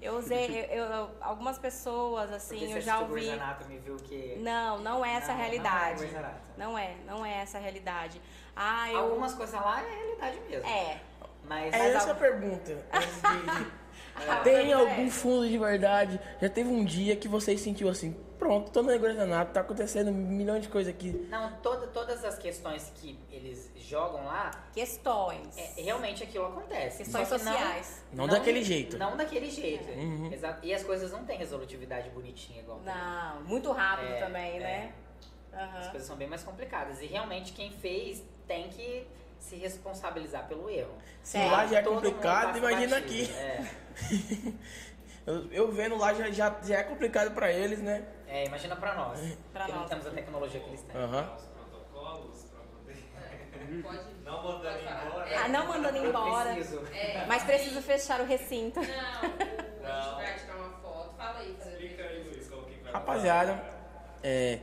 Eu 0.00 0.18
usei, 0.18 0.66
eu, 0.70 0.84
eu- 0.84 1.10
algumas 1.20 1.58
pessoas, 1.58 2.32
assim, 2.32 2.58
Porque 2.58 2.72
eu 2.74 2.80
já 2.80 3.00
ouvi. 3.00 3.30
Anatomy 3.30 3.78
viu 3.78 3.96
que... 3.96 4.36
Não, 4.40 4.78
não 4.80 5.04
é 5.04 5.14
essa 5.14 5.32
a 5.32 5.34
Não, 5.34 5.40
realidade. 5.42 6.06
Não 6.06 6.18
é. 6.18 6.34
Não 6.56 6.78
é, 6.78 6.96
não 7.06 7.26
é 7.26 7.34
essa 7.42 7.58
a 7.58 7.60
realidade. 7.60 8.20
Ah, 8.54 8.90
eu. 8.90 8.98
Algumas 8.98 9.34
coisas 9.34 9.54
lá 9.60 9.82
é 9.82 9.86
realidade 9.94 10.40
mesmo. 10.48 10.66
É. 10.68 11.00
Mas... 11.44 11.72
É 11.74 11.78
Mas 11.78 11.94
essa 11.94 12.08
a 12.08 12.12
al- 12.12 12.16
pergunta. 12.18 12.76
A 12.92 14.36
Tem 14.42 14.72
algum 14.72 15.06
é- 15.06 15.10
fundo 15.10 15.46
de 15.48 15.58
verdade? 15.58 16.18
Já 16.40 16.48
teve 16.48 16.68
um 16.70 16.84
dia 16.84 17.16
que 17.16 17.28
você 17.28 17.56
sentiu 17.56 17.88
assim, 17.88 18.16
pronto, 18.38 18.70
tô 18.70 18.82
no 18.82 18.88
Negocianato, 18.88 19.52
tá 19.52 19.60
acontecendo 19.60 20.10
um 20.10 20.14
milhão 20.14 20.58
de 20.58 20.68
coisas 20.68 20.92
aqui. 20.92 21.12
Não, 21.30 21.52
toda, 21.58 21.86
todas 21.88 22.24
as 22.24 22.38
questões 22.38 22.90
que 22.96 23.18
eles 23.30 23.70
jogam 23.86 24.24
lá, 24.24 24.50
Questões. 24.72 25.56
é, 25.56 25.80
realmente 25.82 26.22
aquilo 26.22 26.46
acontece. 26.46 26.98
Questões 26.98 27.28
Só 27.28 27.38
que 27.38 27.44
não- 27.44 27.52
sociais. 27.52 28.04
Não 28.12 28.26
daquele 28.26 28.62
jeito. 28.62 28.98
Não 28.98 29.16
daquele 29.16 29.50
jeito. 29.50 29.88
Uhum. 29.90 30.32
Exato. 30.32 30.64
E 30.66 30.74
as 30.74 30.82
coisas 30.82 31.10
não 31.12 31.24
têm 31.24 31.38
resolutividade 31.38 32.10
bonitinha 32.10 32.60
igual. 32.60 32.80
Não, 32.84 33.42
muito 33.44 33.70
rápido 33.72 34.08
É, 34.12 34.20
também, 34.20 34.56
é. 34.56 34.60
né? 34.60 34.92
As 35.52 35.60
Aham. 35.62 35.90
coisas 35.90 36.06
são 36.06 36.16
bem 36.16 36.28
mais 36.28 36.42
complicadas. 36.42 37.00
E 37.00 37.06
realmente 37.06 37.52
quem 37.52 37.70
fez 37.70 38.22
tem 38.46 38.68
que 38.68 39.06
se 39.38 39.56
responsabilizar 39.56 40.46
pelo 40.48 40.68
erro. 40.68 40.94
Se 41.22 41.38
É. 41.38 41.50
lá 41.50 41.66
já 41.66 41.78
é 41.78 41.82
complicado, 41.82 42.58
imagina 42.58 43.00
batido. 43.00 43.30
aqui. 43.30 43.32
É. 43.32 43.64
Eu, 45.26 45.50
eu 45.50 45.72
vendo 45.72 45.96
lá 45.96 46.14
já, 46.14 46.30
já, 46.30 46.56
já 46.62 46.78
é 46.78 46.82
complicado 46.84 47.34
pra 47.34 47.50
eles, 47.52 47.80
né? 47.82 48.06
É, 48.28 48.44
imagina 48.46 48.76
pra 48.76 48.94
nós. 48.94 49.18
Pra 49.52 49.64
que 49.64 49.72
não 49.72 49.80
nós. 49.80 49.88
temos 49.90 50.06
a 50.06 50.10
tecnologia 50.10 50.60
que 50.60 50.68
eles 50.68 50.82
têm. 50.82 50.96
Aham. 50.96 51.34
Os 51.36 51.42
protocolos 51.46 52.44
pra 52.44 52.60
poder. 52.60 52.96
Pode. 53.82 53.98
Não 54.24 54.42
mandando 54.42 54.78
embora. 54.80 55.28
É. 55.30 55.36
Ah, 55.36 55.48
não 55.48 55.66
mandando 55.66 55.98
embora. 55.98 56.52
preciso. 56.54 56.82
É, 56.92 57.24
Mas 57.26 57.42
preciso 57.44 57.80
fechar 57.82 58.20
o 58.20 58.24
recinto. 58.26 58.80
Não, 58.80 58.86
o- 58.86 58.88
a 58.88 60.00
gente 60.00 60.14
vai 60.16 60.34
tirar 60.38 60.56
uma 60.56 60.70
foto. 60.80 61.14
Fala 61.16 61.38
aí, 61.40 61.54
fazer 61.58 61.70
Explica 61.72 62.02
aí, 62.02 62.22
Luiz, 62.24 62.48
como 62.48 62.62
que 62.66 62.74
vai 62.82 62.92
Rapaziada, 62.92 63.64
é, 64.22 64.58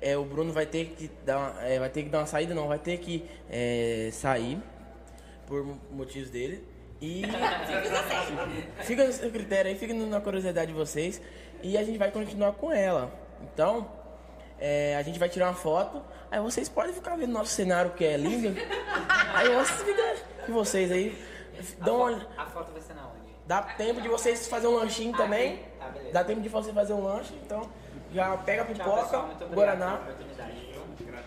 é, 0.00 0.16
o 0.16 0.24
Bruno 0.24 0.52
vai 0.52 0.66
ter 0.66 0.86
que 0.96 1.08
dar, 1.24 1.38
uma- 1.38 1.62
é, 1.64 1.78
vai 1.78 1.88
ter 1.88 2.02
que 2.02 2.08
dar 2.08 2.18
uma 2.18 2.26
saída, 2.26 2.54
não, 2.54 2.66
vai 2.68 2.78
ter 2.78 2.98
que 2.98 3.28
é, 3.50 4.10
sair 4.12 4.58
por 5.46 5.64
motivos 5.90 6.30
dele. 6.30 6.66
E 7.00 7.22
fica 8.82 9.04
no 9.06 9.12
seu 9.12 9.30
critério 9.30 9.70
aí, 9.70 9.76
fica 9.78 9.92
na 9.94 10.20
curiosidade 10.20 10.72
de 10.72 10.76
vocês. 10.78 11.20
E 11.62 11.76
a 11.76 11.84
gente 11.84 11.98
vai 11.98 12.10
continuar 12.10 12.52
com 12.52 12.72
ela. 12.72 13.12
Então, 13.42 13.90
é, 14.58 14.96
a 14.96 15.02
gente 15.02 15.18
vai 15.18 15.28
tirar 15.28 15.48
uma 15.48 15.54
foto. 15.54 16.02
Aí 16.36 16.42
vocês 16.42 16.68
podem 16.68 16.92
ficar 16.92 17.16
vendo 17.16 17.32
nosso 17.32 17.50
cenário 17.52 17.92
que 17.92 18.04
é 18.04 18.14
lindo. 18.18 18.54
Aí 19.34 19.48
vocês 19.54 19.82
ficam 19.82 20.14
com 20.44 20.52
vocês 20.52 20.92
aí. 20.92 21.18
A, 21.80 21.84
Dão 21.86 21.96
uma, 21.96 22.20
foto, 22.20 22.28
a 22.36 22.46
foto 22.46 22.72
vai 22.72 22.82
ser 22.82 22.92
na 22.92 23.06
onde? 23.06 23.32
Dá 23.46 23.62
tempo 23.62 24.02
de 24.02 24.08
vocês 24.08 24.46
fazer 24.46 24.66
um 24.66 24.74
lanchinho 24.74 25.16
também. 25.16 25.64
Tá, 25.78 25.88
beleza. 25.88 26.12
Dá 26.12 26.24
tempo 26.24 26.42
de 26.42 26.50
você 26.50 26.74
fazer 26.74 26.92
um 26.92 27.02
lanche, 27.04 27.32
então 27.42 27.70
já 28.12 28.36
pega 28.36 28.62
a 28.62 28.64
Tchau, 28.66 28.74
pipoca, 28.74 29.02
pessoal. 29.04 29.24
Obrigado 29.30 29.54
Guaraná. 29.54 30.00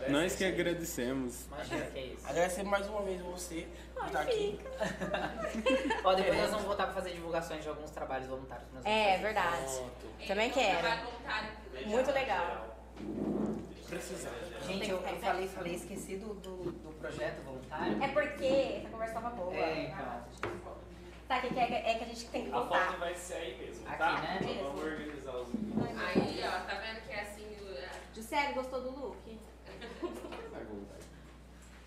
Nós 0.10 0.36
que 0.36 0.46
agradecemos. 0.46 1.48
Imagina 1.48 1.86
que 1.88 1.98
é 1.98 2.06
isso. 2.06 2.28
Agradecer 2.30 2.64
mais 2.64 2.88
uma 2.88 3.02
vez 3.02 3.20
você 3.22 3.68
por 3.96 4.06
estar 4.06 4.22
aqui. 4.22 4.60
Ó, 6.06 6.14
depois 6.14 6.38
nós 6.38 6.50
vamos 6.52 6.66
voltar 6.68 6.84
pra 6.86 6.94
fazer 6.94 7.14
divulgações 7.14 7.64
de 7.64 7.70
alguns 7.70 7.90
trabalhos 7.90 8.28
voluntários 8.28 8.68
que 8.70 8.76
nós 8.76 8.84
vamos 8.84 8.96
É, 9.00 9.10
fazer. 9.14 9.24
verdade. 9.24 9.82
Também 10.28 10.50
Então, 10.50 10.64
quero. 10.64 10.88
voluntário. 11.04 11.50
Muito 11.88 12.12
legal. 12.12 12.78
Gente, 13.90 14.90
eu, 14.90 14.98
eu 14.98 15.18
falei, 15.20 15.48
falei, 15.48 15.74
esqueci 15.74 16.18
do, 16.18 16.36
do, 16.36 16.72
do 16.72 16.92
projeto 17.00 17.42
voluntário. 17.44 18.04
É 18.04 18.08
porque 18.10 18.46
essa 18.46 18.90
conversa 18.90 19.14
tava 19.16 19.30
boa. 19.32 19.56
É, 19.56 19.86
então. 19.86 20.70
Tá, 21.28 21.42
que, 21.42 21.50
que 21.54 21.60
é, 21.60 21.92
é 21.92 21.96
que 21.96 22.04
a 22.04 22.08
gente 22.08 22.26
tem 22.28 22.44
que 22.46 22.50
A 22.50 22.54
foto 22.54 22.68
voltar. 22.70 22.98
vai 22.98 23.16
ser 23.16 23.34
aí 23.36 23.58
mesmo, 23.58 23.88
Aqui, 23.88 23.98
tá? 23.98 24.22
né? 24.22 24.40
Então 24.42 24.64
Vamos 24.64 24.84
organizar 24.84 25.36
os 25.38 25.48
vídeos. 25.50 25.84
Aí, 26.00 26.44
ó, 26.44 26.52
tá 26.68 26.76
vendo 26.80 27.06
que 27.06 27.12
é 27.12 27.22
assim. 27.22 27.46
o- 27.46 28.16
Gisele, 28.16 28.54
gostou 28.54 28.82
do 28.82 28.92
look? 28.92 29.40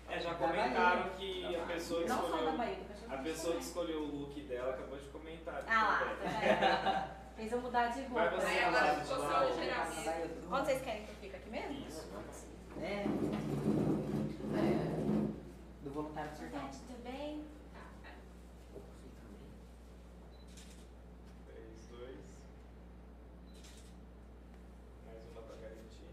É, 0.09 0.19
já 0.19 0.33
comentaram 0.35 1.09
que 1.11 1.55
a 1.55 1.65
pessoa 1.65 2.03
que 2.03 2.09
Não 2.09 2.21
só 2.21 2.37
da 2.37 2.51
escolheu. 2.51 2.77
A 3.09 3.17
pessoa 3.17 3.55
que 3.55 3.63
escolheu 3.63 3.99
o 4.01 4.05
look 4.05 4.41
dela 4.41 4.73
acabou 4.73 4.97
de 4.97 5.07
comentar. 5.07 5.63
Ah 5.67 5.83
lá, 5.83 5.99
tá 5.99 6.05
vendo? 6.39 7.23
Fez 7.35 7.51
eu 7.51 7.61
mudar 7.61 7.87
de 7.87 8.01
roupa. 8.03 8.29
Aí 8.45 8.55
né? 8.55 8.63
agora 8.65 8.95
ficou 8.95 9.17
só 9.17 9.49
o 9.49 9.55
geral. 9.55 9.87
Onde 10.51 10.65
vocês 10.65 10.81
querem 10.83 11.03
que 11.05 11.09
eu 11.09 11.15
mesmo? 11.53 11.87
Isso. 11.87 12.09
É. 12.81 13.05
Do 15.83 15.91
voluntário 15.91 16.31
do 16.31 16.37
sertão. 16.37 16.59
Gente, 16.61 16.77
tudo 16.79 17.03
bem? 17.03 17.45
3, 21.45 21.87
2. 21.91 22.17
Mais 25.05 25.19
uma 25.31 25.41
pra 25.43 25.55
garantir. 25.57 26.09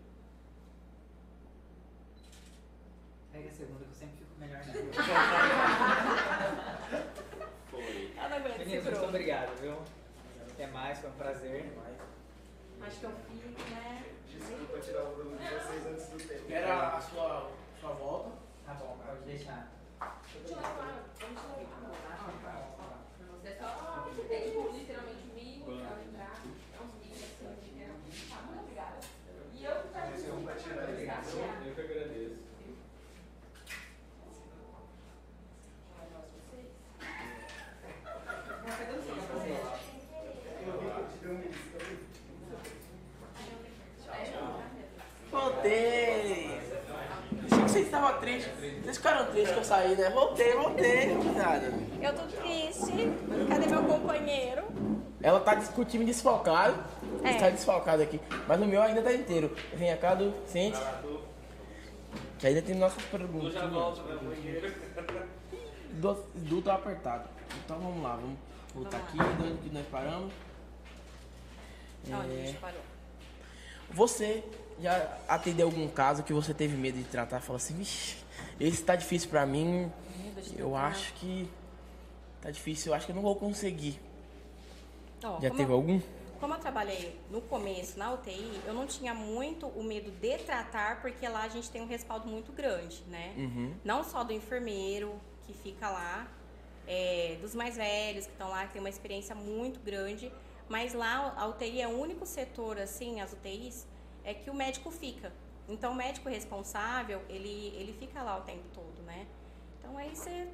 Pega 3.32 3.48
a 3.48 3.52
segunda 3.52 3.84
que 3.84 3.90
eu 3.90 3.94
sempre 3.94 4.16
fico 4.18 4.38
melhor 4.38 4.58
né? 4.58 4.72
Foi. 7.70 7.80
Esse 7.80 8.58
Meninos, 8.58 8.84
muito 8.84 9.04
obrigado, 9.04 9.58
viu? 9.60 9.78
Até 10.52 10.66
mais, 10.66 10.98
foi 10.98 11.08
um 11.08 11.14
prazer. 11.14 11.72
Acho 12.82 12.98
que 13.00 13.04
eu 13.04 13.10
fico, 13.10 13.70
né? 13.70 14.19
Desculpa 14.40 14.78
tirar 14.80 15.04
o 15.04 15.14
Bruno 15.14 15.36
de 15.36 15.44
vocês 15.44 15.86
antes 15.86 16.08
do 16.08 16.18
tempo. 16.18 16.50
Era 16.50 16.96
a 16.96 17.00
sua, 17.00 17.50
sua 17.78 17.92
volta. 17.92 18.30
Tá 18.64 18.72
bom, 18.74 18.96
pode 19.04 19.20
deixar. 19.24 19.68
É 23.44 23.52
só. 23.52 24.06
É 24.30 24.40
tipo, 24.40 24.68
literalmente 24.70 25.24
mil, 25.34 25.64
pra 25.64 25.96
lembrar. 25.96 26.42
É 26.72 26.80
uns 26.80 26.94
mil 27.04 27.14
assim. 27.14 27.72
né? 27.76 27.94
Tá, 28.30 28.36
muito 28.42 28.60
obrigada. 28.60 28.98
E 29.52 29.64
eu 29.64 29.74
que 29.76 29.88
quero. 29.88 30.10
Eu 31.66 31.74
que 31.74 31.80
agradeço. 31.80 32.49
Voltei. 45.60 46.50
Achei 47.44 47.58
que 47.64 47.70
vocês 47.70 47.84
estavam 47.86 48.18
tristes. 48.20 48.52
Vocês 48.82 48.96
ficaram 48.96 49.26
tristes 49.26 49.52
que 49.52 49.58
eu 49.58 49.64
saí, 49.64 49.94
né? 49.96 50.10
Voltei, 50.10 50.52
voltei, 50.54 51.12
rapaziada. 51.12 51.72
Eu 52.00 52.14
tô 52.14 52.22
triste. 52.22 53.12
Cadê 53.48 53.66
meu 53.66 53.82
companheiro? 53.84 54.62
Ela 55.22 55.40
tá 55.40 55.56
com 55.56 55.82
o 55.82 55.84
time 55.84 56.04
desfalcado. 56.06 56.82
É. 57.22 57.32
Está 57.32 57.50
desfalcado 57.50 58.02
aqui. 58.02 58.18
Mas 58.48 58.60
o 58.60 58.64
meu 58.64 58.80
ainda 58.80 59.02
tá 59.02 59.12
inteiro. 59.12 59.54
Vem 59.74 59.94
cá, 59.98 60.14
Du, 60.14 60.32
sente. 60.46 60.78
Que 62.38 62.46
ainda 62.46 62.62
tem 62.62 62.74
nossas 62.74 63.02
Eu 63.04 63.18
perguntas. 63.18 63.52
já 63.52 63.66
volto 63.66 64.02
meu 64.02 64.18
banheiro. 64.18 64.72
Du, 65.92 66.14
Du 66.34 66.62
tá 66.62 66.74
apertado. 66.74 67.28
Então 67.64 67.76
vamos 67.78 68.00
lá, 68.02 68.14
vamos 68.14 68.38
voltar 68.72 68.98
aqui, 68.98 69.18
de 69.18 69.42
onde 69.42 69.58
que 69.58 69.74
nós 69.74 69.84
paramos. 69.90 70.32
Onde 72.06 72.14
a 72.14 72.24
É, 72.32 72.46
gente 72.46 72.58
parou? 72.58 72.80
Você 73.90 74.42
já 74.80 75.18
atendeu 75.28 75.66
algum 75.66 75.88
caso 75.88 76.22
que 76.22 76.32
você 76.32 76.54
teve 76.54 76.76
medo 76.76 76.98
de 76.98 77.04
tratar? 77.04 77.40
Falou 77.40 77.56
assim, 77.56 77.74
vixi, 77.74 78.16
esse 78.58 78.82
tá 78.82 78.96
difícil 78.96 79.28
pra 79.28 79.44
mim. 79.44 79.90
Eu 80.56 80.74
acho 80.76 81.12
que 81.14 81.48
tá 82.40 82.50
difícil, 82.50 82.90
eu 82.92 82.96
acho 82.96 83.06
que 83.06 83.12
eu 83.12 83.16
não 83.16 83.22
vou 83.22 83.36
conseguir. 83.36 84.00
Ó, 85.22 85.40
Já 85.40 85.50
teve 85.50 85.70
eu- 85.70 85.74
algum? 85.76 86.00
Como 86.38 86.54
eu 86.54 86.58
trabalhei 86.58 87.20
no 87.30 87.42
começo 87.42 87.98
na 87.98 88.14
UTI, 88.14 88.62
eu 88.66 88.72
não 88.72 88.86
tinha 88.86 89.12
muito 89.12 89.66
o 89.66 89.82
medo 89.84 90.10
de 90.10 90.38
tratar, 90.38 91.02
porque 91.02 91.28
lá 91.28 91.42
a 91.42 91.48
gente 91.48 91.68
tem 91.68 91.82
um 91.82 91.86
respaldo 91.86 92.26
muito 92.26 92.50
grande, 92.50 93.02
né? 93.08 93.34
Uhum. 93.36 93.74
Não 93.84 94.02
só 94.02 94.24
do 94.24 94.32
enfermeiro 94.32 95.12
que 95.46 95.52
fica 95.52 95.90
lá, 95.90 96.26
é, 96.88 97.36
dos 97.42 97.54
mais 97.54 97.76
velhos 97.76 98.24
que 98.24 98.32
estão 98.32 98.48
lá, 98.48 98.64
que 98.66 98.72
tem 98.72 98.80
uma 98.80 98.88
experiência 98.88 99.34
muito 99.34 99.78
grande, 99.80 100.32
mas 100.70 100.94
lá 100.94 101.34
a 101.36 101.46
UTI 101.48 101.82
é 101.82 101.88
o 101.88 102.00
único 102.00 102.24
setor, 102.24 102.78
assim, 102.78 103.20
as 103.20 103.32
UTIs, 103.32 103.86
é 104.24 104.32
que 104.32 104.48
o 104.48 104.54
médico 104.54 104.90
fica. 104.90 105.32
Então, 105.68 105.92
o 105.92 105.94
médico 105.96 106.28
responsável, 106.28 107.20
ele, 107.28 107.74
ele 107.76 107.92
fica 107.92 108.22
lá 108.22 108.38
o 108.38 108.42
tempo 108.42 108.62
todo, 108.72 109.02
né? 109.04 109.26
Então, 109.78 109.98
aí 109.98 110.14
você... 110.14 110.48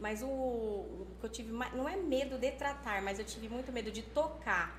Mas 0.00 0.22
o, 0.22 0.26
o 0.26 1.06
que 1.20 1.24
eu 1.26 1.30
tive. 1.30 1.52
Não 1.74 1.88
é 1.88 1.96
medo 1.96 2.36
de 2.36 2.50
tratar, 2.52 3.00
mas 3.02 3.18
eu 3.18 3.24
tive 3.24 3.48
muito 3.48 3.72
medo 3.72 3.90
de 3.90 4.02
tocar. 4.02 4.78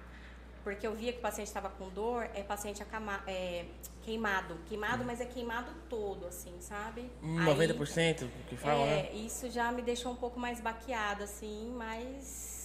Porque 0.63 0.85
eu 0.85 0.93
via 0.93 1.11
que 1.11 1.17
o 1.19 1.21
paciente 1.21 1.47
estava 1.47 1.69
com 1.69 1.89
dor, 1.89 2.29
é 2.35 2.43
paciente 2.43 2.84
acama, 2.84 3.23
é, 3.25 3.65
queimado. 4.03 4.57
Queimado, 4.67 5.03
mas 5.03 5.19
é 5.19 5.25
queimado 5.25 5.71
todo, 5.89 6.27
assim, 6.27 6.53
sabe? 6.59 7.09
Hum, 7.23 7.39
Aí- 7.39 7.45
90% 7.45 8.27
que 8.47 8.55
fala, 8.57 8.79
é, 8.81 9.03
né? 9.03 9.11
isso 9.13 9.49
já 9.49 9.71
me 9.71 9.81
deixou 9.81 10.11
um 10.11 10.15
pouco 10.15 10.39
mais 10.39 10.59
baqueada, 10.59 11.23
assim, 11.23 11.73
mas 11.75 12.56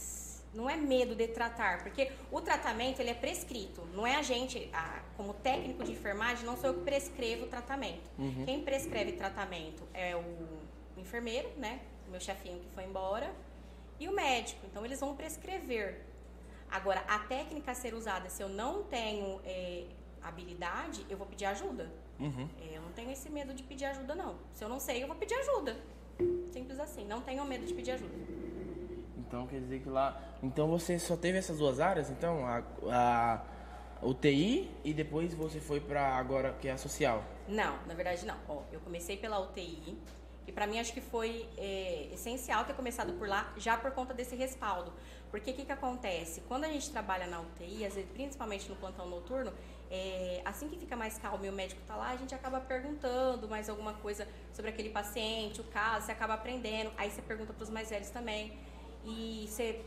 não 0.55 0.69
é 0.69 0.77
medo 0.77 1.15
de 1.15 1.27
tratar, 1.29 1.83
porque 1.83 2.13
o 2.31 2.41
tratamento 2.41 3.01
ele 3.01 3.11
é 3.11 3.15
prescrito, 3.15 3.83
não 3.95 4.07
é 4.07 4.17
a 4.17 4.23
gente, 4.23 4.69
a- 4.73 5.01
como 5.17 5.33
técnico 5.35 5.83
de 5.83 5.93
enfermagem, 5.93 6.45
não 6.45 6.57
sou 6.57 6.71
eu 6.71 6.75
que 6.75 6.81
prescrevo 6.83 7.45
o 7.45 7.49
tratamento. 7.49 8.11
Uhum. 8.19 8.45
Quem 8.45 8.63
prescreve 8.63 9.13
tratamento 9.13 9.83
é 9.95 10.15
o 10.15 10.59
enfermeiro, 11.01 11.49
né, 11.57 11.81
o 12.07 12.11
meu 12.11 12.21
chefinho 12.21 12.59
que 12.61 12.69
foi 12.75 12.85
embora, 12.85 13.33
e 13.99 14.09
o 14.09 14.13
médico, 14.13 14.61
então 14.67 14.85
eles 14.85 15.01
vão 15.01 15.17
prescrever. 15.17 16.03
Agora, 16.71 17.05
a 17.09 17.19
técnica 17.21 17.73
a 17.73 17.75
ser 17.75 17.95
usada, 17.95 18.29
se 18.31 18.43
eu 18.43 18.49
não 18.49 18.83
tenho 18.85 19.41
é, 19.45 19.85
habilidade, 20.23 21.05
eu 21.09 21.17
vou 21.17 21.27
pedir 21.27 21.45
ajuda. 21.47 21.91
Uhum. 22.19 22.49
É, 22.61 22.77
eu 22.77 22.83
não 22.83 22.93
tenho 22.93 23.11
esse 23.11 23.29
medo 23.31 23.53
de 23.55 23.63
pedir 23.63 23.85
ajuda, 23.87 24.15
não. 24.15 24.37
Se 24.55 24.65
eu 24.65 24.69
não 24.69 24.79
sei, 24.81 25.03
eu 25.03 25.07
vou 25.07 25.17
pedir 25.17 25.35
ajuda. 25.35 25.77
Simples 26.53 26.79
assim. 26.79 27.05
Não 27.07 27.21
tenho 27.21 27.45
medo 27.45 27.67
de 27.67 27.75
pedir 27.75 27.93
ajuda. 27.93 28.15
Então 29.33 29.47
quer 29.47 29.61
dizer 29.61 29.81
que 29.81 29.89
lá. 29.89 30.21
Então 30.43 30.69
você 30.69 30.99
só 30.99 31.17
teve 31.17 31.39
essas 31.39 31.57
duas 31.57 31.81
áreas, 31.81 32.11
então? 32.11 32.45
A, 32.47 32.63
a 32.91 34.07
UTI 34.07 34.71
e 34.85 34.93
depois 34.93 35.33
você 35.33 35.59
foi 35.59 35.81
pra 35.81 36.17
agora 36.19 36.55
que 36.61 36.69
é 36.69 36.73
a 36.73 36.77
social. 36.77 37.25
Não, 37.49 37.79
na 37.87 37.95
verdade 37.95 38.27
não. 38.27 38.37
Ó, 38.47 38.61
eu 38.71 38.79
comecei 38.81 39.17
pela 39.17 39.41
UTI. 39.41 39.99
E 40.47 40.53
pra 40.53 40.67
mim 40.67 40.79
acho 40.79 40.93
que 40.93 41.01
foi 41.01 41.49
é, 41.57 42.11
essencial 42.13 42.67
ter 42.67 42.75
começado 42.75 43.15
por 43.15 43.27
lá, 43.27 43.55
já 43.57 43.75
por 43.79 43.93
conta 43.93 44.13
desse 44.13 44.37
respaldo. 44.37 44.93
Porque 45.31 45.53
o 45.53 45.55
que, 45.55 45.65
que 45.65 45.73
acontece? 45.73 46.43
Quando 46.43 46.65
a 46.65 46.69
gente 46.69 46.91
trabalha 46.91 47.27
na 47.27 47.41
UTI, 47.41 47.87
às 47.87 47.95
vezes, 47.95 48.11
principalmente 48.11 48.69
no 48.69 48.77
plantão 48.77 49.09
noturno, 49.09 49.51
é, 49.91 50.43
assim 50.45 50.69
que 50.69 50.77
fica 50.77 50.95
mais 50.95 51.17
calmo 51.17 51.43
e 51.47 51.49
o 51.49 51.53
médico 51.53 51.81
tá 51.87 51.97
lá, 51.97 52.11
a 52.11 52.17
gente 52.17 52.35
acaba 52.35 52.61
perguntando 52.61 53.49
mais 53.49 53.71
alguma 53.71 53.95
coisa 53.95 54.29
sobre 54.53 54.71
aquele 54.71 54.91
paciente, 54.91 55.63
o 55.63 55.65
caso, 55.65 56.05
você 56.05 56.13
acaba 56.13 56.35
aprendendo. 56.35 56.93
Aí 56.99 57.11
você 57.11 57.23
pergunta 57.23 57.55
pros 57.55 57.71
mais 57.71 57.89
velhos 57.89 58.11
também. 58.11 58.53
E 59.05 59.47
você, 59.49 59.85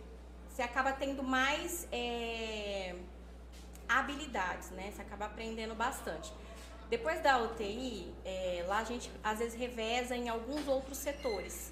você 0.50 0.62
acaba 0.62 0.92
tendo 0.92 1.24
mais 1.24 1.88
é, 1.92 2.96
habilidades, 3.88 4.72
né? 4.72 4.92
Você 4.94 5.02
acaba 5.02 5.26
aprendendo 5.26 5.76
bastante. 5.76 6.32
Depois 6.90 7.22
da 7.22 7.40
UTI, 7.42 8.14
é, 8.24 8.64
lá 8.68 8.80
a 8.80 8.84
gente 8.84 9.10
às 9.24 9.40
vezes 9.40 9.58
reveza 9.60 10.16
em 10.16 10.30
alguns 10.30 10.68
outros 10.68 10.98
setores. 10.98 11.72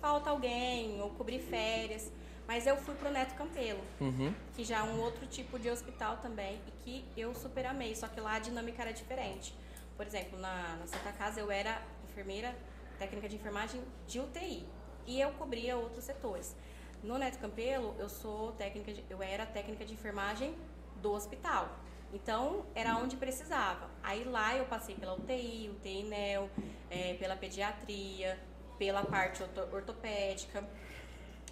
Falta 0.00 0.30
alguém, 0.30 1.00
ou 1.00 1.10
cobrir 1.10 1.40
férias. 1.40 2.10
Mas 2.46 2.66
eu 2.66 2.76
fui 2.78 2.94
pro 2.94 3.10
Neto 3.10 3.34
Campelo, 3.34 3.80
Uhum. 4.00 4.32
que 4.56 4.64
já 4.64 4.78
é 4.78 4.82
um 4.82 5.00
outro 5.02 5.26
tipo 5.26 5.58
de 5.58 5.68
hospital 5.68 6.16
também, 6.16 6.58
e 6.86 7.04
que 7.12 7.20
eu 7.20 7.34
super 7.34 7.66
amei, 7.66 7.94
só 7.94 8.08
que 8.08 8.18
lá 8.20 8.36
a 8.36 8.38
dinâmica 8.38 8.80
era 8.80 8.90
diferente. 8.92 9.54
Por 9.98 10.06
exemplo, 10.06 10.38
na, 10.38 10.76
na 10.76 10.86
Santa 10.86 11.12
Casa 11.12 11.40
eu 11.40 11.50
era 11.50 11.82
enfermeira, 12.08 12.56
técnica 12.98 13.28
de 13.28 13.36
enfermagem 13.36 13.82
de 14.06 14.18
UTI, 14.18 14.66
e 15.06 15.20
eu 15.20 15.30
cobria 15.32 15.76
outros 15.76 16.04
setores. 16.04 16.56
No 17.02 17.16
Neto 17.18 17.38
Campelo, 17.38 17.94
eu 17.98 18.08
sou 18.08 18.52
técnica 18.52 18.92
de, 18.92 19.04
eu 19.08 19.22
era 19.22 19.46
técnica 19.46 19.84
de 19.84 19.92
enfermagem 19.94 20.54
do 20.96 21.12
hospital. 21.12 21.68
Então, 22.12 22.64
era 22.74 22.96
onde 22.96 23.16
precisava. 23.16 23.88
Aí 24.02 24.24
lá 24.24 24.56
eu 24.56 24.64
passei 24.64 24.94
pela 24.94 25.14
UTI, 25.14 25.70
UTI 25.74 26.02
NEL, 26.04 26.50
eh, 26.90 27.14
pela 27.18 27.36
pediatria, 27.36 28.38
pela 28.78 29.02
parte 29.04 29.42
orto- 29.42 29.68
ortopédica, 29.74 30.64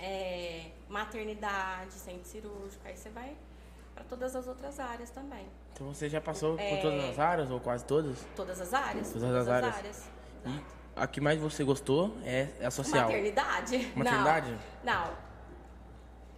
é, 0.00 0.70
maternidade, 0.88 1.92
centro 1.92 2.24
cirúrgico, 2.28 2.86
aí 2.86 2.96
você 2.96 3.08
vai 3.10 3.36
para 3.94 4.04
todas 4.04 4.34
as 4.36 4.46
outras 4.46 4.78
áreas 4.80 5.10
também. 5.10 5.46
Então 5.72 5.86
você 5.92 6.08
já 6.08 6.20
passou 6.20 6.58
É. 6.58 6.70
por 6.76 6.82
todas 6.82 7.04
as 7.04 7.18
áreas, 7.18 7.50
ou 7.50 7.60
quase 7.60 7.84
todas? 7.84 8.18
Todas 8.34 8.60
as 8.60 8.72
áreas? 8.74 9.10
Todas 9.12 9.34
as 9.34 9.48
áreas. 9.48 10.08
E 10.44 10.48
Exato. 10.48 10.64
a 10.96 11.06
que 11.06 11.20
mais 11.20 11.38
você 11.40 11.64
gostou 11.64 12.14
é 12.24 12.48
a 12.64 12.70
social. 12.70 13.04
Maternidade? 13.06 13.92
Maternidade? 13.94 14.58
Não. 14.84 15.04
não. 15.06 15.25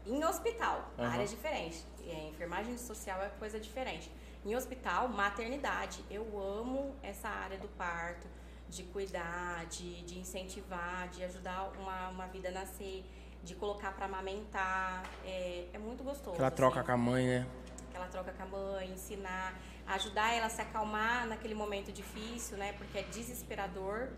Em 0.08 0.24
hospital, 0.24 0.90
Aham. 0.98 1.10
área 1.10 1.26
diferente. 1.26 1.84
É, 2.06 2.28
enfermagem 2.28 2.78
social 2.78 3.20
é 3.22 3.28
coisa 3.38 3.60
diferente. 3.60 4.10
Em 4.44 4.56
hospital, 4.56 5.08
maternidade. 5.08 6.02
Eu 6.10 6.24
amo 6.40 6.94
essa 7.02 7.28
área 7.28 7.58
do 7.58 7.68
parto, 7.68 8.26
de 8.68 8.84
cuidar, 8.84 9.66
de, 9.66 10.02
de 10.02 10.18
incentivar, 10.18 11.08
de 11.08 11.22
ajudar 11.24 11.70
uma, 11.78 12.08
uma 12.08 12.26
vida 12.26 12.48
a 12.48 12.52
nascer, 12.52 13.04
de 13.42 13.54
colocar 13.54 13.92
para 13.92 14.06
amamentar. 14.06 15.04
É, 15.24 15.66
é 15.74 15.78
muito 15.78 16.02
gostoso. 16.02 16.32
Aquela 16.36 16.50
troca 16.50 16.78
assim. 16.78 16.86
com 16.86 16.92
a 16.92 16.96
mãe, 16.96 17.26
né? 17.26 17.46
aquela 17.88 18.06
troca 18.06 18.32
com 18.32 18.42
a 18.42 18.46
mãe, 18.46 18.90
ensinar, 18.90 19.58
ajudar 19.86 20.32
ela 20.32 20.46
a 20.46 20.50
se 20.50 20.60
acalmar 20.60 21.26
naquele 21.26 21.54
momento 21.54 21.92
difícil, 21.92 22.56
né? 22.56 22.72
Porque 22.74 22.98
é 22.98 23.02
desesperador. 23.02 24.08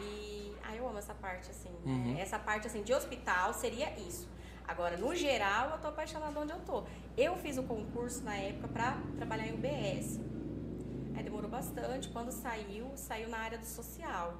E 0.00 0.54
ah, 0.64 0.74
eu 0.74 0.86
amo 0.88 0.98
essa 0.98 1.14
parte, 1.14 1.50
assim. 1.50 1.70
né? 1.70 1.92
Uhum. 1.92 2.18
Essa 2.18 2.38
parte, 2.38 2.66
assim, 2.66 2.82
de 2.82 2.92
hospital 2.92 3.54
seria 3.54 3.90
isso. 3.98 4.28
Agora, 4.68 4.96
no 4.98 5.14
geral, 5.14 5.70
eu 5.70 5.78
tô 5.78 5.88
apaixonada 5.88 6.38
onde 6.38 6.52
eu 6.52 6.60
tô. 6.60 6.84
Eu 7.16 7.34
fiz 7.36 7.56
o 7.56 7.62
concurso 7.62 8.22
na 8.22 8.36
época 8.36 8.68
pra 8.68 8.98
trabalhar 9.16 9.46
em 9.46 9.54
UBS. 9.54 10.20
Aí 11.16 11.22
demorou 11.24 11.48
bastante. 11.50 12.08
Quando 12.10 12.30
saiu, 12.30 12.92
saiu 12.94 13.28
na 13.30 13.38
área 13.38 13.56
do 13.58 13.64
social. 13.64 14.34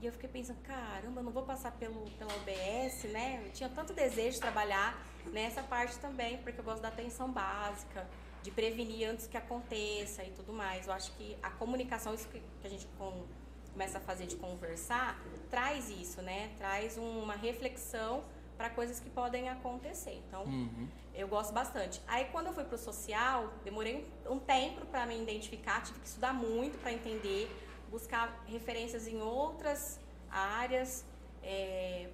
E, 0.00 0.06
eu 0.06 0.10
fiquei 0.12 0.28
pensando, 0.28 0.58
caramba, 0.62 1.20
eu 1.20 1.24
não 1.24 1.30
vou 1.30 1.42
passar 1.44 1.70
pelo, 1.72 2.10
pela 2.12 2.32
UBS, 2.38 3.04
né? 3.12 3.42
Eu 3.46 3.52
tinha 3.52 3.68
tanto 3.68 3.92
desejo 3.92 4.32
de 4.36 4.40
trabalhar 4.40 4.98
nessa 5.26 5.62
parte 5.62 5.96
também, 5.98 6.38
porque 6.38 6.58
eu 6.58 6.64
gosto 6.64 6.80
da 6.82 6.88
atenção 6.88 7.30
básica, 7.30 8.08
de 8.42 8.50
prevenir 8.50 9.08
antes 9.08 9.26
que 9.28 9.36
aconteça 9.36 10.24
e 10.24 10.30
tudo 10.32 10.52
mais. 10.52 10.86
Eu 10.86 10.94
acho 10.94 11.12
que 11.12 11.36
a 11.42 11.50
comunicação, 11.50 12.14
isso 12.14 12.26
que, 12.28 12.40
que 12.60 12.66
a 12.66 12.70
gente 12.70 12.86
com- 12.98 13.24
começa 13.72 13.98
a 13.98 14.00
fazer 14.00 14.26
de 14.26 14.34
conversar, 14.36 15.20
traz 15.50 15.88
isso, 15.90 16.20
né? 16.22 16.50
Traz 16.58 16.96
uma 16.96 17.36
reflexão 17.36 18.24
para 18.56 18.70
coisas 18.70 19.00
que 19.00 19.10
podem 19.10 19.48
acontecer. 19.48 20.22
Então, 20.28 20.44
Uhum. 20.44 20.88
eu 21.14 21.26
gosto 21.28 21.52
bastante. 21.52 22.00
Aí 22.06 22.26
quando 22.26 22.46
eu 22.48 22.52
fui 22.52 22.64
pro 22.64 22.78
social, 22.78 23.52
demorei 23.64 24.06
um, 24.28 24.38
tempo 24.38 24.86
para 24.86 25.04
me 25.06 25.20
identificar, 25.20 25.82
tive 25.82 25.98
que 26.00 26.06
estudar 26.06 26.32
muito 26.32 26.78
para 26.78 26.92
entender, 26.92 27.50
buscar 27.90 28.42
referências 28.46 29.06
em 29.06 29.20
outras 29.20 29.98
áreas 30.30 31.04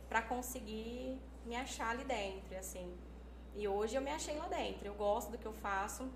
para 0.08 0.22
conseguir 0.22 1.18
me 1.44 1.54
achar 1.54 1.90
ali 1.90 2.04
dentro, 2.04 2.56
assim. 2.56 2.92
E 3.54 3.66
hoje 3.68 3.94
eu 3.96 4.00
me 4.02 4.10
achei 4.10 4.36
lá 4.36 4.46
dentro. 4.48 4.86
Eu 4.86 4.94
gosto 4.94 5.30
do 5.30 5.38
que 5.38 5.46
eu 5.46 5.52
faço, 5.52 6.08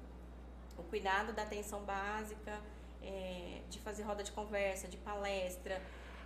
o 0.78 0.82
cuidado 0.85 1.32
da 1.32 1.43
atenção 1.43 1.82
básica, 1.82 2.59
é, 3.03 3.61
de 3.69 3.78
fazer 3.81 4.03
roda 4.05 4.23
de 4.23 4.32
conversa, 4.32 4.89
de 4.89 4.97
palestra, 4.97 5.82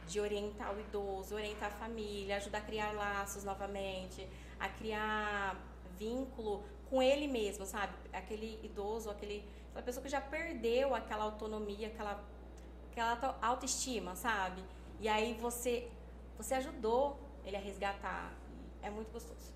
de 0.06 0.20
orientar 0.20 0.74
o 0.74 0.80
idoso, 0.80 1.34
orientar 1.34 1.68
a 1.68 1.72
família, 1.72 2.36
ajudar 2.36 2.58
a 2.58 2.62
criar 2.62 2.92
laços 2.92 3.44
novamente, 3.44 4.26
a 4.58 4.68
criar 4.68 5.56
vínculo 5.98 6.62
com 6.88 7.02
ele 7.02 7.26
mesmo, 7.26 7.66
sabe? 7.66 7.92
Aquele 8.12 8.60
idoso, 8.62 9.10
aquele, 9.10 9.44
aquela 9.70 9.82
pessoa 9.84 10.02
que 10.02 10.08
já 10.08 10.20
perdeu 10.20 10.94
aquela 10.94 11.24
autonomia, 11.24 11.88
aquela, 11.88 12.22
aquela 12.90 13.10
auto- 13.10 13.38
autoestima, 13.44 14.14
sabe? 14.14 14.62
E 15.00 15.08
aí 15.08 15.34
você, 15.34 15.88
você 16.36 16.54
ajudou 16.54 17.18
ele 17.44 17.56
a 17.56 17.60
resgatar. 17.60 18.32
É 18.82 18.88
muito 18.90 19.10
gostoso. 19.12 19.52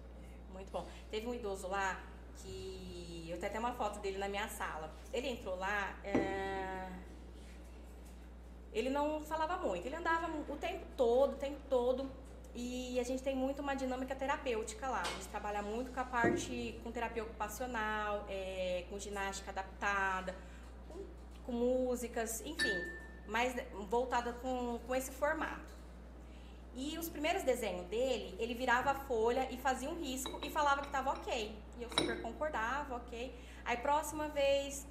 Muito 0.52 0.70
bom. 0.72 0.86
Teve 1.10 1.26
um 1.26 1.34
idoso 1.34 1.68
lá 1.68 2.00
que. 2.36 3.26
Eu 3.30 3.38
tenho 3.38 3.50
até 3.50 3.58
uma 3.60 3.72
foto 3.72 4.00
dele 4.00 4.18
na 4.18 4.28
minha 4.28 4.48
sala. 4.48 4.92
Ele 5.12 5.28
entrou 5.28 5.56
lá. 5.56 5.96
é, 6.02 6.90
Ele 8.72 8.88
não 8.88 9.20
falava 9.22 9.56
muito, 9.56 9.86
ele 9.86 9.96
andava 9.96 10.28
o 10.48 10.56
tempo 10.56 10.86
todo, 10.96 11.32
o 11.32 11.36
tempo 11.36 11.60
todo. 11.68 12.10
E 12.54 12.98
a 12.98 13.04
gente 13.04 13.22
tem 13.22 13.34
muito 13.34 13.62
uma 13.62 13.74
dinâmica 13.74 14.14
terapêutica 14.14 14.88
lá. 14.88 15.02
A 15.02 15.04
gente 15.04 15.28
trabalha 15.28 15.62
muito 15.62 15.92
com 15.92 16.00
a 16.00 16.04
parte 16.04 16.78
com 16.82 16.90
terapia 16.90 17.22
ocupacional, 17.22 18.24
é, 18.28 18.84
com 18.90 18.98
ginástica 18.98 19.50
adaptada, 19.50 20.34
com, 20.88 21.04
com 21.46 21.52
músicas, 21.52 22.40
enfim, 22.44 22.74
mais 23.26 23.54
voltada 23.88 24.32
com, 24.34 24.80
com 24.86 24.94
esse 24.94 25.12
formato. 25.12 25.70
E 26.74 26.96
os 26.98 27.08
primeiros 27.08 27.42
desenhos 27.42 27.86
dele, 27.86 28.34
ele 28.38 28.54
virava 28.54 28.92
a 28.92 28.94
folha 28.94 29.48
e 29.50 29.56
fazia 29.56 29.90
um 29.90 30.00
risco 30.00 30.40
e 30.42 30.50
falava 30.50 30.80
que 30.80 30.86
estava 30.86 31.10
ok. 31.10 31.54
E 31.78 31.82
eu 31.82 31.88
super 31.90 32.20
concordava, 32.22 32.96
ok. 32.96 33.34
Aí 33.64 33.76
próxima 33.76 34.28
vez 34.28 34.86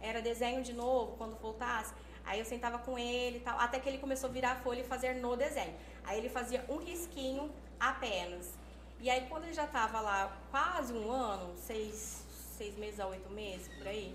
era 0.00 0.22
desenho 0.22 0.62
de 0.62 0.72
novo, 0.72 1.16
quando 1.16 1.36
voltasse. 1.38 1.92
Aí 2.28 2.40
eu 2.40 2.44
sentava 2.44 2.78
com 2.78 2.98
ele 2.98 3.38
e 3.38 3.40
tal, 3.40 3.58
até 3.58 3.80
que 3.80 3.88
ele 3.88 3.96
começou 3.96 4.28
a 4.28 4.32
virar 4.32 4.52
a 4.52 4.56
folha 4.56 4.80
e 4.80 4.84
fazer 4.84 5.14
no 5.14 5.34
desenho. 5.34 5.74
Aí 6.04 6.18
ele 6.18 6.28
fazia 6.28 6.62
um 6.68 6.76
risquinho 6.76 7.50
apenas. 7.80 8.52
E 9.00 9.08
aí 9.08 9.26
quando 9.30 9.44
ele 9.44 9.54
já 9.54 9.64
estava 9.64 9.98
lá 10.02 10.36
quase 10.50 10.92
um 10.92 11.10
ano, 11.10 11.56
seis, 11.56 12.22
seis 12.58 12.76
meses 12.76 13.00
a 13.00 13.06
oito 13.06 13.30
meses, 13.30 13.66
por 13.78 13.88
aí, 13.88 14.14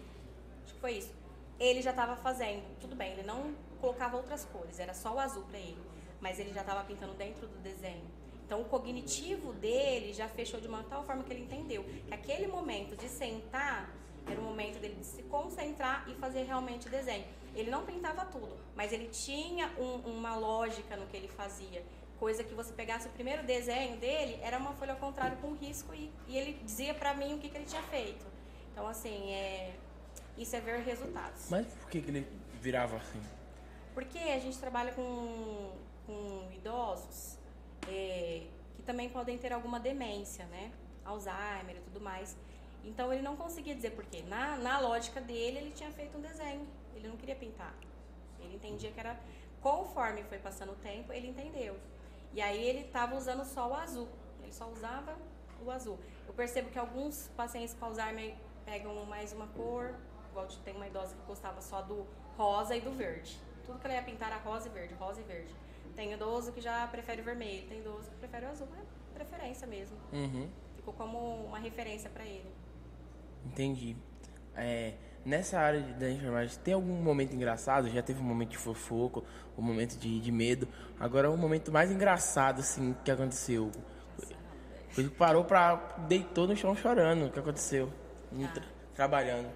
acho 0.64 0.76
que 0.76 0.80
foi 0.80 0.92
isso. 1.00 1.12
Ele 1.60 1.82
já 1.82 1.90
estava 1.90 2.16
fazendo, 2.16 2.64
tudo 2.80 2.96
bem, 2.96 3.14
ele 3.14 3.24
não 3.24 3.56
colocava 3.82 4.16
outras 4.16 4.46
cores, 4.46 4.80
era 4.80 4.94
só 4.94 5.16
o 5.16 5.20
azul 5.20 5.44
para 5.46 5.58
ele, 5.58 5.82
mas 6.22 6.38
ele 6.38 6.54
já 6.54 6.62
estava 6.62 6.84
pintando 6.84 7.16
dentro 7.16 7.48
do 7.48 7.58
desenho. 7.64 8.06
Então 8.46 8.62
o 8.62 8.66
cognitivo 8.66 9.54
dele 9.54 10.14
já 10.14 10.28
fechou 10.28 10.62
de 10.62 10.68
uma 10.68 10.84
tal 10.84 11.04
forma 11.04 11.24
que 11.24 11.34
ele 11.34 11.46
entendeu 11.46 11.84
que 11.84 12.14
aquele 12.14 12.46
momento 12.46 12.96
de 12.96 13.10
sentar 13.10 13.90
era 14.28 14.40
o 14.40 14.44
momento 14.44 14.80
dele 14.80 14.96
de 14.96 15.06
se 15.06 15.24
concentrar 15.24 16.08
e 16.08 16.14
fazer 16.14 16.44
realmente 16.44 16.88
desenho. 16.90 17.26
Ele 17.56 17.70
não 17.70 17.86
pintava 17.86 18.26
tudo, 18.26 18.58
mas 18.76 18.92
ele 18.92 19.08
tinha 19.10 19.68
um, 19.78 19.98
uma 20.10 20.36
lógica 20.36 20.96
no 20.96 21.06
que 21.08 21.16
ele 21.16 21.28
fazia. 21.28 21.84
Coisa 22.20 22.44
que 22.44 22.54
você 22.54 22.74
pegasse 22.74 23.08
o 23.08 23.12
primeiro 23.12 23.44
desenho 23.44 23.98
dele, 23.98 24.40
era 24.42 24.58
uma 24.58 24.74
folha 24.74 24.94
ao 24.94 25.00
contrário 25.00 25.38
com 25.38 25.54
risco 25.54 25.94
e, 25.94 26.12
e 26.28 26.38
ele 26.38 26.54
dizia 26.64 26.94
pra 26.94 27.14
mim 27.14 27.34
o 27.34 27.38
que, 27.38 27.50
que 27.50 27.58
ele 27.58 27.66
tinha 27.66 27.84
feito. 27.84 28.26
Então, 28.72 28.88
assim, 28.88 29.32
é, 29.32 29.76
isso 30.38 30.56
é 30.56 30.60
ver 30.60 30.80
resultados. 30.80 31.50
Mas 31.50 31.68
por 31.68 31.90
que, 31.90 32.02
que 32.02 32.10
ele 32.10 32.28
virava 32.62 32.98
assim? 32.98 33.22
Porque 33.94 34.18
a 34.18 34.40
gente 34.40 34.58
trabalha 34.58 34.92
com, 34.94 35.72
com 36.08 36.50
idosos 36.54 37.38
é, 37.88 38.44
que 38.76 38.82
também 38.84 39.10
podem 39.10 39.38
ter 39.38 39.54
alguma 39.54 39.80
demência, 39.80 40.46
né? 40.46 40.72
Alzheimer 41.06 41.76
e 41.78 41.82
tudo 41.82 42.02
mais. 42.02 42.36
Então 42.84 43.14
ele 43.14 43.22
não 43.22 43.36
conseguia 43.36 43.76
dizer 43.76 43.92
porquê. 43.92 44.24
Na, 44.24 44.58
na 44.58 44.80
lógica 44.80 45.22
dele, 45.22 45.60
ele 45.60 45.72
tinha 45.72 45.92
feito 45.92 46.18
um 46.18 46.22
desenho. 46.22 46.66
Ele 47.04 47.12
não 47.12 47.18
queria 47.18 47.36
pintar. 47.36 47.76
Ele 48.40 48.56
entendia 48.56 48.90
que 48.92 49.00
era. 49.00 49.20
Conforme 49.62 50.24
foi 50.24 50.40
passando 50.40 50.72
o 50.72 50.76
tempo, 50.76 51.12
ele 51.12 51.28
entendeu. 51.28 51.78
E 52.34 52.42
aí 52.42 52.64
ele 52.64 52.80
estava 52.80 53.16
usando 53.16 53.44
só 53.46 53.70
o 53.70 53.74
azul. 53.74 54.08
Ele 54.42 54.54
só 54.54 54.70
usava 54.70 55.18
o 55.62 55.70
azul. 55.70 56.00
Eu 56.28 56.34
percebo 56.34 56.70
que 56.70 56.80
alguns 56.80 57.30
pacientes 57.36 57.74
com 57.74 57.86
Alzheimer 57.86 58.36
pegam 58.66 59.06
mais 59.06 59.34
uma 59.34 59.48
cor. 59.48 59.94
Igual 60.32 60.48
tem 60.64 60.76
uma 60.76 60.88
idosa 60.88 61.16
que 61.16 61.22
gostava 61.28 61.62
só 61.62 61.82
do 61.82 62.08
rosa 62.38 62.76
e 62.76 62.82
do 62.82 62.92
verde. 62.92 63.38
Tudo 63.66 63.80
que 63.80 63.86
ela 63.86 63.96
ia 63.96 64.04
pintar 64.04 64.32
era 64.32 64.42
rosa 64.42 64.68
e 64.68 64.72
verde, 64.72 64.94
rosa 64.96 65.22
e 65.22 65.24
verde. 65.24 65.54
Tem 65.96 66.12
idoso 66.12 66.52
que 66.52 66.60
já 66.60 66.88
prefere 66.88 67.22
o 67.22 67.24
vermelho, 67.24 67.68
tem 67.68 67.80
idoso 67.80 68.10
que 68.10 68.18
prefere 68.18 68.46
o 68.46 68.50
azul. 68.50 68.68
É 68.80 69.14
preferência 69.14 69.68
mesmo. 69.68 69.98
Uhum. 70.12 70.50
Ficou 70.76 70.94
como 70.94 71.46
uma 71.46 71.60
referência 71.60 72.10
para 72.10 72.26
ele. 72.26 72.52
Entendi. 73.46 73.96
É, 74.56 74.96
nessa 75.26 75.60
área 75.60 75.82
de- 75.82 75.94
da 75.94 76.10
enfermagem, 76.10 76.58
tem 76.60 76.74
algum 76.74 76.94
momento 77.02 77.34
engraçado? 77.34 77.90
Já 77.90 78.02
teve 78.02 78.20
um 78.22 78.24
momento 78.26 78.50
de 78.50 78.58
fofoco, 78.58 79.24
um 79.58 79.62
momento 79.62 79.98
de, 79.98 80.20
de 80.20 80.32
medo. 80.32 80.68
Agora, 81.00 81.30
o 81.32 81.38
momento 81.38 81.72
mais 81.72 81.92
engraçado, 81.92 82.60
assim, 82.60 82.96
que 83.04 83.12
aconteceu. 83.12 83.72
Ele 84.98 85.10
parou 85.10 85.44
pra... 85.44 85.76
deitou 86.08 86.48
no 86.48 86.56
chão 86.56 86.76
chorando. 86.76 87.26
O 87.26 87.32
que 87.32 87.40
aconteceu? 87.40 87.92
No 88.32 88.48
tra- 88.50 88.64
trabalhando. 88.94 89.50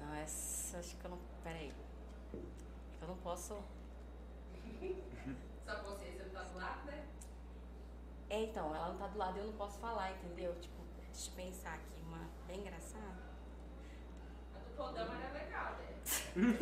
Não, 0.00 0.14
essa 0.16 0.78
acho 0.78 0.94
que 0.96 1.04
eu 1.04 1.10
não. 1.10 1.18
Peraí. 1.42 1.72
Eu 3.00 3.08
não 3.08 3.16
posso. 3.16 3.54
Só 5.66 5.82
você, 5.82 6.04
você 6.06 6.22
não 6.24 6.30
tá 6.32 6.42
do 6.42 6.58
lado, 6.58 6.86
né? 6.86 7.02
É, 8.30 8.42
então, 8.44 8.74
ela 8.74 8.88
não 8.90 8.98
tá 8.98 9.06
do 9.06 9.18
lado 9.18 9.36
e 9.38 9.40
eu 9.40 9.46
não 9.46 9.52
posso 9.54 9.78
falar, 9.78 10.12
entendeu? 10.12 10.54
Tipo, 10.60 10.82
deixa 11.10 11.30
eu 11.30 11.34
pensar 11.34 11.74
aqui, 11.74 12.02
uma 12.06 12.28
bem 12.46 12.60
engraçada. 12.60 13.17
Podama 14.78 15.12
era 15.12 15.32
legal, 15.32 15.76
né? 15.80 15.88
Não 16.36 16.54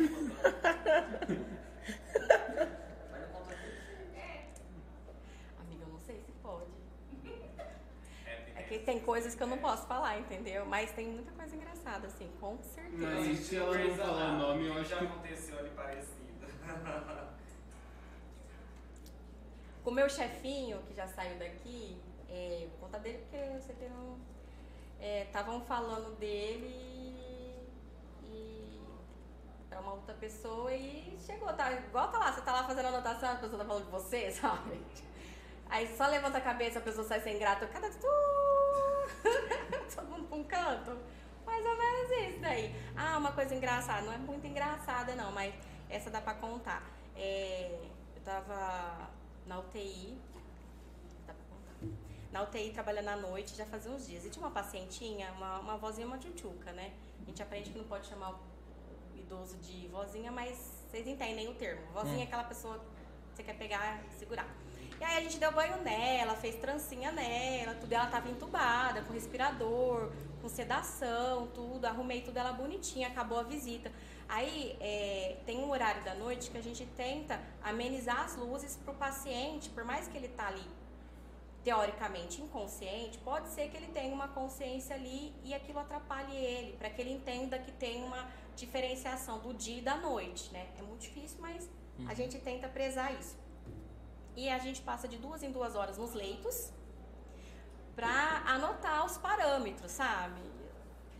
Amiga, 5.61 5.83
eu 5.83 5.87
não 5.87 5.99
sei 5.99 6.19
se 6.21 6.31
pode. 6.41 6.65
É 8.55 8.63
que 8.63 8.79
tem 8.79 8.99
coisas 9.01 9.35
que 9.35 9.43
eu 9.43 9.45
não 9.45 9.59
posso 9.59 9.85
falar, 9.85 10.17
entendeu? 10.17 10.65
Mas 10.65 10.91
tem 10.93 11.07
muita 11.09 11.31
coisa 11.31 11.55
engraçada, 11.55 12.07
assim, 12.07 12.27
com 12.41 12.57
certeza. 12.63 13.05
Mas 13.05 13.37
se 13.37 13.55
ela 13.55 13.77
não 13.77 13.95
falar 13.95 14.33
o 14.33 14.37
nome, 14.39 14.65
eu 14.65 14.73
acho 14.73 14.89
Já 14.89 14.97
que. 14.97 15.05
aconteceu 15.05 15.59
ali 15.59 15.69
parecido. 15.69 16.17
Com 19.83 19.91
o 19.91 19.93
meu 19.93 20.09
chefinho, 20.09 20.81
que 20.87 20.95
já 20.95 21.05
saiu 21.05 21.37
daqui, 21.37 22.01
é, 22.27 22.65
vou 22.71 22.79
contar 22.79 22.97
dele 22.97 23.19
porque 23.19 23.37
você 23.61 23.73
tem 23.73 23.91
um. 23.91 24.17
Estavam 24.99 25.61
falando 25.61 26.17
dele 26.17 26.65
e 26.95 26.96
pra 29.69 29.79
uma 29.79 29.93
outra 29.93 30.13
pessoa 30.15 30.73
e 30.73 31.17
chegou, 31.25 31.51
tá 31.53 31.71
igual 31.71 32.09
tá 32.09 32.17
lá, 32.17 32.31
você 32.31 32.41
tá 32.41 32.51
lá 32.51 32.63
fazendo 32.63 32.87
anotação, 32.87 33.31
a 33.31 33.35
pessoa 33.35 33.59
tá 33.59 33.65
falando 33.65 33.85
de 33.85 33.91
você, 33.91 34.31
sabe? 34.31 34.81
Aí 35.69 35.87
só 35.95 36.07
levanta 36.07 36.37
a 36.37 36.41
cabeça, 36.41 36.79
a 36.79 36.81
pessoa 36.81 37.05
sai 37.05 37.19
sem 37.19 37.37
grato, 37.37 37.67
cada 37.67 37.89
tu, 37.89 38.07
todo 39.95 40.07
mundo 40.07 40.27
pra 40.27 40.37
um 40.37 40.43
canto. 40.43 40.97
Mais 41.45 41.65
ou 41.65 41.77
menos 41.77 42.11
isso 42.29 42.39
daí. 42.39 42.75
Ah, 42.95 43.17
uma 43.17 43.31
coisa 43.31 43.55
engraçada, 43.55 44.01
não 44.01 44.13
é 44.13 44.17
muito 44.17 44.45
engraçada 44.45 45.15
não, 45.15 45.31
mas 45.31 45.53
essa 45.89 46.09
dá 46.09 46.21
pra 46.21 46.33
contar. 46.33 46.83
É, 47.15 47.79
eu 48.15 48.21
tava 48.21 49.09
na 49.45 49.59
UTI, 49.59 50.17
dá 51.25 51.33
pra 51.33 51.43
contar. 51.49 51.95
Na 52.31 52.43
UTI 52.43 52.71
trabalhando 52.71 53.07
à 53.07 53.15
noite 53.15 53.55
já 53.55 53.65
fazia 53.65 53.91
uns 53.91 54.05
dias. 54.05 54.25
E 54.25 54.29
tinha 54.29 54.45
uma 54.45 54.51
pacientinha, 54.51 55.31
uma, 55.31 55.59
uma 55.59 55.77
vozinha, 55.77 56.05
uma 56.05 56.17
tchutchuca, 56.17 56.71
né? 56.73 56.93
A 57.21 57.25
gente 57.25 57.41
aprende 57.41 57.69
que 57.69 57.77
não 57.77 57.85
pode 57.85 58.07
chamar 58.07 58.35
idoso 59.27 59.57
de 59.57 59.87
vozinha, 59.89 60.31
mas 60.31 60.57
vocês 60.89 61.05
entendem 61.05 61.49
o 61.49 61.53
termo. 61.53 61.81
Vozinha 61.93 62.21
é 62.21 62.23
aquela 62.23 62.45
pessoa 62.45 62.79
que 62.79 63.35
você 63.35 63.43
quer 63.43 63.57
pegar 63.57 64.01
e 64.09 64.17
segurar. 64.17 64.47
E 64.99 65.03
aí 65.03 65.17
a 65.17 65.21
gente 65.21 65.37
deu 65.37 65.51
banho 65.51 65.77
nela, 65.83 66.33
fez 66.35 66.55
trancinha 66.55 67.11
nela, 67.11 67.75
tudo. 67.75 67.91
Ela 67.91 68.07
tava 68.07 68.29
entubada, 68.29 69.01
com 69.01 69.13
respirador, 69.13 70.11
com 70.41 70.47
sedação, 70.47 71.47
tudo. 71.53 71.85
Arrumei 71.85 72.21
tudo 72.21 72.37
ela 72.37 72.53
bonitinha, 72.53 73.09
acabou 73.09 73.37
a 73.37 73.43
visita. 73.43 73.91
Aí 74.29 74.75
é, 74.79 75.37
tem 75.45 75.59
um 75.59 75.69
horário 75.69 76.03
da 76.03 76.15
noite 76.15 76.49
que 76.49 76.57
a 76.57 76.63
gente 76.63 76.85
tenta 76.97 77.39
amenizar 77.61 78.21
as 78.21 78.35
luzes 78.35 78.77
pro 78.77 78.93
paciente, 78.93 79.69
por 79.69 79.83
mais 79.83 80.07
que 80.07 80.17
ele 80.17 80.29
tá 80.29 80.47
ali 80.47 80.65
teoricamente 81.63 82.41
inconsciente, 82.41 83.17
pode 83.17 83.49
ser 83.49 83.69
que 83.69 83.75
ele 83.75 83.87
tenha 83.87 84.13
uma 84.13 84.29
consciência 84.29 84.95
ali 84.95 85.33
e 85.43 85.53
aquilo 85.53 85.79
atrapalhe 85.79 86.33
ele, 86.33 86.77
para 86.77 86.89
que 86.89 87.01
ele 87.01 87.11
entenda 87.11 87.59
que 87.59 87.73
tem 87.73 88.05
uma 88.05 88.25
diferenciação 88.61 89.39
do 89.39 89.53
dia 89.53 89.77
e 89.79 89.81
da 89.81 89.95
noite, 89.97 90.51
né? 90.51 90.63
É 90.77 90.81
muito 90.81 91.01
difícil, 91.01 91.37
mas 91.39 91.69
a 92.07 92.13
gente 92.13 92.37
tenta 92.39 92.67
prezar 92.67 93.13
isso. 93.19 93.35
E 94.35 94.49
a 94.49 94.59
gente 94.59 94.81
passa 94.81 95.07
de 95.07 95.17
duas 95.17 95.41
em 95.43 95.51
duas 95.51 95.75
horas 95.75 95.97
nos 95.97 96.13
leitos 96.13 96.71
pra 97.95 98.43
anotar 98.45 99.05
os 99.05 99.17
parâmetros, 99.17 99.91
sabe? 99.91 100.41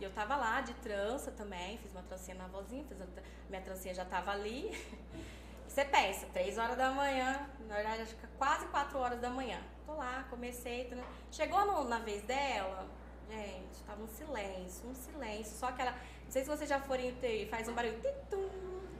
E 0.00 0.04
eu 0.04 0.12
tava 0.12 0.36
lá 0.36 0.60
de 0.60 0.72
trança 0.74 1.30
também, 1.32 1.76
fiz 1.78 1.90
uma 1.90 2.02
trancinha 2.02 2.36
na 2.36 2.46
vozinha, 2.46 2.84
fiz 2.88 3.00
a 3.00 3.06
tra- 3.06 3.22
minha 3.48 3.62
trancinha 3.62 3.94
já 3.94 4.04
tava 4.04 4.30
ali. 4.30 4.70
Você 5.66 5.84
pensa, 5.84 6.26
três 6.32 6.56
horas 6.58 6.76
da 6.76 6.90
manhã, 6.92 7.48
na 7.68 7.74
verdade 7.74 8.02
acho 8.02 8.14
que 8.16 8.24
é 8.24 8.28
quase 8.38 8.66
quatro 8.68 8.98
horas 8.98 9.20
da 9.20 9.28
manhã. 9.30 9.60
Tô 9.86 9.94
lá, 9.94 10.24
comecei. 10.30 10.84
tá, 10.84 10.96
né? 10.96 11.04
Chegou 11.30 11.64
no- 11.66 11.84
na 11.88 11.98
vez 11.98 12.22
dela, 12.22 12.86
gente, 13.28 13.82
tava 13.86 14.02
um 14.02 14.08
silêncio, 14.08 14.88
um 14.88 14.94
silêncio. 14.94 15.56
Só 15.56 15.66
aquela. 15.68 15.94
Não 16.28 16.32
sei 16.32 16.42
se 16.44 16.48
vocês 16.50 16.68
já 16.68 16.78
forem 16.78 17.06
em 17.08 17.12
UTI, 17.12 17.46
faz 17.50 17.66
um 17.68 17.72
barulho, 17.72 17.98
titum, 18.02 18.50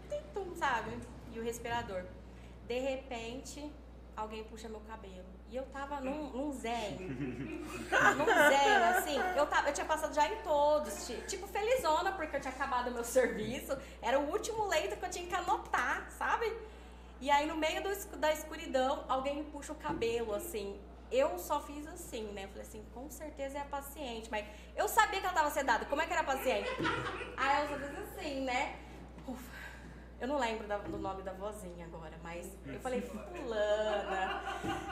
titum, 0.08 0.56
sabe? 0.56 0.96
E 1.30 1.38
o 1.38 1.42
respirador. 1.42 2.02
De 2.66 2.78
repente, 2.78 3.70
alguém 4.16 4.44
puxa 4.44 4.66
meu 4.66 4.80
cabelo. 4.80 5.26
E 5.50 5.56
eu 5.56 5.64
tava 5.66 6.00
num, 6.00 6.30
num 6.30 6.50
zen. 6.52 6.96
num 6.98 8.26
zen, 8.48 8.76
assim. 8.96 9.16
Eu, 9.36 9.46
tava, 9.46 9.68
eu 9.68 9.74
tinha 9.74 9.84
passado 9.84 10.14
já 10.14 10.26
em 10.26 10.36
todos. 10.42 11.06
ti- 11.06 11.22
Tipo, 11.28 11.46
felizona, 11.46 12.12
porque 12.12 12.36
eu 12.36 12.40
tinha 12.40 12.52
acabado 12.52 12.88
o 12.88 12.94
meu 12.94 13.04
serviço. 13.04 13.76
Era 14.00 14.18
o 14.18 14.30
último 14.30 14.66
leito 14.66 14.96
que 14.96 15.04
eu 15.04 15.10
tinha 15.10 15.26
que 15.26 15.34
anotar, 15.34 16.10
sabe? 16.10 16.50
E 17.20 17.30
aí, 17.30 17.46
no 17.46 17.56
meio 17.56 17.82
do 17.82 18.16
da 18.16 18.32
escuridão, 18.32 19.04
alguém 19.06 19.36
me 19.36 19.44
puxa 19.44 19.72
o 19.72 19.76
cabelo, 19.76 20.34
assim. 20.34 20.80
Eu 21.10 21.38
só 21.38 21.60
fiz 21.60 21.86
assim, 21.86 22.24
né? 22.32 22.44
Eu 22.44 22.48
falei 22.48 22.62
assim, 22.62 22.84
com 22.94 23.10
certeza 23.10 23.58
é 23.58 23.60
a 23.60 23.64
paciente. 23.64 24.30
Mas 24.30 24.44
eu 24.76 24.88
sabia 24.88 25.20
que 25.20 25.26
ela 25.26 25.34
tava 25.34 25.50
sedada. 25.50 25.86
Como 25.86 26.02
é 26.02 26.06
que 26.06 26.12
era 26.12 26.22
a 26.22 26.24
paciente? 26.24 26.68
Aí 27.36 27.62
eu 27.62 27.68
só 27.68 27.86
fiz 27.86 27.98
assim, 27.98 28.40
né? 28.42 28.76
Ufa. 29.26 29.57
Eu 30.20 30.26
não 30.26 30.36
lembro 30.36 30.66
da- 30.66 30.78
do 30.78 30.98
nome 30.98 31.22
da 31.22 31.32
vozinha 31.32 31.86
agora, 31.86 32.14
mas 32.24 32.44
eu 32.66 32.80
falei, 32.80 33.00
fulana, 33.00 34.42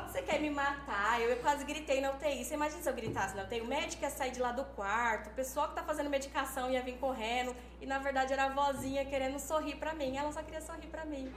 você 0.07 0.23
quer 0.23 0.41
me 0.41 0.51
matar? 0.51 1.21
Eu, 1.21 1.31
eu 1.31 1.37
quase 1.39 1.65
gritei 1.65 2.01
na 2.01 2.13
UTI. 2.13 2.45
Você 2.45 2.55
imagina 2.55 2.81
se 2.81 2.89
eu 2.89 2.95
gritasse 2.95 3.35
na 3.35 3.43
UTI? 3.43 3.61
O 3.61 3.67
médico 3.67 4.05
ia 4.05 4.11
sair 4.11 4.31
de 4.31 4.41
lá 4.41 4.53
do 4.53 4.65
quarto, 4.65 5.29
o 5.31 5.33
pessoal 5.33 5.69
que 5.71 5.75
tá 5.75 5.83
fazendo 5.83 6.09
medicação 6.09 6.71
ia 6.71 6.81
vir 6.81 6.97
correndo. 6.99 7.57
E 7.81 7.87
na 7.87 7.99
verdade 7.99 8.33
era 8.33 8.45
a 8.45 8.49
vozinha 8.51 9.05
querendo 9.05 9.39
sorrir 9.41 9.75
pra 9.77 9.93
mim. 9.95 10.17
Ela 10.17 10.31
só 10.31 10.43
queria 10.43 10.61
sorrir 10.61 10.87
pra 10.87 11.05
mim. 11.05 11.33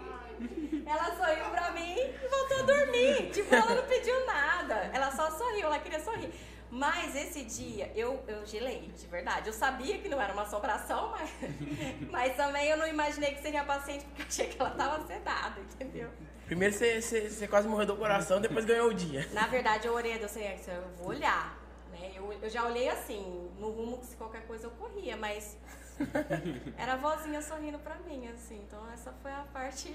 Ela 0.85 1.05
sorriu 1.15 1.45
pra 1.49 1.71
mim 1.71 1.95
e 1.97 2.27
voltou 2.27 2.59
a 2.59 2.61
dormir. 2.61 3.31
Tipo, 3.31 3.55
ela 3.55 3.73
não 3.73 3.83
pediu 3.87 4.25
nada. 4.27 4.75
Ela 4.93 5.11
só 5.11 5.31
sorriu, 5.31 5.65
ela 5.65 5.79
queria 5.79 5.99
sorrir. 5.99 6.31
Mas 6.71 7.15
esse 7.15 7.43
dia 7.43 7.91
eu, 7.95 8.23
eu 8.27 8.45
gelei, 8.45 8.91
de 8.95 9.07
verdade. 9.07 9.47
Eu 9.47 9.53
sabia 9.53 9.97
que 9.97 10.07
não 10.07 10.21
era 10.21 10.33
uma 10.33 10.43
assombração, 10.43 11.11
mas, 11.11 11.29
mas 12.11 12.35
também 12.35 12.67
eu 12.67 12.77
não 12.77 12.87
imaginei 12.87 13.33
que 13.33 13.41
seria 13.41 13.61
a 13.61 13.65
paciente, 13.65 14.05
porque 14.05 14.21
eu 14.21 14.27
achei 14.27 14.47
que 14.47 14.61
ela 14.61 14.71
tava 14.71 15.05
sedada, 15.07 15.59
entendeu? 15.61 16.09
Primeiro 16.45 16.73
você, 16.73 17.01
você, 17.01 17.29
você 17.29 17.47
quase 17.47 17.67
morreu 17.67 17.85
do 17.85 17.95
coração, 17.95 18.39
depois 18.39 18.65
ganhou 18.65 18.89
o 18.89 18.93
dia. 18.93 19.27
Na 19.33 19.47
verdade, 19.47 19.87
eu 19.87 19.93
orei, 19.93 20.21
eu 20.21 20.29
sei, 20.29 20.59
eu 20.67 20.89
vou 20.97 21.09
olhar. 21.09 21.57
Né? 21.91 22.11
Eu, 22.15 22.31
eu 22.33 22.49
já 22.49 22.65
olhei 22.65 22.89
assim, 22.89 23.49
no 23.59 23.71
rumo 23.71 23.97
que 23.99 24.05
se 24.05 24.15
qualquer 24.15 24.45
coisa 24.45 24.67
eu 24.67 24.71
corria, 24.71 25.17
mas 25.17 25.57
Era 26.77 26.93
a 26.93 26.97
vozinha 26.97 27.41
sorrindo 27.41 27.77
pra 27.79 27.95
mim, 27.95 28.27
assim. 28.27 28.61
Então 28.67 28.79
essa 28.91 29.11
foi 29.21 29.31
a 29.31 29.45
parte 29.53 29.93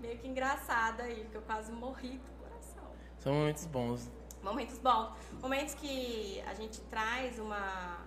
meio 0.00 0.18
que 0.18 0.28
engraçada 0.28 1.02
aí, 1.02 1.26
que 1.30 1.36
eu 1.36 1.42
quase 1.42 1.72
morri 1.72 2.18
do 2.18 2.42
coração. 2.42 2.84
São 3.18 3.34
momentos 3.34 3.66
bons. 3.66 4.10
Momentos 4.46 4.78
bons. 4.78 5.08
Momentos 5.42 5.74
que 5.74 6.40
a 6.46 6.54
gente 6.54 6.80
traz 6.82 7.38
uma, 7.40 7.98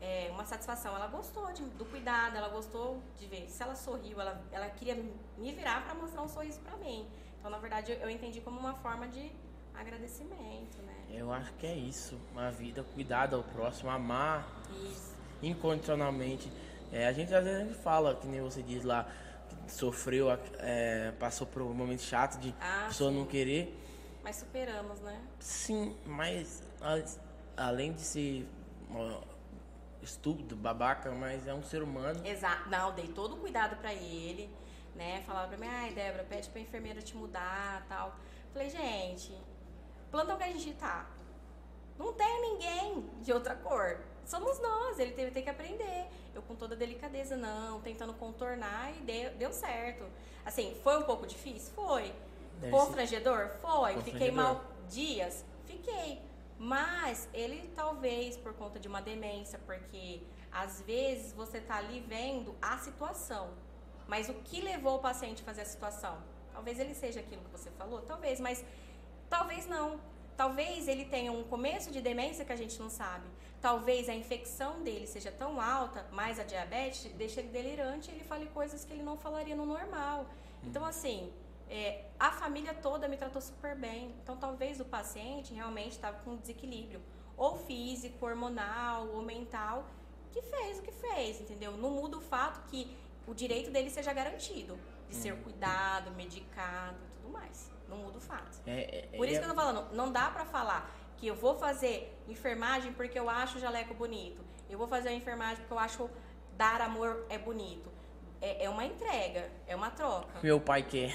é, 0.00 0.28
uma 0.32 0.44
satisfação. 0.44 0.94
Ela 0.94 1.08
gostou 1.08 1.52
de- 1.52 1.64
do 1.80 1.84
cuidado, 1.84 2.36
ela 2.36 2.48
gostou 2.48 3.02
de 3.18 3.26
ver. 3.26 3.48
Se 3.50 3.62
ela 3.64 3.74
sorriu, 3.74 4.20
ela, 4.20 4.40
ela 4.52 4.68
queria 4.68 4.94
me 5.36 5.52
virar 5.52 5.84
para 5.84 5.94
mostrar 5.94 6.22
um 6.22 6.28
sorriso 6.28 6.60
para 6.60 6.76
mim. 6.76 7.06
Então, 7.38 7.50
na 7.50 7.58
verdade, 7.58 7.90
eu, 7.92 7.98
eu 7.98 8.10
entendi 8.10 8.40
como 8.40 8.58
uma 8.60 8.74
forma 8.74 9.08
de 9.08 9.32
agradecimento, 9.74 10.78
né? 10.82 10.94
Eu 11.10 11.32
acho 11.32 11.52
que 11.54 11.66
é 11.66 11.74
isso. 11.74 12.16
Uma 12.32 12.50
vida, 12.52 12.84
cuidado 12.94 13.34
ao 13.36 13.42
próximo, 13.42 13.90
amar 13.90 14.46
Isso. 14.88 15.14
incondicionalmente. 15.42 16.50
É, 16.92 17.06
a 17.08 17.12
gente 17.12 17.34
às 17.34 17.42
vezes 17.44 17.60
a 17.60 17.64
gente 17.64 17.78
fala, 17.82 18.14
que 18.14 18.26
nem 18.28 18.40
você 18.40 18.62
diz 18.62 18.84
lá, 18.84 19.08
sofreu, 19.66 20.28
é, 20.58 21.12
passou 21.18 21.46
por 21.46 21.60
um 21.62 21.74
momento 21.74 22.02
chato 22.02 22.38
de 22.38 22.54
Ah, 22.60 22.84
pessoa 22.88 23.10
sim. 23.10 23.18
não 23.18 23.26
querer. 23.26 23.82
Mas 24.26 24.34
superamos, 24.34 24.98
né? 25.02 25.24
Sim, 25.38 25.96
mas 26.04 26.60
além 27.56 27.92
de 27.92 28.00
ser 28.00 28.44
estúpido, 30.02 30.56
babaca, 30.56 31.12
mas 31.12 31.46
é 31.46 31.54
um 31.54 31.62
ser 31.62 31.80
humano. 31.80 32.26
Exato. 32.26 32.68
Não, 32.68 32.92
dei 32.92 33.06
todo 33.06 33.36
o 33.36 33.36
cuidado 33.36 33.76
pra 33.76 33.94
ele, 33.94 34.52
né? 34.96 35.22
Falava 35.24 35.46
pra 35.46 35.56
mim, 35.56 35.68
ai, 35.68 35.92
Débora, 35.92 36.24
pede 36.24 36.48
pra 36.48 36.60
enfermeira 36.60 37.00
te 37.00 37.16
mudar 37.16 37.86
tal. 37.88 38.16
Falei, 38.52 38.68
gente, 38.68 39.32
plantão 40.10 40.36
que 40.36 40.42
a 40.42 40.50
gente 40.50 40.72
tá. 40.72 41.08
Não 41.96 42.12
tem 42.12 42.40
ninguém 42.40 43.08
de 43.22 43.32
outra 43.32 43.54
cor. 43.54 44.00
Somos 44.24 44.58
nós, 44.58 44.98
ele 44.98 45.12
teve, 45.12 45.40
que 45.40 45.48
aprender. 45.48 46.08
Eu 46.34 46.42
com 46.42 46.56
toda 46.56 46.74
delicadeza, 46.74 47.36
não, 47.36 47.80
tentando 47.80 48.12
contornar 48.14 48.92
e 48.96 49.02
deu, 49.02 49.36
deu 49.36 49.52
certo. 49.52 50.04
Assim, 50.44 50.76
foi 50.82 50.98
um 50.98 51.04
pouco 51.04 51.28
difícil? 51.28 51.72
Foi. 51.74 52.12
Constrangedor? 52.70 53.50
Foi. 53.60 53.94
Fiquei 54.02 54.30
Constrangedor. 54.30 54.34
mal 54.34 54.64
dias? 54.88 55.44
Fiquei. 55.64 56.20
Mas 56.58 57.28
ele 57.34 57.70
talvez 57.74 58.36
por 58.36 58.54
conta 58.54 58.78
de 58.78 58.88
uma 58.88 59.02
demência, 59.02 59.58
porque 59.66 60.22
às 60.50 60.80
vezes 60.82 61.32
você 61.32 61.60
tá 61.60 61.76
ali 61.76 62.00
vendo 62.00 62.54
a 62.62 62.78
situação. 62.78 63.50
Mas 64.08 64.28
o 64.28 64.34
que 64.34 64.60
levou 64.60 64.96
o 64.96 64.98
paciente 65.00 65.42
a 65.42 65.44
fazer 65.44 65.62
a 65.62 65.66
situação? 65.66 66.16
Talvez 66.52 66.78
ele 66.78 66.94
seja 66.94 67.20
aquilo 67.20 67.42
que 67.42 67.50
você 67.50 67.70
falou, 67.72 68.00
talvez, 68.02 68.40
mas 68.40 68.64
talvez 69.28 69.66
não. 69.66 70.00
Talvez 70.36 70.86
ele 70.86 71.06
tenha 71.06 71.32
um 71.32 71.44
começo 71.44 71.90
de 71.90 72.00
demência 72.00 72.44
que 72.44 72.52
a 72.52 72.56
gente 72.56 72.78
não 72.78 72.88
sabe. 72.90 73.26
Talvez 73.60 74.08
a 74.08 74.14
infecção 74.14 74.82
dele 74.82 75.06
seja 75.06 75.32
tão 75.32 75.60
alta, 75.60 76.06
mais 76.12 76.38
a 76.38 76.44
diabetes, 76.44 77.10
deixa 77.14 77.40
ele 77.40 77.48
delirante 77.48 78.10
e 78.10 78.14
ele 78.14 78.24
fale 78.24 78.46
coisas 78.46 78.84
que 78.84 78.92
ele 78.92 79.02
não 79.02 79.16
falaria 79.16 79.56
no 79.56 79.66
normal. 79.66 80.26
Então, 80.62 80.84
assim, 80.84 81.32
é, 81.68 82.04
a 82.18 82.30
família 82.30 82.74
toda 82.74 83.08
me 83.08 83.16
tratou 83.16 83.40
super 83.40 83.76
bem. 83.76 84.14
Então, 84.22 84.36
talvez 84.36 84.80
o 84.80 84.84
paciente 84.84 85.52
realmente 85.52 85.92
estava 85.92 86.18
com 86.18 86.32
um 86.32 86.36
desequilíbrio, 86.36 87.00
ou 87.36 87.56
físico, 87.56 88.24
hormonal, 88.24 89.08
ou 89.08 89.22
mental, 89.22 89.84
que 90.32 90.40
fez 90.42 90.78
o 90.78 90.82
que 90.82 90.92
fez, 90.92 91.40
entendeu? 91.40 91.72
Não 91.76 91.90
muda 91.90 92.16
o 92.18 92.20
fato 92.20 92.68
que 92.68 92.96
o 93.26 93.34
direito 93.34 93.70
dele 93.70 93.90
seja 93.90 94.12
garantido, 94.12 94.78
de 95.08 95.14
ser 95.16 95.34
cuidado, 95.42 96.10
medicado 96.12 96.96
e 97.04 97.16
tudo 97.16 97.32
mais. 97.32 97.70
Não 97.88 97.96
muda 97.98 98.18
o 98.18 98.20
fato. 98.20 98.58
É, 98.66 99.06
é- 99.12 99.16
Por 99.16 99.26
isso 99.26 99.36
é- 99.36 99.38
que 99.40 99.44
eu 99.44 99.48
tô 99.48 99.54
falando, 99.54 99.92
não 99.94 100.10
dá 100.10 100.30
pra 100.30 100.44
falar 100.44 100.90
que 101.16 101.26
eu 101.26 101.34
vou 101.34 101.56
fazer 101.58 102.16
enfermagem 102.28 102.92
porque 102.92 103.18
eu 103.18 103.28
acho 103.30 103.58
o 103.58 103.60
jaleco 103.60 103.94
bonito. 103.94 104.44
Eu 104.68 104.76
vou 104.78 104.86
fazer 104.88 105.08
a 105.10 105.12
enfermagem 105.12 105.56
porque 105.58 105.72
eu 105.72 105.78
acho 105.78 106.10
dar 106.56 106.80
amor 106.80 107.24
é 107.28 107.38
bonito. 107.38 107.90
É, 108.40 108.64
é 108.64 108.70
uma 108.70 108.84
entrega, 108.84 109.50
é 109.66 109.74
uma 109.74 109.90
troca. 109.90 110.40
Meu 110.42 110.60
pai 110.60 110.82
quer. 110.82 111.12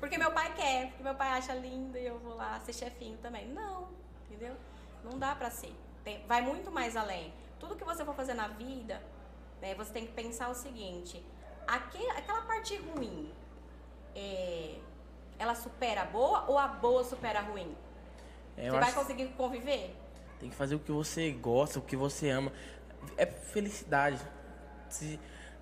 Porque 0.00 0.18
meu 0.18 0.30
pai 0.30 0.52
quer, 0.54 0.88
porque 0.88 1.02
meu 1.02 1.14
pai 1.14 1.28
acha 1.28 1.54
lindo 1.54 1.96
e 1.96 2.04
eu 2.06 2.18
vou 2.18 2.34
lá 2.36 2.58
ser 2.60 2.72
chefinho 2.72 3.16
também. 3.18 3.48
Não, 3.48 3.88
entendeu? 4.26 4.54
Não 5.04 5.18
dá 5.18 5.34
pra 5.34 5.50
ser. 5.50 5.74
Tem- 6.04 6.24
vai 6.26 6.40
muito 6.42 6.70
mais 6.70 6.96
além. 6.96 7.32
Tudo 7.58 7.74
que 7.76 7.84
você 7.84 8.04
for 8.04 8.14
fazer 8.14 8.34
na 8.34 8.48
vida, 8.48 9.02
né, 9.60 9.74
você 9.74 9.92
tem 9.92 10.06
que 10.06 10.12
pensar 10.12 10.48
o 10.50 10.54
seguinte: 10.54 11.24
aque- 11.66 12.10
aquela 12.10 12.42
parte 12.42 12.76
ruim, 12.76 13.32
é, 14.14 14.78
ela 15.38 15.54
supera 15.54 16.02
a 16.02 16.04
boa 16.04 16.44
ou 16.46 16.58
a 16.58 16.68
boa 16.68 17.02
supera 17.04 17.38
a 17.40 17.42
ruim? 17.42 17.74
É, 18.56 18.70
você 18.70 18.78
vai 18.78 18.92
conseguir 18.92 19.28
conviver? 19.36 19.94
Tem 20.38 20.50
que 20.50 20.56
fazer 20.56 20.74
o 20.74 20.78
que 20.78 20.92
você 20.92 21.30
gosta, 21.30 21.78
o 21.78 21.82
que 21.82 21.96
você 21.96 22.28
ama. 22.30 22.52
É 23.16 23.26
felicidade. 23.26 24.18
Se, 24.88 25.18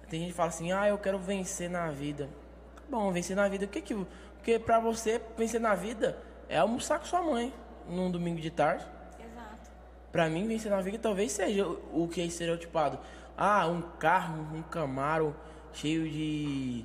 tem 0.08 0.20
gente 0.20 0.30
que 0.30 0.36
fala 0.36 0.48
assim, 0.48 0.72
ah, 0.72 0.88
eu 0.88 0.98
quero 0.98 1.18
vencer 1.18 1.70
na 1.70 1.90
vida. 1.90 2.28
Tá 2.76 2.82
bom, 2.88 3.10
vencer 3.12 3.36
na 3.36 3.48
vida. 3.48 3.64
O 3.64 3.68
que 3.68 3.80
que. 3.80 4.06
Porque 4.44 4.58
pra 4.58 4.78
você 4.78 5.22
vencer 5.38 5.58
na 5.58 5.74
vida 5.74 6.18
é 6.50 6.58
almoçar 6.58 6.98
com 6.98 7.06
sua 7.06 7.22
mãe 7.22 7.50
num 7.88 8.10
domingo 8.10 8.38
de 8.42 8.50
tarde. 8.50 8.84
Exato. 9.18 9.70
Pra 10.12 10.28
mim, 10.28 10.46
vencer 10.46 10.70
na 10.70 10.82
vida 10.82 10.98
talvez 10.98 11.32
seja 11.32 11.66
o 11.66 12.06
que 12.06 12.20
é 12.20 12.26
estereotipado. 12.26 12.98
Ah, 13.38 13.66
um 13.66 13.80
carro, 13.80 14.46
um 14.54 14.62
Camaro 14.64 15.34
cheio 15.72 16.06
de, 16.06 16.84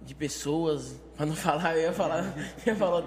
de 0.00 0.14
pessoas. 0.14 0.98
Pra 1.14 1.26
não 1.26 1.36
falar, 1.36 1.76
eu 1.76 1.82
ia 1.82 1.92
falar. 1.92 2.24
Eu 2.64 2.72
ia 2.72 2.74
falar 2.74 3.04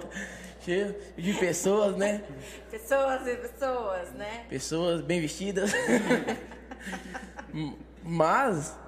cheio 0.60 0.94
de 1.16 1.34
pessoas, 1.34 1.96
né? 1.96 2.22
Pessoas 2.70 3.26
e 3.26 3.34
pessoas, 3.34 4.12
né? 4.12 4.46
Pessoas 4.48 5.00
bem 5.00 5.20
vestidas. 5.20 5.72
Mas 8.04 8.78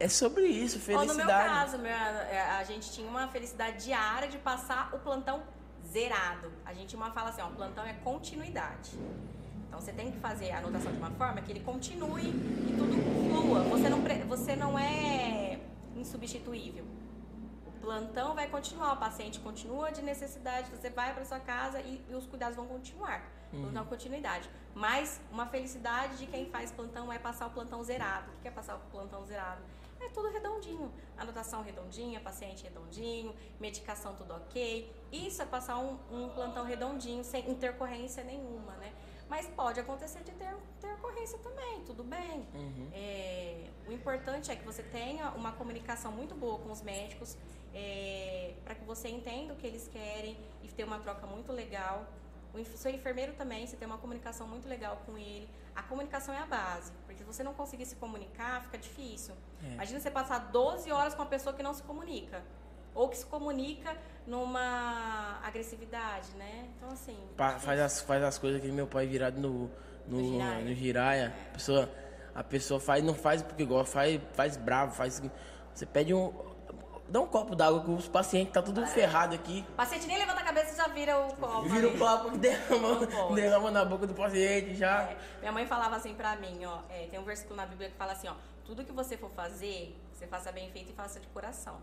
é 0.00 0.08
sobre 0.08 0.46
isso, 0.46 0.76
Ou 0.76 0.82
felicidade. 0.82 1.18
no 1.18 1.26
meu 1.26 1.26
caso, 1.26 1.78
meu, 1.78 1.92
a 1.92 2.58
a 2.58 2.64
gente 2.64 2.90
tinha 2.92 3.08
uma 3.08 3.28
felicidade 3.28 3.84
diária 3.84 4.28
de 4.28 4.38
passar 4.38 4.94
o 4.94 4.98
plantão 4.98 5.42
zerado. 5.90 6.52
A 6.64 6.74
gente 6.74 6.94
uma 6.96 7.10
fala 7.10 7.30
assim, 7.30 7.42
ó, 7.42 7.48
o 7.48 7.52
plantão 7.52 7.84
é 7.84 7.92
continuidade. 7.92 8.90
Então 9.66 9.80
você 9.80 9.92
tem 9.92 10.10
que 10.10 10.18
fazer 10.18 10.50
a 10.50 10.58
anotação 10.58 10.90
de 10.92 10.98
uma 10.98 11.10
forma 11.12 11.40
que 11.40 11.52
ele 11.52 11.60
continue 11.60 12.28
e 12.28 12.74
tudo 12.76 12.94
flua. 13.28 13.60
Você 13.64 13.88
não, 13.88 14.00
você 14.26 14.56
não 14.56 14.78
é 14.78 15.58
insubstituível. 15.96 16.84
O 17.66 17.70
plantão 17.80 18.34
vai 18.34 18.48
continuar, 18.48 18.92
o 18.94 18.96
paciente 18.96 19.38
continua 19.40 19.90
de 19.90 20.02
necessidade, 20.02 20.70
você 20.70 20.90
vai 20.90 21.14
para 21.14 21.24
sua 21.24 21.40
casa 21.40 21.80
e, 21.80 22.02
e 22.08 22.14
os 22.14 22.26
cuidados 22.26 22.56
vão 22.56 22.66
continuar. 22.66 23.22
Plantão 23.50 23.84
continuidade. 23.86 24.48
Mas 24.74 25.20
uma 25.32 25.46
felicidade 25.46 26.18
de 26.18 26.26
quem 26.26 26.50
faz 26.50 26.70
plantão 26.70 27.10
é 27.12 27.18
passar 27.18 27.46
o 27.46 27.50
plantão 27.50 27.82
zerado. 27.82 28.30
O 28.32 28.42
que 28.42 28.48
é 28.48 28.50
passar 28.50 28.76
o 28.76 28.80
plantão 28.90 29.24
zerado? 29.24 29.62
É 30.00 30.08
tudo 30.08 30.30
redondinho. 30.30 30.92
Anotação 31.16 31.62
redondinha, 31.62 32.20
paciente 32.20 32.64
redondinho, 32.64 33.34
medicação 33.58 34.14
tudo 34.14 34.34
ok. 34.34 34.92
Isso 35.10 35.42
é 35.42 35.46
passar 35.46 35.78
um, 35.78 35.98
um 36.10 36.28
plantão 36.30 36.64
redondinho, 36.64 37.24
sem 37.24 37.50
intercorrência 37.50 38.22
nenhuma, 38.22 38.72
né? 38.74 38.92
Mas 39.28 39.46
pode 39.48 39.78
acontecer 39.78 40.22
de 40.22 40.32
ter 40.32 40.48
intercorrência 40.78 41.38
também, 41.38 41.82
tudo 41.84 42.02
bem. 42.02 42.46
Uhum. 42.54 42.88
É, 42.94 43.68
o 43.86 43.92
importante 43.92 44.50
é 44.50 44.56
que 44.56 44.64
você 44.64 44.82
tenha 44.82 45.30
uma 45.32 45.52
comunicação 45.52 46.10
muito 46.10 46.34
boa 46.34 46.58
com 46.58 46.72
os 46.72 46.80
médicos, 46.80 47.36
para 48.64 48.74
que 48.74 48.84
você 48.84 49.08
entenda 49.08 49.52
o 49.52 49.56
que 49.56 49.66
eles 49.66 49.86
querem 49.88 50.38
e 50.62 50.68
ter 50.68 50.84
uma 50.84 50.98
troca 50.98 51.26
muito 51.26 51.52
legal. 51.52 52.06
O 52.54 52.64
seu 52.64 52.90
enfermeiro 52.90 53.34
também, 53.34 53.66
você 53.66 53.76
tem 53.76 53.86
uma 53.86 53.98
comunicação 53.98 54.48
muito 54.48 54.66
legal 54.66 55.02
com 55.04 55.18
ele. 55.18 55.48
A 55.76 55.82
comunicação 55.82 56.34
é 56.34 56.38
a 56.38 56.46
base, 56.46 56.90
você 57.32 57.42
não 57.42 57.54
conseguir 57.54 57.86
se 57.86 57.96
comunicar, 57.96 58.62
fica 58.62 58.76
difícil. 58.78 59.34
É. 59.64 59.74
Imagina 59.74 60.00
você 60.00 60.10
passar 60.10 60.38
12 60.38 60.90
horas 60.90 61.14
com 61.14 61.22
uma 61.22 61.28
pessoa 61.28 61.54
que 61.54 61.62
não 61.62 61.72
se 61.74 61.82
comunica. 61.82 62.42
Ou 62.94 63.08
que 63.08 63.16
se 63.16 63.26
comunica 63.26 63.96
numa 64.26 65.38
agressividade, 65.44 66.30
né? 66.36 66.68
Então, 66.76 66.88
assim. 66.90 67.16
Pa- 67.36 67.48
difícil. 67.48 67.66
faz, 67.66 67.80
as, 67.80 68.00
faz 68.00 68.22
as 68.24 68.38
coisas 68.38 68.60
que 68.60 68.68
meu 68.72 68.86
pai 68.86 69.06
virado 69.06 69.40
no, 69.40 69.70
no, 70.06 70.18
No 70.18 70.32
giraia. 70.32 70.64
no 70.64 70.74
giraia. 70.74 71.34
A 71.50 71.52
pessoa, 71.54 71.90
a 72.34 72.42
pessoa 72.44 72.80
faz, 72.80 73.04
não 73.04 73.14
faz 73.14 73.42
porque 73.42 73.64
gosta, 73.64 73.92
faz, 73.92 74.20
faz 74.32 74.56
bravo, 74.56 74.92
faz. 74.94 75.22
Você 75.74 75.86
pede 75.86 76.12
um. 76.14 76.32
Dá 77.08 77.20
um 77.20 77.26
copo 77.26 77.54
d'água 77.56 77.80
com 77.80 77.94
os 77.96 78.06
pacientes, 78.06 78.52
tá 78.52 78.60
tudo 78.60 78.86
ferrado 78.86 79.34
aqui. 79.34 79.64
O 79.70 79.72
paciente 79.72 80.06
nem 80.06 80.18
levanta 80.18 80.40
a 80.40 80.44
cabeça 80.44 80.74
e 80.74 80.76
já 80.76 80.88
vira 80.88 81.18
o 81.18 81.34
copo. 81.36 81.62
Vira 81.68 81.88
o 81.88 81.96
copo 81.98 82.30
que 82.32 82.38
derrama, 82.38 83.06
derrama 83.34 83.70
na 83.70 83.84
boca 83.84 84.06
do 84.06 84.12
paciente 84.14 84.74
já. 84.74 85.02
É, 85.04 85.16
minha 85.40 85.52
mãe 85.52 85.66
falava 85.66 85.96
assim 85.96 86.14
pra 86.14 86.36
mim, 86.36 86.64
ó, 86.66 86.80
é, 86.90 87.06
tem 87.06 87.18
um 87.18 87.24
versículo 87.24 87.56
na 87.56 87.64
Bíblia 87.64 87.88
que 87.88 87.96
fala 87.96 88.12
assim, 88.12 88.28
ó, 88.28 88.34
tudo 88.64 88.84
que 88.84 88.92
você 88.92 89.16
for 89.16 89.30
fazer, 89.30 89.98
você 90.12 90.26
faça 90.26 90.52
bem 90.52 90.70
feito 90.70 90.90
e 90.90 90.94
faça 90.94 91.18
de 91.18 91.26
coração. 91.28 91.76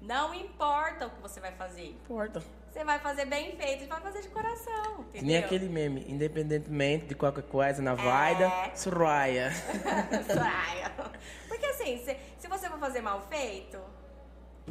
Não 0.00 0.32
importa 0.32 1.08
o 1.08 1.10
que 1.10 1.20
você 1.20 1.40
vai 1.40 1.52
fazer, 1.52 1.88
Importa. 1.90 2.42
você 2.72 2.82
vai 2.82 2.98
fazer 3.00 3.26
bem 3.26 3.54
feito 3.56 3.84
e 3.84 3.86
vai 3.86 4.00
fazer 4.00 4.22
de 4.22 4.28
coração, 4.28 5.00
entendeu? 5.00 5.26
nem 5.26 5.36
aquele 5.36 5.68
meme, 5.68 6.06
independentemente 6.08 7.04
de 7.04 7.14
qualquer 7.14 7.42
coisa 7.44 7.82
na 7.82 7.94
vaida, 7.94 8.46
É. 8.46 8.74
Soraya. 8.74 9.52
Porque 11.46 11.66
assim, 11.66 11.98
se, 11.98 12.16
se 12.38 12.48
você 12.48 12.66
for 12.70 12.78
fazer 12.78 13.02
mal 13.02 13.20
feito, 13.28 13.78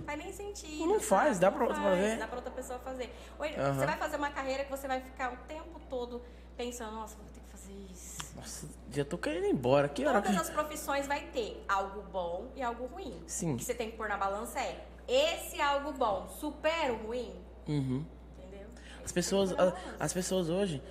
faz 0.02 0.18
nem 0.20 0.34
sentido. 0.34 0.86
Não 0.86 1.00
faz, 1.00 1.28
sabe? 1.38 1.40
dá 1.40 1.52
pra 1.52 1.64
outra 1.66 1.82
faz, 1.82 2.00
fazer. 2.00 2.18
Dá 2.18 2.28
pra 2.28 2.36
outra 2.38 2.52
pessoa 2.52 2.80
fazer. 2.80 3.16
Ou 3.38 3.46
Aham. 3.46 3.74
você 3.74 3.86
vai 3.86 3.98
fazer 3.98 4.18
uma 4.18 4.30
carreira 4.30 4.64
que 4.66 4.72
você 4.72 4.88
vai 4.88 5.02
ficar 5.02 5.34
o 5.34 5.38
tempo 5.48 5.80
todo 5.90 6.22
pensando, 6.58 6.94
nossa, 6.96 7.16
vou 7.16 7.26
ter 7.34 7.40
que 7.40 7.50
fazer 7.50 7.74
Jesus. 7.88 8.18
Nossa, 8.36 8.68
já 8.92 9.06
tô 9.06 9.18
querendo 9.18 9.46
ir 9.46 9.52
embora. 9.52 9.88
Que 9.90 10.06
hora 10.06 10.22
que... 10.22 10.28
Todas 10.28 10.42
as 10.42 10.50
profissões 10.50 11.08
vai 11.08 11.22
ter 11.28 11.64
algo 11.68 12.02
bom 12.12 12.48
e 12.56 12.62
algo 12.62 12.86
ruim. 12.86 13.22
Sim. 13.28 13.54
O 13.54 13.58
que 13.58 13.64
você 13.64 13.74
tem 13.74 13.92
que 13.92 13.98
pôr 13.98 14.08
na 14.10 14.18
balança 14.18 14.60
é, 14.60 14.86
esse 15.08 15.60
algo 15.62 15.92
bom 15.94 16.28
supera 16.40 16.94
o 16.94 17.08
ruim? 17.08 17.34
Uhum. 17.68 18.06
Entendeu? 18.38 18.68
As 19.04 19.12
pessoas, 19.12 19.52
a- 19.58 19.74
as 20.00 20.14
pessoas 20.14 20.50
hoje 20.50 20.82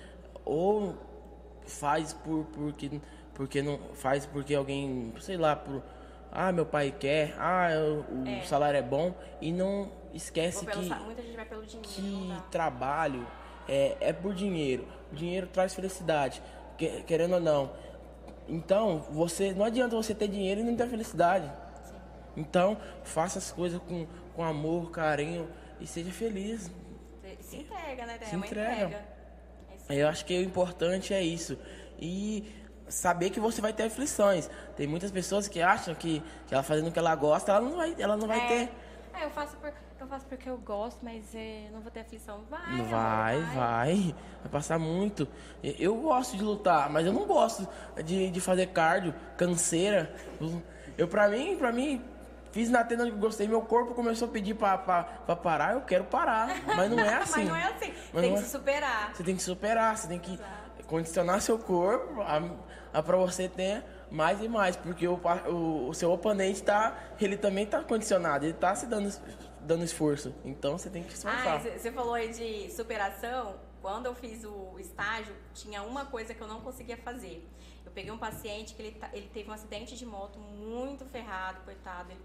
ou 0.45 0.95
faz 1.65 2.13
por 2.13 2.45
porque 2.45 2.99
porque 3.33 3.61
não 3.61 3.79
faz 3.93 4.25
porque 4.25 4.53
alguém, 4.53 5.13
sei 5.21 5.37
lá, 5.37 5.55
por 5.55 5.81
ah, 6.31 6.51
meu 6.51 6.65
pai 6.65 6.93
quer, 6.97 7.33
ah, 7.37 7.71
eu- 7.71 8.05
o 8.11 8.27
É. 8.27 8.41
salário 8.43 8.77
é 8.77 8.81
bom 8.81 9.13
e 9.41 9.51
não 9.51 9.91
esquece 10.13 10.65
que 10.65 10.87
sa- 10.87 10.95
Muita 10.99 11.21
gente 11.21 11.35
vai 11.35 11.45
pelo 11.45 11.65
dinheiro, 11.65 11.87
que 11.87 12.33
trabalho 12.51 13.27
é, 13.67 13.97
é 13.99 14.13
por 14.13 14.33
dinheiro. 14.33 14.87
O 15.11 15.15
dinheiro 15.15 15.47
traz 15.47 15.73
felicidade, 15.73 16.41
que- 16.77 17.03
querendo 17.03 17.33
ou 17.35 17.39
não. 17.41 17.71
Então, 18.47 18.99
você 19.11 19.53
não 19.53 19.63
adianta 19.65 19.95
você 19.95 20.13
ter 20.15 20.27
dinheiro 20.27 20.61
e 20.61 20.63
não 20.63 20.75
ter 20.75 20.87
felicidade. 20.87 21.51
Então, 22.35 22.77
faça 23.03 23.37
as 23.37 23.51
coisas 23.51 23.79
com, 23.81 24.07
com 24.35 24.43
amor, 24.43 24.89
carinho 24.91 25.47
e 25.79 25.85
seja 25.85 26.11
feliz. 26.11 26.71
Se 27.41 27.57
entrega, 27.57 28.05
né? 28.05 28.17
Se 28.23 28.35
entrega. 28.35 28.71
entrega. 28.85 29.05
É. 29.89 29.95
Eu 30.01 30.07
acho 30.07 30.25
que 30.25 30.37
o 30.37 30.41
importante 30.43 31.13
é 31.13 31.21
isso. 31.21 31.57
E 31.99 32.43
saber 32.89 33.29
que 33.29 33.39
você 33.39 33.61
vai 33.61 33.71
ter 33.73 33.83
aflições. 33.83 34.49
Tem 34.75 34.85
muitas 34.87 35.11
pessoas 35.11 35.47
que 35.47 35.61
acham 35.61 35.93
que, 35.95 36.21
que 36.47 36.53
ela 36.53 36.63
fazendo 36.63 36.87
o 36.87 36.91
que 36.91 36.99
ela 36.99 37.15
gosta, 37.15 37.51
ela 37.51 37.61
não 37.61 37.77
vai, 37.77 37.95
ela 37.97 38.17
não 38.17 38.27
vai 38.27 38.39
É. 38.39 38.47
ter. 38.47 38.71
Ah, 39.13 39.23
eu 39.23 39.29
faço, 39.31 39.55
por, 39.57 39.71
eu 39.99 40.07
faço 40.07 40.25
porque 40.27 40.49
eu 40.49 40.57
gosto, 40.57 40.99
mas 41.03 41.23
é, 41.35 41.67
não 41.73 41.81
vou 41.81 41.91
ter 41.91 42.01
aflição. 42.01 42.41
Vai, 42.49 42.61
amor, 42.65 42.85
vai, 42.87 43.41
vai. 43.55 44.15
Vai 44.41 44.51
passar 44.51 44.79
muito. 44.79 45.27
Eu 45.61 45.95
gosto 45.95 46.37
de 46.37 46.43
lutar, 46.43 46.89
mas 46.89 47.05
eu 47.05 47.11
não 47.13 47.25
gosto 47.25 47.67
de, 48.05 48.29
de 48.29 48.39
fazer 48.41 48.67
cardio, 48.67 49.13
canseira. 49.37 50.13
Eu, 50.97 51.07
pra 51.07 51.27
mim, 51.27 51.57
pra 51.57 51.71
mim, 51.71 52.01
fiz 52.51 52.69
na 52.69 52.83
tenda 52.83 53.03
que 53.05 53.11
gostei, 53.11 53.47
meu 53.47 53.61
corpo 53.61 53.93
começou 53.93 54.27
a 54.27 54.31
pedir 54.31 54.53
pra, 54.53 54.77
pra, 54.77 55.03
pra 55.03 55.35
parar, 55.35 55.73
eu 55.73 55.81
quero 55.81 56.05
parar. 56.05 56.47
Mas 56.65 56.89
não 56.89 56.99
é 56.99 57.15
assim. 57.19 57.39
Mas 57.39 57.47
não 57.49 57.55
é 57.55 57.63
assim. 57.65 57.93
Mas 58.13 58.21
tem 58.21 58.33
que 58.33 58.39
é- 58.39 58.43
se 58.43 58.49
superar. 58.49 59.11
Você 59.15 59.23
tem 59.23 59.35
que 59.35 59.43
superar, 59.43 59.97
você 59.97 60.07
tem 60.07 60.19
que 60.19 60.39
condicionar 60.87 61.41
seu 61.41 61.59
corpo 61.59 62.21
a, 62.21 62.41
a 62.93 63.01
para 63.03 63.17
você 63.17 63.47
ter 63.47 63.83
mais 64.11 64.41
e 64.41 64.47
mais, 64.47 64.75
porque 64.75 65.07
o, 65.07 65.15
o, 65.47 65.89
o 65.89 65.93
seu 65.93 66.11
oponente 66.11 66.63
tá, 66.63 66.97
ele 67.21 67.37
também 67.37 67.65
tá 67.65 67.83
condicionado, 67.83 68.45
ele 68.45 68.53
tá 68.53 68.73
se 68.75 68.87
dando, 68.87 69.13
dando 69.61 69.83
esforço. 69.83 70.33
Então 70.43 70.77
você 70.77 70.89
tem 70.89 71.03
que 71.03 71.15
se 71.17 71.27
Ah, 71.27 71.35
esforçar. 71.57 71.79
você 71.79 71.91
falou 71.91 72.13
aí 72.15 72.29
de 72.33 72.71
superação. 72.71 73.55
Quando 73.81 74.07
eu 74.07 74.15
fiz 74.15 74.43
o 74.43 74.77
estágio, 74.79 75.33
tinha 75.53 75.81
uma 75.83 76.05
coisa 76.05 76.33
que 76.33 76.41
eu 76.41 76.47
não 76.47 76.59
conseguia 76.61 76.97
fazer. 76.97 77.47
Eu 77.85 77.91
peguei 77.93 78.11
um 78.11 78.17
paciente 78.17 78.73
que 78.75 78.81
ele, 78.81 78.91
ta- 78.99 79.09
ele 79.13 79.29
teve 79.33 79.49
um 79.49 79.53
acidente 79.53 79.95
de 79.95 80.05
moto 80.05 80.37
muito 80.39 81.05
ferrado, 81.05 81.61
coitado. 81.63 82.11
Ele- 82.11 82.19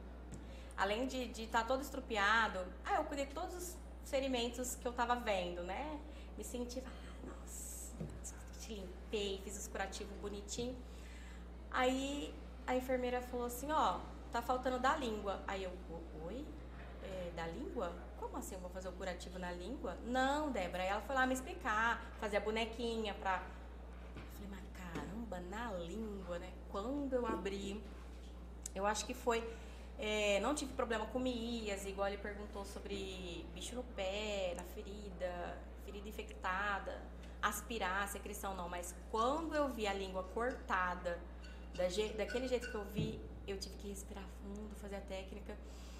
além 0.76 1.06
de 1.06 1.42
estar 1.42 1.64
todo 1.66 1.80
estrupiado, 1.82 2.58
ah, 2.84 2.94
eu 2.96 3.04
cuidei 3.04 3.26
de 3.26 3.34
todos 3.34 3.54
os 3.54 3.76
ferimentos 4.10 4.74
que 4.74 4.86
eu 4.88 4.92
tava 4.92 5.14
vendo, 5.16 5.62
né? 5.62 5.98
Me 6.36 6.42
senti, 6.42 6.82
ah, 6.84 6.90
nossa, 7.28 7.92
limpei, 9.14 9.40
fiz 9.44 9.56
os 9.56 9.68
curativos 9.68 10.12
bonitinho. 10.18 10.76
Aí 11.70 12.34
a 12.66 12.74
enfermeira 12.76 13.20
falou 13.22 13.46
assim, 13.46 13.70
ó, 13.70 14.00
tá 14.32 14.42
faltando 14.42 14.78
da 14.78 14.96
língua. 14.96 15.40
Aí 15.46 15.62
eu, 15.64 15.70
"O- 15.90 16.26
oi? 16.26 16.44
É, 17.02 17.30
da 17.36 17.46
língua? 17.46 17.92
Como 18.18 18.36
assim 18.36 18.54
eu 18.54 18.60
vou 18.60 18.70
fazer 18.70 18.88
o 18.88 18.92
curativo 18.92 19.38
na 19.38 19.52
língua? 19.52 19.96
Não, 20.06 20.50
Débora. 20.50 20.82
Aí 20.82 20.88
ela 20.88 21.00
foi 21.00 21.14
lá 21.14 21.26
me 21.26 21.34
explicar, 21.34 22.02
fazer 22.20 22.38
a 22.38 22.40
bonequinha 22.40 23.14
pra... 23.14 23.42
Eu 24.16 24.22
falei, 24.32 24.48
mas 24.50 24.64
caramba, 24.72 25.40
na 25.40 25.72
língua, 25.72 26.38
né? 26.38 26.50
Quando 26.70 27.12
eu 27.12 27.26
abri, 27.26 27.82
eu 28.74 28.86
acho 28.86 29.04
que 29.06 29.14
foi... 29.14 29.44
é, 29.98 30.40
não 30.40 30.54
tive 30.54 30.72
problema 30.72 31.06
com 31.06 31.18
mias, 31.18 31.84
igual 31.86 32.08
ele 32.08 32.16
perguntou 32.18 32.64
sobre 32.64 33.44
bicho 33.54 33.74
no 33.76 33.84
pé, 33.84 34.54
na 34.56 34.64
ferida, 34.64 35.58
ferida 35.84 36.08
infectada, 36.08 37.00
aspirar, 37.48 38.08
secreção 38.08 38.54
não, 38.56 38.68
mas 38.68 38.94
quando 39.10 39.54
eu 39.54 39.68
vi 39.68 39.86
a 39.86 39.92
língua 39.92 40.22
cortada, 40.22 41.18
da 41.76 41.88
je- 41.88 42.12
daquele 42.14 42.48
jeito 42.48 42.70
que 42.70 42.74
eu 42.74 42.84
vi, 42.84 43.20
eu 43.46 43.58
tive 43.58 43.74
que 43.76 43.88
respirar 43.88 44.24
fundo, 44.42 44.74
fazer 44.76 44.96
a 44.96 45.00
técnica. 45.00 45.56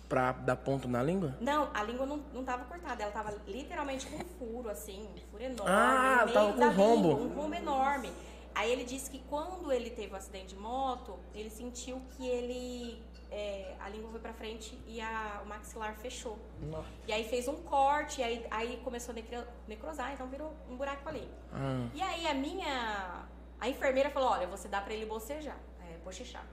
Pra 0.09 0.33
dar 0.33 0.57
ponto 0.57 0.87
na 0.89 1.03
língua? 1.03 1.35
Não, 1.41 1.71
a 1.75 1.83
língua 1.83 2.07
não, 2.07 2.19
não 2.33 2.45
tava 2.45 2.65
cortada, 2.65 3.03
ela 3.03 3.13
tava 3.13 3.35
literalmente 3.47 4.07
com 4.07 4.17
um 4.17 4.25
furo, 4.39 4.69
assim, 4.71 5.03
um 5.15 5.21
furo 5.31 5.43
enorme. 5.43 5.71
Ah, 5.73 6.19
no 6.27 6.33
meio 6.33 6.35
tava 6.35 6.53
com 6.55 6.61
um 6.65 6.71
rombo. 6.75 7.09
língua, 7.09 7.25
um 7.25 7.35
rombo 7.35 7.55
enorme. 7.55 8.13
Aí 8.55 8.71
ele 8.71 8.85
disse 8.85 9.11
que 9.11 9.19
quando 9.29 9.73
ele 9.73 9.91
teve 9.91 10.13
o 10.13 10.17
acidente 10.17 10.55
de 10.55 10.57
moto, 10.57 11.19
ele 11.35 11.51
sentiu 11.51 12.01
que 12.17 12.27
ele. 12.27 13.03
É, 13.35 13.75
a 13.81 13.89
língua 13.89 14.11
foi 14.11 14.21
pra 14.21 14.33
frente 14.33 14.79
e 14.87 15.01
a, 15.01 15.41
o 15.45 15.47
maxilar 15.49 15.95
fechou. 15.97 16.39
Nossa. 16.61 16.89
E 17.09 17.13
aí 17.13 17.25
fez 17.29 17.49
um 17.49 17.57
corte, 17.63 18.21
e 18.21 18.25
aí, 18.25 18.47
aí 18.51 18.81
começou 18.85 19.13
a 19.13 19.15
necro- 19.17 19.47
necrosar, 19.67 20.13
então 20.13 20.27
virou 20.29 20.53
um 20.71 20.77
buraco 20.77 21.09
ali. 21.09 21.29
Ah, 21.53 21.89
E 21.95 22.01
aí 22.01 22.27
a 22.27 22.35
minha. 22.35 23.27
A 23.61 23.69
enfermeira 23.69 24.11
falou: 24.11 24.31
olha, 24.31 24.47
você 24.47 24.69
dá 24.69 24.81
pra 24.81 24.93
ele 24.95 25.07
bocejar, 25.07 25.59
é, 25.87 25.97
bochechar. 26.05 26.45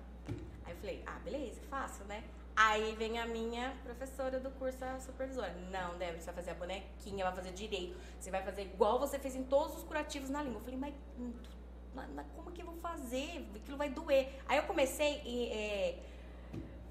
Aí 0.65 0.73
eu 0.73 0.77
falei: 0.77 1.03
ah, 1.05 1.19
beleza, 1.23 1.61
fácil, 1.69 2.03
né? 2.05 2.23
Aí 2.55 2.95
vem 2.95 3.17
a 3.17 3.25
minha 3.25 3.73
professora 3.83 4.39
do 4.39 4.51
curso, 4.51 4.83
a 4.83 4.99
supervisora. 4.99 5.53
Não, 5.71 5.97
Débora, 5.97 6.19
você 6.19 6.25
vai 6.25 6.35
fazer 6.35 6.51
a 6.51 6.55
bonequinha, 6.55 7.23
vai 7.25 7.33
fazer 7.35 7.51
direito. 7.53 7.97
Você 8.19 8.29
vai 8.29 8.43
fazer 8.43 8.63
igual 8.63 8.99
você 8.99 9.17
fez 9.19 9.35
em 9.35 9.43
todos 9.43 9.77
os 9.77 9.83
curativos 9.83 10.29
na 10.29 10.41
língua. 10.43 10.59
Eu 10.59 10.63
falei: 10.65 10.79
mas 10.79 12.25
como 12.35 12.51
que 12.51 12.61
eu 12.61 12.65
vou 12.65 12.75
fazer? 12.77 13.47
Aquilo 13.55 13.77
vai 13.77 13.89
doer. 13.89 14.29
Aí 14.47 14.57
eu 14.57 14.63
comecei 14.63 15.13
a 15.21 15.55
é, 15.55 15.99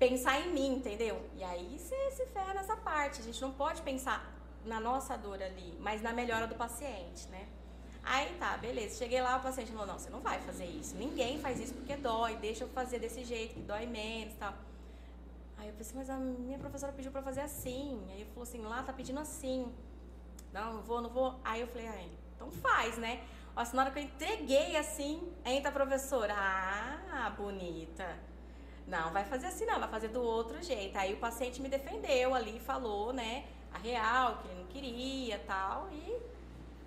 pensar 0.00 0.40
em 0.40 0.52
mim, 0.52 0.76
entendeu? 0.76 1.22
E 1.36 1.44
aí 1.44 1.78
você 1.78 2.10
se 2.12 2.24
ferra 2.26 2.54
nessa 2.54 2.74
parte. 2.74 3.20
A 3.20 3.22
gente 3.22 3.40
não 3.42 3.52
pode 3.52 3.82
pensar 3.82 4.34
na 4.64 4.80
nossa 4.80 5.16
dor 5.16 5.40
ali, 5.42 5.76
mas 5.78 6.00
na 6.00 6.12
melhora 6.12 6.46
do 6.46 6.54
paciente, 6.54 7.28
né? 7.28 7.46
Aí 8.02 8.34
tá, 8.38 8.56
beleza. 8.56 8.96
Cheguei 8.96 9.20
lá, 9.20 9.36
o 9.36 9.42
paciente 9.42 9.70
falou: 9.70 9.86
não, 9.86 9.98
você 9.98 10.08
não 10.08 10.20
vai 10.20 10.40
fazer 10.40 10.64
isso. 10.64 10.96
Ninguém 10.96 11.38
faz 11.38 11.60
isso 11.60 11.74
porque 11.74 11.96
dói. 11.96 12.34
Deixa 12.36 12.64
eu 12.64 12.68
fazer 12.70 12.98
desse 12.98 13.22
jeito, 13.24 13.54
que 13.54 13.60
dói 13.60 13.84
menos 13.84 14.32
e 14.32 14.36
tal. 14.38 14.54
Aí 15.58 15.68
eu 15.68 15.74
pensei, 15.74 15.94
mas 15.94 16.08
a 16.08 16.16
minha 16.16 16.58
professora 16.58 16.94
pediu 16.94 17.12
pra 17.12 17.20
fazer 17.20 17.42
assim. 17.42 18.02
Aí 18.08 18.22
ele 18.22 18.30
falou 18.30 18.44
assim: 18.44 18.62
lá 18.62 18.82
tá 18.82 18.94
pedindo 18.94 19.20
assim. 19.20 19.70
Não, 20.50 20.72
não 20.72 20.82
vou, 20.82 21.02
não 21.02 21.10
vou. 21.10 21.38
Aí 21.44 21.60
eu 21.60 21.66
falei: 21.66 21.88
ah, 21.88 22.04
então 22.34 22.50
faz, 22.50 22.96
né? 22.96 23.22
Nossa, 23.54 23.76
na 23.76 23.82
hora 23.82 23.90
que 23.90 23.98
eu 23.98 24.04
entreguei 24.04 24.76
assim, 24.78 25.30
entra 25.44 25.68
a 25.68 25.72
professora. 25.72 26.34
Ah, 26.34 27.34
bonita. 27.36 28.29
Não, 28.90 29.12
vai 29.12 29.24
fazer 29.24 29.46
assim 29.46 29.64
não, 29.64 29.78
vai 29.78 29.88
fazer 29.88 30.08
do 30.08 30.20
outro 30.20 30.60
jeito. 30.62 30.98
Aí 30.98 31.14
o 31.14 31.16
paciente 31.18 31.62
me 31.62 31.68
defendeu 31.68 32.34
ali, 32.34 32.58
falou, 32.58 33.12
né, 33.12 33.44
a 33.72 33.78
real, 33.78 34.38
que 34.38 34.48
ele 34.48 34.58
não 34.58 34.66
queria 34.66 35.38
tal. 35.46 35.88
E... 35.92 36.18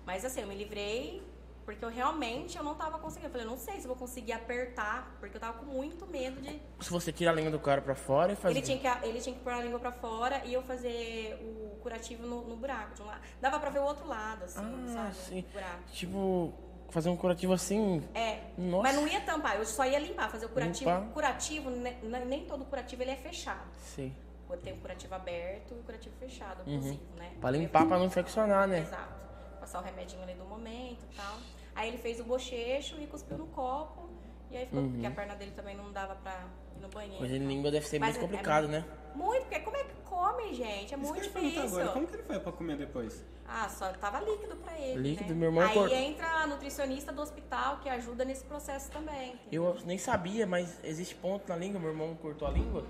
Mas 0.04 0.24
assim, 0.24 0.42
eu 0.42 0.46
me 0.46 0.54
livrei 0.54 1.22
porque 1.64 1.82
eu 1.82 1.88
realmente 1.88 2.58
eu 2.58 2.62
não 2.62 2.74
tava 2.74 2.98
conseguindo. 2.98 3.28
Eu 3.28 3.30
falei, 3.32 3.46
eu 3.46 3.50
não 3.50 3.56
sei 3.56 3.76
se 3.76 3.84
eu 3.84 3.88
vou 3.88 3.96
conseguir 3.96 4.32
apertar, 4.32 5.16
porque 5.18 5.36
eu 5.36 5.40
tava 5.40 5.58
com 5.58 5.64
muito 5.64 6.06
medo 6.06 6.40
de. 6.40 6.60
se 6.80 6.90
você 6.90 7.10
tira 7.10 7.30
a 7.30 7.34
língua 7.34 7.50
do 7.50 7.58
cara 7.58 7.80
pra 7.80 7.94
fora 7.94 8.32
e 8.32 8.36
faz. 8.36 8.54
Ele 8.54 8.64
tinha, 8.64 8.78
que, 8.78 9.06
ele 9.06 9.20
tinha 9.20 9.34
que 9.34 9.40
pôr 9.42 9.52
a 9.52 9.62
língua 9.62 9.78
pra 9.78 9.90
fora 9.92 10.42
e 10.44 10.52
eu 10.52 10.62
fazer 10.62 11.38
o 11.40 11.78
curativo 11.80 12.26
no, 12.26 12.46
no 12.46 12.56
buraco 12.56 12.94
de 12.94 13.02
um 13.02 13.06
lado. 13.06 13.20
Dava 13.40 13.58
pra 13.58 13.70
ver 13.70 13.78
o 13.78 13.84
outro 13.84 14.06
lado, 14.06 14.44
assim, 14.44 14.60
Ah, 14.60 14.92
sabe? 14.92 15.14
sim. 15.14 15.44
O 15.48 15.52
buraco. 15.52 15.82
Tipo, 15.92 16.52
fazer 16.90 17.08
um 17.08 17.16
curativo 17.16 17.52
assim. 17.52 18.02
É, 18.14 18.40
Nossa. 18.56 18.82
mas 18.82 18.96
não 18.96 19.06
ia 19.08 19.20
tampar, 19.20 19.56
eu 19.56 19.64
só 19.64 19.84
ia 19.84 19.98
limpar, 19.98 20.30
fazer 20.30 20.46
o 20.46 20.48
curativo. 20.48 20.90
Limpar. 20.90 21.08
Curativo, 21.12 21.70
ne- 21.70 21.96
ne- 22.02 22.24
nem 22.24 22.44
todo 22.46 22.64
curativo 22.64 23.02
ele 23.02 23.10
é 23.10 23.16
fechado. 23.16 23.68
Sim. 23.82 24.14
Tem 24.62 24.72
o 24.72 24.76
curativo 24.76 25.12
aberto 25.16 25.72
e 25.74 25.80
o 25.80 25.82
curativo 25.82 26.14
fechado, 26.20 26.62
Uhum. 26.64 26.76
oclusivo, 26.76 27.02
né? 27.16 27.32
Pra 27.40 27.50
limpar, 27.50 27.86
pra 27.88 27.98
não 27.98 28.04
infeccionar, 28.06 28.68
né? 28.68 28.80
Exato. 28.80 29.12
Passar 29.58 29.80
o 29.80 29.82
remedinho 29.82 30.22
ali 30.22 30.34
do 30.34 30.44
momento 30.44 31.04
e 31.10 31.16
tal. 31.16 31.34
Aí 31.74 31.88
ele 31.88 31.98
fez 31.98 32.20
o 32.20 32.24
bochecho 32.24 33.00
e 33.00 33.06
cuspiu 33.08 33.36
no 33.36 33.46
copo. 33.48 34.08
E 34.52 34.56
aí 34.56 34.66
ficou, 34.66 34.80
Uhum. 34.82 34.92
porque 34.92 35.06
a 35.06 35.10
perna 35.10 35.34
dele 35.34 35.50
também 35.56 35.74
não 35.76 35.90
dava 35.90 36.14
pra 36.14 36.44
ir 36.76 36.80
no 36.80 36.88
banheiro. 36.88 37.18
Coisa 37.18 37.34
e 37.34 37.38
de 37.40 37.44
língua 37.44 37.68
deve 37.72 37.84
ser 37.88 37.98
Mas 37.98 38.10
muito 38.16 38.18
é- 38.24 38.28
complicado, 38.28 38.66
é 38.66 38.68
né? 38.68 38.84
Muito, 39.14 39.42
porque 39.42 39.60
como 39.60 39.76
é 39.76 39.84
que 39.84 39.94
come, 40.04 40.54
gente? 40.54 40.94
É 40.94 40.96
Isso 40.96 40.98
muito 40.98 41.14
que 41.14 41.20
eu 41.20 41.24
ia 41.24 41.30
perguntar 41.32 41.60
difícil. 41.60 41.78
agora, 41.78 41.92
como 41.92 42.06
que 42.06 42.14
ele 42.14 42.22
foi 42.24 42.40
pra 42.40 42.52
comer 42.52 42.76
depois? 42.76 43.24
Ah, 43.46 43.68
só 43.68 43.92
tava 43.92 44.20
líquido 44.20 44.56
pra 44.56 44.78
ele. 44.78 45.00
Líquido, 45.10 45.30
né? 45.34 45.38
meu 45.40 45.48
irmão 45.50 45.64
Aí 45.64 45.74
cort- 45.74 45.92
entra 45.92 46.26
a 46.26 46.46
nutricionista 46.46 47.12
do 47.12 47.20
hospital 47.22 47.78
que 47.78 47.88
ajuda 47.88 48.24
nesse 48.24 48.42
processo 48.44 48.90
também. 48.90 49.38
Eu 49.52 49.76
nem 49.84 49.98
sabia, 49.98 50.46
mas 50.46 50.78
existe 50.82 51.14
ponto 51.14 51.48
na 51.48 51.56
língua. 51.56 51.78
Meu 51.80 51.90
irmão 51.90 52.14
cortou 52.16 52.48
a 52.48 52.50
língua, 52.50 52.84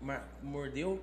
ma- 0.00 0.24
mordeu, 0.42 1.00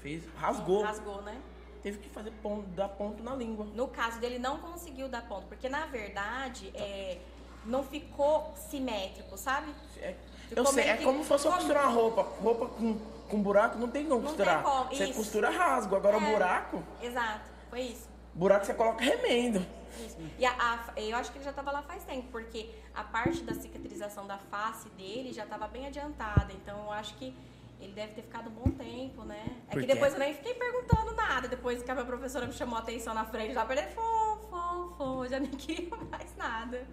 fez, 0.00 0.22
rasgou. 0.36 0.82
Rasgou, 0.82 1.22
né? 1.22 1.40
Teve 1.82 1.98
que 1.98 2.08
fazer 2.08 2.32
ponto, 2.42 2.66
dar 2.70 2.88
ponto 2.88 3.22
na 3.22 3.34
língua. 3.34 3.66
No 3.74 3.88
caso 3.88 4.18
dele, 4.20 4.38
não 4.38 4.58
conseguiu 4.58 5.08
dar 5.08 5.26
ponto, 5.28 5.46
porque 5.46 5.68
na 5.68 5.86
verdade 5.86 6.70
é, 6.74 7.18
não 7.64 7.82
ficou 7.84 8.52
simétrico, 8.56 9.36
sabe? 9.36 9.72
É, 9.98 10.14
Ficou 10.48 10.64
eu 10.64 10.66
sei, 10.72 10.84
meio 10.84 10.94
é 10.94 10.96
que- 10.98 11.04
como 11.04 11.22
se 11.22 11.28
fosse 11.28 11.44
como- 11.44 11.56
costurar 11.56 11.84
uma 11.84 11.92
roupa. 11.92 12.22
Roupa 12.22 12.66
com, 12.66 12.98
com 13.26 13.42
buraco 13.42 13.78
não 13.78 13.88
tem 13.88 14.04
como 14.06 14.20
Não 14.20 14.28
costurar. 14.28 14.62
tem 14.62 14.72
como, 14.72 14.84
Você 14.94 15.04
isso. 15.04 15.14
costura 15.14 15.50
rasgo. 15.50 15.96
Agora 15.96 16.18
o 16.18 16.22
É. 16.24 16.30
buraco, 16.32 16.82
Exato, 17.02 17.50
foi 17.70 17.80
isso. 17.82 18.08
buraco 18.34 18.64
você 18.66 18.74
coloca 18.74 19.02
remendo. 19.04 19.64
Isso. 20.04 20.16
E 20.38 20.44
a, 20.44 20.50
a- 20.52 21.00
eu 21.00 21.16
acho 21.16 21.32
que 21.32 21.38
ele 21.38 21.44
já 21.44 21.50
estava 21.50 21.70
lá 21.70 21.82
faz 21.82 22.04
tempo, 22.04 22.28
porque 22.30 22.70
a 22.94 23.02
parte 23.02 23.42
da 23.42 23.54
cicatrização 23.54 24.26
da 24.26 24.36
face 24.38 24.88
dele 24.90 25.32
já 25.32 25.44
estava 25.44 25.66
bem 25.66 25.86
adiantada. 25.86 26.52
Então 26.52 26.84
eu 26.84 26.92
acho 26.92 27.14
que 27.16 27.34
ele 27.80 27.92
deve 27.92 28.12
ter 28.14 28.22
ficado 28.22 28.48
um 28.48 28.52
bom 28.52 28.70
tempo, 28.70 29.22
né? 29.22 29.42
É 29.68 29.72
Por 29.72 29.80
que 29.80 29.86
quê? 29.86 29.94
depois 29.94 30.12
eu 30.12 30.18
nem 30.18 30.34
fiquei 30.34 30.54
perguntando 30.54 31.12
nada. 31.14 31.48
Depois 31.48 31.82
que 31.82 31.90
a 31.90 31.94
minha 31.94 32.06
professora 32.06 32.46
me 32.46 32.52
chamou 32.52 32.76
a 32.76 32.80
atenção 32.80 33.14
na 33.14 33.24
frente, 33.24 33.54
já 33.54 33.64
perdi, 33.64 33.94
fô, 33.94 34.36
fô, 34.50 34.94
fô, 34.96 35.24
eu 35.24 35.30
já 35.30 35.38
nem 35.40 35.50
queria 35.56 35.94
mais 36.10 36.34
nada. 36.36 36.86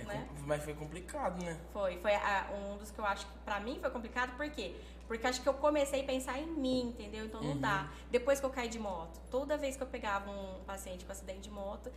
É, 0.00 0.04
Né? 0.04 0.28
Mas 0.46 0.62
foi 0.62 0.74
complicado, 0.74 1.42
né? 1.44 1.58
Foi, 1.72 1.98
foi 1.98 2.14
a- 2.14 2.48
um 2.52 2.76
dos 2.78 2.90
que 2.90 2.98
eu 2.98 3.04
acho 3.04 3.26
que 3.26 3.32
pra 3.44 3.58
mim 3.60 3.78
foi 3.80 3.90
complicado, 3.90 4.36
por 4.36 4.48
quê? 4.50 4.74
Porque 5.06 5.26
acho 5.26 5.40
que 5.42 5.48
eu 5.48 5.54
comecei 5.54 6.02
a 6.02 6.04
pensar 6.04 6.38
em 6.38 6.46
mim, 6.46 6.88
entendeu? 6.90 7.24
Então 7.26 7.42
não 7.42 7.56
dá. 7.58 7.90
Depois 8.10 8.38
que 8.40 8.46
eu 8.46 8.50
caí 8.50 8.68
de 8.68 8.78
moto, 8.78 9.18
toda 9.30 9.56
vez 9.56 9.76
que 9.76 9.82
eu 9.82 9.86
pegava 9.86 10.30
um 10.30 10.62
paciente 10.64 11.04
com 11.04 11.12
acidente 11.12 11.40
de 11.40 11.50
moto, 11.50 11.90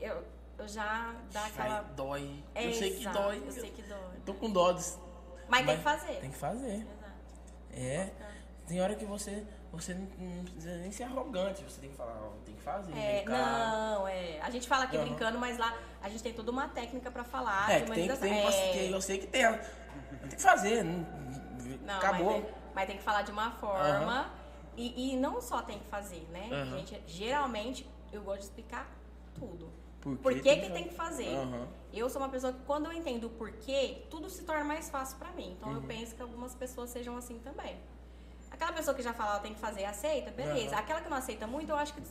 eu, 0.00 0.24
eu 0.58 0.66
já 0.68 1.14
dá 1.32 1.46
aquela. 1.46 1.78
Ai, 1.80 1.94
dói. 1.94 2.44
É, 2.54 2.66
eu 2.66 2.72
sei 2.72 2.94
que 2.94 3.00
exato, 3.02 3.18
dói. 3.18 3.42
Eu 3.46 3.52
sei 3.52 3.70
que 3.70 3.82
dói. 3.82 4.16
Tô 4.24 4.32
com 4.34 4.50
dó. 4.50 4.72
Des... 4.72 4.98
Mas, 5.48 5.66
tem 5.66 5.76
que 5.76 5.82
fazer. 5.82 6.14
Tem 6.20 6.30
que 6.30 6.36
fazer. 6.36 6.74
Exato. 6.76 7.12
É. 7.72 8.10
Tem 8.66 8.80
hora 8.80 8.94
que 8.94 9.04
você, 9.04 9.46
você 9.82 9.94
não, 9.94 10.06
não 10.18 10.44
precisa 10.44 10.76
nem 10.78 10.90
ser 10.92 11.04
arrogante. 11.04 11.62
Você 11.64 11.80
tem 11.80 11.90
que 11.90 11.96
falar, 11.96 12.18
tem 12.44 12.54
que 12.54 12.62
fazer. 12.62 12.92
É, 12.96 13.24
não, 13.24 14.06
é. 14.08 14.40
A 14.40 14.50
gente 14.50 14.66
fala 14.68 14.84
aqui 14.84 14.96
Aham. 14.96 15.06
brincando, 15.06 15.38
mas 15.38 15.58
lá 15.58 15.76
a 16.02 16.08
gente 16.08 16.22
tem 16.22 16.32
toda 16.32 16.50
uma 16.50 16.68
técnica 16.68 17.10
pra 17.10 17.24
falar. 17.24 17.70
É, 17.70 17.80
que 17.80 17.86
tem, 17.92 18.04
humanização. 18.04 18.28
tem, 18.28 18.46
É. 18.46 18.72
que- 18.72 18.92
eu 18.92 19.00
sei 19.00 19.18
que 19.18 19.26
tem. 19.26 19.42
Tem 19.42 20.28
que 20.30 20.42
fazer. 20.42 20.82
não- 20.84 21.06
Não, 21.84 21.96
Acabou. 21.98 22.26
Mas 22.32 22.42
tem, 22.44 22.54
mas 22.74 22.86
tem 22.86 22.96
que 22.98 23.02
falar 23.02 23.22
de 23.22 23.30
uma 23.30 23.50
forma. 23.52 24.30
E, 24.76 25.12
e 25.12 25.16
não 25.16 25.40
só 25.40 25.62
tem 25.62 25.78
que 25.78 25.86
fazer, 25.86 26.26
né? 26.30 26.48
Aham. 26.52 26.76
Gente, 26.78 27.02
geralmente 27.06 27.88
eu 28.12 28.22
gosto 28.22 28.40
de 28.40 28.44
explicar 28.46 28.86
tudo. 29.34 29.70
Por 30.00 30.16
Por 30.18 30.32
que 30.34 30.40
que, 30.40 30.48
tem 30.48 30.60
que 30.60 30.66
que 30.66 30.72
tem 30.72 30.84
que 30.84 30.94
fazer? 30.94 31.34
Aham. 31.34 31.66
Eu 31.92 32.08
sou 32.10 32.20
uma 32.20 32.28
pessoa 32.28 32.52
que 32.52 32.60
quando 32.66 32.86
eu 32.86 32.92
entendo 32.92 33.24
o 33.24 33.30
porquê, 33.30 34.02
tudo 34.10 34.28
se 34.28 34.42
torna 34.44 34.62
mais 34.64 34.88
fácil 34.90 35.16
pra 35.18 35.30
mim. 35.32 35.56
Então 35.58 35.70
eu 35.72 35.80
Uhum. 35.80 35.86
penso 35.86 36.14
que 36.14 36.22
algumas 36.22 36.54
pessoas 36.54 36.90
sejam 36.90 37.16
assim 37.16 37.38
também. 37.40 37.76
Aquela 38.50 38.72
pessoa 38.72 38.94
que 38.94 39.02
já 39.02 39.12
fala, 39.12 39.32
ela 39.32 39.40
tem 39.40 39.54
que 39.54 39.60
fazer, 39.60 39.84
aceita, 39.84 40.30
beleza. 40.30 40.72
Aham. 40.74 40.80
Aquela 40.80 41.00
que 41.00 41.08
não 41.10 41.16
aceita 41.16 41.46
muito, 41.46 41.70
eu 41.70 41.76
acho 41.76 41.92
que 41.94 42.02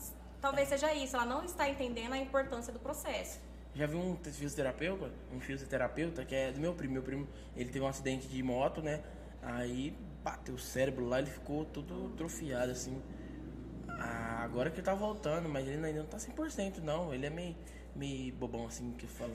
talvez 0.41 0.67
seja 0.69 0.93
isso. 0.93 1.15
Ela 1.15 1.25
não 1.25 1.43
está 1.43 1.67
entendendo 1.69 2.13
a 2.13 2.17
importância 2.17 2.71
do 2.71 2.79
processo. 2.79 3.39
Já 3.73 3.85
vi 3.87 3.95
um 3.95 4.15
fisioterapeuta, 4.23 5.11
um 5.33 5.39
fisioterapeuta 5.39 6.23
que 6.23 6.33
é 6.35 6.51
do 6.51 6.59
meu 6.59 6.73
primo. 6.73 6.93
Meu 6.93 7.03
primo, 7.03 7.27
ele 7.55 7.69
teve 7.69 7.83
um 7.83 7.87
acidente 7.87 8.27
de 8.27 8.41
moto, 8.41 8.81
né? 8.81 9.01
Aí 9.41 9.91
bateu 10.23 10.55
o 10.55 10.59
cérebro 10.59 11.05
lá, 11.05 11.19
ele 11.19 11.29
ficou 11.29 11.65
todo 11.65 12.11
atrofiado, 12.13 12.71
assim. 12.71 13.01
Ah, 13.99 14.41
agora 14.43 14.69
que 14.69 14.77
ele 14.77 14.85
tá 14.85 14.93
voltando, 14.93 15.47
mas 15.49 15.67
ele 15.67 15.83
ainda 15.85 15.99
não 15.99 16.07
tá 16.07 16.17
100% 16.17 16.79
não. 16.81 17.13
Ele 17.13 17.25
é 17.25 17.29
meio, 17.29 17.55
meio 17.95 18.33
bobão, 18.35 18.65
assim, 18.65 18.91
que 18.93 19.07
fala 19.07 19.33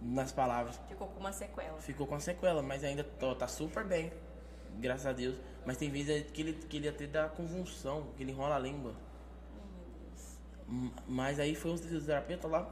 nas 0.00 0.32
palavras. 0.32 0.80
Ficou 0.88 1.08
com 1.08 1.20
uma 1.20 1.32
sequela. 1.32 1.78
Ficou 1.80 2.06
com 2.06 2.18
sequela, 2.20 2.62
mas 2.62 2.82
ainda 2.84 3.04
tô- 3.04 3.34
tá 3.34 3.46
super 3.46 3.84
bem. 3.84 4.12
Graças 4.78 5.06
a 5.06 5.12
Deus. 5.12 5.36
Mas 5.64 5.76
tem 5.76 5.90
vezes 5.90 6.30
que 6.32 6.40
ele, 6.42 6.52
que 6.54 6.76
ele 6.76 6.88
até 6.88 7.06
dá 7.06 7.28
convulsão, 7.28 8.08
que 8.16 8.22
ele 8.22 8.32
enrola 8.32 8.56
a 8.56 8.58
língua. 8.58 8.94
Mas 11.06 11.38
aí 11.38 11.54
foi 11.54 11.72
um 11.72 11.76
fisioterapeuta 11.78 12.48
lá 12.48 12.68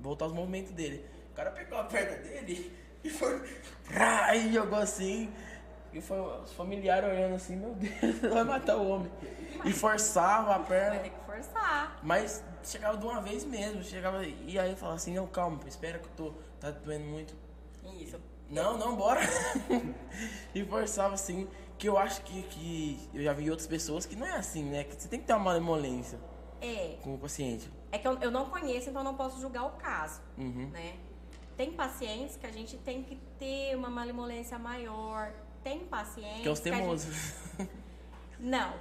voltar 0.00 0.26
os 0.26 0.32
movimentos 0.32 0.72
dele. 0.72 1.04
O 1.32 1.34
cara 1.34 1.50
pegou 1.50 1.78
a 1.78 1.84
perna 1.84 2.16
dele 2.16 2.72
e 3.04 3.10
foi. 3.10 3.42
E 4.34 4.52
jogou 4.52 4.78
assim. 4.78 5.30
E 5.92 6.00
foi 6.00 6.20
os 6.20 6.52
familiares 6.52 7.08
olhando 7.10 7.34
assim, 7.34 7.56
meu 7.56 7.74
Deus, 7.74 8.18
vai 8.32 8.44
matar 8.44 8.76
o 8.76 8.88
homem. 8.88 9.10
E 9.64 9.72
forçava 9.72 10.54
a 10.54 10.58
Vai 10.58 10.68
perna. 10.68 11.00
ter 11.00 11.10
que 11.10 11.24
forçar. 11.26 11.98
Mas 12.02 12.42
chegava 12.62 12.96
de 12.96 13.04
uma 13.04 13.20
vez 13.20 13.44
mesmo. 13.44 13.82
Chegava. 13.82 14.24
E 14.24 14.58
aí 14.58 14.70
eu 14.70 14.76
falava 14.76 14.96
assim, 14.96 15.14
não, 15.14 15.26
calma, 15.26 15.60
espera 15.66 15.98
que 15.98 16.06
eu 16.06 16.12
tô. 16.16 16.32
Tá 16.60 16.70
doendo 16.70 17.04
muito. 17.06 17.34
Isso. 17.98 18.20
Não, 18.50 18.76
não, 18.76 18.96
bora. 18.96 19.20
e 20.54 20.64
forçava 20.64 21.14
assim, 21.14 21.48
que 21.78 21.88
eu 21.88 21.96
acho 21.96 22.20
que, 22.22 22.42
que 22.44 23.08
eu 23.14 23.22
já 23.22 23.32
vi 23.32 23.48
outras 23.48 23.66
pessoas 23.68 24.04
que 24.04 24.16
não 24.16 24.26
é 24.26 24.32
assim, 24.36 24.64
né? 24.64 24.84
Que 24.84 24.94
você 25.00 25.08
tem 25.08 25.20
que 25.20 25.26
ter 25.26 25.32
uma 25.34 25.44
malemolência 25.44 26.18
É. 26.60 26.96
com 27.02 27.14
o 27.14 27.18
paciente. 27.18 27.70
É 27.92 27.98
que 27.98 28.06
eu, 28.06 28.18
eu 28.20 28.30
não 28.30 28.50
conheço, 28.50 28.90
então 28.90 29.00
eu 29.02 29.04
não 29.04 29.14
posso 29.16 29.40
julgar 29.40 29.64
o 29.66 29.70
caso, 29.72 30.20
Uhum. 30.36 30.68
né? 30.70 30.96
Tem 31.56 31.72
pacientes 31.72 32.36
que 32.36 32.46
a 32.46 32.50
gente 32.52 32.76
tem 32.78 33.02
que 33.02 33.16
ter 33.38 33.76
uma 33.76 33.88
malemolência 33.90 34.58
maior. 34.58 35.32
Tem 35.62 35.80
pacientes 35.80 36.42
Que 36.42 36.48
é 36.48 36.50
os 36.50 36.60
a 36.60 36.64
gente- 36.64 36.74
teimosos. 36.76 37.34
Não. 38.38 38.74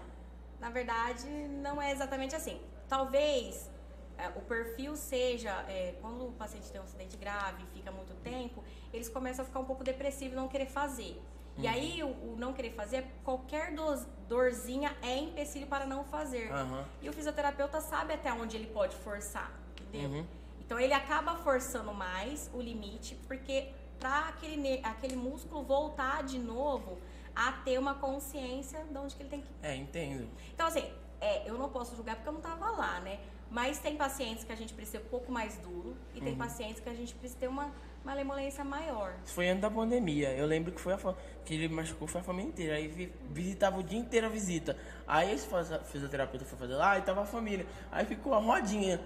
Na 0.59 0.69
verdade, 0.69 1.25
não 1.27 1.81
é 1.81 1.91
exatamente 1.91 2.35
assim. 2.35 2.59
Talvez 2.87 3.69
é, 4.17 4.27
o 4.29 4.41
perfil 4.41 4.95
seja, 4.95 5.51
é, 5.69 5.95
quando 6.01 6.27
o 6.27 6.31
paciente 6.33 6.69
tem 6.71 6.79
um 6.81 6.83
acidente 6.83 7.15
grave 7.17 7.63
e 7.63 7.77
fica 7.77 7.91
muito 7.91 8.13
tempo, 8.21 8.61
eles 8.93 9.09
começam 9.09 9.43
a 9.43 9.45
ficar 9.47 9.59
um 9.59 9.65
pouco 9.65 9.83
depressivos 9.83 10.33
e 10.33 10.35
não 10.35 10.47
querer 10.47 10.67
fazer. 10.67 11.21
E 11.57 11.63
Uhum. 11.63 11.69
aí, 11.69 12.03
o, 12.03 12.07
o 12.07 12.35
não 12.37 12.53
querer 12.53 12.71
fazer, 12.71 13.05
qualquer 13.23 13.73
dos- 13.73 14.05
dorzinha 14.27 14.95
é 15.01 15.17
empecilho 15.17 15.67
para 15.67 15.85
não 15.85 16.03
fazer. 16.05 16.51
Aham. 16.51 16.85
E 17.01 17.09
o 17.09 17.13
fisioterapeuta 17.13 17.81
sabe 17.81 18.13
até 18.13 18.31
onde 18.31 18.55
ele 18.55 18.67
pode 18.67 18.95
forçar, 18.95 19.51
entendeu? 19.81 20.09
Uhum. 20.19 20.25
Então 20.61 20.79
ele 20.79 20.93
acaba 20.93 21.35
forçando 21.37 21.93
mais 21.93 22.49
o 22.53 22.61
limite, 22.61 23.15
porque 23.27 23.69
para 23.99 24.29
aquele, 24.29 24.79
aquele 24.83 25.15
músculo 25.15 25.63
voltar 25.63 26.23
de 26.23 26.37
novo 26.39 26.97
a 27.35 27.51
ter 27.51 27.77
uma 27.77 27.95
consciência 27.95 28.83
de 28.85 28.97
onde 28.97 29.15
que 29.15 29.23
ele 29.23 29.29
tem 29.29 29.41
que. 29.41 29.47
É, 29.61 29.75
entendo. 29.75 30.29
Então, 30.53 30.67
assim, 30.67 30.89
é, 31.19 31.49
eu 31.49 31.57
não 31.57 31.69
posso 31.69 31.95
julgar 31.95 32.15
porque 32.15 32.29
eu 32.29 32.33
não 32.33 32.41
tava 32.41 32.69
lá, 32.71 32.99
né? 33.01 33.19
Mas 33.51 33.79
tem 33.79 33.97
pacientes 33.97 34.43
que 34.43 34.51
a 34.51 34.55
gente 34.55 34.73
precisa 34.73 34.99
ser 34.99 35.05
um 35.05 35.09
pouco 35.09 35.31
mais 35.31 35.57
duro 35.57 35.97
e 36.13 36.19
Uhum. 36.19 36.23
tem 36.25 36.35
pacientes 36.35 36.79
que 36.79 36.87
a 36.89 36.93
gente 36.93 37.13
precisa 37.15 37.39
ter 37.39 37.47
uma 37.47 37.71
malemolência 38.09 38.63
maior. 38.63 39.13
Isso 39.23 39.33
foi 39.35 39.47
antes 39.49 39.61
da 39.61 39.69
pandemia. 39.69 40.29
Eu 40.31 40.45
lembro 40.47 40.71
que 40.71 40.81
foi 40.81 40.93
a 40.93 40.97
que 41.45 41.53
ele 41.53 41.67
machucou 41.69 42.07
foi 42.07 42.21
a 42.21 42.23
família 42.23 42.49
inteira. 42.49 42.75
Aí 42.75 42.87
vi- 42.87 43.13
visitava 43.31 43.77
o 43.79 43.83
dia 43.83 43.99
inteiro 43.99 44.25
a 44.25 44.29
visita. 44.29 44.75
Aí 45.07 45.31
esse 45.31 45.47
fisioterapeuta 45.91 46.43
foi 46.45 46.57
fazer 46.57 46.73
lá 46.75 46.97
e 46.97 47.01
tava 47.03 47.21
a 47.21 47.25
família. 47.25 47.65
Aí 47.91 48.05
ficou 48.05 48.33
a 48.33 48.39
rodinha. 48.39 48.99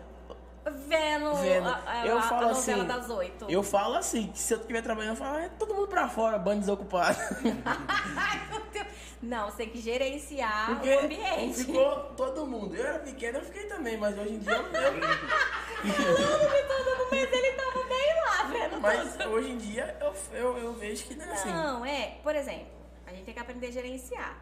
Vendo, 0.88 1.34
Vendo. 1.36 1.68
a, 1.68 1.82
a, 1.86 2.08
eu 2.08 2.18
a- 2.18 2.20
a 2.20 2.24
falo 2.24 2.48
novela 2.54 2.78
assim. 2.84 2.88
das 2.88 3.10
oito. 3.10 3.46
Eu 3.50 3.62
falo 3.64 3.96
assim, 3.96 4.28
que 4.28 4.40
se 4.40 4.54
eu 4.54 4.60
estiver 4.60 4.82
trabalhando, 4.82 5.12
eu 5.14 5.18
falo, 5.18 5.38
ah, 5.38 5.42
é 5.44 5.50
todo 5.50 5.74
mundo 5.76 5.88
pra 5.90 6.08
fora, 6.08 6.38
bando 6.40 6.62
desocupado. 6.62 7.18
Ai, 7.66 8.48
meu 8.50 8.62
Deus. 8.72 8.88
Não, 9.22 9.50
você 9.50 9.58
tem 9.58 9.70
que 9.70 9.80
gerenciar 9.82 10.68
Porque 10.68 10.90
o 10.90 11.00
ambiente. 11.06 11.66
ficou 11.66 11.96
todo 12.16 12.46
mundo. 12.46 12.76
Eu 12.76 12.86
era 12.86 13.00
pequeno, 13.00 13.40
eu 13.40 13.44
fiquei 13.46 13.66
também, 13.68 13.98
mas 13.98 14.18
hoje 14.18 14.34
em 14.36 14.40
dia 14.40 14.52
eu. 14.52 14.64
Falando 14.64 16.52
de 16.52 16.64
todo 16.68 16.98
mundo, 16.98 17.08
mas 17.12 17.32
ele 17.34 17.52
tava 17.54 17.84
bem 17.88 18.14
lá, 18.26 18.44
vendo 18.52 18.82
mas 18.82 19.14
tudo. 19.16 19.30
hoje 19.32 19.52
em 19.52 19.58
dia 19.58 19.98
eu, 20.00 20.14
eu, 20.38 20.58
eu 20.58 20.74
vejo 20.74 21.06
que 21.06 21.16
não 21.16 21.26
é 21.26 21.32
assim. 21.34 21.50
Não, 21.52 21.86
é, 21.86 22.18
por 22.24 22.36
exemplo, 22.36 22.68
a 23.06 23.12
gente 23.12 23.24
tem 23.24 23.34
que 23.34 23.40
aprender 23.40 23.68
a 23.68 23.72
gerenciar, 23.72 24.38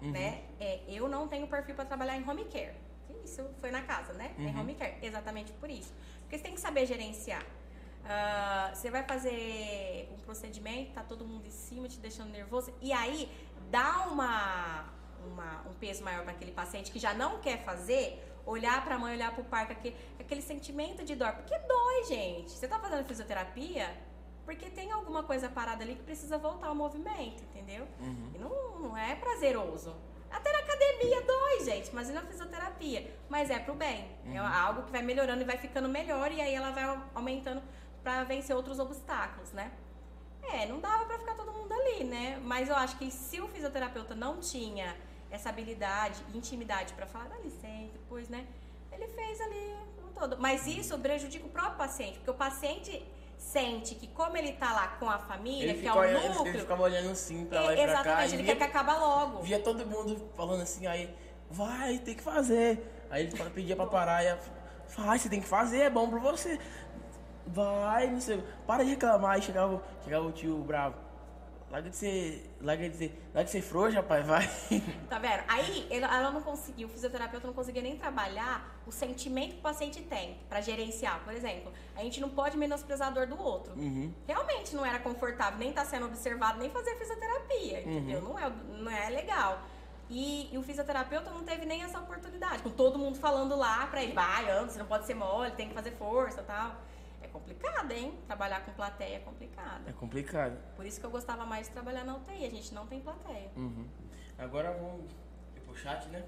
Uhum. 0.00 0.10
né? 0.10 0.40
É, 0.60 0.80
eu 0.88 1.08
não 1.08 1.28
tenho 1.28 1.46
perfil 1.46 1.74
para 1.74 1.84
trabalhar 1.84 2.16
em 2.16 2.28
home 2.28 2.44
care. 2.46 2.74
Isso 3.24 3.42
foi 3.60 3.70
na 3.70 3.82
casa, 3.82 4.12
né? 4.14 4.34
Em 4.38 4.46
Uhum. 4.48 4.60
home 4.60 4.74
care, 4.74 4.96
exatamente 5.02 5.52
por 5.54 5.70
isso. 5.70 5.92
Porque 6.22 6.36
você 6.38 6.42
tem 6.44 6.54
que 6.54 6.60
saber 6.60 6.86
gerenciar. 6.86 7.44
Ah, 8.04 8.70
você 8.74 8.90
vai 8.90 9.02
fazer 9.04 10.08
um 10.12 10.18
procedimento, 10.20 10.92
tá 10.92 11.02
todo 11.02 11.24
mundo 11.24 11.46
em 11.46 11.50
cima, 11.52 11.88
te 11.88 11.98
deixando 11.98 12.30
nervoso, 12.30 12.72
e 12.80 12.92
aí 12.92 13.30
dá 13.70 14.08
uma, 14.10 14.84
uma- 15.24 15.62
um 15.68 15.72
peso 15.74 16.02
maior 16.02 16.22
para 16.24 16.32
aquele 16.32 16.50
paciente 16.52 16.90
que 16.90 16.98
já 16.98 17.14
não 17.14 17.38
quer 17.40 17.62
fazer, 17.64 18.20
olhar 18.44 18.82
para 18.84 18.96
a 18.96 18.98
mãe, 18.98 19.14
olhar 19.14 19.32
para 19.32 19.42
o 19.42 19.44
com 19.44 19.54
aquele, 19.54 19.96
aquele 20.18 20.42
sentimento 20.42 21.04
de 21.04 21.14
dor. 21.14 21.32
Porque 21.34 21.56
dói, 21.60 22.04
gente. 22.08 22.50
Você 22.50 22.66
tá 22.66 22.78
fazendo 22.80 23.04
fisioterapia 23.06 23.88
porque 24.44 24.68
tem 24.68 24.90
alguma 24.90 25.22
coisa 25.22 25.48
parada 25.48 25.84
ali 25.84 25.94
que 25.94 26.02
precisa 26.02 26.36
voltar 26.36 26.66
ao 26.66 26.74
movimento, 26.74 27.44
entendeu? 27.44 27.86
E 28.34 28.38
não, 28.38 28.80
não 28.80 28.96
é 28.96 29.14
prazeroso. 29.14 29.94
Até 30.32 30.50
na 30.50 30.58
academia 30.58 31.22
dói, 31.22 31.64
gente, 31.64 31.94
mas 31.94 32.08
e 32.08 32.12
na 32.12 32.22
fisioterapia. 32.22 33.14
Mas 33.28 33.50
é 33.50 33.58
pro 33.58 33.74
bem. 33.74 34.10
É 34.26 34.38
algo 34.38 34.82
que 34.82 34.90
vai 34.90 35.02
melhorando 35.02 35.42
e 35.42 35.44
vai 35.44 35.58
ficando 35.58 35.88
melhor 35.88 36.32
e 36.32 36.40
aí 36.40 36.54
ela 36.54 36.70
vai 36.70 36.84
aumentando 37.14 37.62
pra 38.02 38.24
vencer 38.24 38.56
outros 38.56 38.78
obstáculos, 38.78 39.52
né? 39.52 39.70
É, 40.42 40.66
não 40.66 40.80
dava 40.80 41.04
pra 41.04 41.18
ficar 41.18 41.34
todo 41.34 41.52
mundo 41.52 41.72
ali, 41.72 42.04
né? 42.04 42.40
Mas 42.42 42.68
eu 42.68 42.74
acho 42.74 42.96
que 42.98 43.10
se 43.10 43.40
o 43.40 43.46
fisioterapeuta 43.48 44.14
não 44.14 44.40
tinha 44.40 44.96
essa 45.30 45.48
habilidade, 45.50 46.22
intimidade 46.34 46.92
pra 46.94 47.06
falar, 47.06 47.28
dá 47.28 47.38
licença, 47.38 47.92
depois, 47.92 48.28
né? 48.28 48.46
Ele 48.90 49.06
fez 49.08 49.40
ali 49.40 49.76
um 50.04 50.12
todo. 50.12 50.38
Mas 50.38 50.66
isso 50.66 50.98
prejudica 50.98 51.46
o 51.46 51.48
próprio 51.48 51.76
paciente, 51.76 52.18
porque 52.18 52.30
o 52.30 52.34
paciente 52.34 53.02
sente 53.42 53.94
que 53.96 54.06
como 54.06 54.36
ele 54.36 54.52
tá 54.52 54.72
lá 54.72 54.88
com 54.98 55.08
a 55.10 55.18
família, 55.18 55.70
Ele, 55.72 55.80
que 55.82 55.86
é 55.88 55.92
o 55.92 55.96
olhando- 55.96 56.24
ele 56.24 56.34
núcleo, 56.34 56.60
ficava 56.60 56.82
olhando 56.82 57.10
assim 57.10 57.44
pra 57.44 57.60
lá 57.60 57.74
e 57.74 57.80
é, 57.80 57.84
pra 57.84 57.94
cá. 57.94 58.00
exatamente, 58.00 58.34
ele 58.34 58.42
via, 58.44 58.56
quer 58.56 58.70
que 58.70 58.76
acabe 58.78 58.98
logo. 58.98 59.42
via 59.42 59.58
todo 59.60 59.84
mundo 59.86 60.30
falando 60.34 60.62
assim, 60.62 60.86
aí, 60.86 61.14
vai, 61.50 61.98
tem 61.98 62.14
que 62.14 62.22
fazer. 62.22 62.80
Aí 63.10 63.24
ele 63.26 63.50
pedia 63.50 63.76
pra 63.76 63.86
parar 63.86 64.24
e 64.24 64.34
vai, 64.96 65.18
você 65.18 65.28
tem 65.28 65.40
que 65.40 65.46
fazer, 65.46 65.80
é 65.82 65.90
bom 65.90 66.08
pra 66.08 66.18
você. 66.20 66.58
Vai, 67.46 68.06
não 68.08 68.20
sei, 68.20 68.42
para 68.66 68.84
de 68.84 68.90
reclamar. 68.90 69.32
Aí 69.32 69.42
chegava, 69.42 69.82
chegava 70.04 70.24
o 70.26 70.32
tio 70.32 70.58
bravo. 70.58 70.94
Larga 71.70 71.90
de 71.90 71.96
ser. 71.96 72.48
Larga 72.62 72.88
de 72.88 72.96
ser. 72.96 73.22
Larga 73.34 73.44
de 73.44 73.50
ser 73.50 73.62
frouxa, 73.62 73.96
rapaz, 73.96 74.26
vai. 74.26 74.48
Tá 75.08 75.18
vendo? 75.18 75.42
Aí 75.48 75.86
ela 75.90 76.30
não 76.30 76.40
conseguiu, 76.40 76.88
o 76.88 76.90
fisioterapeuta 76.90 77.46
não 77.46 77.54
conseguia 77.54 77.82
nem 77.82 77.96
trabalhar 77.96 78.80
o 78.86 78.92
sentimento 78.92 79.54
que 79.54 79.58
o 79.58 79.62
paciente 79.62 80.00
tem 80.02 80.38
pra 80.48 80.60
gerenciar. 80.60 81.22
Por 81.24 81.34
exemplo, 81.34 81.72
a 81.96 82.02
gente 82.02 82.20
não 82.20 82.30
pode 82.30 82.56
menosprezar 82.56 83.08
a 83.08 83.10
dor 83.10 83.26
do 83.26 83.38
outro. 83.38 83.74
Uhum. 83.74 84.12
Realmente 84.26 84.74
não 84.74 84.86
era 84.86 84.98
confortável 85.00 85.58
nem 85.58 85.70
estar 85.70 85.84
sendo 85.84 86.06
observado, 86.06 86.58
nem 86.58 86.70
fazer 86.70 86.94
fisioterapia, 86.96 87.80
entendeu? 87.80 88.22
Não, 88.22 88.38
é, 88.38 88.50
não 88.78 88.90
é 88.90 89.10
legal. 89.10 89.60
E, 90.08 90.52
e 90.52 90.58
o 90.58 90.62
fisioterapeuta 90.62 91.30
não 91.30 91.42
teve 91.42 91.64
nem 91.64 91.82
essa 91.82 91.98
oportunidade, 91.98 92.62
com 92.62 92.70
todo 92.70 92.98
mundo 92.98 93.18
falando 93.18 93.56
lá 93.56 93.86
pra 93.86 94.02
ele, 94.02 94.12
vai, 94.12 94.44
você 94.64 94.78
não 94.78 94.86
pode 94.86 95.06
ser 95.06 95.14
mole, 95.14 95.50
tem 95.52 95.68
que 95.68 95.74
fazer 95.74 95.92
força 95.92 96.40
e 96.40 96.44
tal. 96.44 96.76
É 97.32 97.38
complicado, 97.38 97.90
hein? 97.92 98.18
Trabalhar 98.26 98.60
com 98.62 98.72
plateia 98.72 99.16
é 99.16 99.20
complicado. 99.20 99.88
É 99.88 99.92
complicado. 99.92 100.58
Por 100.76 100.84
isso 100.84 101.00
que 101.00 101.06
eu 101.06 101.10
gostava 101.10 101.46
mais 101.46 101.66
de 101.66 101.72
trabalhar 101.72 102.04
na 102.04 102.14
UTI, 102.16 102.44
a 102.44 102.50
gente 102.50 102.74
não 102.74 102.86
tem 102.86 103.00
plateia. 103.00 103.50
Uhum. 103.56 103.88
Agora 104.38 104.70
vamos 104.72 105.10
ir 105.56 105.60
pro 105.60 105.74
chat, 105.74 106.06
né? 106.08 106.22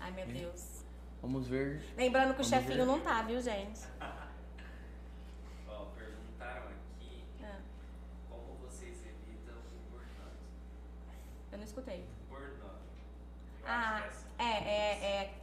Ai, 0.00 0.10
meu 0.10 0.26
Deus. 0.26 0.84
Vamos 1.22 1.48
ver. 1.48 1.82
Lembrando 1.96 2.34
que 2.34 2.42
o 2.42 2.44
Vamos 2.44 2.48
chefinho 2.48 2.84
ver. 2.84 2.84
não 2.84 3.00
tá, 3.00 3.22
viu, 3.22 3.40
gente? 3.40 3.80
Ó, 5.66 5.86
perguntaram 5.96 6.64
aqui 6.68 7.24
Ah, 7.42 7.58
como 8.28 8.56
vocês 8.60 8.98
evitam 9.06 9.54
o 9.54 9.90
burnout. 9.90 10.36
eu 11.50 11.56
não 11.58 11.64
escutei. 11.64 12.06
Burnout. 12.28 12.60
Eu 13.62 13.66
Ah, 13.66 14.04
acho 14.06 14.18
que 14.26 14.42
é, 14.42 14.44
é, 14.44 15.04
é. 15.22 15.34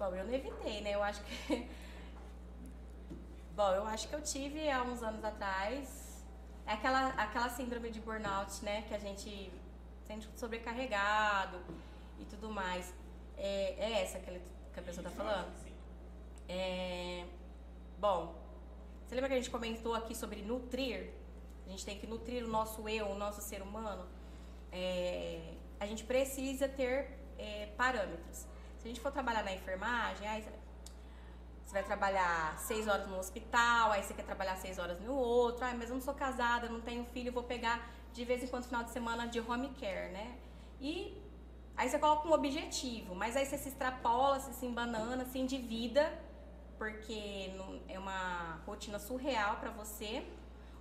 Bom, 0.00 0.12
eu 0.16 0.24
não 0.24 0.34
evitei, 0.34 0.80
né? 0.80 0.90
Eu 0.96 1.02
acho 1.04 1.22
que. 1.22 1.68
Bom, 3.54 3.70
eu 3.70 3.86
acho 3.86 4.08
que 4.08 4.14
eu 4.16 4.20
tive 4.20 4.68
há 4.68 4.82
uns 4.82 5.00
anos 5.00 5.24
atrás. 5.24 6.24
É 6.66 6.72
aquela, 6.72 7.10
aquela 7.10 7.48
síndrome 7.48 7.88
de 7.88 8.00
burnout, 8.00 8.64
né? 8.64 8.82
Que 8.82 8.94
a 8.94 8.98
gente 8.98 9.52
sente 10.02 10.28
sobrecarregado 10.34 11.60
e 12.18 12.24
tudo 12.24 12.50
mais. 12.50 12.92
É, 13.36 13.76
é 13.78 14.02
essa 14.02 14.18
que, 14.18 14.40
a 14.76 14.82
pessoa 14.82 15.04
tá 15.04 15.10
falando? 15.10 15.56
Sim. 15.62 15.72
É, 16.48 17.24
bom, 18.00 18.34
você 19.06 19.14
lembra 19.14 19.28
que 19.28 19.34
a 19.34 19.38
gente 19.38 19.50
comentou 19.50 19.94
aqui 19.94 20.16
sobre 20.16 20.42
nutrir? 20.42 21.10
A 21.64 21.70
gente 21.70 21.84
tem 21.84 21.96
que 21.96 22.08
nutrir 22.08 22.44
o 22.44 22.48
nosso 22.48 22.88
eu, 22.88 23.06
o 23.06 23.14
nosso 23.14 23.40
ser 23.40 23.62
humano. 23.62 24.04
É, 24.72 25.54
a 25.78 25.86
gente 25.86 26.02
precisa 26.02 26.66
ter 26.66 27.16
é, 27.38 27.68
parâmetros. 27.76 28.38
Se 28.78 28.84
a 28.84 28.88
gente 28.88 29.00
for 29.00 29.12
trabalhar 29.12 29.44
na 29.44 29.52
enfermagem, 29.52 30.26
vai 31.74 31.82
trabalhar 31.82 32.56
seis 32.56 32.86
horas 32.86 33.06
no 33.08 33.18
hospital, 33.18 33.90
aí 33.90 34.02
você 34.02 34.14
quer 34.14 34.24
trabalhar 34.24 34.56
seis 34.56 34.78
horas 34.78 35.00
no 35.00 35.12
outro. 35.12 35.64
Ah, 35.64 35.74
mas 35.76 35.88
eu 35.88 35.96
não 35.96 36.00
sou 36.00 36.14
casada, 36.14 36.68
não 36.68 36.80
tenho 36.80 37.04
filho, 37.06 37.32
vou 37.32 37.42
pegar 37.42 37.90
de 38.12 38.24
vez 38.24 38.44
em 38.44 38.46
quando 38.46 38.64
final 38.64 38.84
de 38.84 38.90
semana 38.90 39.26
de 39.26 39.40
home 39.40 39.70
care, 39.80 40.12
né? 40.12 40.38
E 40.80 41.20
aí 41.76 41.88
você 41.88 41.98
coloca 41.98 42.28
um 42.28 42.32
objetivo, 42.32 43.16
mas 43.16 43.36
aí 43.36 43.44
você 43.44 43.58
se 43.58 43.68
extrapola, 43.70 44.38
você 44.38 44.52
se 44.52 44.64
embanana, 44.64 45.24
se 45.24 45.36
endivida, 45.40 46.16
porque 46.78 47.50
é 47.88 47.98
uma 47.98 48.60
rotina 48.64 49.00
surreal 49.00 49.56
pra 49.56 49.70
você. 49.72 50.24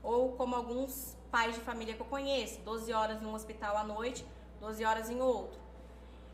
Ou 0.04 0.34
como 0.34 0.56
alguns 0.56 1.18
pais 1.32 1.56
de 1.56 1.62
família 1.62 1.96
que 1.96 2.02
eu 2.02 2.06
conheço, 2.06 2.60
12 2.62 2.94
horas 2.94 3.20
num 3.20 3.34
hospital 3.34 3.76
à 3.78 3.84
noite, 3.84 4.24
12 4.60 4.86
horas 4.86 5.10
em 5.10 5.20
outro. 5.22 5.60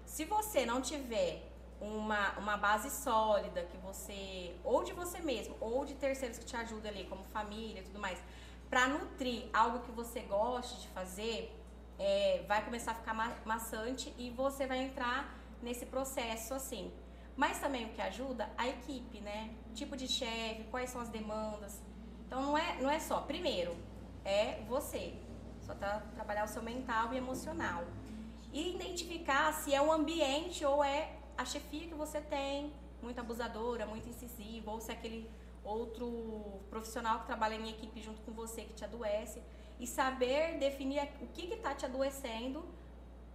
Se 0.06 0.26
você 0.26 0.66
não 0.66 0.82
tiver 0.82 1.49
uma, 1.82 2.32
uma 2.38 2.58
base 2.58 2.90
sólida 2.90 3.64
que 3.64 3.78
você, 3.78 4.56
ou 4.64 4.84
de 4.84 4.94
você 4.94 5.20
mesmo, 5.20 5.56
ou 5.62 5.86
de 5.86 5.94
terceiros 5.96 6.38
que 6.38 6.46
te 6.46 6.56
ajudam 6.56 6.92
ali, 6.92 7.06
como 7.06 7.24
família 7.26 7.80
e 7.82 7.84
tudo 7.84 8.00
mais, 8.00 8.22
pra 8.70 8.88
nutrir 8.88 9.46
algo 9.54 9.80
que 9.80 9.92
você 9.92 10.22
goste 10.22 10.82
de 10.82 10.88
fazer, 10.90 11.56
é, 11.98 12.44
vai 12.48 12.64
começar 12.64 12.92
a 12.92 12.96
ficar 12.96 13.14
ma- 13.14 13.36
maçante 13.46 14.14
e 14.18 14.30
você 14.30 14.68
vai 14.68 14.80
entrar 14.80 15.34
nesse 15.62 15.86
processo 15.86 16.54
assim. 16.54 16.92
Mas 17.36 17.60
também 17.60 17.86
o 17.86 17.90
que 17.90 18.02
ajuda, 18.02 18.50
a 18.58 18.68
equipe, 18.68 19.22
né? 19.22 19.50
Tipo 19.74 19.96
de 19.96 20.08
chefe, 20.08 20.66
quais 20.70 20.90
são 20.90 21.00
as 21.00 21.08
demandas. 21.10 21.82
Então 22.28 22.42
não 22.42 22.58
é, 22.58 22.76
não 22.82 22.90
é 22.90 23.00
só, 23.00 23.22
primeiro, 23.22 23.76
é 24.26 24.60
você. 24.68 25.14
Só 25.62 25.74
tá 25.74 26.02
trabalhar 26.16 26.44
o 26.44 26.48
seu 26.48 26.62
mental 26.62 27.14
e 27.14 27.18
emocional. 27.18 27.84
E 28.52 28.76
identificar 28.76 29.54
se 29.54 29.74
é 29.74 29.82
o 29.82 29.92
ambiente 29.92 30.66
ou 30.66 30.84
é 30.84 31.14
a 31.40 31.46
chefia 31.46 31.88
que 31.88 31.94
você 31.94 32.20
tem, 32.20 32.74
muito 33.02 33.18
abusadora, 33.18 33.86
muito 33.86 34.10
incisiva, 34.10 34.72
ou 34.72 34.82
se 34.82 34.92
é 34.92 34.94
aquele 34.94 35.32
outro 35.64 36.60
profissional 36.70 37.20
que 37.22 37.28
trabalha 37.28 37.56
em 37.56 37.70
equipe 37.70 38.02
junto 38.02 38.22
com 38.24 38.34
você 38.34 38.64
que 38.64 38.74
te 38.74 38.84
adoece. 38.84 39.42
E 39.80 39.88
saber 39.88 40.58
definir 40.60 41.02
o 41.22 41.28
que 41.28 41.46
está 41.54 41.74
te 41.74 41.86
adoecendo 41.86 42.68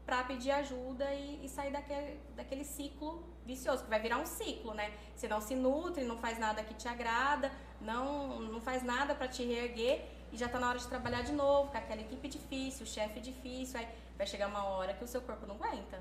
para 0.05 0.23
pedir 0.23 0.51
ajuda 0.51 1.15
e, 1.15 1.47
e 1.47 1.49
sair 1.49 1.73
daquele, 1.73 2.21
daquele 2.37 2.63
ciclo 2.63 3.25
vicioso, 3.47 3.85
que 3.85 3.89
vai 3.89 4.01
virar 4.01 4.19
um 4.19 4.27
ciclo, 4.27 4.75
né? 4.75 4.93
Você 5.17 5.27
não 5.27 5.41
se 5.41 5.55
nutre, 5.55 6.05
não 6.05 6.19
faz 6.19 6.39
nada 6.39 6.63
que 6.63 6.75
te 6.75 6.87
agrada, 6.87 7.51
não, 7.81 8.39
não 8.39 8.61
faz 8.61 8.83
nada 8.83 9.15
para 9.15 9.29
te 9.29 9.43
reerguer 9.43 10.05
e 10.31 10.37
já 10.37 10.47
tá 10.47 10.61
na 10.61 10.69
hora 10.69 10.79
de 10.79 10.87
trabalhar 10.89 11.23
de 11.23 11.33
novo, 11.33 11.71
com 11.71 11.79
aquela 11.79 12.03
equipe 12.03 12.29
difícil, 12.29 12.85
o 12.85 12.87
chefe 12.87 13.19
difícil, 13.19 13.81
aí 13.81 13.89
vai 14.19 14.27
chegar 14.27 14.49
uma 14.49 14.65
hora 14.65 14.93
que 14.93 15.05
o 15.05 15.09
seu 15.09 15.23
corpo 15.23 15.47
não 15.47 15.55
aguenta. 15.55 15.99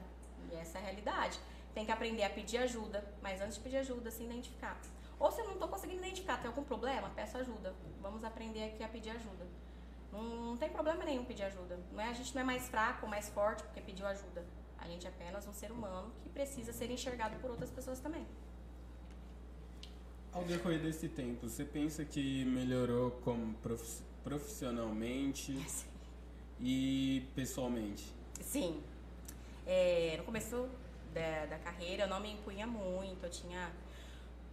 E 0.51 0.55
essa 0.55 0.79
é 0.79 0.81
a 0.81 0.83
realidade. 0.83 1.39
Tem 1.73 1.85
que 1.85 1.91
aprender 1.91 2.23
a 2.23 2.29
pedir 2.29 2.57
ajuda, 2.57 3.03
mas 3.21 3.41
antes 3.41 3.55
de 3.55 3.61
pedir 3.61 3.77
ajuda, 3.77 4.11
se 4.11 4.23
identificar. 4.23 4.79
Ou 5.19 5.31
se 5.31 5.41
eu 5.41 5.45
não 5.47 5.57
tô 5.57 5.67
conseguindo 5.67 5.99
identificar, 5.99 6.37
tem 6.37 6.47
algum 6.47 6.63
problema, 6.63 7.09
peço 7.15 7.37
ajuda. 7.37 7.73
Vamos 8.01 8.23
aprender 8.23 8.63
aqui 8.65 8.83
a 8.83 8.87
pedir 8.87 9.09
ajuda. 9.11 9.47
Não, 10.11 10.21
não 10.21 10.57
tem 10.57 10.69
problema 10.69 11.03
nenhum 11.03 11.25
pedir 11.25 11.43
ajuda. 11.43 11.79
Não 11.91 11.99
é, 12.01 12.09
a 12.09 12.13
gente 12.13 12.33
não 12.35 12.41
é 12.41 12.45
mais 12.45 12.67
fraco 12.69 13.05
ou 13.05 13.09
mais 13.09 13.29
forte 13.29 13.63
porque 13.63 13.81
pediu 13.81 14.05
ajuda. 14.05 14.45
A 14.77 14.87
gente 14.87 15.05
é 15.07 15.09
apenas 15.09 15.47
um 15.47 15.53
ser 15.53 15.71
humano 15.71 16.11
que 16.21 16.29
precisa 16.29 16.71
ser 16.73 16.91
enxergado 16.91 17.35
por 17.37 17.49
outras 17.49 17.71
pessoas 17.71 17.99
também. 17.99 18.25
Ao 20.31 20.43
decorrer 20.43 20.79
desse 20.79 21.07
tempo, 21.07 21.47
você 21.47 21.63
pensa 21.63 22.03
que 22.03 22.43
melhorou 22.45 23.11
como 23.23 23.53
prof- 23.55 24.01
profissionalmente 24.23 25.57
e 26.59 27.23
pessoalmente? 27.35 28.11
Sim. 28.41 28.81
É, 29.65 30.15
no 30.17 30.23
começo 30.23 30.67
da, 31.13 31.45
da 31.45 31.59
carreira 31.59 32.03
eu 32.03 32.07
não 32.07 32.19
me 32.19 32.31
impunha 32.31 32.67
muito, 32.67 33.25
eu 33.25 33.29
tinha 33.29 33.71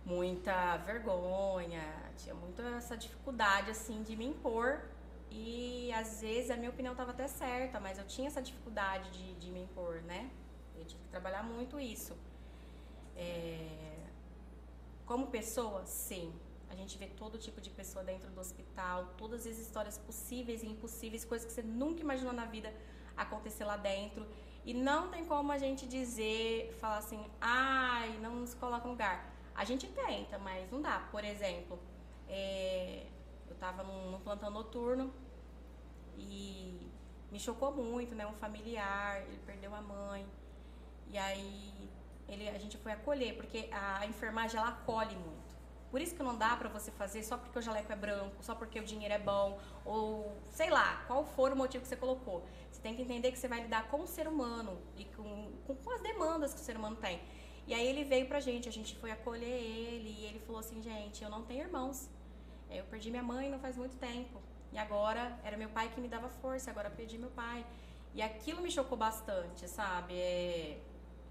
muita 0.04 0.76
vergonha, 0.78 1.82
tinha 2.16 2.34
muita 2.34 2.62
essa 2.76 2.96
dificuldade 2.96 3.70
assim 3.70 4.02
de 4.02 4.16
me 4.16 4.26
impor 4.26 4.80
e 5.30 5.92
às 5.92 6.20
vezes 6.20 6.50
a 6.50 6.56
minha 6.56 6.70
opinião 6.70 6.92
estava 6.92 7.12
até 7.12 7.28
certa, 7.28 7.78
mas 7.78 7.98
eu 7.98 8.06
tinha 8.06 8.26
essa 8.26 8.42
dificuldade 8.42 9.10
de, 9.10 9.34
de 9.34 9.50
me 9.50 9.60
impor, 9.62 10.02
né? 10.02 10.30
Eu 10.76 10.84
tive 10.84 11.02
que 11.02 11.08
trabalhar 11.08 11.42
muito 11.42 11.78
isso. 11.78 12.16
É, 13.16 13.96
como 15.06 15.26
pessoa, 15.28 15.84
sim. 15.86 16.32
A 16.68 16.74
gente 16.74 16.96
vê 16.98 17.06
todo 17.06 17.36
tipo 17.38 17.60
de 17.60 17.70
pessoa 17.70 18.04
dentro 18.04 18.30
do 18.30 18.40
hospital, 18.40 19.12
todas 19.18 19.46
as 19.46 19.58
histórias 19.58 19.98
possíveis 19.98 20.62
e 20.62 20.66
impossíveis, 20.66 21.24
coisas 21.24 21.46
que 21.46 21.52
você 21.52 21.62
nunca 21.62 22.00
imaginou 22.00 22.32
na 22.32 22.44
vida 22.44 22.72
acontecer 23.16 23.64
lá 23.64 23.76
dentro. 23.76 24.26
E 24.64 24.74
não 24.74 25.08
tem 25.08 25.24
como 25.24 25.50
a 25.52 25.58
gente 25.58 25.86
dizer, 25.86 26.76
falar 26.80 26.98
assim, 26.98 27.24
ai, 27.40 28.18
não 28.20 28.46
se 28.46 28.54
coloca 28.56 28.84
no 28.84 28.92
lugar. 28.92 29.32
A 29.54 29.64
gente 29.64 29.86
tenta, 29.86 30.38
mas 30.38 30.70
não 30.70 30.82
dá. 30.82 31.08
Por 31.10 31.24
exemplo, 31.24 31.78
é, 32.28 33.06
eu 33.48 33.56
tava 33.56 33.82
num, 33.82 34.10
num 34.10 34.20
plantão 34.20 34.50
noturno 34.50 35.12
e 36.16 36.90
me 37.32 37.40
chocou 37.40 37.72
muito, 37.72 38.14
né? 38.14 38.26
Um 38.26 38.34
familiar, 38.34 39.22
ele 39.22 39.40
perdeu 39.46 39.74
a 39.74 39.80
mãe. 39.80 40.26
E 41.08 41.18
aí 41.18 41.90
ele, 42.28 42.48
a 42.48 42.58
gente 42.58 42.76
foi 42.78 42.92
acolher, 42.92 43.36
porque 43.36 43.68
a 43.72 44.06
enfermagem 44.06 44.58
ela 44.58 44.68
acolhe 44.68 45.16
muito. 45.16 45.39
Por 45.90 46.00
isso 46.00 46.14
que 46.14 46.22
não 46.22 46.36
dá 46.36 46.56
pra 46.56 46.68
você 46.68 46.90
fazer 46.92 47.22
só 47.24 47.36
porque 47.36 47.58
o 47.58 47.62
jaleco 47.62 47.92
é 47.92 47.96
branco, 47.96 48.42
só 48.42 48.54
porque 48.54 48.78
o 48.78 48.84
dinheiro 48.84 49.12
é 49.12 49.18
bom, 49.18 49.58
ou 49.84 50.36
sei 50.46 50.70
lá, 50.70 51.02
qual 51.06 51.24
for 51.24 51.52
o 51.52 51.56
motivo 51.56 51.82
que 51.82 51.88
você 51.88 51.96
colocou. 51.96 52.46
Você 52.70 52.80
tem 52.80 52.94
que 52.94 53.02
entender 53.02 53.32
que 53.32 53.38
você 53.38 53.48
vai 53.48 53.60
lidar 53.62 53.88
com 53.88 54.02
o 54.02 54.06
ser 54.06 54.28
humano 54.28 54.80
e 54.96 55.04
com, 55.06 55.50
com, 55.66 55.90
as 55.90 56.00
demandas 56.00 56.54
que 56.54 56.60
o 56.60 56.62
ser 56.62 56.76
humano 56.76 56.96
tem. 56.96 57.20
E 57.66 57.74
aí 57.74 57.86
ele 57.86 58.04
veio 58.04 58.26
pra 58.26 58.38
gente, 58.38 58.68
a 58.68 58.72
gente 58.72 58.94
foi 58.96 59.10
acolher 59.10 59.46
ele 59.46 60.14
e 60.18 60.24
ele 60.26 60.38
falou 60.40 60.60
assim, 60.60 60.80
gente, 60.80 61.22
eu 61.24 61.30
não 61.30 61.42
tenho 61.42 61.62
irmãos. 61.62 62.08
Eu 62.70 62.84
perdi 62.84 63.10
minha 63.10 63.22
mãe 63.22 63.50
não 63.50 63.58
faz 63.58 63.76
muito 63.76 63.96
tempo. 63.96 64.40
E 64.72 64.78
agora 64.78 65.38
era 65.42 65.56
meu 65.56 65.68
pai 65.68 65.90
que 65.92 66.00
me 66.00 66.06
dava 66.06 66.28
força, 66.28 66.70
agora 66.70 66.88
perdi 66.88 67.18
meu 67.18 67.30
pai. 67.30 67.66
E 68.14 68.22
aquilo 68.22 68.60
me 68.60 68.70
chocou 68.70 68.96
bastante, 68.96 69.68
sabe? 69.68 70.14
É, 70.14 70.78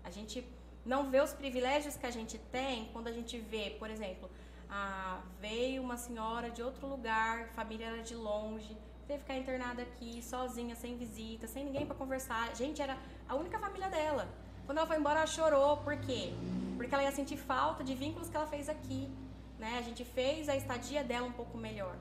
a 0.03 0.09
gente 0.09 0.45
não 0.85 1.09
vê 1.09 1.21
os 1.21 1.33
privilégios 1.33 1.95
que 1.95 2.05
a 2.05 2.11
gente 2.11 2.37
tem 2.37 2.89
quando 2.91 3.07
a 3.07 3.11
gente 3.11 3.37
vê, 3.37 3.75
por 3.79 3.89
exemplo, 3.89 4.29
ah, 4.69 5.19
veio 5.39 5.81
uma 5.81 5.97
senhora 5.97 6.49
de 6.51 6.61
outro 6.61 6.85
lugar, 6.87 7.49
família 7.49 7.87
era 7.87 8.03
de 8.03 8.15
longe, 8.15 8.77
teve 9.07 9.19
que 9.19 9.25
ficar 9.25 9.37
internada 9.37 9.81
aqui, 9.81 10.21
sozinha, 10.21 10.75
sem 10.75 10.95
visita, 10.95 11.47
sem 11.47 11.65
ninguém 11.65 11.85
para 11.85 11.95
conversar. 11.95 12.55
Gente, 12.55 12.81
era 12.81 12.97
a 13.27 13.35
única 13.35 13.57
família 13.57 13.89
dela. 13.89 14.27
Quando 14.65 14.77
ela 14.77 14.85
foi 14.85 14.97
embora, 14.97 15.19
ela 15.19 15.27
chorou. 15.27 15.77
Por 15.77 15.97
quê? 15.97 16.31
Porque 16.77 16.93
ela 16.93 17.03
ia 17.03 17.11
sentir 17.11 17.37
falta 17.37 17.83
de 17.83 17.95
vínculos 17.95 18.29
que 18.29 18.37
ela 18.37 18.45
fez 18.45 18.69
aqui. 18.69 19.09
Né? 19.57 19.77
A 19.79 19.81
gente 19.81 20.05
fez 20.05 20.47
a 20.47 20.55
estadia 20.55 21.03
dela 21.03 21.25
um 21.25 21.31
pouco 21.31 21.57
melhor. 21.57 21.97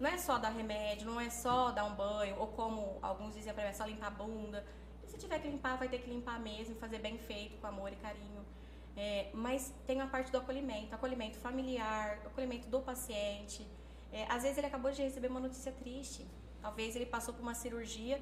Não 0.00 0.10
é 0.10 0.18
só 0.18 0.38
dar 0.38 0.50
remédio, 0.50 1.06
não 1.06 1.20
é 1.20 1.30
só 1.30 1.70
dar 1.70 1.84
um 1.84 1.94
banho, 1.94 2.36
ou 2.38 2.48
como 2.48 2.98
alguns 3.02 3.34
diziam 3.34 3.54
pra 3.54 3.64
mim, 3.64 3.70
é 3.70 3.72
só 3.72 3.84
limpar 3.84 4.08
a 4.08 4.10
bunda. 4.10 4.66
E 5.04 5.08
se 5.08 5.16
tiver 5.16 5.38
que 5.40 5.48
limpar, 5.48 5.76
vai 5.76 5.88
ter 5.88 5.98
que 5.98 6.10
limpar 6.10 6.38
mesmo, 6.40 6.74
fazer 6.76 6.98
bem 6.98 7.18
feito, 7.18 7.56
com 7.60 7.66
amor 7.66 7.92
e 7.92 7.96
carinho. 7.96 8.44
É, 9.00 9.30
mas 9.32 9.72
tem 9.86 10.00
a 10.00 10.08
parte 10.08 10.32
do 10.32 10.38
acolhimento, 10.38 10.92
acolhimento 10.92 11.38
familiar, 11.38 12.18
acolhimento 12.26 12.66
do 12.68 12.80
paciente. 12.80 13.64
É, 14.12 14.24
às 14.28 14.42
vezes 14.42 14.58
ele 14.58 14.66
acabou 14.66 14.90
de 14.90 15.00
receber 15.00 15.28
uma 15.28 15.38
notícia 15.38 15.70
triste. 15.70 16.26
Talvez 16.60 16.96
ele 16.96 17.06
passou 17.06 17.32
por 17.32 17.40
uma 17.40 17.54
cirurgia 17.54 18.20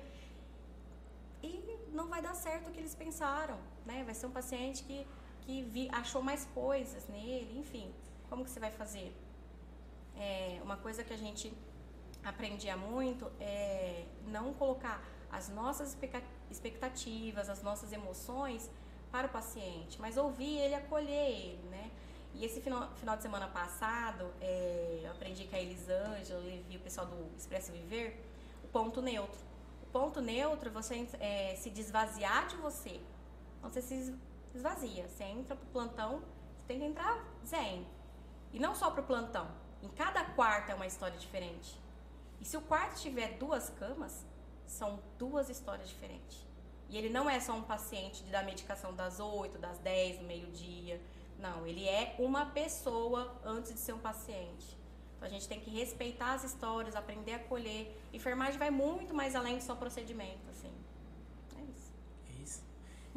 e 1.43 1.79
não 1.93 2.09
vai 2.09 2.21
dar 2.21 2.35
certo 2.35 2.69
o 2.69 2.73
que 2.73 2.79
eles 2.79 2.95
pensaram, 2.95 3.59
né? 3.87 4.05
Vai 4.05 4.15
ser 4.15 4.27
um 4.27 4.31
paciente 4.31 4.83
que, 4.83 5.07
que 5.47 5.63
vi, 5.63 5.89
achou 5.91 6.21
mais 6.21 6.45
coisas 6.53 7.09
nele, 7.09 7.59
enfim. 7.59 7.91
Como 8.29 8.45
que 8.45 8.51
você 8.51 8.61
vai 8.61 8.71
fazer? 8.71 9.17
É, 10.15 10.61
uma 10.63 10.77
coisa 10.77 11.03
que 11.03 11.15
a 11.15 11.17
gente 11.17 11.55
aprendia 12.23 12.77
muito 12.77 13.33
é 13.41 14.05
não 14.27 14.53
colocar 14.53 15.03
as 15.33 15.49
nossas 15.49 15.89
expecta- 15.89 16.23
expectativas, 16.51 17.49
as 17.49 17.63
nossas 17.63 17.93
emoções 17.93 18.71
para 19.17 19.29
o 19.29 19.31
paciente, 19.31 19.99
mas 19.99 20.19
ouvir 20.19 20.59
ele, 20.59 20.75
acolher 20.75 21.31
ele, 21.31 21.69
né? 21.71 21.91
E 22.35 22.45
esse 22.45 22.61
final, 22.61 22.91
final 22.97 23.17
de 23.17 23.23
semana 23.23 23.49
passado, 23.49 24.31
é, 24.43 25.01
eu 25.03 25.11
aprendi 25.11 25.47
com 25.47 25.57
a 25.57 25.59
Elisângela, 25.59 26.39
eu 26.45 26.63
vi 26.65 26.77
o 26.77 26.81
pessoal 26.81 27.07
do 27.07 27.35
Expresso 27.35 27.73
Viver, 27.73 28.23
o 28.63 28.69
ponto 28.69 29.01
neutro. 29.01 29.41
O 29.85 29.87
ponto 29.87 30.21
neutro 30.21 30.69
é 30.69 30.73
você 30.73 31.09
é, 31.19 31.55
se 31.57 31.71
desvaziar 31.71 32.47
de 32.47 32.57
você. 32.57 33.01
Então 33.59 33.71
você 33.71 33.81
se 33.81 34.15
esvazia. 34.55 35.09
Você 35.09 35.25
entra 35.25 35.57
pro 35.57 35.67
plantão, 35.69 36.21
você 36.59 36.67
tem 36.69 36.79
que 36.79 36.85
entrar 36.85 37.25
zen. 37.47 37.87
E 38.53 38.59
não 38.59 38.75
só 38.75 38.91
pro 38.91 39.03
plantão. 39.03 39.49
Em 39.83 39.89
cada 39.89 40.23
quarto 40.25 40.71
é 40.73 40.75
uma 40.75 40.87
história 40.87 41.19
diferente. 41.19 41.81
E 42.39 42.45
se 42.45 42.55
o 42.55 42.61
quarto 42.61 43.01
tiver 43.01 43.39
duas 43.39 43.71
camas, 43.71 44.27
são 44.67 45.01
duas 45.17 45.49
histórias 45.49 45.89
diferentes. 45.89 46.46
E 46.89 46.97
ele 46.97 47.09
não 47.09 47.29
é 47.29 47.41
só 47.41 47.53
um 47.53 47.63
paciente 47.63 48.23
de 48.23 48.31
dar 48.31 48.45
medicação 48.45 48.95
das 48.95 49.19
8, 49.19 49.59
das 49.59 49.79
10, 49.79 50.21
no 50.21 50.25
meio-dia. 50.25 51.01
Não, 51.39 51.67
ele 51.67 51.87
é 51.87 52.15
uma 52.19 52.47
pessoa 52.47 53.37
antes 53.45 53.75
de 53.75 53.81
ser 53.81 53.93
um 53.93 53.99
paciente. 53.99 54.77
Então 55.17 55.27
a 55.27 55.31
gente 55.31 55.49
tem 55.49 55.61
que 55.61 55.71
respeitar 55.71 56.35
as 56.35 56.45
histórias, 56.45 56.95
aprender 56.95 57.33
a 57.33 57.37
acolher. 57.37 57.95
Enfermagem 58.13 58.59
vai 58.59 58.71
muito 58.71 59.15
mais 59.15 59.35
além 59.35 59.59
de 59.59 59.65
só 59.65 59.75
procedimento, 59.75 60.49
assim. 60.51 60.73
É 61.57 61.63
isso. 61.63 61.93
É 62.29 62.43
isso. 62.43 62.63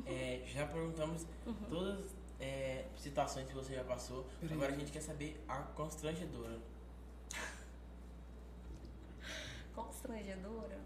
É, 0.06 0.42
já 0.48 0.66
perguntamos 0.66 1.26
todas 1.70 2.00
as 2.00 2.16
é, 2.40 2.86
situações 2.98 3.48
que 3.48 3.54
você 3.54 3.76
já 3.76 3.84
passou. 3.84 4.26
Peraí. 4.40 4.56
Agora 4.56 4.74
a 4.74 4.78
gente 4.78 4.92
quer 4.92 5.02
saber 5.02 5.44
a 5.48 5.58
constrangedora. 5.58 6.60
Constrangedora. 9.76 10.80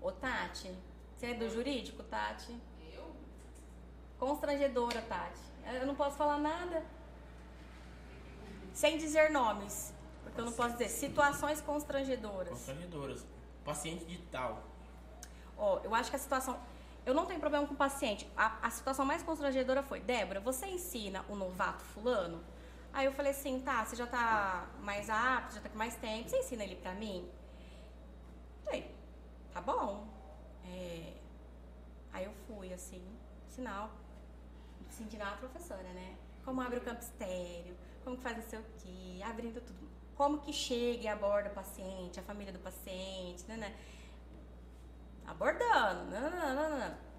Ô, 0.00 0.10
Tati, 0.10 0.74
você 1.14 1.26
é 1.26 1.34
do 1.34 1.48
jurídico, 1.50 2.02
Tati? 2.04 2.58
Eu? 2.94 3.14
Constrangedora, 4.18 5.02
Tati. 5.02 5.40
Eu 5.66 5.86
não 5.86 5.94
posso 5.94 6.16
falar 6.16 6.38
nada. 6.38 6.82
Sem 8.72 8.96
dizer 8.96 9.30
nomes. 9.30 9.92
Porque 10.22 10.40
eu 10.40 10.46
não 10.46 10.52
posso 10.52 10.72
dizer 10.72 10.88
situações 10.88 11.60
constrangedoras. 11.60 12.50
Constrangedoras. 12.50 13.26
Paciente 13.64 14.04
de 14.06 14.18
tal. 14.18 14.62
Ó, 15.58 15.80
eu 15.84 15.94
acho 15.94 16.08
que 16.08 16.16
a 16.16 16.18
situação. 16.18 16.58
Eu 17.04 17.14
não 17.14 17.26
tenho 17.26 17.40
problema 17.40 17.66
com 17.66 17.74
o 17.74 17.76
paciente. 17.76 18.26
A, 18.36 18.66
a 18.66 18.70
situação 18.70 19.04
mais 19.04 19.22
constrangedora 19.22 19.82
foi: 19.82 20.00
Débora, 20.00 20.40
você 20.40 20.66
ensina 20.66 21.24
o 21.28 21.36
novato 21.36 21.84
fulano? 21.84 22.42
Aí 22.92 23.04
eu 23.04 23.12
falei 23.12 23.32
assim: 23.32 23.60
tá, 23.60 23.84
você 23.84 23.96
já 23.96 24.06
tá 24.06 24.66
mais 24.80 25.10
apto, 25.10 25.54
já 25.56 25.60
tá 25.60 25.68
com 25.68 25.76
mais 25.76 25.94
tempo, 25.96 26.28
você 26.28 26.38
ensina 26.38 26.64
ele 26.64 26.76
pra 26.76 26.94
mim? 26.94 27.28
Falei: 28.64 28.90
tá 29.52 29.60
bom. 29.60 30.08
É, 30.64 31.20
Aí 32.12 32.24
eu 32.24 32.32
fui, 32.46 32.72
assim, 32.72 33.02
sinal. 33.48 33.90
Ensinar 35.00 35.34
a 35.34 35.36
professora, 35.36 35.82
né? 35.94 36.16
Como 36.44 36.60
abre 36.60 36.78
o 36.78 36.82
campo 36.82 37.00
estéreo, 37.00 37.76
como 38.02 38.16
que 38.16 38.22
faz 38.22 38.36
não 38.36 38.44
sei 38.44 38.58
o 38.58 38.64
quê, 38.78 39.22
abrindo 39.22 39.60
tudo. 39.60 39.88
Como 40.16 40.40
que 40.40 40.52
chega 40.52 41.04
e 41.04 41.08
aborda 41.08 41.48
o 41.48 41.54
paciente, 41.54 42.18
a 42.18 42.22
família 42.22 42.52
do 42.52 42.58
paciente, 42.58 43.44
né? 43.48 43.56
né? 43.56 43.76
abordando. 45.26 46.10
Não, 46.10 46.30
não, 46.30 46.54
não, 46.54 46.78
não. 46.78 47.10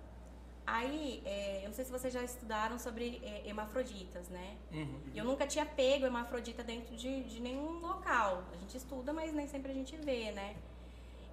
Aí, 0.68 1.24
é, 1.26 1.62
eu 1.64 1.70
não 1.70 1.74
sei 1.74 1.86
se 1.86 1.92
vocês 1.92 2.14
já 2.14 2.24
estudaram 2.24 2.78
sobre 2.78 3.20
é, 3.24 3.48
hemafroditas, 3.48 4.30
né? 4.30 4.58
Uhum. 4.72 5.02
Eu 5.16 5.26
nunca 5.26 5.48
tinha 5.48 5.66
pego 5.66 6.06
hemafrodita 6.06 6.64
dentro 6.64 6.96
de, 6.96 7.24
de 7.24 7.40
nenhum 7.40 7.80
local. 7.80 8.44
A 8.54 8.58
gente 8.58 8.78
estuda, 8.78 9.12
mas 9.12 9.34
nem 9.34 9.48
sempre 9.48 9.72
a 9.72 9.76
gente 9.76 9.96
vê, 9.98 10.32
né? 10.32 10.56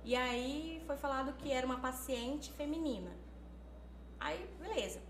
E 0.09 0.17
aí 0.17 0.83
foi 0.87 0.97
falado 0.97 1.35
que 1.35 1.53
era 1.53 1.67
uma 1.67 1.81
paciente 1.81 2.51
feminina. 2.53 3.11
Aí, 4.19 4.49
beleza. 4.59 5.03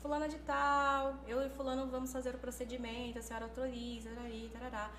Fulana 0.00 0.28
de 0.28 0.36
tal, 0.40 1.14
eu 1.28 1.46
e 1.46 1.48
fulano 1.48 1.86
vamos 1.86 2.12
fazer 2.12 2.34
o 2.34 2.38
procedimento, 2.38 3.20
a 3.20 3.22
senhora 3.22 3.44
autoriza, 3.44 4.10
tarari, 4.10 4.50
tarará. 4.52 4.90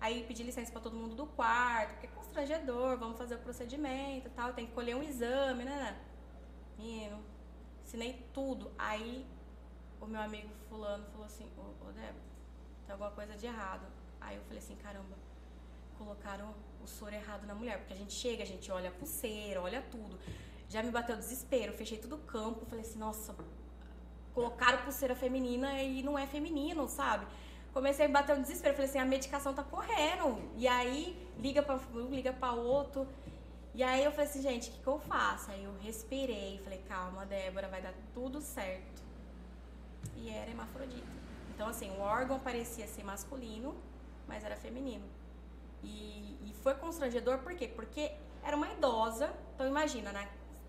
Aí 0.00 0.22
pedi 0.28 0.44
licença 0.44 0.70
pra 0.70 0.80
todo 0.80 0.94
mundo 0.94 1.16
do 1.16 1.26
quarto, 1.26 1.90
porque 1.94 2.06
é 2.06 2.10
constrangedor, 2.10 2.96
vamos 2.96 3.18
fazer 3.18 3.34
o 3.34 3.38
procedimento 3.38 4.30
tal, 4.30 4.52
tem 4.52 4.64
que 4.64 4.72
colher 4.72 4.94
um 4.94 5.02
exame, 5.02 5.64
né? 5.64 5.76
né? 5.76 6.00
Menino, 6.78 7.20
ensinei 7.82 8.24
tudo. 8.32 8.70
Aí 8.78 9.26
o 10.00 10.06
meu 10.06 10.20
amigo 10.20 10.50
fulano 10.68 11.04
falou 11.10 11.26
assim, 11.26 11.50
ô, 11.58 11.62
ô 11.84 11.90
Débora, 11.90 12.14
tem 12.86 12.92
alguma 12.92 13.10
coisa 13.10 13.34
de 13.34 13.46
errado. 13.46 13.88
Aí 14.20 14.36
eu 14.36 14.42
falei 14.44 14.58
assim, 14.60 14.76
caramba, 14.76 15.16
colocaram 15.98 16.54
o 16.84 16.88
soro 16.88 17.14
errado 17.14 17.46
na 17.46 17.54
mulher, 17.54 17.78
porque 17.78 17.92
a 17.92 17.96
gente 17.96 18.12
chega, 18.12 18.42
a 18.42 18.46
gente 18.46 18.70
olha 18.70 18.90
a 18.90 18.92
pulseira, 18.92 19.60
olha 19.60 19.82
tudo. 19.90 20.18
Já 20.68 20.82
me 20.82 20.90
bateu 20.90 21.16
desespero, 21.16 21.72
fechei 21.72 21.98
tudo 21.98 22.16
o 22.16 22.18
campo, 22.18 22.64
falei 22.66 22.84
assim, 22.84 22.98
nossa, 22.98 23.34
colocaram 24.34 24.78
pulseira 24.82 25.14
feminina 25.14 25.82
e 25.82 26.02
não 26.02 26.18
é 26.18 26.26
feminino, 26.26 26.88
sabe? 26.88 27.26
Comecei 27.72 28.06
a 28.06 28.08
bater 28.08 28.36
um 28.36 28.42
desespero, 28.42 28.74
falei 28.74 28.88
assim, 28.88 28.98
a 28.98 29.04
medicação 29.04 29.52
tá 29.52 29.64
correndo. 29.64 30.38
E 30.56 30.68
aí 30.68 31.16
liga 31.38 31.62
para 31.62 31.76
um, 31.76 32.08
liga 32.10 32.32
para 32.32 32.52
outro. 32.52 33.06
E 33.74 33.82
aí 33.82 34.04
eu 34.04 34.12
falei 34.12 34.26
assim, 34.26 34.42
gente, 34.42 34.70
o 34.70 34.72
que, 34.72 34.78
que 34.78 34.86
eu 34.86 34.98
faço? 35.00 35.50
Aí 35.50 35.64
eu 35.64 35.74
respirei, 35.80 36.60
falei, 36.62 36.80
calma, 36.88 37.26
Débora, 37.26 37.68
vai 37.68 37.82
dar 37.82 37.92
tudo 38.12 38.40
certo. 38.40 39.02
E 40.16 40.30
era 40.30 40.50
hermafrodita. 40.50 41.06
Então, 41.54 41.68
assim, 41.68 41.90
o 41.90 42.00
órgão 42.00 42.38
parecia 42.38 42.86
ser 42.86 43.04
masculino, 43.04 43.74
mas 44.28 44.44
era 44.44 44.56
feminino. 44.56 45.04
E, 45.84 46.50
e 46.50 46.54
foi 46.62 46.74
constrangedor, 46.74 47.38
por 47.38 47.54
quê? 47.54 47.68
Porque 47.68 48.12
era 48.42 48.56
uma 48.56 48.70
idosa, 48.72 49.32
então 49.54 49.66
imagina, 49.66 50.12
né? 50.12 50.28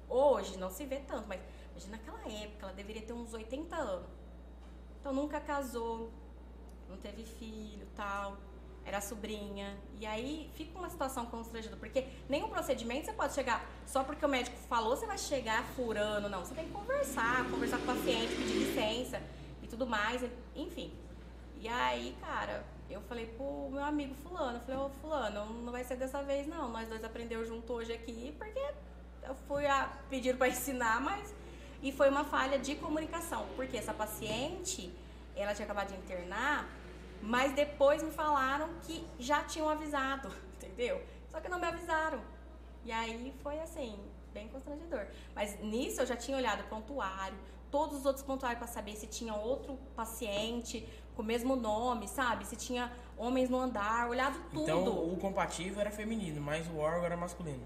hoje 0.10 0.58
não 0.58 0.70
se 0.70 0.86
vê 0.86 0.98
tanto, 1.00 1.28
mas 1.28 1.42
imagina 1.72 1.98
naquela 1.98 2.20
época, 2.32 2.66
ela 2.66 2.74
deveria 2.74 3.02
ter 3.02 3.14
uns 3.14 3.34
80 3.34 3.76
anos. 3.76 4.08
Então 5.00 5.14
nunca 5.14 5.40
casou, 5.40 6.12
não 6.90 6.98
teve 6.98 7.24
filho, 7.24 7.88
tal, 7.96 8.38
era 8.86 9.02
sobrinha. 9.02 9.78
E 10.00 10.06
aí 10.06 10.50
fica 10.56 10.78
uma 10.78 10.90
situação 10.90 11.26
constrangedora, 11.26 11.80
porque 11.80 12.08
nenhum 12.30 12.50
procedimento 12.50 13.06
você 13.06 13.14
pode 13.14 13.34
chegar, 13.34 13.66
só 13.86 14.04
porque 14.04 14.26
o 14.26 14.30
médico 14.30 14.58
falou, 14.70 14.96
você 14.96 15.06
vai 15.06 15.18
chegar 15.18 15.64
furando, 15.76 16.30
não. 16.30 16.44
Você 16.44 16.54
tem 16.54 16.66
que 16.66 16.72
conversar, 16.72 17.50
conversar 17.50 17.78
com 17.78 17.84
o 17.84 17.96
paciente, 17.96 18.36
pedir 18.36 18.54
licença 18.54 19.22
e 19.62 19.68
tudo 19.68 19.86
mais, 19.86 20.24
enfim. 20.56 20.94
E 21.60 21.68
aí, 21.68 22.16
cara, 22.22 22.66
eu 22.90 23.02
falei 23.02 23.26
pro 23.28 23.70
meu 23.72 23.84
amigo 23.84 24.14
fulano, 24.16 24.58
eu 24.58 24.62
falei, 24.62 24.80
ô 24.80 24.90
fulano, 25.02 25.46
não 25.64 25.72
vai 25.72 25.84
ser 25.84 25.96
dessa 25.96 26.22
vez 26.24 26.48
não, 26.48 26.70
nós 26.70 26.88
dois 26.88 27.04
aprendeu 27.04 27.46
junto 27.46 27.74
hoje 27.74 27.94
aqui, 27.94 28.34
porque 28.38 28.74
eu 29.24 29.36
fui 29.48 29.66
a 29.66 29.92
pedir 30.10 30.38
para 30.38 30.48
ensinar, 30.48 31.02
mas 31.02 31.34
e 31.82 31.92
foi 31.92 32.10
uma 32.10 32.24
falha 32.24 32.58
de 32.58 32.76
comunicação, 32.76 33.46
porque 33.56 33.78
essa 33.78 33.94
paciente, 33.94 34.92
ela 35.36 35.54
tinha 35.54 35.66
acabado 35.66 35.90
de 35.90 35.96
internar, 35.96 36.68
mas 37.22 37.54
depois 37.54 38.02
me 38.02 38.12
falaram 38.12 38.70
que 38.84 39.06
já 39.20 39.44
tinham 39.44 39.70
avisado, 39.70 40.32
entendeu? 40.56 41.04
Só 41.30 41.40
que 41.40 41.50
não 41.50 41.60
me 41.60 41.68
avisaram. 41.68 42.22
E 42.84 42.92
aí 42.92 43.34
foi 43.42 43.60
assim, 43.60 44.00
bem 44.34 44.48
constrangedor. 44.48 45.08
Mas 45.34 45.60
nisso 45.60 46.02
eu 46.02 46.06
já 46.06 46.16
tinha 46.16 46.38
olhado 46.38 46.62
o 46.62 46.68
prontuário, 46.68 47.38
todos 47.72 48.00
os 48.00 48.06
outros 48.06 48.24
prontuários 48.24 48.60
para 48.60 48.68
saber 48.68 48.96
se 48.96 49.08
tinha 49.08 49.34
outro 49.34 49.78
paciente 49.96 50.88
com 51.16 51.22
o 51.22 51.26
mesmo 51.26 51.56
nome, 51.56 52.08
sabe? 52.08 52.46
Se 52.46 52.56
tinha 52.56 52.92
homens 53.18 53.50
no 53.50 53.58
andar, 53.60 54.10
olhado 54.10 54.38
tudo. 54.52 54.64
Então 54.64 55.14
o 55.14 55.18
compatível 55.18 55.80
era 55.82 55.92
feminino, 55.92 56.42
mas 56.42 56.68
o 56.68 56.78
órgão 56.78 57.06
era 57.06 57.18
masculino. 57.18 57.64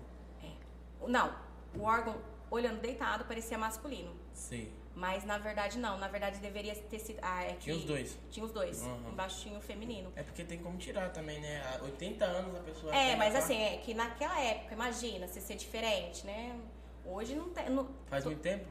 Não, 1.08 1.34
o 1.76 1.84
órgão 1.84 2.16
olhando 2.52 2.80
deitado 2.82 3.26
parecia 3.26 3.58
masculino. 3.58 4.12
Sei. 4.34 4.72
Mas 4.96 5.24
na 5.24 5.38
verdade 5.38 5.78
não, 5.80 5.98
na 5.98 6.08
verdade 6.10 6.40
deveria 6.40 6.76
ter 6.76 7.00
sido. 7.00 7.20
Ah, 7.22 7.44
é 7.44 7.54
que 7.54 7.60
Tinha 7.60 7.76
os 7.76 7.84
dois. 7.86 8.18
Tinha 8.30 8.46
os 8.46 8.52
dois. 8.52 8.82
Uhum. 8.84 9.10
Embaixo 9.12 9.42
tinha 9.42 9.58
o 9.58 9.62
feminino. 9.62 10.12
É 10.16 10.24
porque 10.24 10.44
tem 10.44 10.60
como 10.60 10.78
tirar 10.78 11.10
também, 11.12 11.40
né? 11.40 11.62
Há 11.64 11.84
80 11.84 12.26
anos 12.26 12.56
a 12.56 12.60
pessoa. 12.60 12.94
É, 12.94 13.16
mas 13.16 13.34
lá- 13.34 13.40
assim, 13.40 13.56
é 13.58 13.78
que 13.78 13.94
naquela 13.94 14.38
época, 14.42 14.74
imagina 14.74 15.28
se 15.28 15.40
ser 15.40 15.56
diferente, 15.56 16.26
né? 16.26 16.60
Hoje 17.06 17.34
não 17.36 17.50
tem. 17.50 17.70
não- 17.70 17.88
Faz 18.08 18.24
to- 18.24 18.30
muito 18.30 18.42
tempo? 18.42 18.66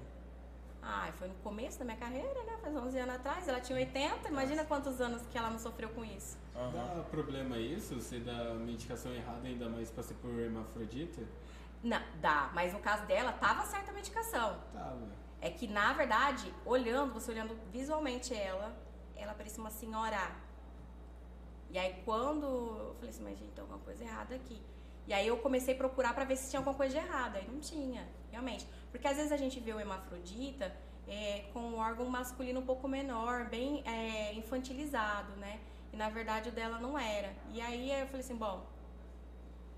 Ah, 0.83 1.11
foi 1.19 1.29
no 1.29 1.35
começo 1.37 1.79
da 1.79 1.85
minha 1.85 1.97
carreira, 1.97 2.43
né? 2.45 2.57
Faz 2.61 2.75
11 2.77 2.99
anos 2.99 3.15
atrás. 3.17 3.49
Ela 3.49 3.61
tinha 3.61 3.79
80. 3.79 4.29
Imagina 4.29 4.65
quantos 4.65 5.01
anos 5.01 5.23
que 5.27 5.37
ela 5.37 5.51
não 5.51 5.59
sofreu 5.59 5.89
com 5.91 6.05
isso. 6.05 6.39
Aham. 6.55 6.71
Dá 6.73 7.03
problema 7.11 7.59
isso? 7.59 7.95
Você 7.97 8.19
dá 8.21 8.55
medicação 8.55 9.13
errada, 9.13 9.47
ainda 9.47 9.69
mais 9.69 9.91
pra 9.91 10.03
ser 10.03 10.15
por 10.15 10.31
hermafrodita? 10.39 11.23
Não, 11.83 12.01
dá. 12.21 12.51
Mas 12.55 12.73
no 12.73 12.81
caso 12.81 13.07
dela, 13.07 13.33
tava 13.33 13.65
certa 13.67 13.91
a 13.91 13.95
medicação. 13.95 14.59
Tava. 14.73 15.09
É 15.41 15.51
que, 15.51 15.69
na 15.69 15.93
verdade, 15.93 16.53
olhando, 16.65 17.13
você 17.13 17.31
olhando 17.31 17.57
visualmente 17.71 18.35
ela, 18.35 18.75
ela 19.15 19.35
parecia 19.35 19.61
uma 19.61 19.71
senhora. 19.71 20.19
E 21.71 21.79
aí, 21.79 22.03
quando 22.05 22.47
eu 22.47 22.95
falei 22.97 23.11
assim, 23.11 23.23
mas 23.23 23.39
gente, 23.39 23.53
tem 23.53 23.63
alguma 23.63 23.79
coisa 23.81 24.03
errada 24.03 24.35
aqui. 24.35 24.61
E 25.07 25.13
aí, 25.13 25.27
eu 25.27 25.37
comecei 25.39 25.75
a 25.75 25.77
procurar 25.77 26.15
pra 26.15 26.25
ver 26.25 26.37
se 26.37 26.51
tinha 26.51 26.59
alguma 26.61 26.75
coisa 26.77 26.99
de 26.99 27.07
errada. 27.07 27.39
Aí 27.39 27.49
não 27.49 27.61
tinha, 27.61 28.09
realmente. 28.39 28.67
Porque 28.91 29.07
às 29.07 29.17
vezes 29.17 29.33
a 29.33 29.37
gente 29.37 29.59
vê 29.61 29.73
o 29.73 29.81
hemafrodita 29.81 30.75
é, 31.07 31.45
com 31.53 31.61
um 31.61 31.79
órgão 31.79 32.07
masculino 32.07 32.61
um 32.61 32.65
pouco 32.67 32.87
menor, 32.89 33.47
bem 33.47 33.83
é, 33.87 34.33
infantilizado, 34.35 35.33
né? 35.37 35.59
E 35.93 35.97
na 35.97 36.09
verdade 36.09 36.49
o 36.49 36.53
dela 36.53 36.79
não 36.79 36.99
era. 36.99 37.33
E 37.53 37.61
aí 37.61 37.91
eu 38.01 38.07
falei 38.07 38.21
assim, 38.21 38.37
bom, 38.37 38.65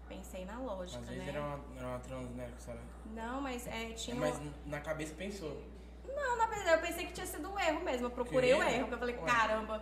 pensei 0.08 0.44
na 0.44 0.58
lógica, 0.58 0.98
Às 1.00 1.06
vezes 1.08 1.24
né? 1.24 1.30
era 1.30 1.40
uma, 1.40 1.60
era 1.76 1.86
uma 1.86 1.98
trans, 2.00 2.30
né? 2.30 2.50
Não, 3.14 3.40
mas 3.40 3.66
é, 3.66 3.90
tinha 3.92 4.16
Mas 4.16 4.38
uma- 4.38 4.52
na 4.66 4.80
cabeça 4.80 5.14
pensou. 5.14 5.62
Não, 6.06 6.36
na 6.36 6.46
verdade, 6.46 6.80
eu 6.82 6.86
pensei 6.88 7.06
que 7.06 7.12
tinha 7.12 7.26
sido 7.26 7.48
um 7.50 7.58
erro 7.58 7.80
mesmo. 7.84 8.06
Eu 8.06 8.10
procurei 8.10 8.52
o 8.52 8.56
erro? 8.62 8.68
erro, 8.68 8.78
porque 8.80 8.94
eu 8.94 8.98
falei, 8.98 9.16
Ué. 9.16 9.24
caramba, 9.24 9.80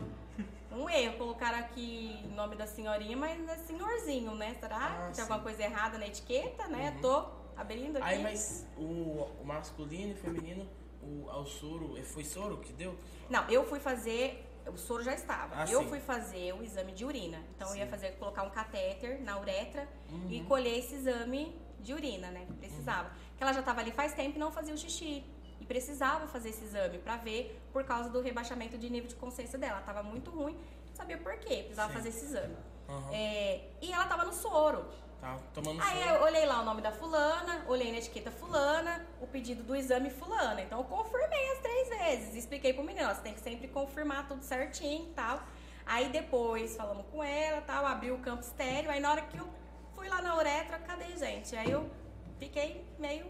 um 0.70 0.88
erro. 0.88 1.16
Colocaram 1.16 1.58
aqui 1.58 2.20
o 2.30 2.34
nome 2.34 2.54
da 2.54 2.66
senhorinha, 2.66 3.16
mas 3.16 3.48
é 3.48 3.56
senhorzinho, 3.56 4.34
né? 4.34 4.54
Será 4.60 4.76
Ah, 4.76 4.80
que 4.80 4.92
sim. 4.96 5.06
Uhum. 5.06 5.12
tem 5.12 5.22
alguma 5.22 5.40
coisa 5.40 5.62
errada 5.62 5.96
na 5.96 6.06
etiqueta, 6.06 6.66
né? 6.68 6.98
Tô 7.00 7.26
abrindo 7.58 7.96
aqui. 7.96 8.06
Aí, 8.06 8.22
mas 8.22 8.66
o, 8.76 9.26
o 9.40 9.44
masculino 9.44 10.12
e 10.12 10.14
feminino, 10.14 10.66
o, 11.02 11.26
o 11.28 11.44
soro, 11.44 12.02
foi 12.04 12.24
soro 12.24 12.58
que 12.58 12.72
deu? 12.72 12.96
Não, 13.28 13.48
eu 13.50 13.64
fui 13.66 13.80
fazer. 13.80 14.44
O 14.66 14.76
soro 14.76 15.02
já 15.02 15.14
estava. 15.14 15.62
Ah, 15.62 15.64
eu 15.70 15.80
sim. 15.82 15.88
fui 15.88 15.98
fazer 16.00 16.52
o 16.54 16.62
exame 16.62 16.92
de 16.92 17.04
urina. 17.04 17.42
Então 17.56 17.68
eu 17.70 17.76
ia 17.76 17.84
Sim. 17.84 17.90
fazer 17.90 18.12
colocar 18.12 18.42
um 18.42 18.50
catéter 18.50 19.20
na 19.22 19.38
uretra 19.40 19.88
Uhum. 20.10 20.28
e 20.30 20.42
colher 20.42 20.78
esse 20.78 20.94
exame 20.94 21.56
de 21.80 21.94
urina, 21.94 22.30
né? 22.30 22.44
que 22.46 22.52
Precisava. 22.54 23.10
Porque 23.30 23.42
ela 23.42 23.52
já 23.54 23.60
estava 23.60 23.80
ali 23.80 23.90
faz 23.92 24.12
tempo 24.12 24.36
e 24.36 24.38
não 24.38 24.50
fazia 24.52 24.74
o 24.74 24.76
xixi. 24.78 25.24
E 25.60 25.64
precisava 25.64 26.26
fazer 26.28 26.50
esse 26.50 26.64
exame 26.64 26.98
pra 26.98 27.16
ver 27.16 27.58
por 27.72 27.82
causa 27.84 28.10
do 28.10 28.20
rebaixamento 28.20 28.76
de 28.76 28.90
nível 28.90 29.08
de 29.08 29.14
consciência 29.14 29.58
dela. 29.58 29.80
Tava 29.80 30.02
muito 30.02 30.30
ruim, 30.30 30.54
não 30.86 30.94
sabia 30.94 31.16
por 31.16 31.34
quê. 31.38 31.56
Precisava 31.62 31.88
Sim. 31.88 31.94
fazer 31.94 32.08
esse 32.10 32.24
exame. 32.26 32.56
Aham. 32.88 33.10
É, 33.12 33.64
e 33.80 33.90
ela 33.90 34.06
tava 34.06 34.24
no 34.24 34.32
soro. 34.34 34.84
Tá 35.20 35.36
tomando 35.52 35.82
Aí 35.82 36.08
eu 36.08 36.22
olhei 36.22 36.46
lá 36.46 36.60
o 36.60 36.64
nome 36.64 36.80
da 36.80 36.92
fulana, 36.92 37.64
olhei 37.66 37.90
na 37.90 37.98
etiqueta 37.98 38.30
fulana, 38.30 39.04
o 39.20 39.26
pedido 39.26 39.62
do 39.64 39.74
exame 39.74 40.10
fulana. 40.10 40.60
Então 40.62 40.78
eu 40.78 40.84
confirmei 40.84 41.52
as 41.52 41.58
três 41.58 41.88
vezes. 41.88 42.34
Expliquei 42.36 42.72
pro 42.72 42.84
menino, 42.84 43.08
ó, 43.10 43.14
você 43.14 43.22
tem 43.22 43.34
que 43.34 43.40
sempre 43.40 43.66
confirmar 43.68 44.28
tudo 44.28 44.42
certinho 44.44 45.08
e 45.10 45.12
tal. 45.14 45.42
Aí 45.84 46.08
depois 46.10 46.76
falamos 46.76 47.04
com 47.10 47.22
ela 47.24 47.60
tal, 47.62 47.84
abri 47.84 48.12
o 48.12 48.18
campo 48.18 48.42
estéreo. 48.42 48.90
Aí 48.90 49.00
na 49.00 49.10
hora 49.10 49.22
que 49.22 49.36
eu 49.36 49.48
fui 49.94 50.08
lá 50.08 50.22
na 50.22 50.36
uretra, 50.36 50.78
cadê, 50.78 51.16
gente? 51.16 51.56
Aí 51.56 51.70
eu 51.70 51.90
fiquei 52.38 52.86
meio 52.98 53.26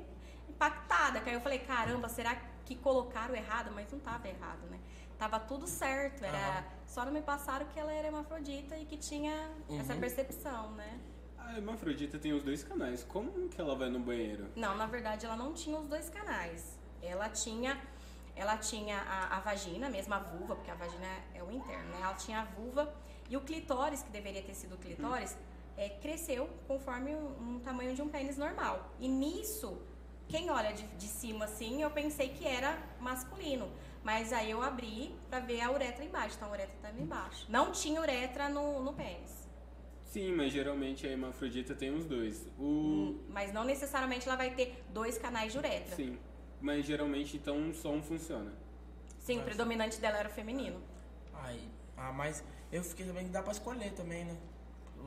impactada. 0.49 1.21
Que 1.21 1.31
aí 1.31 1.37
eu 1.37 1.41
falei, 1.41 1.61
caramba, 1.61 2.09
será 2.11 2.37
que 2.67 2.75
colocaram 2.77 3.35
errado? 3.35 3.71
Mas 3.75 3.91
não 3.91 3.99
tava 4.01 4.29
errado, 4.29 4.67
né? 4.71 4.79
Tava 5.19 5.41
tudo 5.41 5.67
certo. 5.67 6.23
Era. 6.23 6.65
Só 6.87 7.05
não 7.05 7.13
me 7.13 7.23
passaram 7.23 7.67
que 7.67 7.79
ela 7.81 7.93
era 7.93 8.09
hermafrodita 8.09 8.77
e 8.77 8.85
que 8.85 8.97
tinha 8.97 9.51
essa 9.81 9.95
Uhum. 9.95 10.01
percepção, 10.01 10.71
né? 10.73 10.99
A 11.49 11.57
hermafrodita 11.57 12.19
tem 12.19 12.35
os 12.35 12.43
dois 12.43 12.63
canais. 12.63 13.03
Como 13.05 13.49
que 13.49 13.59
ela 13.59 13.75
vai 13.75 13.89
no 13.89 13.99
banheiro? 13.99 14.49
Não, 14.55 14.77
na 14.77 14.85
verdade 14.85 15.25
ela 15.25 15.35
não 15.35 15.55
tinha 15.55 15.79
os 15.79 15.89
dois 15.89 16.11
canais. 16.11 16.79
Ela 17.03 17.31
tinha, 17.31 17.81
ela 18.37 18.59
tinha 18.59 18.99
a, 18.99 19.39
a 19.39 19.41
vagina, 19.41 19.89
mesmo 19.89 20.13
a 20.13 20.19
vulva, 20.19 20.57
porque 20.57 20.71
a 20.71 20.75
vagina 20.75 21.07
é 21.35 21.43
o 21.43 21.51
interno, 21.51 21.89
né? 21.89 22.01
Ela 22.03 22.13
tinha 22.13 22.41
a 22.41 22.45
vulva 22.45 22.95
e 23.31 23.37
o 23.37 23.41
clitóris, 23.41 24.03
que 24.03 24.11
deveria 24.11 24.43
ter 24.43 24.53
sido 24.53 24.75
o 24.75 24.79
clitóris, 24.79 25.39
é, 25.75 25.89
cresceu 25.89 26.51
conforme 26.67 27.15
um, 27.15 27.55
um 27.55 27.61
tamanho 27.61 27.95
de 27.95 28.03
um 28.03 28.11
pênis 28.11 28.37
normal. 28.37 28.93
E 29.01 29.09
nisso, 29.09 29.81
quem 30.29 30.51
olha 30.51 30.75
de, 30.75 30.83
de 30.87 31.07
cima 31.07 31.47
assim, 31.47 31.81
eu 31.81 31.91
pensei 31.91 32.29
que 32.29 32.47
era 32.47 32.79
masculino. 33.01 33.71
Mas 34.05 34.35
aí 34.35 34.51
eu 34.51 34.63
abri 34.63 35.15
pra 35.31 35.41
ver 35.41 35.63
a 35.63 35.73
uretra 35.73 36.05
embaixo. 36.05 36.37
Então 36.37 36.49
a 36.49 36.53
uretra 36.53 36.75
estava 36.77 37.01
embaixo. 37.01 37.47
Não 37.49 37.73
tinha 37.73 38.03
uretra 38.03 38.51
no, 38.51 38.83
no 38.83 38.93
pênis. 38.93 39.38
Sim, 40.09 40.33
mas 40.35 40.53
geralmente 40.53 41.07
a 41.07 41.11
hermafrodita 41.11 41.75
tem 41.75 41.95
os 41.95 42.05
dois. 42.07 42.47
O. 42.59 42.63
Hum, 42.65 43.21
Mas 43.29 43.53
não 43.53 43.63
necessariamente 43.65 44.27
ela 44.27 44.37
vai 44.37 44.51
ter 44.55 44.83
dois 44.93 45.19
canais 45.19 45.53
de 45.53 45.59
uretra. 45.59 45.95
Sim. 45.95 46.19
Mas 46.61 46.87
geralmente 46.87 47.37
então 47.37 47.73
só 47.75 47.91
um 47.91 48.03
funciona. 48.03 48.51
Sim, 49.21 49.41
o 49.41 49.43
predominante 49.43 50.01
dela 50.01 50.17
era 50.19 50.29
o 50.29 50.33
feminino. 50.33 50.81
Ai, 51.35 51.61
ah, 51.97 52.11
mas 52.13 52.43
eu 52.73 52.83
fiquei 52.83 53.07
sabendo 53.07 53.27
que 53.27 53.31
dá 53.33 53.43
pra 53.43 53.53
escolher 53.53 53.93
também, 53.93 54.25
né? 54.25 54.37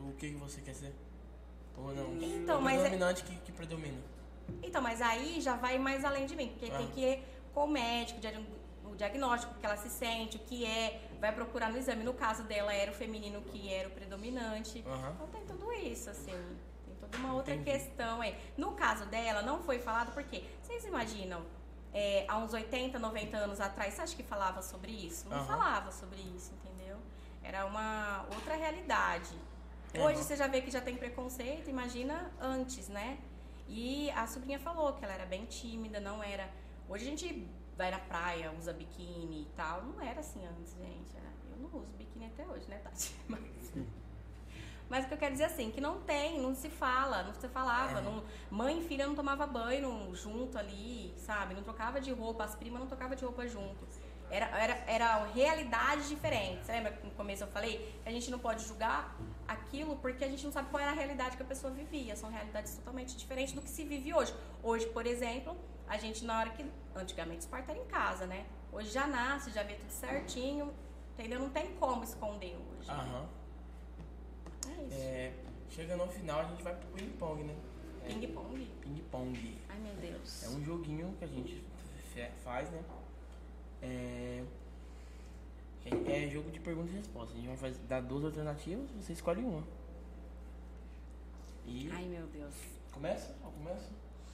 O 0.08 0.14
que, 0.14 0.30
que 0.30 0.36
você 0.38 0.62
quer 0.62 0.76
ser. 0.76 0.94
Ou 1.76 1.94
não? 1.96 2.14
Então, 2.22 2.60
o 2.60 2.62
mas 2.62 2.78
é- 2.78 2.82
predominante 2.82 3.24
que, 3.24 3.36
que 3.38 3.52
predomina. 3.52 3.98
Então, 4.62 4.82
mas 4.82 5.02
aí 5.02 5.42
já 5.42 5.56
vai 5.56 5.80
mais 5.80 6.06
além 6.06 6.26
de 6.28 6.36
mim, 6.36 6.50
porque 6.50 6.72
Ah. 6.72 6.78
tem 6.78 6.88
que 6.92 7.02
ir 7.02 7.24
com 7.54 7.66
o 7.66 7.68
médico, 7.68 8.20
o 8.86 8.96
diagnóstico, 8.96 9.54
o 9.56 9.60
que 9.60 9.66
ela 9.66 9.78
se 9.78 9.90
sente, 9.90 10.38
o 10.38 10.40
que 10.42 10.64
é, 10.66 11.02
vai 11.22 11.32
procurar 11.32 11.72
no 11.72 11.78
exame. 11.78 12.04
No 12.04 12.16
caso 12.16 12.44
dela, 12.44 12.74
era 12.74 12.92
o 12.92 12.94
feminino 12.94 13.42
que 13.44 13.72
era 13.72 13.88
o 13.88 13.92
predominante. 13.92 14.84
Aham. 14.86 15.12
Então 15.14 15.28
tem 15.28 15.46
tudo 15.46 15.72
isso, 15.72 16.10
assim. 16.10 16.32
Tem 16.86 16.96
toda 17.00 17.16
uma 17.18 17.34
outra 17.36 17.54
Entendi. 17.54 17.72
questão 17.72 18.20
aí. 18.20 18.36
No 18.58 18.72
caso 18.74 19.06
dela, 19.06 19.44
não 19.44 19.62
foi 19.62 19.78
falado 19.80 20.12
porque, 20.14 20.44
vocês 20.62 20.84
imaginam, 20.84 21.46
é, 21.94 22.26
há 22.28 22.38
uns 22.40 22.54
80, 22.54 22.98
90 22.98 23.38
anos 23.38 23.62
atrás, 23.62 23.94
você 23.94 24.02
acha 24.02 24.16
que 24.16 24.24
falava 24.24 24.62
sobre 24.64 24.92
isso? 24.92 25.30
Não 25.30 25.38
Aham. 25.38 25.46
falava 25.46 25.92
sobre 25.92 26.20
isso, 26.36 26.54
entendeu? 26.56 26.98
Era 27.44 27.66
uma 27.66 28.26
outra 28.34 28.56
realidade. 28.56 29.36
Hoje 29.98 30.24
você 30.24 30.36
já 30.36 30.48
vê 30.48 30.62
que 30.62 30.72
já 30.72 30.82
tem 30.82 30.96
preconceito, 30.96 31.70
imagina 31.70 32.32
antes, 32.40 32.88
né? 32.88 33.20
E 33.68 34.10
a 34.12 34.26
sobrinha 34.26 34.58
falou 34.58 34.94
que 34.94 35.04
ela 35.04 35.14
era 35.14 35.26
bem 35.26 35.46
tímida, 35.46 36.00
não 36.00 36.24
era. 36.24 36.50
Hoje 36.90 37.06
a 37.06 37.10
gente 37.10 37.48
vai 37.78 37.92
na 37.92 38.00
praia, 38.00 38.52
usa 38.58 38.74
biquíni 38.74 39.42
e 39.44 39.48
tal. 39.56 39.84
Não 39.84 40.02
era 40.02 40.20
assim 40.20 40.46
antes, 40.46 40.74
gente. 40.74 41.12
Eu 41.52 41.58
não 41.58 41.80
uso 41.80 41.92
biquíni 41.98 42.26
até 42.28 42.46
hoje, 42.48 42.68
né, 42.70 42.78
Tati? 42.78 43.16
Mas, 43.28 43.42
mas 44.90 45.06
o 45.06 45.08
que 45.08 45.14
eu 45.14 45.18
quero 45.18 45.32
dizer 45.32 45.46
assim, 45.46 45.72
que 45.72 45.80
não 45.80 46.02
tem, 46.02 46.42
não 46.42 46.54
se 46.54 46.70
fala, 46.70 47.24
não 47.24 47.34
se 47.34 47.48
falava. 47.48 48.00
Aham. 48.00 48.02
não- 48.02 48.24
mãe 48.50 48.80
e 48.80 48.86
filha 48.86 49.08
não 49.08 49.16
tomava 49.16 49.48
banho 49.48 50.14
junto 50.14 50.58
ali, 50.58 51.14
sabe? 51.18 51.54
Não 51.56 51.64
trocava 51.64 52.02
de 52.02 52.12
roupa, 52.12 52.44
as 52.44 52.56
primas 52.56 52.82
não 52.82 52.88
trocavam 52.88 53.16
de 53.16 53.24
roupa 53.24 53.48
junto. 53.48 53.88
Era, 54.30 54.48
era, 54.48 54.74
era 54.88 55.26
realidades 55.28 56.10
diferentes. 56.10 56.66
Você 56.66 56.74
lembra 56.74 56.92
que 56.92 57.06
no 57.06 57.12
começo 57.14 57.42
eu 57.44 57.48
falei 57.48 57.98
que 58.04 58.10
a 58.10 58.12
gente 58.12 58.30
não 58.30 58.38
pode 58.40 58.66
julgar 58.66 59.18
aquilo 59.52 59.96
porque 59.98 60.24
a 60.24 60.28
gente 60.28 60.44
não 60.46 60.52
sabe 60.52 60.70
qual 60.70 60.82
era 60.82 60.92
a 60.92 60.96
realidade 60.96 61.38
que 61.38 61.44
a 61.44 61.46
pessoa 61.46 61.72
vivia. 61.74 62.16
São 62.16 62.30
realidades 62.30 62.76
totalmente 62.76 63.16
diferentes 63.18 63.54
do 63.54 63.62
que 63.62 63.70
se 63.70 63.84
vive 63.84 64.14
hoje. 64.14 64.34
Hoje, 64.64 64.88
por 64.88 65.06
exemplo, 65.06 65.56
a 65.88 65.98
gente 65.98 66.24
na 66.26 66.40
hora 66.40 66.50
que. 66.52 66.66
Antigamente 66.96 67.40
os 67.40 67.46
partos 67.46 67.70
eram 67.70 67.82
em 67.84 67.88
casa, 67.88 68.26
né? 68.26 68.46
Hoje 68.72 68.90
já 68.90 69.08
nasce, 69.08 69.52
já 69.52 69.64
vê 69.64 69.76
tudo 69.76 69.90
certinho. 69.92 70.74
Entendeu? 71.18 71.40
Não 71.40 71.50
tem 71.50 71.74
como 71.76 72.04
esconder 72.04 72.56
hoje. 72.56 72.88
né? 72.88 72.94
Aham. 72.94 73.30
É 74.68 74.84
isso. 74.84 74.96
É, 74.98 75.34
chega 75.70 75.96
no 75.96 76.08
final, 76.08 76.40
a 76.42 76.46
gente 76.46 76.64
vai 76.64 76.76
pro 76.76 76.88
ping-pong, 76.90 77.44
né? 77.44 77.56
Ping-pong. 78.08 78.66
Ping-pong. 78.82 79.62
Ai, 79.70 79.80
meu 79.80 79.94
Deus. 79.96 80.44
É 80.44 80.50
um 80.50 80.64
joguinho 80.64 81.14
que 81.20 81.26
a 81.26 81.28
gente 81.28 81.64
faz, 82.44 82.70
né? 82.72 82.84
É, 83.82 84.44
é 85.86 86.30
jogo 86.30 86.52
de 86.52 86.60
pergunta 86.60 86.92
e 86.92 86.96
resposta. 86.96 87.34
A 87.34 87.36
gente 87.38 87.48
vai 87.48 87.58
fazer, 87.58 87.80
dar 87.88 88.02
duas 88.02 88.24
alternativas, 88.26 88.90
você 88.92 89.14
escolhe 89.14 89.42
uma. 89.42 89.64
E 91.66 91.90
Ai, 91.92 92.06
meu 92.06 92.26
Deus. 92.28 92.54
começa? 92.92 93.36
Ó, 93.44 93.50
começa? 93.50 93.90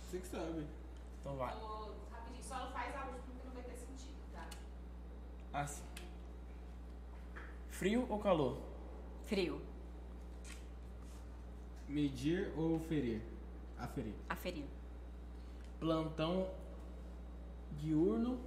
Você 0.09 0.19
que 0.19 0.27
sabe. 0.27 0.65
Então 1.21 1.35
vai. 1.35 1.53
Ô, 1.55 1.91
rapidinho, 2.11 2.43
só 2.43 2.59
não 2.65 2.71
faz 2.71 2.95
a 2.95 3.05
última 3.05 3.21
porque 3.33 3.47
não 3.47 3.53
vai 3.53 3.63
ter 3.63 3.75
sentido, 3.75 4.17
tá? 4.33 4.47
Assim. 5.53 5.83
Frio 7.69 8.05
ou 8.09 8.19
calor? 8.19 8.57
Frio. 9.25 9.61
Medir 11.87 12.51
ou 12.57 12.79
ferir? 12.79 13.21
Aferir. 13.77 14.13
Aferir. 14.29 14.65
Plantão 15.79 16.49
diurno, 17.73 18.39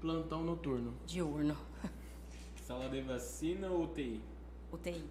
plantão 0.00 0.42
noturno. 0.42 0.94
Diurno. 1.06 1.56
Sala 2.70 2.88
de 2.88 3.00
vacina 3.00 3.68
ou 3.68 3.82
UTI? 3.82 4.22
UTI. 4.70 5.04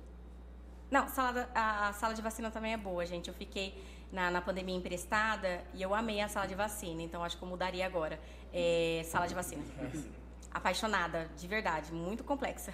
Não, 0.90 1.10
sala 1.10 1.34
da- 1.34 1.50
a, 1.54 1.90
a 1.90 1.94
sala 1.94 2.14
de 2.14 2.22
vacina 2.22 2.50
também 2.50 2.72
é 2.72 2.78
boa, 2.78 3.06
gente. 3.06 3.28
Eu 3.28 3.34
fiquei 3.34 3.84
na, 4.14 4.32
na 4.32 4.42
pandemia 4.42 4.78
emprestada 4.78 5.62
e 5.74 5.82
eu 5.82 5.94
amei 5.94 6.22
a 6.22 6.30
sala 6.30 6.48
de 6.48 6.56
vacina, 6.56 7.02
então 7.02 7.22
acho 7.22 7.38
que 7.38 7.44
eu 7.44 7.50
mudaria 7.50 7.86
agora. 7.86 8.18
É, 8.54 9.02
sala 9.04 9.28
de 9.28 9.36
vacina. 9.36 9.62
Apaixonada, 10.50 11.30
de 11.36 11.48
verdade, 11.50 11.92
muito 11.92 12.24
complexa. 12.24 12.74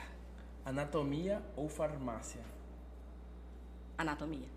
Anatomia 0.63 1.41
ou 1.55 1.67
farmácia? 1.67 2.41
Anatomia. 3.97 4.47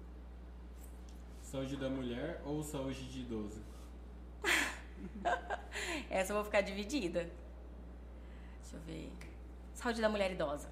Saúde 1.41 1.75
da 1.79 1.89
mulher 1.89 2.43
ou 2.45 2.63
saúde 2.63 3.09
de 3.11 3.21
idoso? 3.21 3.63
Essa 6.11 6.33
eu 6.33 6.37
vou 6.37 6.45
ficar 6.45 6.61
dividida. 6.61 7.31
Deixa 8.61 8.77
eu 8.77 8.81
ver. 8.83 9.28
Saúde 9.79 10.01
da 10.01 10.09
mulher 10.09 10.33
idosa. 10.33 10.69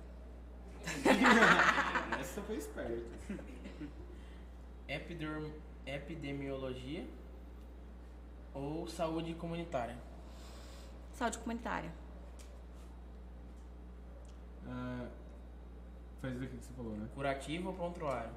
Essa 2.21 2.43
foi 2.43 2.57
esperta. 2.57 3.05
Epiderm- 4.89 5.53
epidemiologia 5.87 7.07
ou 8.53 8.89
saúde 8.89 9.33
comunitária? 9.35 9.97
Saúde 11.15 11.39
comunitária. 11.39 11.93
Ah, 14.69 15.07
faz 16.21 16.37
o 16.43 16.47
que 16.49 16.57
você 16.57 16.73
falou, 16.75 16.97
né? 16.97 17.09
Curativo 17.15 17.69
ou 17.69 17.75
prontuário? 17.75 18.33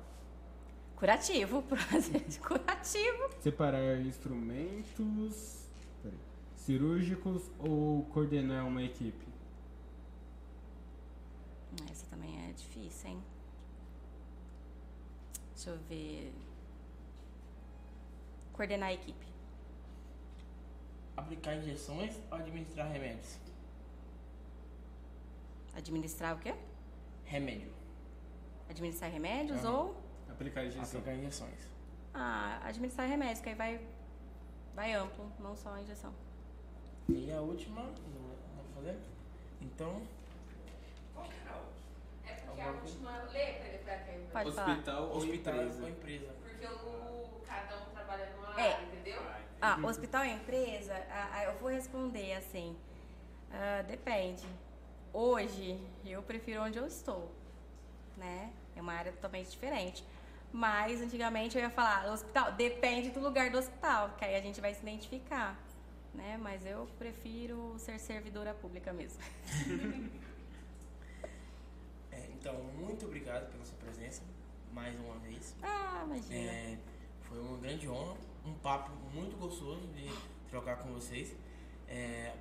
Curativo. 0.96 1.64
Curativo. 2.48 3.30
Separar 3.42 4.00
instrumentos 4.02 5.68
peraí, 6.04 6.18
cirúrgicos 6.56 7.50
ou 7.58 8.04
coordenar 8.14 8.68
uma 8.68 8.84
equipe? 8.84 9.29
Essa 11.92 12.06
também 12.08 12.50
é 12.50 12.52
difícil, 12.54 13.10
hein? 13.12 13.24
Deixa 15.54 15.70
eu 15.72 15.78
ver. 15.90 16.34
Coordenar 18.54 18.90
a 18.90 18.94
equipe. 18.94 19.26
Aplicar 21.16 21.56
injeções 21.56 22.16
ou 22.32 22.38
administrar 22.38 22.90
remédios? 22.92 23.38
Administrar 25.76 26.36
o 26.36 26.40
quê? 26.40 26.54
Remédio. 27.26 27.72
Administrar 28.70 29.12
remédios 29.12 29.64
Aham. 29.66 29.72
ou. 29.78 29.96
Aplicar 30.30 30.66
injeção. 30.66 31.00
Aplicar 31.00 31.16
injeções. 31.16 31.60
Ah, 32.14 32.60
administrar 32.64 33.08
remédios, 33.08 33.42
que 33.42 33.50
aí 33.50 33.56
vai, 33.56 33.82
vai 34.74 34.94
amplo, 34.94 35.32
não 35.40 35.56
só 35.56 35.74
a 35.74 35.82
injeção. 35.82 36.14
E 37.08 37.32
a 37.32 37.42
última, 37.42 37.82
vou 37.84 38.66
fazer? 38.76 38.98
Então, 39.62 40.02
Qual 41.14 41.26
que 41.28 41.36
era 41.42 41.52
a 41.52 41.58
outra? 41.58 42.39
É 42.58 42.62
porque 42.62 42.62
a 42.62 42.72
última. 42.72 43.24
Lê 43.32 43.54
pra 43.54 43.68
ele 43.68 43.78
pra 43.80 43.98
quem? 44.00 44.20
Pode 44.32 44.52
falar. 44.52 44.70
Hospital 44.72 45.04
ou 45.10 45.18
hospital 45.18 45.54
empresa? 45.56 45.82
ou 45.84 45.90
empresa? 45.90 46.36
Porque 46.42 46.66
o 46.68 47.42
cada 47.46 47.78
um 47.78 47.86
trabalha 47.92 48.30
numa 48.36 48.60
É. 48.62 48.74
área, 48.74 48.86
entendeu? 48.86 49.22
Ah, 49.62 49.78
hospital 49.84 50.24
é 50.24 50.34
empresa? 50.34 50.94
Ah, 51.10 51.30
ah, 51.34 51.44
eu 51.46 51.54
vou 51.60 51.70
responder 51.70 52.34
assim. 52.34 52.76
ah, 53.52 53.82
depende. 53.84 54.46
Hoje, 55.12 55.80
eu 56.06 56.22
prefiro 56.22 56.62
onde 56.64 56.78
eu 56.78 56.86
estou, 56.86 57.32
né? 58.16 58.52
É 58.76 58.82
uma 58.82 58.94
área 58.94 59.12
totalmente 59.12 59.50
diferente. 59.50 60.04
Mas, 60.52 61.02
antigamente, 61.02 61.58
eu 61.58 61.64
ia 61.64 61.70
falar, 61.70 62.12
hospital, 62.12 62.52
depende 62.54 63.10
do 63.10 63.20
lugar 63.20 63.50
do 63.52 63.58
hospital, 63.58 64.12
que 64.18 64.26
aí 64.26 64.36
a 64.36 64.42
gente 64.42 64.60
vai 64.62 64.74
se 64.74 64.82
identificar, 64.82 65.58
né? 66.14 66.38
Mas 66.42 66.66
eu 66.66 66.88
prefiro 66.98 67.76
ser 67.78 68.00
servidora 68.00 68.54
pública 68.54 68.94
mesmo. 68.94 69.20
Então, 72.40 72.56
muito 72.80 73.06
obrigado 73.06 73.52
pela 73.52 73.66
sua 73.66 73.78
presença, 73.78 74.22
mais 74.72 74.98
uma 74.98 75.20
vez. 75.20 75.54
Ah, 75.62 76.04
imagina. 76.06 76.36
É, 76.36 76.78
foi 77.24 77.38
uma 77.38 77.58
grande 77.58 77.90
honra, 77.90 78.16
um 78.46 78.54
papo 78.54 78.92
muito 79.14 79.36
gostoso 79.38 79.86
de 79.88 80.10
trocar 80.50 80.78
com 80.78 80.94
vocês. 80.94 81.36
É, 81.86 82.34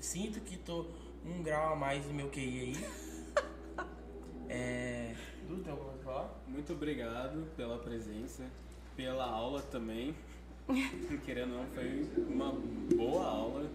sinto 0.00 0.40
que 0.40 0.56
tô 0.56 0.86
um 1.22 1.42
grau 1.42 1.74
a 1.74 1.76
mais 1.76 2.02
do 2.06 2.14
meu 2.14 2.30
QI 2.30 2.60
aí. 2.60 2.74
É, 4.48 5.12
Dudu, 5.48 5.60
tem 5.60 5.72
alguma 5.72 5.90
coisa 5.90 6.04
pra 6.04 6.12
falar? 6.12 6.34
Muito 6.46 6.72
obrigado 6.72 7.48
pela 7.56 7.78
presença, 7.78 8.48
pela 8.94 9.24
aula 9.24 9.60
também. 9.60 10.14
Querendo 11.26 11.54
ou 11.54 11.64
não, 11.64 11.66
foi 11.72 12.08
uma 12.28 12.52
boa 12.94 13.26
aula. 13.26 13.68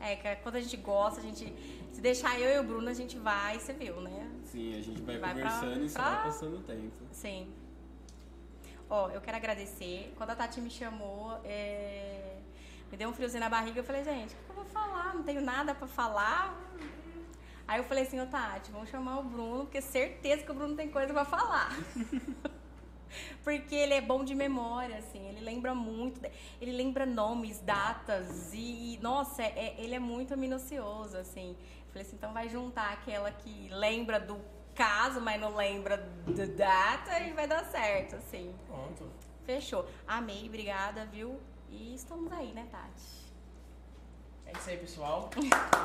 É, 0.00 0.16
que 0.16 0.42
quando 0.42 0.56
a 0.56 0.60
gente 0.60 0.76
gosta, 0.76 1.20
a 1.20 1.22
gente. 1.22 1.54
Se 1.92 2.00
deixar 2.00 2.36
eu 2.40 2.56
e 2.56 2.58
o 2.58 2.64
Bruno, 2.64 2.88
a 2.88 2.94
gente 2.94 3.16
vai, 3.16 3.60
você 3.60 3.72
viu, 3.72 4.00
né? 4.00 4.21
Sim, 4.52 4.78
a 4.78 4.82
gente 4.82 5.00
vai, 5.00 5.16
Vai 5.18 5.34
pra- 5.34 5.42
conversando 5.50 5.84
e 5.84 5.88
só 5.88 5.98
pra- 5.98 6.10
vai 6.14 6.24
passando 6.24 6.56
o 6.58 6.60
tempo. 6.60 6.92
Sim. 7.10 7.50
Ó, 8.90 9.08
eu 9.08 9.20
quero 9.22 9.36
agradecer. 9.38 10.12
Quando 10.16 10.30
a 10.30 10.36
Tati 10.36 10.60
me 10.60 10.68
chamou, 10.70 11.40
é, 11.44 12.36
me 12.90 12.96
deu 12.98 13.08
um 13.08 13.14
friozinho 13.14 13.40
na 13.40 13.48
barriga. 13.48 13.80
Eu 13.80 13.84
falei, 13.84 14.04
gente, 14.04 14.34
o 14.34 14.36
que 14.44 14.50
eu 14.50 14.54
vou 14.56 14.64
falar? 14.66 15.14
Não 15.14 15.22
tenho 15.22 15.40
nada 15.40 15.74
pra 15.74 15.88
falar. 15.88 16.54
Aí 17.66 17.78
eu 17.80 17.84
falei 17.84 18.02
assim, 18.04 18.20
ô 18.20 18.26
Tati, 18.26 18.70
vamos 18.70 18.90
chamar 18.90 19.20
o 19.20 19.22
Bruno, 19.22 19.60
porque 19.64 19.80
certeza 19.80 20.42
que 20.42 20.50
o 20.50 20.54
Bruno 20.54 20.76
tem 20.76 20.90
coisa 20.90 21.12
pra 21.14 21.24
falar. 21.24 21.70
porque 23.42 23.74
ele 23.74 23.94
é 23.94 24.00
bom 24.02 24.22
de 24.24 24.34
memória, 24.34 24.98
assim, 24.98 25.26
ele 25.28 25.40
lembra 25.40 25.74
muito, 25.74 26.20
ele 26.60 26.72
lembra 26.72 27.06
nomes, 27.06 27.60
datas 27.60 28.52
e, 28.52 28.98
nossa, 29.02 29.42
é- 29.42 29.74
ele 29.78 29.94
é 29.94 29.98
muito 29.98 30.36
minucioso, 30.36 31.16
assim. 31.16 31.56
Falei 31.92 32.06
assim, 32.06 32.16
então 32.16 32.32
vai 32.32 32.48
juntar 32.48 32.90
aquela 32.90 33.30
que 33.30 33.68
lembra 33.70 34.18
do 34.18 34.40
caso, 34.74 35.20
mas 35.20 35.38
não 35.38 35.54
lembra 35.54 35.98
da 36.26 36.46
data 36.46 37.20
e 37.20 37.34
vai 37.34 37.46
dar 37.46 37.66
certo, 37.66 38.16
assim. 38.16 38.54
Pronto. 38.66 39.12
Fechou. 39.44 39.86
Amei, 40.08 40.46
obrigada, 40.46 41.04
viu? 41.04 41.38
E 41.68 41.94
estamos 41.94 42.32
aí, 42.32 42.50
né, 42.52 42.66
Tati? 42.70 43.30
É 44.46 44.52
isso 44.52 44.70
aí, 44.70 44.78
pessoal. 44.78 45.28
obrigada. 45.36 45.82